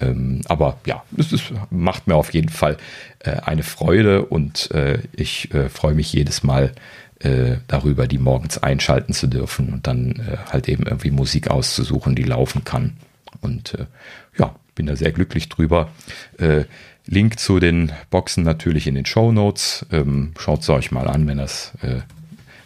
Ähm, 0.00 0.42
aber 0.46 0.78
ja, 0.86 1.02
es 1.16 1.32
ist, 1.32 1.52
macht 1.70 2.06
mir 2.06 2.14
auf 2.14 2.32
jeden 2.32 2.48
Fall 2.48 2.76
äh, 3.20 3.32
eine 3.32 3.62
Freude 3.62 4.24
und 4.24 4.70
äh, 4.70 5.00
ich 5.12 5.52
äh, 5.52 5.68
freue 5.68 5.94
mich 5.94 6.12
jedes 6.12 6.42
Mal 6.42 6.72
äh, 7.20 7.56
darüber, 7.68 8.06
die 8.06 8.18
morgens 8.18 8.58
einschalten 8.58 9.12
zu 9.12 9.26
dürfen 9.26 9.72
und 9.72 9.86
dann 9.86 10.12
äh, 10.12 10.36
halt 10.50 10.68
eben 10.68 10.84
irgendwie 10.84 11.10
Musik 11.10 11.50
auszusuchen, 11.50 12.14
die 12.14 12.22
laufen 12.22 12.64
kann. 12.64 12.96
Und 13.42 13.74
äh, 13.74 13.86
bin 14.80 14.86
da 14.86 14.96
sehr 14.96 15.12
glücklich 15.12 15.50
drüber. 15.50 15.90
Äh, 16.38 16.64
Link 17.04 17.38
zu 17.38 17.60
den 17.60 17.92
Boxen 18.08 18.44
natürlich 18.44 18.86
in 18.86 18.94
den 18.94 19.04
Show 19.04 19.30
Notes. 19.30 19.84
Ähm, 19.92 20.32
Schaut 20.38 20.62
es 20.62 20.70
euch 20.70 20.90
mal 20.90 21.06
an, 21.06 21.28
wenn 21.28 21.36
das 21.36 21.72
äh, 21.82 22.00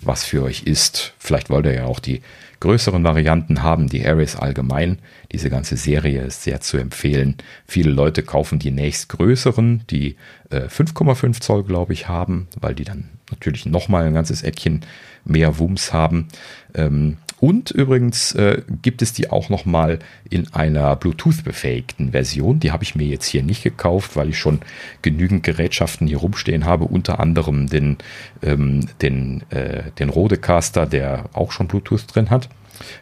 was 0.01 0.25
für 0.25 0.45
euch 0.45 0.63
ist. 0.63 1.13
Vielleicht 1.19 1.51
wollt 1.51 1.67
ihr 1.67 1.75
ja 1.75 1.87
auch 1.87 1.99
die 1.99 2.23
größeren 2.61 3.03
Varianten 3.03 3.65
haben, 3.65 3.89
die 3.89 4.07
Ares 4.07 4.37
allgemein. 4.37 5.01
Diese 5.33 5.51
ganze 5.51 5.77
Serie 5.77 6.23
ist 6.23 6.45
sehr 6.45 6.61
zu 6.61 6.77
empfehlen. 6.77 7.35
Viele 7.67 7.91
Leute 7.91 8.23
kaufen 8.23 8.61
die 8.61 8.71
nächstgrößeren, 8.71 9.83
die 9.91 10.15
äh, 10.51 10.67
5,5 10.69 11.41
Zoll, 11.41 11.65
glaube 11.65 11.95
ich, 11.95 12.07
haben, 12.07 12.47
weil 12.61 12.77
die 12.77 12.85
dann 12.85 13.09
natürlich 13.29 13.67
nochmal 13.67 14.05
ein 14.05 14.15
ganzes 14.15 14.45
Eckchen 14.45 14.83
mehr 15.25 15.59
Wumms 15.59 15.93
haben. 15.93 16.29
Ähm, 16.75 17.17
und 17.41 17.71
übrigens 17.71 18.33
äh, 18.33 18.63
gibt 18.83 19.03
es 19.03 19.13
die 19.13 19.31
auch 19.31 19.49
noch 19.49 19.65
mal 19.65 19.99
in 20.31 20.53
einer 20.55 20.97
Bluetooth-befähigten 20.97 22.13
Version. 22.13 22.61
Die 22.61 22.73
habe 22.73 22.85
ich 22.85 22.95
mir 22.95 23.07
jetzt 23.07 23.27
hier 23.27 23.43
nicht 23.43 23.63
gekauft, 23.63 24.17
weil 24.17 24.29
ich 24.31 24.39
schon 24.39 24.61
genügend 25.03 25.43
Gerätschaften 25.43 26.07
hier 26.07 26.19
rumstehen 26.19 26.65
habe. 26.65 26.85
Unter 26.85 27.21
anderem 27.21 27.69
den, 27.69 27.99
ähm, 28.43 28.87
den, 29.03 29.43
äh, 29.51 29.91
den 29.99 30.09
Rodecaster, 30.09 30.87
der 30.87 31.25
auch 31.33 31.53
schon 31.53 31.69
Bluetooth 31.69 32.05
drin 32.15 32.31
hat. 32.31 32.49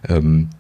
Ähm, 0.08 0.50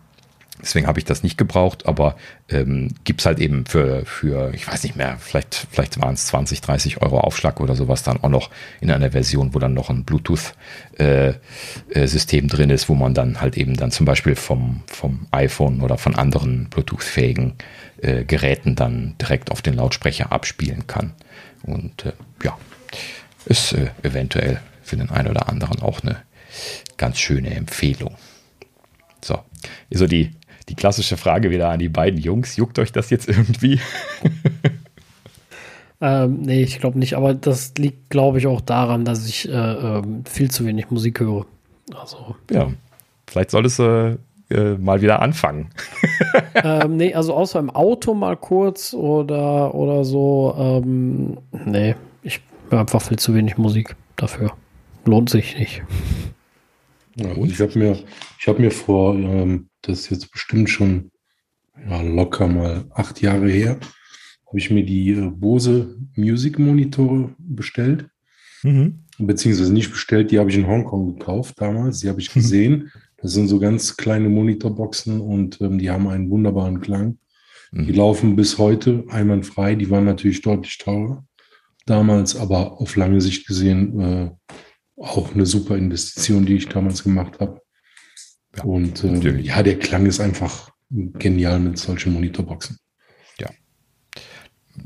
Deswegen 0.62 0.86
habe 0.86 1.00
ich 1.00 1.04
das 1.04 1.24
nicht 1.24 1.36
gebraucht, 1.36 1.86
aber 1.86 2.16
ähm, 2.48 2.94
gibt 3.04 3.26
halt 3.26 3.40
eben 3.40 3.66
für, 3.66 4.06
für, 4.06 4.54
ich 4.54 4.68
weiß 4.68 4.84
nicht 4.84 4.94
mehr, 4.96 5.18
vielleicht, 5.18 5.66
vielleicht 5.70 6.00
waren 6.00 6.14
es 6.14 6.26
20, 6.26 6.60
30 6.60 7.02
Euro 7.02 7.18
Aufschlag 7.18 7.60
oder 7.60 7.74
sowas 7.74 8.04
dann 8.04 8.22
auch 8.22 8.28
noch 8.28 8.50
in 8.80 8.88
einer 8.90 9.10
Version, 9.10 9.54
wo 9.54 9.58
dann 9.58 9.74
noch 9.74 9.90
ein 9.90 10.04
Bluetooth-System 10.04 12.44
äh, 12.44 12.46
äh, 12.46 12.48
drin 12.48 12.70
ist, 12.70 12.88
wo 12.88 12.94
man 12.94 13.12
dann 13.12 13.40
halt 13.40 13.56
eben 13.56 13.76
dann 13.76 13.90
zum 13.90 14.06
Beispiel 14.06 14.36
vom, 14.36 14.84
vom 14.86 15.26
iPhone 15.32 15.80
oder 15.80 15.98
von 15.98 16.14
anderen 16.14 16.68
Bluetooth-fähigen 16.70 17.54
äh, 18.00 18.22
Geräten 18.24 18.76
dann 18.76 19.16
direkt 19.20 19.50
auf 19.50 19.62
den 19.62 19.74
Lautsprecher 19.74 20.30
abspielen 20.30 20.86
kann. 20.86 21.12
Und 21.64 22.06
äh, 22.06 22.12
ja, 22.44 22.56
ist 23.46 23.72
äh, 23.72 23.90
eventuell 24.02 24.60
für 24.82 24.96
den 24.96 25.10
einen 25.10 25.28
oder 25.28 25.48
anderen 25.48 25.82
auch 25.82 26.02
eine 26.02 26.22
ganz 26.96 27.18
schöne 27.18 27.54
Empfehlung. 27.54 28.16
So, 29.24 29.38
so 29.90 30.06
die 30.06 30.32
die 30.72 30.76
klassische 30.76 31.18
Frage 31.18 31.50
wieder 31.50 31.68
an 31.68 31.78
die 31.78 31.90
beiden 31.90 32.18
Jungs. 32.18 32.56
Juckt 32.56 32.78
euch 32.78 32.92
das 32.92 33.10
jetzt 33.10 33.28
irgendwie? 33.28 33.78
ähm, 36.00 36.40
nee, 36.40 36.62
ich 36.62 36.80
glaube 36.80 36.98
nicht. 36.98 37.14
Aber 37.14 37.34
das 37.34 37.74
liegt, 37.76 38.08
glaube 38.08 38.38
ich, 38.38 38.46
auch 38.46 38.62
daran, 38.62 39.04
dass 39.04 39.28
ich 39.28 39.46
äh, 39.50 39.52
äh, 39.52 40.02
viel 40.24 40.50
zu 40.50 40.64
wenig 40.64 40.90
Musik 40.90 41.20
höre. 41.20 41.44
Also. 41.94 42.36
Ja, 42.50 42.72
vielleicht 43.26 43.50
solltest 43.50 43.80
du 43.80 44.18
äh, 44.48 44.74
mal 44.78 45.02
wieder 45.02 45.20
anfangen. 45.20 45.68
ähm, 46.54 46.96
nee, 46.96 47.12
also 47.12 47.34
außer 47.34 47.58
im 47.58 47.68
Auto 47.68 48.14
mal 48.14 48.38
kurz 48.38 48.94
oder, 48.94 49.74
oder 49.74 50.06
so. 50.06 50.54
Ähm, 50.58 51.36
nee, 51.66 51.96
ich 52.22 52.40
höre 52.70 52.80
einfach 52.80 53.02
viel 53.02 53.18
zu 53.18 53.34
wenig 53.34 53.58
Musik 53.58 53.94
dafür. 54.16 54.54
Lohnt 55.04 55.28
sich 55.28 55.58
nicht. 55.58 55.82
Ja, 57.16 57.30
ich 57.36 57.60
habe 57.60 57.78
mir, 57.78 57.98
hab 58.46 58.58
mir 58.58 58.70
vor 58.70 59.14
ähm, 59.14 59.66
das 59.82 60.00
ist 60.00 60.10
jetzt 60.10 60.30
bestimmt 60.30 60.70
schon 60.70 61.10
ja, 61.88 62.02
locker 62.02 62.48
mal 62.48 62.84
acht 62.90 63.20
Jahre 63.20 63.50
her, 63.50 63.78
habe 64.46 64.58
ich 64.58 64.70
mir 64.70 64.84
die 64.84 65.10
äh, 65.10 65.30
Bose 65.30 65.96
Music 66.14 66.58
Monitore 66.58 67.34
bestellt. 67.38 68.08
Mhm. 68.62 69.00
Beziehungsweise 69.18 69.72
nicht 69.72 69.90
bestellt, 69.90 70.30
die 70.30 70.38
habe 70.38 70.50
ich 70.50 70.56
in 70.56 70.66
Hongkong 70.66 71.18
gekauft 71.18 71.60
damals. 71.60 72.00
Die 72.00 72.08
habe 72.08 72.20
ich 72.20 72.30
gesehen. 72.34 72.90
Das 73.16 73.32
sind 73.32 73.48
so 73.48 73.58
ganz 73.58 73.96
kleine 73.96 74.28
Monitorboxen 74.28 75.20
und 75.20 75.60
ähm, 75.60 75.78
die 75.78 75.90
haben 75.90 76.08
einen 76.08 76.30
wunderbaren 76.30 76.80
Klang. 76.80 77.18
Mhm. 77.70 77.86
Die 77.86 77.92
laufen 77.92 78.36
bis 78.36 78.58
heute 78.58 79.04
einwandfrei. 79.08 79.74
Die 79.74 79.90
waren 79.90 80.04
natürlich 80.04 80.42
deutlich 80.42 80.78
teurer 80.78 81.24
damals, 81.86 82.36
aber 82.36 82.80
auf 82.80 82.96
lange 82.96 83.20
Sicht 83.20 83.46
gesehen 83.46 84.00
äh, 84.00 84.30
auch 84.96 85.34
eine 85.34 85.46
super 85.46 85.76
Investition, 85.76 86.46
die 86.46 86.56
ich 86.56 86.68
damals 86.68 87.02
gemacht 87.02 87.40
habe. 87.40 87.61
Ja, 88.56 88.64
und 88.64 89.02
äh, 89.04 89.38
ja, 89.38 89.62
der 89.62 89.78
Klang 89.78 90.06
ist 90.06 90.20
einfach 90.20 90.70
genial 90.90 91.58
mit 91.58 91.78
solchen 91.78 92.12
Monitorboxen. 92.12 92.78
Ja. 93.38 93.48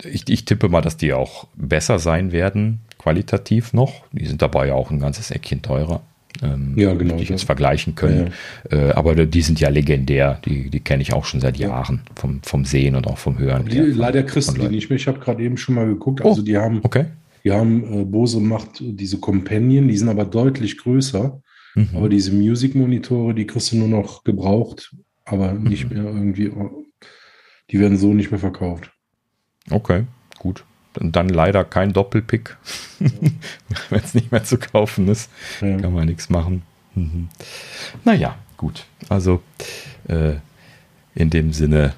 Ich, 0.05 0.29
ich 0.29 0.45
tippe 0.45 0.69
mal, 0.69 0.83
dass 0.83 0.97
die 0.97 1.13
auch 1.13 1.49
besser 1.57 1.99
sein 1.99 2.33
werden, 2.33 2.81
qualitativ 2.99 3.73
noch. 3.73 4.05
Die 4.13 4.27
sind 4.27 4.43
dabei 4.43 4.73
auch 4.73 4.91
ein 4.91 5.01
ganzes 5.01 5.31
Eckchen 5.31 5.63
teurer. 5.63 6.03
Ähm, 6.43 6.75
ja, 6.77 6.95
genau. 6.95 7.17
Die 7.17 7.23
ich 7.23 7.29
jetzt 7.29 7.45
vergleichen 7.45 7.95
können. 7.95 8.33
Ja, 8.71 8.77
ja. 8.77 8.89
Äh, 8.89 8.93
aber 8.93 9.27
die 9.27 9.43
sind 9.43 9.61
ja 9.61 9.69
legendär. 9.69 10.41
Die, 10.45 10.71
die 10.71 10.81
kenne 10.81 11.03
ich 11.03 11.13
auch 11.13 11.25
schon 11.25 11.41
seit 11.41 11.57
Jahren 11.57 12.03
vom, 12.15 12.41
vom 12.43 12.65
Sehen 12.65 12.95
und 12.95 13.07
auch 13.07 13.19
vom 13.19 13.39
Hören. 13.39 13.67
Die, 13.67 13.79
leider 13.79 14.23
kriegst 14.23 14.57
du 14.57 14.61
die 14.61 14.69
nicht 14.69 14.91
mehr. 14.91 14.97
Ich 14.97 15.09
habe 15.09 15.19
gerade 15.19 15.43
eben 15.43 15.57
schon 15.57 15.75
mal 15.75 15.87
geguckt. 15.87 16.23
Also 16.25 16.43
oh, 16.43 16.45
die 16.45 16.57
haben, 16.57 16.81
okay. 16.83 17.07
die 17.45 17.53
haben 17.53 18.03
äh, 18.03 18.05
Bose 18.05 18.41
macht 18.41 18.81
diese 18.81 19.19
Companion, 19.19 19.89
die 19.89 19.97
sind 19.97 20.09
aber 20.09 20.25
deutlich 20.25 20.79
größer. 20.79 21.41
Mhm. 21.77 21.91
Aber 21.95 22.09
diese 22.09 22.33
Music-Monitore, 22.33 23.35
die 23.35 23.47
kriegst 23.47 23.71
du 23.71 23.77
nur 23.77 23.89
noch 23.89 24.25
gebraucht, 24.25 24.97
aber 25.25 25.53
nicht 25.53 25.91
mhm. 25.91 25.97
mehr 25.97 26.05
irgendwie, 26.05 26.51
die 27.71 27.79
werden 27.79 27.99
so 27.99 28.15
nicht 28.15 28.31
mehr 28.31 28.41
verkauft. 28.41 28.91
Okay, 29.71 30.05
gut. 30.39 30.65
Und 30.99 31.15
dann 31.15 31.29
leider 31.29 31.65
kein 31.65 31.93
Doppelpick, 31.93 32.57
ja. 33.01 33.09
wenn 33.91 34.03
es 34.03 34.15
nicht 34.15 34.33
mehr 34.33 34.45
zu 34.45 34.59
kaufen 34.59 35.07
ist. 35.09 35.31
Ja. 35.61 35.77
Kann 35.77 35.93
man 35.93 36.07
nichts 36.07 36.31
machen. 36.31 36.63
Mhm. 36.95 37.29
Naja, 38.05 38.37
gut. 38.57 38.87
Also 39.11 39.43
äh, 40.09 40.37
in 41.15 41.29
dem 41.29 41.53
Sinne, 41.53 41.93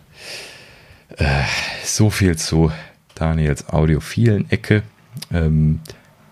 äh, 1.16 1.44
so 1.84 2.10
viel 2.10 2.36
zu 2.36 2.72
Daniels 3.14 3.68
audiophilen 3.68 4.50
Ecke. 4.50 4.82
Ähm, 5.32 5.80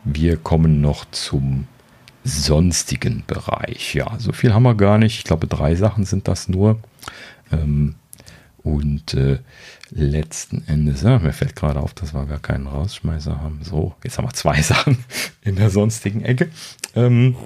wir 0.02 0.36
kommen 0.36 0.80
noch 0.80 1.04
zum 1.12 1.68
sonstigen 2.26 3.24
Bereich. 3.26 3.94
Ja, 3.94 4.18
so 4.18 4.32
viel 4.32 4.52
haben 4.52 4.64
wir 4.64 4.74
gar 4.74 4.98
nicht. 4.98 5.18
Ich 5.18 5.24
glaube, 5.24 5.46
drei 5.46 5.74
Sachen 5.74 6.04
sind 6.04 6.28
das 6.28 6.48
nur. 6.48 6.78
Ähm, 7.52 7.94
und 8.62 9.14
äh, 9.14 9.38
letzten 9.90 10.66
Endes, 10.66 11.02
ja, 11.02 11.20
mir 11.20 11.32
fällt 11.32 11.54
gerade 11.54 11.78
auf, 11.78 11.94
dass 11.94 12.12
wir 12.12 12.26
gar 12.26 12.40
keinen 12.40 12.66
Rausschmeißer 12.66 13.40
haben. 13.40 13.60
So, 13.62 13.94
jetzt 14.02 14.18
haben 14.18 14.26
wir 14.26 14.34
zwei 14.34 14.60
Sachen 14.62 14.98
in 15.42 15.54
der 15.54 15.70
sonstigen 15.70 16.24
Ecke. 16.24 16.48
Ähm, 16.96 17.36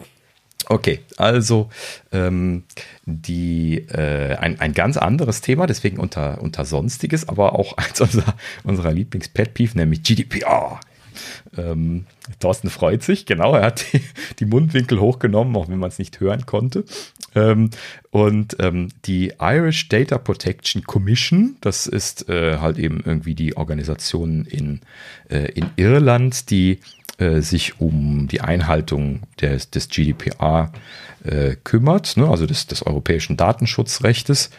okay, 0.68 1.00
also 1.18 1.68
ähm, 2.10 2.64
die, 3.04 3.86
äh, 3.88 4.36
ein, 4.36 4.60
ein 4.60 4.72
ganz 4.72 4.96
anderes 4.96 5.42
Thema, 5.42 5.66
deswegen 5.66 5.98
unter, 5.98 6.40
unter 6.40 6.64
Sonstiges, 6.64 7.28
aber 7.28 7.58
auch 7.58 7.72
eins 7.76 8.00
unserer, 8.00 8.34
unserer 8.64 8.92
Lieblings-Pet-Peeve, 8.92 9.76
nämlich 9.76 10.02
GDPR. 10.02 10.80
Ähm, 11.56 12.06
Thorsten 12.38 12.70
freut 12.70 13.02
sich, 13.02 13.26
genau, 13.26 13.54
er 13.54 13.62
hat 13.66 13.92
die, 13.92 14.00
die 14.38 14.44
Mundwinkel 14.44 15.00
hochgenommen, 15.00 15.56
auch 15.56 15.68
wenn 15.68 15.78
man 15.78 15.88
es 15.88 15.98
nicht 15.98 16.20
hören 16.20 16.46
konnte. 16.46 16.84
Ähm, 17.34 17.70
und 18.10 18.56
ähm, 18.58 18.88
die 19.04 19.32
Irish 19.40 19.88
Data 19.88 20.18
Protection 20.18 20.82
Commission, 20.82 21.56
das 21.60 21.86
ist 21.86 22.28
äh, 22.28 22.58
halt 22.58 22.78
eben 22.78 23.02
irgendwie 23.04 23.34
die 23.34 23.56
Organisation 23.56 24.44
in, 24.44 24.80
äh, 25.28 25.52
in 25.52 25.70
Irland, 25.76 26.50
die 26.50 26.80
äh, 27.18 27.40
sich 27.40 27.80
um 27.80 28.28
die 28.28 28.40
Einhaltung 28.40 29.20
des, 29.40 29.70
des 29.70 29.88
GDPR 29.88 30.72
äh, 31.22 31.56
kümmert, 31.62 32.16
ne, 32.16 32.26
also 32.28 32.46
des, 32.46 32.66
des 32.66 32.84
europäischen 32.84 33.36
Datenschutzrechtes 33.36 34.50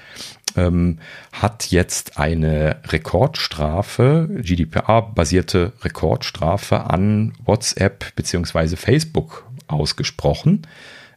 ähm, 0.56 1.00
hat 1.32 1.72
jetzt 1.72 2.18
eine 2.18 2.78
Rekordstrafe, 2.88 4.30
GDPR-basierte 4.42 5.74
Rekordstrafe 5.82 6.90
an 6.90 7.34
WhatsApp 7.46 8.16
bzw. 8.16 8.76
Facebook 8.76 9.46
ausgesprochen. 9.68 10.68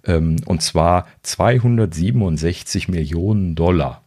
Ähm, 0.07 0.37
und 0.47 0.63
zwar 0.63 1.07
267 1.23 2.89
Millionen 2.89 3.55
Dollar. 3.55 4.03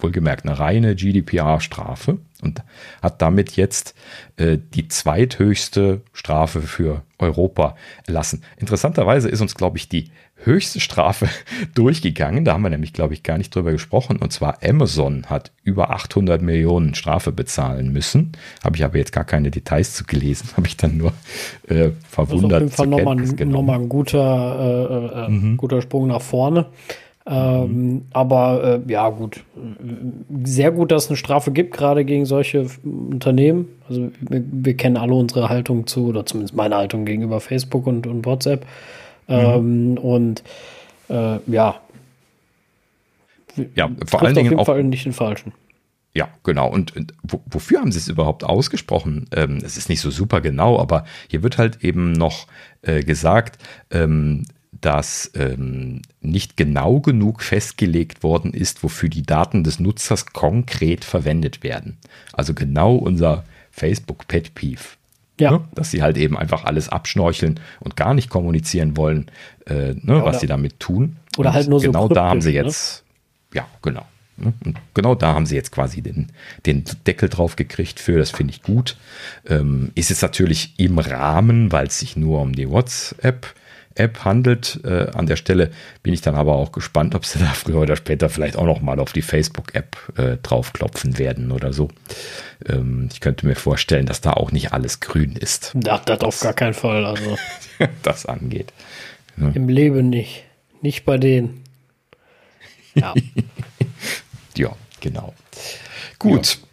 Wohlgemerkt 0.00 0.46
eine 0.46 0.58
reine 0.58 0.94
GDPR-Strafe 0.94 2.18
und 2.40 2.62
hat 3.02 3.20
damit 3.20 3.56
jetzt 3.56 3.94
äh, 4.36 4.56
die 4.74 4.86
zweithöchste 4.86 6.02
Strafe 6.12 6.62
für 6.62 7.02
Europa 7.18 7.76
erlassen. 8.06 8.44
Interessanterweise 8.58 9.28
ist 9.28 9.40
uns, 9.40 9.56
glaube 9.56 9.76
ich, 9.78 9.88
die 9.88 10.12
höchste 10.44 10.80
Strafe 10.80 11.28
durchgegangen. 11.74 12.44
Da 12.44 12.54
haben 12.54 12.62
wir 12.62 12.70
nämlich, 12.70 12.92
glaube 12.92 13.14
ich, 13.14 13.22
gar 13.22 13.38
nicht 13.38 13.54
drüber 13.54 13.72
gesprochen. 13.72 14.16
Und 14.18 14.32
zwar 14.32 14.58
Amazon 14.62 15.26
hat 15.26 15.52
über 15.62 15.90
800 15.90 16.40
Millionen 16.42 16.94
Strafe 16.94 17.32
bezahlen 17.32 17.92
müssen. 17.92 18.32
Habe 18.62 18.76
ich 18.76 18.84
aber 18.84 18.98
jetzt 18.98 19.12
gar 19.12 19.24
keine 19.24 19.50
Details 19.50 19.94
zu 19.94 20.04
gelesen. 20.04 20.50
Habe 20.56 20.66
ich 20.66 20.76
dann 20.76 20.96
nur 20.96 21.12
äh, 21.68 21.90
verwundert. 22.08 22.62
Das 22.62 22.72
ist 22.72 22.80
auf 22.80 22.86
jeden 22.86 22.92
Fall 22.96 23.04
nochmal 23.04 23.18
ein, 23.18 23.50
noch 23.50 23.68
ein 23.68 23.88
guter, 23.88 25.18
äh, 25.18 25.26
äh, 25.26 25.28
mhm. 25.28 25.56
guter 25.56 25.82
Sprung 25.82 26.08
nach 26.08 26.22
vorne. 26.22 26.66
Ähm, 27.28 27.92
mhm. 27.92 28.02
Aber 28.12 28.80
äh, 28.86 28.90
ja, 28.90 29.08
gut. 29.10 29.44
Sehr 30.44 30.70
gut, 30.70 30.90
dass 30.90 31.04
es 31.04 31.10
eine 31.10 31.16
Strafe 31.16 31.50
gibt, 31.50 31.76
gerade 31.76 32.04
gegen 32.04 32.24
solche 32.24 32.66
Unternehmen. 32.84 33.68
Also 33.88 34.08
wir, 34.20 34.42
wir, 34.50 34.76
kennen 34.76 34.96
alle 34.96 35.14
unsere 35.14 35.48
Haltung 35.48 35.86
zu, 35.86 36.06
oder 36.06 36.24
zumindest 36.24 36.56
meine 36.56 36.76
Haltung 36.76 37.04
gegenüber 37.04 37.40
Facebook 37.40 37.86
und, 37.86 38.06
und 38.06 38.24
WhatsApp. 38.24 38.64
Ähm, 39.28 39.92
mhm. 39.92 39.98
Und 39.98 40.42
äh, 41.08 41.38
ja. 41.46 41.80
Ja, 43.74 43.90
vor 44.06 44.22
allen 44.22 44.34
Dingen 44.34 44.46
auf 44.46 44.50
jeden 44.50 44.60
auch, 44.60 44.66
Fall 44.66 44.84
nicht 44.84 45.04
den 45.04 45.12
falschen. 45.12 45.52
Ja, 46.14 46.28
genau. 46.42 46.68
Und, 46.68 46.96
und 46.96 47.14
wofür 47.22 47.80
haben 47.80 47.92
sie 47.92 47.98
es 47.98 48.08
überhaupt 48.08 48.44
ausgesprochen? 48.44 49.26
Ähm, 49.32 49.58
es 49.62 49.76
ist 49.76 49.88
nicht 49.88 50.00
so 50.00 50.10
super 50.10 50.40
genau, 50.40 50.78
aber 50.78 51.04
hier 51.28 51.42
wird 51.42 51.58
halt 51.58 51.84
eben 51.84 52.12
noch 52.12 52.46
äh, 52.82 53.02
gesagt, 53.02 53.58
ähm, 53.90 54.44
dass 54.80 55.30
ähm, 55.34 56.02
nicht 56.20 56.56
genau 56.56 57.00
genug 57.00 57.42
festgelegt 57.42 58.22
worden 58.22 58.52
ist, 58.52 58.82
wofür 58.82 59.08
die 59.08 59.22
Daten 59.22 59.64
des 59.64 59.80
Nutzers 59.80 60.26
konkret 60.26 61.04
verwendet 61.04 61.62
werden. 61.62 61.98
Also 62.32 62.54
genau 62.54 62.94
unser 62.96 63.44
Facebook 63.70 64.28
Pet 64.28 64.54
Peeve. 64.54 64.97
Ja. 65.38 65.52
Ne? 65.52 65.60
Dass 65.74 65.90
sie 65.90 66.02
halt 66.02 66.16
eben 66.16 66.36
einfach 66.36 66.64
alles 66.64 66.88
abschnorcheln 66.88 67.60
und 67.80 67.96
gar 67.96 68.14
nicht 68.14 68.30
kommunizieren 68.30 68.96
wollen, 68.96 69.30
äh, 69.66 69.94
ne, 69.94 70.16
ja, 70.16 70.24
was 70.24 70.40
sie 70.40 70.46
damit 70.46 70.80
tun. 70.80 71.16
Oder 71.36 71.50
und 71.50 71.54
halt 71.54 71.68
nur 71.68 71.80
genau 71.80 72.02
so. 72.02 72.08
Genau 72.08 72.14
da 72.14 72.28
haben 72.28 72.40
sie 72.40 72.50
ne? 72.50 72.54
jetzt, 72.54 73.04
ne? 73.52 73.60
ja, 73.60 73.66
genau. 73.82 74.06
Ne? 74.36 74.52
Und 74.64 74.78
genau 74.94 75.14
da 75.14 75.34
haben 75.34 75.46
sie 75.46 75.56
jetzt 75.56 75.72
quasi 75.72 76.00
den, 76.02 76.28
den 76.66 76.84
Deckel 77.06 77.28
drauf 77.28 77.56
gekriegt 77.56 78.00
für, 78.00 78.18
das 78.18 78.30
finde 78.30 78.52
ich 78.52 78.62
gut. 78.62 78.96
Ähm, 79.46 79.90
ist 79.94 80.10
es 80.10 80.22
natürlich 80.22 80.74
im 80.78 80.98
Rahmen, 80.98 81.72
weil 81.72 81.88
es 81.88 81.98
sich 81.98 82.16
nur 82.16 82.40
um 82.40 82.54
die 82.54 82.68
WhatsApp 82.68 83.54
App 83.98 84.24
handelt. 84.24 84.80
Äh, 84.84 85.10
an 85.14 85.26
der 85.26 85.36
Stelle 85.36 85.70
bin 86.02 86.12
ich 86.12 86.20
dann 86.20 86.34
aber 86.34 86.54
auch 86.54 86.72
gespannt, 86.72 87.14
ob 87.14 87.24
sie 87.24 87.38
da 87.38 87.46
früher 87.54 87.80
oder 87.80 87.96
später 87.96 88.28
vielleicht 88.28 88.56
auch 88.56 88.66
noch 88.66 88.80
mal 88.80 89.00
auf 89.00 89.12
die 89.12 89.22
Facebook-App 89.22 89.96
äh, 90.16 90.36
draufklopfen 90.38 91.18
werden 91.18 91.52
oder 91.52 91.72
so. 91.72 91.88
Ähm, 92.66 93.08
ich 93.12 93.20
könnte 93.20 93.46
mir 93.46 93.56
vorstellen, 93.56 94.06
dass 94.06 94.20
da 94.20 94.32
auch 94.32 94.52
nicht 94.52 94.72
alles 94.72 95.00
grün 95.00 95.32
ist. 95.32 95.72
Das, 95.74 96.04
das 96.04 96.20
auf 96.20 96.40
gar 96.40 96.54
keinen 96.54 96.74
Fall. 96.74 97.04
Also 97.04 97.36
das 98.02 98.26
angeht. 98.26 98.72
Ja. 99.36 99.50
Im 99.54 99.68
Leben 99.68 100.10
nicht. 100.10 100.44
Nicht 100.80 101.04
bei 101.04 101.18
denen. 101.18 101.64
Ja. 102.94 103.14
ja, 104.56 104.76
genau. 105.00 105.34
Gut. 106.18 106.58
Ja. 106.60 106.67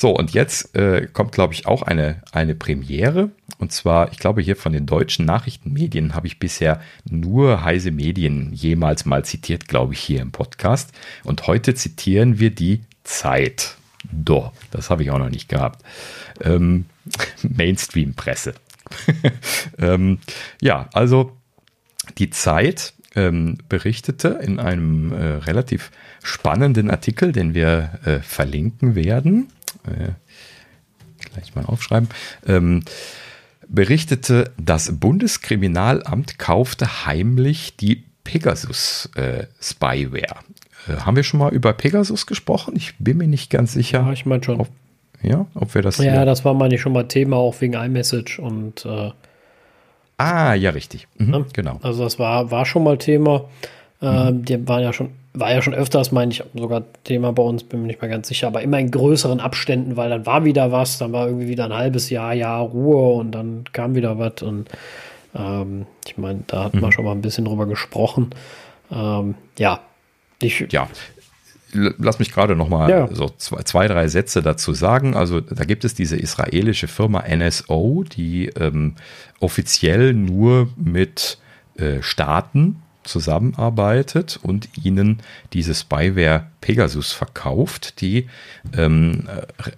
So, 0.00 0.10
und 0.10 0.30
jetzt 0.30 0.76
äh, 0.76 1.08
kommt, 1.12 1.32
glaube 1.32 1.54
ich, 1.54 1.66
auch 1.66 1.82
eine, 1.82 2.22
eine 2.30 2.54
Premiere. 2.54 3.30
Und 3.58 3.72
zwar, 3.72 4.12
ich 4.12 4.20
glaube, 4.20 4.42
hier 4.42 4.54
von 4.54 4.72
den 4.72 4.86
deutschen 4.86 5.24
Nachrichtenmedien 5.24 6.14
habe 6.14 6.28
ich 6.28 6.38
bisher 6.38 6.80
nur 7.10 7.64
heise 7.64 7.90
Medien 7.90 8.52
jemals 8.52 9.06
mal 9.06 9.24
zitiert, 9.24 9.66
glaube 9.66 9.94
ich, 9.94 9.98
hier 9.98 10.22
im 10.22 10.30
Podcast. 10.30 10.92
Und 11.24 11.48
heute 11.48 11.74
zitieren 11.74 12.38
wir 12.38 12.50
die 12.50 12.82
Zeit. 13.02 13.74
Doch, 14.12 14.52
das 14.70 14.88
habe 14.88 15.02
ich 15.02 15.10
auch 15.10 15.18
noch 15.18 15.30
nicht 15.30 15.48
gehabt. 15.48 15.82
Ähm, 16.42 16.86
Mainstream-Presse. 17.42 18.54
ähm, 19.80 20.20
ja, 20.60 20.88
also 20.92 21.36
die 22.18 22.30
Zeit 22.30 22.94
ähm, 23.16 23.58
berichtete 23.68 24.28
in 24.28 24.60
einem 24.60 25.10
äh, 25.10 25.24
relativ 25.38 25.90
spannenden 26.22 26.88
Artikel, 26.88 27.32
den 27.32 27.52
wir 27.52 27.98
äh, 28.04 28.20
verlinken 28.20 28.94
werden 28.94 29.48
äh, 29.90 31.28
gleich 31.32 31.54
mal 31.54 31.64
aufschreiben, 31.64 32.08
ähm, 32.46 32.82
berichtete, 33.68 34.50
das 34.56 34.98
Bundeskriminalamt 34.98 36.38
kaufte 36.38 37.06
heimlich 37.06 37.76
die 37.76 38.04
Pegasus 38.24 39.10
äh. 39.14 39.46
Äh, 40.86 41.00
haben 41.00 41.16
wir 41.16 41.22
schon 41.22 41.40
mal 41.40 41.52
über 41.52 41.72
Pegasus 41.72 42.26
gesprochen? 42.26 42.74
Ich 42.76 42.96
bin 42.98 43.18
mir 43.18 43.28
nicht 43.28 43.50
ganz 43.50 43.72
sicher. 43.72 44.00
Ja, 44.00 44.12
ich 44.12 44.26
meine 44.26 44.42
schon. 44.44 44.60
Ob, 44.60 44.68
ja, 45.22 45.46
ob 45.54 45.74
wir 45.74 45.82
das. 45.82 45.98
Ja, 45.98 46.24
das 46.24 46.44
war 46.44 46.54
meine 46.54 46.74
ich 46.74 46.80
schon 46.80 46.92
mal 46.92 47.08
Thema, 47.08 47.36
auch 47.36 47.60
wegen 47.60 47.74
iMessage 47.74 48.38
und. 48.38 48.84
Äh, 48.84 49.10
ah, 50.18 50.54
ja, 50.54 50.70
richtig. 50.70 51.08
Mhm, 51.16 51.30
ne? 51.30 51.46
Genau. 51.52 51.78
Also, 51.82 52.04
das 52.04 52.18
war, 52.18 52.50
war 52.50 52.66
schon 52.66 52.84
mal 52.84 52.98
Thema. 52.98 53.44
Äh, 54.00 54.30
mhm. 54.30 54.44
Die 54.44 54.68
waren 54.68 54.82
ja 54.82 54.92
schon 54.92 55.10
war 55.34 55.52
ja 55.52 55.62
schon 55.62 55.74
öfters, 55.74 56.10
meine 56.12 56.32
ich, 56.32 56.42
sogar 56.54 56.84
Thema 57.04 57.32
bei 57.32 57.42
uns, 57.42 57.64
bin 57.64 57.82
mir 57.82 57.86
nicht 57.86 58.00
mehr 58.00 58.10
ganz 58.10 58.28
sicher, 58.28 58.48
aber 58.48 58.62
immer 58.62 58.78
in 58.78 58.90
größeren 58.90 59.40
Abständen, 59.40 59.96
weil 59.96 60.10
dann 60.10 60.26
war 60.26 60.44
wieder 60.44 60.72
was, 60.72 60.98
dann 60.98 61.12
war 61.12 61.26
irgendwie 61.26 61.48
wieder 61.48 61.66
ein 61.66 61.74
halbes 61.74 62.10
Jahr, 62.10 62.34
Jahr 62.34 62.62
Ruhe 62.62 63.14
und 63.18 63.32
dann 63.32 63.64
kam 63.72 63.94
wieder 63.94 64.18
was 64.18 64.42
und 64.42 64.68
ähm, 65.34 65.86
ich 66.06 66.16
meine, 66.16 66.44
da 66.46 66.64
hat 66.64 66.74
mhm. 66.74 66.80
man 66.80 66.92
schon 66.92 67.04
mal 67.04 67.12
ein 67.12 67.20
bisschen 67.20 67.44
drüber 67.44 67.66
gesprochen. 67.66 68.30
Ähm, 68.90 69.34
ja, 69.58 69.80
ich, 70.40 70.66
ja, 70.70 70.88
lass 71.72 72.18
mich 72.18 72.32
gerade 72.32 72.56
noch 72.56 72.68
mal 72.68 72.90
ja. 72.90 73.08
so 73.12 73.28
zwei, 73.36 73.62
zwei, 73.62 73.88
drei 73.88 74.08
Sätze 74.08 74.42
dazu 74.42 74.72
sagen. 74.72 75.14
Also 75.14 75.40
da 75.40 75.64
gibt 75.64 75.84
es 75.84 75.94
diese 75.94 76.16
israelische 76.16 76.88
Firma 76.88 77.24
NSO, 77.28 78.04
die 78.04 78.46
ähm, 78.48 78.94
offiziell 79.40 80.14
nur 80.14 80.68
mit 80.76 81.38
äh, 81.76 82.02
Staaten 82.02 82.82
zusammenarbeitet 83.08 84.38
und 84.42 84.68
ihnen 84.82 85.18
diese 85.52 85.74
Spyware 85.74 86.46
Pegasus 86.60 87.12
verkauft, 87.12 88.00
die 88.00 88.28
ähm, 88.76 89.28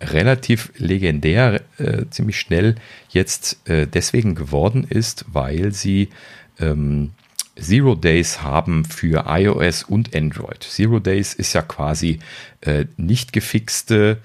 relativ 0.01 0.73
legendär 0.77 1.63
äh, 1.79 2.05
ziemlich 2.11 2.39
schnell 2.39 2.75
jetzt 3.09 3.69
äh, 3.69 3.87
deswegen 3.87 4.35
geworden 4.35 4.85
ist, 4.89 5.25
weil 5.33 5.73
sie 5.73 6.11
ähm, 6.59 7.11
Zero 7.59 7.95
Days 7.95 8.43
haben 8.43 8.85
für 8.85 9.25
iOS 9.29 9.83
und 9.85 10.15
Android. 10.15 10.63
Zero 10.63 10.99
Days 10.99 11.35
ist 11.35 11.53
ja 11.53 11.63
quasi 11.63 12.19
äh, 12.63 12.87
nicht 12.97 13.33
gefixte, 13.33 14.19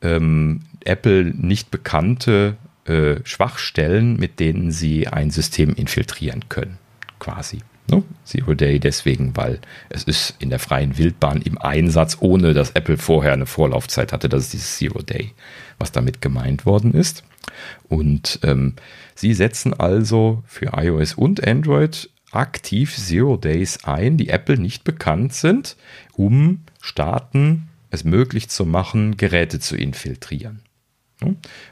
ähm, 0.00 0.60
Apple 0.84 1.24
nicht 1.24 1.70
bekannte 1.70 2.56
äh, 2.86 3.16
Schwachstellen, 3.24 4.16
mit 4.16 4.40
denen 4.40 4.70
sie 4.70 5.08
ein 5.08 5.30
System 5.30 5.74
infiltrieren 5.74 6.48
können, 6.48 6.78
quasi. 7.18 7.58
No? 7.90 8.04
Zero 8.24 8.54
Day 8.54 8.78
deswegen, 8.78 9.36
weil 9.36 9.60
es 9.88 10.04
ist 10.04 10.34
in 10.38 10.50
der 10.50 10.58
freien 10.58 10.98
Wildbahn 10.98 11.40
im 11.42 11.58
Einsatz, 11.58 12.18
ohne 12.20 12.52
dass 12.52 12.72
Apple 12.72 12.98
vorher 12.98 13.32
eine 13.32 13.46
Vorlaufzeit 13.46 14.12
hatte. 14.12 14.28
Das 14.28 14.44
ist 14.44 14.52
dieses 14.52 14.76
Zero 14.76 15.02
Day, 15.02 15.32
was 15.78 15.92
damit 15.92 16.20
gemeint 16.20 16.66
worden 16.66 16.92
ist. 16.92 17.24
Und 17.88 18.40
ähm, 18.42 18.74
sie 19.14 19.32
setzen 19.32 19.72
also 19.72 20.42
für 20.46 20.72
iOS 20.76 21.14
und 21.14 21.46
Android 21.46 22.10
aktiv 22.30 22.94
Zero 22.94 23.36
Days 23.36 23.84
ein, 23.84 24.18
die 24.18 24.28
Apple 24.28 24.58
nicht 24.58 24.84
bekannt 24.84 25.32
sind, 25.32 25.76
um 26.12 26.60
Staaten 26.80 27.68
es 27.90 28.04
möglich 28.04 28.50
zu 28.50 28.66
machen, 28.66 29.16
Geräte 29.16 29.60
zu 29.60 29.76
infiltrieren. 29.76 30.60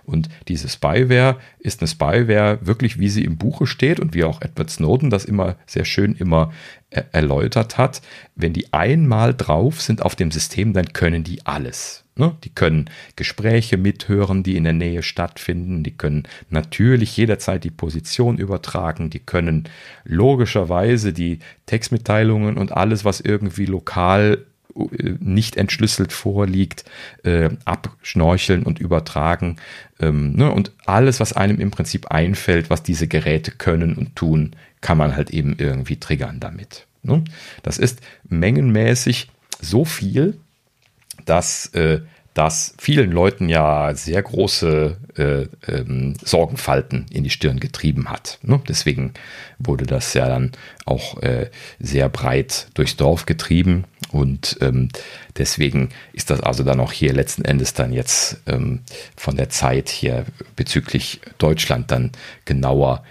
Und 0.05 0.29
diese 0.49 0.69
Spyware 0.69 1.37
ist 1.59 1.81
eine 1.81 1.89
Spyware 1.89 2.59
wirklich, 2.63 2.99
wie 2.99 3.09
sie 3.09 3.25
im 3.25 3.37
Buche 3.37 3.67
steht 3.67 4.01
und 4.01 4.15
wie 4.15 4.25
auch 4.25 4.43
Edward 4.43 4.71
Snowden 4.71 5.11
das 5.11 5.25
immer 5.25 5.57
sehr 5.67 5.85
schön 5.85 6.15
immer 6.17 6.53
erläutert 6.91 7.79
hat. 7.79 8.03
Wenn 8.35 8.53
die 8.53 8.73
einmal 8.73 9.35
drauf 9.35 9.81
sind 9.81 10.03
auf 10.03 10.17
dem 10.17 10.31
System, 10.31 10.73
dann 10.73 10.93
können 10.93 11.23
die 11.23 11.47
alles. 11.47 12.05
Die 12.45 12.51
können 12.51 12.89
Gespräche 13.15 13.77
mithören, 13.77 14.43
die 14.43 14.57
in 14.57 14.65
der 14.65 14.73
Nähe 14.73 15.03
stattfinden. 15.03 15.83
Die 15.83 15.91
können 15.91 16.23
natürlich 16.49 17.15
jederzeit 17.15 17.63
die 17.63 17.71
Position 17.71 18.39
übertragen. 18.39 19.11
Die 19.11 19.19
können 19.19 19.69
logischerweise 20.05 21.13
die 21.13 21.41
Textmitteilungen 21.67 22.57
und 22.57 22.73
alles, 22.73 23.05
was 23.05 23.21
irgendwie 23.21 23.67
lokal 23.67 24.47
nicht 25.21 25.57
entschlüsselt 25.57 26.13
vorliegt, 26.13 26.85
äh, 27.25 27.51
abschnorcheln 27.65 28.63
und 28.63 28.79
übertragen. 28.79 29.57
Ähm, 30.01 30.33
ne? 30.33 30.51
Und 30.51 30.73
alles, 30.85 31.21
was 31.21 31.33
einem 31.33 31.61
im 31.61 31.71
Prinzip 31.71 32.11
einfällt, 32.11 32.71
was 32.71 32.83
diese 32.83 33.09
Geräte 33.09 33.51
können 33.51 33.95
und 33.95 34.17
tun, 34.17 34.55
kann 34.81 34.99
man 34.99 35.17
halt 35.17 35.31
eben 35.31 35.57
irgendwie 35.59 35.97
triggern 35.97 36.41
damit. 36.41 36.87
Ne? 37.03 37.25
Das 37.63 37.79
ist 37.79 38.01
mengenmäßig 38.29 39.31
so 39.61 39.85
viel, 39.85 40.39
dass 41.25 41.67
äh, 41.75 42.01
das 42.37 42.75
vielen 42.79 43.13
Leuten 43.13 43.49
ja 43.49 43.95
sehr 43.95 44.23
große 44.23 44.99
äh, 45.17 45.73
ähm, 45.73 46.15
Sorgenfalten 46.23 47.07
in 47.11 47.25
die 47.25 47.31
Stirn 47.31 47.61
getrieben 47.61 48.11
hat. 48.11 48.39
Ne? 48.43 48.61
Deswegen 48.69 49.15
wurde 49.59 49.87
das 49.87 50.13
ja 50.13 50.29
dann 50.29 50.53
auch 50.85 51.23
äh, 51.23 51.51
sehr 51.81 52.11
breit 52.11 52.69
durchs 52.75 52.97
Dorf 52.97 53.25
getrieben 53.25 53.85
und 54.17 54.57
ähm, 54.63 54.89
deswegen 55.37 55.91
ist 56.13 56.31
das 56.31 56.41
also 56.41 56.65
dann 56.65 56.81
auch 56.81 56.93
hier 56.93 57.13
letzten 57.13 57.45
Endes 57.45 57.75
dann 57.75 57.93
jetzt 57.93 58.41
ähm, 58.47 58.81
von 59.15 59.37
der 59.37 59.51
Zeit 59.51 59.91
hier 59.91 60.25
bezüglich 60.57 61.21
Deutschland 61.39 61.91
dann 61.91 62.13
genauer 62.47 63.05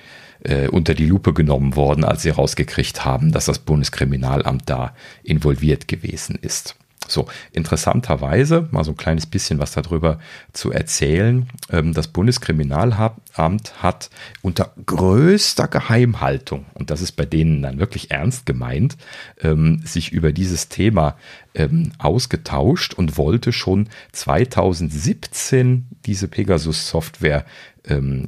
äh, 0.43 0.67
unter 0.67 0.95
die 0.95 1.05
Lupe 1.05 1.33
genommen 1.33 1.75
worden, 1.75 2.03
als 2.03 2.23
sie 2.23 2.31
rausgekriegt 2.31 3.05
haben, 3.05 3.31
dass 3.31 3.45
das 3.45 3.59
Bundeskriminalamt 3.59 4.63
da 4.65 4.95
involviert 5.23 5.87
gewesen 5.87 6.37
ist. 6.41 6.75
So, 7.07 7.27
interessanterweise, 7.51 8.67
mal 8.71 8.83
so 8.83 8.91
ein 8.91 8.97
kleines 8.97 9.25
bisschen 9.25 9.59
was 9.59 9.73
darüber 9.73 10.19
zu 10.53 10.71
erzählen. 10.71 11.47
Ähm, 11.71 11.93
das 11.93 12.07
Bundeskriminalamt 12.07 13.83
hat 13.83 14.09
unter 14.41 14.73
größter 14.85 15.67
Geheimhaltung, 15.67 16.65
und 16.73 16.89
das 16.89 17.01
ist 17.01 17.13
bei 17.13 17.25
denen 17.25 17.61
dann 17.61 17.79
wirklich 17.79 18.11
ernst 18.11 18.45
gemeint, 18.45 18.97
ähm, 19.41 19.81
sich 19.85 20.11
über 20.11 20.31
dieses 20.31 20.69
Thema 20.69 21.15
ähm, 21.53 21.91
ausgetauscht 21.97 22.93
und 22.93 23.17
wollte 23.17 23.51
schon 23.51 23.89
2017 24.11 25.87
diese 26.05 26.27
Pegasus-Software 26.27 27.45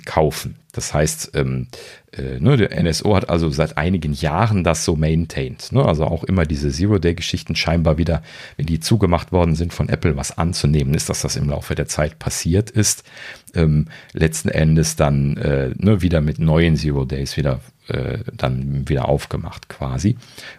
kaufen. 0.05 0.55
Das 0.77 0.93
heißt, 0.93 1.31
ähm, 1.33 1.67
äh, 2.11 2.39
ne, 2.39 2.55
der 2.55 2.83
NSO 2.83 3.15
hat 3.15 3.29
also 3.31 3.49
seit 3.49 3.77
einigen 3.77 4.13
Jahren 4.13 4.63
das 4.63 4.85
so 4.85 4.95
maintained. 4.95 5.71
Ne? 5.71 5.83
Also 5.83 6.05
auch 6.05 6.23
immer 6.23 6.45
diese 6.45 6.69
Zero-Day-Geschichten 6.69 7.55
scheinbar 7.55 7.97
wieder, 7.97 8.21
wenn 8.57 8.67
die 8.67 8.79
zugemacht 8.79 9.31
worden 9.31 9.55
sind 9.55 9.73
von 9.73 9.89
Apple, 9.89 10.17
was 10.17 10.37
anzunehmen 10.37 10.93
ist, 10.93 11.09
dass 11.09 11.21
das 11.21 11.35
im 11.35 11.49
Laufe 11.49 11.73
der 11.73 11.87
Zeit 11.87 12.19
passiert 12.19 12.69
ist. 12.69 13.03
Ähm, 13.55 13.87
letzten 14.13 14.49
Endes 14.49 14.95
dann 14.95 15.37
äh, 15.37 15.71
ne, 15.75 16.03
wieder 16.03 16.21
mit 16.21 16.37
neuen 16.37 16.75
Zero-Days 16.75 17.37
wieder 17.37 17.59
äh, 17.87 18.19
dann 18.31 18.87
wieder 18.87 19.09
aufgemacht 19.09 19.69
quasi. 19.69 20.17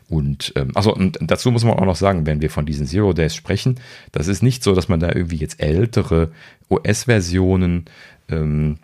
Und 0.08 0.52
ähm, 0.56 0.72
also 0.74 0.92
und 0.92 1.18
dazu 1.20 1.52
muss 1.52 1.62
man 1.62 1.78
auch 1.78 1.84
noch 1.84 1.94
sagen, 1.94 2.26
wenn 2.26 2.40
wir 2.40 2.50
von 2.50 2.66
diesen 2.66 2.86
Zero 2.86 3.12
Days 3.12 3.36
sprechen, 3.36 3.78
das 4.10 4.26
ist 4.26 4.42
nicht 4.42 4.64
so, 4.64 4.74
dass 4.74 4.88
man 4.88 4.98
da 4.98 5.08
irgendwie 5.08 5.36
jetzt 5.36 5.60
ältere 5.60 6.32
OS-Versionen 6.70 7.84
ähm, 8.30 8.78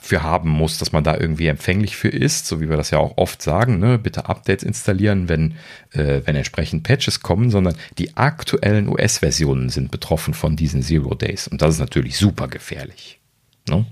für 0.00 0.22
haben 0.22 0.50
muss, 0.50 0.78
dass 0.78 0.92
man 0.92 1.04
da 1.04 1.16
irgendwie 1.16 1.46
empfänglich 1.46 1.96
für 1.96 2.08
ist, 2.08 2.46
so 2.46 2.60
wie 2.60 2.68
wir 2.68 2.76
das 2.76 2.90
ja 2.90 2.98
auch 2.98 3.16
oft 3.16 3.42
sagen, 3.42 3.78
ne? 3.78 3.98
bitte 3.98 4.28
Updates 4.28 4.64
installieren, 4.64 5.28
wenn, 5.28 5.54
äh, 5.92 6.22
wenn 6.24 6.36
entsprechend 6.36 6.82
Patches 6.82 7.20
kommen, 7.20 7.50
sondern 7.50 7.74
die 7.98 8.16
aktuellen 8.16 8.88
US-Versionen 8.88 9.68
sind 9.68 9.90
betroffen 9.90 10.34
von 10.34 10.56
diesen 10.56 10.82
Zero 10.82 11.14
Days 11.14 11.48
und 11.48 11.62
das 11.62 11.74
ist 11.74 11.80
natürlich 11.80 12.16
super 12.16 12.48
gefährlich. 12.48 13.20
Ne? 13.68 13.84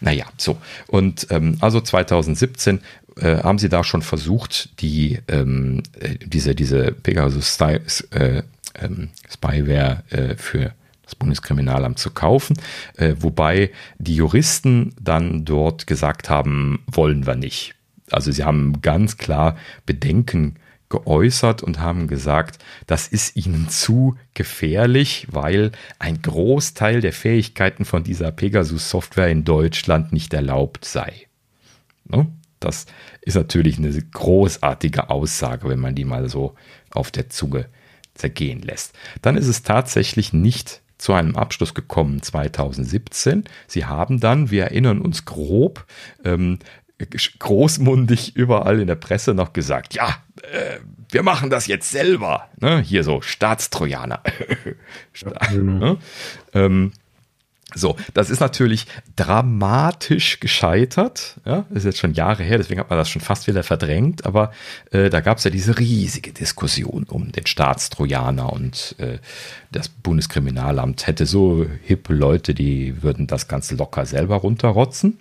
Naja, 0.00 0.26
so. 0.36 0.58
Und 0.86 1.26
ähm, 1.30 1.56
also 1.60 1.80
2017 1.80 2.80
äh, 3.16 3.38
haben 3.38 3.58
sie 3.58 3.68
da 3.68 3.84
schon 3.84 4.02
versucht, 4.02 4.80
die, 4.80 5.20
ähm, 5.28 5.82
äh, 5.98 6.16
diese, 6.24 6.54
diese 6.54 6.92
Pegasus 6.92 7.58
äh, 7.60 8.42
ähm, 8.74 9.08
Spyware 9.30 10.02
äh, 10.10 10.36
für 10.36 10.72
das 11.06 11.14
Bundeskriminalamt 11.14 11.98
zu 11.98 12.10
kaufen, 12.10 12.56
äh, 12.96 13.14
wobei 13.18 13.70
die 13.98 14.16
Juristen 14.16 14.94
dann 15.00 15.46
dort 15.46 15.86
gesagt 15.86 16.28
haben, 16.28 16.84
wollen 16.86 17.26
wir 17.26 17.36
nicht. 17.36 17.74
Also 18.10 18.30
sie 18.30 18.44
haben 18.44 18.82
ganz 18.82 19.16
klar 19.16 19.56
Bedenken 19.86 20.56
geäußert 20.88 21.62
und 21.62 21.80
haben 21.80 22.06
gesagt, 22.06 22.62
das 22.86 23.08
ist 23.08 23.36
ihnen 23.36 23.68
zu 23.68 24.16
gefährlich, 24.34 25.26
weil 25.30 25.72
ein 25.98 26.22
Großteil 26.22 27.00
der 27.00 27.12
Fähigkeiten 27.12 27.84
von 27.84 28.04
dieser 28.04 28.30
Pegasus-Software 28.30 29.28
in 29.28 29.44
Deutschland 29.44 30.12
nicht 30.12 30.32
erlaubt 30.34 30.84
sei. 30.84 31.26
Ne? 32.04 32.28
Das 32.60 32.86
ist 33.20 33.34
natürlich 33.34 33.78
eine 33.78 33.92
großartige 33.92 35.10
Aussage, 35.10 35.68
wenn 35.68 35.80
man 35.80 35.94
die 35.94 36.04
mal 36.04 36.28
so 36.28 36.54
auf 36.90 37.10
der 37.10 37.28
Zunge 37.28 37.68
zergehen 38.14 38.62
lässt. 38.62 38.94
Dann 39.22 39.36
ist 39.36 39.48
es 39.48 39.62
tatsächlich 39.62 40.32
nicht 40.32 40.82
zu 40.98 41.12
einem 41.12 41.36
Abschluss 41.36 41.74
gekommen 41.74 42.22
2017. 42.22 43.44
Sie 43.66 43.84
haben 43.84 44.20
dann, 44.20 44.50
wir 44.50 44.64
erinnern 44.64 45.00
uns 45.00 45.24
grob, 45.24 45.86
ähm, 46.24 46.58
großmundig 47.38 48.36
überall 48.36 48.80
in 48.80 48.86
der 48.86 48.94
Presse 48.94 49.34
noch 49.34 49.52
gesagt, 49.52 49.94
ja, 49.94 50.16
äh, 50.42 50.78
wir 51.10 51.22
machen 51.22 51.50
das 51.50 51.66
jetzt 51.66 51.90
selber. 51.90 52.48
Ne? 52.58 52.80
Hier 52.80 53.04
so 53.04 53.20
Staatstrojaner. 53.20 54.22
ja, 55.14 55.30
genau. 55.50 55.72
ne? 55.72 55.96
ähm, 56.54 56.92
so, 57.76 57.96
das 58.14 58.30
ist 58.30 58.40
natürlich 58.40 58.86
dramatisch 59.16 60.40
gescheitert. 60.40 61.36
Ja, 61.44 61.66
ist 61.70 61.84
jetzt 61.84 61.98
schon 61.98 62.14
Jahre 62.14 62.42
her, 62.42 62.58
deswegen 62.58 62.80
hat 62.80 62.88
man 62.90 62.98
das 62.98 63.10
schon 63.10 63.22
fast 63.22 63.46
wieder 63.46 63.62
verdrängt. 63.62 64.24
Aber 64.24 64.50
äh, 64.90 65.10
da 65.10 65.20
gab 65.20 65.38
es 65.38 65.44
ja 65.44 65.50
diese 65.50 65.78
riesige 65.78 66.32
Diskussion 66.32 67.04
um 67.04 67.32
den 67.32 67.46
Staatstrojaner 67.46 68.52
und 68.52 68.96
äh, 68.98 69.18
das 69.70 69.88
Bundeskriminalamt 69.88 71.06
hätte 71.06 71.26
so 71.26 71.66
hippe 71.82 72.14
Leute, 72.14 72.54
die 72.54 73.02
würden 73.02 73.26
das 73.26 73.46
Ganze 73.46 73.74
locker 73.74 74.06
selber 74.06 74.36
runterrotzen. 74.36 75.18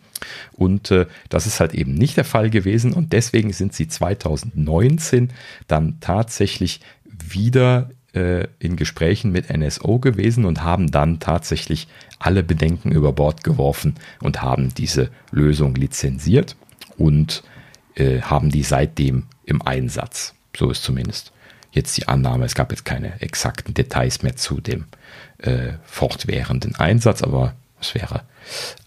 Und 0.53 0.92
äh, 0.92 1.08
das 1.27 1.45
ist 1.48 1.59
halt 1.59 1.74
eben 1.74 1.93
nicht 1.93 2.16
der 2.16 2.24
Fall 2.24 2.50
gewesen. 2.50 2.93
Und 2.93 3.11
deswegen 3.11 3.51
sind 3.51 3.74
sie 3.74 3.90
2019 3.90 5.32
dann 5.67 6.00
tatsächlich 6.00 6.80
wieder 7.06 7.90
äh, 8.16 8.48
in 8.60 8.76
Gesprächen 8.77 9.32
mit 9.32 9.56
NSO 9.56 10.00
gewesen 10.00 10.45
und 10.45 10.64
haben 10.64 10.90
dann 10.90 11.19
tatsächlich 11.19 11.88
alle 12.18 12.44
Bedenken 12.44 12.92
über 12.92 13.11
Bord 13.11 13.44
geworfen 13.44 13.95
und 14.22 14.42
haben 14.42 14.74
diese 14.74 15.10
Lösung 15.32 15.76
lizenziert 15.76 16.56
und 16.98 17.44
äh, 17.95 18.22
haben 18.22 18.50
die 18.50 18.64
seitdem 18.64 19.24
im 19.45 19.61
Einsatz. 19.61 20.34
So 20.56 20.72
ist 20.72 20.84
zumindest 20.84 21.34
jetzt 21.72 21.98
die 21.98 22.08
Annahme, 22.08 22.45
es 22.45 22.56
gab 22.56 22.72
jetzt 22.72 22.85
keine 22.85 23.22
exakten 23.22 23.74
Details 23.74 24.24
mehr 24.24 24.38
zu 24.38 24.61
dem 24.61 24.85
äh, 25.40 25.74
fortwährenden 25.84 26.76
Einsatz, 26.76 27.22
aber 27.22 27.53
es 27.82 27.94
wäre 27.94 28.22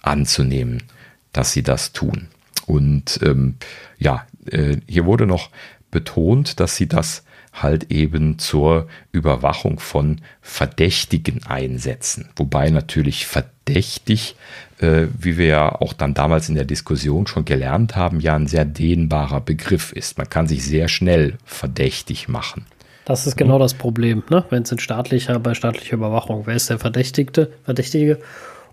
anzunehmen, 0.03 0.85
dass 1.33 1.53
sie 1.53 1.63
das 1.63 1.93
tun. 1.93 2.29
Und 2.67 3.21
ähm, 3.23 3.57
ja, 3.99 4.27
äh, 4.51 4.79
hier 4.87 5.05
wurde 5.05 5.27
noch 5.27 5.51
betont, 5.91 6.61
dass 6.61 6.77
sie 6.77 6.89
das 6.89 7.25
halt 7.53 7.91
eben 7.91 8.39
zur 8.39 8.89
Überwachung 9.13 9.81
von 9.81 10.21
Verdächtigen 10.41 11.41
einsetzen. 11.47 12.29
Wobei 12.37 12.71
natürlich 12.71 13.27
verdächtig, 13.27 14.37
äh, 14.79 15.07
wie 15.19 15.37
wir 15.37 15.47
ja 15.47 15.73
auch 15.73 15.93
dann 15.93 16.15
damals 16.15 16.49
in 16.49 16.55
der 16.55 16.65
Diskussion 16.65 17.27
schon 17.27 17.45
gelernt 17.45 17.97
haben, 17.97 18.21
ja 18.21 18.35
ein 18.37 18.47
sehr 18.47 18.65
dehnbarer 18.65 19.41
Begriff 19.41 19.93
ist. 19.93 20.19
Man 20.19 20.29
kann 20.29 20.47
sich 20.47 20.65
sehr 20.65 20.89
schnell 20.89 21.39
verdächtig 21.45 22.29
machen. 22.29 22.67
Das 23.05 23.27
ist 23.27 23.37
genau 23.37 23.59
das 23.59 23.73
Problem, 23.73 24.23
ne? 24.29 24.45
wenn 24.51 24.65
es 24.65 24.73
in 24.73 24.79
staatlicher, 24.79 25.39
bei 25.39 25.55
staatlicher 25.55 25.95
Überwachung, 25.95 26.43
wer 26.45 26.55
ist 26.55 26.69
der 26.69 26.79
Verdächtigte, 26.79 27.51
Verdächtige? 27.65 28.19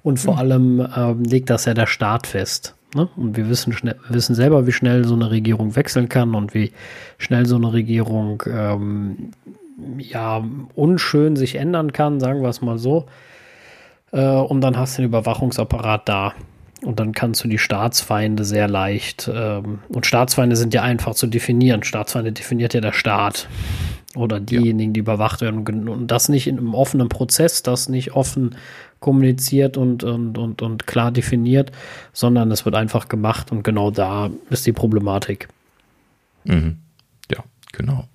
Und 0.03 0.19
vor 0.19 0.37
allem 0.37 0.85
ähm, 0.95 1.23
legt 1.23 1.49
das 1.49 1.65
ja 1.65 1.73
der 1.73 1.87
Staat 1.87 2.27
fest. 2.27 2.75
Ne? 2.95 3.09
Und 3.17 3.35
wir 3.35 3.49
wissen, 3.49 3.73
schnell, 3.73 3.97
wissen 4.07 4.35
selber, 4.35 4.65
wie 4.65 4.71
schnell 4.71 5.03
so 5.03 5.15
eine 5.15 5.29
Regierung 5.29 5.75
wechseln 5.75 6.07
kann 6.07 6.33
und 6.33 6.53
wie 6.53 6.71
schnell 7.17 7.45
so 7.45 7.57
eine 7.57 7.73
Regierung 7.73 8.41
ähm, 8.47 9.31
ja 9.97 10.41
unschön 10.75 11.35
sich 11.35 11.55
ändern 11.55 11.91
kann, 11.91 12.21
sagen 12.21 12.41
wir 12.41 12.47
es 12.47 12.61
mal 12.61 12.77
so. 12.77 13.05
Äh, 14.13 14.25
und 14.25 14.61
dann 14.61 14.77
hast 14.77 14.97
du 14.97 15.01
den 15.01 15.09
Überwachungsapparat 15.09 16.07
da. 16.07 16.33
Und 16.83 16.99
dann 17.01 17.11
kannst 17.11 17.43
du 17.43 17.49
die 17.49 17.57
Staatsfeinde 17.57 18.45
sehr 18.45 18.67
leicht, 18.67 19.29
ähm, 19.33 19.79
und 19.89 20.05
Staatsfeinde 20.05 20.55
sind 20.55 20.73
ja 20.73 20.83
einfach 20.83 21.15
zu 21.15 21.27
definieren. 21.27 21.83
Staatsfeinde 21.83 22.31
definiert 22.31 22.73
ja 22.73 22.81
der 22.81 22.93
Staat 22.93 23.49
oder 24.15 24.39
diejenigen, 24.39 24.91
ja. 24.91 24.93
die 24.93 24.99
überwacht 25.01 25.41
werden. 25.41 25.67
Und 25.89 26.07
das 26.07 26.29
nicht 26.29 26.47
in 26.47 26.59
einem 26.59 26.75
offenen 26.75 27.09
Prozess, 27.09 27.61
das 27.63 27.89
nicht 27.89 28.13
offen 28.13 28.55
kommuniziert 28.99 29.77
und, 29.77 30.03
und, 30.03 30.37
und, 30.37 30.61
und 30.61 30.87
klar 30.87 31.11
definiert, 31.11 31.71
sondern 32.13 32.51
es 32.51 32.65
wird 32.65 32.75
einfach 32.75 33.07
gemacht 33.07 33.51
und 33.51 33.63
genau 33.63 33.91
da 33.91 34.29
ist 34.49 34.65
die 34.65 34.71
Problematik. 34.71 35.47
Mhm. 36.43 36.77
Ja, 37.31 37.43
genau. 37.71 38.07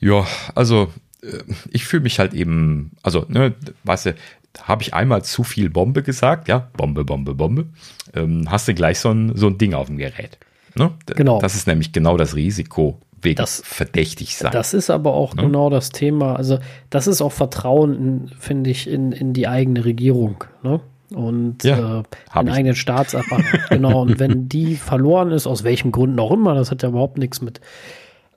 Ja, 0.00 0.26
also 0.54 0.92
äh, 1.22 1.38
ich 1.70 1.84
fühle 1.84 2.02
mich 2.02 2.18
halt 2.18 2.34
eben, 2.34 2.92
also, 3.02 3.26
ne, 3.28 3.54
weißt 3.84 4.06
du, 4.06 4.14
habe 4.62 4.82
ich 4.82 4.94
einmal 4.94 5.24
zu 5.24 5.44
viel 5.44 5.70
Bombe 5.70 6.02
gesagt, 6.02 6.48
ja, 6.48 6.70
Bombe, 6.76 7.04
Bombe, 7.04 7.34
Bombe, 7.34 7.66
ähm, 8.14 8.50
hast 8.50 8.68
du 8.68 8.74
gleich 8.74 8.98
so 8.98 9.10
ein, 9.10 9.36
so 9.36 9.46
ein 9.48 9.58
Ding 9.58 9.74
auf 9.74 9.86
dem 9.86 9.98
Gerät. 9.98 10.38
Ne? 10.74 10.92
Genau. 11.06 11.40
Das 11.40 11.54
ist 11.54 11.66
nämlich 11.66 11.92
genau 11.92 12.16
das 12.16 12.34
Risiko, 12.34 13.00
wegen 13.22 13.36
das, 13.36 13.62
verdächtig 13.64 14.36
sein. 14.36 14.52
Das 14.52 14.74
ist 14.74 14.90
aber 14.90 15.14
auch 15.14 15.34
ne? 15.34 15.42
genau 15.42 15.70
das 15.70 15.90
Thema. 15.90 16.36
Also, 16.36 16.58
das 16.90 17.06
ist 17.06 17.20
auch 17.22 17.32
Vertrauen, 17.32 18.30
finde 18.38 18.70
ich, 18.70 18.88
in, 18.88 19.12
in 19.12 19.32
die 19.32 19.48
eigene 19.48 19.84
Regierung. 19.84 20.44
Ne? 20.62 20.80
Und 21.14 21.64
ja, 21.64 22.00
äh, 22.00 22.02
den 22.36 22.48
eigenen 22.48 22.76
Staatsapparat. 22.76 23.44
genau. 23.70 24.02
Und 24.02 24.18
wenn 24.18 24.48
die 24.48 24.76
verloren 24.76 25.30
ist, 25.30 25.46
aus 25.46 25.64
welchen 25.64 25.92
Gründen 25.92 26.18
auch 26.20 26.32
immer, 26.32 26.54
das 26.54 26.70
hat 26.70 26.82
ja 26.82 26.90
überhaupt 26.90 27.18
nichts 27.18 27.40
mit 27.40 27.60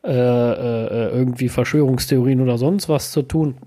äh, 0.04 0.12
äh, 0.12 1.10
irgendwie 1.10 1.50
Verschwörungstheorien 1.50 2.42
oder 2.42 2.58
sonst 2.58 2.90
was 2.90 3.12
zu 3.12 3.22
tun. 3.22 3.58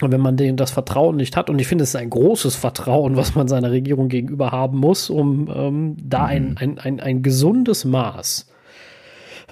Und 0.00 0.12
wenn 0.12 0.20
man 0.20 0.36
denen 0.36 0.56
das 0.56 0.70
Vertrauen 0.70 1.16
nicht 1.16 1.36
hat, 1.36 1.50
und 1.50 1.58
ich 1.58 1.66
finde, 1.66 1.82
es 1.82 1.90
ist 1.90 1.96
ein 1.96 2.10
großes 2.10 2.54
Vertrauen, 2.54 3.16
was 3.16 3.34
man 3.34 3.48
seiner 3.48 3.72
Regierung 3.72 4.08
gegenüber 4.08 4.52
haben 4.52 4.78
muss, 4.78 5.10
um 5.10 5.50
ähm, 5.52 5.96
da 6.00 6.20
mhm. 6.20 6.24
ein, 6.28 6.56
ein, 6.58 6.78
ein, 6.78 7.00
ein 7.00 7.22
gesundes 7.22 7.84
Maß 7.84 8.47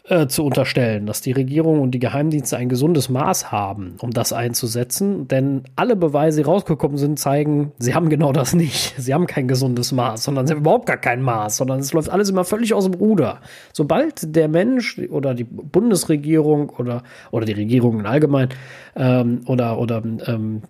äh, 0.08 0.28
zu 0.28 0.44
unterstellen, 0.44 1.04
dass 1.06 1.20
die 1.20 1.32
Regierung 1.32 1.80
und 1.80 1.90
die 1.90 1.98
Geheimdienste 1.98 2.56
ein 2.56 2.68
gesundes 2.68 3.08
Maß 3.08 3.50
haben, 3.50 3.96
um 4.00 4.12
das 4.12 4.32
einzusetzen. 4.32 5.26
Denn 5.26 5.64
alle 5.74 5.96
Beweise, 5.96 6.42
die 6.42 6.46
rausgekommen 6.46 6.96
sind, 6.96 7.18
zeigen, 7.18 7.72
sie 7.78 7.94
haben 7.94 8.08
genau 8.08 8.32
das 8.32 8.54
nicht. 8.54 8.94
Sie 8.96 9.12
haben 9.12 9.26
kein 9.26 9.48
gesundes 9.48 9.90
Maß, 9.90 10.22
sondern 10.22 10.46
sie 10.46 10.52
haben 10.52 10.60
überhaupt 10.60 10.86
gar 10.86 10.96
kein 10.96 11.22
Maß, 11.22 11.56
sondern 11.56 11.80
es 11.80 11.92
läuft 11.92 12.08
alles 12.08 12.30
immer 12.30 12.44
völlig 12.44 12.72
aus 12.72 12.84
dem 12.84 12.94
Ruder. 12.94 13.40
Sobald 13.72 14.36
der 14.36 14.46
Mensch 14.46 14.98
oder 15.10 15.34
die 15.34 15.44
Bundesregierung 15.44 16.70
oder, 16.70 17.02
oder 17.32 17.44
die 17.44 17.54
Regierung 17.54 17.98
in 17.98 18.06
allgemein 18.06 18.50
ähm, 18.94 19.40
oder, 19.46 19.78
oder 19.78 20.02
ähm, 20.04 20.62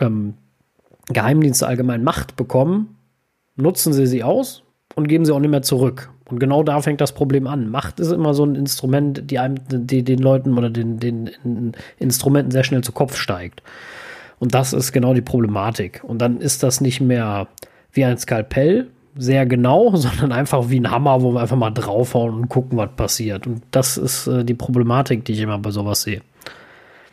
ähm, 0.00 0.34
Geheimdienste 1.06 1.66
allgemein 1.66 2.04
Macht 2.04 2.36
bekommen, 2.36 2.98
nutzen 3.56 3.92
sie 3.92 4.06
sie 4.06 4.22
aus 4.22 4.64
und 4.94 5.08
geben 5.08 5.24
sie 5.24 5.32
auch 5.32 5.40
nicht 5.40 5.50
mehr 5.50 5.62
zurück. 5.62 6.11
Und 6.32 6.38
genau 6.38 6.62
da 6.62 6.80
fängt 6.80 7.02
das 7.02 7.12
Problem 7.12 7.46
an. 7.46 7.68
Macht 7.68 8.00
ist 8.00 8.10
immer 8.10 8.32
so 8.32 8.42
ein 8.46 8.54
Instrument, 8.54 9.30
die 9.30 9.38
einem, 9.38 9.56
die 9.70 10.02
den 10.02 10.18
Leuten 10.18 10.56
oder 10.56 10.70
den, 10.70 10.98
den 10.98 11.74
Instrumenten 11.98 12.50
sehr 12.50 12.64
schnell 12.64 12.82
zu 12.82 12.92
Kopf 12.92 13.16
steigt. 13.16 13.62
Und 14.38 14.54
das 14.54 14.72
ist 14.72 14.92
genau 14.92 15.12
die 15.12 15.20
Problematik. 15.20 16.02
Und 16.02 16.22
dann 16.22 16.40
ist 16.40 16.62
das 16.62 16.80
nicht 16.80 17.02
mehr 17.02 17.48
wie 17.92 18.06
ein 18.06 18.16
Skalpell, 18.16 18.88
sehr 19.14 19.44
genau, 19.44 19.94
sondern 19.96 20.32
einfach 20.32 20.70
wie 20.70 20.80
ein 20.80 20.90
Hammer, 20.90 21.20
wo 21.20 21.32
wir 21.32 21.42
einfach 21.42 21.58
mal 21.58 21.70
draufhauen 21.70 22.34
und 22.34 22.48
gucken, 22.48 22.78
was 22.78 22.96
passiert. 22.96 23.46
Und 23.46 23.62
das 23.70 23.98
ist 23.98 24.26
äh, 24.26 24.42
die 24.42 24.54
Problematik, 24.54 25.26
die 25.26 25.32
ich 25.32 25.40
immer 25.40 25.58
bei 25.58 25.70
sowas 25.70 26.00
sehe. 26.00 26.22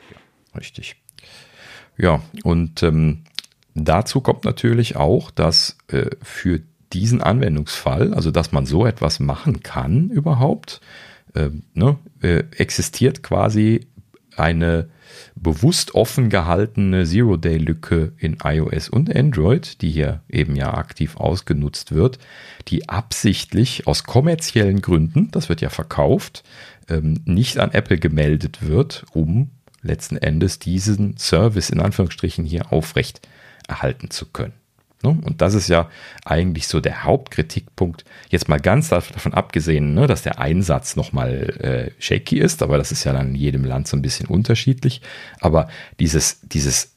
Ja, 0.10 0.58
richtig. 0.58 0.96
Ja, 1.98 2.22
und 2.44 2.84
ähm, 2.84 3.26
dazu 3.76 4.22
kommt 4.22 4.46
natürlich 4.46 4.96
auch, 4.96 5.30
dass 5.30 5.78
äh, 5.90 6.06
für 6.22 6.62
diesen 6.94 7.22
Anwendungsfall, 7.22 8.14
also 8.14 8.32
dass 8.32 8.52
man 8.52 8.66
so 8.66 8.86
etwas 8.86 9.20
machen 9.20 9.62
kann 9.62 10.10
überhaupt, 10.10 10.82
äh, 11.36 11.50
ne, 11.74 11.98
äh, 12.22 12.44
existiert 12.58 13.24
quasi 13.24 13.88
eine 14.36 14.90
bewusst 15.36 15.96
offen 15.96 16.30
gehaltene 16.30 17.06
Zero-Day-Lücke 17.06 18.14
in 18.18 18.38
iOS 18.44 18.90
und 18.90 19.14
Android, 19.16 19.82
die 19.82 19.90
hier 19.90 20.22
eben 20.30 20.56
ja 20.56 20.74
aktiv 20.74 21.18
ausgenutzt 21.18 21.94
wird, 21.94 22.20
die 22.68 22.90
absichtlich 22.90 23.88
aus 23.88 24.04
kommerziellen 24.04 24.82
Gründen, 24.82 25.30
das 25.32 25.50
wird 25.50 25.62
ja 25.62 25.70
verkauft, 25.70 26.44
ähm, 26.90 27.22
nicht 27.26 27.60
an 27.60 27.72
Apple 27.72 27.98
gemeldet 27.98 28.68
wird, 28.68 29.06
um 29.14 29.52
letzten 29.82 30.18
Endes 30.18 30.60
diesen 30.60 31.18
Service 31.18 31.70
in 31.70 31.80
Anführungsstrichen 31.80 32.46
hier 32.46 32.72
aufrecht 32.72 33.28
erhalten 33.68 34.10
zu 34.10 34.26
können. 34.26 34.59
Ne? 35.04 35.18
Und 35.24 35.42
das 35.42 35.54
ist 35.54 35.70
ja 35.70 35.90
eigentlich 36.26 36.68
so 36.68 36.82
der 36.82 37.04
Hauptkritikpunkt. 37.04 38.04
Jetzt 38.30 38.50
mal 38.50 38.60
ganz 38.60 38.90
davon 38.90 39.34
abgesehen, 39.34 39.94
ne, 39.94 40.08
dass 40.08 40.24
der 40.24 40.40
Einsatz 40.40 40.96
nochmal 40.96 41.92
äh, 41.98 42.02
shaky 42.02 42.40
ist, 42.40 42.62
aber 42.62 42.78
das 42.78 42.92
ist 42.92 43.06
ja 43.06 43.14
dann 43.14 43.30
in 43.30 43.36
jedem 43.36 43.64
Land 43.64 43.88
so 43.88 43.96
ein 43.96 44.02
bisschen 44.02 44.28
unterschiedlich. 44.28 45.02
Aber 45.40 45.70
dieses, 46.00 46.42
dieses 46.42 46.94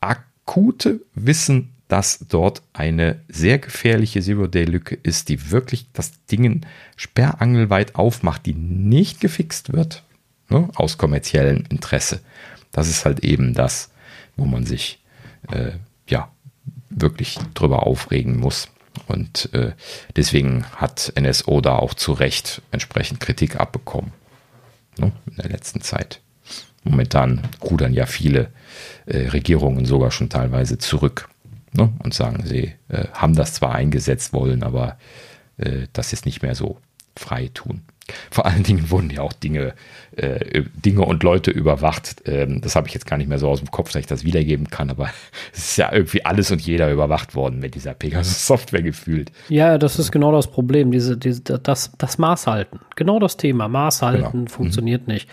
akute 0.00 1.00
Wissen, 1.14 1.74
dass 1.86 2.18
dort 2.28 2.62
eine 2.72 3.20
sehr 3.28 3.58
gefährliche 3.58 4.20
Zero-Day-Lücke 4.20 4.98
ist, 5.02 5.28
die 5.28 5.50
wirklich 5.50 5.86
das 5.92 6.24
Ding 6.26 6.66
sperrangelweit 6.96 7.94
aufmacht, 7.94 8.46
die 8.46 8.54
nicht 8.54 9.20
gefixt 9.20 9.72
wird, 9.72 10.02
ne, 10.48 10.68
aus 10.74 10.98
kommerziellem 10.98 11.64
Interesse. 11.70 12.20
Das 12.72 12.88
ist 12.88 13.04
halt 13.04 13.20
eben 13.20 13.54
das, 13.54 13.90
wo 14.36 14.44
man 14.44 14.66
sich 14.66 15.02
äh, 15.50 15.72
ja 16.08 16.30
wirklich 16.90 17.38
drüber 17.54 17.86
aufregen 17.86 18.38
muss. 18.38 18.68
Und 19.06 19.52
äh, 19.54 19.72
deswegen 20.16 20.64
hat 20.76 21.12
NSO 21.18 21.60
da 21.60 21.76
auch 21.76 21.94
zu 21.94 22.12
Recht 22.12 22.62
entsprechend 22.70 23.20
Kritik 23.20 23.56
abbekommen 23.56 24.12
ne, 24.98 25.12
in 25.30 25.36
der 25.36 25.50
letzten 25.50 25.80
Zeit. 25.80 26.20
Momentan 26.84 27.42
rudern 27.62 27.92
ja 27.92 28.06
viele 28.06 28.50
äh, 29.06 29.28
Regierungen 29.28 29.84
sogar 29.84 30.10
schon 30.10 30.28
teilweise 30.28 30.78
zurück 30.78 31.28
ne, 31.72 31.92
und 32.02 32.14
sagen, 32.14 32.44
sie 32.46 32.74
äh, 32.88 33.06
haben 33.12 33.34
das 33.34 33.54
zwar 33.54 33.74
eingesetzt 33.74 34.32
wollen, 34.32 34.62
aber 34.62 34.98
äh, 35.58 35.86
das 35.92 36.10
jetzt 36.10 36.26
nicht 36.26 36.42
mehr 36.42 36.54
so 36.54 36.78
frei 37.16 37.50
tun. 37.52 37.82
Vor 38.30 38.46
allen 38.46 38.62
Dingen 38.62 38.90
wurden 38.90 39.10
ja 39.10 39.22
auch 39.22 39.32
Dinge, 39.32 39.74
äh, 40.16 40.64
Dinge 40.74 41.02
und 41.02 41.22
Leute 41.22 41.50
überwacht. 41.50 42.22
Ähm, 42.26 42.60
das 42.60 42.76
habe 42.76 42.88
ich 42.88 42.94
jetzt 42.94 43.06
gar 43.06 43.16
nicht 43.16 43.28
mehr 43.28 43.38
so 43.38 43.48
aus 43.48 43.60
dem 43.60 43.70
Kopf, 43.70 43.92
dass 43.92 44.00
ich 44.00 44.06
das 44.06 44.24
wiedergeben 44.24 44.68
kann, 44.68 44.90
aber 44.90 45.08
es 45.52 45.70
ist 45.70 45.76
ja 45.76 45.92
irgendwie 45.92 46.24
alles 46.24 46.50
und 46.50 46.60
jeder 46.60 46.90
überwacht 46.90 47.34
worden 47.34 47.60
mit 47.60 47.74
dieser 47.74 47.94
Pegasus-Software 47.94 48.82
gefühlt. 48.82 49.32
Ja, 49.48 49.78
das 49.78 49.98
ist 49.98 50.12
genau 50.12 50.32
das 50.32 50.46
Problem, 50.46 50.90
diese, 50.90 51.16
diese, 51.16 51.42
das, 51.42 51.92
das 51.98 52.18
Maßhalten. 52.18 52.80
Genau 52.96 53.18
das 53.18 53.36
Thema. 53.36 53.68
Maßhalten 53.68 54.32
genau. 54.32 54.50
funktioniert 54.50 55.06
mhm. 55.06 55.14
nicht. 55.14 55.28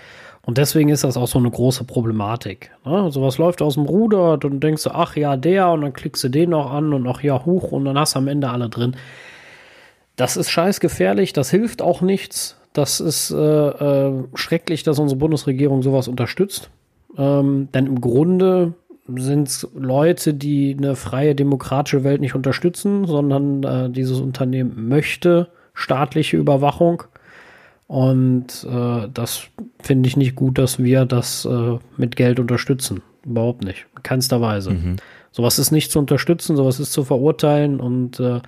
Und 0.45 0.59
deswegen 0.59 0.89
ist 0.89 1.03
das 1.03 1.17
auch 1.17 1.27
so 1.27 1.39
eine 1.39 1.49
große 1.49 1.85
Problematik. 1.85 2.69
Ne? 2.85 3.11
So 3.11 3.23
was 3.23 3.39
läuft 3.39 3.63
aus 3.63 3.73
dem 3.73 3.85
Ruder, 3.85 4.37
dann 4.37 4.59
denkst 4.59 4.83
du, 4.83 4.91
ach 4.91 5.15
ja, 5.15 5.37
der, 5.37 5.69
und 5.69 5.81
dann 5.81 5.93
klickst 5.93 6.23
du 6.23 6.29
den 6.29 6.51
noch 6.51 6.71
an 6.71 6.93
und 6.93 7.07
ach 7.07 7.23
ja, 7.23 7.43
hoch, 7.45 7.71
und 7.71 7.85
dann 7.85 7.97
hast 7.97 8.13
du 8.13 8.19
am 8.19 8.27
Ende 8.27 8.49
alle 8.49 8.69
drin. 8.69 8.95
Das 10.15 10.37
ist 10.37 10.51
scheiß 10.51 10.79
gefährlich, 10.79 11.33
das 11.33 11.49
hilft 11.49 11.81
auch 11.81 12.01
nichts. 12.01 12.57
Das 12.75 12.99
ist 12.99 13.31
äh, 13.31 13.37
äh, 13.37 14.23
schrecklich, 14.33 14.83
dass 14.83 14.99
unsere 14.99 15.17
Bundesregierung 15.17 15.81
sowas 15.81 16.09
unterstützt. 16.09 16.69
Ähm, 17.17 17.69
denn 17.73 17.87
im 17.87 18.01
Grunde 18.01 18.73
sind 19.15 19.47
es 19.47 19.65
Leute, 19.73 20.33
die 20.33 20.75
eine 20.77 20.97
freie 20.97 21.35
demokratische 21.35 22.03
Welt 22.03 22.19
nicht 22.19 22.35
unterstützen, 22.35 23.05
sondern 23.05 23.63
äh, 23.63 23.89
dieses 23.89 24.19
Unternehmen 24.19 24.89
möchte 24.89 25.47
staatliche 25.73 26.35
Überwachung. 26.35 27.03
Und 27.87 28.67
äh, 28.69 29.07
das 29.13 29.43
finde 29.81 30.09
ich 30.09 30.17
nicht 30.17 30.35
gut, 30.35 30.57
dass 30.57 30.77
wir 30.77 31.05
das 31.05 31.45
äh, 31.45 31.77
mit 31.95 32.17
Geld 32.17 32.41
unterstützen. 32.41 33.01
Überhaupt 33.25 33.63
nicht. 33.63 33.85
In 33.95 34.03
keinster 34.03 34.41
Weise. 34.41 34.71
Mhm. 34.71 34.97
Sowas 35.31 35.59
ist 35.59 35.71
nicht 35.71 35.91
zu 35.91 35.99
unterstützen, 35.99 36.57
sowas 36.57 36.81
ist 36.81 36.91
zu 36.91 37.05
verurteilen 37.05 37.79
und 37.79 38.19
äh, 38.19 38.41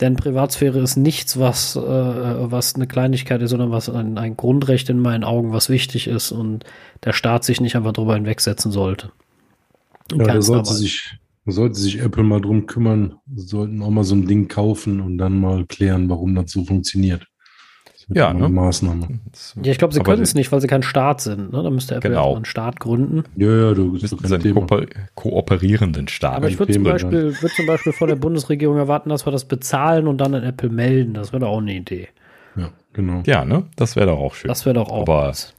denn 0.00 0.16
Privatsphäre 0.16 0.80
ist 0.80 0.96
nichts, 0.96 1.38
was, 1.38 1.76
äh, 1.76 1.80
was 1.80 2.74
eine 2.74 2.86
Kleinigkeit 2.86 3.42
ist, 3.42 3.50
sondern 3.50 3.70
was 3.70 3.88
ein, 3.88 4.18
ein 4.18 4.36
Grundrecht 4.36 4.88
in 4.90 5.00
meinen 5.00 5.24
Augen, 5.24 5.52
was 5.52 5.68
wichtig 5.68 6.06
ist 6.06 6.32
und 6.32 6.64
der 7.04 7.12
Staat 7.12 7.44
sich 7.44 7.60
nicht 7.60 7.76
einfach 7.76 7.92
drüber 7.92 8.14
hinwegsetzen 8.14 8.72
sollte. 8.72 9.12
ja, 10.12 10.24
da 10.24 10.42
sollte 10.42 10.72
sich, 10.72 11.18
sollte 11.46 11.78
sich 11.78 12.00
Apple 12.00 12.22
mal 12.22 12.40
drum 12.40 12.66
kümmern, 12.66 13.16
sollten 13.34 13.82
auch 13.82 13.90
mal 13.90 14.04
so 14.04 14.14
ein 14.14 14.26
Ding 14.26 14.48
kaufen 14.48 15.00
und 15.00 15.18
dann 15.18 15.40
mal 15.40 15.66
klären, 15.66 16.08
warum 16.08 16.34
das 16.34 16.50
so 16.50 16.64
funktioniert 16.64 17.27
ja, 18.10 18.32
ne? 18.32 18.48
Maßnahme. 18.48 19.20
Ja, 19.62 19.70
ich 19.70 19.78
glaube, 19.78 19.92
sie 19.92 20.00
können 20.00 20.22
es 20.22 20.34
nicht, 20.34 20.50
weil 20.50 20.60
sie 20.60 20.66
kein 20.66 20.82
Staat 20.82 21.20
sind. 21.20 21.52
Ne? 21.52 21.62
Da 21.62 21.70
müsste 21.70 21.96
Apple 21.96 22.10
genau. 22.10 22.36
einen 22.36 22.46
Staat 22.46 22.80
gründen. 22.80 23.24
Ja, 23.36 23.48
ja, 23.48 23.74
du 23.74 23.92
bist 23.92 24.32
einen 24.32 24.54
Ko 24.54 24.80
kooperierenden 25.14 26.08
Staat. 26.08 26.36
Aber 26.36 26.48
ich 26.48 26.58
würde 26.58 26.72
zum, 26.72 26.84
Beispiel, 26.84 27.36
würd 27.40 27.52
zum 27.52 27.66
Beispiel 27.66 27.92
von 27.92 28.08
der 28.08 28.16
Bundesregierung 28.16 28.78
erwarten, 28.78 29.10
dass 29.10 29.26
wir 29.26 29.30
das 29.30 29.44
bezahlen 29.44 30.08
und 30.08 30.18
dann 30.18 30.34
an 30.34 30.42
Apple 30.42 30.70
melden. 30.70 31.14
Das 31.14 31.32
wäre 31.32 31.40
doch 31.40 31.48
auch 31.48 31.58
eine 31.58 31.74
Idee. 31.74 32.08
Ja, 32.56 32.70
genau. 32.94 33.22
Ja, 33.26 33.44
ne? 33.44 33.64
Das 33.76 33.94
wäre 33.94 34.06
doch 34.06 34.18
auch 34.18 34.34
schön. 34.34 34.48
Das 34.48 34.64
wäre 34.64 34.74
doch 34.74 34.88
auch 34.88 35.02
Aber, 35.02 35.28
was. 35.28 35.54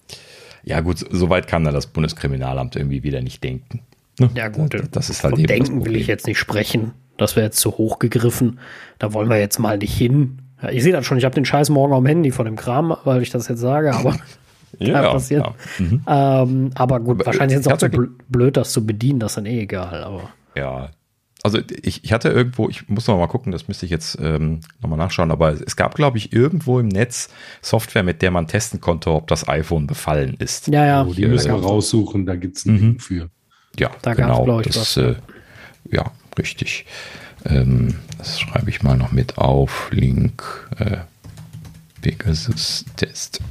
Ja, 0.63 0.81
gut, 0.81 1.05
soweit 1.09 1.47
kann 1.47 1.63
da 1.63 1.71
das 1.71 1.87
Bundeskriminalamt 1.87 2.75
irgendwie 2.75 3.03
wieder 3.03 3.21
nicht 3.21 3.43
denken. 3.43 3.81
Ne? 4.19 4.29
Ja, 4.35 4.47
gut. 4.49 4.73
Das, 4.73 4.89
das 4.91 5.09
ist 5.09 5.23
halt 5.23 5.35
Von 5.35 5.43
Denken 5.43 5.85
will 5.85 5.95
ich 5.95 6.07
jetzt 6.07 6.27
nicht 6.27 6.39
sprechen. 6.39 6.93
Das 7.17 7.35
wäre 7.35 7.45
jetzt 7.45 7.59
zu 7.59 7.77
hoch 7.77 7.99
gegriffen. 7.99 8.59
Da 8.97 9.13
wollen 9.13 9.29
wir 9.29 9.39
jetzt 9.39 9.59
mal 9.59 9.77
nicht 9.77 9.95
hin. 9.95 10.39
Ja, 10.61 10.69
ich 10.69 10.83
sehe 10.83 10.91
das 10.91 11.05
schon. 11.05 11.17
Ich 11.17 11.25
habe 11.25 11.35
den 11.35 11.45
Scheiß 11.45 11.69
morgen 11.69 11.93
am 11.93 12.05
Handy 12.05 12.31
von 12.31 12.45
dem 12.45 12.55
Kram, 12.55 12.95
weil 13.03 13.21
ich 13.21 13.29
das 13.29 13.47
jetzt 13.47 13.59
sage, 13.59 13.93
aber 13.93 14.17
ja, 14.79 15.11
passiert. 15.11 15.45
Ja. 15.45 15.53
Mhm. 15.85 16.01
Ähm, 16.07 16.71
aber 16.75 16.99
gut, 16.99 17.17
aber 17.17 17.27
wahrscheinlich 17.27 17.59
ist 17.59 17.65
es 17.65 17.71
auch 17.71 17.77
zu 17.77 17.89
blöd, 17.89 18.57
das 18.57 18.71
zu 18.71 18.85
bedienen, 18.85 19.19
das 19.19 19.31
ist 19.31 19.35
dann 19.37 19.45
eh 19.45 19.61
egal. 19.61 20.03
Aber. 20.03 20.29
Ja. 20.55 20.89
Also 21.41 21.59
ich, 21.83 22.03
ich 22.03 22.11
hatte 22.11 22.29
irgendwo, 22.29 22.67
ich 22.67 22.89
muss 22.89 23.07
noch 23.07 23.17
mal 23.17 23.27
gucken, 23.27 23.53
das 23.53 23.69
müsste 23.69 23.85
ich 23.85 23.91
jetzt 23.91 24.17
ähm, 24.21 24.59
noch 24.81 24.89
mal 24.89 24.97
nachschauen, 24.97 25.31
aber 25.31 25.53
es 25.53 25.77
gab, 25.77 25.95
glaube 25.95 26.17
ich, 26.17 26.33
irgendwo 26.33 26.79
im 26.79 26.89
Netz 26.89 27.29
Software, 27.61 28.03
mit 28.03 28.21
der 28.21 28.31
man 28.31 28.47
testen 28.47 28.81
konnte, 28.81 29.11
ob 29.11 29.27
das 29.27 29.47
iPhone 29.47 29.87
befallen 29.87 30.35
ist. 30.39 30.67
Ja, 30.67 30.85
ja. 30.85 31.05
Oh, 31.05 31.13
die 31.13 31.25
müssen 31.25 31.53
wir 31.53 31.61
raussuchen, 31.61 32.25
da 32.25 32.35
gibt 32.35 32.57
es 32.57 32.65
ein 32.65 32.73
mhm. 32.73 32.79
Ding 32.79 32.99
für. 32.99 33.29
Ja, 33.79 33.91
da 34.01 34.15
genau. 34.15 34.45
Gab's, 34.45 34.67
ich, 34.67 34.73
das, 34.73 34.97
äh, 34.97 35.15
ja, 35.89 36.11
richtig. 36.37 36.85
Ähm, 37.45 37.95
das 38.17 38.39
schreibe 38.39 38.69
ich 38.69 38.83
mal 38.83 38.97
noch 38.97 39.11
mit 39.11 39.37
auf. 39.37 39.89
Link 39.91 40.69
äh, 40.79 40.97
Pegasus 42.01 42.85
Test. 42.95 43.41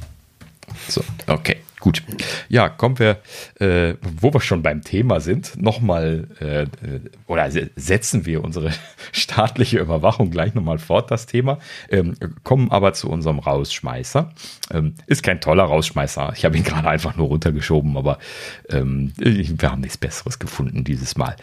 So, 0.87 1.03
okay. 1.27 1.57
Gut. 1.79 2.03
Ja, 2.49 2.67
kommen 2.67 2.99
wir, 2.99 3.21
äh, 3.59 3.95
wo 4.01 4.33
wir 4.33 4.41
schon 4.41 4.61
beim 4.61 4.81
Thema 4.81 5.21
sind, 5.21 5.61
nochmal 5.61 6.27
äh, 6.41 6.65
oder 7.25 7.49
setzen 7.49 8.25
wir 8.25 8.43
unsere 8.43 8.71
staatliche 9.13 9.79
Überwachung 9.79 10.29
gleich 10.29 10.53
nochmal 10.53 10.77
fort, 10.77 11.09
das 11.09 11.25
Thema. 11.25 11.59
Ähm, 11.89 12.15
kommen 12.43 12.69
aber 12.69 12.91
zu 12.93 13.09
unserem 13.09 13.39
Rausschmeißer. 13.39 14.33
Ähm, 14.71 14.95
ist 15.07 15.23
kein 15.23 15.39
toller 15.39 15.63
Rausschmeißer. 15.63 16.33
Ich 16.35 16.43
habe 16.43 16.57
ihn 16.57 16.63
gerade 16.65 16.89
einfach 16.89 17.15
nur 17.15 17.27
runtergeschoben, 17.27 17.95
aber 17.95 18.19
ähm, 18.69 19.13
wir 19.17 19.71
haben 19.71 19.81
nichts 19.81 19.97
Besseres 19.97 20.37
gefunden 20.37 20.83
dieses 20.83 21.15
Mal. 21.15 21.37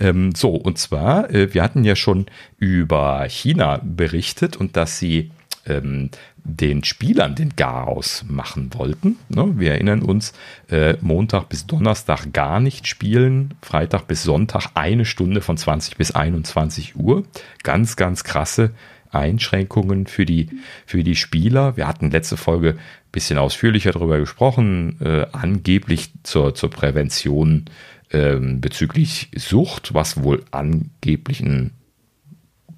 Ähm, 0.00 0.34
so, 0.34 0.54
und 0.54 0.78
zwar, 0.78 1.30
äh, 1.30 1.52
wir 1.52 1.62
hatten 1.62 1.84
ja 1.84 1.96
schon 1.96 2.26
über 2.56 3.26
China 3.28 3.80
berichtet 3.84 4.56
und 4.56 4.76
dass 4.76 4.98
sie 4.98 5.32
ähm, 5.66 6.10
den 6.44 6.82
Spielern 6.84 7.34
den 7.34 7.54
Garaus 7.56 8.24
machen 8.28 8.70
wollten. 8.74 9.16
Ne? 9.28 9.52
Wir 9.56 9.72
erinnern 9.72 10.02
uns, 10.02 10.32
äh, 10.68 10.96
Montag 11.00 11.48
bis 11.48 11.66
Donnerstag 11.66 12.32
gar 12.32 12.60
nicht 12.60 12.88
spielen, 12.88 13.54
Freitag 13.62 14.08
bis 14.08 14.24
Sonntag 14.24 14.70
eine 14.74 15.04
Stunde 15.04 15.40
von 15.40 15.56
20 15.56 15.96
bis 15.96 16.10
21 16.12 16.96
Uhr. 16.96 17.24
Ganz, 17.62 17.96
ganz 17.96 18.24
krasse 18.24 18.72
Einschränkungen 19.12 20.06
für 20.06 20.26
die, 20.26 20.48
für 20.86 21.04
die 21.04 21.16
Spieler. 21.16 21.76
Wir 21.76 21.86
hatten 21.86 22.10
letzte 22.10 22.36
Folge 22.36 22.70
ein 22.70 23.12
bisschen 23.12 23.38
ausführlicher 23.38 23.92
darüber 23.92 24.18
gesprochen, 24.18 24.96
äh, 25.00 25.26
angeblich 25.32 26.10
zur, 26.22 26.54
zur 26.54 26.70
Prävention 26.70 27.66
äh, 28.08 28.36
bezüglich 28.36 29.30
Sucht, 29.36 29.94
was 29.94 30.22
wohl 30.22 30.44
angeblich 30.50 31.40
ein 31.40 31.70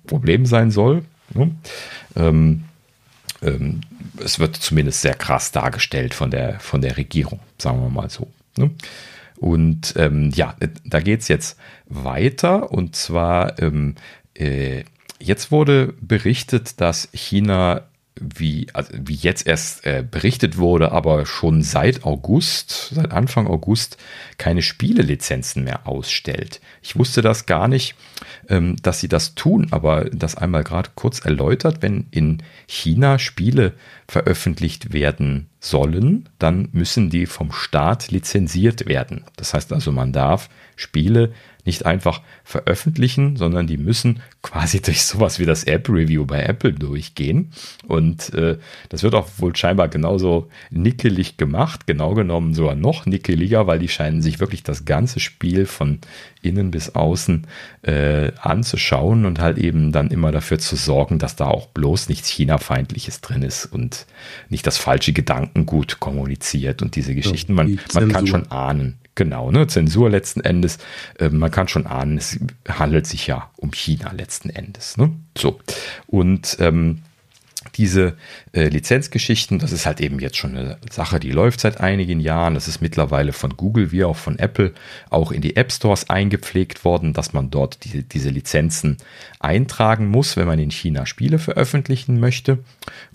Problem 0.07 0.45
sein 0.45 0.71
soll. 0.71 1.05
Ne? 1.33 1.53
Ähm, 2.17 2.65
ähm, 3.45 3.81
es 4.23 4.39
wird 4.39 4.57
zumindest 4.57 5.03
sehr 5.03 5.15
krass 5.15 5.53
dargestellt 5.53 6.15
von 6.15 6.31
der, 6.31 6.61
von 6.61 6.81
der 6.81 6.97
Regierung, 6.97 7.41
sagen 7.59 7.81
wir 7.81 7.91
mal 7.91 8.11
so. 8.11 8.29
Ne? 8.57 8.71
Und 9.37 9.95
ähm, 9.97 10.31
ja, 10.35 10.55
da 10.85 11.01
geht 11.01 11.21
es 11.21 11.29
jetzt 11.29 11.59
weiter 11.87 12.71
und 12.71 12.97
zwar 12.97 13.59
ähm, 13.61 13.97
äh, 14.35 14.85
jetzt 15.19 15.51
wurde 15.51 15.95
berichtet, 16.01 16.81
dass 16.81 17.09
China 17.13 17.83
wie, 18.21 18.69
also 18.73 18.93
wie 18.97 19.15
jetzt 19.15 19.47
erst 19.47 19.85
äh, 19.87 20.05
berichtet 20.09 20.57
wurde, 20.57 20.93
aber 20.93 21.27
schon 21.27 21.63
seit 21.63 22.05
August, 22.05 22.91
seit 22.95 23.11
Anfang 23.11 23.49
August 23.49 23.97
keine 24.39 24.63
Spielelizenzen 24.63 25.65
mehr 25.65 25.89
ausstellt. 25.89 26.61
Ich 26.81 26.97
wusste 26.97 27.23
das 27.23 27.47
gar 27.47 27.67
nicht, 27.67 27.97
ähm, 28.49 28.77
dass 28.83 29.01
sie 29.01 29.09
das 29.09 29.35
tun, 29.35 29.67
aber 29.73 30.05
das 30.11 30.37
einmal 30.37 30.63
gerade 30.63 30.91
kurz 30.95 31.25
erläutert, 31.25 31.83
wenn 31.83 32.07
in 32.13 32.43
China 32.67 33.19
Spiele 33.19 33.73
veröffentlicht 34.07 34.93
werden 34.93 35.49
sollen, 35.59 36.29
dann 36.39 36.69
müssen 36.73 37.11
die 37.11 37.27
vom 37.27 37.51
Staat 37.51 38.11
lizenziert 38.13 38.87
werden. 38.87 39.25
Das 39.37 39.55
heißt 39.55 39.73
also, 39.73 39.91
man 39.91 40.13
darf 40.13 40.51
Spiele 40.77 41.33
nicht 41.65 41.87
einfach 41.87 42.21
veröffentlichen, 42.45 43.37
sondern 43.37 43.67
die 43.67 43.79
müssen 43.79 44.21
quasi 44.43 44.81
durch 44.83 45.05
sowas 45.05 45.39
wie 45.39 45.47
das 45.47 45.65
App-Review 45.65 46.25
bei 46.27 46.43
Apple 46.43 46.73
durchgehen. 46.73 47.51
Und 47.87 48.33
äh, 48.35 48.59
das 48.89 49.03
wird 49.03 49.15
auch 49.15 49.29
wohl 49.39 49.57
scheinbar 49.57 49.89
genauso 49.89 50.49
nickelig 50.71 51.37
gemacht, 51.37 51.87
genau 51.87 52.15
genommen 52.15 52.55
sogar 52.55 52.75
noch 52.75 53.07
nickeliger, 53.07 53.67
weil 53.67 53.79
die 53.79 53.89
scheinen 53.89 54.23
sich 54.23 54.41
wirklich 54.41 54.63
das 54.63 54.85
ganze 54.85 55.21
Spiel 55.21 55.67
von 55.67 55.99
innen 56.43 56.71
bis 56.71 56.95
außen 56.95 57.47
äh, 57.83 58.33
anzuschauen 58.41 59.25
und 59.25 59.39
halt 59.39 59.59
eben 59.59 59.93
dann 59.93 60.11
immer 60.11 60.31
dafür 60.31 60.59
zu 60.59 60.77
sorgen, 60.77 61.19
dass 61.19 61.37
da 61.37 61.47
auch 61.47 61.69
bloß 61.69 62.09
nichts 62.09 62.29
China-feindliches 62.29 63.21
drin 63.21 63.43
ist 63.43 63.67
und 63.67 64.07
nicht 64.49 64.67
das 64.67 64.77
falsche 64.77 65.13
Gedankengut 65.13 66.01
kommuniziert 66.01 66.83
und 66.83 66.97
diese 66.97 67.15
Geschichten. 67.15 67.55
Man, 67.55 67.81
man 67.95 68.09
kann 68.11 68.27
schon 68.27 68.51
ahnen, 68.51 68.99
Genau, 69.15 69.51
ne? 69.51 69.67
Zensur 69.67 70.11
letzten 70.11 70.41
Endes. 70.41 70.79
Äh, 71.19 71.29
man 71.29 71.51
kann 71.51 71.69
schon 71.69 71.87
ahnen, 71.87 72.19
es 72.19 72.39
handelt 72.69 73.07
sich 73.07 73.27
ja 73.27 73.51
um 73.57 73.73
China 73.73 74.13
letzten 74.13 74.51
Endes. 74.51 74.97
Ne? 74.97 75.13
So. 75.37 75.61
Und 76.07 76.57
ähm, 76.61 77.03
diese 77.77 78.17
äh, 78.53 78.69
Lizenzgeschichten, 78.69 79.59
das 79.59 79.73
ist 79.73 79.87
halt 79.87 80.01
eben 80.01 80.19
jetzt 80.19 80.37
schon 80.37 80.57
eine 80.57 80.79
Sache, 80.91 81.19
die 81.19 81.31
läuft 81.31 81.61
seit 81.61 81.81
einigen 81.81 82.21
Jahren. 82.21 82.55
Das 82.55 82.69
ist 82.69 82.81
mittlerweile 82.81 83.33
von 83.33 83.57
Google 83.57 83.93
wie 83.93 84.05
auch 84.05 84.17
von 84.17 84.39
Apple 84.39 84.73
auch 85.11 85.33
in 85.33 85.41
die 85.41 85.57
App 85.57 85.73
Stores 85.73 86.11
eingepflegt 86.11 86.85
worden, 86.85 87.13
dass 87.13 87.33
man 87.33 87.51
dort 87.51 87.85
die, 87.85 88.03
diese 88.03 88.31
Lizenzen 88.31 88.99
eintragen 89.41 90.09
muss, 90.09 90.37
wenn 90.37 90.47
man 90.47 90.59
in 90.59 90.71
China 90.71 91.07
Spiele 91.07 91.39
veröffentlichen 91.39 92.21
möchte. 92.21 92.59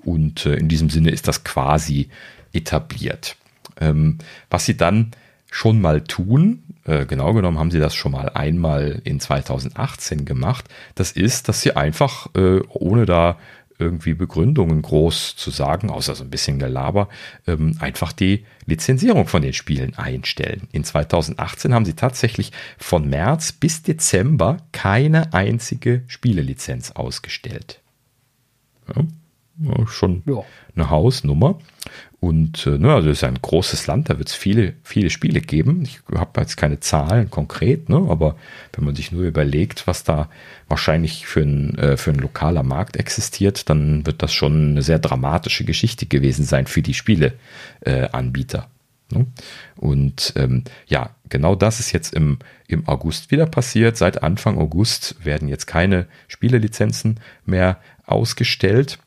Und 0.04 0.46
äh, 0.46 0.56
in 0.56 0.68
diesem 0.68 0.90
Sinne 0.90 1.12
ist 1.12 1.28
das 1.28 1.44
quasi 1.44 2.10
etabliert. 2.54 3.36
Ähm, 3.80 4.18
was 4.50 4.66
sie 4.66 4.76
dann 4.76 5.12
schon 5.52 5.82
mal 5.82 6.02
tun. 6.02 6.64
Äh, 6.86 7.06
genau 7.06 7.34
genommen 7.34 7.60
haben 7.60 7.72
sie 7.72 7.80
das 7.80 7.96
schon 7.96 8.12
mal 8.12 8.30
einmal 8.30 9.02
in 9.04 9.20
2018 9.20 10.26
gemacht. 10.26 10.66
Das 10.96 11.12
ist, 11.12 11.50
dass 11.50 11.62
sie 11.62 11.76
einfach, 11.76 12.28
äh, 12.36 12.62
ohne 12.70 13.06
da 13.06 13.38
irgendwie 13.80 14.14
Begründungen 14.14 14.82
groß 14.82 15.38
zu 15.38 15.52
sagen, 15.52 15.90
außer 15.90 16.14
so 16.14 16.24
ein 16.26 16.30
bisschen 16.30 16.60
Gelaber, 16.60 17.08
ähm, 17.48 17.78
einfach 17.80 18.12
die 18.12 18.46
Lizenzierung 18.66 19.26
von 19.26 19.42
den 19.42 19.54
Spielen 19.54 19.98
einstellen. 19.98 20.68
In 20.74 20.84
2018 20.84 21.74
haben 21.74 21.86
sie 21.86 21.94
tatsächlich 21.94 22.52
von 22.78 23.10
März 23.10 23.54
bis 23.54 23.82
Dezember 23.82 24.58
keine 24.74 25.34
einzige 25.34 26.04
Spielelizenz 26.08 26.92
ausgestellt. 26.92 27.80
Ja, 28.94 29.88
schon 29.88 30.24
ja. 30.26 30.44
eine 30.76 30.90
Hausnummer. 30.90 31.60
Und 32.20 32.68
äh, 32.68 32.78
ne, 32.78 32.94
also 32.94 33.10
es 33.10 33.20
ist 33.20 33.24
ein 33.24 33.42
großes 33.42 33.88
Land, 33.88 34.10
da 34.10 34.18
wird 34.18 34.28
es 34.28 34.36
viele, 34.36 34.74
viele 34.84 35.10
Spiele 35.10 35.40
geben. 35.40 35.84
Ich 35.84 36.02
habe 36.14 36.42
jetzt 36.42 36.58
keine 36.58 36.82
Zahlen 36.82 37.30
konkret, 37.30 37.88
ne, 37.88 37.96
aber 38.10 38.36
wenn 38.74 38.84
man 38.84 38.96
sich 38.96 39.14
nur 39.14 39.24
überlegt, 39.24 39.88
was 39.88 40.04
da 40.04 40.30
wahrscheinlich 40.68 41.26
für 41.26 41.42
ein, 41.42 41.78
äh, 41.78 41.96
für 41.96 42.12
ein 42.12 42.20
lokaler 42.20 42.64
Markt 42.64 42.98
existiert, 42.98 43.70
dann 43.70 44.06
wird 44.06 44.22
das 44.22 44.34
schon 44.34 44.72
eine 44.72 44.82
sehr 44.82 45.00
dramatische 45.00 45.64
Geschichte 45.64 46.08
gewesen 46.08 46.44
sein 46.44 46.68
für 46.68 46.82
die 46.82 46.94
Spieleanbieter. 46.94 48.68
Äh, 49.12 49.16
ne? 49.16 49.26
Und 49.78 50.34
ähm, 50.36 50.66
ja, 50.88 51.12
genau 51.30 51.56
das 51.56 51.80
ist 51.80 51.94
jetzt 51.94 52.14
im, 52.14 52.40
im 52.68 52.86
August 52.90 53.32
wieder 53.32 53.46
passiert. 53.46 53.96
Seit 53.96 54.24
Anfang 54.24 54.58
August 54.58 55.16
werden 55.24 55.48
jetzt 55.48 55.68
keine 55.68 56.06
Spielelizenzen 56.28 57.22
mehr 57.46 57.80
ausgestellt. 58.06 59.00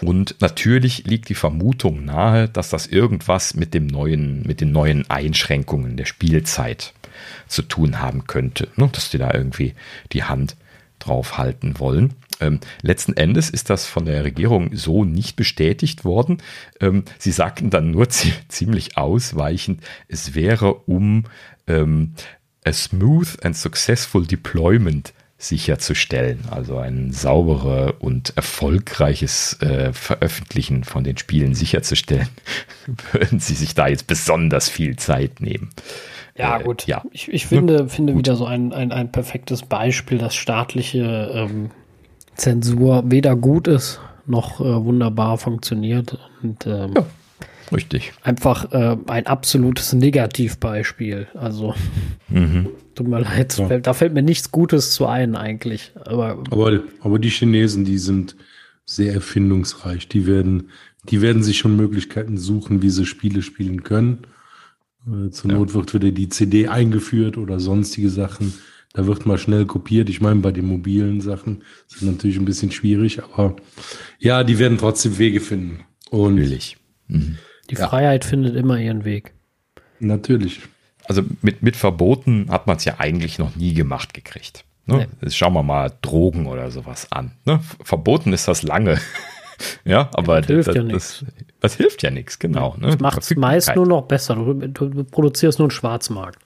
Und 0.00 0.36
natürlich 0.40 1.04
liegt 1.04 1.28
die 1.28 1.34
Vermutung 1.34 2.04
nahe, 2.04 2.48
dass 2.48 2.70
das 2.70 2.86
irgendwas 2.86 3.54
mit 3.54 3.74
dem 3.74 3.86
neuen, 3.86 4.42
mit 4.42 4.60
den 4.60 4.72
neuen 4.72 5.08
Einschränkungen 5.10 5.96
der 5.96 6.04
Spielzeit 6.04 6.94
zu 7.48 7.62
tun 7.62 8.00
haben 8.00 8.26
könnte, 8.26 8.68
ne? 8.76 8.88
dass 8.92 9.10
die 9.10 9.18
da 9.18 9.32
irgendwie 9.34 9.74
die 10.12 10.24
Hand 10.24 10.56
drauf 10.98 11.38
halten 11.38 11.78
wollen. 11.78 12.14
Ähm, 12.40 12.60
letzten 12.82 13.16
Endes 13.16 13.50
ist 13.50 13.70
das 13.70 13.86
von 13.86 14.04
der 14.04 14.24
Regierung 14.24 14.74
so 14.74 15.04
nicht 15.04 15.36
bestätigt 15.36 16.04
worden. 16.04 16.38
Ähm, 16.80 17.04
sie 17.18 17.32
sagten 17.32 17.70
dann 17.70 17.90
nur 17.90 18.08
ziemlich 18.48 18.96
ausweichend, 18.96 19.82
es 20.06 20.34
wäre 20.34 20.74
um 20.74 21.24
ähm, 21.66 22.14
a 22.64 22.72
smooth 22.72 23.42
and 23.44 23.56
successful 23.56 24.26
deployment 24.26 25.12
sicherzustellen, 25.38 26.40
also 26.50 26.78
ein 26.78 27.12
sauberes 27.12 27.94
und 28.00 28.36
erfolgreiches 28.36 29.60
äh, 29.62 29.92
Veröffentlichen 29.92 30.84
von 30.84 31.04
den 31.04 31.16
Spielen 31.16 31.54
sicherzustellen, 31.54 32.28
würden 33.12 33.38
sie 33.38 33.54
sich 33.54 33.74
da 33.74 33.86
jetzt 33.86 34.06
besonders 34.06 34.68
viel 34.68 34.96
Zeit 34.96 35.40
nehmen. 35.40 35.70
Ja, 36.36 36.58
äh, 36.58 36.64
gut. 36.64 36.86
Ja. 36.86 37.02
Ich, 37.12 37.28
ich 37.32 37.46
finde, 37.46 37.78
hm? 37.80 37.88
finde 37.88 38.16
wieder 38.16 38.34
so 38.34 38.46
ein, 38.46 38.72
ein, 38.72 38.92
ein 38.92 39.12
perfektes 39.12 39.62
Beispiel, 39.62 40.18
dass 40.18 40.34
staatliche 40.34 41.30
ähm, 41.32 41.70
Zensur 42.34 43.04
weder 43.06 43.36
gut 43.36 43.68
ist 43.68 44.00
noch 44.28 44.60
äh, 44.60 44.84
wunderbar 44.84 45.38
funktioniert. 45.38 46.18
Und, 46.42 46.66
ähm, 46.66 46.94
ja, 46.94 47.04
richtig. 47.72 48.12
Einfach 48.22 48.72
äh, 48.72 48.96
ein 49.06 49.26
absolutes 49.26 49.92
Negativbeispiel. 49.92 51.28
Also, 51.34 51.74
mhm. 52.28 52.68
tut 52.94 53.08
mir 53.08 53.20
leid, 53.20 53.58
ja. 53.58 53.78
da 53.78 53.92
fällt 53.92 54.14
mir 54.14 54.22
nichts 54.22 54.50
Gutes 54.52 54.92
zu 54.92 55.06
ein 55.06 55.36
eigentlich. 55.36 55.92
Aber, 56.04 56.42
aber, 56.50 56.82
aber 57.00 57.18
die 57.18 57.30
Chinesen, 57.30 57.84
die 57.84 57.98
sind 57.98 58.36
sehr 58.84 59.12
erfindungsreich. 59.12 60.08
Die 60.08 60.26
werden, 60.26 60.70
die 61.04 61.20
werden 61.20 61.42
sich 61.42 61.58
schon 61.58 61.76
Möglichkeiten 61.76 62.38
suchen, 62.38 62.82
wie 62.82 62.90
sie 62.90 63.06
Spiele 63.06 63.42
spielen 63.42 63.82
können. 63.82 64.26
Äh, 65.06 65.30
zur 65.30 65.52
Not 65.52 65.74
wird 65.74 65.94
wieder 65.94 66.10
die 66.10 66.28
CD 66.28 66.68
eingeführt 66.68 67.36
oder 67.36 67.60
sonstige 67.60 68.10
Sachen. 68.10 68.54
Da 68.94 69.06
wird 69.06 69.26
mal 69.26 69.38
schnell 69.38 69.66
kopiert. 69.66 70.08
Ich 70.08 70.20
meine, 70.20 70.40
bei 70.40 70.50
den 70.52 70.66
mobilen 70.66 71.20
Sachen 71.20 71.62
ist 71.88 72.02
natürlich 72.02 72.38
ein 72.38 72.46
bisschen 72.46 72.72
schwierig, 72.72 73.22
aber 73.22 73.56
ja, 74.18 74.42
die 74.42 74.58
werden 74.58 74.78
trotzdem 74.78 75.18
Wege 75.18 75.40
finden. 75.40 75.80
Und 76.10 76.36
Natürlich. 76.36 76.78
Mhm. 77.08 77.38
Die 77.70 77.76
ja. 77.76 77.88
Freiheit 77.88 78.24
findet 78.24 78.56
immer 78.56 78.78
ihren 78.78 79.04
Weg. 79.04 79.34
Natürlich. 80.00 80.60
Also 81.04 81.22
mit, 81.42 81.62
mit 81.62 81.76
Verboten 81.76 82.50
hat 82.50 82.66
man 82.66 82.76
es 82.76 82.84
ja 82.84 82.96
eigentlich 82.98 83.38
noch 83.38 83.56
nie 83.56 83.74
gemacht 83.74 84.14
gekriegt. 84.14 84.64
Ne? 84.86 85.08
Nee. 85.20 85.30
Schauen 85.30 85.52
wir 85.54 85.62
mal 85.62 85.92
Drogen 86.02 86.46
oder 86.46 86.70
sowas 86.70 87.08
an. 87.10 87.32
Ne? 87.44 87.60
Verboten 87.82 88.32
ist 88.32 88.48
das 88.48 88.62
lange. 88.62 88.98
ja, 89.84 90.10
aber 90.12 90.40
das 90.40 90.46
hilft 90.46 90.68
das, 90.68 90.76
ja 90.76 90.82
nichts. 90.82 91.24
Das, 91.24 91.34
das, 91.60 91.74
hilft 91.74 92.02
ja 92.02 92.10
nichts, 92.10 92.38
genau. 92.38 92.76
Ne? 92.78 92.88
Das 92.88 92.98
macht 92.98 93.22
es 93.22 93.34
meist 93.36 93.74
nur 93.74 93.86
noch 93.86 94.02
besser. 94.02 94.34
Du, 94.34 94.54
du 94.54 95.04
produzierst 95.04 95.58
nur 95.58 95.66
einen 95.66 95.70
Schwarzmarkt 95.70 96.38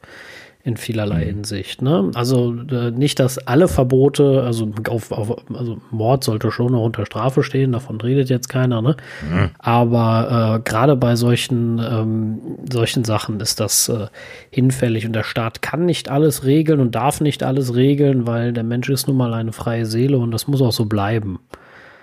in 0.64 0.76
vielerlei 0.76 1.24
mhm. 1.24 1.28
Hinsicht. 1.28 1.82
Ne? 1.82 2.10
Also 2.14 2.54
äh, 2.70 2.92
nicht, 2.92 3.18
dass 3.18 3.38
alle 3.38 3.66
Verbote, 3.66 4.42
also 4.44 4.70
auf, 4.88 5.10
auf, 5.10 5.36
also 5.52 5.78
Mord 5.90 6.22
sollte 6.22 6.52
schon 6.52 6.72
noch 6.72 6.84
unter 6.84 7.04
Strafe 7.04 7.42
stehen, 7.42 7.72
davon 7.72 8.00
redet 8.00 8.30
jetzt 8.30 8.48
keiner, 8.48 8.80
ne? 8.80 8.96
Mhm. 9.28 9.50
Aber 9.58 10.60
äh, 10.60 10.68
gerade 10.68 10.94
bei 10.94 11.16
solchen, 11.16 11.80
ähm, 11.80 12.40
solchen 12.70 13.04
Sachen 13.04 13.40
ist 13.40 13.58
das 13.58 13.88
äh, 13.88 14.06
hinfällig 14.50 15.04
und 15.04 15.14
der 15.14 15.24
Staat 15.24 15.62
kann 15.62 15.84
nicht 15.84 16.08
alles 16.08 16.44
regeln 16.44 16.78
und 16.78 16.94
darf 16.94 17.20
nicht 17.20 17.42
alles 17.42 17.74
regeln, 17.74 18.26
weil 18.28 18.52
der 18.52 18.64
Mensch 18.64 18.88
ist 18.88 19.08
nun 19.08 19.16
mal 19.16 19.34
eine 19.34 19.52
freie 19.52 19.86
Seele 19.86 20.18
und 20.18 20.30
das 20.30 20.46
muss 20.46 20.62
auch 20.62 20.72
so 20.72 20.84
bleiben. 20.84 21.40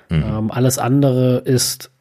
Mhm. 0.10 0.24
Ähm, 0.24 0.52
alles 0.52 0.80
andere 0.80 1.38
ist 1.38 1.92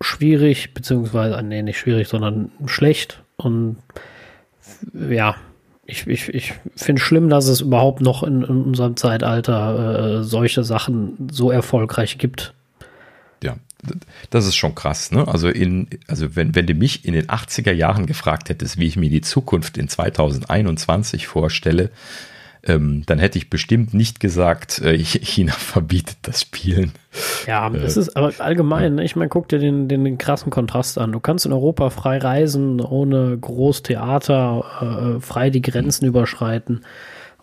schwierig, 0.00 0.72
beziehungsweise, 0.72 1.42
nee, 1.42 1.62
nicht 1.62 1.78
schwierig, 1.78 2.06
sondern 2.06 2.52
schlecht 2.66 3.22
und 3.36 3.76
ja, 4.94 5.34
ich, 5.90 6.06
ich, 6.06 6.28
ich 6.34 6.54
finde 6.76 7.00
schlimm, 7.00 7.28
dass 7.28 7.46
es 7.46 7.60
überhaupt 7.60 8.00
noch 8.00 8.22
in, 8.22 8.42
in 8.42 8.62
unserem 8.62 8.96
Zeitalter 8.96 10.20
äh, 10.20 10.24
solche 10.24 10.64
Sachen 10.64 11.28
so 11.30 11.50
erfolgreich 11.50 12.18
gibt. 12.18 12.54
Ja, 13.42 13.56
das 14.30 14.46
ist 14.46 14.56
schon 14.56 14.74
krass, 14.74 15.10
ne? 15.10 15.26
Also 15.26 15.48
in, 15.48 15.88
also 16.06 16.36
wenn, 16.36 16.54
wenn 16.54 16.66
du 16.66 16.74
mich 16.74 17.04
in 17.04 17.14
den 17.14 17.26
80er 17.26 17.72
Jahren 17.72 18.06
gefragt 18.06 18.48
hättest, 18.48 18.78
wie 18.78 18.86
ich 18.86 18.96
mir 18.96 19.10
die 19.10 19.22
Zukunft 19.22 19.78
in 19.78 19.88
2021 19.88 21.26
vorstelle, 21.26 21.90
ähm, 22.64 23.04
dann 23.06 23.18
hätte 23.18 23.38
ich 23.38 23.50
bestimmt 23.50 23.94
nicht 23.94 24.20
gesagt, 24.20 24.80
äh, 24.82 24.98
China 25.04 25.52
verbietet 25.52 26.18
das 26.22 26.42
Spielen. 26.42 26.92
Ja, 27.46 27.68
äh, 27.68 27.80
das 27.80 27.96
ist 27.96 28.16
aber 28.16 28.32
allgemein, 28.38 28.96
ne? 28.96 29.04
ich 29.04 29.16
meine, 29.16 29.28
guck 29.28 29.48
dir 29.48 29.58
den, 29.58 29.88
den, 29.88 30.04
den, 30.04 30.18
krassen 30.18 30.50
Kontrast 30.50 30.98
an. 30.98 31.12
Du 31.12 31.20
kannst 31.20 31.46
in 31.46 31.52
Europa 31.52 31.90
frei 31.90 32.18
reisen, 32.18 32.80
ohne 32.80 33.36
Großtheater, 33.38 35.16
äh, 35.16 35.20
frei 35.20 35.50
die 35.50 35.62
Grenzen 35.62 36.06
überschreiten. 36.06 36.82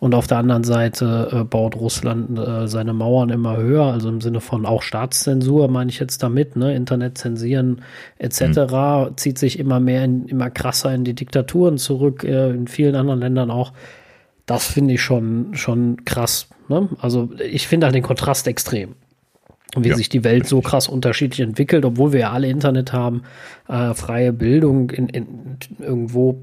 Und 0.00 0.14
auf 0.14 0.28
der 0.28 0.38
anderen 0.38 0.62
Seite 0.62 1.28
äh, 1.32 1.44
baut 1.44 1.74
Russland 1.74 2.38
äh, 2.38 2.68
seine 2.68 2.92
Mauern 2.92 3.30
immer 3.30 3.56
höher, 3.56 3.86
also 3.86 4.08
im 4.08 4.20
Sinne 4.20 4.40
von 4.40 4.64
auch 4.64 4.82
Staatszensur, 4.82 5.68
meine 5.68 5.90
ich 5.90 5.98
jetzt 5.98 6.22
damit, 6.22 6.54
ne? 6.54 6.74
Internet 6.74 7.18
zensieren 7.18 7.82
etc. 8.18 8.40
Mhm. 8.40 9.16
zieht 9.16 9.38
sich 9.38 9.58
immer 9.58 9.80
mehr, 9.80 10.04
in, 10.04 10.26
immer 10.26 10.50
krasser 10.50 10.94
in 10.94 11.02
die 11.02 11.14
Diktaturen 11.14 11.78
zurück, 11.78 12.22
äh, 12.22 12.50
in 12.50 12.68
vielen 12.68 12.94
anderen 12.94 13.18
Ländern 13.18 13.50
auch. 13.50 13.72
Das 14.48 14.66
finde 14.66 14.94
ich 14.94 15.02
schon, 15.02 15.54
schon 15.54 16.06
krass. 16.06 16.48
Ne? 16.68 16.88
Also 16.98 17.28
ich 17.38 17.68
finde 17.68 17.86
halt 17.86 17.94
den 17.94 18.02
Kontrast 18.02 18.48
extrem. 18.48 18.94
Wie 19.76 19.90
ja, 19.90 19.94
sich 19.94 20.08
die 20.08 20.24
Welt 20.24 20.46
so 20.46 20.62
krass 20.62 20.88
unterschiedlich 20.88 21.40
entwickelt, 21.40 21.84
obwohl 21.84 22.14
wir 22.14 22.20
ja 22.20 22.32
alle 22.32 22.48
Internet 22.48 22.94
haben, 22.94 23.24
äh, 23.68 23.92
freie 23.92 24.32
Bildung 24.32 24.88
in, 24.88 25.10
in 25.10 25.58
irgendwo 25.78 26.42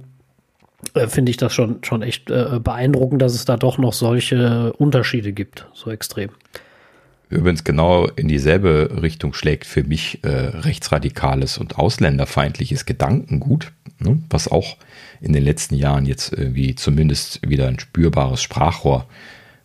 äh, 0.93 1.07
finde 1.07 1.31
ich 1.31 1.37
das 1.37 1.51
schon, 1.51 1.83
schon 1.83 2.03
echt 2.03 2.29
äh, 2.29 2.59
beeindruckend, 2.63 3.23
dass 3.23 3.33
es 3.33 3.45
da 3.45 3.57
doch 3.57 3.79
noch 3.79 3.93
solche 3.93 4.73
Unterschiede 4.73 5.33
gibt, 5.33 5.67
so 5.73 5.89
extrem. 5.89 6.29
Übrigens 7.29 7.63
genau 7.63 8.07
in 8.07 8.27
dieselbe 8.27 9.01
Richtung 9.01 9.33
schlägt 9.33 9.65
für 9.65 9.83
mich 9.83 10.23
äh, 10.23 10.29
rechtsradikales 10.29 11.57
und 11.57 11.77
ausländerfeindliches 11.77 12.85
Gedankengut, 12.85 13.71
ne, 13.99 14.21
was 14.29 14.47
auch 14.47 14.77
in 15.21 15.33
den 15.33 15.43
letzten 15.43 15.75
Jahren 15.75 16.05
jetzt 16.05 16.33
irgendwie 16.33 16.75
zumindest 16.75 17.39
wieder 17.47 17.67
ein 17.67 17.79
spürbares 17.79 18.41
Sprachrohr 18.41 19.07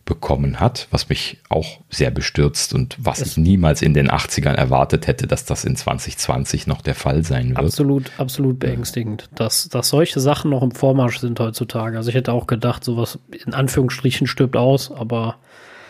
bekommen 0.05 0.59
hat, 0.59 0.87
was 0.91 1.09
mich 1.09 1.37
auch 1.49 1.79
sehr 1.89 2.11
bestürzt 2.11 2.73
und 2.73 2.97
was 2.99 3.19
das 3.19 3.29
ich 3.29 3.37
niemals 3.37 3.81
in 3.81 3.93
den 3.93 4.09
80ern 4.09 4.55
erwartet 4.55 5.07
hätte, 5.07 5.27
dass 5.27 5.45
das 5.45 5.63
in 5.63 5.75
2020 5.75 6.67
noch 6.67 6.81
der 6.81 6.95
Fall 6.95 7.23
sein 7.23 7.49
wird. 7.49 7.59
Absolut, 7.59 8.11
absolut 8.17 8.59
beängstigend, 8.59 9.29
dass, 9.35 9.69
dass 9.69 9.89
solche 9.89 10.19
Sachen 10.19 10.51
noch 10.51 10.63
im 10.63 10.71
Vormarsch 10.71 11.19
sind 11.19 11.39
heutzutage. 11.39 11.97
Also 11.97 12.09
ich 12.09 12.15
hätte 12.15 12.33
auch 12.33 12.47
gedacht, 12.47 12.83
sowas 12.83 13.19
in 13.45 13.53
Anführungsstrichen 13.53 14.27
stirbt 14.27 14.57
aus, 14.57 14.91
aber 14.91 15.37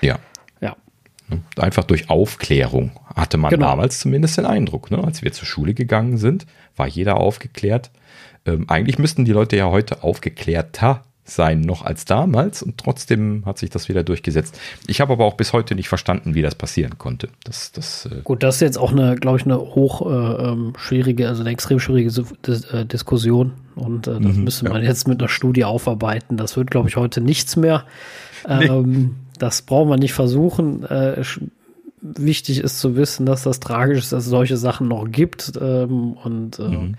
ja. 0.01 0.19
Ja. 1.31 1.63
Einfach 1.63 1.83
durch 1.83 2.09
Aufklärung 2.09 2.91
hatte 3.15 3.37
man 3.37 3.51
genau. 3.51 3.67
damals 3.67 3.99
zumindest 3.99 4.37
den 4.37 4.45
Eindruck. 4.45 4.91
Ne? 4.91 5.03
Als 5.03 5.21
wir 5.21 5.31
zur 5.31 5.47
Schule 5.47 5.73
gegangen 5.73 6.17
sind, 6.17 6.45
war 6.75 6.87
jeder 6.87 7.17
aufgeklärt. 7.17 7.91
Ähm, 8.45 8.69
eigentlich 8.69 8.99
müssten 8.99 9.25
die 9.25 9.31
Leute 9.31 9.57
ja 9.57 9.69
heute 9.69 10.03
aufgeklärter 10.03 11.03
sein 11.23 11.61
noch 11.61 11.83
als 11.83 12.05
damals 12.05 12.61
und 12.63 12.77
trotzdem 12.77 13.43
hat 13.45 13.57
sich 13.57 13.69
das 13.69 13.89
wieder 13.89 14.03
durchgesetzt. 14.03 14.59
Ich 14.87 15.01
habe 15.01 15.13
aber 15.13 15.25
auch 15.25 15.35
bis 15.35 15.53
heute 15.53 15.75
nicht 15.75 15.87
verstanden, 15.87 16.35
wie 16.35 16.41
das 16.41 16.55
passieren 16.55 16.97
konnte. 16.97 17.29
Das, 17.43 17.71
das, 17.71 18.07
äh 18.07 18.21
Gut, 18.23 18.43
das 18.43 18.55
ist 18.55 18.61
jetzt 18.61 18.77
auch 18.77 18.91
eine, 18.91 19.15
glaube 19.15 19.37
ich, 19.37 19.45
eine 19.45 19.57
hoch 19.57 20.05
äh, 20.05 20.49
ähm, 20.49 20.73
schwierige, 20.77 21.27
also 21.27 21.41
eine 21.41 21.51
extrem 21.51 21.79
schwierige 21.79 22.09
äh, 22.71 22.85
Diskussion 22.85 23.53
und 23.75 24.07
äh, 24.07 24.19
das 24.19 24.35
mhm, 24.35 24.43
müsste 24.43 24.69
man 24.69 24.81
ja. 24.81 24.89
jetzt 24.89 25.07
mit 25.07 25.19
einer 25.19 25.29
Studie 25.29 25.63
aufarbeiten. 25.63 26.37
Das 26.37 26.57
wird, 26.57 26.71
glaube 26.71 26.89
ich, 26.89 26.97
heute 26.97 27.21
nichts 27.21 27.55
mehr. 27.55 27.85
Ähm, 28.47 28.91
nee. 28.91 29.09
Das 29.41 29.63
brauchen 29.63 29.89
wir 29.89 29.97
nicht 29.97 30.13
versuchen. 30.13 30.83
Äh, 30.83 31.23
wichtig 32.01 32.59
ist 32.59 32.79
zu 32.79 32.95
wissen, 32.95 33.25
dass 33.25 33.43
das 33.43 33.59
tragisch 33.59 33.99
ist, 33.99 34.11
dass 34.11 34.25
es 34.25 34.29
solche 34.29 34.57
Sachen 34.57 34.87
noch 34.87 35.09
gibt 35.09 35.53
ähm, 35.59 36.13
und 36.13 36.59
äh, 36.59 36.63
mhm 36.63 36.95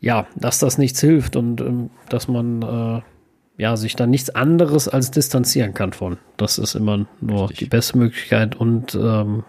ja, 0.00 0.26
dass 0.36 0.58
das 0.58 0.78
nichts 0.78 1.00
hilft 1.00 1.36
und 1.36 1.60
ähm, 1.60 1.90
dass 2.08 2.28
man 2.28 2.62
äh, 2.62 3.62
ja 3.62 3.76
sich 3.76 3.96
dann 3.96 4.10
nichts 4.10 4.30
anderes 4.30 4.88
als 4.88 5.10
distanzieren 5.10 5.74
kann 5.74 5.92
von. 5.92 6.18
Das 6.36 6.58
ist 6.58 6.74
immer 6.74 7.06
nur 7.20 7.50
Richtig. 7.50 7.58
die 7.58 7.64
beste 7.66 7.98
Möglichkeit 7.98 8.54
und 8.56 8.94
ähm, 8.94 9.44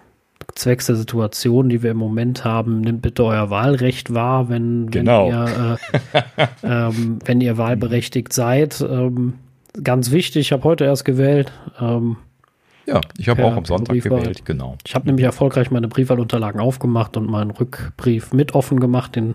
zwecks 0.55 0.87
der 0.87 0.95
Situation, 0.95 1.69
die 1.69 1.83
wir 1.83 1.91
im 1.91 1.97
Moment 1.97 2.45
haben, 2.45 2.81
nimmt 2.81 3.01
bitte 3.01 3.25
euer 3.25 3.49
Wahlrecht 3.49 4.13
wahr, 4.13 4.49
wenn, 4.49 4.89
genau. 4.89 5.27
wenn, 5.27 5.35
ihr, 5.35 5.77
äh, 6.13 6.47
ähm, 6.63 7.19
wenn 7.25 7.41
ihr 7.41 7.57
wahlberechtigt 7.57 8.31
seid. 8.33 8.81
Ähm, 8.81 9.33
ganz 9.83 10.11
wichtig, 10.11 10.47
ich 10.47 10.51
habe 10.51 10.63
heute 10.63 10.85
erst 10.85 11.05
gewählt. 11.05 11.51
Ähm, 11.79 12.17
ja, 12.85 13.01
ich 13.17 13.27
habe 13.27 13.43
auch 13.43 13.55
am 13.55 13.65
Sonntag 13.65 13.93
Briefwahl. 13.93 14.19
gewählt, 14.21 14.45
genau. 14.45 14.77
Ich 14.85 14.95
habe 14.95 15.05
nämlich 15.05 15.25
erfolgreich 15.25 15.71
meine 15.71 15.87
Briefwahlunterlagen 15.87 16.61
aufgemacht 16.61 17.17
und 17.17 17.29
meinen 17.29 17.51
Rückbrief 17.51 18.31
mit 18.31 18.55
offen 18.55 18.79
gemacht, 18.79 19.15
den 19.15 19.33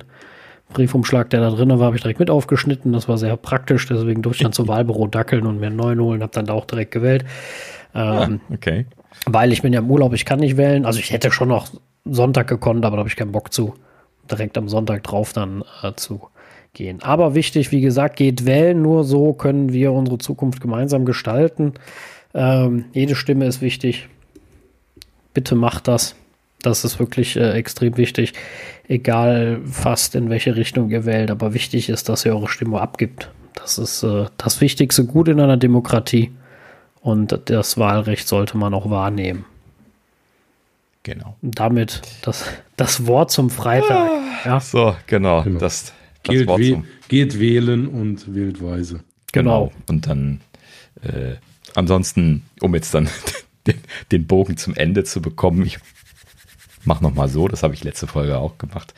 Briefumschlag, 0.73 1.31
der 1.31 1.41
da 1.41 1.51
drin 1.51 1.69
war, 1.69 1.87
habe 1.87 1.97
ich 1.97 2.03
direkt 2.03 2.19
mit 2.19 2.31
aufgeschnitten. 2.31 2.93
Das 2.93 3.09
war 3.09 3.19
sehr 3.19 3.37
praktisch. 3.37 3.87
Deswegen 3.87 4.23
durfte 4.23 4.39
ich 4.39 4.43
dann 4.45 4.53
zum 4.53 4.69
Wahlbüro 4.69 5.07
dackeln 5.07 5.47
und 5.47 5.61
mir 5.61 5.67
einen 5.67 5.77
neuen 5.77 6.01
holen. 6.01 6.23
Habe 6.23 6.33
dann 6.33 6.47
da 6.47 6.55
auch 6.55 6.65
direkt 6.65 6.93
gewählt. 6.93 7.25
Ähm, 7.95 8.41
ah, 8.49 8.55
okay. 8.55 8.87
Weil 9.27 9.53
ich 9.53 9.63
bin 9.63 9.73
ja 9.73 9.81
im 9.81 9.91
Urlaub, 9.91 10.15
ich 10.15 10.25
kann 10.25 10.41
nicht 10.41 10.57
wählen. 10.57 10.87
Also 10.87 10.99
ich 10.99 11.13
hätte 11.13 11.31
schon 11.31 11.49
noch 11.49 11.69
Sonntag 12.05 12.49
gekonnt, 12.49 12.85
aber 12.85 12.97
da 12.97 13.01
habe 13.01 13.09
ich 13.09 13.17
keinen 13.17 13.33
Bock 13.33 13.53
zu. 13.53 13.75
Direkt 14.31 14.57
am 14.57 14.69
Sonntag 14.69 15.03
drauf 15.03 15.33
dann 15.33 15.63
äh, 15.83 15.93
zu 15.95 16.29
gehen. 16.75 17.03
Aber 17.03 17.35
wichtig, 17.35 17.71
wie 17.73 17.81
gesagt, 17.81 18.17
geht 18.17 18.47
wählen. 18.47 18.81
Nur 18.81 19.05
so 19.05 19.33
können 19.33 19.73
wir 19.73 19.93
unsere 19.93 20.19
Zukunft 20.19 20.61
gemeinsam 20.61 21.05
gestalten. 21.05 21.75
Ähm, 22.35 22.87
jede 22.93 23.15
Stimme 23.15 23.47
ist 23.47 23.61
wichtig. 23.61 24.09
Bitte 25.35 25.55
macht 25.55 25.89
das. 25.89 26.15
Das 26.63 26.85
ist 26.85 26.99
wirklich 26.99 27.37
äh, 27.37 27.53
extrem 27.53 27.97
wichtig. 27.97 28.33
Egal 28.89 29.61
fast 29.65 30.15
in 30.15 30.31
welche 30.31 30.57
Richtung 30.57 30.91
ihr 30.91 31.05
wählt, 31.05 31.31
aber 31.31 31.55
wichtig 31.55 31.89
ist, 31.89 32.09
dass 32.09 32.25
ihr 32.25 32.35
eure 32.35 32.49
Stimme 32.49 32.81
abgibt. 32.81 33.31
Das 33.55 33.79
ist 33.79 34.03
äh, 34.03 34.27
das 34.39 34.61
wichtigste 34.61 35.05
Gut 35.05 35.29
in 35.29 35.41
einer 35.41 35.57
Demokratie. 35.57 36.33
Und 37.01 37.37
das 37.47 37.79
Wahlrecht 37.79 38.29
sollte 38.29 38.57
man 38.57 38.75
auch 38.75 38.89
wahrnehmen. 38.89 39.45
Genau. 41.03 41.35
Und 41.43 41.59
damit 41.59 42.03
das, 42.23 42.45
das 42.77 43.09
Wort 43.09 43.33
zum 43.33 43.51
Freitag. 43.51 43.91
Ah, 43.91 44.21
ja. 44.45 44.61
So, 44.61 44.95
genau. 45.09 45.43
genau. 45.43 45.59
Das, 45.59 45.87
das 45.87 45.93
geht, 46.23 46.47
Wort 46.47 46.65
zum 46.65 46.85
geht 47.09 47.39
wählen 47.39 47.89
und 47.89 48.35
wählt 48.35 48.63
weise. 48.63 49.01
Genau. 49.33 49.67
genau. 49.67 49.73
Und 49.89 50.07
dann 50.07 50.41
äh, 51.03 51.37
ansonsten, 51.75 52.43
um 52.61 52.75
jetzt 52.75 52.95
dann 52.95 53.09
den, 53.67 53.79
den 54.11 54.27
Bogen 54.27 54.57
zum 54.57 54.75
Ende 54.75 55.05
zu 55.05 55.23
bekommen, 55.23 55.65
ich 55.65 55.79
mach 56.85 57.01
noch 57.01 57.15
mal 57.15 57.29
so, 57.29 57.47
das 57.47 57.63
habe 57.63 57.75
ich 57.75 57.85
letzte 57.85 58.07
Folge 58.07 58.39
auch 58.39 58.59
gemacht. 58.59 58.93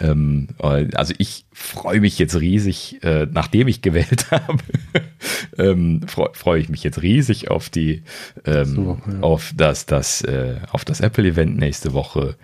Ähm, 0.00 0.48
also 0.58 1.14
ich 1.18 1.44
freue 1.52 2.00
mich 2.00 2.18
jetzt 2.18 2.40
riesig, 2.40 3.02
äh, 3.02 3.26
nachdem 3.30 3.68
ich 3.68 3.82
gewählt 3.82 4.26
habe, 4.30 4.58
ähm, 5.58 6.02
freue 6.06 6.30
freu 6.32 6.58
ich 6.58 6.68
mich 6.68 6.82
jetzt 6.82 7.02
riesig 7.02 7.50
auf 7.50 7.68
die, 7.68 8.02
ähm, 8.44 8.64
so, 8.64 9.00
ja. 9.06 9.20
auf 9.20 9.52
das, 9.54 9.86
das, 9.86 10.22
äh, 10.22 10.56
auf 10.70 10.84
das 10.84 11.00
Apple-Event 11.00 11.56
nächste 11.58 11.92
Woche. 11.92 12.36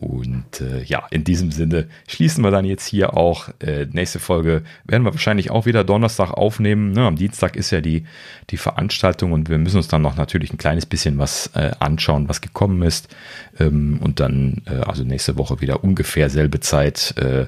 Und 0.00 0.62
äh, 0.62 0.82
ja, 0.82 1.06
in 1.10 1.24
diesem 1.24 1.52
Sinne 1.52 1.86
schließen 2.08 2.42
wir 2.42 2.50
dann 2.50 2.64
jetzt 2.64 2.86
hier 2.86 3.18
auch. 3.18 3.50
Äh, 3.60 3.86
nächste 3.92 4.18
Folge 4.18 4.62
werden 4.84 5.02
wir 5.02 5.12
wahrscheinlich 5.12 5.50
auch 5.50 5.66
wieder 5.66 5.84
Donnerstag 5.84 6.30
aufnehmen. 6.32 6.92
Ne, 6.92 7.06
am 7.06 7.16
Dienstag 7.16 7.54
ist 7.54 7.70
ja 7.70 7.82
die, 7.82 8.04
die 8.48 8.56
Veranstaltung 8.56 9.32
und 9.32 9.50
wir 9.50 9.58
müssen 9.58 9.76
uns 9.76 9.88
dann 9.88 10.00
noch 10.00 10.16
natürlich 10.16 10.54
ein 10.54 10.58
kleines 10.58 10.86
bisschen 10.86 11.18
was 11.18 11.48
äh, 11.54 11.72
anschauen, 11.80 12.30
was 12.30 12.40
gekommen 12.40 12.80
ist. 12.80 13.14
Ähm, 13.58 14.00
und 14.02 14.20
dann, 14.20 14.62
äh, 14.64 14.76
also 14.76 15.04
nächste 15.04 15.36
Woche 15.36 15.60
wieder 15.60 15.84
ungefähr 15.84 16.30
selbe 16.30 16.60
Zeit. 16.60 17.14
Äh, 17.18 17.46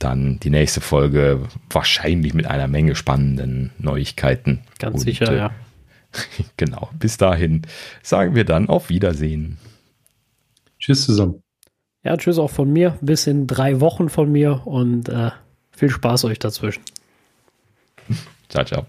dann 0.00 0.40
die 0.40 0.50
nächste 0.50 0.80
Folge 0.80 1.42
wahrscheinlich 1.70 2.34
mit 2.34 2.46
einer 2.46 2.66
Menge 2.66 2.96
spannenden 2.96 3.70
Neuigkeiten. 3.78 4.62
Ganz 4.80 4.96
und, 4.96 5.00
sicher, 5.02 5.32
äh, 5.32 5.36
ja. 5.36 5.50
genau. 6.56 6.90
Bis 6.98 7.18
dahin 7.18 7.62
sagen 8.02 8.34
wir 8.34 8.44
dann 8.44 8.68
auf 8.68 8.88
Wiedersehen. 8.88 9.58
Tschüss 10.80 11.04
zusammen. 11.04 11.43
Ja, 12.04 12.16
tschüss 12.16 12.38
auch 12.38 12.50
von 12.50 12.72
mir. 12.72 12.98
Bis 13.00 13.26
in 13.26 13.46
drei 13.46 13.80
Wochen 13.80 14.08
von 14.08 14.30
mir 14.30 14.66
und 14.66 15.08
äh, 15.08 15.30
viel 15.72 15.90
Spaß 15.90 16.26
euch 16.26 16.38
dazwischen. 16.38 16.82
ciao, 18.48 18.64
ciao. 18.64 18.86